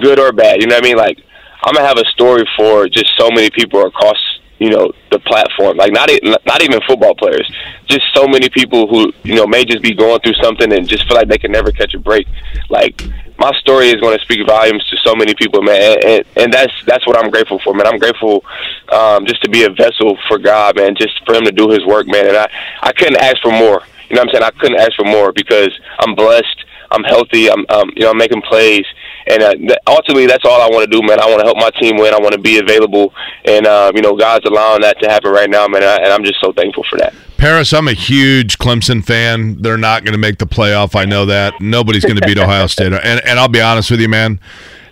good 0.00 0.18
or 0.18 0.32
bad, 0.32 0.62
you 0.62 0.68
know 0.68 0.76
what 0.76 0.84
I 0.84 0.88
mean? 0.88 0.96
Like 0.96 1.18
I'm 1.64 1.74
gonna 1.74 1.86
have 1.86 1.98
a 1.98 2.04
story 2.16 2.48
for 2.56 2.88
just 2.88 3.12
so 3.18 3.28
many 3.28 3.50
people 3.50 3.84
across, 3.84 4.16
you 4.58 4.70
know, 4.70 4.90
the 5.10 5.18
platform. 5.18 5.76
Like 5.76 5.92
not 5.92 6.08
not 6.46 6.62
even 6.62 6.80
football 6.88 7.14
players, 7.14 7.46
just 7.84 8.06
so 8.14 8.26
many 8.26 8.48
people 8.48 8.88
who 8.88 9.12
you 9.22 9.34
know 9.34 9.46
may 9.46 9.66
just 9.66 9.82
be 9.82 9.92
going 9.92 10.20
through 10.20 10.40
something 10.42 10.72
and 10.72 10.88
just 10.88 11.06
feel 11.06 11.18
like 11.18 11.28
they 11.28 11.36
can 11.36 11.52
never 11.52 11.72
catch 11.72 11.92
a 11.92 11.98
break. 11.98 12.26
Like 12.70 13.02
my 13.38 13.52
story 13.58 13.88
is 13.88 13.96
going 13.96 14.16
to 14.16 14.24
speak 14.24 14.46
volumes 14.46 14.84
to 14.88 14.96
so 14.98 15.14
many 15.14 15.34
people, 15.34 15.62
man, 15.62 15.98
and, 16.04 16.24
and 16.36 16.52
that's 16.52 16.72
that's 16.86 17.06
what 17.06 17.16
I'm 17.16 17.30
grateful 17.30 17.58
for, 17.60 17.74
man. 17.74 17.86
I'm 17.86 17.98
grateful 17.98 18.44
um, 18.92 19.26
just 19.26 19.42
to 19.42 19.50
be 19.50 19.64
a 19.64 19.70
vessel 19.70 20.18
for 20.28 20.38
God, 20.38 20.76
man, 20.76 20.94
just 20.94 21.24
for 21.26 21.34
Him 21.34 21.44
to 21.44 21.52
do 21.52 21.70
His 21.70 21.84
work, 21.84 22.06
man. 22.06 22.28
And 22.28 22.36
I 22.36 22.48
I 22.82 22.92
couldn't 22.92 23.16
ask 23.16 23.40
for 23.42 23.50
more. 23.50 23.82
You 24.08 24.16
know 24.16 24.22
what 24.22 24.28
I'm 24.28 24.40
saying? 24.40 24.44
I 24.44 24.50
couldn't 24.60 24.80
ask 24.80 24.92
for 24.94 25.04
more 25.04 25.32
because 25.32 25.78
I'm 25.98 26.14
blessed. 26.14 26.64
I'm 26.90 27.04
healthy. 27.04 27.50
I'm, 27.50 27.64
um, 27.70 27.90
you 27.96 28.02
know, 28.02 28.10
I'm 28.10 28.18
making 28.18 28.42
plays, 28.42 28.84
and 29.26 29.42
uh, 29.42 29.54
ultimately, 29.86 30.26
that's 30.26 30.44
all 30.44 30.60
I 30.60 30.68
want 30.68 30.84
to 30.84 30.90
do, 30.90 31.04
man. 31.06 31.20
I 31.20 31.26
want 31.26 31.40
to 31.40 31.46
help 31.46 31.56
my 31.56 31.70
team 31.80 31.96
win. 31.96 32.12
I 32.12 32.18
want 32.18 32.34
to 32.34 32.40
be 32.40 32.58
available, 32.58 33.14
and 33.46 33.66
uh, 33.66 33.92
you 33.94 34.02
know, 34.02 34.14
God's 34.14 34.44
allowing 34.44 34.82
that 34.82 35.00
to 35.00 35.08
happen 35.08 35.32
right 35.32 35.48
now, 35.48 35.66
man. 35.68 35.82
And, 35.82 35.90
I, 35.90 35.96
and 35.96 36.12
I'm 36.12 36.24
just 36.24 36.40
so 36.40 36.52
thankful 36.52 36.84
for 36.84 36.98
that. 36.98 37.14
Parris, 37.42 37.72
I'm 37.72 37.88
a 37.88 37.92
huge 37.92 38.56
Clemson 38.58 39.04
fan. 39.04 39.60
They're 39.60 39.76
not 39.76 40.04
going 40.04 40.12
to 40.12 40.18
make 40.18 40.38
the 40.38 40.46
playoff. 40.46 40.94
I 40.94 41.04
know 41.06 41.26
that. 41.26 41.60
Nobody's 41.60 42.04
going 42.04 42.14
to 42.14 42.24
beat 42.24 42.38
Ohio 42.38 42.68
State. 42.68 42.92
And 42.92 43.04
and 43.04 43.36
I'll 43.36 43.48
be 43.48 43.60
honest 43.60 43.90
with 43.90 44.00
you, 44.00 44.08
man. 44.08 44.38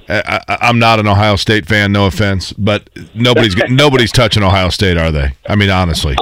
I, 0.08 0.58
I'm 0.60 0.80
not 0.80 0.98
an 0.98 1.06
Ohio 1.06 1.36
State 1.36 1.64
fan. 1.64 1.92
No 1.92 2.06
offense, 2.06 2.52
but 2.52 2.90
nobody's 3.14 3.54
nobody's 3.68 4.10
touching 4.10 4.42
Ohio 4.42 4.68
State, 4.68 4.96
are 4.96 5.12
they? 5.12 5.32
I 5.48 5.54
mean, 5.54 5.70
honestly. 5.70 6.16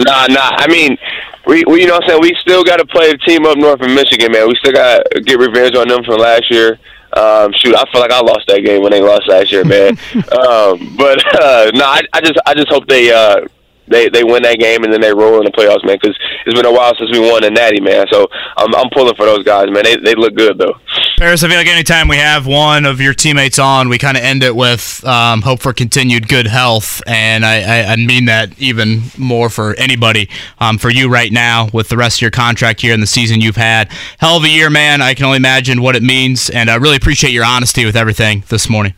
Nah, 0.00 0.26
nah. 0.26 0.50
I 0.56 0.66
mean, 0.66 0.98
we, 1.46 1.62
we 1.68 1.82
you 1.82 1.86
know 1.86 1.94
what 1.94 2.02
I'm 2.02 2.08
saying? 2.08 2.22
We 2.22 2.34
still 2.40 2.64
got 2.64 2.78
to 2.78 2.86
play 2.86 3.12
the 3.12 3.18
team 3.18 3.46
up 3.46 3.56
north 3.56 3.80
in 3.80 3.94
Michigan, 3.94 4.32
man. 4.32 4.48
We 4.48 4.56
still 4.56 4.72
got 4.72 5.04
to 5.12 5.20
get 5.20 5.38
revenge 5.38 5.76
on 5.76 5.86
them 5.86 6.02
from 6.02 6.18
last 6.18 6.50
year. 6.50 6.80
Um, 7.12 7.52
shoot, 7.52 7.76
I 7.76 7.84
feel 7.92 8.00
like 8.00 8.10
I 8.10 8.20
lost 8.20 8.48
that 8.48 8.64
game 8.64 8.82
when 8.82 8.90
they 8.90 9.00
lost 9.00 9.28
last 9.28 9.52
year, 9.52 9.64
man. 9.64 9.90
um, 10.16 10.96
but 10.96 11.24
uh, 11.40 11.70
no, 11.72 11.84
I, 11.84 12.00
I 12.12 12.20
just 12.20 12.38
I 12.46 12.54
just 12.54 12.68
hope 12.68 12.88
they 12.88 13.12
uh, 13.12 13.46
they 13.90 14.08
they 14.08 14.24
win 14.24 14.42
that 14.42 14.58
game 14.58 14.84
and 14.84 14.92
then 14.92 15.00
they 15.00 15.12
roll 15.12 15.38
in 15.38 15.44
the 15.44 15.50
playoffs, 15.50 15.84
man. 15.84 15.98
Because 16.00 16.16
it's 16.46 16.54
been 16.54 16.66
a 16.66 16.72
while 16.72 16.94
since 16.96 17.10
we 17.12 17.20
won 17.20 17.44
a 17.44 17.50
natty, 17.50 17.80
man. 17.80 18.06
So 18.10 18.26
I'm 18.56 18.74
I'm 18.74 18.90
pulling 18.90 19.14
for 19.16 19.26
those 19.26 19.44
guys, 19.44 19.70
man. 19.70 19.84
They 19.84 19.96
they 19.96 20.14
look 20.14 20.34
good 20.34 20.58
though. 20.58 20.74
Parris, 21.18 21.42
I 21.42 21.48
feel 21.48 21.56
like 21.56 21.66
anytime 21.66 22.06
we 22.06 22.16
have 22.16 22.46
one 22.46 22.86
of 22.86 23.00
your 23.00 23.12
teammates 23.12 23.58
on, 23.58 23.88
we 23.88 23.98
kind 23.98 24.16
of 24.16 24.22
end 24.22 24.44
it 24.44 24.54
with 24.54 25.04
um, 25.04 25.42
hope 25.42 25.60
for 25.60 25.72
continued 25.72 26.28
good 26.28 26.46
health, 26.46 27.02
and 27.08 27.44
I, 27.44 27.62
I, 27.62 27.92
I 27.92 27.96
mean 27.96 28.26
that 28.26 28.56
even 28.60 29.02
more 29.18 29.50
for 29.50 29.74
anybody. 29.74 30.28
Um, 30.60 30.78
for 30.78 30.90
you 30.90 31.10
right 31.10 31.32
now, 31.32 31.70
with 31.72 31.88
the 31.88 31.96
rest 31.96 32.18
of 32.18 32.22
your 32.22 32.30
contract 32.30 32.82
here 32.82 32.94
and 32.94 33.02
the 33.02 33.08
season 33.08 33.40
you've 33.40 33.56
had, 33.56 33.90
hell 34.20 34.36
of 34.36 34.44
a 34.44 34.48
year, 34.48 34.70
man. 34.70 35.02
I 35.02 35.14
can 35.14 35.24
only 35.24 35.38
imagine 35.38 35.82
what 35.82 35.96
it 35.96 36.04
means, 36.04 36.50
and 36.50 36.70
I 36.70 36.76
really 36.76 36.96
appreciate 36.96 37.32
your 37.32 37.44
honesty 37.44 37.84
with 37.84 37.96
everything 37.96 38.44
this 38.48 38.70
morning. 38.70 38.94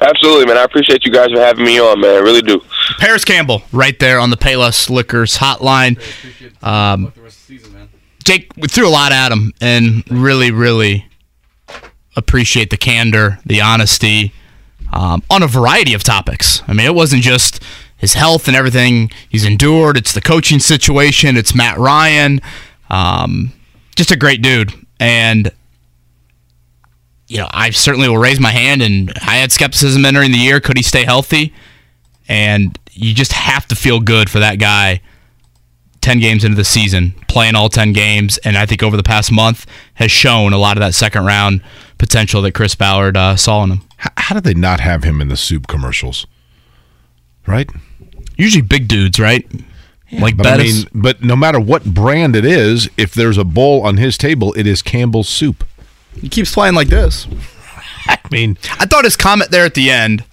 Absolutely, 0.00 0.46
man. 0.46 0.56
I 0.56 0.62
appreciate 0.62 1.04
you 1.04 1.12
guys 1.12 1.30
for 1.32 1.40
having 1.40 1.64
me 1.64 1.80
on, 1.80 2.00
man. 2.00 2.14
I 2.14 2.18
really 2.18 2.42
do. 2.42 2.60
Parris 2.98 3.24
Campbell, 3.24 3.62
right 3.72 3.98
there 3.98 4.20
on 4.20 4.30
the 4.30 4.36
Payless 4.36 4.88
Liquors 4.88 5.38
hotline. 5.38 5.98
Um, 6.62 7.12
Jake, 8.24 8.52
we 8.56 8.68
threw 8.68 8.86
a 8.86 8.90
lot 8.90 9.10
at 9.12 9.32
him, 9.32 9.52
and 9.60 10.04
really, 10.10 10.50
really 10.50 11.06
appreciate 12.16 12.70
the 12.70 12.76
candor, 12.76 13.38
the 13.44 13.60
honesty 13.60 14.32
um, 14.92 15.22
on 15.30 15.42
a 15.42 15.46
variety 15.46 15.94
of 15.94 16.02
topics. 16.02 16.62
I 16.68 16.72
mean, 16.72 16.86
it 16.86 16.94
wasn't 16.94 17.22
just 17.22 17.62
his 17.96 18.14
health 18.14 18.46
and 18.46 18.56
everything 18.56 19.10
he's 19.28 19.44
endured. 19.44 19.96
It's 19.96 20.12
the 20.12 20.20
coaching 20.20 20.58
situation. 20.60 21.36
It's 21.36 21.54
Matt 21.54 21.78
Ryan. 21.78 22.40
Um, 22.90 23.52
just 23.96 24.10
a 24.10 24.16
great 24.16 24.42
dude, 24.42 24.72
and 25.00 25.50
you 27.28 27.38
know, 27.38 27.48
I 27.50 27.70
certainly 27.70 28.08
will 28.08 28.18
raise 28.18 28.40
my 28.40 28.50
hand. 28.50 28.82
And 28.82 29.12
I 29.22 29.36
had 29.36 29.52
skepticism 29.52 30.04
entering 30.04 30.32
the 30.32 30.38
year. 30.38 30.60
Could 30.60 30.76
he 30.76 30.82
stay 30.82 31.04
healthy? 31.04 31.54
And 32.28 32.78
you 32.92 33.14
just 33.14 33.32
have 33.32 33.66
to 33.68 33.76
feel 33.76 34.00
good 34.00 34.28
for 34.28 34.40
that 34.40 34.58
guy. 34.58 35.00
10 36.00 36.20
games 36.20 36.44
into 36.44 36.56
the 36.56 36.64
season, 36.64 37.12
playing 37.28 37.54
all 37.54 37.68
10 37.68 37.92
games, 37.92 38.38
and 38.38 38.56
I 38.56 38.66
think 38.66 38.84
over 38.84 38.96
the 38.96 39.02
past 39.02 39.32
month 39.32 39.66
has 39.94 40.10
shown 40.10 40.52
a 40.52 40.56
lot 40.58 40.76
of 40.76 40.80
that 40.80 40.94
second 40.94 41.26
round 41.26 41.60
potential 41.98 42.40
that 42.42 42.52
Chris 42.54 42.74
Ballard 42.76 43.16
uh, 43.16 43.36
saw 43.36 43.64
in 43.64 43.72
him. 43.72 43.80
How, 43.96 44.10
how 44.16 44.34
did 44.34 44.44
they 44.44 44.54
not 44.54 44.78
have 44.78 45.02
him 45.02 45.20
in 45.20 45.28
the 45.28 45.36
soup 45.36 45.66
commercials? 45.66 46.26
Right? 47.46 47.68
Usually 48.36 48.62
big 48.62 48.86
dudes, 48.86 49.18
right? 49.18 49.44
like 50.12 50.36
but 50.36 50.46
I 50.46 50.56
mean, 50.58 50.86
but 50.94 51.22
no 51.22 51.36
matter 51.36 51.60
what 51.60 51.84
brand 51.84 52.36
it 52.36 52.44
is, 52.44 52.88
if 52.96 53.12
there's 53.12 53.36
a 53.36 53.44
bowl 53.44 53.82
on 53.82 53.96
his 53.96 54.16
table, 54.16 54.54
it 54.54 54.66
is 54.66 54.82
Campbell's 54.82 55.28
soup. 55.28 55.64
He 56.20 56.28
keeps 56.28 56.52
playing 56.52 56.74
like 56.74 56.88
this. 56.88 57.26
I 58.06 58.18
mean, 58.30 58.56
I 58.78 58.86
thought 58.86 59.04
his 59.04 59.16
comment 59.16 59.50
there 59.50 59.64
at 59.64 59.74
the 59.74 59.90
end. 59.90 60.24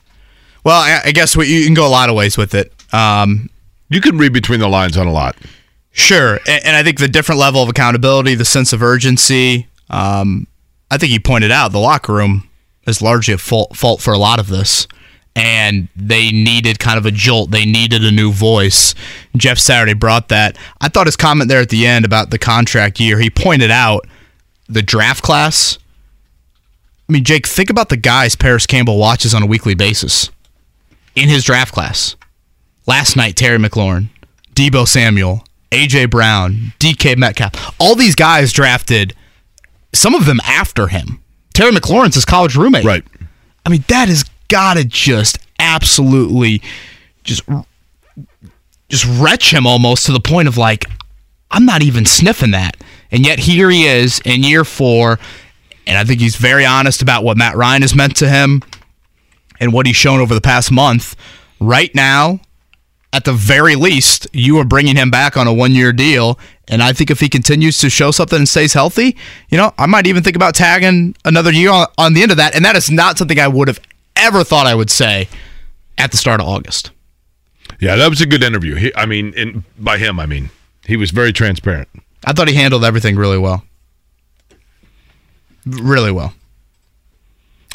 Well, 0.64 0.80
I, 0.80 1.02
I 1.06 1.12
guess 1.12 1.36
what, 1.36 1.48
you 1.48 1.64
can 1.66 1.74
go 1.74 1.86
a 1.86 1.90
lot 1.90 2.10
of 2.10 2.16
ways 2.16 2.38
with 2.38 2.56
it. 2.56 2.74
Um, 2.94 3.49
you 3.90 4.02
can 4.02 4.18
read 4.18 4.34
between 4.34 4.60
the 4.60 4.68
lines 4.68 4.98
on 4.98 5.07
a 5.07 5.12
lot. 5.12 5.36
Sure, 5.91 6.40
and, 6.48 6.66
and 6.66 6.76
I 6.76 6.84
think 6.84 6.99
the 6.99 7.07
different 7.07 7.40
level 7.40 7.62
of 7.62 7.70
accountability, 7.70 8.36
the 8.36 8.45
sense 8.45 8.74
of 8.74 8.82
urgency. 8.82 9.68
Um, 9.90 10.48
I 10.90 10.98
think 10.98 11.12
he 11.12 11.20
pointed 11.20 11.52
out 11.52 11.72
the 11.72 11.80
locker 11.80 12.14
room 12.14 12.49
is 12.88 13.02
largely 13.02 13.34
a 13.34 13.38
fault, 13.38 13.76
fault 13.76 14.02
for 14.02 14.14
a 14.14 14.18
lot 14.18 14.40
of 14.40 14.48
this, 14.48 14.88
and 15.36 15.88
they 15.95 16.32
needed 16.32 16.80
kind 16.80 16.98
of 16.98 17.06
a 17.06 17.12
jolt. 17.12 17.52
They 17.52 17.66
needed 17.66 18.03
a 18.03 18.12
new 18.12 18.32
voice. 18.32 18.95
Jeff 19.36 19.57
Saturday 19.57 19.94
brought 19.94 20.30
that. 20.30 20.57
I 20.82 20.90
thought 20.90 21.07
his 21.07 21.16
comment 21.16 21.49
there 21.49 21.62
at 21.62 21.70
the 21.70 21.88
end 21.88 22.06
about 22.06 22.30
the 22.30 22.40
contract 22.40 22.99
year. 22.99 23.20
He 23.20 23.30
pointed 23.30 23.72
out 23.72 24.06
the 24.68 24.82
draft 24.82 25.24
class 25.24 25.78
I 27.08 27.14
mean, 27.14 27.24
Jake, 27.24 27.46
think 27.46 27.70
about 27.70 27.90
the 27.90 27.98
guys 27.98 28.36
Parris 28.36 28.66
Campbell 28.66 28.98
watches 28.98 29.34
on 29.34 29.44
a 29.44 29.46
weekly 29.46 29.76
basis 29.76 30.32
in 31.16 31.30
his 31.30 31.44
draft 31.44 31.74
class. 31.74 32.16
Last 32.88 33.16
night, 33.16 33.36
Terry 33.36 33.60
McLaurin, 33.60 34.10
Deebo 34.56 34.88
Samuel, 34.88 35.44
AJ 35.72 36.10
Brown, 36.10 36.74
DK 36.80 37.16
Metcalf. 37.16 37.76
All 37.80 37.96
these 37.96 38.16
guys 38.16 38.52
drafted, 38.52 39.14
some 39.94 40.16
of 40.16 40.26
them 40.26 40.40
after 40.46 40.88
him. 40.88 41.22
Terry 41.54 41.72
McLaurin's 41.72 42.16
his 42.16 42.26
college 42.26 42.56
roommate. 42.56 42.86
Right. 42.86 43.04
I 43.66 43.70
mean, 43.70 43.84
that 43.88 44.08
has 44.08 44.24
got 44.48 44.76
to 44.76 44.84
just 44.84 45.38
absolutely 45.60 46.62
just 47.24 47.44
just 48.90 49.06
retch 49.20 49.52
him 49.52 49.66
almost 49.66 50.06
to 50.06 50.12
the 50.12 50.20
point 50.20 50.48
of 50.48 50.58
like, 50.58 50.86
I'm 51.52 51.66
not 51.66 51.82
even 51.82 52.06
sniffing 52.06 52.52
that. 52.52 52.78
And 53.16 53.26
yet 53.26 53.40
here 53.40 53.70
he 53.70 53.88
is 53.88 54.20
in 54.26 54.44
year 54.44 54.66
four, 54.66 55.20
and 55.88 55.98
I 55.98 56.04
think 56.04 56.20
he's 56.20 56.36
very 56.36 56.66
honest 56.66 57.02
about 57.02 57.24
what 57.24 57.38
Matt 57.38 57.56
Ryan 57.56 57.82
has 57.82 57.96
meant 57.96 58.18
to 58.18 58.28
him 58.28 58.62
and 59.58 59.72
what 59.72 59.86
he's 59.86 59.96
shown 59.96 60.20
over 60.20 60.34
the 60.34 60.42
past 60.42 60.70
month. 60.70 61.16
Right 61.62 61.96
now, 61.96 62.42
at 63.14 63.24
the 63.24 63.32
very 63.32 63.78
least, 63.78 64.28
you 64.34 64.58
are 64.58 64.66
bringing 64.66 64.98
him 64.98 65.12
back 65.12 65.38
on 65.38 65.48
a 65.48 65.54
one 65.54 65.72
year 65.72 65.94
deal. 65.94 66.38
And 66.68 66.84
I 66.84 66.92
think 66.92 67.10
if 67.10 67.22
he 67.22 67.30
continues 67.30 67.78
to 67.78 67.90
show 67.90 68.12
something 68.12 68.38
and 68.38 68.50
stays 68.50 68.74
healthy, 68.74 69.16
you 69.48 69.58
know, 69.58 69.74
I 69.78 69.86
might 69.86 70.08
even 70.08 70.22
think 70.22 70.36
about 70.36 70.54
tagging 70.54 71.16
another 71.24 71.54
year 71.54 71.72
on, 71.72 71.88
on 71.98 72.16
the 72.16 72.22
end 72.22 72.32
of 72.32 72.38
that. 72.38 72.54
And 72.54 72.66
that 72.66 72.76
is 72.76 72.92
not 72.92 73.18
something 73.18 73.40
I 73.40 73.48
would 73.48 73.70
have 73.70 73.80
ever 74.18 74.44
thought 74.44 74.68
I 74.68 74.76
would 74.76 74.90
say 74.90 75.30
at 75.98 76.12
the 76.12 76.18
start 76.18 76.42
of 76.42 76.48
August. 76.48 76.92
Yeah, 77.80 77.96
that 77.96 78.10
was 78.10 78.20
a 78.20 78.26
good 78.26 78.44
interview. 78.44 78.76
He, 78.76 78.92
I 78.94 79.06
mean, 79.06 79.34
in, 79.36 79.64
by 79.80 80.00
him, 80.00 80.20
I 80.20 80.26
mean 80.26 80.50
he 80.86 80.98
was 80.98 81.12
very 81.12 81.32
transparent. 81.32 81.88
I 82.26 82.34
thought 82.34 82.47
he 82.47 82.56
handled 82.56 82.84
everything 82.84 83.15
really 83.15 83.38
well. 83.38 83.64
Really 85.65 86.11
well. 86.11 86.34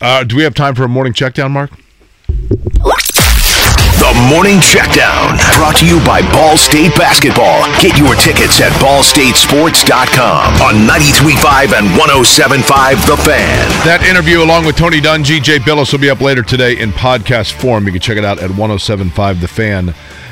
Uh, 0.00 0.24
do 0.24 0.36
we 0.36 0.42
have 0.42 0.54
time 0.54 0.74
for 0.74 0.84
a 0.84 0.88
morning 0.88 1.12
check 1.12 1.34
down, 1.34 1.52
Mark? 1.52 1.70
The 4.00 4.28
Morning 4.28 4.58
Checkdown, 4.58 5.38
brought 5.56 5.76
to 5.76 5.86
you 5.86 6.04
by 6.04 6.22
Ball 6.32 6.56
State 6.56 6.96
Basketball. 6.96 7.62
Get 7.80 7.96
your 7.98 8.14
tickets 8.16 8.60
at 8.60 8.72
ballstatesports.com 8.80 10.62
on 10.62 10.74
93.5 10.88 11.78
and 11.78 11.86
107.5 12.00 13.06
The 13.06 13.16
Fan. 13.18 13.68
That 13.84 14.02
interview, 14.08 14.42
along 14.42 14.64
with 14.64 14.76
Tony 14.76 15.00
Dungy, 15.00 15.40
Jay 15.42 15.58
Bilas, 15.58 15.92
will 15.92 16.00
be 16.00 16.10
up 16.10 16.20
later 16.20 16.42
today 16.42 16.78
in 16.80 16.90
podcast 16.90 17.52
form. 17.52 17.86
You 17.86 17.92
can 17.92 18.00
check 18.00 18.16
it 18.16 18.24
out 18.24 18.38
at 18.40 18.50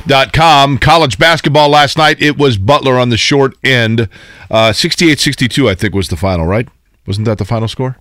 1075thefan.com. 0.09 0.79
College 0.79 1.19
basketball 1.19 1.69
last 1.69 1.97
night, 1.97 2.21
it 2.21 2.37
was 2.39 2.59
Butler 2.59 2.99
on 2.99 3.11
the 3.11 3.17
short 3.17 3.55
end. 3.65 4.09
Uh, 4.51 4.73
68 4.73 5.19
62, 5.19 5.69
I 5.69 5.75
think, 5.75 5.95
was 5.95 6.09
the 6.09 6.17
final, 6.17 6.47
right? 6.47 6.69
Wasn't 7.07 7.27
that 7.27 7.39
the 7.39 7.45
final 7.45 7.69
score? 7.69 7.97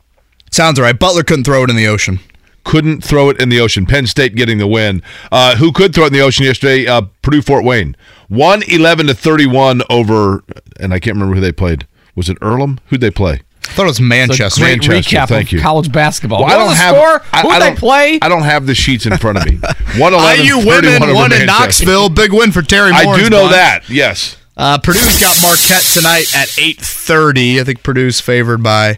Sounds 0.51 0.79
all 0.79 0.85
right. 0.85 0.97
Butler 0.97 1.23
couldn't 1.23 1.45
throw 1.45 1.63
it 1.63 1.69
in 1.69 1.75
the 1.75 1.87
ocean. 1.87 2.19
Couldn't 2.63 3.03
throw 3.03 3.29
it 3.29 3.39
in 3.39 3.49
the 3.49 3.59
ocean. 3.61 3.85
Penn 3.85 4.07
State 4.07 4.35
getting 4.35 4.57
the 4.57 4.67
win. 4.67 5.01
Uh, 5.31 5.55
who 5.55 5.71
could 5.71 5.93
throw 5.93 6.03
it 6.03 6.07
in 6.07 6.13
the 6.13 6.21
ocean 6.21 6.45
yesterday? 6.45 6.85
Uh, 6.85 7.03
Purdue 7.21 7.41
Fort 7.41 7.63
Wayne. 7.63 7.95
111 8.27 9.07
to 9.07 9.13
31 9.13 9.83
over, 9.89 10.43
and 10.79 10.93
I 10.93 10.99
can't 10.99 11.15
remember 11.15 11.35
who 11.35 11.41
they 11.41 11.53
played. 11.53 11.87
Was 12.15 12.29
it 12.29 12.37
Earlham? 12.41 12.79
Who'd 12.87 12.99
they 12.99 13.11
play? 13.11 13.41
I 13.69 13.73
thought 13.73 13.83
it 13.83 13.87
was 13.87 14.01
Manchester. 14.01 14.61
Great 14.61 14.87
Manchester, 14.87 15.17
recap 15.17 15.27
thank 15.29 15.47
of 15.49 15.53
you. 15.53 15.59
college 15.61 15.91
basketball. 15.91 16.43
Well, 16.45 16.53
I 16.53 16.57
don't 16.65 16.75
have. 16.75 16.95
score? 16.95 17.21
I, 17.33 17.41
Who'd 17.41 17.51
I 17.51 17.59
they 17.59 17.65
don't- 17.67 17.77
play? 17.77 18.19
I 18.21 18.29
don't 18.29 18.43
have 18.43 18.65
the 18.65 18.75
sheets 18.75 19.05
in 19.05 19.17
front 19.17 19.37
of 19.37 19.45
me. 19.45 19.57
111 19.97 20.45
IU 20.45 20.61
31 20.61 20.99
women 21.01 21.15
won 21.15 21.33
in 21.33 21.45
Knoxville. 21.45 22.09
Big 22.09 22.33
win 22.33 22.51
for 22.51 22.61
Terry 22.61 22.91
I 22.91 23.03
do 23.17 23.29
know 23.29 23.43
bunch. 23.43 23.51
that. 23.53 23.89
Yes. 23.89 24.37
Uh, 24.55 24.77
Purdue's 24.79 25.19
got 25.19 25.37
Marquette 25.41 25.83
tonight 25.93 26.33
at 26.35 26.47
8.30. 26.49 27.59
I 27.59 27.63
think 27.63 27.83
Purdue's 27.83 28.19
favored 28.19 28.63
by, 28.63 28.97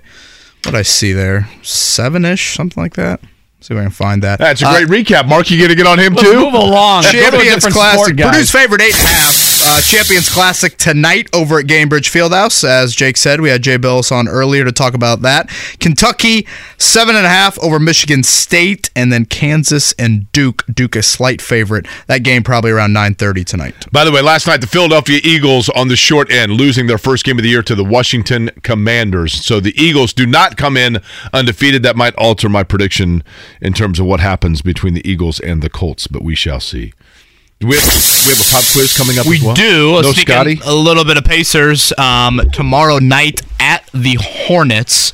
what 0.63 0.73
I 0.75 0.83
see 0.83 1.11
there, 1.11 1.49
seven-ish, 1.63 2.55
something 2.55 2.81
like 2.81 2.93
that. 2.93 3.19
See 3.61 3.73
if 3.73 3.77
I 3.79 3.83
can 3.83 3.91
find 3.91 4.23
that. 4.23 4.39
That's 4.39 4.61
a 4.61 4.67
Uh, 4.69 4.85
great 4.85 5.05
recap. 5.05 5.27
Mark, 5.27 5.51
you 5.51 5.57
going 5.57 5.69
to 5.69 5.75
get 5.75 5.85
on 5.85 5.99
him 5.99 6.13
Let's 6.13 6.29
too? 6.29 6.39
move 6.39 6.53
along. 6.53 7.03
Go 7.03 7.11
to 7.11 7.17
a 7.17 7.21
Champions 7.23 7.55
different 7.55 7.75
Classic. 7.75 7.99
sport, 7.99 8.15
guys. 8.15 8.31
Purdue's 8.31 8.51
favorite 8.51 8.81
eight 8.81 8.95
and 8.95 9.03
a 9.03 9.07
half. 9.13 9.33
Uh, 9.61 9.81
Champions 9.81 10.29
Classic 10.29 10.77
tonight 10.77 11.29
over 11.33 11.59
at 11.59 11.65
Gainbridge 11.65 12.09
Fieldhouse. 12.09 12.63
As 12.63 12.95
Jake 12.95 13.17
said, 13.17 13.41
we 13.41 13.49
had 13.49 13.61
Jay 13.61 13.77
Bilas 13.77 14.09
on 14.11 14.27
earlier 14.27 14.63
to 14.63 14.71
talk 14.71 14.93
about 14.93 15.21
that. 15.21 15.49
Kentucky 15.79 16.47
seven 16.77 17.15
and 17.15 17.25
a 17.25 17.29
half 17.29 17.59
over 17.59 17.77
Michigan 17.77 18.23
State, 18.23 18.89
and 18.95 19.11
then 19.11 19.25
Kansas 19.25 19.93
and 19.99 20.31
Duke. 20.31 20.63
Duke 20.73 20.95
a 20.95 21.03
slight 21.03 21.41
favorite. 21.41 21.87
That 22.07 22.23
game 22.23 22.41
probably 22.41 22.71
around 22.71 22.93
nine 22.93 23.15
thirty 23.15 23.43
tonight. 23.43 23.75
By 23.91 24.05
the 24.05 24.11
way, 24.11 24.21
last 24.21 24.47
night 24.47 24.61
the 24.61 24.67
Philadelphia 24.67 25.19
Eagles 25.23 25.67
on 25.69 25.89
the 25.89 25.97
short 25.97 26.31
end 26.31 26.53
losing 26.53 26.87
their 26.87 26.97
first 26.97 27.25
game 27.25 27.37
of 27.37 27.43
the 27.43 27.49
year 27.49 27.63
to 27.63 27.75
the 27.75 27.83
Washington 27.83 28.51
Commanders. 28.63 29.33
So 29.33 29.59
the 29.59 29.73
Eagles 29.81 30.13
do 30.13 30.25
not 30.25 30.55
come 30.55 30.77
in 30.77 30.99
undefeated. 31.33 31.83
That 31.83 31.97
might 31.97 32.15
alter 32.15 32.47
my 32.47 32.63
prediction 32.63 33.23
in 33.61 33.73
terms 33.73 33.99
of 33.99 34.05
what 34.05 34.21
happens 34.21 34.61
between 34.61 34.93
the 34.93 35.07
Eagles 35.09 35.39
and 35.41 35.61
the 35.61 35.69
Colts, 35.69 36.07
but 36.07 36.23
we 36.23 36.33
shall 36.35 36.61
see. 36.61 36.93
Do 37.59 37.67
we 37.67 37.75
have, 37.75 37.83
we 37.83 38.31
have 38.33 38.39
a 38.39 38.49
pop 38.51 38.63
quiz 38.71 38.95
coming 38.97 39.17
up 39.19 39.25
We 39.25 39.35
as 39.35 39.43
well? 39.43 39.53
do. 39.53 40.01
No 40.01 40.13
Scotty? 40.13 40.59
A 40.63 40.73
little 40.73 41.03
bit 41.03 41.17
of 41.17 41.25
Pacers 41.25 41.91
um, 41.97 42.39
tomorrow 42.53 42.99
night 42.99 43.41
at 43.59 43.85
the 43.93 44.17
Hornets. 44.21 45.11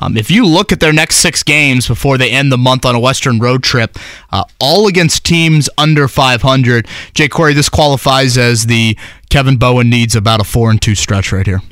Um, 0.00 0.16
if 0.16 0.30
you 0.30 0.46
look 0.46 0.70
at 0.70 0.78
their 0.78 0.92
next 0.92 1.16
six 1.16 1.42
games 1.42 1.88
before 1.88 2.16
they 2.16 2.30
end 2.30 2.52
the 2.52 2.58
month 2.58 2.84
on 2.84 2.94
a 2.94 3.00
Western 3.00 3.40
road 3.40 3.64
trip, 3.64 3.98
uh, 4.30 4.44
all 4.60 4.86
against 4.86 5.24
teams 5.24 5.68
under 5.76 6.06
500. 6.06 6.86
Jay 7.14 7.26
Corey, 7.26 7.52
this 7.52 7.68
qualifies 7.68 8.38
as 8.38 8.66
the 8.66 8.96
Kevin 9.28 9.56
Bowen 9.56 9.90
needs 9.90 10.14
about 10.14 10.40
a 10.40 10.44
four 10.44 10.70
and 10.70 10.80
two 10.80 10.94
stretch 10.94 11.32
right 11.32 11.46
here. 11.46 11.62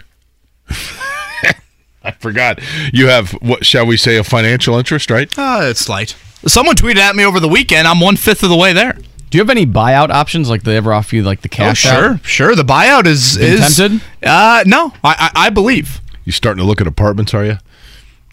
I 2.03 2.11
forgot. 2.19 2.61
You 2.93 3.07
have, 3.07 3.31
what 3.35 3.65
shall 3.65 3.87
we 3.87 3.97
say, 3.97 4.17
a 4.17 4.25
financial 4.25 4.77
interest, 4.77 5.09
right? 5.09 5.33
Uh, 5.39 5.61
it's 5.63 5.81
slight. 5.81 6.17
Someone 6.47 6.75
tweeted 6.75 6.97
at 6.97 7.15
me 7.15 7.25
over 7.25 7.39
the 7.39 7.49
weekend. 7.49 7.87
I'm 7.87 8.01
one 8.01 8.17
fifth 8.17 8.43
of 8.43 8.49
the 8.49 8.57
way 8.57 8.73
there. 8.73 8.99
Do 9.31 9.39
you 9.39 9.43
have 9.43 9.51
any 9.51 9.67
buyout 9.67 10.11
options? 10.11 10.49
Like 10.49 10.63
they 10.63 10.77
ever 10.77 10.93
offer 10.93 11.17
you 11.17 11.23
like 11.23 11.43
the 11.43 11.49
Oh, 11.49 11.57
cash? 11.57 11.79
sure, 11.81 11.93
out? 11.93 11.99
sure. 11.99 12.21
Sure. 12.25 12.55
The 12.57 12.63
buyout 12.65 13.07
is 13.07 13.37
Been 13.37 13.53
is 13.55 13.77
tempted? 13.77 14.07
Uh, 14.23 14.63
no, 14.67 14.93
I, 15.03 15.31
I 15.35 15.47
I 15.47 15.51
believe. 15.51 16.01
You 16.25 16.33
starting 16.33 16.63
to 16.63 16.67
look 16.67 16.81
at 16.81 16.87
apartments, 16.87 17.35
are 17.35 17.45
you? 17.45 17.59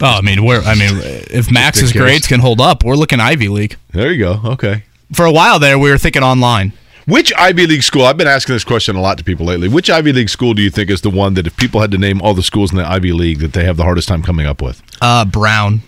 Oh, 0.02 0.08
I 0.18 0.22
mean, 0.22 0.44
we're 0.46 0.62
I 0.62 0.76
mean, 0.76 1.00
if 1.30 1.52
Max's 1.52 1.92
grades 1.94 2.28
can 2.28 2.40
hold 2.40 2.60
up, 2.60 2.84
we're 2.84 2.96
looking 2.96 3.20
Ivy 3.20 3.48
League. 3.50 3.78
There 3.92 4.12
you 4.12 4.20
go. 4.24 4.42
Okay. 4.54 4.84
For 5.14 5.26
a 5.26 5.32
while 5.32 5.60
there, 5.60 5.78
we 5.78 5.90
were 5.90 5.98
thinking 6.00 6.24
online. 6.24 6.74
Which 7.06 7.34
Ivy 7.38 7.68
League 7.68 7.84
school? 7.84 8.06
I've 8.06 8.18
been 8.18 8.28
asking 8.28 8.56
this 8.56 8.64
question 8.64 8.96
a 8.96 9.02
lot 9.02 9.18
to 9.18 9.24
people 9.24 9.46
lately. 9.46 9.68
Which 9.68 9.90
Ivy 9.90 10.14
League 10.14 10.30
school 10.30 10.54
do 10.54 10.62
you 10.62 10.70
think 10.70 10.90
is 10.90 11.02
the 11.02 11.10
one 11.10 11.34
that 11.36 11.46
if 11.46 11.56
people 11.58 11.82
had 11.82 11.92
to 11.92 11.98
name 11.98 12.22
all 12.22 12.34
the 12.34 12.42
schools 12.44 12.72
in 12.72 12.78
the 12.78 12.90
Ivy 12.90 13.12
League 13.12 13.40
that 13.40 13.52
they 13.54 13.66
have 13.66 13.76
the 13.78 13.84
hardest 13.84 14.08
time 14.08 14.24
coming 14.24 14.46
up 14.46 14.62
with? 14.62 14.82
Uh, 15.02 15.26
Brown. 15.26 15.82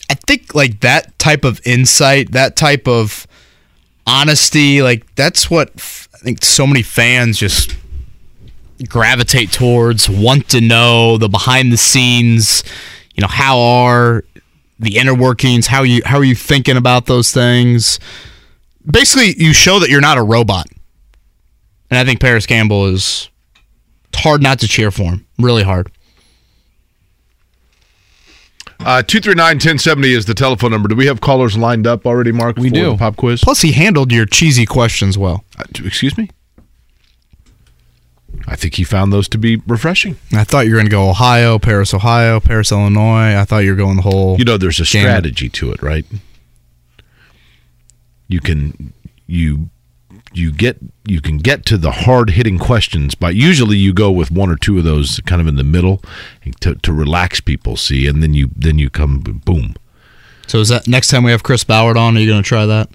I 0.08 0.14
think 0.14 0.54
like 0.54 0.80
that 0.80 1.18
type 1.18 1.44
of 1.44 1.60
insight, 1.66 2.32
that 2.32 2.56
type 2.56 2.88
of 2.88 3.26
honesty, 4.06 4.80
like 4.80 5.14
that's 5.16 5.50
what 5.50 5.70
f- 5.76 6.08
I 6.14 6.18
think 6.18 6.42
so 6.42 6.66
many 6.66 6.80
fans 6.80 7.38
just 7.38 7.76
gravitate 8.88 9.52
towards, 9.52 10.08
want 10.08 10.48
to 10.48 10.62
know 10.62 11.18
the 11.18 11.28
behind 11.28 11.70
the 11.70 11.76
scenes, 11.76 12.64
you 13.14 13.20
know, 13.20 13.28
how 13.28 13.58
are 13.60 14.24
the 14.78 14.98
inner 14.98 15.14
workings, 15.14 15.68
how 15.68 15.82
you 15.82 16.02
how 16.04 16.18
are 16.18 16.24
you 16.24 16.34
thinking 16.34 16.76
about 16.76 17.06
those 17.06 17.30
things. 17.30 17.98
Basically, 18.84 19.34
you 19.38 19.52
show 19.52 19.78
that 19.78 19.88
you're 19.88 20.00
not 20.00 20.18
a 20.18 20.22
robot. 20.22 20.66
And 21.90 21.98
I 21.98 22.04
think 22.04 22.20
Parris 22.20 22.46
Campbell 22.46 22.86
is 22.86 23.28
hard 24.14 24.42
not 24.42 24.58
to 24.60 24.68
cheer 24.68 24.90
for 24.90 25.04
him. 25.04 25.26
Really 25.38 25.62
hard. 25.62 25.90
Uh, 28.80 29.02
239-1070 29.06 30.04
is 30.06 30.24
the 30.24 30.34
telephone 30.34 30.72
number. 30.72 30.88
Do 30.88 30.96
we 30.96 31.06
have 31.06 31.20
callers 31.20 31.56
lined 31.56 31.86
up 31.86 32.04
already, 32.04 32.32
Mark? 32.32 32.56
We 32.56 32.68
for 32.68 32.74
do. 32.74 32.90
the 32.92 32.96
pop 32.96 33.16
quiz. 33.16 33.40
Plus, 33.40 33.60
he 33.60 33.70
handled 33.72 34.10
your 34.10 34.26
cheesy 34.26 34.66
questions 34.66 35.16
well. 35.16 35.44
Uh, 35.56 35.64
excuse 35.84 36.18
me. 36.18 36.30
I 38.46 38.56
think 38.56 38.74
he 38.74 38.84
found 38.84 39.12
those 39.12 39.28
to 39.30 39.38
be 39.38 39.56
refreshing. 39.66 40.16
I 40.32 40.44
thought 40.44 40.66
you 40.66 40.72
were 40.72 40.78
going 40.78 40.86
to 40.86 40.90
go 40.90 41.08
Ohio, 41.08 41.58
Paris, 41.58 41.94
Ohio, 41.94 42.40
Paris, 42.40 42.72
Illinois. 42.72 43.36
I 43.36 43.44
thought 43.44 43.58
you 43.58 43.70
were 43.70 43.76
going 43.76 43.96
the 43.96 44.02
whole. 44.02 44.38
You 44.38 44.44
know, 44.44 44.56
there's 44.56 44.80
a 44.80 44.84
Gamut. 44.84 45.10
strategy 45.10 45.48
to 45.48 45.72
it, 45.72 45.82
right? 45.82 46.04
You 48.28 48.40
can 48.40 48.92
you 49.26 49.70
you 50.32 50.52
get 50.52 50.78
you 51.06 51.20
can 51.20 51.38
get 51.38 51.66
to 51.66 51.76
the 51.76 51.90
hard 51.90 52.30
hitting 52.30 52.58
questions, 52.58 53.14
but 53.14 53.34
usually 53.34 53.76
you 53.76 53.92
go 53.92 54.10
with 54.10 54.30
one 54.30 54.50
or 54.50 54.56
two 54.56 54.78
of 54.78 54.84
those 54.84 55.20
kind 55.26 55.40
of 55.40 55.46
in 55.46 55.56
the 55.56 55.64
middle 55.64 56.02
to, 56.60 56.74
to 56.76 56.92
relax 56.92 57.40
people. 57.40 57.76
See, 57.76 58.06
and 58.06 58.22
then 58.22 58.34
you 58.34 58.50
then 58.56 58.78
you 58.78 58.90
come 58.90 59.20
boom. 59.20 59.74
So 60.46 60.58
is 60.58 60.68
that 60.68 60.88
next 60.88 61.08
time 61.08 61.22
we 61.24 61.30
have 61.30 61.42
Chris 61.42 61.64
Ballard 61.64 61.96
on? 61.96 62.16
Are 62.16 62.20
you 62.20 62.28
going 62.28 62.42
to 62.42 62.48
try 62.48 62.66
that? 62.66 62.88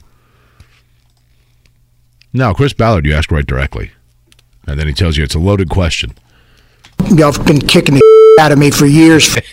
Now, 2.33 2.53
Chris 2.53 2.73
Ballard, 2.73 3.05
you 3.05 3.13
ask 3.13 3.31
right 3.31 3.45
directly, 3.45 3.91
and 4.67 4.79
then 4.79 4.87
he 4.87 4.93
tells 4.93 5.17
you 5.17 5.23
it's 5.23 5.35
a 5.35 5.39
loaded 5.39 5.69
question. 5.69 6.13
Y'all 7.15 7.31
have 7.31 7.45
been 7.45 7.61
kicking 7.61 7.95
the 7.95 8.37
out 8.41 8.51
of 8.51 8.59
me 8.59 8.69
for 8.71 8.85
years. 8.85 9.35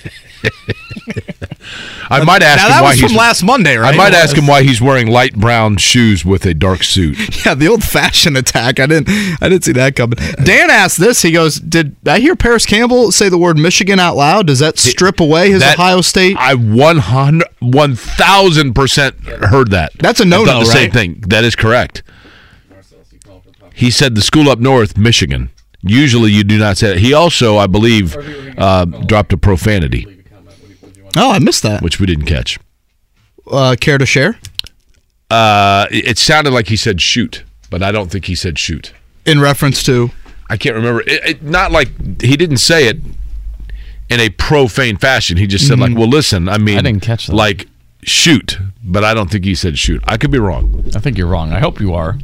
I 2.10 2.22
might 2.22 2.42
ask 2.42 2.58
now 2.58 2.64
him 2.66 2.70
that 2.72 2.82
why 2.82 2.90
was 2.90 3.00
he's 3.00 3.10
from 3.10 3.16
last 3.16 3.42
Monday, 3.42 3.76
right? 3.76 3.94
I 3.94 3.96
might 3.96 4.12
ask 4.12 4.36
him 4.36 4.46
why 4.46 4.62
he's 4.62 4.80
wearing 4.80 5.06
light 5.06 5.34
brown 5.34 5.78
shoes 5.78 6.22
with 6.24 6.44
a 6.44 6.52
dark 6.54 6.82
suit. 6.84 7.16
Yeah, 7.44 7.54
the 7.54 7.68
old 7.68 7.82
fashioned 7.84 8.38
attack. 8.38 8.80
I 8.80 8.86
didn't. 8.86 9.08
I 9.42 9.48
didn't 9.50 9.64
see 9.64 9.72
that 9.72 9.96
coming. 9.96 10.18
Dan 10.44 10.70
asked 10.70 10.98
this. 10.98 11.20
He 11.20 11.30
goes, 11.32 11.56
"Did 11.60 11.94
I 12.06 12.20
hear 12.20 12.34
Parris 12.36 12.64
Campbell 12.64 13.12
say 13.12 13.28
the 13.28 13.36
word 13.36 13.58
Michigan 13.58 13.98
out 13.98 14.16
loud? 14.16 14.46
Does 14.46 14.60
that 14.60 14.78
strip 14.78 15.20
away 15.20 15.50
his 15.50 15.60
That- 15.60 15.78
Ohio 15.78 16.00
State?" 16.00 16.36
I 16.38 16.54
100 16.54 17.46
1000% 17.60 19.44
heard 19.48 19.70
that. 19.72 19.92
That's 19.98 20.20
a 20.20 20.24
no-no, 20.24 20.46
thought 20.52 20.60
the 20.60 20.66
same 20.66 20.90
thing. 20.90 21.22
That 21.28 21.44
is 21.44 21.54
correct. 21.54 22.02
He 23.74 23.90
said 23.90 24.14
the 24.14 24.22
school 24.22 24.48
up 24.48 24.58
north, 24.58 24.96
Michigan. 24.96 25.50
Usually 25.82 26.30
you 26.30 26.44
do 26.44 26.58
not 26.58 26.78
say 26.78 26.92
it. 26.92 26.98
He 26.98 27.12
also, 27.12 27.58
I 27.58 27.66
believe, 27.66 28.16
uh, 28.56 28.84
dropped 28.86 29.32
a 29.32 29.36
profanity, 29.36 30.06
oh, 31.16 31.30
I 31.32 31.38
missed 31.38 31.62
that. 31.64 31.82
which 31.82 32.00
we 32.00 32.06
didn't 32.06 32.24
catch. 32.26 32.58
Uh, 33.50 33.76
care 33.78 33.98
to 33.98 34.06
share? 34.06 34.38
Uh, 35.30 35.86
it 35.90 36.08
it 36.08 36.18
sounded 36.18 36.52
like 36.52 36.68
he 36.68 36.76
said 36.76 37.00
shoot, 37.02 37.44
but 37.68 37.82
I 37.82 37.92
don't 37.92 38.10
think 38.10 38.26
he 38.26 38.34
said 38.34 38.58
shoot. 38.58 38.92
In 39.26 39.40
reference 39.40 39.82
to 39.84 40.10
I 40.48 40.56
can't 40.56 40.76
remember. 40.76 41.00
It, 41.02 41.24
it, 41.24 41.42
not 41.42 41.72
like 41.72 42.22
he 42.22 42.36
didn't 42.36 42.58
say 42.58 42.86
it 42.86 42.98
in 44.08 44.20
a 44.20 44.30
profane 44.30 44.96
fashion. 44.96 45.36
He 45.36 45.46
just 45.46 45.66
said 45.66 45.78
like, 45.78 45.96
"Well, 45.96 46.08
listen, 46.08 46.48
I 46.48 46.58
mean, 46.58 46.78
I 46.78 46.82
didn't 46.82 47.02
catch 47.02 47.26
that. 47.26 47.34
like 47.34 47.66
shoot," 48.02 48.58
but 48.82 49.04
I 49.04 49.14
don't 49.14 49.30
think 49.30 49.44
he 49.44 49.54
said 49.54 49.78
shoot. 49.78 50.02
I 50.06 50.16
could 50.16 50.30
be 50.30 50.38
wrong. 50.38 50.84
I 50.94 51.00
think 51.00 51.16
you're 51.18 51.26
wrong. 51.26 51.52
I 51.52 51.60
hope 51.60 51.80
you 51.80 51.94
are. 51.94 52.18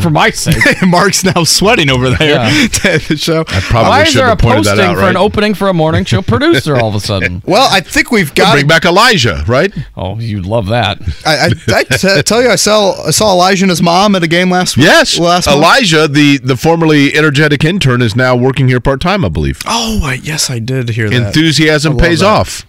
For 0.00 0.08
my 0.10 0.30
sake. 0.30 0.56
Mark's 0.86 1.24
now 1.24 1.44
sweating 1.44 1.90
over 1.90 2.10
there 2.10 2.36
Yeah. 2.36 2.66
to 2.72 3.08
the 3.08 3.16
show. 3.18 3.40
I 3.40 3.60
probably 3.60 3.88
Why 3.90 4.02
is 4.02 4.14
there 4.14 4.28
a 4.28 4.36
posting 4.36 4.76
that 4.76 4.78
out, 4.84 4.94
for 4.94 5.00
right? 5.02 5.10
an 5.10 5.16
opening 5.16 5.54
for 5.54 5.68
a 5.68 5.74
morning 5.74 6.04
show 6.04 6.22
producer 6.22 6.76
all 6.76 6.88
of 6.88 6.94
a 6.94 7.00
sudden? 7.00 7.42
Well, 7.46 7.68
I 7.70 7.80
think 7.80 8.10
we've 8.10 8.34
got. 8.34 8.54
Bring 8.54 8.66
back 8.66 8.84
Elijah, 8.84 9.44
right? 9.46 9.72
Oh, 9.96 10.18
you'd 10.18 10.46
love 10.46 10.66
that. 10.68 10.98
I, 11.26 11.36
I, 11.36 11.50
I 11.78 11.84
t- 11.84 12.22
tell 12.22 12.42
you, 12.42 12.48
I 12.48 12.56
saw 12.56 13.06
I 13.06 13.10
saw 13.10 13.32
Elijah 13.32 13.64
and 13.64 13.70
his 13.70 13.82
mom 13.82 14.14
at 14.16 14.22
a 14.22 14.26
game 14.28 14.50
last. 14.50 14.76
Week. 14.76 14.86
Yes, 14.86 15.18
last 15.18 15.46
month. 15.46 15.58
Elijah, 15.58 16.08
the 16.08 16.38
the 16.38 16.56
formerly 16.56 17.14
energetic 17.14 17.64
intern, 17.64 18.00
is 18.02 18.16
now 18.16 18.34
working 18.34 18.68
here 18.68 18.80
part 18.80 19.00
time. 19.00 19.24
I 19.24 19.28
believe. 19.28 19.60
Oh, 19.66 20.00
I, 20.02 20.14
yes, 20.14 20.48
I 20.50 20.58
did 20.58 20.88
hear 20.90 21.10
that. 21.10 21.26
Enthusiasm 21.28 21.96
pays 21.98 22.20
that. 22.20 22.26
off. 22.26 22.66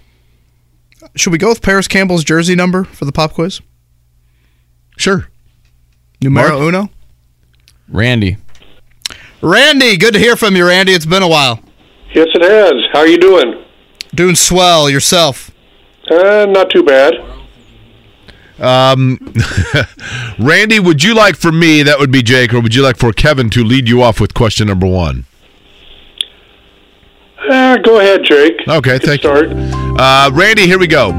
Should 1.16 1.32
we 1.32 1.38
go 1.38 1.50
with 1.50 1.62
Parris 1.62 1.88
Campbell's 1.88 2.24
jersey 2.26 2.56
number 2.56 2.84
for 2.84 3.06
the 3.06 3.12
pop 3.14 3.34
quiz? 3.34 3.62
Sure. 4.98 5.28
Numero 6.22 6.50
Mark? 6.60 6.62
uno. 6.62 6.90
Randy. 7.90 8.38
Randy, 9.42 9.98
good 9.98 10.14
to 10.14 10.20
hear 10.20 10.36
from 10.36 10.56
you, 10.56 10.68
Randy. 10.68 10.94
It's 10.94 11.06
been 11.06 11.24
a 11.24 11.28
while. 11.28 11.60
Yes, 12.14 12.28
it 12.34 12.42
has. 12.42 12.74
How 12.94 13.00
are 13.00 13.08
you 13.08 13.18
doing? 13.18 13.64
Doing 14.14 14.36
swell 14.36 14.90
yourself. 14.90 15.52
Uh, 16.10 16.46
not 16.50 16.70
too 16.70 16.84
bad. 16.84 17.14
Um, 18.60 19.20
Randy, 20.40 20.80
would 20.80 21.04
you 21.04 21.14
like 21.14 21.36
for 21.36 21.52
me, 21.52 21.84
that 21.84 22.00
would 22.00 22.12
be 22.12 22.24
Jake, 22.24 22.54
or 22.54 22.62
would 22.62 22.74
you 22.74 22.82
like 22.82 22.98
for 22.98 23.12
Kevin 23.12 23.50
to 23.52 23.64
lead 23.64 23.90
you 23.90 24.02
off 24.02 24.22
with 24.22 24.34
question 24.34 24.68
number 24.68 24.88
one? 24.88 25.26
Uh, 27.50 27.78
go 27.78 28.00
ahead, 28.00 28.24
Jake. 28.24 28.62
Okay, 28.68 28.98
thank 28.98 29.22
start. 29.22 29.50
you. 29.50 29.58
Uh, 30.00 30.32
Randy, 30.34 30.66
here 30.66 30.80
we 30.80 30.88
go. 30.88 31.12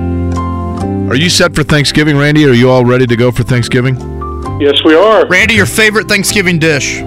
Are 1.08 1.14
you 1.14 1.28
set 1.28 1.54
for 1.54 1.62
Thanksgiving, 1.62 2.16
Randy? 2.16 2.46
Are 2.46 2.52
you 2.52 2.70
all 2.70 2.84
ready 2.84 3.06
to 3.06 3.16
go 3.16 3.30
for 3.30 3.42
Thanksgiving? 3.44 4.15
Yes, 4.60 4.82
we 4.84 4.94
are. 4.94 5.26
Randy, 5.26 5.54
your 5.54 5.66
favorite 5.66 6.08
Thanksgiving 6.08 6.58
dish? 6.58 7.00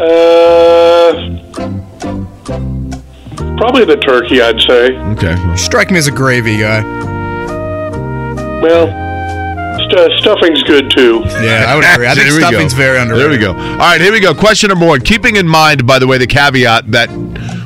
Uh, 0.00 1.12
probably 3.58 3.84
the 3.84 3.98
turkey, 4.00 4.40
I'd 4.40 4.60
say. 4.62 4.96
Okay. 5.12 5.36
Strike 5.56 5.90
me 5.90 5.98
as 5.98 6.06
a 6.06 6.10
gravy 6.12 6.56
guy. 6.58 6.82
Well, 8.62 8.86
st- 9.90 10.18
stuffing's 10.20 10.62
good 10.62 10.90
too. 10.90 11.20
Yeah, 11.42 11.66
I 11.68 11.74
would 11.74 11.84
agree. 11.84 12.06
I 12.06 12.14
think 12.14 12.26
There 12.28 12.34
we 12.36 12.40
go. 12.40 12.48
stuffing's 12.48 12.72
very 12.72 12.98
underrated. 12.98 13.30
There 13.42 13.50
we 13.52 13.58
go. 13.58 13.60
All 13.72 13.78
right, 13.78 14.00
here 14.00 14.12
we 14.12 14.20
go. 14.20 14.34
Question 14.34 14.68
number 14.68 14.86
one. 14.86 15.00
Keeping 15.02 15.36
in 15.36 15.46
mind, 15.46 15.86
by 15.86 15.98
the 15.98 16.06
way, 16.06 16.16
the 16.18 16.26
caveat 16.26 16.90
that 16.92 17.08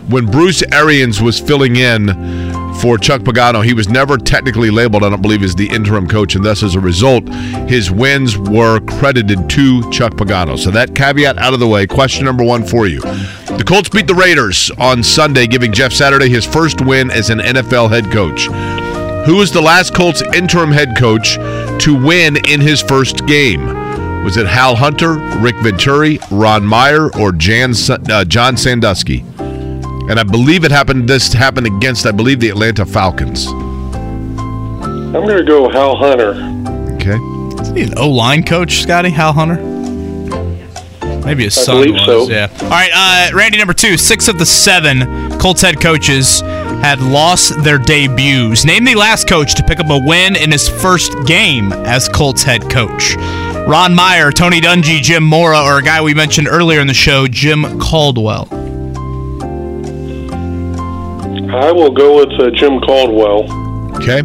when 0.09 0.27
Bruce 0.27 0.63
Arians 0.73 1.23
was 1.23 1.39
filling 1.39 1.77
in 1.77 2.42
for 2.83 2.99
Chuck 2.99 3.21
Pagano, 3.21 3.65
he 3.65 3.75
was 3.75 3.89
never 3.89 4.19
technically 4.19 4.69
labeled, 4.69 5.05
I 5.05 5.09
don't 5.11 5.23
believe, 5.23 5.45
as 5.45 5.55
the 5.55 5.69
interim 5.69 6.09
coach, 6.09 6.35
and 6.35 6.45
thus, 6.45 6.65
as 6.65 6.75
a 6.75 6.81
result, 6.81 7.29
his 7.69 7.93
wins 7.93 8.37
were 8.37 8.81
credited 8.81 9.49
to 9.51 9.89
Chuck 9.93 10.15
Pagano. 10.15 10.59
So 10.59 10.73
that 10.73 10.93
caveat 10.97 11.39
out 11.39 11.55
of 11.55 11.61
the 11.61 11.69
way. 11.69 11.87
Question 11.87 12.25
number 12.25 12.43
one 12.43 12.65
for 12.65 12.89
you. 12.89 13.01
The 13.01 13.63
Colts 13.65 13.89
beat 13.89 14.09
the 14.09 14.17
Raiders 14.17 14.69
on 14.79 15.05
Sunday, 15.05 15.47
giving 15.47 15.73
Jeff 15.73 15.93
Saturday 15.93 16.29
his 16.29 16.45
first 16.45 16.81
win 16.81 17.13
as 17.13 17.31
an 17.31 17.39
NFL 17.39 17.89
head 17.89 18.11
coach. 18.11 18.47
Who 19.27 19.37
was 19.37 19.53
the 19.53 19.63
last 19.63 19.95
Colts 19.95 20.21
interim 20.35 20.73
head 20.73 20.97
coach 20.99 21.37
to 21.85 21.95
win 22.05 22.37
in 22.49 22.61
his 22.61 22.83
first 22.83 23.27
game? 23.29 23.65
Was 24.25 24.37
it 24.37 24.49
Hal 24.49 24.75
Hunter, 24.75 25.19
Rick 25.39 25.55
Venturi, 25.61 26.19
Ron 26.33 26.67
Meyer, 26.67 27.17
or 27.17 27.31
Jan, 27.31 27.75
uh, 27.89 28.25
John 28.25 28.57
Sandusky? 28.57 29.25
And 30.13 30.21
I 30.21 30.25
believe 30.25 30.63
it 30.65 30.71
happened. 30.71 31.09
This 31.09 31.33
happened 31.33 31.67
against, 31.67 32.05
I 32.05 32.11
believe, 32.11 32.39
the 32.39 32.51
Atlanta 32.51 32.85
Falcons. 32.85 33.47
I'm 33.47 35.13
going 35.13 35.39
to 35.39 35.43
go 35.43 35.71
Hal 35.71 35.97
Hunter. 35.97 36.33
Okay. 36.97 37.17
Isn't 37.63 37.77
he 37.79 37.83
an 37.85 37.95
O 37.97 38.11
line 38.11 38.43
coach, 38.43 38.83
Scotty? 38.83 39.09
Hal 39.09 39.33
Hunter? 39.33 39.55
Maybe 41.25 41.45
his 41.45 41.57
I 41.57 41.63
son 41.63 41.77
believe 41.77 41.95
was. 41.95 42.05
so. 42.05 42.31
Yeah. 42.31 42.51
All 42.61 42.69
right, 42.69 42.91
uh, 42.93 43.35
Randy, 43.35 43.57
number 43.57 43.73
two. 43.73 43.97
Six 43.97 44.29
of 44.29 44.39
the 44.39 44.45
seven 44.45 45.39
Colts 45.39 45.63
head 45.63 45.81
coaches 45.81 46.43
had 46.43 47.01
lost 47.01 47.65
their 47.65 47.79
debuts. 47.79 48.67
Name 48.67 48.85
the 48.85 48.95
last 48.95 49.27
coach 49.27 49.55
to 49.55 49.63
pick 49.63 49.81
up 49.81 49.89
a 49.89 49.99
win 50.07 50.37
in 50.37 50.53
his 50.53 50.69
first 50.69 51.15
game 51.25 51.73
as 51.73 52.07
Colts 52.11 52.43
head 52.43 52.69
coach. 52.69 53.17
Ron 53.67 53.95
Meyer, 53.95 54.31
Tony 54.31 54.61
Dungy, 54.61 55.01
Jim 55.01 55.23
Mora, 55.23 55.63
or 55.63 55.79
a 55.79 55.83
guy 55.83 56.03
we 56.03 56.13
mentioned 56.13 56.49
earlier 56.49 56.81
in 56.81 56.87
the 56.87 56.93
show, 56.93 57.27
Jim 57.27 57.79
Caldwell. 57.81 58.47
I 61.55 61.71
will 61.71 61.91
go 61.91 62.17
with 62.17 62.31
uh, 62.41 62.51
Jim 62.51 62.81
Caldwell. 62.81 63.45
Okay. 63.97 64.23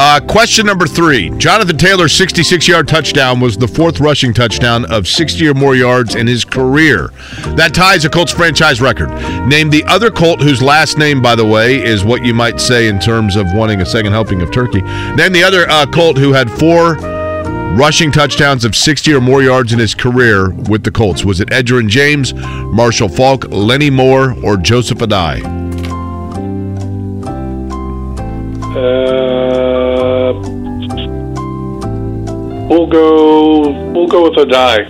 Uh, 0.00 0.20
question 0.20 0.64
number 0.64 0.86
three. 0.86 1.28
Jonathan 1.38 1.76
Taylor's 1.76 2.12
66 2.12 2.68
yard 2.68 2.86
touchdown 2.86 3.40
was 3.40 3.56
the 3.56 3.66
fourth 3.66 3.98
rushing 3.98 4.32
touchdown 4.32 4.84
of 4.92 5.08
60 5.08 5.48
or 5.48 5.54
more 5.54 5.74
yards 5.74 6.14
in 6.14 6.26
his 6.26 6.44
career. 6.44 7.08
That 7.56 7.74
ties 7.74 8.04
a 8.04 8.08
Colts 8.08 8.32
franchise 8.32 8.80
record. 8.80 9.08
Name 9.48 9.70
the 9.70 9.82
other 9.84 10.10
Colt 10.10 10.40
whose 10.40 10.62
last 10.62 10.98
name, 10.98 11.20
by 11.20 11.34
the 11.34 11.44
way, 11.44 11.82
is 11.82 12.04
what 12.04 12.24
you 12.24 12.32
might 12.32 12.60
say 12.60 12.86
in 12.86 13.00
terms 13.00 13.34
of 13.34 13.52
wanting 13.54 13.80
a 13.80 13.86
second 13.86 14.12
helping 14.12 14.40
of 14.40 14.52
turkey. 14.52 14.82
Name 14.82 15.32
the 15.32 15.42
other 15.42 15.68
uh, 15.68 15.84
Colt 15.86 16.16
who 16.16 16.32
had 16.32 16.48
four 16.48 16.94
rushing 17.74 18.12
touchdowns 18.12 18.64
of 18.64 18.76
60 18.76 19.12
or 19.14 19.20
more 19.20 19.42
yards 19.42 19.72
in 19.72 19.80
his 19.80 19.96
career 19.96 20.50
with 20.50 20.84
the 20.84 20.92
Colts. 20.92 21.24
Was 21.24 21.40
it 21.40 21.48
Edgerrin 21.48 21.88
James, 21.88 22.34
Marshall 22.34 23.08
Faulk, 23.08 23.46
Lenny 23.48 23.90
Moore, 23.90 24.36
or 24.44 24.56
Joseph 24.56 24.98
Addai? 24.98 25.67
Uh, 28.76 30.32
we'll 32.68 32.86
go. 32.86 33.70
We'll 33.92 34.06
go 34.08 34.24
with 34.24 34.34
Addai. 34.34 34.86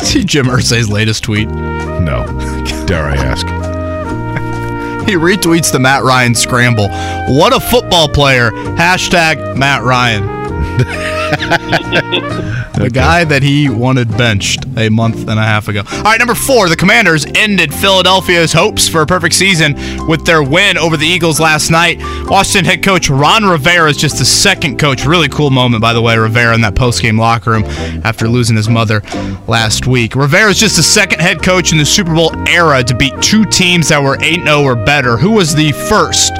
See 0.00 0.24
Jim 0.24 0.46
Irsay's 0.46 0.88
latest 0.88 1.24
tweet. 1.24 1.48
No. 1.48 2.24
Dare 2.86 3.04
I 3.04 3.16
ask? 3.16 3.46
he 5.06 5.14
retweets 5.14 5.70
the 5.72 5.78
Matt 5.78 6.02
Ryan 6.02 6.34
scramble. 6.34 6.88
What 7.28 7.52
a 7.54 7.60
football 7.60 8.08
player. 8.08 8.50
Hashtag 8.50 9.56
Matt 9.56 9.82
Ryan. 9.82 10.33
the 12.74 12.90
guy 12.92 13.24
that 13.24 13.42
he 13.42 13.68
wanted 13.68 14.10
benched 14.16 14.64
a 14.76 14.88
month 14.88 15.28
and 15.28 15.38
a 15.38 15.42
half 15.42 15.68
ago. 15.68 15.82
All 15.86 16.02
right, 16.02 16.18
number 16.18 16.34
four, 16.34 16.68
the 16.68 16.76
Commanders 16.76 17.26
ended 17.36 17.72
Philadelphia's 17.72 18.52
hopes 18.52 18.88
for 18.88 19.02
a 19.02 19.06
perfect 19.06 19.34
season 19.34 19.74
with 20.08 20.24
their 20.24 20.42
win 20.42 20.76
over 20.76 20.96
the 20.96 21.06
Eagles 21.06 21.38
last 21.38 21.70
night. 21.70 21.98
Washington 22.28 22.64
head 22.64 22.82
coach 22.82 23.08
Ron 23.08 23.44
Rivera 23.44 23.90
is 23.90 23.96
just 23.96 24.18
the 24.18 24.24
second 24.24 24.78
coach. 24.78 25.06
Really 25.06 25.28
cool 25.28 25.50
moment, 25.50 25.80
by 25.80 25.92
the 25.92 26.02
way, 26.02 26.18
Rivera 26.18 26.54
in 26.54 26.60
that 26.62 26.74
post-game 26.74 27.18
locker 27.18 27.52
room 27.52 27.64
after 28.04 28.28
losing 28.28 28.56
his 28.56 28.68
mother 28.68 29.02
last 29.46 29.86
week. 29.86 30.16
Rivera 30.16 30.50
is 30.50 30.58
just 30.58 30.76
the 30.76 30.82
second 30.82 31.20
head 31.20 31.42
coach 31.42 31.70
in 31.70 31.78
the 31.78 31.86
Super 31.86 32.14
Bowl 32.14 32.32
era 32.48 32.82
to 32.82 32.96
beat 32.96 33.14
two 33.22 33.44
teams 33.44 33.88
that 33.90 34.02
were 34.02 34.16
8-0 34.16 34.64
or 34.64 34.74
better. 34.74 35.16
Who 35.16 35.32
was 35.32 35.54
the 35.54 35.70
first? 35.88 36.32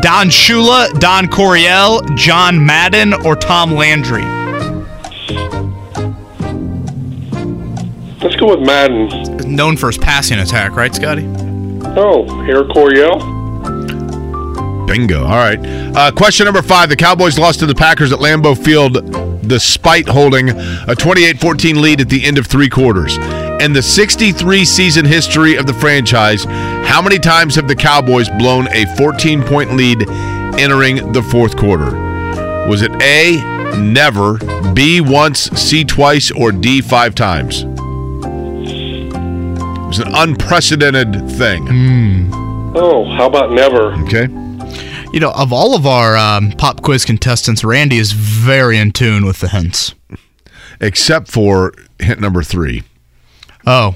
Don 0.00 0.28
Shula, 0.28 0.98
Don 0.98 1.28
Coryell, 1.28 2.00
John 2.16 2.64
Madden, 2.64 3.14
or 3.24 3.36
Tom 3.36 3.72
Landry? 3.72 4.22
Let's 8.22 8.36
go 8.36 8.56
with 8.56 8.60
Madden. 8.60 9.54
Known 9.54 9.76
for 9.76 9.88
his 9.88 9.98
passing 9.98 10.38
attack, 10.38 10.76
right, 10.76 10.94
Scotty? 10.94 11.26
Oh, 11.96 12.24
Air 12.48 12.64
Coryell. 12.64 13.18
Bingo. 14.86 15.22
All 15.24 15.30
right. 15.30 15.58
Uh, 15.96 16.10
question 16.12 16.44
number 16.44 16.62
five. 16.62 16.88
The 16.88 16.96
Cowboys 16.96 17.38
lost 17.38 17.60
to 17.60 17.66
the 17.66 17.74
Packers 17.74 18.12
at 18.12 18.18
Lambeau 18.18 18.56
Field 18.56 19.48
despite 19.48 20.08
holding 20.08 20.50
a 20.88 20.94
28 20.94 21.40
14 21.40 21.82
lead 21.82 22.00
at 22.00 22.08
the 22.08 22.24
end 22.24 22.38
of 22.38 22.46
three 22.46 22.68
quarters. 22.68 23.18
In 23.62 23.72
the 23.72 23.80
63 23.80 24.64
season 24.64 25.04
history 25.04 25.54
of 25.54 25.66
the 25.68 25.74
franchise, 25.74 26.42
how 26.84 27.00
many 27.00 27.16
times 27.16 27.54
have 27.54 27.68
the 27.68 27.76
Cowboys 27.76 28.28
blown 28.30 28.66
a 28.72 28.86
14 28.96 29.40
point 29.44 29.76
lead 29.76 30.10
entering 30.58 31.12
the 31.12 31.22
fourth 31.22 31.56
quarter? 31.56 31.92
Was 32.68 32.82
it 32.82 32.90
A, 33.00 33.36
never, 33.78 34.38
B, 34.72 35.00
once, 35.00 35.42
C, 35.52 35.84
twice, 35.84 36.32
or 36.32 36.50
D, 36.50 36.80
five 36.80 37.14
times? 37.14 37.62
It 37.62 37.68
was 39.86 40.00
an 40.00 40.12
unprecedented 40.12 41.30
thing. 41.30 42.32
Oh, 42.74 43.04
how 43.16 43.26
about 43.28 43.52
never? 43.52 43.92
Okay. 44.06 44.26
You 45.12 45.20
know, 45.20 45.30
of 45.36 45.52
all 45.52 45.76
of 45.76 45.86
our 45.86 46.16
um, 46.16 46.50
pop 46.50 46.82
quiz 46.82 47.04
contestants, 47.04 47.62
Randy 47.62 47.98
is 47.98 48.10
very 48.10 48.76
in 48.76 48.90
tune 48.90 49.24
with 49.24 49.38
the 49.38 49.46
hints. 49.46 49.94
Except 50.80 51.30
for 51.30 51.72
hint 52.00 52.18
number 52.18 52.42
three. 52.42 52.82
Oh. 53.66 53.94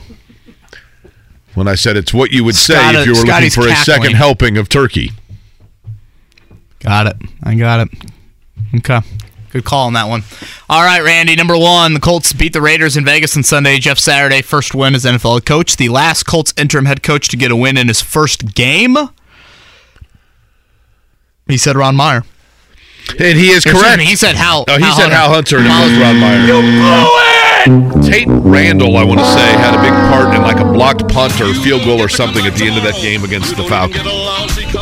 When 1.55 1.68
I 1.68 1.74
said 1.74 1.97
it's 1.97 2.12
what 2.12 2.30
you 2.32 2.44
would 2.44 2.55
say 2.55 2.74
if 2.94 3.06
you 3.06 3.12
were 3.12 3.16
Scotty's 3.16 3.56
looking 3.56 3.72
for 3.74 3.80
a 3.80 3.84
second 3.84 4.12
helping 4.14 4.59
of 4.59 4.68
turkey. 4.68 5.12
Got 6.80 7.06
it. 7.06 7.16
I 7.43 7.55
got 7.55 7.80
it. 7.80 7.88
Okay. 8.76 9.01
Good 9.51 9.64
call 9.64 9.86
on 9.86 9.94
that 9.94 10.05
one. 10.09 10.22
All 10.68 10.84
right, 10.84 11.02
Randy. 11.02 11.34
Number 11.34 11.56
one, 11.56 11.94
the 11.94 12.01
Colts 12.01 12.32
beat 12.34 12.52
the 12.52 12.60
Raiders 12.60 12.97
in 12.97 13.05
Vegas 13.06 13.36
on 13.38 13.43
Sunday. 13.43 13.78
Jeff 13.78 13.98
Saturday, 13.98 14.43
first 14.43 14.74
win 14.74 14.94
as 14.94 15.05
NFL 15.06 15.34
head 15.34 15.47
coach. 15.47 15.76
The 15.76 15.88
last 15.88 16.24
Colts 16.24 16.52
interim 16.59 16.84
head 16.84 17.02
coach 17.02 17.28
to 17.28 17.36
get 17.38 17.51
a 17.51 17.56
win 17.56 17.78
in 17.78 17.88
his 17.88 18.02
first 18.02 18.55
game. 18.55 18.97
He 21.48 21.56
said 21.56 21.76
Ron 21.76 21.97
Meyer. 21.97 22.24
And 23.18 23.38
he 23.38 23.48
is 23.51 23.64
correct. 23.64 24.02
he 24.02 24.16
said 24.16 24.34
Hal. 24.34 24.64
Oh, 24.68 24.76
he 24.76 24.93
said 24.93 25.10
Hal 25.10 25.28
Hunter 25.32 25.56
and 25.59 25.66
it 25.66 25.70
Hal- 25.70 25.88
was 25.88 25.98
Ron 25.98 26.18
Meyer. 26.20 27.45
Tate 27.66 28.28
Randle, 28.28 28.97
I 28.97 29.02
want 29.02 29.18
to 29.18 29.26
say, 29.26 29.40
had 29.40 29.74
a 29.74 29.82
big 29.82 29.90
part 30.12 30.32
in 30.36 30.43
like 30.43 30.60
a 30.60 30.64
blocked 30.72 31.09
punt 31.12 31.40
or 31.40 31.52
field 31.52 31.84
goal 31.84 32.01
or 32.01 32.09
something 32.09 32.47
at 32.47 32.55
the 32.55 32.64
end 32.64 32.76
of 32.76 32.84
that 32.84 32.94
game 33.02 33.24
against 33.24 33.56
the 33.56 33.64
Falcons. 33.64 34.05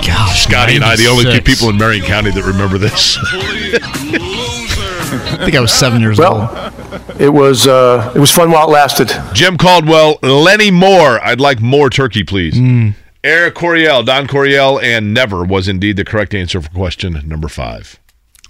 Gosh, 0.06 0.44
Scotty 0.44 0.77
and 0.77 0.85
I, 0.85 0.94
the 0.94 1.06
only 1.06 1.24
two 1.24 1.40
people 1.40 1.70
in 1.70 1.78
Marion 1.78 2.05
County 2.05 2.31
that 2.31 2.44
remember 2.44 2.77
this. 2.77 3.16
I 5.16 5.44
think 5.44 5.56
I 5.56 5.61
was 5.61 5.73
seven 5.73 6.02
years 6.02 6.20
old. 6.20 6.51
It 7.19 7.31
was 7.31 7.66
uh, 7.66 8.12
it 8.15 8.19
was 8.19 8.31
fun 8.31 8.51
while 8.51 8.69
it 8.69 8.73
lasted. 8.73 9.11
Jim 9.32 9.56
Caldwell, 9.56 10.19
Lenny 10.23 10.70
Moore. 10.70 11.24
I'd 11.24 11.40
like 11.40 11.62
more 11.62 11.89
turkey, 11.89 12.23
please. 12.23 12.59
Hmm. 12.59 12.90
Air 13.23 13.51
Coryell, 13.51 14.02
Don 14.02 14.27
Coryell, 14.27 14.78
and 14.82 15.15
never 15.15 15.43
was 15.43 15.69
indeed 15.69 15.97
the 15.97 16.05
correct 16.05 16.35
answer 16.35 16.61
for 16.61 16.69
question 16.69 17.19
number 17.27 17.48
five. 17.48 17.98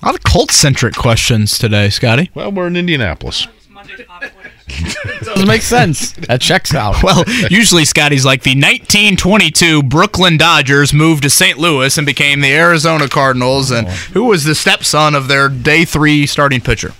A 0.02 0.06
lot 0.06 0.16
of 0.16 0.24
cult 0.24 0.50
centric 0.50 0.94
questions 0.96 1.56
today, 1.56 1.88
Scotty. 1.88 2.32
Well, 2.34 2.50
we're 2.50 2.66
in 2.66 2.76
Indianapolis. 2.76 3.46
Doesn't 5.24 5.46
make 5.48 5.62
sense. 5.62 6.12
That 6.12 6.40
checks 6.40 6.74
out. 6.74 7.02
Well, 7.02 7.24
usually 7.50 7.84
Scotty's 7.84 8.24
like 8.24 8.42
the 8.42 8.50
1922 8.54 9.82
Brooklyn 9.82 10.36
Dodgers 10.36 10.92
moved 10.92 11.22
to 11.24 11.30
St. 11.30 11.58
Louis 11.58 11.96
and 11.96 12.06
became 12.06 12.40
the 12.40 12.52
Arizona 12.52 13.08
Cardinals, 13.08 13.70
and 13.70 13.88
who 13.88 14.24
was 14.24 14.44
the 14.44 14.54
stepson 14.54 15.14
of 15.14 15.28
their 15.28 15.48
day 15.48 15.84
three 15.84 16.26
starting 16.26 16.60
pitcher? 16.60 16.92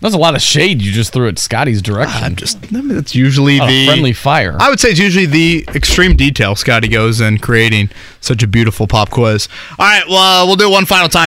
That's 0.00 0.14
a 0.14 0.18
lot 0.18 0.34
of 0.34 0.42
shade 0.42 0.82
you 0.82 0.92
just 0.92 1.14
threw 1.14 1.28
at 1.28 1.38
Scotty's 1.38 1.80
direction. 1.80 2.22
I'm 2.22 2.36
just, 2.36 2.58
I 2.62 2.82
mean, 2.82 2.88
that's 2.88 3.14
usually 3.14 3.56
a 3.56 3.66
the 3.66 3.86
friendly 3.86 4.12
fire. 4.12 4.54
I 4.60 4.68
would 4.68 4.78
say 4.78 4.90
it's 4.90 5.00
usually 5.00 5.24
the 5.24 5.64
extreme 5.74 6.14
detail 6.14 6.54
Scotty 6.56 6.88
goes 6.88 7.22
in 7.22 7.38
creating 7.38 7.88
such 8.20 8.42
a 8.42 8.46
beautiful 8.46 8.86
pop 8.86 9.08
quiz. 9.08 9.48
All 9.78 9.86
right, 9.86 10.06
well, 10.06 10.42
uh, 10.42 10.46
we'll 10.46 10.56
do 10.56 10.68
it 10.68 10.72
one 10.72 10.84
final 10.84 11.08
time. 11.08 11.24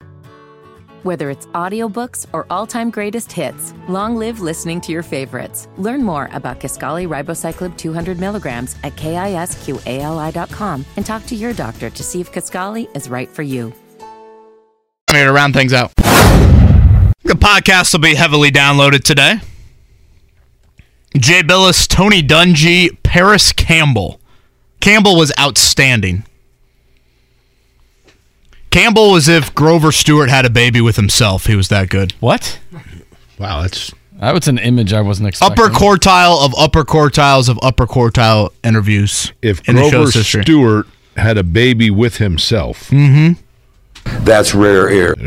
Whether 1.04 1.28
it's 1.28 1.44
audiobooks 1.48 2.24
or 2.32 2.46
all-time 2.48 2.88
greatest 2.88 3.30
hits, 3.30 3.74
long 3.88 4.16
live 4.16 4.40
listening 4.40 4.80
to 4.80 4.90
your 4.90 5.02
favorites. 5.02 5.68
Learn 5.76 6.02
more 6.02 6.30
about 6.32 6.60
Kisqali 6.60 7.06
Ribociclib 7.06 7.76
200 7.76 8.18
milligrams 8.18 8.74
at 8.82 8.96
kisqali.com 8.96 10.86
and 10.96 11.04
talk 11.04 11.26
to 11.26 11.34
your 11.34 11.52
doctor 11.52 11.90
to 11.90 12.02
see 12.02 12.22
if 12.22 12.32
Kisqali 12.32 12.88
is 12.96 13.10
right 13.10 13.28
for 13.28 13.42
you. 13.42 13.74
I'm 15.08 15.16
here 15.16 15.26
to 15.26 15.32
round 15.32 15.52
things 15.52 15.74
out. 15.74 15.94
The 15.96 17.34
podcast 17.34 17.92
will 17.92 18.00
be 18.00 18.14
heavily 18.14 18.50
downloaded 18.50 19.04
today. 19.04 19.40
Jay 21.18 21.42
Bilas, 21.42 21.86
Tony 21.86 22.22
Dungy, 22.22 22.96
Parris 23.02 23.52
Campbell. 23.52 24.22
Campbell 24.80 25.18
was 25.18 25.32
outstanding. 25.38 26.24
Campbell 28.74 29.12
was 29.12 29.28
if 29.28 29.54
Grover 29.54 29.92
Stuart 29.92 30.30
had 30.30 30.44
a 30.44 30.50
baby 30.50 30.80
with 30.80 30.96
himself. 30.96 31.46
He 31.46 31.54
was 31.54 31.68
that 31.68 31.88
good. 31.88 32.12
What? 32.18 32.58
Wow, 33.38 33.62
that's 33.62 33.92
That 34.18 34.34
was 34.34 34.48
an 34.48 34.58
image 34.58 34.92
I 34.92 35.00
wasn't 35.00 35.28
expecting. 35.28 35.64
Upper 35.64 35.72
quartile 35.72 36.44
of 36.44 36.52
upper 36.58 36.82
quartiles 36.82 37.48
of 37.48 37.56
upper 37.62 37.86
quartile 37.86 38.50
interviews 38.64 39.32
if 39.42 39.60
in 39.68 39.76
the 39.76 39.82
Grover 39.82 40.06
show's 40.06 40.14
history. 40.14 40.42
Stuart 40.42 40.88
had 41.16 41.38
a 41.38 41.44
baby 41.44 41.88
with 41.88 42.16
himself. 42.16 42.90
Mm-hmm. 42.90 44.24
That's 44.24 44.56
rare 44.56 44.88
air. 44.88 45.14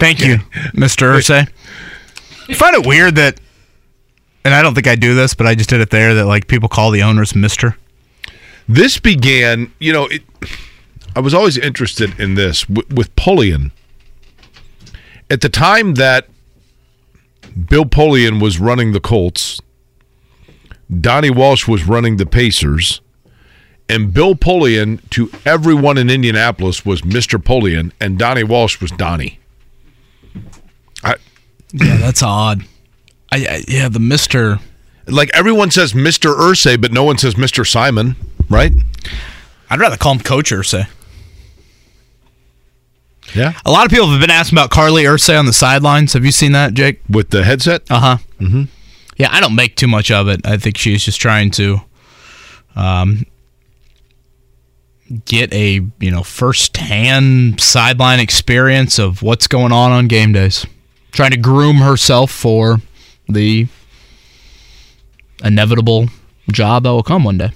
Thank 0.00 0.20
you, 0.20 0.38
Mr. 0.72 1.14
Irsay. 1.14 1.46
You 2.48 2.54
find 2.54 2.74
it 2.74 2.86
weird 2.86 3.16
that, 3.16 3.38
and 4.42 4.54
I 4.54 4.62
don't 4.62 4.74
think 4.74 4.86
I 4.86 4.94
do 4.96 5.14
this, 5.14 5.34
but 5.34 5.46
I 5.46 5.54
just 5.54 5.68
did 5.68 5.82
it 5.82 5.90
there, 5.90 6.14
that 6.14 6.24
like 6.24 6.46
people 6.48 6.70
call 6.70 6.90
the 6.90 7.02
owners 7.02 7.34
Mister. 7.34 7.76
This 8.66 8.98
began, 8.98 9.70
you 9.78 9.92
know, 9.92 10.06
it, 10.06 10.22
I 11.14 11.20
was 11.20 11.34
always 11.34 11.58
interested 11.58 12.18
in 12.20 12.34
this 12.34 12.68
with, 12.68 12.92
with 12.92 13.14
Polian. 13.16 13.72
At 15.30 15.40
the 15.40 15.48
time 15.48 15.94
that 15.94 16.26
Bill 17.68 17.84
Polian 17.84 18.40
was 18.40 18.58
running 18.58 18.92
the 18.92 19.00
Colts, 19.00 19.60
Donnie 21.00 21.30
Walsh 21.30 21.68
was 21.68 21.84
running 21.84 22.16
the 22.16 22.26
Pacers, 22.26 23.00
and 23.88 24.12
Bill 24.12 24.34
Polian 24.34 25.08
to 25.10 25.30
everyone 25.44 25.98
in 25.98 26.10
Indianapolis 26.10 26.84
was 26.84 27.02
Mr. 27.02 27.42
Polian, 27.42 27.92
and 28.00 28.18
Donnie 28.18 28.44
Walsh 28.44 28.80
was 28.80 28.90
Donnie. 28.92 29.38
I, 31.02 31.16
Yeah, 31.72 31.96
that's 31.96 32.22
odd. 32.22 32.64
I, 33.32 33.36
I 33.46 33.64
yeah, 33.68 33.88
the 33.88 34.00
Mister. 34.00 34.58
like 35.06 35.30
everyone 35.34 35.70
says 35.70 35.92
Mr. 35.92 36.34
Irsay, 36.36 36.80
but 36.80 36.92
no 36.92 37.04
one 37.04 37.18
says 37.18 37.34
Mr. 37.34 37.66
Simon, 37.68 38.16
right? 38.48 38.72
I'd 39.68 39.80
rather 39.80 39.96
call 39.96 40.12
him 40.14 40.20
Coach 40.20 40.50
Irsay. 40.50 40.88
Yeah. 43.34 43.52
A 43.64 43.70
lot 43.70 43.84
of 43.86 43.90
people 43.90 44.10
have 44.10 44.20
been 44.20 44.30
asking 44.30 44.58
about 44.58 44.70
Carlie 44.70 45.04
Irsay 45.04 45.38
on 45.38 45.46
the 45.46 45.52
sidelines. 45.52 46.12
Have 46.14 46.24
you 46.24 46.32
seen 46.32 46.52
that, 46.52 46.74
Jake? 46.74 47.00
With 47.08 47.30
the 47.30 47.44
headset? 47.44 47.82
Uh 47.90 48.00
huh. 48.00 48.16
Mm-hmm. 48.40 48.64
Yeah, 49.16 49.28
I 49.30 49.40
don't 49.40 49.54
make 49.54 49.76
too 49.76 49.86
much 49.86 50.10
of 50.10 50.28
it. 50.28 50.40
I 50.46 50.56
think 50.56 50.76
she's 50.78 51.04
just 51.04 51.20
trying 51.20 51.50
to 51.52 51.80
um, 52.74 53.26
get 55.26 55.52
a 55.52 55.80
you 56.00 56.10
know 56.10 56.22
first 56.22 56.76
hand 56.76 57.60
sideline 57.60 58.20
experience 58.20 58.98
of 58.98 59.22
what's 59.22 59.46
going 59.46 59.72
on 59.72 59.92
on 59.92 60.08
game 60.08 60.32
days. 60.32 60.66
Trying 61.12 61.32
to 61.32 61.36
groom 61.36 61.76
herself 61.76 62.30
for 62.30 62.78
the 63.28 63.66
inevitable 65.44 66.08
job 66.52 66.84
that 66.84 66.90
will 66.90 67.02
come 67.02 67.24
one 67.24 67.38
day. 67.38 67.50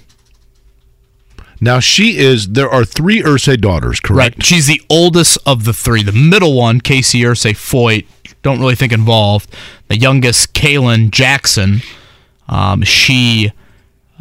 Now 1.65 1.81
she 1.81 2.19
is. 2.19 2.49
There 2.49 2.69
are 2.69 2.85
three 2.85 3.23
Irsay 3.23 3.59
daughters, 3.59 3.99
correct? 3.99 4.37
Right. 4.37 4.45
She's 4.45 4.67
the 4.67 4.83
oldest 4.91 5.39
of 5.47 5.65
the 5.65 5.73
three. 5.73 6.03
The 6.03 6.13
middle 6.13 6.55
one, 6.55 6.83
Casey 6.83 7.23
Irsay 7.23 7.53
Foyt, 7.53 8.07
don't 8.43 8.61
really 8.61 8.75
think 8.75 8.93
involved. 8.93 9.51
The 9.89 9.97
youngest, 9.97 10.53
Kalen 10.53 11.11
Jackson, 11.11 11.81
um, 12.49 12.83
she 12.83 13.51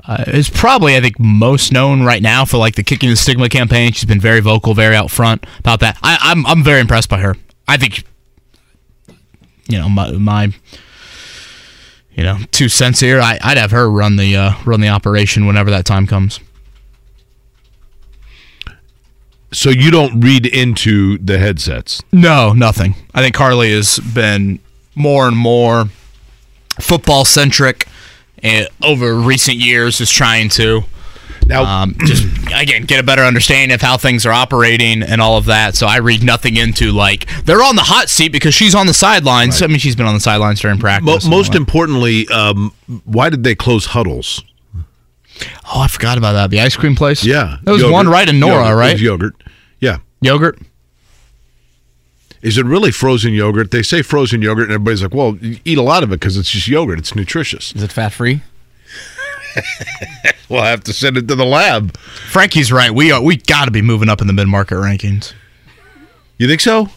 uh, 0.08 0.24
is 0.28 0.50
probably 0.50 0.96
I 0.96 1.02
think 1.02 1.20
most 1.20 1.74
known 1.74 2.04
right 2.04 2.22
now 2.22 2.46
for 2.46 2.56
like 2.56 2.76
the 2.76 2.84
kicking 2.84 3.10
the 3.10 3.18
stigma 3.18 3.50
campaign. 3.50 3.92
She's 3.92 4.06
been 4.06 4.22
very 4.22 4.40
vocal, 4.40 4.74
very 4.74 4.96
out 4.96 5.12
front 5.12 5.46
about 5.60 5.82
that. 5.82 5.98
I, 6.02 6.18
I'm 6.22 6.46
I'm 6.46 6.64
very 6.64 6.80
impressed 6.80 7.10
by 7.10 7.20
her. 7.20 7.36
I 7.68 7.76
think 7.76 8.06
you 9.68 9.80
know 9.80 9.90
my, 9.90 10.12
my 10.14 10.54
you 12.14 12.24
know 12.24 12.38
two 12.52 12.70
cents 12.70 13.02
here. 13.02 13.20
I, 13.20 13.38
I'd 13.44 13.58
have 13.58 13.72
her 13.72 13.92
run 13.92 14.16
the 14.16 14.34
uh, 14.38 14.54
run 14.64 14.80
the 14.80 14.88
operation 14.88 15.46
whenever 15.46 15.70
that 15.72 15.84
time 15.84 16.08
comes. 16.08 16.40
So 19.54 19.70
you 19.70 19.92
don't 19.92 20.20
read 20.20 20.46
into 20.46 21.18
the 21.20 21.38
headsets. 21.38 22.02
No, 22.12 22.54
nothing. 22.54 22.96
I 23.14 23.22
think 23.22 23.36
Carlie 23.36 23.72
has 23.72 24.00
been 24.00 24.60
more 24.96 25.28
and 25.28 25.38
more 25.38 25.86
football 26.80 27.24
centric 27.26 27.88
over 28.84 29.16
recent 29.16 29.58
years 29.58 30.02
is 30.02 30.10
trying 30.12 30.50
to 30.50 30.82
now 31.46 31.64
um, 31.64 31.96
just 32.06 32.26
again 32.56 32.84
get 32.84 33.00
a 33.00 33.04
better 33.04 33.22
understanding 33.22 33.74
of 33.74 33.82
how 33.82 33.98
things 33.98 34.26
are 34.26 34.32
operating 34.32 35.04
and 35.04 35.22
all 35.22 35.38
of 35.38 35.46
that. 35.46 35.76
So 35.76 35.88
I 35.88 35.98
read 35.98 36.24
nothing 36.24 36.58
into 36.58 36.92
like 36.92 37.28
they're 37.46 37.64
on 37.64 37.76
the 37.76 37.84
hot 37.84 38.10
seat 38.10 38.32
because 38.32 38.54
she's 38.54 38.76
on 38.76 38.88
the 38.88 38.94
sidelines. 38.94 39.62
I 39.62 39.68
mean, 39.68 39.80
she's 39.80 39.96
been 39.96 40.06
on 40.06 40.14
the 40.14 40.20
sidelines 40.20 40.60
during 40.62 40.80
practice. 40.80 41.26
Mo- 41.26 41.30
most 41.30 41.56
importantly, 41.56 42.28
um, 42.30 42.74
why 43.06 43.30
did 43.30 43.44
they 43.44 43.56
close 43.56 43.88
huddles? 43.88 44.44
oh, 45.74 45.82
I 45.82 45.88
forgot 45.88 46.18
about 46.18 46.34
that. 46.34 46.50
The 46.50 46.62
ice 46.62 46.76
cream 46.76 46.96
place. 46.96 47.24
Yeah, 47.26 47.58
that 47.64 47.72
was 47.72 47.82
yogurt. 47.82 47.94
one 47.94 48.08
right 48.08 48.28
in 48.28 48.40
Nora, 48.40 48.64
Yogurt. 48.66 48.78
Right? 48.78 48.94
was 48.94 49.02
yogurt. 49.02 49.36
Yeah, 49.84 49.98
Yogurt. 50.22 50.60
Is 52.42 52.58
it 52.58 52.66
really 52.66 52.92
frozen 52.92 53.34
yogurt? 53.34 53.72
They 53.72 53.84
say 53.84 54.02
frozen 54.02 54.42
yogurt, 54.42 54.64
and 54.64 54.74
everybody's 54.74 55.02
like, 55.04 55.14
"Well, 55.14 55.38
eat 55.66 55.78
a 55.78 55.82
lot 55.82 56.04
of 56.04 56.12
it 56.14 56.20
because 56.22 56.38
it's 56.38 56.50
just 56.50 56.70
yogurt. 56.70 57.00
It's 57.00 57.16
nutritious." 57.16 57.74
Is 57.76 57.84
it 57.84 57.92
fat 57.92 58.14
free? 58.14 58.42
We'll 60.50 60.62
have 60.64 60.84
to 60.84 60.94
send 60.94 61.18
it 61.18 61.28
to 61.30 61.36
the 61.36 61.46
lab. 61.46 61.98
Frankie's 61.98 62.72
right. 62.72 62.92
We 62.94 63.12
are. 63.12 63.22
We 63.22 63.38
got 63.38 63.66
to 63.66 63.72
be 63.72 63.82
moving 63.82 64.08
up 64.08 64.22
in 64.22 64.28
the 64.28 64.34
mid 64.34 64.48
market 64.48 64.76
rankings. 64.76 65.34
You 66.38 66.48
think 66.48 66.62
so? 66.62 66.90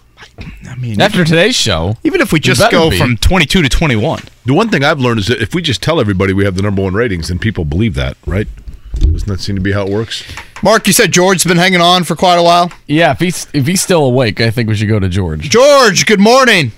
I 0.69 0.75
mean, 0.75 1.01
After 1.01 1.25
today's 1.25 1.55
show, 1.55 1.97
even 2.05 2.21
if 2.21 2.33
we 2.33 2.41
just 2.41 2.71
go 2.71 2.91
be. 2.91 2.99
from 2.99 3.17
22 3.17 3.63
to 3.63 3.69
21. 3.69 4.21
The 4.45 4.53
one 4.53 4.69
thing 4.69 4.85
I've 4.85 5.01
learned 5.01 5.21
is 5.21 5.29
that 5.29 5.41
if 5.41 5.55
we 5.55 5.63
just 5.63 5.83
tell 5.83 6.01
everybody 6.01 6.33
we 6.35 6.45
have 6.45 6.55
the 6.57 6.63
number 6.63 6.83
one 6.83 6.93
ratings, 6.95 7.29
then 7.29 7.39
people 7.39 7.65
believe 7.65 7.95
that, 7.95 8.17
right? 8.27 8.49
Doesn't 8.95 9.27
that 9.29 9.41
seem 9.41 9.55
to 9.57 9.63
be 9.63 9.73
how 9.73 9.87
it 9.87 9.93
works? 9.93 10.25
Mark, 10.63 10.87
you 10.87 10.93
said 10.93 11.13
George's 11.13 11.45
been 11.45 11.59
hanging 11.59 11.81
on 11.81 12.05
for 12.05 12.17
quite 12.17 12.37
a 12.37 12.43
while. 12.43 12.71
yeah, 12.87 13.13
if 13.13 13.21
he's 13.21 13.47
if 13.53 13.67
he's 13.67 13.81
still 13.81 14.05
awake, 14.05 14.41
I 14.41 14.51
think 14.51 14.69
we 14.69 14.75
should 14.75 14.89
go 14.89 14.99
to 14.99 15.09
George. 15.09 15.49
George, 15.51 16.07
good 16.07 16.21
morning. 16.21 16.73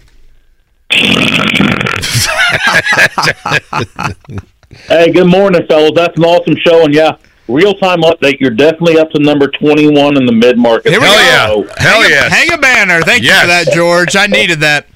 Hey, 4.87 5.11
good 5.11 5.27
morning, 5.29 5.63
fellas. 5.69 5.93
That's 5.95 6.17
an 6.19 6.25
awesome 6.25 6.57
show, 6.67 6.85
and 6.85 6.93
yeah, 6.95 7.13
real 7.49 7.75
time 7.75 8.03
update. 8.03 8.39
You're 8.41 8.51
definitely 8.51 8.99
up 8.99 9.11
to 9.13 9.23
number 9.23 9.49
21 9.49 10.17
in 10.17 10.27
the 10.27 10.33
mid 10.33 10.59
market. 10.59 10.91
Here 10.91 11.01
we 11.01 11.07
go. 11.07 11.67
Hell 11.79 12.03
hang 12.03 12.13
a. 12.13 12.31
Hang 12.31 12.53
a 12.53 12.59
banner. 12.59 13.01
Thank 13.03 13.23
you 13.23 13.33
for 13.33 13.47
that, 13.47 13.69
George. 13.73 14.17
I 14.17 14.27
needed 14.27 14.61
that. 14.61 14.87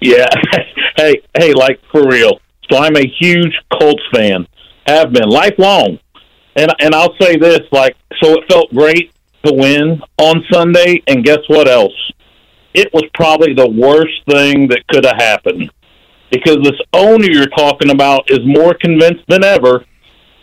Yeah. 0.00 0.26
hey, 0.96 1.22
hey, 1.38 1.52
like 1.52 1.80
for 1.92 2.08
real. 2.08 2.40
So 2.70 2.78
I'm 2.78 2.96
a 2.96 3.06
huge 3.06 3.54
Colts 3.72 4.02
fan. 4.12 4.46
Have 4.86 5.12
been 5.12 5.28
lifelong. 5.28 5.98
And 6.56 6.72
and 6.80 6.94
I'll 6.94 7.14
say 7.20 7.36
this, 7.36 7.60
like, 7.72 7.96
so 8.22 8.32
it 8.32 8.44
felt 8.48 8.70
great 8.70 9.12
to 9.44 9.52
win 9.52 10.00
on 10.18 10.44
Sunday, 10.52 11.02
and 11.06 11.24
guess 11.24 11.40
what 11.48 11.68
else? 11.68 11.92
It 12.72 12.92
was 12.92 13.04
probably 13.14 13.54
the 13.54 13.68
worst 13.68 14.22
thing 14.28 14.68
that 14.68 14.86
could 14.88 15.04
have 15.04 15.16
happened. 15.16 15.70
Because 16.30 16.58
this 16.62 16.80
owner 16.92 17.26
you're 17.30 17.46
talking 17.46 17.90
about 17.90 18.30
is 18.30 18.40
more 18.44 18.74
convinced 18.74 19.24
than 19.28 19.44
ever 19.44 19.84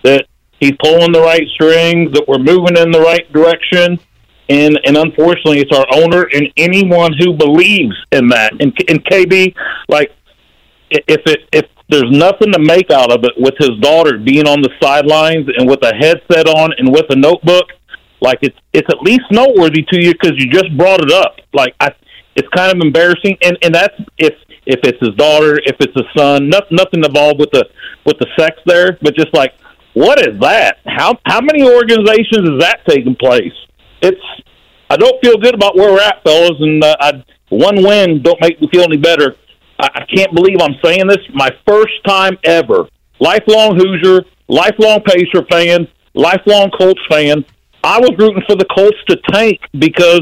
that 0.04 0.26
he's 0.60 0.72
pulling 0.82 1.12
the 1.12 1.20
right 1.20 1.46
strings, 1.56 2.12
that 2.14 2.26
we're 2.28 2.38
moving 2.38 2.78
in 2.78 2.92
the 2.92 3.02
right 3.02 3.32
direction. 3.34 4.00
And, 4.48 4.80
and 4.86 4.98
unfortunately, 4.98 5.60
it's 5.60 5.76
our 5.76 5.86
owner 5.94 6.28
and 6.34 6.48
anyone 6.56 7.14
who 7.20 7.34
believes 7.34 7.96
in 8.12 8.28
that. 8.30 8.54
And, 8.60 8.74
and 8.88 9.04
KB, 9.06 9.54
like, 9.90 10.12
if 10.90 11.22
it 11.26 11.40
if 11.54 11.66
there's 11.92 12.10
nothing 12.10 12.52
to 12.54 12.60
make 12.60 12.90
out 12.90 13.12
of 13.12 13.24
it 13.26 13.34
with 13.38 13.54
his 13.60 13.78
daughter 13.82 14.18
being 14.18 14.48
on 14.48 14.62
the 14.62 14.72
sidelines 14.82 15.48
and 15.58 15.70
with 15.70 15.84
a 15.84 15.94
headset 15.94 16.48
on 16.48 16.72
and 16.78 16.90
with 16.90 17.06
a 17.10 17.16
notebook, 17.16 17.68
like 18.22 18.40
it's 18.42 18.58
it's 18.74 18.88
at 18.90 19.02
least 19.02 19.24
noteworthy 19.30 19.84
to 19.92 20.02
you 20.02 20.14
because 20.14 20.34
you 20.38 20.50
just 20.50 20.76
brought 20.78 21.02
it 21.04 21.12
up. 21.12 21.36
Like 21.54 21.76
I, 21.80 21.92
it's 22.36 22.48
kind 22.56 22.72
of 22.72 22.82
embarrassing, 22.82 23.38
and 23.44 23.58
and 23.62 23.76
that's 23.76 23.94
if 24.18 24.34
if 24.66 24.80
it's 24.84 25.00
his 25.00 25.16
daughter, 25.16 25.60
if 25.66 25.76
it's 25.80 25.94
his 25.94 26.08
son, 26.18 26.50
nothing 26.50 26.78
nothing 26.78 27.04
involved 27.04 27.40
with 27.40 27.52
the 27.52 27.68
with 28.06 28.18
the 28.20 28.28
sex 28.40 28.56
there, 28.66 28.98
but 29.02 29.14
just 29.16 29.34
like 29.34 29.54
what 29.94 30.20
is 30.22 30.40
that? 30.40 30.78
How 30.86 31.20
how 31.26 31.42
many 31.42 31.64
organizations 31.64 32.48
is 32.48 32.60
that 32.60 32.80
taking 32.88 33.16
place? 33.16 33.54
It's 34.02 34.22
I 34.90 34.98
don't 34.98 35.22
feel 35.22 35.38
good 35.38 35.56
about 35.56 35.76
where 35.76 35.92
we're 35.92 36.02
at, 36.02 36.24
fellas, 36.24 36.60
and 36.60 36.84
uh, 36.84 36.96
I, 37.00 37.24
one 37.50 37.84
win 37.84 38.22
don't 38.22 38.40
make 38.42 38.62
me 38.62 38.70
feel 38.72 38.84
any 38.84 38.98
better. 38.98 39.36
I, 39.82 39.90
I 39.96 40.06
can't 40.06 40.34
believe 40.34 40.58
I'm 40.62 40.76
saying 40.84 41.08
this. 41.08 41.18
My 41.34 41.50
first 41.68 41.94
time 42.06 42.38
ever, 42.44 42.88
lifelong 43.20 43.78
Hoosier, 43.78 44.24
lifelong 44.48 45.02
Pacer 45.04 45.46
fan, 45.50 45.88
lifelong 46.14 46.72
Colts 46.72 47.02
fan. 47.10 47.44
I 47.84 48.00
was 48.00 48.12
rooting 48.18 48.44
for 48.48 48.56
the 48.56 48.66
Colts 48.66 48.98
to 49.08 49.18
tank 49.32 49.60
because 49.78 50.22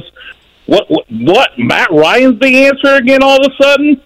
what 0.65 0.85
what, 0.89 1.05
what 1.09 1.49
Matt 1.57 1.91
Ryan's 1.91 2.39
the 2.39 2.65
answer 2.65 2.95
again 2.95 3.21
all 3.21 3.43
of 3.43 3.51
a 3.51 3.63
sudden. 3.63 4.01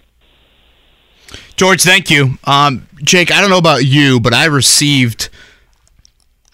George, 1.55 1.83
thank 1.83 2.09
you. 2.09 2.37
Um, 2.45 2.87
Jake, 3.03 3.31
I 3.31 3.39
don't 3.39 3.49
know 3.49 3.57
about 3.57 3.85
you, 3.85 4.19
but 4.19 4.33
I 4.33 4.45
received, 4.45 5.29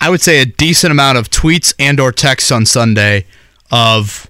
I 0.02 0.10
would 0.10 0.22
say, 0.22 0.42
a 0.42 0.46
decent 0.46 0.92
amount 0.92 1.18
of 1.18 1.30
tweets 1.30 1.74
and 1.80 2.00
or 2.00 2.12
texts 2.12 2.52
on 2.52 2.66
Sunday 2.66 3.26
of, 3.72 4.30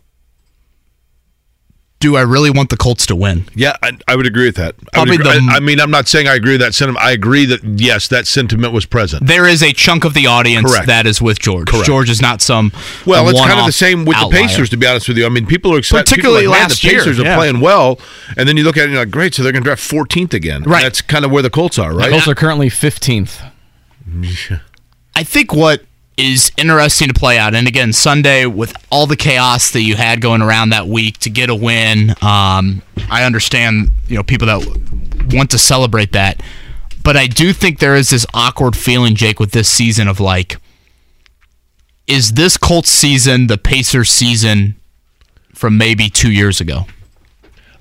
do 2.00 2.16
I 2.16 2.22
really 2.22 2.50
want 2.50 2.70
the 2.70 2.78
Colts 2.78 3.06
to 3.08 3.16
win? 3.16 3.46
Yeah, 3.56 3.76
I, 3.84 3.92
I 4.08 4.16
would 4.16 4.26
agree 4.26 4.46
with 4.46 4.56
that. 4.56 4.76
I, 4.94 4.98
Probably 4.98 5.16
agree- 5.16 5.26
the- 5.26 5.52
I, 5.52 5.58
I 5.58 5.60
mean, 5.60 5.82
I'm 5.82 5.92
not 5.92 6.08
saying 6.08 6.28
I 6.28 6.36
agree 6.36 6.54
with 6.54 6.62
that 6.62 6.74
sentiment. 6.74 7.04
I 7.04 7.12
agree 7.12 7.46
that 7.46 7.62
yes, 7.64 8.08
that 8.08 8.26
sentiment 8.26 8.74
was 8.74 8.86
present. 8.86 9.28
There 9.28 9.46
is 9.46 9.62
a 9.62 9.74
chunk 9.74 10.06
of 10.06 10.14
the 10.14 10.26
audience 10.28 10.72
Correct. 10.72 10.88
that 10.88 11.06
is 11.06 11.22
with 11.22 11.40
George. 11.40 11.68
Correct. 11.68 11.86
George 11.86 12.10
is 12.10 12.22
not 12.22 12.42
some 12.42 12.72
Well, 13.06 13.28
it's 13.28 13.40
kind 13.40 13.60
of 13.60 13.66
the 13.66 13.72
same 13.74 14.06
with 14.06 14.16
outlier. 14.16 14.42
the 14.44 14.48
Pacers, 14.48 14.70
to 14.70 14.78
be 14.78 14.88
honest 14.88 15.10
with 15.10 15.18
you. 15.18 15.26
I 15.26 15.30
mean, 15.30 15.46
people 15.46 15.74
are 15.76 15.80
excited. 15.80 16.06
Particularly 16.08 16.44
people 16.44 16.54
are 16.54 16.58
like, 16.58 16.62
Man, 16.62 16.70
last 16.70 16.82
the 16.82 16.90
Pacers 16.90 17.18
year, 17.18 17.26
are 17.26 17.30
yeah. 17.32 17.36
playing 17.36 17.60
well, 17.60 18.00
and 18.38 18.48
then 18.48 18.56
you 18.56 18.64
look 18.64 18.78
at 18.78 18.82
it 18.82 18.84
and 18.86 18.94
you're 18.94 19.02
like, 19.04 19.12
great, 19.12 19.34
so 19.36 19.44
they're 19.44 19.52
going 19.52 19.64
to 19.64 19.68
draft 19.68 19.84
14th 19.84 20.34
again. 20.34 20.64
Right. 20.64 20.82
That's 20.84 21.02
kind 21.02 21.26
of 21.26 21.32
where 21.32 21.44
the 21.44 21.50
Colts 21.50 21.78
are, 21.78 21.92
The 21.92 21.98
right? 22.00 22.12
Colts 22.12 22.28
are 22.30 22.36
currently 22.36 22.70
15th. 22.70 23.52
I 25.16 25.24
think 25.24 25.54
what 25.54 25.84
is 26.20 26.52
interesting 26.58 27.08
to 27.08 27.14
play 27.14 27.38
out, 27.38 27.56
and 27.56 27.68
again, 27.68 27.94
Sunday 27.94 28.46
with 28.46 28.76
all 28.92 29.08
the 29.08 29.16
chaos 29.16 29.72
that 29.72 29.82
you 29.82 29.96
had 29.96 30.20
going 30.20 30.42
around 30.42 30.70
that 30.70 30.88
week 30.88 31.18
to 31.20 31.30
get 31.30 31.50
a 31.50 31.56
win, 31.56 32.12
um, 32.22 32.82
I 33.10 33.24
understand 33.24 33.92
you 34.08 34.18
know 34.18 34.24
people 34.24 34.48
that 34.48 34.60
want 35.34 35.52
to 35.52 35.58
celebrate 35.58 36.12
that, 36.12 36.44
but 37.04 37.16
I 37.16 37.28
do 37.28 37.54
think 37.54 37.80
there 37.80 37.96
is 37.96 38.10
this 38.10 38.26
awkward 38.34 38.76
feeling, 38.76 39.16
Jake, 39.16 39.40
with 39.40 39.52
this 39.52 39.70
season 39.70 40.08
of 40.08 40.20
like, 40.20 40.58
is 42.06 42.34
this 42.34 42.58
Colts 42.58 42.90
season 42.90 43.48
the 43.48 43.58
Pacers 43.58 44.10
season 44.10 44.76
from 45.54 45.78
maybe 45.78 46.10
two 46.10 46.32
years 46.32 46.60
ago? 46.60 46.86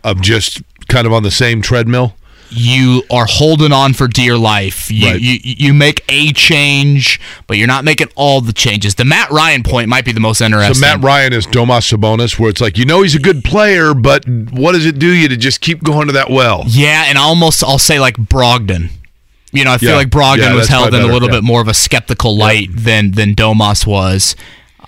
Of 0.04 0.20
just 0.22 0.62
kind 0.88 1.06
of 1.06 1.12
on 1.12 1.24
the 1.24 1.30
same 1.30 1.60
treadmill. 1.60 2.14
You 2.50 3.02
are 3.10 3.26
holding 3.28 3.72
on 3.72 3.92
for 3.92 4.08
dear 4.08 4.36
life. 4.38 4.90
You, 4.90 5.06
Right. 5.06 5.20
you 5.20 5.38
you 5.42 5.74
make 5.74 6.04
a 6.08 6.32
change, 6.32 7.20
but 7.46 7.56
you're 7.58 7.66
not 7.66 7.84
making 7.84 8.08
all 8.14 8.40
the 8.40 8.52
changes. 8.52 8.94
The 8.94 9.04
Matt 9.04 9.30
Ryan 9.30 9.62
point 9.62 9.88
might 9.88 10.04
be 10.04 10.12
the 10.12 10.20
most 10.20 10.40
interesting. 10.40 10.74
So 10.74 10.80
Matt 10.80 11.02
Ryan 11.02 11.32
is 11.32 11.46
Domas 11.46 11.92
Sabonis, 11.92 12.38
where 12.38 12.50
it's 12.50 12.60
like 12.60 12.78
you 12.78 12.84
know 12.84 13.02
he's 13.02 13.14
a 13.14 13.18
good 13.18 13.44
player, 13.44 13.94
but 13.94 14.26
what 14.28 14.72
does 14.72 14.86
it 14.86 14.98
do 14.98 15.12
you 15.12 15.28
to 15.28 15.36
just 15.36 15.60
keep 15.60 15.82
going 15.82 16.06
to 16.06 16.12
that 16.14 16.30
well? 16.30 16.64
yeah, 16.66 17.04
and 17.08 17.18
almost 17.18 17.62
I'll 17.62 17.78
say 17.78 18.00
like 18.00 18.16
Brogdon. 18.16 18.90
You 19.52 19.64
know, 19.64 19.72
I 19.72 19.78
feel 19.78 19.90
Yeah. 19.90 19.96
like 19.96 20.08
Brogdon 20.10 20.38
Yeah, 20.38 20.54
was 20.54 20.68
held 20.68 20.92
in 20.94 21.00
a 21.00 21.06
little 21.06 21.28
yeah. 21.28 21.36
bit 21.36 21.44
more 21.44 21.60
of 21.62 21.68
a 21.68 21.74
skeptical 21.74 22.36
light 22.36 22.68
than 22.72 23.12
than 23.12 23.34
Domas 23.34 23.86
was. 23.86 24.36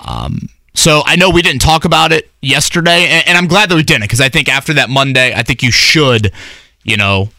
Um, 0.07 0.49
so 0.75 1.03
I 1.05 1.17
know 1.17 1.31
we 1.31 1.43
didn't 1.43 1.61
talk 1.63 1.85
about 1.85 2.13
it 2.13 2.31
yesterday, 2.43 3.07
and, 3.07 3.29
and 3.29 3.39
I'm 3.39 3.47
glad 3.49 3.69
that 3.71 3.75
we 3.75 3.83
didn't 3.83 4.03
because 4.03 4.21
I 4.21 4.29
think 4.29 4.49
after 4.49 4.73
that 4.75 4.89
Monday, 4.89 5.35
I 5.35 5.43
think 5.43 5.63
you 5.63 5.71
should, 5.71 6.33
you 6.85 6.97
know, 6.97 7.31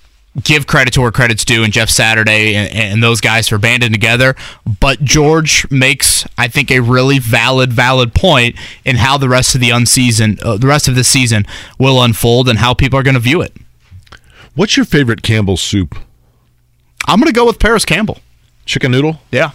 give 0.42 0.66
credit 0.66 0.94
to 0.94 1.02
where 1.02 1.12
credit's 1.12 1.44
due, 1.44 1.64
and 1.64 1.74
Jeff 1.74 1.90
Saturday 1.90 2.56
and, 2.56 2.74
and 2.74 3.04
those 3.04 3.22
guys 3.22 3.50
for 3.50 3.58
banding 3.58 3.92
together. 3.92 4.36
But 4.80 5.04
George 5.04 5.70
makes, 5.70 6.26
I 6.38 6.48
think, 6.48 6.72
a 6.72 6.80
really 6.80 7.20
valid, 7.20 7.74
valid 7.74 8.14
point 8.14 8.56
in 8.86 8.98
how 8.98 9.18
the 9.18 9.30
rest 9.30 9.56
of 9.56 9.62
the 9.62 9.70
unseason, 9.70 10.42
uh, 10.44 10.58
the 10.58 10.68
rest 10.68 10.88
of 10.88 10.96
the 10.96 11.04
season 11.04 11.46
will 11.78 12.02
unfold, 12.02 12.48
and 12.48 12.60
how 12.60 12.74
people 12.74 12.98
are 12.98 13.04
going 13.04 13.16
to 13.16 13.20
view 13.20 13.42
it. 13.42 13.54
What's 14.56 14.78
your 14.78 14.86
favorite 14.86 15.22
Campbell's 15.22 15.62
soup? 15.62 15.96
I'm 17.08 17.20
going 17.20 17.32
to 17.32 17.38
go 17.38 17.46
with 17.46 17.60
Paris 17.60 17.86
Campbell. 17.86 18.20
Chicken 18.66 18.92
noodle? 18.92 19.22
Yeah. 19.32 19.52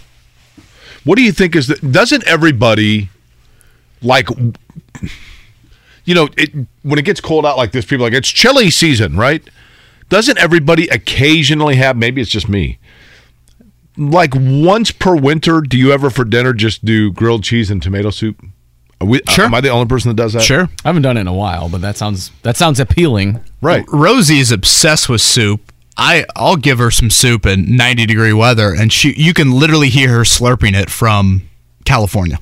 What 1.04 1.16
do 1.16 1.22
you 1.22 1.32
think 1.32 1.54
is 1.54 1.68
that? 1.68 1.92
doesn't 1.92 2.26
everybody 2.26 3.10
like 4.02 4.28
you 6.04 6.14
know, 6.14 6.28
it, 6.36 6.52
when 6.82 6.98
it 6.98 7.04
gets 7.04 7.20
cold 7.20 7.44
out 7.44 7.56
like 7.56 7.72
this, 7.72 7.84
people 7.84 8.04
are 8.04 8.10
like 8.10 8.16
it's 8.16 8.28
chili 8.28 8.70
season, 8.70 9.16
right? 9.16 9.42
Doesn't 10.08 10.38
everybody 10.38 10.86
occasionally 10.88 11.76
have 11.76 11.96
maybe 11.96 12.20
it's 12.20 12.30
just 12.30 12.48
me. 12.48 12.78
like 13.96 14.32
once 14.34 14.90
per 14.90 15.16
winter, 15.16 15.60
do 15.60 15.76
you 15.76 15.92
ever 15.92 16.10
for 16.10 16.24
dinner 16.24 16.52
just 16.52 16.84
do 16.84 17.10
grilled 17.12 17.42
cheese 17.44 17.70
and 17.70 17.82
tomato 17.82 18.10
soup? 18.10 18.44
Are 19.00 19.06
we, 19.06 19.20
uh, 19.22 19.30
Sure. 19.30 19.44
Am 19.46 19.54
I 19.54 19.60
the 19.60 19.68
only 19.70 19.86
person 19.86 20.08
that 20.10 20.16
does 20.16 20.32
that? 20.34 20.42
Sure. 20.42 20.68
I 20.84 20.88
haven't 20.88 21.02
done 21.02 21.16
it 21.16 21.22
in 21.22 21.26
a 21.26 21.32
while, 21.34 21.68
but 21.68 21.80
that 21.80 21.96
sounds 21.96 22.30
that 22.42 22.56
sounds 22.56 22.78
appealing. 22.80 23.40
Right. 23.60 23.84
Rosie 23.88 24.38
is 24.38 24.52
obsessed 24.52 25.08
with 25.08 25.20
soup. 25.20 25.72
I 25.98 26.24
I'll 26.36 26.56
give 26.56 26.78
her 26.78 26.90
some 26.90 27.10
soup 27.10 27.46
in 27.46 27.76
90 27.76 28.06
degree 28.06 28.32
weather, 28.32 28.74
and 28.74 28.92
she 28.92 29.14
you 29.16 29.32
can 29.34 29.50
literally 29.52 29.88
hear 29.88 30.10
her 30.10 30.20
slurping 30.22 30.74
it 30.74 30.90
from 30.90 31.48
California. 31.84 32.38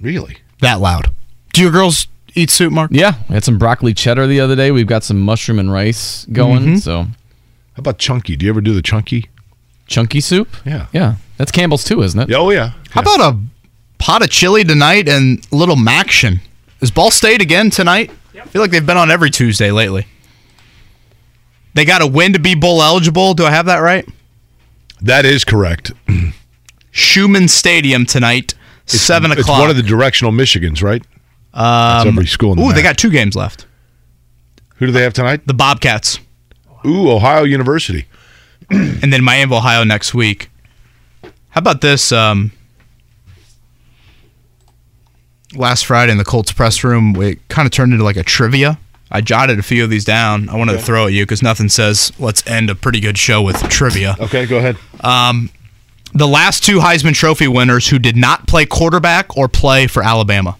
Really? 0.00 0.38
That 0.60 0.80
loud. 0.80 1.10
Do 1.52 1.62
your 1.62 1.70
girls 1.72 2.06
eat 2.36 2.50
soup, 2.50 2.72
Mark? 2.72 2.90
Yeah, 2.92 3.14
we 3.28 3.34
had 3.34 3.42
some 3.44 3.58
broccoli 3.58 3.92
cheddar 3.94 4.26
the 4.26 4.38
other 4.40 4.54
day. 4.54 4.70
We've 4.70 4.86
got 4.86 5.02
some 5.02 5.18
mushroom 5.20 5.58
and 5.58 5.72
rice 5.72 6.26
going. 6.32 6.64
Mhm. 6.76 6.80
So, 6.82 7.02
How 7.02 7.80
about 7.80 7.98
chunky? 7.98 8.36
Do 8.36 8.46
you 8.46 8.52
ever 8.52 8.60
do 8.60 8.72
the 8.74 8.82
chunky? 8.82 9.26
chunky 9.88 10.20
soup. 10.20 10.48
Yeah. 10.64 10.86
Yeah, 10.92 11.14
that's 11.36 11.52
Campbell's 11.52 11.84
too, 11.84 12.02
isn't 12.02 12.18
it? 12.18 12.34
Oh 12.34 12.50
yeah. 12.50 12.72
How 12.90 13.02
about 13.02 13.20
a 13.20 13.38
pot 13.98 14.22
of 14.22 14.30
chili 14.30 14.64
tonight 14.64 15.08
and 15.08 15.46
a 15.52 15.56
little 15.56 15.76
MACtion? 15.76 16.40
Is 16.80 16.90
Ball 16.90 17.10
State 17.10 17.40
again 17.42 17.70
tonight? 17.70 18.10
I 18.40 18.46
feel 18.48 18.60
like 18.62 18.70
they've 18.70 18.84
been 18.84 18.96
on 18.96 19.10
every 19.10 19.30
Tuesday 19.30 19.70
lately. 19.70 20.06
They 21.74 21.84
got 21.84 22.00
a 22.02 22.06
win 22.06 22.32
to 22.32 22.38
be 22.38 22.54
bowl 22.54 22.82
eligible. 22.82 23.34
Do 23.34 23.44
I 23.44 23.50
have 23.50 23.66
that 23.66 23.78
right? 23.78 24.06
That 25.02 25.24
is 25.26 25.44
correct. 25.44 25.92
Scheumann 26.92 27.48
Stadium 27.48 28.06
tonight, 28.06 28.54
seven 28.86 29.30
o'clock. 29.30 29.38
It's 29.40 29.46
o'clock. 29.48 29.60
one 29.60 29.70
of 29.70 29.76
the 29.76 29.82
directional 29.82 30.32
Michigans, 30.32 30.82
right? 30.82 31.02
Um, 31.56 32.08
every 32.08 32.26
school 32.26 32.52
in 32.52 32.58
the 32.58 32.64
Ooh, 32.64 32.72
they 32.72 32.82
got 32.82 32.98
two 32.98 33.10
games 33.10 33.34
left. 33.34 33.66
Who 34.76 34.86
do 34.86 34.92
they 34.92 35.02
have 35.02 35.14
tonight? 35.14 35.46
The 35.46 35.54
Bobcats. 35.54 36.18
Ooh, 36.84 37.10
Ohio 37.10 37.44
University. 37.44 38.06
and 38.70 39.12
then 39.12 39.24
Miami, 39.24 39.44
of 39.44 39.52
Ohio 39.52 39.84
next 39.84 40.14
week. 40.14 40.50
How 41.50 41.60
about 41.60 41.80
this? 41.80 42.12
Um, 42.12 42.52
last 45.54 45.86
Friday 45.86 46.12
in 46.12 46.18
the 46.18 46.24
Colts 46.24 46.52
press 46.52 46.84
room, 46.84 47.20
it 47.22 47.46
kind 47.48 47.66
of 47.66 47.72
turned 47.72 47.92
into 47.92 48.04
like 48.04 48.16
a 48.16 48.22
trivia. 48.22 48.78
I 49.10 49.20
jotted 49.20 49.58
a 49.58 49.62
few 49.62 49.84
of 49.84 49.90
these 49.90 50.04
down. 50.04 50.48
I 50.48 50.56
wanted 50.56 50.72
to 50.72 50.82
throw 50.82 51.06
at 51.06 51.12
you 51.12 51.24
because 51.24 51.42
nothing 51.42 51.68
says 51.68 52.12
let's 52.18 52.46
end 52.46 52.70
a 52.70 52.74
pretty 52.74 53.00
good 53.00 53.16
show 53.16 53.40
with 53.40 53.56
trivia. 53.68 54.16
Okay, 54.20 54.46
go 54.46 54.58
ahead. 54.58 54.76
Um, 55.00 55.50
the 56.12 56.26
last 56.26 56.64
two 56.64 56.78
Heisman 56.78 57.14
Trophy 57.14 57.46
winners 57.46 57.88
who 57.88 57.98
did 57.98 58.16
not 58.16 58.46
play 58.46 58.66
quarterback 58.66 59.36
or 59.36 59.48
play 59.48 59.86
for 59.86 60.02
Alabama. 60.02 60.56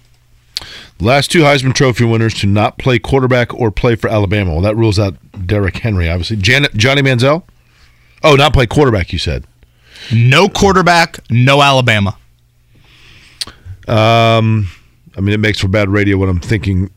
Last 0.99 1.31
two 1.31 1.41
Heisman 1.41 1.75
Trophy 1.75 2.05
winners 2.05 2.35
to 2.35 2.47
not 2.47 2.79
play 2.79 2.99
quarterback 2.99 3.53
or 3.53 3.71
play 3.71 3.97
for 3.97 4.09
Alabama. 4.09 4.53
Well, 4.53 4.63
that 4.63 4.77
rules 4.77 4.99
out 4.99 5.15
Derrick 5.47 5.77
Henry, 5.79 6.09
obviously. 6.09 6.37
Janet, 6.37 6.75
Johnny 6.75 7.03
Manziel? 7.03 7.43
Oh, 8.23 8.35
not 8.35 8.55
play 8.55 8.67
quarterback, 8.67 9.13
you 9.13 9.19
said. 9.19 9.45
No 10.13 10.49
quarterback, 10.49 11.19
no 11.31 11.63
Alabama. 11.63 12.17
Um, 13.87 14.69
I 15.17 15.21
mean, 15.21 15.35
it 15.35 15.41
makes 15.41 15.61
for 15.61 15.69
bad 15.69 15.89
radio 15.89 16.17
when 16.17 16.29
I'm 16.29 16.41
thinking. 16.41 16.91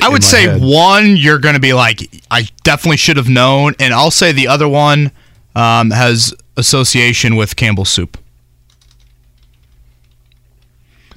I 0.00 0.08
would 0.08 0.24
say 0.24 0.58
one, 0.58 1.16
you're 1.16 1.38
going 1.38 1.54
to 1.54 1.60
be 1.60 1.72
like, 1.72 2.00
I 2.30 2.48
definitely 2.62 2.96
should 2.96 3.16
have 3.16 3.28
known. 3.28 3.74
And 3.78 3.92
I'll 3.92 4.10
say 4.10 4.32
the 4.32 4.48
other 4.48 4.68
one 4.68 5.12
um, 5.54 5.90
has 5.90 6.34
association 6.56 7.36
with 7.36 7.56
Campbell's 7.56 7.90
soup. 7.90 8.18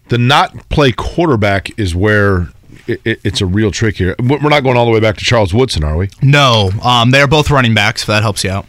The 0.09 0.17
not 0.17 0.69
play 0.69 0.91
quarterback 0.91 1.77
is 1.79 1.93
where 1.95 2.49
it, 2.87 3.01
it, 3.03 3.19
it's 3.23 3.41
a 3.41 3.45
real 3.45 3.71
trick 3.71 3.97
here. 3.97 4.15
We're 4.19 4.39
not 4.49 4.63
going 4.63 4.77
all 4.77 4.85
the 4.85 4.91
way 4.91 4.99
back 5.01 5.17
to 5.17 5.25
Charles 5.25 5.53
Woodson, 5.53 5.83
are 5.83 5.97
we? 5.97 6.09
No, 6.21 6.71
um, 6.83 7.11
they're 7.11 7.27
both 7.27 7.51
running 7.51 7.73
backs, 7.73 8.01
if 8.03 8.07
that 8.07 8.21
helps 8.23 8.43
you 8.43 8.51
out. 8.51 8.65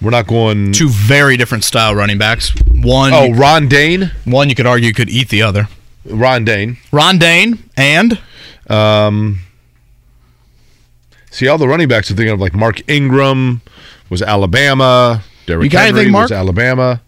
We're 0.00 0.10
not 0.10 0.26
going. 0.26 0.72
Two 0.72 0.88
very 0.88 1.36
different 1.36 1.64
style 1.64 1.94
running 1.94 2.18
backs. 2.18 2.52
One, 2.70 3.12
Oh, 3.14 3.30
Ron 3.32 3.68
Dayne? 3.68 4.12
one 4.24 4.48
you 4.48 4.54
could 4.54 4.66
argue 4.66 4.92
could 4.92 5.08
eat 5.08 5.30
the 5.30 5.42
other. 5.42 5.68
Ron 6.04 6.44
Dayne. 6.44 6.76
Ron 6.92 7.18
Dayne 7.18 7.70
and 7.76 8.18
Um, 8.68 9.40
see, 11.30 11.48
all 11.48 11.58
the 11.58 11.68
running 11.68 11.88
backs 11.88 12.10
are 12.10 12.14
thinking 12.14 12.32
of 12.34 12.40
like 12.40 12.54
Mark 12.54 12.82
Ingram 12.88 13.62
was 14.10 14.20
Alabama. 14.22 15.22
Derrick 15.46 15.72
You 15.72 15.78
Henry 15.78 16.00
anything, 16.02 16.12
was 16.14 16.30
Alabama. 16.32 17.00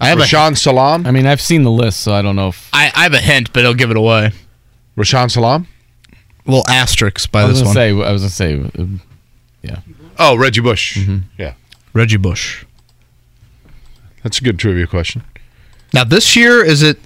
I 0.00 0.08
have 0.08 0.18
a 0.18 0.22
Rashaan 0.22 0.56
Salaam. 0.58 1.06
I 1.06 1.10
mean, 1.10 1.26
I've 1.26 1.40
seen 1.40 1.62
the 1.62 1.70
list, 1.70 2.00
so 2.00 2.12
I 2.12 2.22
don't 2.22 2.36
know 2.36 2.48
if 2.48 2.68
I, 2.72 2.92
I 2.94 3.02
have 3.04 3.14
a 3.14 3.20
hint, 3.20 3.52
but 3.52 3.60
it'll 3.60 3.74
give 3.74 3.90
it 3.90 3.96
away. 3.96 4.32
Rashaan 4.96 5.30
Salaam. 5.30 5.66
little 6.44 6.68
asterisks 6.68 7.26
by 7.26 7.42
I 7.42 7.44
was 7.46 7.54
this 7.60 7.60
gonna 7.62 7.68
one. 7.68 8.04
say. 8.04 8.08
I 8.08 8.12
was 8.12 8.22
gonna 8.22 8.30
say. 8.30 8.82
uh, 8.82 8.86
Yeah. 9.62 9.80
Oh, 10.18 10.36
Reggie 10.36 10.60
Bush. 10.60 10.98
Mm-hmm. 10.98 11.18
Yeah, 11.38 11.54
Reggie 11.92 12.16
Bush. 12.18 12.64
that's 14.22 14.38
a 14.38 14.42
good 14.44 14.58
trivia 14.58 14.86
question. 14.86 15.22
Now 15.92 16.04
this 16.04 16.36
year 16.36 16.62
is 16.64 16.82
it 16.82 16.98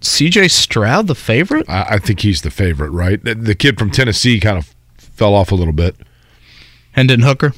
C.J. 0.00 0.48
Stroud 0.48 1.06
the 1.06 1.14
favorite? 1.14 1.68
I, 1.68 1.82
I 1.94 1.98
think 1.98 2.20
he's 2.20 2.42
the 2.42 2.50
favorite, 2.50 2.90
right? 2.90 3.22
The, 3.22 3.34
the 3.34 3.54
kid 3.54 3.78
from 3.78 3.90
Tennessee 3.90 4.38
kind 4.40 4.56
of 4.58 4.74
fell 4.98 5.34
off 5.34 5.50
a 5.50 5.54
little 5.54 5.72
bit. 5.72 5.96
Hendon 6.92 7.20
Hooker. 7.22 7.52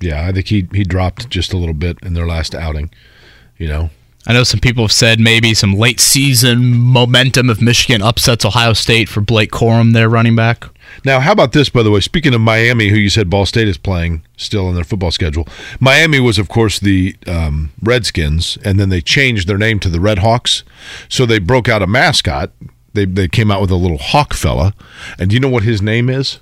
Yeah, 0.00 0.26
I 0.26 0.32
think 0.32 0.48
he 0.48 0.66
he 0.74 0.82
dropped 0.84 1.28
just 1.30 1.52
a 1.52 1.56
little 1.56 1.74
bit 1.74 1.98
in 2.02 2.14
their 2.14 2.26
last 2.26 2.54
outing. 2.54 2.90
You 3.58 3.68
know, 3.68 3.90
I 4.26 4.32
know 4.32 4.44
some 4.44 4.60
people 4.60 4.84
have 4.84 4.92
said 4.92 5.18
maybe 5.18 5.52
some 5.52 5.74
late 5.74 5.98
season 5.98 6.74
momentum 6.74 7.50
if 7.50 7.60
Michigan 7.60 8.02
upsets 8.02 8.44
Ohio 8.44 8.72
State 8.72 9.08
for 9.08 9.20
Blake 9.20 9.50
Corum, 9.50 9.92
their 9.92 10.08
running 10.08 10.36
back. 10.36 10.64
Now, 11.04 11.18
how 11.20 11.32
about 11.32 11.52
this, 11.52 11.68
by 11.68 11.82
the 11.82 11.90
way? 11.90 12.00
Speaking 12.00 12.32
of 12.34 12.40
Miami, 12.40 12.88
who 12.88 12.96
you 12.96 13.08
said 13.08 13.28
Ball 13.28 13.46
State 13.46 13.66
is 13.66 13.78
playing 13.78 14.22
still 14.36 14.68
in 14.68 14.74
their 14.74 14.84
football 14.84 15.10
schedule, 15.10 15.48
Miami 15.80 16.20
was, 16.20 16.38
of 16.38 16.48
course, 16.48 16.78
the 16.78 17.16
um, 17.26 17.72
Redskins, 17.82 18.58
and 18.64 18.78
then 18.78 18.90
they 18.90 19.00
changed 19.00 19.48
their 19.48 19.58
name 19.58 19.80
to 19.80 19.88
the 19.88 20.00
Red 20.00 20.18
Hawks. 20.18 20.62
So 21.08 21.26
they 21.26 21.38
broke 21.40 21.68
out 21.68 21.82
a 21.82 21.86
mascot. 21.86 22.52
They, 22.94 23.06
they 23.06 23.26
came 23.26 23.50
out 23.50 23.60
with 23.60 23.70
a 23.70 23.76
little 23.76 23.98
hawk 23.98 24.34
fella. 24.34 24.74
And 25.18 25.30
do 25.30 25.34
you 25.34 25.40
know 25.40 25.48
what 25.48 25.62
his 25.62 25.82
name 25.82 26.08
is? 26.08 26.38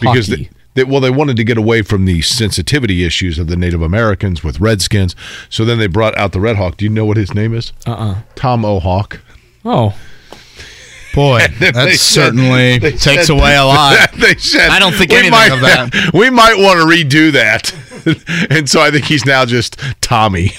Because 0.00 0.28
Hockey. 0.28 0.44
they, 0.44 0.50
they, 0.80 0.84
well, 0.84 1.00
they 1.00 1.10
wanted 1.10 1.36
to 1.36 1.44
get 1.44 1.58
away 1.58 1.82
from 1.82 2.06
the 2.06 2.22
sensitivity 2.22 3.04
issues 3.04 3.38
of 3.38 3.48
the 3.48 3.56
Native 3.56 3.82
Americans 3.82 4.42
with 4.42 4.60
Redskins. 4.60 5.14
So 5.48 5.64
then 5.64 5.78
they 5.78 5.86
brought 5.86 6.16
out 6.16 6.32
the 6.32 6.40
Red 6.40 6.56
Hawk. 6.56 6.78
Do 6.78 6.84
you 6.86 6.90
know 6.90 7.04
what 7.04 7.16
his 7.16 7.34
name 7.34 7.54
is? 7.54 7.72
Uh. 7.86 7.92
uh 7.92 8.14
Tom 8.34 8.64
O'Hawk. 8.64 9.20
Oh. 9.64 9.94
Boy, 11.14 11.40
that 11.58 11.96
certainly 11.98 12.78
they 12.78 12.92
takes 12.92 13.26
said- 13.26 13.30
away 13.30 13.56
a 13.56 13.64
lot. 13.64 14.10
they 14.16 14.36
said 14.36 14.70
I 14.70 14.78
don't 14.78 14.94
think 14.94 15.10
we 15.10 15.18
anything 15.18 15.32
might, 15.32 15.52
of 15.52 15.60
that. 15.60 16.10
We 16.14 16.30
might 16.30 16.56
want 16.56 16.80
to 16.80 16.86
redo 16.86 17.32
that, 17.32 17.74
and 18.48 18.70
so 18.70 18.80
I 18.80 18.90
think 18.92 19.06
he's 19.06 19.26
now 19.26 19.44
just 19.44 19.76
Tommy. 20.00 20.52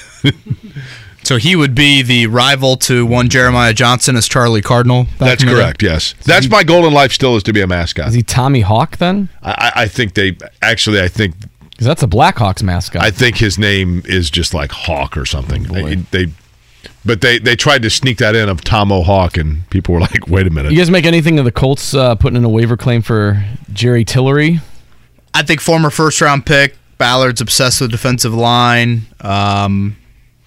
So 1.24 1.38
he 1.38 1.56
would 1.56 1.76
be 1.76 2.02
the 2.02 2.28
rival 2.28 2.76
to 2.78 3.06
one 3.06 3.30
Jeremiah 3.30 3.74
Johnson 3.74 4.16
as 4.16 4.28
Charlie 4.28 4.62
Cardinal. 4.62 5.06
That's 5.20 5.44
in 5.44 5.50
the 5.50 5.56
day? 5.56 5.62
correct. 5.62 5.84
Yes, 5.84 6.14
that's 6.26 6.50
my 6.50 6.64
goal 6.64 6.86
in 6.88 6.94
life. 6.94 7.12
Still 7.12 7.36
is 7.36 7.44
to 7.44 7.54
be 7.54 7.62
a 7.62 7.68
mascot. 7.68 8.08
Is 8.08 8.14
he 8.16 8.24
Tommy 8.24 8.62
Hawk 8.62 8.98
then? 8.98 9.30
I, 9.42 9.72
I- 9.76 9.82
I 9.84 9.88
think 9.88 10.16
they 10.16 10.36
actually. 10.62 11.00
I 11.02 11.08
think 11.08 11.36
Because 11.70 11.86
that's 11.88 12.04
a 12.04 12.08
Blackhawks 12.08 12.64
mascot. 12.64 13.04
I 13.04 13.12
think 13.12 13.38
his 13.38 13.58
name 13.60 14.02
is 14.06 14.30
just 14.30 14.54
like 14.54 14.72
Hawk 14.72 15.16
or 15.16 15.26
something. 15.26 15.64
boy. 15.64 15.96
They, 16.12 16.26
they, 16.26 16.32
but 17.06 17.22
they 17.22 17.38
they 17.40 17.56
tried 17.56 17.82
to 17.84 17.90
sneak 17.90 18.18
that 18.18 18.36
in 18.36 18.50
of 18.50 18.64
Tom 18.64 18.92
O'Hawk, 18.92 19.38
and 19.38 19.68
people 19.70 19.94
were 19.94 20.00
like, 20.12 20.28
"Wait 20.28 20.48
a 20.48 20.50
minute." 20.50 20.72
you 20.72 20.78
guys 20.80 20.90
make 20.92 21.06
anything 21.06 21.38
of 21.40 21.46
the 21.46 21.52
Colts 21.52 21.94
uh, 21.94 22.16
putting 22.16 22.38
in 22.38 22.44
a 22.44 22.50
waiver 22.50 22.78
claim 22.78 23.02
for 23.04 23.44
Jerry 23.72 24.04
Tillery? 24.06 24.60
I 25.34 25.44
think 25.44 25.62
former 25.62 25.90
first 25.92 26.20
round 26.20 26.46
pick. 26.46 26.76
Ballard's 26.98 27.42
obsessed 27.42 27.80
with 27.82 27.90
defensive 27.92 28.34
line. 28.34 29.04
Um, 29.22 29.98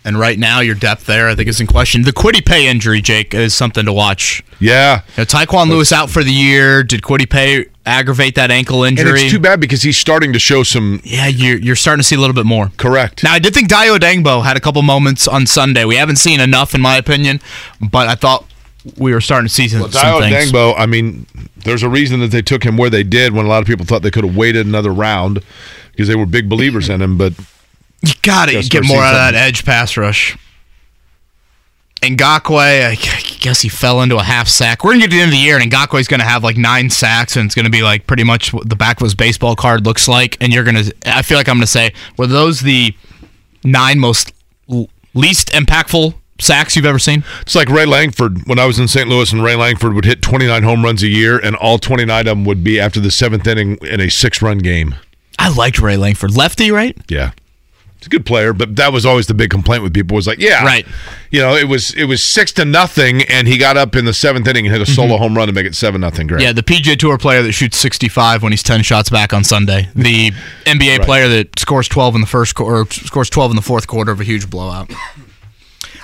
and 0.05 0.19
right 0.19 0.39
now, 0.39 0.61
your 0.61 0.75
depth 0.75 1.07
there, 1.07 1.29
I 1.29 1.35
think, 1.35 1.49
is 1.49 1.61
in 1.61 1.67
question. 1.67 2.03
The 2.03 2.13
Kwity 2.13 2.45
Paye 2.45 2.69
injury, 2.69 3.01
Jake, 3.01 3.33
is 3.33 3.55
something 3.55 3.87
to 3.87 3.93
watch. 3.93 4.43
Yeah, 4.61 5.01
You 5.17 5.23
know, 5.23 5.25
Tyquan 5.25 5.69
Lewis 5.69 5.93
out 5.93 6.11
for 6.11 6.23
the 6.23 6.33
year. 6.33 6.83
Did 6.83 7.03
Kwity 7.03 7.29
Paye 7.29 7.67
aggravate 7.87 8.35
that 8.35 8.51
ankle 8.51 8.85
and 8.85 8.99
injury? 8.99 9.23
it's 9.23 9.33
too 9.33 9.39
bad 9.41 9.61
because 9.61 9.83
he's 9.83 9.97
starting 9.99 10.33
to 10.35 10.39
show 10.39 10.63
some. 10.63 11.01
Yeah, 11.05 11.27
you're, 11.29 11.59
you're 11.59 11.77
starting 11.77 12.01
to 12.01 12.05
see 12.05 12.17
a 12.17 12.21
little 12.21 12.35
bit 12.35 12.47
more. 12.47 12.71
Correct. 12.77 13.25
Now, 13.25 13.33
I 13.33 13.39
did 13.39 13.55
think 13.55 13.69
Dayo 13.69 13.99
Odeyingbo 13.99 14.45
had 14.45 14.57
a 14.57 14.61
couple 14.61 14.83
moments 14.83 15.27
on 15.27 15.47
Sunday. 15.47 15.85
We 15.85 15.97
haven't 15.97 16.17
seen 16.17 16.39
enough, 16.41 16.75
in 16.75 16.81
my 16.81 16.97
opinion, 16.97 17.41
but 17.81 18.07
I 18.09 18.15
thought 18.15 18.45
we 18.99 19.13
were 19.15 19.21
starting 19.23 19.49
to 19.49 19.55
see 19.55 19.69
some, 19.69 19.81
Well, 19.81 19.91
some 19.91 20.21
things. 20.21 20.53
Dangbo, 20.53 20.75
I 20.77 20.85
mean, 20.87 21.27
there's 21.57 21.83
a 21.83 21.89
reason 21.89 22.21
that 22.21 22.31
they 22.31 22.43
took 22.43 22.63
him 22.65 22.77
where 22.77 22.91
they 22.91 23.03
did 23.03 23.33
when 23.33 23.47
a 23.47 23.49
lot 23.49 23.63
of 23.63 23.67
people 23.67 23.87
thought 23.87 24.03
they 24.03 24.11
could 24.11 24.25
have 24.25 24.37
waited 24.37 24.67
another 24.67 24.93
round 24.93 25.43
because 25.93 26.09
they 26.09 26.15
were 26.15 26.27
big 26.27 26.49
believers 26.49 26.91
in 26.91 27.01
him. 27.01 27.17
But 27.17 27.33
You 28.07 28.15
got 28.23 28.47
to 28.47 28.53
Gotta 28.55 28.69
get 28.69 28.85
more 28.87 29.03
out 29.03 29.15
of 29.15 29.33
that 29.33 29.35
edge 29.35 29.65
pass 29.65 29.97
rush. 29.97 30.37
And 32.03 32.19
Ngakoue, 32.19 32.59
I 32.59 32.95
guess 33.41 33.63
he 33.63 33.71
fell 33.71 34.03
into 34.03 34.17
a 34.19 34.23
half 34.23 34.47
sack. 34.47 34.85
We're 34.85 34.93
gonna 34.93 35.05
get 35.05 35.11
to 35.13 35.17
the 35.17 35.23
end 35.23 35.29
of 35.29 35.33
the 35.33 35.39
year, 35.39 35.59
and 35.59 35.73
Ngakoue's 35.73 36.07
gonna 36.07 36.25
have 36.25 36.45
like 36.45 36.59
nine 36.59 36.91
sacks, 36.91 37.37
and 37.37 37.47
it's 37.47 37.55
gonna 37.55 37.71
be 37.71 37.83
like 37.83 38.07
pretty 38.07 38.25
much 38.25 38.53
what 38.53 38.69
the 38.69 38.77
back 38.77 39.01
of 39.01 39.05
his 39.05 39.15
baseball 39.15 39.57
card 39.57 39.87
looks 39.87 40.07
like. 40.07 40.37
And 40.43 40.53
you're 40.53 40.65
gonna, 40.65 40.85
I 41.07 41.23
feel 41.23 41.39
like 41.39 41.49
I'm 41.49 41.57
gonna 41.57 41.67
say, 41.67 41.95
were 42.19 42.27
those 42.27 42.61
the 42.61 42.95
nine 43.65 43.99
most 43.99 44.33
l- 44.71 44.91
least 45.15 45.49
impactful 45.53 46.13
sacks 46.39 46.77
you've 46.77 46.85
ever 46.85 46.99
seen? 46.99 47.25
it's 47.41 47.55
like 47.55 47.71
Ray 47.71 47.87
Lankford 47.87 48.47
when 48.49 48.59
I 48.59 48.67
was 48.67 48.79
in 48.79 48.87
St. 48.87 49.09
Louis, 49.09 49.33
and 49.33 49.43
Ray 49.43 49.57
Lankford 49.57 49.95
would 49.95 50.05
hit 50.05 50.21
29 50.21 50.63
home 50.63 50.85
runs 50.85 51.03
a 51.03 51.09
year, 51.09 51.39
and 51.39 51.57
all 51.57 51.79
29 51.79 52.19
of 52.21 52.25
them 52.27 52.45
would 52.45 52.63
be 52.63 52.79
after 52.79 53.01
the 53.01 53.11
seventh 53.11 53.47
inning 53.47 53.79
in 53.81 54.01
a 54.03 54.11
six-run 54.11 54.59
game. 54.59 54.95
I 55.39 55.49
liked 55.49 55.79
Ray 55.79 55.97
Lankford, 55.97 56.37
lefty, 56.37 56.71
right? 56.71 56.97
Yeah, 57.09 57.31
He's 58.05 58.09
a 58.09 58.11
good 58.11 58.27
player, 58.27 58.53
but 58.53 58.77
that 58.77 58.93
was 58.93 59.07
always 59.07 59.29
the 59.29 59.33
big 59.35 59.49
complaint 59.49 59.83
with 59.83 59.95
people 59.95 60.15
was 60.15 60.27
like, 60.27 60.39
yeah, 60.39 60.63
Right. 60.63 60.87
You 61.31 61.41
know, 61.41 61.57
it 61.57 61.67
was 61.67 61.95
it 61.95 62.05
was 62.05 62.23
six 62.23 62.53
to 62.53 62.67
nothing, 62.67 63.23
and 63.23 63.49
he 63.49 63.57
got 63.57 63.79
up 63.79 63.97
in 63.97 64.05
the 64.05 64.13
seventh 64.13 64.47
inning 64.47 64.67
and 64.67 64.77
hit 64.77 64.87
a 64.87 64.93
solo 64.93 65.17
home 65.17 65.35
run 65.35 65.47
to 65.49 65.55
make 65.55 65.65
it 65.65 65.75
seven 65.75 66.03
nothing. 66.03 66.27
Great. 66.27 66.41
Mm-hmm. 66.41 66.47
Yeah, 66.47 66.53
the 66.53 66.63
PGA 66.63 66.99
Tour 66.99 67.17
player 67.17 67.43
that 67.43 67.53
shoots 67.53 67.79
65 67.79 68.43
when 68.43 68.53
he's 68.53 68.63
10 68.63 68.83
shots 68.83 69.09
back 69.09 69.33
on 69.33 69.43
Sunday. 69.43 69.89
The 69.95 70.33
NBA 70.67 71.03
player 71.07 71.29
that 71.29 71.59
scores 71.59 71.89
12 71.89 72.17
in 72.17 72.21
the 72.21 72.27
first 72.27 72.55
quarter, 72.55 72.85
scores 72.93 73.31
12 73.31 73.53
in 73.53 73.57
the 73.57 73.63
fourth 73.63 73.87
quarter 73.87 74.13
of 74.13 74.21
a 74.21 74.25
huge 74.25 74.51
blowout. 74.51 74.93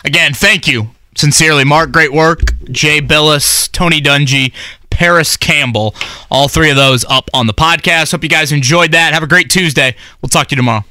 Again, 0.02 0.32
thank 0.32 0.66
you 0.66 0.90
sincerely, 1.16 1.64
Mark. 1.64 1.92
Great 1.92 2.14
work. 2.14 2.40
Jay 2.70 3.02
Bilas, 3.02 3.70
Tony 3.70 4.00
Dungy, 4.00 4.54
Parris 4.88 5.36
Campbell. 5.36 5.94
All 6.30 6.48
three 6.48 6.70
of 6.70 6.76
those 6.76 7.04
up 7.04 7.28
on 7.34 7.46
the 7.46 7.54
podcast. 7.54 8.12
Hope 8.12 8.22
you 8.22 8.30
guys 8.30 8.52
enjoyed 8.52 8.92
that. 8.92 9.12
Have 9.12 9.22
a 9.22 9.26
great 9.26 9.50
Tuesday. 9.50 9.94
We'll 10.22 10.30
talk 10.30 10.48
to 10.48 10.52
you 10.52 10.56
tomorrow. 10.56 10.84